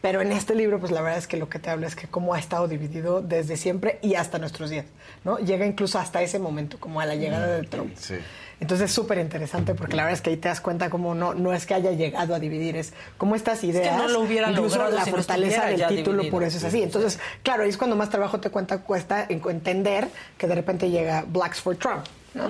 Pero 0.06 0.22
en 0.22 0.32
este 0.32 0.54
libro, 0.54 0.80
pues 0.80 0.92
la 0.92 1.02
verdad 1.02 1.18
es 1.18 1.26
que 1.26 1.36
lo 1.36 1.50
que 1.50 1.58
te 1.58 1.72
habla 1.72 1.88
es 1.88 1.96
que 1.96 2.06
cómo 2.08 2.36
ha 2.36 2.40
estado 2.40 2.68
dividido 2.68 3.22
desde 3.24 3.58
siempre 3.58 3.98
y 4.04 4.14
hasta 4.14 4.38
nuestros 4.38 4.70
días, 4.70 4.86
¿no? 5.24 5.40
Llega 5.40 5.66
incluso 5.66 5.98
hasta 5.98 6.22
ese 6.22 6.38
momento, 6.38 6.80
como 6.80 7.02
a 7.02 7.08
la 7.08 7.16
llegada 7.16 7.48
de 7.48 7.64
Trump. 7.66 7.92
Sí. 7.98 8.14
Entonces 8.60 8.92
es 8.92 8.96
súper 8.96 9.18
interesante 9.18 9.74
porque 9.74 9.96
la 9.96 10.04
verdad 10.04 10.14
es 10.16 10.22
que 10.22 10.30
ahí 10.30 10.38
te 10.38 10.48
das 10.48 10.62
cuenta 10.62 10.92
cómo 10.92 11.16
no, 11.16 11.34
no 11.34 11.54
es 11.54 11.66
que 11.66 11.74
haya 11.74 11.90
llegado 11.92 12.36
a 12.36 12.40
dividir, 12.40 12.78
es 12.78 12.94
cómo 13.18 13.36
estas 13.36 13.62
que 13.62 13.66
ideas, 13.68 13.98
no 13.98 14.08
lo 14.08 14.20
hubiera 14.20 14.52
incluso 14.52 14.76
logrado 14.76 14.96
la 14.96 15.06
si 15.06 15.10
fortaleza 15.10 15.66
del 15.66 15.88
título, 15.88 16.18
dividido. 16.18 16.32
por 16.32 16.44
eso 16.44 16.58
es 16.60 16.64
así. 16.66 16.84
Entonces, 16.84 17.20
claro, 17.42 17.64
ahí 17.64 17.70
es 17.70 17.78
cuando 17.78 17.96
más 17.96 18.12
trabajo 18.12 18.40
te 18.40 18.52
cuenta, 18.52 18.78
cuesta 18.84 19.26
en- 19.28 19.42
entender 19.50 20.08
que 20.38 20.46
de 20.46 20.54
repente 20.54 20.92
llega 20.92 21.26
Blacks 21.28 21.62
for 21.62 21.76
Trump, 21.78 22.06
¿no? 22.36 22.44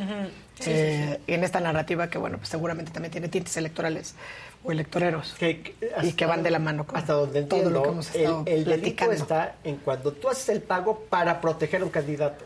Sí, 0.60 0.70
Eh, 0.74 1.20
En 1.28 1.44
esta 1.44 1.60
narrativa 1.60 2.10
que, 2.10 2.18
bueno, 2.18 2.38
pues 2.38 2.50
seguramente 2.50 2.92
también 2.92 3.12
tiene 3.12 3.28
tintes 3.28 3.56
electorales 3.58 4.16
o 4.64 4.72
electoreros 4.72 5.36
y 5.40 6.14
que 6.14 6.26
van 6.26 6.44
de 6.44 6.50
la 6.52 6.60
mano 6.60 6.86
con 6.88 6.98
Hasta 6.98 7.14
donde 7.14 7.44
todo 7.44 7.60
entiendo, 7.60 7.70
lo 7.70 7.84
que 7.84 7.90
hemos 7.90 8.08
estado 8.16 8.44
el, 8.46 8.54
el 8.60 8.66
delito 8.66 9.12
está 9.12 9.56
en 9.64 9.76
cuando 9.78 10.12
tú 10.14 10.30
haces 10.30 10.50
el 10.50 10.62
pago 10.62 11.02
para 11.10 11.42
proteger 11.42 11.82
a 11.82 11.86
un 11.86 11.92
candidato. 11.92 12.46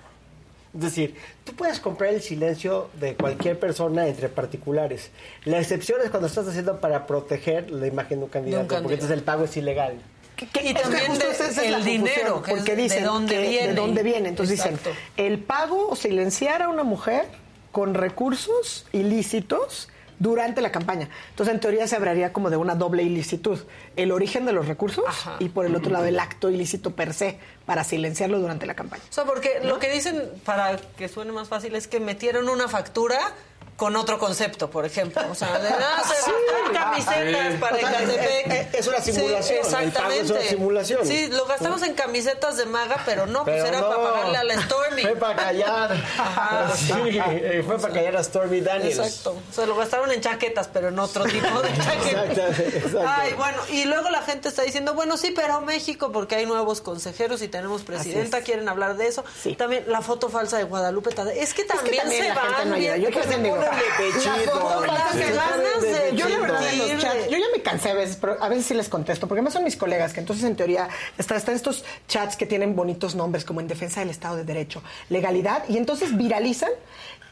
Es 0.74 0.82
decir, 0.82 1.16
tú 1.46 1.54
puedes 1.54 1.80
comprar 1.80 2.14
el 2.14 2.22
silencio 2.22 2.90
de 3.00 3.16
cualquier 3.16 3.58
persona 3.60 4.06
entre 4.08 4.28
particulares. 4.30 5.10
La 5.46 5.60
excepción 5.60 6.00
es 6.04 6.10
cuando 6.10 6.28
estás 6.28 6.48
haciendo 6.48 6.80
para 6.80 7.08
proteger 7.08 7.72
la 7.72 7.88
imagen 7.88 8.20
de 8.20 8.26
un 8.26 8.30
candidato, 8.30 8.62
porque 8.64 8.76
candidato. 8.76 8.94
entonces 8.96 9.18
el 9.18 9.24
pago 9.24 9.44
es 9.46 9.58
ilegal. 9.58 9.94
Y 10.42 10.46
que 10.46 10.74
también 10.74 11.08
justo 11.08 11.26
de- 11.28 11.32
es 11.34 11.58
el 11.58 11.84
dinero, 11.84 12.42
que 12.42 12.52
porque 12.52 12.76
de 12.76 12.82
dicen 12.84 13.04
dónde 13.04 13.36
que- 13.36 13.50
viene. 13.50 13.68
de 13.70 13.74
dónde 13.76 14.04
viene. 14.04 14.30
Entonces 14.30 14.60
Exacto. 14.60 14.90
dicen, 14.90 15.04
el 15.26 15.40
pago 15.40 15.90
o 15.90 15.96
silenciar 15.96 16.62
a 16.62 16.70
una 16.70 16.84
mujer 16.84 17.26
con 17.72 17.94
recursos 17.94 18.86
ilícitos 18.92 19.90
durante 20.20 20.62
la 20.62 20.72
campaña. 20.72 21.10
Entonces, 21.30 21.56
en 21.56 21.62
teoría 21.62 21.88
se 21.88 21.96
hablaría 21.96 22.34
como 22.34 22.50
de 22.50 22.58
una 22.58 22.76
doble 22.76 23.04
ilicitud. 23.04 23.60
El 23.96 24.12
origen 24.12 24.46
de 24.46 24.52
los 24.52 24.68
recursos 24.68 25.06
y 25.40 25.50
por 25.50 25.66
el 25.66 25.76
otro 25.76 25.92
lado 25.92 26.06
el 26.06 26.20
acto 26.20 26.50
ilícito 26.50 26.92
per 26.92 27.14
se 27.14 27.40
para 27.66 27.84
silenciarlo 27.84 28.40
durante 28.40 28.66
la 28.66 28.76
campaña. 28.76 29.04
O 29.10 29.14
sea, 29.14 29.24
porque 29.24 29.62
lo 29.64 29.80
que 29.80 29.90
dicen, 29.92 30.30
para 30.46 30.78
que 30.78 31.08
suene 31.08 31.32
más 31.32 31.48
fácil, 31.48 31.76
es 31.76 31.88
que 31.88 32.00
metieron 32.00 32.50
una 32.50 32.68
factura 32.68 33.18
con 33.80 33.96
otro 33.96 34.20
concepto, 34.20 34.70
por 34.70 34.86
ejemplo. 34.86 35.22
O 35.32 35.36
sea, 35.36 35.58
de 35.58 35.70
nada 35.72 36.04
se 36.04 36.16
Sí. 36.26 36.32
camisetas 36.74 37.52
Sí. 37.54 37.58
para 37.60 37.76
O 37.76 37.80
sea, 37.80 37.90
Ecatepec. 37.90 38.48
es- 38.48 38.54
es- 38.54 38.74
es 38.82 38.88
una 38.88 39.00
Sí, 39.02 39.14
simulación, 39.14 39.58
el 39.58 39.64
pago 39.64 39.78
es 39.80 39.88
exactamente. 39.88 40.32
una 40.34 40.42
simulación. 40.42 41.06
Sí, 41.08 41.28
lo 41.30 41.46
gastamos 41.46 41.82
en 41.84 41.94
camisetas 41.94 42.58
de 42.58 42.66
maga, 42.66 43.02
pero 43.06 43.26
no, 43.26 43.46
pues 43.46 43.64
era 43.64 43.80
no, 43.80 43.90
para 43.90 44.04
pagarle 44.04 44.38
a 44.38 44.44
la 44.44 44.62
Stormy. 44.64 45.02
Fue 45.02 45.16
para 45.16 45.36
callar. 45.38 45.92
Ajá. 46.18 46.72
Sí, 46.76 46.94
eh, 47.18 47.64
fue 47.66 47.80
para 47.80 47.94
callar 47.94 48.18
a 48.18 48.24
Stormy 48.24 48.62
Daniels. 48.62 48.98
Exacto. 49.00 49.38
O 49.50 49.54
sea, 49.54 49.66
lo 49.66 49.76
gastaron 49.78 50.12
en 50.12 50.20
chaquetas, 50.22 50.68
pero 50.68 50.90
en 50.90 51.00
otro 51.00 51.24
tipo 51.26 51.62
de 51.62 51.70
chaquetas. 51.78 52.60
Exacto, 52.60 52.78
exacto. 52.78 53.06
Ay, 53.08 53.34
bueno, 53.34 53.58
y 53.70 53.86
luego 53.86 54.10
la 54.10 54.22
gente 54.24 54.50
está 54.50 54.64
diciendo, 54.64 54.94
bueno, 54.94 55.16
sí, 55.18 55.32
pero 55.36 55.62
México, 55.62 56.12
porque 56.12 56.36
hay 56.36 56.46
nuevos 56.46 56.82
consejeros 56.82 57.42
y 57.42 57.48
tenemos 57.48 57.84
presidenta, 57.84 58.40
es. 58.40 58.44
quieren 58.44 58.68
hablar 58.68 58.98
de 58.98 59.08
eso. 59.08 59.24
También 59.58 59.86
la 59.88 60.02
foto 60.02 60.30
falsa 60.30 60.58
de 60.58 60.64
Guadalupe. 60.66 61.10
Es 61.36 61.54
que 61.54 61.64
también, 61.64 61.98
también 61.98 62.24
se 62.24 62.30
la 62.30 62.36
gente 62.36 62.54
van 62.58 62.70
no 62.70 62.76
bien- 62.76 63.02
Yo 63.02 63.10
pechito, 63.98 64.86
yo 66.14 66.30
la 66.30 66.40
verdad 66.40 66.70
en 66.72 66.78
los 66.80 66.88
mentir, 66.88 67.00
chats, 67.00 67.26
de- 67.26 67.32
yo 67.32 67.38
ya 67.38 67.46
me 67.56 67.62
cansé 67.62 67.90
a 67.92 67.94
veces, 67.94 68.18
pero 68.20 68.38
a 68.42 68.50
veces 68.50 68.66
sí 68.66 68.74
les 68.74 68.90
contesto, 68.90 69.28
porque 69.28 69.40
además 69.40 69.54
son 69.54 69.64
mis 69.64 69.76
colegas, 69.78 70.14
que 70.14 70.20
entonces 70.20 70.46
en 70.46 70.56
teoría 70.56 70.90
está- 71.18 71.36
están 71.36 71.56
estos 71.56 71.84
chats 72.08 72.36
que 72.36 72.46
tienen 72.46 72.76
bonitos 72.76 73.16
nombres, 73.16 73.46
como 73.46 73.60
en 73.62 73.68
defensa 73.68 74.00
del 74.00 74.10
Estado 74.10 74.38
de 74.38 74.44
Derecho, 74.44 74.82
legalidad, 75.10 75.64
y 75.70 75.78
entonces 75.78 76.16
viralizan 76.18 76.72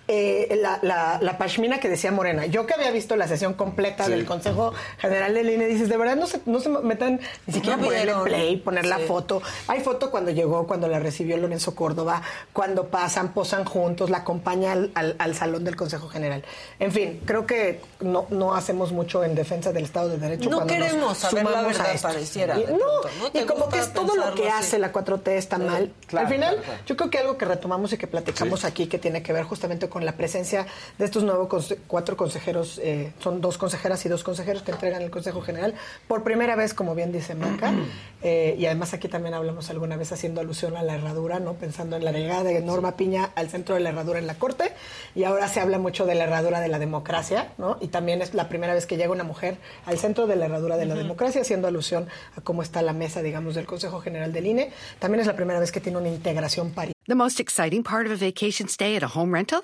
eh, 0.07 0.57
la, 0.61 0.79
la, 0.81 1.19
la 1.21 1.38
pashmina 1.38 1.79
que 1.79 1.89
decía 1.89 2.11
Morena. 2.11 2.45
Yo 2.45 2.65
que 2.65 2.73
había 2.73 2.91
visto 2.91 3.15
la 3.15 3.27
sesión 3.27 3.53
completa 3.53 4.05
Sí. 4.05 4.11
del 4.11 4.25
Consejo 4.25 4.73
General 4.99 5.34
del 5.34 5.49
INE, 5.49 5.67
dices, 5.67 5.89
de 5.89 5.97
verdad 5.97 6.15
no 6.15 6.27
se, 6.27 6.39
no 6.45 6.59
se 6.59 6.69
metan 6.69 7.19
ni 7.45 7.53
siquiera 7.53 7.77
No 7.77 7.84
ponerle 7.85 8.13
play, 8.23 8.57
poner 8.57 8.85
la 8.85 8.99
foto. 8.99 9.41
Hay 9.67 9.81
foto 9.81 10.09
cuando 10.11 10.31
llegó, 10.31 10.65
cuando 10.67 10.88
la 10.88 10.99
recibió 10.99 11.35
Lorenzo 11.38 11.75
Córdoba, 11.75 12.21
cuando 12.53 12.88
pasan, 12.88 13.34
posan 13.34 13.65
juntos, 13.65 14.09
la 14.09 14.19
acompaña 14.19 14.71
al, 14.71 14.91
al- 14.95 15.15
al 15.19 15.35
salón 15.35 15.63
del 15.63 15.75
Consejo 15.75 16.07
General. 16.09 16.43
En 16.79 16.91
fin, 16.91 17.21
creo 17.25 17.45
que 17.45 17.81
no, 17.99 18.25
no 18.29 18.55
hacemos 18.55 18.91
mucho 18.91 19.23
en 19.23 19.35
defensa 19.35 19.71
del 19.73 19.84
Estado 19.84 20.09
de 20.09 20.17
Derecho. 20.17 20.49
No 20.49 20.57
cuando 20.57 20.73
nos 20.75 20.85
queremos 20.88 21.17
saber 21.17 21.43
la 21.45 21.59
a 21.59 21.61
verdad, 21.63 22.01
pareciera, 22.01 22.57
Y, 22.59 22.63
de 22.65 22.71
no, 22.73 22.77
pronto, 22.77 23.09
¿no? 23.19 23.31
¿Te 23.31 23.41
y 23.41 23.45
como 23.45 23.69
que 23.69 23.79
es 23.79 23.93
todo 23.93 24.15
lo 24.15 24.34
que 24.35 24.49
así? 24.49 24.67
hace 24.67 24.79
la 24.79 24.91
4T 24.93 25.27
está 25.31 25.57
mal. 25.57 25.91
claro, 26.07 26.27
Al 26.27 26.34
final, 26.34 26.53
claro, 26.55 26.65
claro. 26.65 26.81
yo 26.85 26.95
creo 26.97 27.09
que 27.09 27.17
algo 27.19 27.38
que 27.38 27.45
retomamos 27.45 27.91
y 27.93 27.97
que 27.97 28.07
platicamos 28.07 28.63
aquí, 28.65 28.88
que 28.88 28.99
tiene 28.99 29.21
que 29.23 29.34
ver 29.34 29.43
justamente 29.43 29.89
con 29.89 29.97
la 30.06 30.14
presencia 30.18 30.65
de 30.98 31.06
estos 31.06 31.24
nuevos 31.24 31.48
conse- 31.48 31.78
cuatro 31.88 32.18
consejeros, 32.18 32.80
eh, 32.84 33.14
son 33.19 33.41
dos 33.41 33.57
consejeras 33.57 34.06
y 34.06 34.10
dos 34.10 34.24
consejeros 34.24 34.64
que 34.64 34.72
entregan 34.72 35.02
el 35.02 35.10
Consejo 35.10 35.41
General, 35.41 35.74
por 36.07 36.24
primera 36.24 36.56
vez, 36.56 36.74
como 36.74 36.95
bien 36.95 37.11
dice 37.11 37.36
Maca, 37.36 37.74
eh, 38.22 38.56
y 38.57 38.65
además 38.65 38.94
aquí 38.94 39.07
también 39.07 39.34
hablamos 39.34 39.69
alguna 39.69 39.95
vez 39.98 40.11
haciendo 40.11 40.41
alusión 40.41 40.76
a 40.78 40.84
la 40.84 40.95
herradura, 40.95 41.40
¿no? 41.40 41.53
pensando 41.53 41.95
en 41.95 42.03
la 42.06 42.11
llegada 42.11 42.44
de 42.44 42.61
Norma 42.61 42.95
Piña 42.98 43.32
al 43.36 43.49
centro 43.49 43.76
de 43.76 43.82
la 43.82 43.90
herradura 43.90 44.19
en 44.19 44.28
la 44.28 44.36
Corte, 44.36 44.72
y 45.15 45.24
ahora 45.24 45.48
se 45.48 45.60
habla 45.60 45.78
mucho 45.80 46.06
de 46.06 46.15
la 46.15 46.26
herradura 46.26 46.60
de 46.60 46.68
la 46.68 46.80
democracia, 46.80 47.53
¿no? 47.57 47.78
y 47.82 47.88
también 47.88 48.22
es 48.22 48.34
la 48.34 48.49
primera 48.49 48.74
vez 48.74 48.86
que 48.86 48.98
llega 48.98 49.11
una 49.11 49.24
mujer 49.24 49.57
al 49.86 49.98
centro 49.98 50.28
de 50.28 50.36
la 50.36 50.45
herradura 50.45 50.78
de 50.78 50.86
la 50.86 50.95
democracia, 50.95 51.41
haciendo 51.41 51.68
alusión 51.68 52.07
a 52.36 52.41
cómo 52.41 52.61
está 52.61 52.82
la 52.82 52.94
mesa, 52.94 53.22
digamos, 53.22 53.56
del 53.56 53.65
Consejo 53.65 53.99
General 54.02 54.32
del 54.34 54.45
INE. 54.48 54.72
También 54.99 55.22
es 55.22 55.28
la 55.28 55.36
primera 55.36 55.60
vez 55.60 55.72
que 55.72 55.80
tiene 55.80 55.98
una 55.98 56.10
integración 56.10 56.72
paritaria. 56.72 56.94
The 57.07 57.15
most 57.15 57.40
exciting 57.40 57.84
part 57.84 58.06
of 58.07 58.11
a 58.11 58.26
vacation 58.26 58.68
stay 58.68 58.95
at 58.98 59.03
a 59.03 59.07
home 59.07 59.34
rental? 59.34 59.64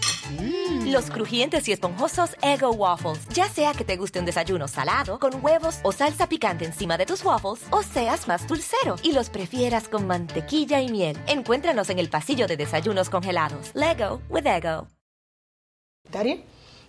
Los 0.85 1.09
crujientes 1.09 1.67
y 1.67 1.71
esponjosos 1.71 2.35
Ego 2.41 2.71
Waffles. 2.71 3.27
Ya 3.29 3.47
sea 3.49 3.73
que 3.73 3.83
te 3.83 3.97
guste 3.97 4.19
un 4.19 4.25
desayuno 4.25 4.67
salado, 4.67 5.19
con 5.19 5.43
huevos 5.43 5.79
o 5.83 5.91
salsa 5.91 6.27
picante 6.27 6.65
encima 6.65 6.97
de 6.97 7.05
tus 7.05 7.23
waffles, 7.23 7.65
o 7.71 7.83
seas 7.83 8.27
más 8.27 8.47
dulcero 8.47 8.95
y 9.03 9.13
los 9.13 9.29
prefieras 9.29 9.87
con 9.87 10.07
mantequilla 10.07 10.81
y 10.81 10.89
miel. 10.89 11.17
Encuéntranos 11.27 11.89
en 11.89 11.99
el 11.99 12.09
pasillo 12.09 12.47
de 12.47 12.57
desayunos 12.57 13.09
congelados. 13.09 13.71
Lego 13.73 14.21
with 14.29 14.45
Ego. 14.45 14.87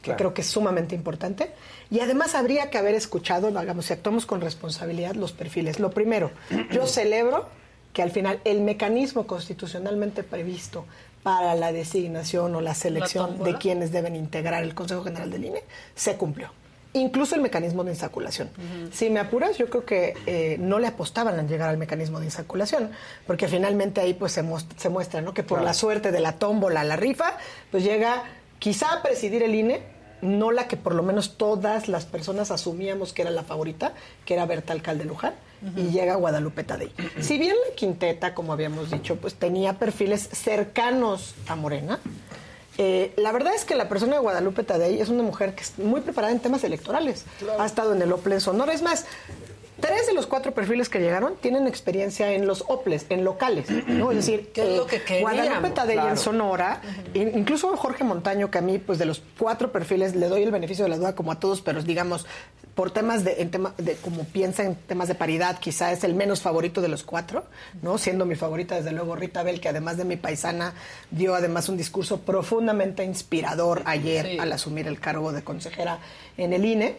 que 0.02 0.16
creo 0.16 0.34
que 0.34 0.42
es 0.42 0.48
sumamente 0.48 0.94
importante. 0.94 1.52
Y 1.90 2.00
además 2.00 2.34
habría 2.34 2.70
que 2.70 2.78
haber 2.78 2.94
escuchado, 2.94 3.48
digamos, 3.48 3.86
si 3.86 3.92
actuamos 3.92 4.26
con 4.26 4.40
responsabilidad, 4.40 5.14
los 5.14 5.32
perfiles. 5.32 5.78
Lo 5.78 5.90
primero, 5.90 6.32
yo 6.70 6.86
celebro 6.86 7.48
que 7.92 8.02
al 8.02 8.10
final 8.10 8.40
el 8.44 8.62
mecanismo 8.62 9.26
constitucionalmente 9.26 10.22
previsto 10.22 10.86
para 11.23 11.55
la 11.55 11.73
designación 11.73 12.55
o 12.55 12.61
la 12.61 12.74
selección 12.74 13.43
de 13.44 13.57
quienes 13.57 13.93
deben 13.93 14.16
integrar 14.16 14.62
el 14.62 14.74
Consejo 14.74 15.05
General 15.05 15.31
del 15.31 15.44
INE 15.44 15.62
se 15.94 16.16
cumplió. 16.16 16.51
Incluso 16.94 17.35
el 17.36 17.40
mecanismo 17.40 17.85
de 17.85 17.93
insaculación. 17.93 18.51
Si 18.93 19.09
me 19.09 19.19
apuras, 19.20 19.57
yo 19.57 19.70
creo 19.70 19.86
que 19.86 20.15
eh, 20.27 20.57
no 20.59 20.78
le 20.78 20.89
apostaban 20.89 21.39
a 21.39 21.43
llegar 21.43 21.70
al 21.70 21.78
mecanismo 21.78 22.19
de 22.20 22.27
insaculación, 22.27 22.90
porque 23.27 23.49
finalmente 23.49 24.01
ahí 24.03 24.12
pues 24.12 24.32
se, 24.32 24.44
se 24.77 24.89
muestra 24.90 25.23
¿no? 25.23 25.32
que 25.32 25.43
por 25.43 25.59
Claro. 25.59 25.65
la 25.65 25.74
suerte 25.74 26.12
de 26.12 26.20
la 26.20 26.32
tómbola, 26.32 26.85
la 26.85 26.97
rifa, 26.97 27.39
pues 27.70 27.82
llega 27.82 28.24
quizá 28.59 28.93
a 28.93 29.03
presidir 29.03 29.43
el 29.43 29.55
INE, 29.55 29.82
no 30.20 30.51
la 30.53 30.69
que 30.69 30.77
por 30.77 30.94
lo 30.94 31.03
menos 31.03 31.39
todas 31.39 31.89
las 31.89 32.05
personas 32.05 32.51
asumíamos 32.51 33.12
que 33.15 33.23
era 33.23 33.31
la 33.31 33.43
favorita, 33.43 33.94
que 34.27 34.35
era 34.35 34.44
Berta 34.44 34.74
Alcalde 34.74 35.05
Luján, 35.07 35.32
y 35.76 35.90
llega 35.90 36.14
Guadalupe 36.16 36.64
Tadei. 36.64 36.93
Si 37.20 37.39
bien 37.39 37.55
la 37.68 37.74
quinteta, 37.76 38.34
como 38.34 38.52
habíamos 38.52 38.90
dicho, 38.90 39.16
pues 39.16 39.34
tenía 39.34 39.74
perfiles 39.74 40.28
cercanos 40.32 41.34
a 41.48 41.56
Morena, 41.56 41.98
eh, 42.78 43.12
la 43.16 43.32
verdad 43.32 43.55
es 43.55 43.64
que 43.64 43.74
la 43.74 43.89
persona 43.89 44.14
de 44.14 44.20
Guadalupe 44.20 44.62
Tadei 44.64 45.01
es 45.01 45.09
una 45.09 45.22
mujer 45.22 45.55
que 45.55 45.62
es 45.62 45.78
muy 45.78 46.01
preparada 46.01 46.32
en 46.32 46.40
temas 46.40 46.64
electorales. 46.64 47.24
Ha 47.59 47.66
estado 47.66 47.94
en 47.94 48.02
el 48.02 48.12
OPLE 48.12 48.36
en 48.36 48.40
Sonora. 48.40 48.72
Es 48.72 48.80
más, 48.82 49.05
tres 49.80 50.06
de 50.06 50.14
los 50.14 50.26
cuatro 50.26 50.52
perfiles 50.52 50.89
que 50.89 50.98
llegaron 51.01 51.34
tienen 51.40 51.66
experiencia 51.66 52.32
en 52.32 52.47
los 52.47 52.64
OPLES, 52.68 53.06
en 53.10 53.24
locales. 53.24 53.68
¿no? 53.89 54.10
Es 54.10 54.16
decir, 54.18 54.51
¿Qué 54.55 54.62
es 54.62 54.68
eh, 54.68 54.76
lo 54.78 54.86
que 54.86 55.02
queríamos? 55.02 55.34
Guadalupe 55.34 55.70
Tadei 55.70 55.94
Claro. 55.97 56.10
en 56.10 56.16
Sonora, 56.16 56.80
in- 57.14 57.36
incluso 57.36 57.76
Jorge 57.76 58.05
Montaño, 58.05 58.51
que 58.51 58.59
a 58.59 58.62
mí, 58.62 58.78
pues 58.78 58.98
de 58.98 59.05
los 59.05 59.22
cuatro 59.39 59.70
perfiles, 59.70 60.14
le 60.16 60.28
doy 60.28 60.43
el 60.43 60.51
beneficio 60.51 60.84
de 60.84 60.89
la 60.90 60.97
duda 60.97 61.14
como 61.14 61.30
a 61.32 61.39
todos, 61.40 61.60
pero 61.62 61.82
digamos, 61.82 62.26
por 62.74 62.90
temas 62.90 63.23
de, 63.24 63.43
en 63.43 63.51
tema, 63.51 63.74
de 63.77 63.97
como 63.97 64.24
piensa 64.24 64.62
en 64.65 64.74
temas 64.74 65.09
de 65.09 65.15
paridad, 65.15 65.59
quizá 65.59 65.93
es 65.93 66.05
el 66.05 66.15
menos 66.15 66.40
favorito 66.40 66.81
de 66.81 66.89
los 66.89 67.03
cuatro, 67.03 67.44
¿no? 67.82 67.99
Siendo 67.99 68.24
mi 68.24 68.35
favorita, 68.35 68.77
desde 68.77 68.93
luego, 68.93 69.15
Rita 69.15 69.43
Bell, 69.43 69.61
que 69.61 69.69
además 69.69 69.97
de 69.99 70.05
mi 70.05 70.16
paisana, 70.16 70.73
dio 71.11 71.35
además 71.35 71.69
un 71.69 71.77
discurso 71.77 72.20
profundamente 72.20 73.05
inspirador 73.05 73.82
ayer 73.85 74.27
Sí. 74.27 74.39
al 74.39 74.53
asumir 74.53 74.86
el 74.89 75.01
cargo 75.01 75.32
de 75.32 75.43
consejera 75.44 75.99
en 76.36 76.53
el 76.53 76.65
INE. 76.65 76.97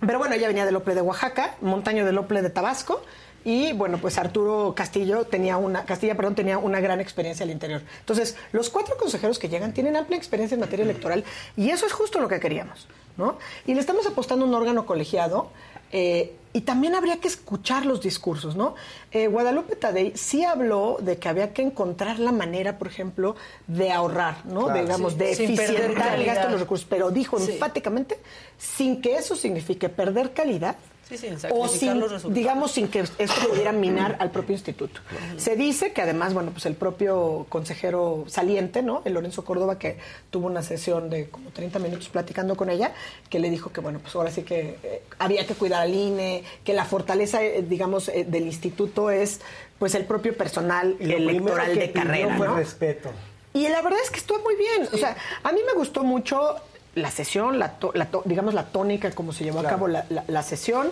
Pero 0.00 0.18
bueno, 0.18 0.34
ella 0.34 0.48
venía 0.48 0.64
del 0.64 0.76
OPLE 0.76 0.94
de 0.94 1.02
Oaxaca, 1.02 1.56
Montaño 1.60 2.04
del 2.04 2.18
OPLE 2.18 2.42
de 2.42 2.50
Tabasco, 2.50 3.04
y 3.44 3.72
bueno, 3.72 3.98
pues 3.98 4.18
Arturo 4.18 4.72
Castillo 4.74 5.24
tenía 5.24 5.56
una, 5.56 5.84
Castilla, 5.84 6.14
perdón, 6.14 6.34
tenía 6.36 6.58
una 6.58 6.80
gran 6.80 7.00
experiencia 7.00 7.44
al 7.44 7.50
interior. 7.50 7.82
Entonces, 8.00 8.36
los 8.52 8.70
cuatro 8.70 8.96
consejeros 8.96 9.38
que 9.38 9.48
llegan 9.48 9.72
tienen 9.74 9.96
amplia 9.96 10.16
experiencia 10.16 10.54
en 10.54 10.60
materia 10.60 10.84
electoral 10.84 11.24
y 11.56 11.70
eso 11.70 11.84
es 11.86 11.92
justo 11.92 12.20
lo 12.20 12.28
que 12.28 12.38
queríamos, 12.40 12.86
¿no? 13.16 13.36
Y 13.66 13.74
le 13.74 13.80
estamos 13.80 14.06
apostando 14.06 14.44
a 14.44 14.48
un 14.48 14.54
órgano 14.54 14.86
colegiado 14.86 15.50
eh, 15.92 16.34
y 16.54 16.62
también 16.62 16.94
habría 16.94 17.18
que 17.18 17.28
escuchar 17.28 17.86
los 17.86 18.00
discursos, 18.02 18.56
¿no? 18.56 18.74
Eh, 19.10 19.26
Guadalupe 19.26 19.74
Tadei 19.76 20.12
sí 20.16 20.44
habló 20.44 20.98
de 21.00 21.16
que 21.18 21.28
había 21.28 21.52
que 21.54 21.62
encontrar 21.62 22.18
la 22.18 22.32
manera, 22.32 22.78
por 22.78 22.88
ejemplo, 22.88 23.36
de 23.66 23.90
ahorrar, 23.90 24.44
¿no? 24.46 24.64
Claro, 24.64 24.82
digamos, 24.82 25.12
sí. 25.14 25.18
de 25.18 25.34
Sin 25.34 25.50
eficientar 25.52 26.14
el 26.18 26.24
gasto 26.26 26.46
de 26.46 26.52
los 26.52 26.60
recursos, 26.60 26.86
pero 26.88 27.10
dijo 27.10 27.38
Sí. 27.38 27.52
enfáticamente, 27.52 28.18
sin 28.58 29.00
que 29.00 29.16
eso 29.16 29.34
signifique 29.36 29.88
perder 29.88 30.32
calidad, 30.32 30.76
Sí, 31.08 31.18
sin 31.18 31.34
o 31.50 31.68
sin, 31.68 31.98
los 32.00 32.10
resultados. 32.10 32.34
digamos, 32.34 32.70
sin 32.70 32.88
que 32.88 33.00
esto 33.00 33.48
pudiera 33.48 33.72
minar 33.72 34.16
al 34.20 34.30
propio 34.30 34.54
instituto. 34.54 35.00
Se 35.36 35.56
dice 35.56 35.92
que 35.92 36.00
además, 36.00 36.32
bueno, 36.32 36.52
pues 36.52 36.64
el 36.66 36.74
propio 36.74 37.46
consejero 37.48 38.24
saliente, 38.28 38.82
¿no? 38.82 39.02
El 39.04 39.14
Lorenzo 39.14 39.44
Córdoba, 39.44 39.78
que 39.78 39.98
tuvo 40.30 40.46
una 40.46 40.62
sesión 40.62 41.10
de 41.10 41.28
como 41.28 41.50
30 41.50 41.78
minutos 41.80 42.08
platicando 42.08 42.56
con 42.56 42.70
ella, 42.70 42.92
que 43.28 43.40
le 43.40 43.50
dijo 43.50 43.72
que, 43.72 43.80
bueno, 43.80 43.98
pues 44.00 44.14
ahora 44.14 44.30
sí 44.30 44.42
que 44.42 44.78
eh, 44.82 45.02
había 45.18 45.46
que 45.46 45.54
cuidar 45.54 45.82
al 45.82 45.94
INE, 45.94 46.44
que 46.64 46.72
la 46.72 46.84
fortaleza, 46.84 47.42
eh, 47.42 47.62
digamos, 47.68 48.08
eh, 48.08 48.24
del 48.26 48.46
instituto 48.46 49.10
es, 49.10 49.40
pues, 49.78 49.94
el 49.94 50.04
propio 50.04 50.36
personal 50.36 50.96
Y 51.00 51.12
electoral 51.12 51.72
que 51.72 51.80
de 51.80 51.92
carrera, 51.92 52.36
fue 52.36 52.46
¿no? 52.46 52.56
respeto. 52.56 53.10
Y 53.54 53.68
la 53.68 53.82
verdad 53.82 53.98
es 54.02 54.10
que 54.10 54.18
estuvo 54.18 54.38
muy 54.38 54.54
bien. 54.56 54.88
O 54.92 54.96
sea, 54.96 55.14
a 55.42 55.52
mí 55.52 55.60
me 55.66 55.74
gustó 55.74 56.04
mucho 56.04 56.56
la 56.94 57.10
sesión, 57.10 57.58
la, 57.58 57.72
to- 57.78 57.92
la 57.94 58.06
to- 58.06 58.22
digamos 58.24 58.54
la 58.54 58.64
tónica, 58.64 59.10
como 59.12 59.32
se 59.32 59.44
llevó 59.44 59.60
a 59.60 59.64
cabo 59.64 59.88
la, 59.88 60.04
la- 60.10 60.24
la 60.26 60.42
sesión. 60.42 60.90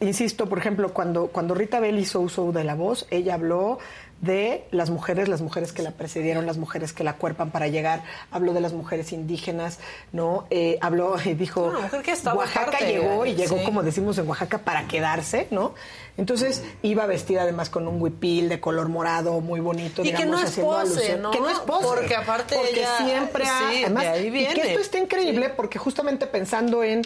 Insisto, 0.00 0.48
por 0.48 0.58
ejemplo, 0.58 0.92
cuando, 0.92 1.26
cuando 1.26 1.54
Rita 1.54 1.80
Bell 1.80 1.98
hizo 1.98 2.20
uso 2.20 2.52
de 2.52 2.62
la 2.62 2.76
voz, 2.76 3.06
ella 3.10 3.34
habló 3.34 3.78
de 4.22 4.64
las 4.70 4.88
mujeres, 4.88 5.28
las 5.28 5.42
mujeres 5.42 5.72
que 5.72 5.82
la 5.82 5.90
precedieron, 5.90 6.46
las 6.46 6.56
mujeres 6.56 6.92
que 6.92 7.02
la 7.04 7.14
cuerpan 7.14 7.50
para 7.50 7.66
llegar, 7.68 8.04
habló 8.30 8.54
de 8.54 8.60
las 8.60 8.72
mujeres 8.72 9.12
indígenas, 9.12 9.80
¿no? 10.12 10.46
Eh, 10.48 10.78
habló 10.80 11.16
y 11.24 11.34
dijo, 11.34 11.72
mujer 11.82 12.02
que 12.02 12.12
estaba 12.12 12.38
Oaxaca 12.38 12.68
aparte, 12.68 12.86
llegó 12.86 13.26
y 13.26 13.34
llegó, 13.34 13.58
sí. 13.58 13.64
como 13.64 13.82
decimos 13.82 14.16
en 14.18 14.28
Oaxaca, 14.28 14.58
para 14.58 14.86
quedarse, 14.88 15.48
¿no? 15.50 15.74
Entonces 16.16 16.62
iba 16.82 17.04
vestida 17.06 17.42
además 17.42 17.68
con 17.68 17.88
un 17.88 18.00
huipil 18.00 18.48
de 18.48 18.60
color 18.60 18.88
morado 18.88 19.40
muy 19.40 19.58
bonito, 19.60 20.02
Y 20.02 20.12
que 20.12 20.18
digamos, 20.18 20.40
no 20.40 20.46
es 20.46 20.56
pose, 20.56 20.78
alusión- 21.00 21.22
¿no? 21.22 21.30
Que 21.32 21.40
no 21.40 21.50
es 21.50 21.58
pose. 21.58 21.84
Porque 21.86 22.14
aparte 22.14 22.54
Porque 22.54 22.78
ella- 22.80 22.98
siempre 23.04 23.44
ha- 23.44 23.58
sí, 23.70 23.78
de 23.80 23.84
además, 23.86 24.04
y 24.24 24.30
que 24.30 24.60
esto 24.68 24.80
está 24.80 24.98
increíble 24.98 25.48
porque 25.50 25.78
justamente 25.80 26.26
pensando 26.28 26.84
en 26.84 27.02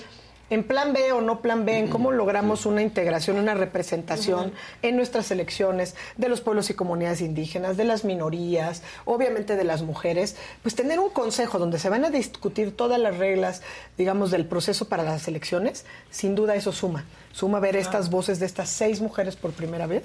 en 0.51 0.65
plan 0.65 0.93
B 0.93 1.13
o 1.13 1.21
no 1.21 1.41
plan 1.41 1.65
B, 1.65 1.79
en 1.79 1.89
cómo 1.89 2.13
logramos 2.13 2.67
una 2.67 2.83
integración, 2.83 3.39
una 3.39 3.55
representación 3.55 4.53
en 4.83 4.97
nuestras 4.97 5.31
elecciones 5.31 5.95
de 6.17 6.29
los 6.29 6.41
pueblos 6.41 6.71
y 6.71 6.75
comunidades 6.75 7.21
indígenas, 7.21 7.77
de 7.77 7.85
las 7.85 8.05
minorías, 8.05 8.83
obviamente 9.05 9.57
de 9.57 9.65
las 9.65 9.83
mujeres, 9.83 10.37
pues 10.63 10.75
tener 10.75 11.01
un 11.01 11.11
consejo 11.11 11.59
donde 11.59 11.79
se 11.79 11.89
van 11.89 12.05
a 12.05 12.11
discutir 12.11 12.77
todas 12.77 13.01
las 13.01 13.17
reglas, 13.17 13.63
digamos, 13.99 14.31
del 14.31 14.47
proceso 14.47 14.89
para 14.89 15.03
las 15.03 15.27
elecciones, 15.29 15.85
sin 16.11 16.35
duda 16.35 16.55
eso 16.55 16.73
suma. 16.73 17.05
Suma 17.33 17.61
ver 17.61 17.77
estas 17.77 18.09
voces 18.11 18.39
de 18.39 18.47
estas 18.47 18.71
seis 18.71 19.01
mujeres 19.01 19.37
por 19.37 19.53
primera 19.53 19.87
vez 19.87 20.05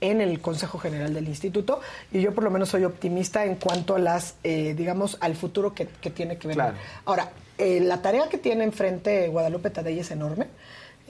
en 0.00 0.20
el 0.20 0.40
Consejo 0.40 0.78
General 0.78 1.12
del 1.12 1.26
Instituto 1.26 1.80
y 2.12 2.20
yo 2.20 2.34
por 2.34 2.44
lo 2.44 2.50
menos 2.50 2.68
soy 2.68 2.84
optimista 2.84 3.44
en 3.44 3.56
cuanto 3.56 3.96
a 3.96 3.98
las, 3.98 4.36
eh, 4.44 4.74
digamos, 4.76 5.16
al 5.20 5.34
futuro 5.34 5.74
que, 5.74 5.86
que 5.86 6.10
tiene 6.10 6.38
que 6.38 6.46
venir. 6.46 6.62
Claro. 6.62 6.76
Ahora, 7.04 7.30
eh, 7.58 7.80
la 7.80 8.00
tarea 8.02 8.28
que 8.28 8.38
tiene 8.38 8.64
enfrente 8.64 9.28
Guadalupe 9.28 9.70
Tadei 9.70 9.98
es 9.98 10.10
enorme. 10.10 10.46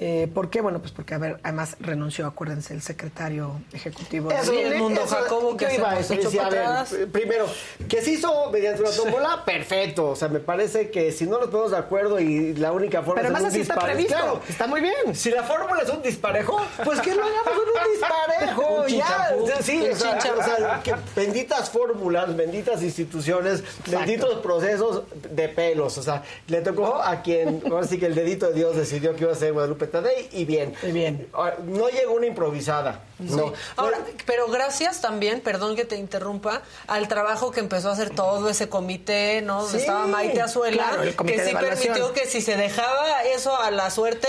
Eh, 0.01 0.29
¿Por 0.33 0.49
qué? 0.49 0.61
Bueno, 0.61 0.79
pues 0.79 0.93
porque, 0.93 1.15
a 1.15 1.19
ver, 1.19 1.41
además 1.43 1.77
renunció, 1.81 2.27
acuérdense, 2.27 2.73
el 2.73 2.83
secretario 2.83 3.61
ejecutivo. 3.73 4.31
Eso, 4.31 4.53
del 4.53 4.77
mundo 4.79 5.05
Jacobo 5.05 5.57
que 5.57 5.75
iba 5.75 5.91
a 5.91 5.99
eso, 5.99 6.15
decía, 6.15 6.47
a 6.47 6.51
ver, 6.51 7.09
primero, 7.11 7.47
que 7.89 8.01
se 8.01 8.13
hizo 8.13 8.51
mediante 8.53 8.83
una 8.83 8.93
tómbola, 8.93 9.45
perfecto. 9.45 10.11
O 10.11 10.17
sea, 10.17 10.29
me 10.29 10.39
parece 10.39 10.91
que 10.91 11.11
si 11.11 11.27
no 11.27 11.39
nos 11.39 11.49
ponemos 11.49 11.73
de 11.73 11.79
acuerdo 11.79 12.21
y 12.21 12.55
la 12.55 12.71
única 12.71 13.03
forma 13.03 13.17
Pero 13.23 13.29
es 13.29 13.35
además 13.35 13.43
un 13.43 13.49
así 13.49 13.61
está 13.61 13.75
previsto. 13.77 14.15
claro. 14.15 14.41
Está 14.49 14.67
muy 14.69 14.81
bien. 14.81 15.15
Si 15.15 15.31
la 15.31 15.43
fórmula 15.43 15.83
es 15.83 15.91
un 15.91 16.01
disparejo, 16.01 16.61
pues 16.85 17.01
que 17.01 17.15
lo 17.17 17.25
hagamos 17.25 17.53
en 17.53 17.59
un 17.59 17.93
disparejo. 17.93 18.83
Un 18.83 18.89
ya, 18.89 19.63
sí, 19.63 19.85
o 19.91 19.97
sea, 19.97 20.19
o 20.39 20.43
sea, 20.45 20.81
que 20.85 20.95
benditas 21.17 21.71
fórmulas, 21.71 22.37
benditas 22.37 22.83
instituciones, 22.85 23.65
benditos 23.91 24.39
procesos 24.39 25.03
de 25.29 25.49
pelos. 25.49 25.99
O 25.99 26.03
sea, 26.03 26.23
le 26.47 26.61
tocó 26.61 27.03
a 27.03 27.21
quien, 27.23 27.63
ahora 27.69 27.87
sí 27.87 27.99
que 27.99 28.07
el 28.07 28.15
dedito 28.15 28.47
de 28.49 28.55
Dios 28.55 28.77
decidió 28.77 29.17
que 29.17 29.25
iba 29.25 29.33
a 29.33 29.37
ser 29.37 29.53
Guadalupe 29.53 29.88
Y 30.33 30.45
bien. 30.45 30.75
bien. 30.93 31.29
No 31.67 31.89
llegó 31.89 32.15
una 32.15 32.27
improvisada. 32.27 33.03
No. 33.19 33.53
Ahora, 33.77 33.99
pero 34.27 34.47
gracias 34.49 35.01
también, 35.01 35.41
perdón 35.41 35.75
que 35.77 35.85
te 35.85 35.97
interrumpa, 35.97 36.63
al 36.87 37.09
trabajo 37.09 37.51
que 37.51 37.61
empezó 37.61 37.89
a 37.91 37.93
hacer 37.93 38.11
todo 38.11 38.49
ese 38.49 38.69
comité, 38.69 39.43
¿no? 39.43 39.63
Donde 39.63 39.73
Sí, 39.73 39.85
estaba 39.85 40.07
Maite 40.07 40.41
Azuela, 40.41 40.89
claro, 40.91 41.03
que 41.27 41.45
sí 41.45 41.55
permitió 41.55 42.13
que 42.13 42.27
si 42.27 42.41
se 42.41 42.57
dejaba 42.57 43.23
eso 43.25 43.57
a 43.61 43.71
la 43.71 43.91
suerte, 43.91 44.29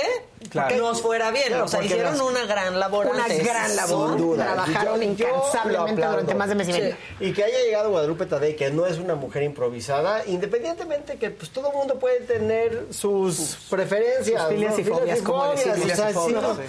Claro. 0.50 0.78
nos 0.78 1.02
fuera 1.02 1.30
bien. 1.32 1.48
Claro, 1.48 1.66
o 1.66 1.68
sea, 1.68 1.84
hicieron 1.84 2.14
las- 2.14 2.22
una 2.22 2.46
gran 2.46 2.80
labor 2.80 3.08
Una 3.08 3.26
antes. 3.26 3.46
gran 3.46 3.76
labor. 3.76 4.10
Sin 4.10 4.18
duda. 4.18 4.44
Trabajaron 4.46 5.02
Yo- 5.02 5.04
incansablemente 5.28 6.06
durante 6.08 6.34
más 6.36 6.50
de 6.50 6.56
mes 6.56 6.70
y 6.70 6.72
medio. 6.72 6.96
Y 7.20 7.34
que 7.34 7.44
haya 7.44 7.60
llegado 7.60 7.90
Guadalupe 7.92 8.26
Tadei, 8.26 8.56
que 8.56 8.72
no 8.72 8.86
es 8.88 8.98
una 8.98 9.16
mujer 9.16 9.44
improvisada, 9.44 10.24
independientemente 10.26 11.18
que 11.18 11.30
pues 11.30 11.52
todo 11.52 11.70
el 11.72 11.76
mundo 11.76 12.00
puede 12.00 12.22
tener 12.22 12.88
sus 12.92 13.58
preferencias. 13.70 14.42
sus 14.42 14.50
filias 14.50 14.74
¿no? 14.74 14.80
y 14.80 14.84
fobias, 14.86 15.20
como. 15.22 15.54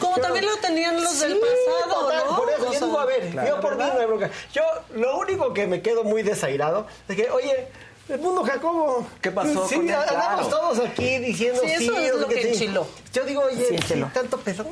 Como 0.01 0.17
también 0.19 0.47
lo 0.47 0.57
tenían 0.57 1.01
los 1.03 1.21
del 1.21 1.39
pasado, 1.39 2.10
total, 2.11 2.31
¿no? 2.31 2.37
Por 2.37 2.51
eso, 2.51 2.69
O 2.69 2.73
yo 2.73 2.87
digo, 2.87 3.01
a 3.01 3.05
ver, 3.07 3.31
claro. 3.31 3.49
yo 3.49 3.61
por 3.61 3.77
mí 3.77 3.85
no 3.85 4.01
hay 4.01 4.07
bronca. 4.07 4.31
Yo, 4.53 4.63
lo 4.95 5.19
único 5.19 5.53
que 5.55 5.67
me 5.67 5.81
quedo 5.83 6.05
muy 6.05 6.23
desairado 6.23 6.87
es 7.09 7.17
que, 7.17 7.31
oye, 7.31 7.69
el 8.09 8.19
mundo 8.19 8.43
Jacobo. 8.45 9.07
¿Qué 9.21 9.31
pasó 9.31 9.69
Sí, 9.69 9.77
con 9.77 9.91
andamos 9.91 10.49
Claro. 10.49 10.49
todos 10.49 10.81
aquí 10.81 11.19
diciendo 11.19 11.61
Sí, 11.65 11.71
eso 11.71 11.95
sí, 11.97 12.05
es 12.05 12.15
lo 12.15 12.27
que 12.27 12.43
sí. 12.43 12.49
enchiló. 12.49 12.87
Yo 13.13 13.25
digo, 13.25 13.43
oye, 13.43 13.65
Sí, 13.69 13.79
¿sí, 13.95 14.05
tanto 14.13 14.37
peso. 14.39 14.67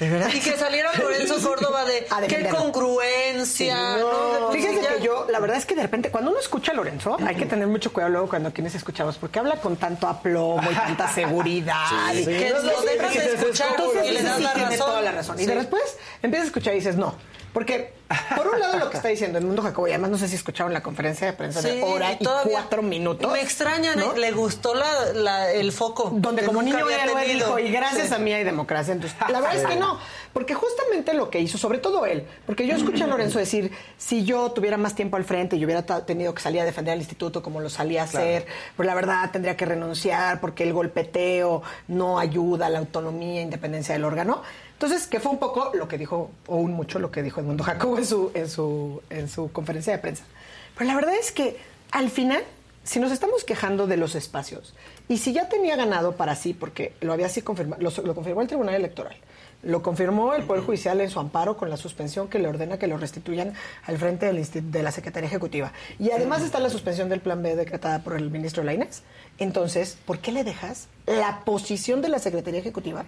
¿De 0.00 0.10
verdad? 0.10 0.28
Y 0.34 0.40
que 0.40 0.56
saliera 0.56 0.90
Lorenzo 0.94 1.36
Córdoba 1.48 1.84
de 1.84 2.06
A 2.10 2.20
qué 2.22 2.48
congruencia. 2.48 3.96
Sí, 3.96 4.02
Fíjense 4.52 4.82
ya- 4.82 4.96
que 4.96 5.02
yo, 5.04 5.26
la 5.30 5.38
verdad 5.38 5.56
es 5.56 5.66
que 5.66 5.74
de 5.76 5.82
repente, 5.82 6.10
cuando 6.10 6.30
uno 6.30 6.40
escucha 6.40 6.72
a 6.72 6.74
Lorenzo, 6.74 7.16
hay 7.24 7.36
que 7.36 7.46
tener 7.46 7.66
mucho 7.68 7.92
cuidado 7.92 8.10
luego 8.12 8.28
cuando 8.28 8.52
quienes 8.52 8.74
escuchamos, 8.74 9.16
porque 9.18 9.38
habla 9.38 9.56
con 9.60 9.76
tanto 9.76 10.06
aplomo 10.08 10.68
y 10.70 10.74
tanta 10.74 11.08
seguridad. 11.14 11.86
Sí. 12.12 12.20
y- 12.22 12.24
Que 12.24 12.50
No, 12.50 12.58
lo 12.60 12.80
dejas 12.82 13.14
de 13.14 13.34
escuchar 13.34 13.68
y 14.04 14.10
le 14.10 14.22
das 14.22 14.40
la 14.40 14.52
razón. 14.54 14.78
toda 14.78 15.00
la 15.00 15.12
razón. 15.12 15.40
Y 15.40 15.46
después 15.46 15.82
empiezas 16.22 16.46
a 16.46 16.48
escuchar 16.48 16.72
y 16.74 16.76
dices, 16.78 16.96
no. 16.96 17.14
Porque, 17.54 17.92
por 18.36 18.48
un 18.48 18.58
lado, 18.60 18.78
lo 18.80 18.90
que 18.90 18.96
está 18.96 19.08
diciendo 19.08 19.38
el 19.38 19.44
mundo 19.46 19.62
Jacobo, 19.62 19.86
y 19.88 19.92
además 19.92 20.10
no 20.10 20.18
sé 20.18 20.26
si 20.28 20.34
escucharon 20.34 20.72
la 20.72 20.82
conferencia 20.82 21.26
de 21.28 21.32
prensa 21.34 21.62
Sí, 21.62 21.68
de 21.68 21.82
hora 21.84 22.12
y 22.12 22.18
cuatro 22.50 22.82
minutos. 22.82 23.32
Me 23.32 23.40
extraña, 23.40 23.94
¿no? 23.94 24.12
le 24.14 24.32
gustó 24.32 24.74
la, 24.74 25.12
la- 25.14 25.52
el 25.52 25.70
foco. 25.70 26.10
donde 26.12 26.44
como 26.44 26.62
niño 26.62 26.78
héroe 26.90 27.22
tenido. 27.24 27.46
dijo, 27.56 27.58
y 27.60 27.70
gracias 27.70 28.08
Sí. 28.08 28.14
a 28.14 28.18
mí 28.18 28.32
hay 28.32 28.42
democracia. 28.42 28.92
Entonces, 28.92 29.16
la 29.30 29.40
verdad 29.40 29.56
es 29.56 29.66
que 29.66 29.76
no, 29.76 30.00
porque 30.32 30.52
justamente 30.54 31.14
lo 31.14 31.30
que 31.30 31.38
hizo, 31.38 31.56
sobre 31.56 31.78
todo 31.78 32.04
él, 32.06 32.26
porque 32.44 32.66
yo 32.66 32.74
escuché 32.74 33.04
a 33.04 33.06
Lorenzo 33.06 33.38
decir, 33.38 33.70
si 33.98 34.24
yo 34.24 34.50
tuviera 34.50 34.76
más 34.76 34.96
tiempo 34.96 35.16
al 35.16 35.22
frente 35.24 35.54
y 35.54 35.64
hubiera 35.64 35.86
tenido 36.04 36.34
que 36.34 36.42
salir 36.42 36.60
a 36.60 36.64
defender 36.64 36.92
al 36.94 36.98
instituto 36.98 37.40
como 37.40 37.60
lo 37.60 37.70
salía 37.70 38.02
a 38.02 38.04
hacer, 38.06 38.46
pues 38.76 38.84
la 38.84 38.96
verdad 38.96 39.30
tendría 39.30 39.56
que 39.56 39.64
renunciar 39.64 40.40
porque 40.40 40.64
el 40.64 40.72
golpeteo 40.72 41.62
no 41.86 42.18
ayuda 42.18 42.66
a 42.66 42.68
la 42.68 42.80
autonomía 42.80 43.38
e 43.38 43.42
independencia 43.44 43.94
del 43.94 44.04
órgano. 44.04 44.42
Entonces, 44.84 45.08
que 45.08 45.18
fue 45.18 45.32
un 45.32 45.38
poco 45.38 45.70
lo 45.72 45.88
que 45.88 45.96
dijo, 45.96 46.30
o 46.46 46.56
un 46.56 46.74
mucho 46.74 46.98
lo 46.98 47.10
que 47.10 47.22
dijo 47.22 47.40
Edmundo 47.40 47.64
Jacobo 47.64 47.96
en 47.96 48.04
su, 48.04 48.30
en 48.34 48.50
su, 48.50 49.00
en 49.08 49.30
su 49.30 49.50
conferencia 49.50 49.94
de 49.94 49.98
prensa. 49.98 50.24
Pero 50.76 50.88
la 50.88 50.94
verdad 50.94 51.14
es 51.18 51.32
que 51.32 51.56
al 51.90 52.10
final 52.10 52.44
si 52.82 53.00
nos 53.00 53.10
estamos 53.10 53.44
quejando 53.44 53.86
de 53.86 53.96
los 53.96 54.14
espacios, 54.14 54.74
y 55.08 55.16
si 55.16 55.32
ya 55.32 55.48
tenía 55.48 55.74
ganado 55.74 56.16
para 56.16 56.36
sí, 56.36 56.52
porque 56.52 56.92
lo 57.00 57.14
había 57.14 57.26
así 57.26 57.40
confirmado, 57.40 57.82
lo, 57.82 57.90
lo 58.02 58.14
confirmó 58.14 58.42
el 58.42 58.46
Tribunal 58.46 58.74
Electoral, 58.74 59.16
lo 59.62 59.82
confirmó 59.82 60.34
el 60.34 60.42
Poder 60.42 60.62
Judicial 60.62 61.00
en 61.00 61.08
su 61.08 61.18
amparo 61.18 61.56
con 61.56 61.70
la 61.70 61.78
suspensión 61.78 62.28
que 62.28 62.38
le 62.38 62.46
ordena 62.46 62.78
que 62.78 62.86
lo 62.86 62.98
restituyan 62.98 63.54
al 63.86 63.96
frente 63.96 64.26
del 64.26 64.70
de 64.70 64.82
la 64.82 64.92
Secretaría 64.92 65.28
Ejecutiva. 65.30 65.72
Y 65.98 66.10
además 66.10 66.42
está 66.42 66.60
la 66.60 66.68
suspensión 66.68 67.08
del 67.08 67.20
Plan 67.20 67.42
B 67.42 67.56
decretada 67.56 68.04
por 68.04 68.16
el 68.16 68.30
ministro 68.30 68.62
Lainez. 68.62 69.00
Entonces, 69.38 69.96
¿por 70.04 70.18
qué 70.18 70.30
le 70.30 70.44
dejas 70.44 70.88
la 71.06 71.40
posición 71.46 72.02
de 72.02 72.10
la 72.10 72.18
Secretaría 72.18 72.60
Ejecutiva 72.60 73.06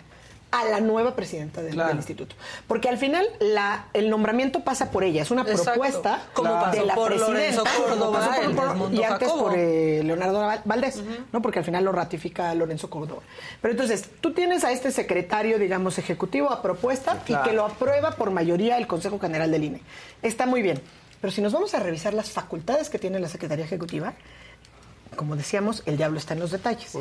a 0.61 0.65
la 0.65 0.81
nueva 0.81 1.15
presidenta 1.15 1.63
del, 1.63 1.75
Claro. 1.75 1.89
del 1.89 1.97
instituto? 1.99 2.35
Porque 2.67 2.89
al 2.89 2.99
final 2.99 3.27
la, 3.41 3.87
el 3.93 4.11
nombramiento 4.11 4.61
pasa 4.61 4.91
por 4.91 5.05
ella, 5.05 5.23
es 5.23 5.31
una 5.31 5.43
Exacto. 5.43 5.65
propuesta 5.73 6.23
Como 6.33 6.67
de 6.71 6.85
la 6.85 6.95
por 6.95 7.09
presidenta, 7.09 7.63
Córdoba, 7.89 8.19
pasó 8.19 8.53
por- 8.53 8.79
por- 8.79 8.95
y 8.95 9.03
antes 9.05 9.29
Jacobo. 9.29 9.45
por 9.45 9.55
eh, 9.57 10.03
Leonardo 10.05 10.41
Val- 10.41 10.63
Valdés, 10.65 11.03
¿no? 11.33 11.43
Porque 11.43 11.59
al 11.61 11.65
final 11.65 11.85
lo 11.85 11.93
ratifica 11.93 12.55
Lorenzo 12.55 12.89
Córdoba. 12.91 13.23
Pero 13.61 13.73
entonces, 13.73 14.09
tú 14.21 14.33
tienes 14.33 14.65
a 14.65 14.73
este 14.73 14.91
secretario, 14.91 15.59
digamos, 15.59 15.99
ejecutivo 15.99 16.51
a 16.51 16.63
propuesta 16.63 17.23
Claro. 17.25 17.45
y 17.45 17.49
que 17.49 17.55
lo 17.55 17.65
aprueba 17.67 18.13
por 18.13 18.31
mayoría 18.31 18.77
el 18.79 18.87
Consejo 18.87 19.19
General 19.19 19.51
del 19.51 19.65
INE. 19.65 19.81
Está 20.23 20.47
muy 20.47 20.63
bien. 20.63 20.81
Pero 21.21 21.33
si 21.33 21.41
nos 21.41 21.53
vamos 21.53 21.75
a 21.75 21.81
revisar 21.81 22.13
las 22.15 22.31
facultades 22.31 22.91
que 22.91 22.99
tiene 22.99 23.19
la 23.19 23.29
Secretaría 23.29 23.65
Ejecutiva, 23.65 24.15
como 25.17 25.35
decíamos, 25.37 25.83
el 25.87 25.97
diablo 25.97 26.19
está 26.19 26.35
en 26.35 26.41
los 26.41 26.51
detalles. 26.51 26.93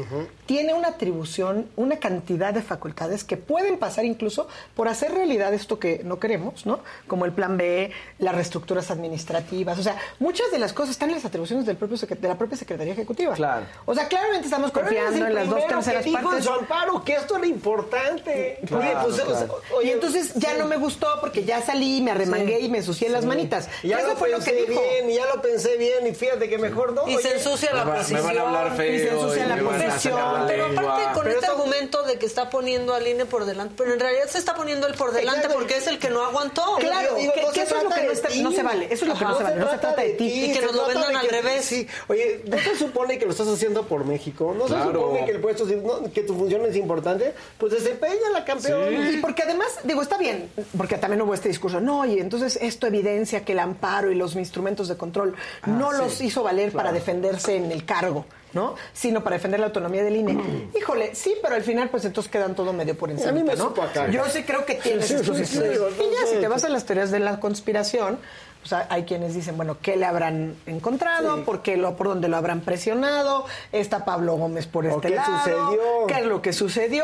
Tiene 0.45 0.73
una 0.73 0.87
atribución, 0.89 1.69
una 1.75 1.97
cantidad 1.99 2.53
de 2.53 2.61
facultades 2.61 3.23
que 3.23 3.37
pueden 3.37 3.77
pasar 3.77 4.05
incluso 4.05 4.47
por 4.75 4.87
hacer 4.87 5.13
realidad 5.13 5.53
esto 5.53 5.79
que 5.79 6.01
no 6.03 6.19
queremos, 6.19 6.65
¿no? 6.65 6.79
Como 7.07 7.25
el 7.25 7.31
plan 7.33 7.57
B, 7.57 7.91
las 8.19 8.33
reestructuras 8.35 8.89
administrativas, 8.91 9.77
o 9.77 9.83
sea, 9.83 9.97
muchas 10.19 10.49
de 10.51 10.59
las 10.59 10.73
cosas 10.73 10.91
están 10.91 11.09
en 11.09 11.15
las 11.15 11.25
atribuciones 11.25 11.65
del 11.65 11.75
propio 11.77 11.97
de 11.97 12.27
la 12.27 12.37
propia 12.37 12.57
Secretaría 12.57 12.93
Ejecutiva. 12.93 13.33
Claro. 13.35 13.65
O 13.85 13.93
sea, 13.93 14.07
claramente 14.07 14.45
estamos 14.45 14.71
confiando 14.71 15.25
en 15.27 15.33
las 15.35 15.49
dos 15.49 15.65
terceras 15.67 16.03
que 16.03 16.09
dijo 16.09 16.23
partes. 16.23 16.47
amparo 16.47 17.03
que 17.03 17.13
esto 17.13 17.37
era 17.37 17.45
importante. 17.47 18.59
Claro, 18.65 18.83
Oye, 19.05 19.15
pues, 19.15 19.21
claro. 19.21 19.81
y 19.83 19.89
entonces 19.89 20.33
ya 20.35 20.57
no 20.57 20.65
me 20.67 20.77
gustó 20.77 21.07
porque 21.21 21.43
ya 21.43 21.61
salí, 21.61 22.01
me 22.01 22.11
arremangué 22.11 22.59
y 22.59 22.69
me 22.69 22.79
ensucié 22.79 23.09
las 23.09 23.21
Sí. 23.21 23.27
manitas. 23.27 23.69
Y 23.83 23.89
ya 23.89 23.99
Eso 23.99 24.09
lo 24.09 24.15
fue 24.15 24.29
lo 24.29 24.37
pensé 24.37 24.51
que 24.51 24.65
dijo. 24.67 24.81
bien, 24.81 25.09
y 25.09 25.15
ya 25.15 25.25
lo 25.33 25.41
pensé 25.41 25.77
bien, 25.77 26.05
y 26.07 26.13
fíjate 26.13 26.49
que 26.49 26.57
mejor 26.57 26.93
no. 26.93 27.07
Y 27.07 27.15
se 27.17 27.33
ensucia 27.33 27.73
la 27.73 27.85
Me 28.11 28.21
van 28.21 28.37
a 28.37 28.41
hablar 28.41 28.75
feo 28.77 28.93
y 28.93 28.99
se 28.99 29.09
ensucia 29.09 29.45
y 29.45 29.49
la 29.49 29.55
me 29.55 29.61
van 29.63 29.81
a 29.81 29.85
posición. 29.85 30.13
sacar 30.17 30.33
la 30.41 30.47
Pero 30.47 30.65
aparte 30.65 31.03
con 31.13 31.23
Pero 31.23 31.35
este 31.35 31.45
argumento 31.47 32.03
de 32.03 32.17
que 32.19 32.25
está 32.25 32.49
poniendo 32.49 32.93
al 32.93 33.07
INE 33.07 33.25
por 33.25 33.45
delante, 33.45 33.73
pero 33.77 33.93
en 33.93 33.99
realidad 33.99 34.25
se 34.27 34.37
está 34.37 34.55
poniendo 34.55 34.87
él 34.87 34.93
por 34.95 35.11
delante 35.11 35.49
porque 35.49 35.77
es 35.77 35.87
el 35.87 35.99
que 35.99 36.09
no 36.09 36.23
aguantó. 36.23 36.63
Claro, 36.79 37.15
Digo, 37.15 37.33
que- 37.33 37.41
no 37.41 37.47
que 37.49 37.53
se 37.55 37.63
eso 37.63 37.77
es 37.77 37.83
lo 37.83 37.89
que 37.89 38.01
no 38.01 38.07
de 38.07 38.13
está- 38.13 38.27
ti. 38.29 38.41
no 38.43 38.51
se 38.51 38.63
vale, 38.63 38.85
eso 38.85 39.05
es 39.05 39.09
lo 39.09 39.13
que 39.17 39.25
no 39.25 39.37
se 39.37 39.43
vale, 39.43 39.55
no 39.57 39.69
se 39.71 39.77
trata 39.77 40.01
de 40.01 40.09
ti. 40.13 40.45
Y 40.45 40.53
que 40.53 40.61
nos 40.61 40.75
lo 40.75 40.87
vendan 40.87 41.15
al 41.15 41.27
revés. 41.27 41.65
Sí, 41.65 41.87
oye, 42.07 42.41
¿no 42.45 42.57
se 42.59 42.75
supone 42.77 43.17
que 43.17 43.25
lo 43.25 43.31
estás 43.31 43.47
haciendo 43.47 43.83
por 43.87 44.05
México? 44.05 44.53
¿No 44.57 44.67
se 44.67 44.81
supone 44.81 45.25
que 45.25 45.31
el 45.31 45.39
puesto, 45.41 45.65
que 46.13 46.21
tu 46.21 46.35
función 46.35 46.65
es 46.65 46.75
importante? 46.75 47.33
Pues 47.57 47.71
desempeña 47.73 48.29
la 48.33 48.43
campeón. 48.45 48.93
Y 49.15 49.17
porque 49.17 49.43
además, 49.43 49.67
digo, 49.83 50.01
está 50.01 50.17
bien, 50.17 50.49
porque 50.77 50.97
también 50.97 51.21
hubo 51.21 51.33
este 51.33 51.49
discurso, 51.49 51.79
no, 51.79 52.05
y 52.05 52.19
entonces 52.19 52.57
esto 52.61 52.87
evidencia 52.87 53.43
que 53.45 53.53
el 53.53 53.59
amparo 53.59 54.11
y 54.11 54.15
los 54.15 54.35
instrumentos 54.35 54.87
de 54.87 54.97
control 54.97 55.35
no 55.65 55.91
sí, 55.91 55.97
los 55.97 56.21
hizo 56.21 56.43
valer 56.43 56.71
para 56.71 56.91
defenderse 56.91 57.55
en 57.55 57.71
el 57.71 57.85
cargo, 57.99 58.25
¿no? 58.53 58.75
Sino 58.93 59.23
para 59.23 59.35
defender 59.37 59.59
la 59.59 59.67
autonomía 59.67 60.03
del 60.03 60.15
INE. 60.15 60.69
Híjole, 60.77 61.15
sí, 61.15 61.35
pero 61.41 61.55
al 61.55 61.63
final, 61.63 61.89
pues 61.89 62.05
entonces 62.05 62.31
quedan 62.31 62.55
todo 62.55 62.73
medio 62.73 62.97
por 62.97 63.09
encima. 63.11 63.31
¿no? 63.57 63.73
Yo 64.11 64.25
sí 64.29 64.43
creo 64.43 64.65
que 64.65 64.75
tienes 64.75 65.05
Sí, 65.07 65.17
sí, 65.17 65.57
y 65.59 66.13
ya, 66.13 66.27
si 66.27 66.37
te 66.39 66.47
vas 66.47 66.63
a 66.63 66.69
las 66.69 66.85
teorías 66.85 67.11
de 67.11 67.19
la 67.19 67.39
conspiración, 67.39 68.19
pues 68.61 68.73
hay- 68.73 68.85
hay 68.89 69.03
quienes 69.03 69.35
dicen, 69.35 69.57
bueno, 69.57 69.77
¿qué 69.81 69.95
le 69.95 70.05
habrán 70.05 70.55
encontrado? 70.65 71.43
¿Por 71.43 71.61
qué 71.61 71.77
lo, 71.77 71.95
por 71.95 72.07
dónde 72.07 72.27
lo 72.27 72.37
habrán 72.37 72.61
presionado? 72.61 73.45
Está 73.71 74.05
Pablo 74.05 74.35
Gómez 74.37 74.65
por 74.67 74.85
este 74.85 75.09
qué 75.09 75.15
lado. 75.15 75.37
sucedió? 75.37 75.79
¿Qué 76.07 76.13
es 76.19 76.25
lo 76.25 76.41
que 76.41 76.51
sucedió? 76.53 77.03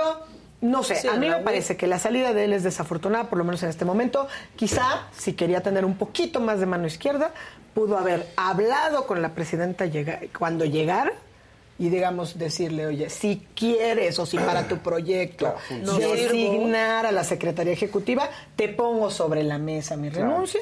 No 0.62 0.84
sé, 0.84 0.96
Sí, 0.96 1.08
a 1.08 1.14
mí 1.14 1.28
me 1.28 1.38
parece 1.38 1.76
que 1.76 1.88
la 1.88 1.98
salida 1.98 2.34
de 2.34 2.44
él 2.46 2.54
es 2.54 2.62
desafortunada, 2.64 3.30
por 3.30 3.40
lo 3.40 3.44
menos 3.44 3.64
en 3.64 3.70
este 3.70 3.84
momento. 3.84 4.28
Quizá, 4.56 5.08
si 5.18 5.34
quería 5.34 5.62
tener 5.62 5.86
un 5.86 5.98
poquito 5.98 6.40
más 6.40 6.60
de 6.60 6.68
mano 6.68 6.86
izquierda, 6.86 7.32
pudo 7.74 7.98
haber 7.98 8.28
hablado 8.36 9.08
con 9.08 9.22
la 9.22 9.30
presidenta 9.34 9.86
llega- 9.86 10.20
cuando 10.38 10.66
llegara 10.66 11.12
y, 11.80 11.90
digamos, 11.90 12.38
decirle, 12.38 12.86
oye, 12.86 13.10
si 13.10 13.48
quieres 13.56 14.20
o 14.20 14.26
si 14.26 14.38
para 14.38 14.68
tu 14.68 14.78
proyecto 14.80 15.56
No 15.82 15.94
designar 16.44 17.06
a 17.06 17.12
la 17.12 17.24
Secretaría 17.24 17.74
Ejecutiva, 17.74 18.30
te 18.56 18.68
pongo 18.70 19.10
sobre 19.10 19.44
la 19.44 19.58
mesa 19.58 19.96
mi 19.98 20.10
renuncia 20.10 20.62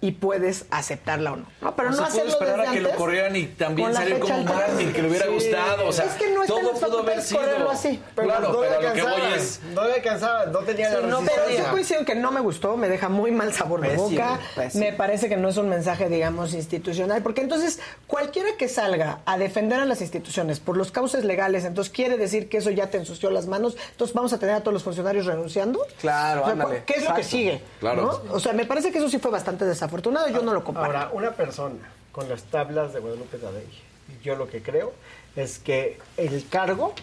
y 0.00 0.12
puedes 0.12 0.66
aceptarla 0.70 1.32
o 1.32 1.36
no. 1.36 1.46
No, 1.60 1.74
pero 1.74 1.88
O 1.88 1.90
no 1.92 1.96
sea, 1.98 2.06
hacerlo 2.06 2.30
esperar 2.30 2.56
desde 2.60 2.70
a 2.70 2.72
que 2.74 2.80
lo 2.80 2.90
corrieran 2.94 3.34
y 3.34 3.46
también 3.46 3.92
salir 3.92 4.18
como 4.20 4.36
un 4.38 4.44
mártir 4.44 4.92
que 4.92 5.02
le 5.02 5.08
hubiera 5.08 5.26
Sí. 5.26 5.32
gustado. 5.32 5.86
O 5.88 5.92
sea, 5.92 6.04
Es 6.04 6.12
que 6.12 6.30
no 6.30 6.44
todo 6.46 6.72
pudo 6.72 6.98
haber 7.00 7.20
sido. 7.22 7.40
correrlo 7.40 7.70
así. 7.70 8.00
Pero 8.14 8.28
claro, 8.28 8.52
no 8.52 8.62
le 8.62 8.68
pero 8.68 8.74
lo 8.74 8.80
que 8.80 8.86
alcanzaba, 9.00 9.28
voy 9.28 9.38
es. 9.38 9.60
No 9.74 9.84
le 9.84 9.94
alcanzaba, 9.94 10.46
no 10.46 10.58
tenía 10.60 10.88
Sí, 10.90 10.94
la 11.02 11.06
no, 11.08 11.20
pero 11.20 11.50
yo 11.50 11.70
coincido 11.70 12.00
en 12.00 12.06
que 12.06 12.14
no 12.14 12.30
me 12.30 12.40
gustó, 12.40 12.76
me 12.76 12.88
deja 12.88 13.08
muy 13.08 13.32
mal 13.32 13.52
sabor 13.52 13.80
de 13.80 13.96
boca. 13.96 14.38
pésimo. 14.54 14.84
Me 14.84 14.92
parece 14.92 15.28
que 15.28 15.36
no 15.36 15.48
es 15.48 15.56
un 15.56 15.68
mensaje, 15.68 16.08
digamos, 16.08 16.54
institucional, 16.54 17.22
porque 17.22 17.40
entonces 17.40 17.80
cualquiera 18.06 18.50
que 18.56 18.68
salga 18.68 19.20
a 19.26 19.36
defender 19.36 19.80
a 19.80 19.84
las 19.84 20.00
instituciones 20.00 20.60
por 20.60 20.76
los 20.76 20.92
cauces 20.92 21.24
legales, 21.24 21.64
entonces 21.64 21.92
quiere 21.92 22.16
decir 22.16 22.48
que 22.48 22.58
eso 22.58 22.70
ya 22.70 22.88
te 22.88 22.98
ensució 22.98 23.30
las 23.30 23.46
manos, 23.46 23.76
entonces 23.90 24.14
vamos 24.14 24.32
a 24.32 24.38
tener 24.38 24.54
a 24.54 24.60
todos 24.60 24.74
los 24.74 24.82
funcionarios 24.84 25.26
renunciando. 25.26 25.80
Claro, 26.00 26.42
O 26.42 26.44
sea, 26.44 26.52
ándale. 26.52 26.82
¿Qué 26.86 26.94
es 26.94 27.04
lo 27.08 27.14
que 27.14 27.24
sigue? 27.24 27.62
Claro. 27.80 28.20
¿no? 28.28 28.34
O 28.34 28.40
sea, 28.40 28.52
me 28.52 28.64
parece 28.64 28.92
que 28.92 28.98
eso 28.98 29.08
sí 29.08 29.18
fue 29.18 29.30
bastante 29.30 29.64
desafortunado, 29.64 29.87
yo 30.28 30.42
no 30.42 30.52
lo 30.54 30.62
comparto. 30.64 30.96
Ahora, 30.96 31.10
una 31.12 31.32
persona 31.32 31.76
con 32.12 32.28
las 32.28 32.42
tablas 32.44 32.92
de 32.94 33.00
Guadalupe 33.00 33.38
Tadei, 33.38 33.66
yo 34.22 34.36
lo 34.36 34.48
que 34.48 34.62
creo 34.62 34.92
es 35.36 35.58
que 35.58 35.98
el 36.16 36.48
cargo 36.48 36.94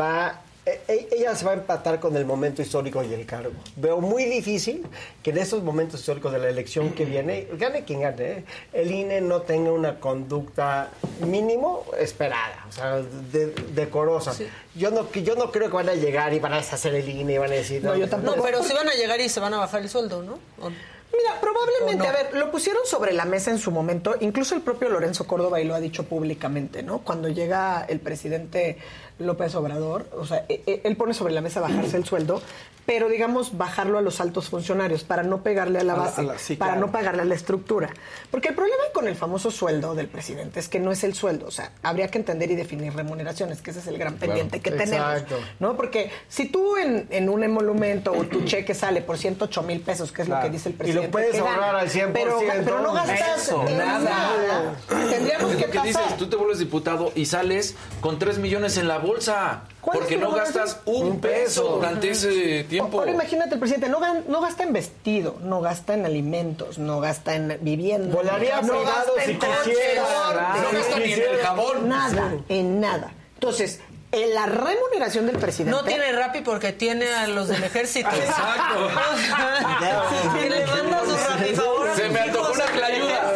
va... 0.00 0.40
e- 0.66 0.80
e- 0.88 1.08
Ella 1.12 1.36
se 1.36 1.44
va 1.44 1.50
a 1.52 1.54
empatar 1.54 2.00
con 2.00 2.16
el 2.16 2.24
momento 2.24 2.62
histórico 2.62 3.02
y 3.04 3.12
el 3.12 3.26
cargo. 3.26 3.52
Veo 3.76 4.00
muy 4.00 4.24
difícil 4.24 4.84
que 5.22 5.30
en 5.30 5.38
esos 5.38 5.62
momentos 5.62 6.00
históricos 6.00 6.32
de 6.32 6.38
la 6.38 6.48
elección 6.48 6.90
que 6.92 7.04
viene, 7.04 7.46
gane 7.58 7.84
quien 7.84 8.00
gane, 8.00 8.24
¿eh? 8.38 8.44
el 8.72 8.90
INE 8.90 9.20
no 9.20 9.42
tenga 9.42 9.70
una 9.72 10.00
conducta 10.00 10.88
mínimo 11.20 11.84
esperada, 11.98 12.64
o 12.68 12.72
sea, 12.72 12.96
de- 13.30 13.54
decorosa. 13.74 14.34
Yo 14.74 14.90
no 14.90 15.12
yo 15.12 15.36
no 15.36 15.52
creo 15.52 15.68
que 15.68 15.76
van 15.76 15.90
a 15.90 15.94
llegar 15.94 16.32
y 16.32 16.40
van 16.40 16.54
a 16.54 16.56
deshacer 16.56 16.94
el 16.94 17.08
INE 17.08 17.34
y 17.34 17.38
van 17.38 17.50
a 17.50 17.54
decir... 17.54 17.84
No, 17.84 17.94
yo 17.94 18.08
tampoco. 18.08 18.36
No, 18.38 18.42
pero 18.42 18.62
sí 18.62 18.72
van 18.72 18.88
a 18.88 18.94
llegar 18.94 19.20
y 19.20 19.28
se 19.28 19.38
van 19.40 19.52
a 19.54 19.58
bajar 19.58 19.82
el 19.82 19.88
sueldo, 19.90 20.22
¿no? 20.22 20.38
¿O 20.60 20.70
no? 20.70 20.93
Mira, 21.16 21.40
probablemente, 21.40 22.06
a 22.08 22.12
ver, 22.12 22.34
lo 22.36 22.50
pusieron 22.50 22.82
sobre 22.86 23.12
la 23.12 23.24
mesa 23.24 23.50
en 23.50 23.58
su 23.58 23.70
momento, 23.70 24.14
incluso 24.20 24.54
el 24.54 24.62
propio 24.62 24.88
Lorenzo 24.88 25.26
Córdoba 25.26 25.60
y 25.60 25.64
lo 25.64 25.74
ha 25.74 25.80
dicho 25.80 26.04
públicamente, 26.04 26.82
¿no? 26.82 26.98
Cuando 26.98 27.28
llega 27.28 27.84
el 27.88 28.00
presidente 28.00 28.78
López 29.18 29.54
Obrador, 29.54 30.06
o 30.16 30.26
sea, 30.26 30.44
e- 30.48 30.62
e- 30.66 30.80
él 30.84 30.96
pone 30.96 31.14
sobre 31.14 31.32
la 31.32 31.40
mesa 31.40 31.60
bajarse 31.60 31.96
el 31.96 32.04
sueldo, 32.04 32.42
pero 32.86 33.08
digamos 33.08 33.56
bajarlo 33.56 33.98
a 33.98 34.02
los 34.02 34.20
altos 34.20 34.48
funcionarios 34.50 35.04
para 35.04 35.22
no 35.22 35.42
pegarle 35.42 35.80
a 35.80 35.84
la 35.84 35.94
A 35.94 35.96
la- 35.96 36.02
base, 36.02 36.20
a 36.20 36.24
la- 36.24 36.38
sí, 36.38 36.56
para 36.56 36.72
claro. 36.72 36.86
no 36.86 36.92
pagarle 36.92 37.22
a 37.22 37.24
la 37.24 37.34
estructura. 37.34 37.90
Porque 38.30 38.48
el 38.48 38.54
problema 38.54 38.82
con 38.92 39.08
el 39.08 39.16
famoso 39.16 39.50
sueldo 39.50 39.94
del 39.94 40.08
presidente 40.08 40.60
es 40.60 40.68
que 40.68 40.80
no 40.80 40.92
es 40.92 41.02
el 41.04 41.14
sueldo, 41.14 41.46
o 41.46 41.50
sea, 41.50 41.72
habría 41.82 42.08
que 42.08 42.18
entender 42.18 42.50
y 42.50 42.54
definir 42.56 42.92
remuneraciones, 42.94 43.62
que 43.62 43.70
ese 43.70 43.80
es 43.80 43.86
el 43.86 43.96
gran 43.98 44.14
pendiente 44.16 44.60
que 44.60 44.70
tenemos. 44.70 45.12
Exacto. 45.12 45.38
¿no? 45.60 45.76
Porque 45.76 46.10
si 46.28 46.46
tú 46.46 46.76
en, 46.76 47.06
en 47.10 47.28
un 47.28 47.42
emolumento 47.44 48.12
o 48.12 48.24
tu 48.24 48.44
cheque 48.44 48.74
sale 48.74 49.00
por 49.00 49.16
108 49.18 49.62
mil 49.62 49.80
pesos, 49.80 50.12
que 50.12 50.22
es 50.22 50.28
lo 50.28 50.40
que 50.40 50.50
dice 50.50 50.68
el 50.68 50.74
Y 50.74 50.76
lo 50.76 50.78
presidente. 50.84 51.08
puedes 51.10 51.38
ahorrar 51.38 51.76
al 51.76 51.88
100%, 51.88 52.10
Pero, 52.12 52.38
pero 52.64 52.80
no 52.80 52.92
gastas 52.92 53.42
Eso, 53.44 53.66
en 53.66 53.78
nada. 53.78 53.98
nada. 54.00 54.74
Tendríamos 55.10 55.50
Es 55.52 55.56
que 55.56 55.66
lo 55.66 55.72
que 55.82 55.88
dices, 55.88 56.16
tú 56.18 56.28
te 56.28 56.36
vuelves 56.36 56.58
diputado 56.58 57.12
y 57.14 57.26
sales 57.26 57.74
con 58.00 58.18
3 58.18 58.38
millones 58.38 58.76
en 58.76 58.88
la 58.88 58.98
bolsa. 58.98 59.62
¿Cuál 59.84 59.98
es 59.98 60.00
Porque 60.00 60.16
no 60.16 60.30
gastas 60.32 60.80
un 60.86 61.20
peso 61.20 61.76
durante 61.76 62.10
ese 62.10 62.64
tiempo. 62.64 62.98
Ahora 62.98 63.10
imagínate, 63.10 63.54
el 63.54 63.60
presidente 63.60 63.90
no, 63.90 64.40
gasta 64.40 64.62
en 64.62 64.72
vestido, 64.72 65.36
no 65.42 65.60
gasta 65.60 65.92
en 65.92 66.06
alimentos, 66.06 66.78
no 66.78 67.00
gasta 67.00 67.34
en 67.34 67.58
vivienda. 67.60 68.14
Volaría 68.14 68.62
no 68.62 68.78
privado 68.78 69.14
gasta 69.14 69.24
si 69.24 69.30
en 69.32 69.38
quisiera, 69.38 70.02
transporte, 70.02 70.38
claro. 70.38 70.62
No 70.62 70.78
gasta 70.78 70.98
ni 70.98 71.12
en 71.12 71.22
el 71.22 71.38
jabón. 71.38 71.88
Nada, 71.88 72.32
en 72.48 72.80
nada. 72.80 73.12
Entonces, 73.34 73.80
en 74.12 74.34
la 74.34 74.46
remuneración 74.46 75.26
del 75.26 75.36
presidente... 75.36 75.76
No 75.76 75.84
tiene 75.84 76.12
Rappi 76.12 76.40
porque 76.40 76.72
tiene 76.72 77.12
a 77.12 77.26
los 77.26 77.48
del 77.48 77.62
ejército. 77.62 78.08
Exacto. 78.08 78.88
y 80.46 80.48
le 80.48 80.66
manda 80.66 81.00
su 81.04 81.14
Rappi 81.14 81.54
favor. 81.54 81.94
Se 81.94 82.08
me 82.08 82.20
antojó 82.20 82.52
una 82.52 82.64
clayuda. 82.64 83.34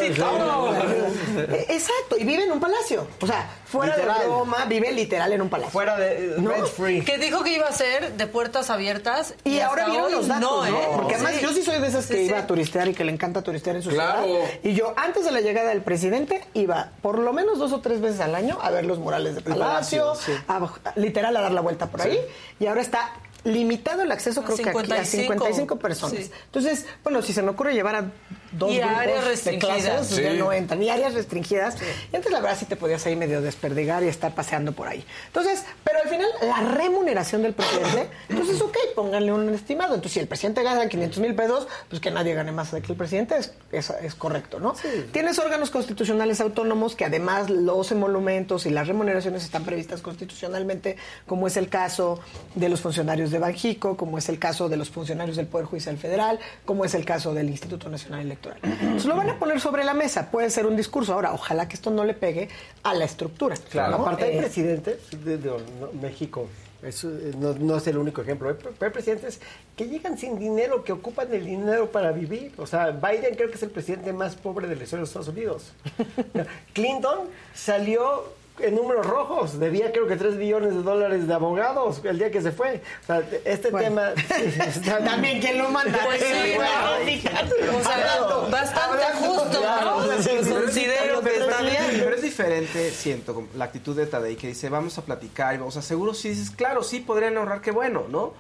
Exacto, 1.79 2.17
y 2.19 2.25
vive 2.25 2.45
en 2.45 2.53
un 2.53 2.61
palacio. 2.61 3.07
O 3.21 3.27
sea, 3.27 3.49
fuera 3.67 3.95
Literal. 3.97 4.21
de 4.21 4.27
broma, 4.27 4.65
vive 4.67 4.93
literal 4.93 5.33
en 5.33 5.43
un 5.43 5.49
palacio. 5.49 5.71
Fuera 5.73 5.97
de 5.97 6.35
¿No? 6.39 6.51
rent 6.51 6.67
free. 6.67 7.03
Que 7.05 7.19
dijo 7.19 7.43
que 7.45 7.53
iba 7.55 7.67
a 7.67 7.73
ser 7.73 8.15
de 8.15 8.27
puertas 8.27 8.71
abiertas. 8.71 9.35
Y, 9.45 9.61
ahora 9.61 9.87
vieron 9.87 10.11
los 10.13 10.27
datos, 10.29 10.41
no, 10.51 10.67
¿no? 10.67 10.79
¿eh? 10.79 10.89
Porque 10.95 11.15
además 11.15 11.35
Sí. 11.37 11.41
yo 11.43 11.53
sí 11.53 11.63
soy 11.63 11.81
de 11.81 11.87
esas 11.89 12.07
que 12.07 12.15
Sí, 12.15 12.21
iba 12.23 12.39
sí. 12.39 12.43
a 12.43 12.47
turistear 12.47 12.89
y 12.89 12.95
que 12.95 13.05
le 13.05 13.13
encanta 13.13 13.43
turistear 13.43 13.77
en 13.77 13.83
su 13.83 13.91
Claro. 13.91 14.25
ciudad. 14.25 14.45
Y 14.63 14.75
yo, 14.75 14.93
antes 14.97 15.25
de 15.25 15.31
la 15.33 15.41
llegada 15.41 15.69
del 15.71 15.83
presidente, 15.83 16.45
iba 16.55 16.91
por 17.03 17.19
lo 17.19 17.33
menos 17.33 17.59
dos 17.59 17.73
o 17.73 17.81
tres 17.81 18.01
veces 18.01 18.21
al 18.21 18.35
año 18.35 18.59
a 18.61 18.71
ver 18.71 18.85
los 18.85 18.99
murales 18.99 19.35
de 19.37 19.41
Palacio, 19.43 20.07
Palacio, 20.07 20.15
sí. 20.17 20.33
a- 20.49 20.93
literal 20.97 21.37
a 21.37 21.41
dar 21.43 21.53
la 21.53 21.61
vuelta 21.61 21.87
por 21.87 22.03
ahí. 22.03 22.19
Y 22.59 22.67
ahora 22.67 22.81
está 22.81 23.13
limitado 23.45 24.03
el 24.03 24.11
acceso, 24.11 24.43
creo 24.43 24.57
que 24.57 24.69
aquí 24.69 24.79
a 24.93 25.05
55. 25.05 25.33
55 25.35 25.79
personas. 25.79 26.17
Sí. 26.19 26.31
Entonces, 26.47 26.87
bueno, 27.05 27.23
si 27.23 27.33
se 27.33 27.41
me 27.43 27.51
ocurre 27.51 27.73
llevar 27.73 27.95
a 27.95 28.05
dos 28.53 28.73
Y 28.73 28.81
áreas 28.81 29.25
de 29.25 29.31
restringidas. 29.31 29.83
clases, 29.83 30.07
Sí. 30.17 30.23
ya 30.23 30.33
no 30.35 30.53
entran. 30.53 30.83
Y 30.83 30.91
áreas 30.91 31.15
restringidas. 31.15 31.77
Y 32.13 32.17
antes, 32.17 32.31
la 32.33 32.41
verdad, 32.41 32.57
sí 32.59 32.65
te 32.67 32.77
podías 32.77 33.05
ahí 33.07 33.17
medio 33.17 33.41
desperdigar 33.41 34.03
y 34.05 34.09
estar 34.09 34.35
paseando 34.35 34.73
por 34.73 34.89
ahí. 34.89 35.05
Entonces, 35.27 35.65
pero 35.85 35.99
al 36.03 36.09
final, 36.09 36.29
la 36.43 36.61
remuneración 36.75 37.43
del 37.43 37.55
presidente, 37.55 38.09
entonces, 38.29 38.61
ok, 38.61 38.77
pónganle 38.95 39.33
un 39.33 39.49
estimado. 39.55 39.95
Entonces, 39.95 40.13
si 40.15 40.21
el 40.21 40.29
presidente 40.29 40.63
gana 40.63 40.89
500 40.89 41.19
mil 41.21 41.35
pesos, 41.35 41.67
pues 41.89 42.01
que 42.01 42.11
nadie 42.11 42.35
gane 42.35 42.53
más 42.53 42.73
de 42.73 42.81
que 42.83 42.93
el 42.93 42.99
presidente, 42.99 43.37
es, 43.37 43.53
es, 43.73 43.91
es 44.03 44.15
correcto, 44.15 44.61
¿no? 44.61 44.75
Tienes 45.13 45.39
órganos 45.39 45.71
constitucionales 45.71 46.41
autónomos 46.41 46.95
que 46.97 47.05
además 47.05 47.51
los 47.51 47.91
emolumentos 47.93 48.67
y 48.67 48.71
las 48.71 48.87
remuneraciones 48.89 49.45
están 49.45 49.65
previstas 49.65 50.01
constitucionalmente, 50.03 50.97
como 51.27 51.47
es 51.47 51.57
el 51.57 51.69
caso 51.69 52.21
de 52.55 52.69
los 52.69 52.81
funcionarios 52.81 53.31
de 53.31 53.39
Banjico, 53.39 53.97
como 53.97 54.19
es 54.19 54.29
el 54.29 54.39
caso 54.39 54.69
de 54.69 54.77
los 54.77 54.91
funcionarios 54.91 55.37
del 55.37 55.47
Poder 55.47 55.67
Judicial 55.67 55.97
Federal, 55.99 56.39
como 56.65 56.85
es 56.85 56.95
el 56.95 57.05
caso 57.05 57.35
del 57.35 57.49
Instituto 57.49 57.89
Nacional 57.89 58.21
Electoral. 58.21 58.38
Entonces, 58.63 59.05
lo 59.07 59.17
van 59.17 59.31
a 59.31 59.39
poner 59.39 59.61
sobre 59.61 59.85
la 59.85 59.95
mesa, 59.95 60.31
puede 60.31 60.51
ser 60.51 60.67
un 60.67 60.77
discurso. 60.77 61.13
Ahora, 61.15 61.33
ojalá 61.33 61.69
que 61.69 61.75
esto 61.75 61.91
no 61.91 62.05
le 62.05 62.15
pegue 62.15 62.49
a 62.83 62.95
la 62.95 63.05
estructura. 63.05 63.57
Claro, 63.71 63.99
¿no? 63.99 64.03
aparte 64.05 64.25
hay 64.25 64.37
Eh, 64.37 64.41
presidentes 64.41 64.99
de, 65.25 65.39
de- 65.39 65.51
no, 65.51 65.93
México. 66.01 66.49
eso, 66.83 67.09
eh, 67.11 67.33
no, 67.39 67.55
no 67.55 67.77
es 67.77 67.87
el 67.89 67.99
único 67.99 68.23
ejemplo. 68.23 68.49
Hay, 68.49 68.55
pre- 68.55 68.71
hay 68.87 68.93
presidentes 68.93 69.41
que 69.77 69.89
llegan 69.89 70.17
sin 70.17 70.39
dinero, 70.39 70.85
que 70.85 70.93
ocupan 70.93 71.33
el 71.35 71.45
dinero 71.45 71.91
para 71.91 72.13
vivir. 72.13 72.53
O 72.59 72.67
sea, 72.67 72.91
Biden 72.91 73.35
creo 73.35 73.49
que 73.49 73.57
es 73.57 73.63
el 73.63 73.71
presidente 73.71 74.13
más 74.13 74.37
pobre 74.37 74.67
de 74.69 74.77
la 74.77 74.85
historia 74.85 74.99
de 74.99 75.03
los 75.03 75.09
Estados 75.11 75.29
Unidos. 75.29 75.73
Clinton 76.73 77.29
salió 77.55 78.25
en 78.61 78.75
números 78.75 79.07
rojos. 79.07 79.59
Debía 79.59 79.93
creo 79.93 80.07
que 80.07 80.17
3 80.17 80.37
billones 80.37 80.75
de 80.75 80.83
dólares 80.83 81.27
de 81.27 81.35
abogados 81.35 82.01
el 82.05 82.19
día 82.19 82.31
que 82.31 82.41
se 82.41 82.53
fue. 82.53 82.83
O 83.03 83.07
sea, 83.07 83.23
este 83.45 83.71
tema... 83.71 84.13
También, 85.05 85.41
¿quién 85.41 85.59
lo 85.59 85.69
manda? 85.71 85.99
Pues 86.05 86.21
sí, 86.21 86.55
bueno. 86.57 87.39
O 87.79 87.83
sea, 87.83 88.49
bastante 88.51 89.05
justo, 89.19 89.61
¿no? 89.61 90.61
Considero 90.61 91.21
que 91.21 91.37
está 91.37 91.63
bien. 91.63 91.85
Pero 91.91 92.15
es 92.15 92.23
diferente, 92.23 92.91
siento, 92.91 93.45
la 93.57 93.67
actitud 93.67 93.97
de 93.97 94.07
Tadei 94.07 94.37
que 94.37 94.49
dice, 94.49 94.69
vamos 94.69 94.99
a 94.99 95.03
platicar, 95.03 95.55
y 95.55 95.59
vamos 95.59 95.77
a 95.77 95.83
seguro 95.83 96.15
si 96.15 96.31
dices, 96.31 96.51
claro, 96.51 96.83
sí, 96.83 97.01
podrían 97.01 97.37
ahorrar, 97.37 97.61
qué 97.61 97.71
bueno, 97.71 98.07
¿no? 98.09 98.35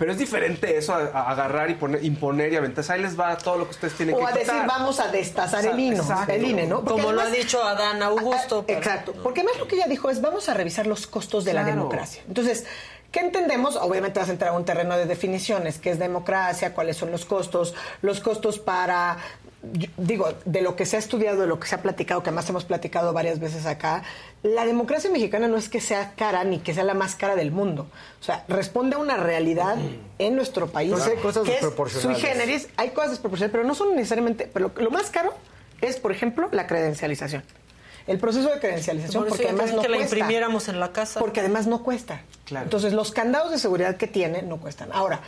Pero 0.00 0.12
es 0.12 0.18
diferente 0.18 0.78
eso 0.78 0.94
a, 0.94 1.08
a 1.12 1.30
agarrar 1.30 1.68
y 1.70 1.74
poner, 1.74 2.02
imponer 2.02 2.50
y 2.52 2.56
aventar. 2.56 2.82
Ahí 2.88 3.02
les 3.02 3.20
va 3.20 3.36
todo 3.36 3.58
lo 3.58 3.64
que 3.66 3.72
ustedes 3.72 3.92
tienen 3.94 4.14
O 4.14 4.18
que 4.18 4.24
a 4.24 4.32
decir, 4.32 4.54
vamos 4.66 4.98
a 4.98 5.08
destazar 5.08 5.64
el 5.66 5.78
Exacto. 5.92 6.32
el 6.32 6.42
INE, 6.46 6.66
¿no? 6.66 6.76
Porque 6.82 7.02
Como 7.02 7.12
lo 7.12 7.20
ha 7.20 7.26
dicho 7.26 7.62
Adán 7.62 8.02
Augusto. 8.02 8.64
pero- 8.66 8.78
Exacto, 8.78 9.12
porque 9.22 9.44
más 9.44 9.58
lo 9.58 9.68
que 9.68 9.76
ella 9.76 9.86
dijo 9.88 10.08
es 10.08 10.22
vamos 10.22 10.48
a 10.48 10.54
revisar 10.54 10.86
los 10.86 11.06
costos 11.06 11.44
de 11.44 11.52
la 11.52 11.64
democracia. 11.64 12.22
Entonces, 12.26 12.64
¿qué 13.12 13.20
entendemos? 13.20 13.76
Obviamente 13.76 14.18
vas 14.18 14.30
a 14.30 14.32
entrar 14.32 14.52
a 14.52 14.56
un 14.56 14.64
terreno 14.64 14.96
de 14.96 15.04
definiciones, 15.04 15.78
qué 15.78 15.90
es 15.90 15.98
democracia, 15.98 16.72
cuáles 16.74 16.96
son 16.96 17.10
los 17.10 17.26
costos, 17.26 17.74
los 18.00 18.20
costos 18.20 18.58
para, 18.58 19.18
yo- 19.74 19.88
digo, 19.98 20.32
de 20.44 20.62
lo 20.62 20.74
que 20.76 20.86
se 20.86 20.96
ha 20.96 20.98
estudiado, 20.98 21.40
de 21.40 21.46
lo 21.46 21.60
que 21.60 21.68
se 21.68 21.74
ha 21.74 21.82
platicado, 21.82 22.22
que 22.22 22.30
además 22.30 22.48
hemos 22.48 22.64
platicado 22.64 23.12
varias 23.12 23.38
veces 23.40 23.66
acá, 23.66 24.02
la 24.42 24.64
democracia 24.64 25.10
mexicana 25.10 25.48
no 25.48 25.56
es 25.56 25.68
que 25.68 25.80
sea 25.80 26.12
cara 26.16 26.44
ni 26.44 26.58
que 26.60 26.72
sea 26.74 26.84
la 26.84 26.94
más 26.94 27.14
cara 27.14 27.36
del 27.36 27.50
mundo. 27.52 27.86
O 28.20 28.24
sea, 28.24 28.44
responde 28.48 28.96
a 28.96 28.98
una 28.98 29.16
realidad 29.16 29.76
en 30.18 30.36
nuestro 30.36 30.68
país. 30.68 30.90
Entonces 30.90 31.16
hay 31.16 31.22
cosas 31.22 31.42
que 31.44 31.50
es 31.50 31.60
desproporcionales. 31.60 32.20
Sui 32.22 32.28
generis, 32.30 32.68
hay 32.76 32.90
cosas 32.90 33.10
desproporcionales, 33.10 33.52
pero 33.52 33.64
no 33.64 33.74
son 33.74 33.94
necesariamente, 33.94 34.48
pero 34.52 34.70
lo, 34.74 34.82
lo 34.84 34.90
más 34.90 35.10
caro 35.10 35.34
es, 35.80 35.96
por 35.98 36.12
ejemplo, 36.12 36.48
la 36.52 36.66
credencialización. 36.66 37.42
El 38.06 38.18
proceso 38.18 38.48
de 38.50 38.58
credencialización, 38.58 39.22
Por 39.24 39.28
porque 39.28 39.48
además 39.48 39.72
no 39.74 39.82
que 39.82 39.88
la 39.88 39.96
cuesta. 39.98 40.16
imprimiéramos 40.16 40.68
en 40.68 40.80
la 40.80 40.90
casa. 40.90 41.20
Porque 41.20 41.40
además 41.40 41.66
no 41.66 41.82
cuesta. 41.84 42.22
Claro. 42.44 42.64
Entonces, 42.64 42.92
los 42.94 43.12
candados 43.12 43.52
de 43.52 43.58
seguridad 43.58 43.96
que 43.96 44.06
tiene 44.08 44.42
no 44.42 44.56
cuestan. 44.56 44.88
Ahora, 44.92 45.20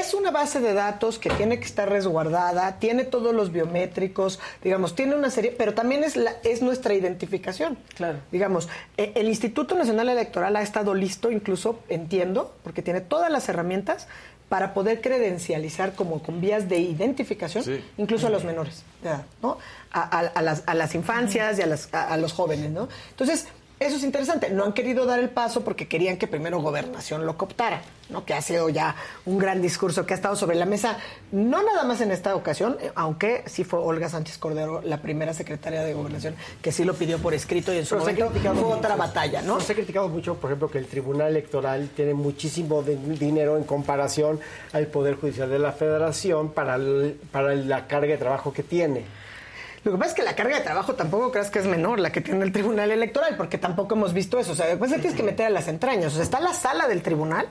es 0.00 0.14
una 0.14 0.30
base 0.30 0.60
de 0.60 0.72
datos 0.72 1.18
que 1.18 1.30
tiene 1.30 1.58
que 1.58 1.66
estar 1.66 1.88
resguardada, 1.88 2.78
tiene 2.78 3.04
todos 3.04 3.34
los 3.34 3.52
biométricos, 3.52 4.40
digamos, 4.62 4.94
tiene 4.94 5.14
una 5.14 5.30
serie, 5.30 5.54
pero 5.56 5.74
también 5.74 6.02
es, 6.04 6.16
la, 6.16 6.32
es 6.42 6.62
nuestra 6.62 6.94
identificación. 6.94 7.76
Claro. 7.94 8.18
Digamos, 8.32 8.68
eh, 8.96 9.12
el 9.14 9.28
Instituto 9.28 9.74
Nacional 9.74 10.08
Electoral 10.08 10.56
ha 10.56 10.62
estado 10.62 10.94
listo, 10.94 11.30
incluso, 11.30 11.80
entiendo, 11.88 12.54
porque 12.64 12.82
tiene 12.82 13.00
todas 13.02 13.30
las 13.30 13.48
herramientas 13.48 14.08
para 14.48 14.74
poder 14.74 15.00
credencializar 15.00 15.94
como 15.94 16.22
con 16.22 16.40
vías 16.40 16.68
de 16.68 16.78
identificación, 16.78 17.64
Sí. 17.64 17.84
incluso 17.98 18.26
a 18.26 18.30
los 18.30 18.44
menores 18.44 18.82
de 19.02 19.08
edad, 19.08 19.24
¿no? 19.42 19.58
A, 19.90 20.00
a- 20.18 20.20
a 20.28 20.42
las, 20.42 20.62
a 20.66 20.74
las 20.74 20.94
infancias 20.94 21.58
y 21.58 21.62
a, 21.62 21.66
las- 21.66 21.88
a- 21.92 22.08
a 22.12 22.16
los 22.16 22.32
jóvenes, 22.32 22.70
¿no? 22.70 22.88
Entonces, 23.10 23.46
eso 23.80 23.96
es 23.96 24.04
interesante. 24.04 24.50
No 24.50 24.64
han 24.64 24.72
querido 24.72 25.04
dar 25.04 25.18
el 25.18 25.28
paso 25.30 25.62
porque 25.62 25.88
querían 25.88 26.16
que 26.16 26.26
primero 26.26 26.60
Gobernación 26.60 27.26
lo 27.26 27.36
cooptara, 27.36 27.82
¿no? 28.08 28.24
Que 28.24 28.32
ha 28.34 28.40
sido 28.40 28.68
ya 28.68 28.94
un 29.26 29.38
gran 29.38 29.60
discurso 29.60 30.06
que 30.06 30.14
ha 30.14 30.16
estado 30.16 30.36
sobre 30.36 30.56
la 30.56 30.64
mesa, 30.64 30.96
no 31.32 31.62
nada 31.62 31.84
más 31.84 32.00
en 32.00 32.10
esta 32.12 32.34
ocasión, 32.36 32.78
aunque 32.94 33.42
sí 33.46 33.64
fue 33.64 33.80
Olga 33.80 34.08
Sánchez 34.08 34.38
Cordero, 34.38 34.80
la 34.82 34.98
primera 34.98 35.34
secretaria 35.34 35.82
de 35.82 35.92
Gobernación, 35.92 36.34
que 36.62 36.72
sí 36.72 36.84
lo 36.84 36.94
pidió 36.94 37.18
por 37.18 37.34
escrito 37.34 37.74
y 37.74 37.78
en 37.78 37.84
su 37.86 37.96
Pero 37.96 38.00
momento 38.00 38.30
fue 38.40 38.50
mucho. 38.54 38.68
otra 38.68 38.96
batalla, 38.96 39.42
¿no? 39.42 39.60
Se 39.60 39.72
ha 39.72 39.74
criticado 39.74 40.08
mucho, 40.08 40.34
por 40.36 40.50
ejemplo, 40.50 40.70
que 40.70 40.78
el 40.78 40.86
Tribunal 40.86 41.28
Electoral 41.30 41.90
tiene 41.94 42.14
muchísimo 42.14 42.82
de- 42.82 42.96
dinero 42.96 43.56
en 43.58 43.64
comparación 43.64 44.40
al 44.72 44.86
Poder 44.86 45.16
Judicial 45.16 45.50
de 45.50 45.58
la 45.58 45.72
Federación 45.72 46.52
para, 46.52 46.76
el- 46.76 47.18
para 47.32 47.54
la 47.54 47.86
carga 47.86 48.12
de 48.12 48.18
trabajo 48.18 48.52
que 48.52 48.62
tiene. 48.62 49.04
Lo 49.84 49.92
que 49.92 49.98
pasa 49.98 50.10
es 50.10 50.14
que 50.16 50.22
la 50.22 50.34
carga 50.34 50.56
de 50.58 50.64
trabajo 50.64 50.94
tampoco 50.94 51.30
creas 51.30 51.50
que 51.50 51.58
es 51.58 51.66
menor 51.66 52.00
la 52.00 52.10
que 52.10 52.20
tiene 52.22 52.42
el 52.44 52.52
Tribunal 52.52 52.90
Electoral, 52.90 53.36
porque 53.36 53.58
tampoco 53.58 53.94
hemos 53.94 54.12
visto 54.14 54.38
eso. 54.38 54.52
O 54.52 54.54
sea, 54.54 54.66
después 54.66 54.90
te 54.90 54.98
tienes 54.98 55.14
que 55.16 55.22
meter 55.22 55.46
a 55.46 55.50
las 55.50 55.68
entrañas. 55.68 56.12
O 56.12 56.14
sea, 56.16 56.22
está 56.24 56.40
la 56.40 56.54
sala 56.54 56.88
del 56.88 57.02
tribunal, 57.02 57.46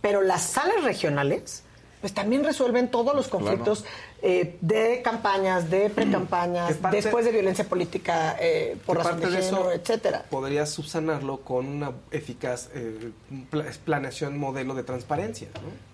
pero 0.00 0.22
las 0.22 0.42
salas 0.42 0.82
regionales, 0.82 1.62
pues 2.00 2.12
también 2.14 2.42
resuelven 2.44 2.90
todos 2.90 3.14
los 3.14 3.28
conflictos 3.28 3.84
eh, 4.22 4.56
de 4.62 5.02
campañas, 5.02 5.68
de 5.70 5.90
precampañas, 5.90 6.74
después 6.90 7.24
de 7.26 7.32
violencia 7.32 7.64
política 7.64 8.36
eh, 8.40 8.76
por 8.86 8.96
razón 8.98 9.16
de 9.16 9.22
parte 9.22 9.36
de 9.36 9.42
género, 9.42 9.72
etcétera. 9.72 10.24
podrías 10.30 10.70
subsanarlo 10.70 11.40
con 11.40 11.66
una 11.66 11.92
eficaz 12.10 12.70
eh, 12.74 13.10
pla- 13.50 13.64
planeación 13.84 14.38
modelo 14.38 14.74
de 14.74 14.82
transparencia, 14.84 15.48
¿no? 15.54 15.93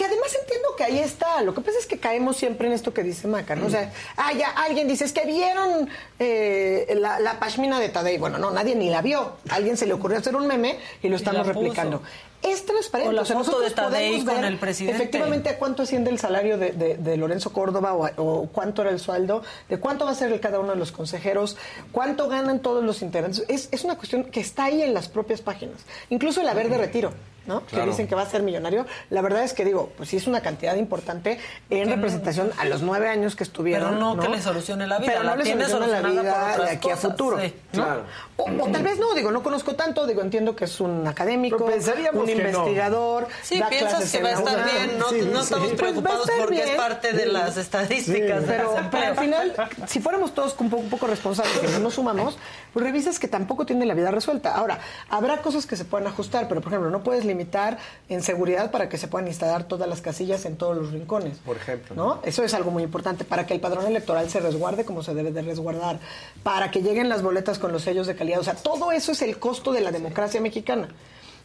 Que 0.00 0.06
además 0.06 0.34
entiendo 0.40 0.68
que 0.78 0.84
ahí 0.84 0.98
está. 0.98 1.42
Lo 1.42 1.52
que 1.52 1.60
pasa 1.60 1.78
es 1.78 1.84
que 1.84 1.98
caemos 1.98 2.38
siempre 2.38 2.66
en 2.68 2.72
esto 2.72 2.94
que 2.94 3.02
dice 3.02 3.28
Maca, 3.28 3.54
¿no? 3.54 3.66
O 3.66 3.70
sea, 3.70 3.92
ah, 4.16 4.32
ya 4.32 4.48
alguien 4.48 4.88
dice, 4.88 5.04
es 5.04 5.12
que 5.12 5.26
vieron 5.26 5.90
eh, 6.18 6.96
la, 6.98 7.20
la 7.20 7.38
pashmina 7.38 7.78
de 7.78 7.90
Tadei. 7.90 8.16
Bueno, 8.16 8.38
no, 8.38 8.50
nadie 8.50 8.74
ni 8.74 8.88
la 8.88 9.02
vio. 9.02 9.36
A 9.50 9.56
alguien 9.56 9.76
se 9.76 9.84
le 9.84 9.92
ocurrió 9.92 10.16
hacer 10.16 10.34
un 10.36 10.46
meme 10.46 10.78
y 11.02 11.10
lo 11.10 11.16
estamos 11.16 11.46
replicando. 11.46 12.02
Es 12.42 12.64
transparente. 12.64 13.10
O 13.10 13.12
la 13.12 13.20
o 13.20 13.24
sea, 13.26 13.36
foto 13.36 13.48
nosotros 13.50 13.68
de 13.68 13.74
Tadei 13.76 14.08
podemos 14.12 14.24
con 14.32 14.42
ver 14.42 14.52
el 14.52 14.58
presidente. 14.58 14.96
Efectivamente, 15.02 15.50
a 15.50 15.58
cuánto 15.58 15.82
asciende 15.82 16.08
el 16.10 16.18
salario 16.18 16.56
de, 16.56 16.72
de- 16.72 16.96
de 16.96 17.16
Lorenzo 17.18 17.52
Córdoba 17.52 17.92
o, 17.92 18.06
a- 18.06 18.12
o 18.16 18.48
cuánto 18.50 18.80
era 18.80 18.90
el 18.92 19.00
sueldo, 19.00 19.42
de 19.68 19.78
cuánto 19.78 20.06
va 20.06 20.12
a 20.12 20.14
ser 20.14 20.32
el 20.32 20.40
cada 20.40 20.58
uno 20.60 20.70
de 20.72 20.76
los 20.78 20.92
consejeros, 20.92 21.58
cuánto 21.92 22.26
ganan 22.28 22.60
todos 22.60 22.82
los 22.82 23.02
integrantes. 23.02 23.44
Es, 23.48 23.68
es 23.70 23.84
una 23.84 23.96
cuestión 23.96 24.24
que 24.24 24.40
está 24.40 24.64
ahí 24.64 24.80
en 24.80 24.94
las 24.94 25.08
propias 25.08 25.42
páginas. 25.42 25.76
Incluso 26.08 26.40
el 26.40 26.48
haber 26.48 26.70
de 26.70 26.78
retiro. 26.78 27.12
¿No? 27.50 27.60
Claro. 27.62 27.84
Que 27.84 27.90
dicen 27.90 28.06
que 28.06 28.14
va 28.14 28.22
a 28.22 28.26
ser 28.30 28.42
millonario. 28.42 28.86
La 29.10 29.20
verdad 29.22 29.42
es 29.42 29.52
que 29.52 29.64
digo, 29.64 29.90
pues 29.96 30.08
sí 30.08 30.16
es 30.16 30.26
una 30.28 30.40
cantidad 30.40 30.76
importante 30.76 31.38
en 31.68 31.88
representación 31.90 32.52
a 32.58 32.64
los 32.64 32.80
nueve 32.82 33.08
años 33.08 33.34
que 33.34 33.42
estuvieron. 33.42 33.94
Pero 33.94 34.14
no 34.14 34.22
que 34.22 34.28
le 34.28 34.40
solucione 34.40 34.86
la 34.86 34.98
vida, 34.98 35.10
Pero 35.12 35.24
no 35.24 35.30
la 35.30 35.36
le 35.42 35.50
soluciona 35.50 35.86
la 35.88 36.00
vida 36.08 36.56
de 36.58 36.70
aquí 36.70 36.90
a 36.90 36.96
futuro. 36.96 37.40
sí. 37.40 37.52
¿no? 37.72 37.84
Claro. 37.84 38.02
O, 38.36 38.44
o 38.44 38.68
tal 38.70 38.82
vez 38.82 38.98
no, 38.98 39.12
digo, 39.14 39.30
no 39.32 39.42
conozco 39.42 39.74
tanto, 39.74 40.06
digo, 40.06 40.22
entiendo 40.22 40.56
que 40.56 40.64
es 40.64 40.80
un 40.80 41.06
académico, 41.06 41.64
un 41.64 41.70
que 41.72 41.80
no. 42.12 42.30
investigador. 42.30 43.28
Sí, 43.42 43.58
da 43.58 43.68
piensas 43.68 43.94
clases 43.94 44.12
que 44.12 44.18
en 44.18 44.24
va 44.24 44.28
a 44.28 44.32
estar 44.32 44.64
bien, 44.64 44.98
no, 44.98 45.08
Sí, 45.10 45.20
no 45.22 45.38
sí. 45.38 45.42
estamos 45.44 45.68
Pues 45.68 45.80
preocupados 45.80 46.30
porque 46.38 46.62
es 46.62 46.70
parte 46.76 47.12
de 47.12 47.26
las 47.26 47.56
estadísticas 47.56 48.42
de 48.42 48.46
Pero, 48.46 48.76
pero 48.90 49.06
al 49.08 49.16
final, 49.18 49.54
si 49.86 50.00
fuéramos 50.00 50.34
todos 50.34 50.54
un 50.58 50.70
poco, 50.70 50.82
un 50.82 50.90
poco 50.90 51.06
responsables 51.06 51.60
y 51.68 51.72
no 51.72 51.78
nos 51.80 51.94
sumamos, 51.94 52.38
pues 52.72 52.84
revisas 52.84 53.18
que 53.18 53.28
tampoco 53.28 53.66
tiene 53.66 53.86
la 53.86 53.94
vida 53.94 54.10
resuelta. 54.10 54.54
Ahora, 54.54 54.80
habrá 55.08 55.42
cosas 55.42 55.66
que 55.66 55.76
se 55.76 55.84
puedan 55.84 56.06
ajustar, 56.06 56.48
pero 56.48 56.60
por 56.60 56.72
ejemplo, 56.72 56.90
no 56.90 57.02
puedes 57.02 57.24
limitar 57.24 57.78
en 58.08 58.22
seguridad 58.22 58.70
para 58.70 58.88
que 58.88 58.98
se 58.98 59.08
puedan 59.08 59.28
instalar 59.28 59.64
todas 59.64 59.88
las 59.88 60.00
casillas 60.00 60.44
en 60.44 60.56
todos 60.56 60.76
los 60.76 60.92
rincones. 60.92 61.38
Por 61.38 61.56
ejemplo. 61.56 61.94
¿no? 61.94 62.20
Eso 62.22 62.42
es 62.42 62.54
algo 62.54 62.70
muy 62.70 62.82
importante 62.82 63.24
para 63.24 63.46
que 63.46 63.54
el 63.54 63.60
padrón 63.60 63.86
electoral 63.86 64.28
se 64.30 64.40
resguarde 64.40 64.84
como 64.84 65.02
se 65.02 65.14
debe 65.14 65.32
de 65.32 65.42
resguardar, 65.42 65.98
para 66.42 66.70
que 66.70 66.82
lleguen 66.82 67.08
las 67.08 67.22
boletas 67.22 67.58
con 67.58 67.72
los 67.72 67.82
sellos 67.82 68.06
de 68.06 68.14
calidad. 68.14 68.40
O 68.40 68.44
sea, 68.44 68.54
todo 68.54 68.92
eso 68.92 69.12
es 69.12 69.22
el 69.22 69.38
costo 69.38 69.72
de 69.72 69.80
la 69.80 69.90
democracia 69.90 70.40
mexicana. 70.40 70.88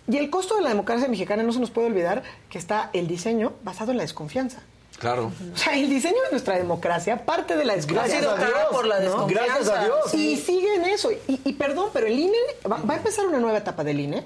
Y 0.07 0.17
el 0.17 0.29
costo 0.29 0.55
de 0.55 0.61
la 0.61 0.69
democracia 0.69 1.07
mexicana 1.07 1.41
no 1.41 1.51
se 1.51 1.59
nos 1.59 1.71
puede 1.71 1.87
olvidar 1.87 2.23
que 2.49 2.59
está 2.59 2.91
el 2.93 3.07
diseño 3.07 3.53
basado 3.63 3.91
en 3.91 3.97
la 3.97 4.03
desconfianza. 4.03 4.61
Claro. 4.99 5.31
O 5.53 5.57
sea, 5.57 5.77
el 5.77 5.89
diseño 5.89 6.21
de 6.25 6.31
nuestra 6.31 6.57
democracia 6.57 7.25
parte 7.25 7.57
de 7.57 7.65
la 7.65 7.75
desconfianza. 7.75 8.15
Ha 8.17 8.19
sido 8.19 8.35
cara 8.35 8.69
por 8.71 8.85
la. 8.85 8.99
Gracias 8.99 9.69
a 9.69 9.83
Dios. 9.83 10.13
Y 10.13 10.37
sigue 10.37 10.75
en 10.75 10.85
eso. 10.85 11.11
Y, 11.11 11.41
y 11.43 11.53
perdón, 11.53 11.89
pero 11.93 12.07
el 12.07 12.17
INE, 12.17 12.37
va, 12.69 12.77
va 12.77 12.93
a 12.93 12.97
empezar 12.97 13.25
una 13.25 13.39
nueva 13.39 13.57
etapa 13.57 13.83
del 13.83 13.99
INE. 13.99 14.23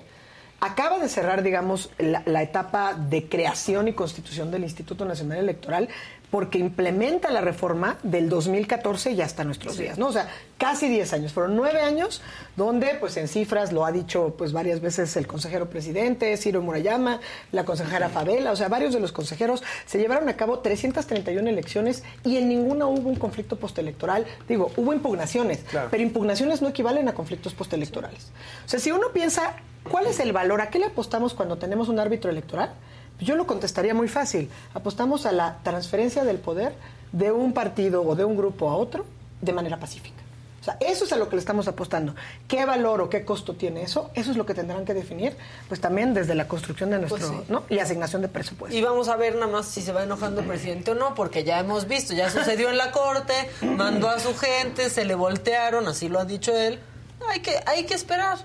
Acaba 0.62 1.00
de 1.00 1.08
cerrar, 1.08 1.42
digamos, 1.42 1.90
la, 1.98 2.22
la 2.26 2.44
etapa 2.44 2.94
de 2.94 3.30
creación 3.30 3.88
y 3.88 3.94
constitución 3.94 4.52
del 4.52 4.64
Instituto 4.64 5.06
Nacional 5.06 5.38
Electoral 5.40 5.88
porque 6.32 6.60
implementa 6.60 7.32
la 7.32 7.42
reforma 7.42 7.98
del 8.04 8.30
2014 8.30 9.12
y 9.12 9.22
hasta 9.22 9.44
nuestros 9.44 9.78
días, 9.78 9.98
¿no? 9.98 10.08
O 10.08 10.12
sea, 10.12 10.30
casi 10.58 10.88
10 10.88 11.14
años. 11.14 11.34
Fueron 11.34 11.56
9 11.56 11.82
años 11.82 12.22
donde, 12.56 12.96
pues 13.00 13.18
en 13.18 13.28
cifras, 13.28 13.72
lo 13.72 13.86
ha 13.86 13.92
dicho 13.92 14.36
pues 14.38 14.54
varias 14.54 14.80
veces 14.80 15.16
el 15.18 15.26
consejero 15.26 15.70
presidente, 15.70 16.36
Ciro 16.38 16.62
Murayama, 16.62 17.20
la 17.52 17.66
consejera 17.66 18.10
Favela, 18.10 18.52
o 18.52 18.56
sea, 18.56 18.68
varios 18.68 18.94
de 18.94 19.00
los 19.00 19.12
consejeros 19.12 19.64
se 19.86 19.98
llevaron 19.98 20.30
a 20.30 20.36
cabo 20.36 20.60
331 20.60 21.50
elecciones 21.50 22.04
y 22.24 22.38
en 22.38 22.50
ninguna 22.50 22.86
hubo 22.86 23.10
un 23.10 23.16
conflicto 23.16 23.58
postelectoral. 23.58 24.26
Digo, 24.48 24.72
hubo 24.78 24.94
impugnaciones, 24.94 25.62
pero 25.90 26.04
impugnaciones 26.04 26.62
no 26.62 26.70
equivalen 26.70 27.08
a 27.10 27.14
conflictos 27.14 27.54
postelectorales. 27.54 28.32
O 28.66 28.70
sea, 28.70 28.80
si 28.80 28.92
uno 28.92 29.08
piensa, 29.14 29.56
¿cuál 29.90 30.06
es 30.06 30.20
el 30.20 30.32
valor? 30.32 30.62
¿A 30.62 30.70
qué 30.70 30.80
le 30.80 30.86
apostamos 30.86 31.34
cuando 31.34 31.58
tenemos 31.58 31.90
un 31.90 32.00
árbitro 32.00 32.30
electoral? 32.30 32.74
Yo 33.20 33.36
lo 33.36 33.46
contestaría 33.46 33.94
muy 33.94 34.08
fácil. 34.08 34.50
Apostamos 34.74 35.26
a 35.26 35.32
la 35.32 35.58
transferencia 35.64 36.24
del 36.24 36.38
poder 36.38 36.74
de 37.12 37.32
un 37.32 37.54
partido 37.54 38.04
o 38.04 38.16
de 38.16 38.24
un 38.24 38.38
grupo 38.38 38.70
a 38.70 38.76
otro 38.76 39.06
de 39.42 39.54
manera 39.54 39.78
pacífica. 39.78 40.16
O 40.62 40.64
sea, 40.64 40.78
eso 40.82 41.06
es 41.06 41.14
a 41.14 41.16
lo 41.16 41.30
que 41.30 41.38
le 41.38 41.40
estamos 41.40 41.70
apostando. 41.70 42.14
¿Qué 42.48 42.66
valor 42.66 43.00
o 43.02 43.10
qué 43.10 43.24
costo 43.24 43.56
tiene 43.56 43.82
eso? 43.84 44.12
Eso 44.14 44.32
es 44.32 44.38
lo 44.38 44.46
que 44.46 44.54
tendrán 44.54 44.84
que 44.84 44.94
definir, 44.94 45.38
pues 45.70 45.80
también 45.80 46.14
desde 46.14 46.36
la 46.36 46.50
construcción 46.50 46.90
de 46.90 47.00
nuestro, 47.00 47.18
Pues 47.26 47.32
sí. 47.32 47.46
¿no? 47.48 47.64
Y 47.70 47.80
asignación 47.80 48.22
de 48.22 48.28
presupuesto. 48.28 48.78
Y 48.78 48.82
vamos 48.82 49.08
a 49.08 49.16
ver 49.16 49.36
nada 49.36 49.48
más 49.48 49.68
si 49.68 49.82
se 49.82 49.94
va 49.94 50.04
enojando 50.04 50.42
el 50.42 50.48
presidente 50.48 50.92
o 50.92 50.96
no, 50.96 51.16
porque 51.16 51.46
ya 51.46 51.60
hemos 51.60 51.88
visto, 51.88 52.14
ya 52.14 52.30
sucedió 52.30 52.70
en 52.70 52.78
la 52.78 52.92
corte, 52.92 53.34
mandó 53.62 54.10
a 54.10 54.20
su 54.20 54.36
gente, 54.36 54.90
se 54.90 55.06
le 55.06 55.16
voltearon, 55.16 55.88
así 55.88 56.10
lo 56.10 56.20
ha 56.20 56.26
dicho 56.26 56.56
él. 56.56 56.80
Hay 57.30 57.40
que, 57.40 57.58
hay 57.66 57.86
que 57.86 57.94
esperar 57.94 58.40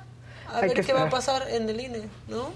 a 0.52 0.58
Hay 0.58 0.68
ver 0.68 0.86
qué 0.86 0.92
va 0.92 1.04
a 1.04 1.10
pasar 1.10 1.48
en 1.50 1.68
el 1.68 1.80
INE, 1.80 2.02
¿no? 2.28 2.50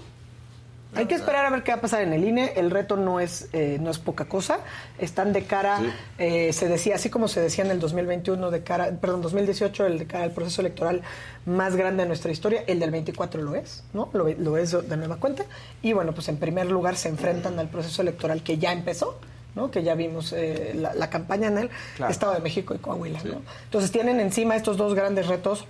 Hay 0.95 1.05
que 1.05 1.13
esperar 1.13 1.45
a 1.45 1.51
ver 1.51 1.61
qué 1.63 1.71
va 1.71 1.77
a 1.77 1.81
pasar 1.81 2.01
en 2.01 2.13
el 2.13 2.23
INE. 2.23 2.53
El 2.55 2.71
reto 2.71 2.97
no 2.97 3.19
es, 3.19 3.47
eh, 3.53 3.77
no 3.79 3.91
es 3.91 3.99
poca 3.99 4.25
cosa. 4.25 4.59
Están 4.97 5.33
de 5.33 5.43
cara, 5.43 5.79
eh, 6.17 6.51
se 6.51 6.67
decía, 6.67 6.95
así 6.95 7.11
como 7.11 7.27
se 7.27 7.39
decía 7.41 7.63
en 7.63 7.69
el 7.71 7.79
2021, 7.79 8.49
de 8.49 8.63
cara, 8.63 8.89
perdón, 8.99 9.21
2018, 9.21 9.85
el 9.85 9.99
de 9.99 10.07
cara 10.07 10.23
al 10.23 10.31
proceso 10.31 10.61
electoral 10.61 11.01
más 11.45 11.75
grande 11.75 12.03
de 12.03 12.07
nuestra 12.07 12.31
historia, 12.31 12.63
el 12.65 12.79
del 12.79 12.89
24 12.89 13.41
lo 13.41 13.53
es, 13.55 13.83
¿no? 13.93 14.09
Lo, 14.13 14.27
lo 14.29 14.57
es 14.57 14.71
de 14.71 14.97
nueva 14.97 15.17
cuenta. 15.17 15.45
Y 15.83 15.93
bueno, 15.93 16.13
pues 16.13 16.27
en 16.27 16.37
primer 16.37 16.65
lugar 16.65 16.95
se 16.95 17.09
enfrentan 17.09 17.59
al 17.59 17.69
proceso 17.69 18.01
electoral 18.01 18.41
que 18.41 18.57
ya 18.57 18.71
empezó. 18.73 19.19
¿no? 19.55 19.71
que 19.71 19.81
ya 19.83 19.95
vimos 19.95 20.31
eh, 20.31 20.73
la, 20.75 20.93
la 20.93 21.09
campaña 21.09 21.47
en 21.47 21.57
el 21.57 21.69
Claro. 21.97 22.11
Estado 22.11 22.33
de 22.33 22.39
México 22.39 22.75
y 22.75 22.77
Coahuila. 22.77 23.19
¿no? 23.23 23.41
Entonces 23.65 23.91
tienen 23.91 24.19
encima 24.19 24.55
estos 24.55 24.77
dos 24.77 24.93
grandes 24.93 25.27
retos 25.27 25.65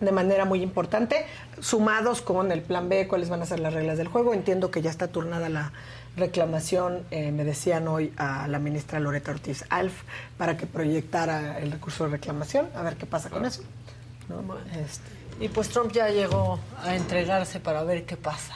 de 0.00 0.12
manera 0.12 0.44
muy 0.44 0.62
importante, 0.62 1.26
sumados 1.60 2.22
con 2.22 2.52
el 2.52 2.62
plan 2.62 2.88
B, 2.88 3.08
cuáles 3.08 3.28
van 3.28 3.42
a 3.42 3.46
ser 3.46 3.60
las 3.60 3.72
reglas 3.72 3.98
del 3.98 4.08
juego. 4.08 4.34
Entiendo 4.34 4.70
que 4.70 4.82
ya 4.82 4.90
está 4.90 5.08
turnada 5.08 5.48
la 5.48 5.72
reclamación, 6.16 7.02
eh, 7.10 7.30
me 7.30 7.44
decían 7.44 7.88
hoy 7.88 8.12
a 8.16 8.48
la 8.48 8.58
ministra 8.58 9.00
Loreta 9.00 9.30
Ortiz 9.30 9.64
Alf, 9.68 10.02
para 10.38 10.56
que 10.56 10.66
proyectara 10.66 11.58
el 11.58 11.72
recurso 11.72 12.04
de 12.04 12.10
reclamación, 12.10 12.68
a 12.74 12.82
ver 12.82 12.96
qué 12.96 13.06
pasa 13.06 13.30
con 13.30 13.44
eso. 13.44 13.62
¿no? 14.28 14.56
Este, 14.80 15.44
Y 15.44 15.48
pues 15.48 15.68
Trump 15.68 15.92
ya 15.92 16.08
llegó 16.08 16.58
a 16.82 16.96
entregarse 16.96 17.60
para 17.60 17.84
ver 17.84 18.04
qué 18.06 18.16
pasa. 18.16 18.54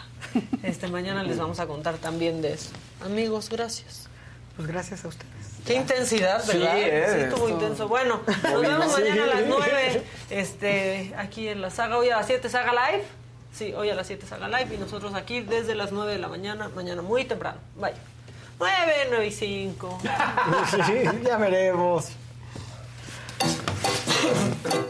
Este 0.63 0.89
mañana 0.89 1.23
les 1.23 1.39
vamos 1.39 1.61
a 1.61 1.67
contar 1.67 1.97
también 1.97 2.43
de 2.43 2.53
eso. 2.55 2.71
Amigos, 3.05 3.49
gracias. 3.49 4.09
Pues 4.57 4.69
gracias 4.69 5.05
a 5.05 5.09
ustedes. 5.09 5.40
Qué 5.67 5.75
intensidad, 5.75 6.43
Sí, 6.43 6.59
¿verdad? 6.59 6.79
eh, 6.79 7.23
estuvo 7.25 7.47
esto- 7.49 7.51
intenso. 7.51 7.89
Bueno, 7.89 8.21
nos 8.43 8.63
vemos 8.63 8.95
Sí. 8.95 9.03
mañana 9.03 9.25
a 9.25 9.27
las 9.27 9.47
9 9.47 10.03
este, 10.31 11.13
aquí 11.17 11.49
en 11.49 11.61
la 11.61 11.71
saga. 11.71 11.99
Hoy 11.99 12.11
a 12.11 12.17
las 12.17 12.27
7 12.27 12.49
saga 12.49 12.73
live. 12.73 13.05
Sí, 13.53 13.73
hoy 13.75 13.91
a 13.91 13.95
las 13.95 14.07
7 14.07 14.27
saga 14.27 14.49
live 14.49 14.75
y 14.75 14.79
nosotros 14.79 15.15
aquí 15.15 15.41
desde 15.41 15.75
las 15.75 15.93
9 15.93 16.13
de 16.13 16.19
la 16.19 16.29
mañana, 16.29 16.71
mañana 16.75 17.03
muy 17.03 17.25
temprano. 17.25 17.59
Vaya. 17.77 17.97
9, 18.59 19.07
9 19.11 19.27
y 19.27 19.33
5. 19.33 19.99
ya 21.25 21.37
veremos. 21.37 22.09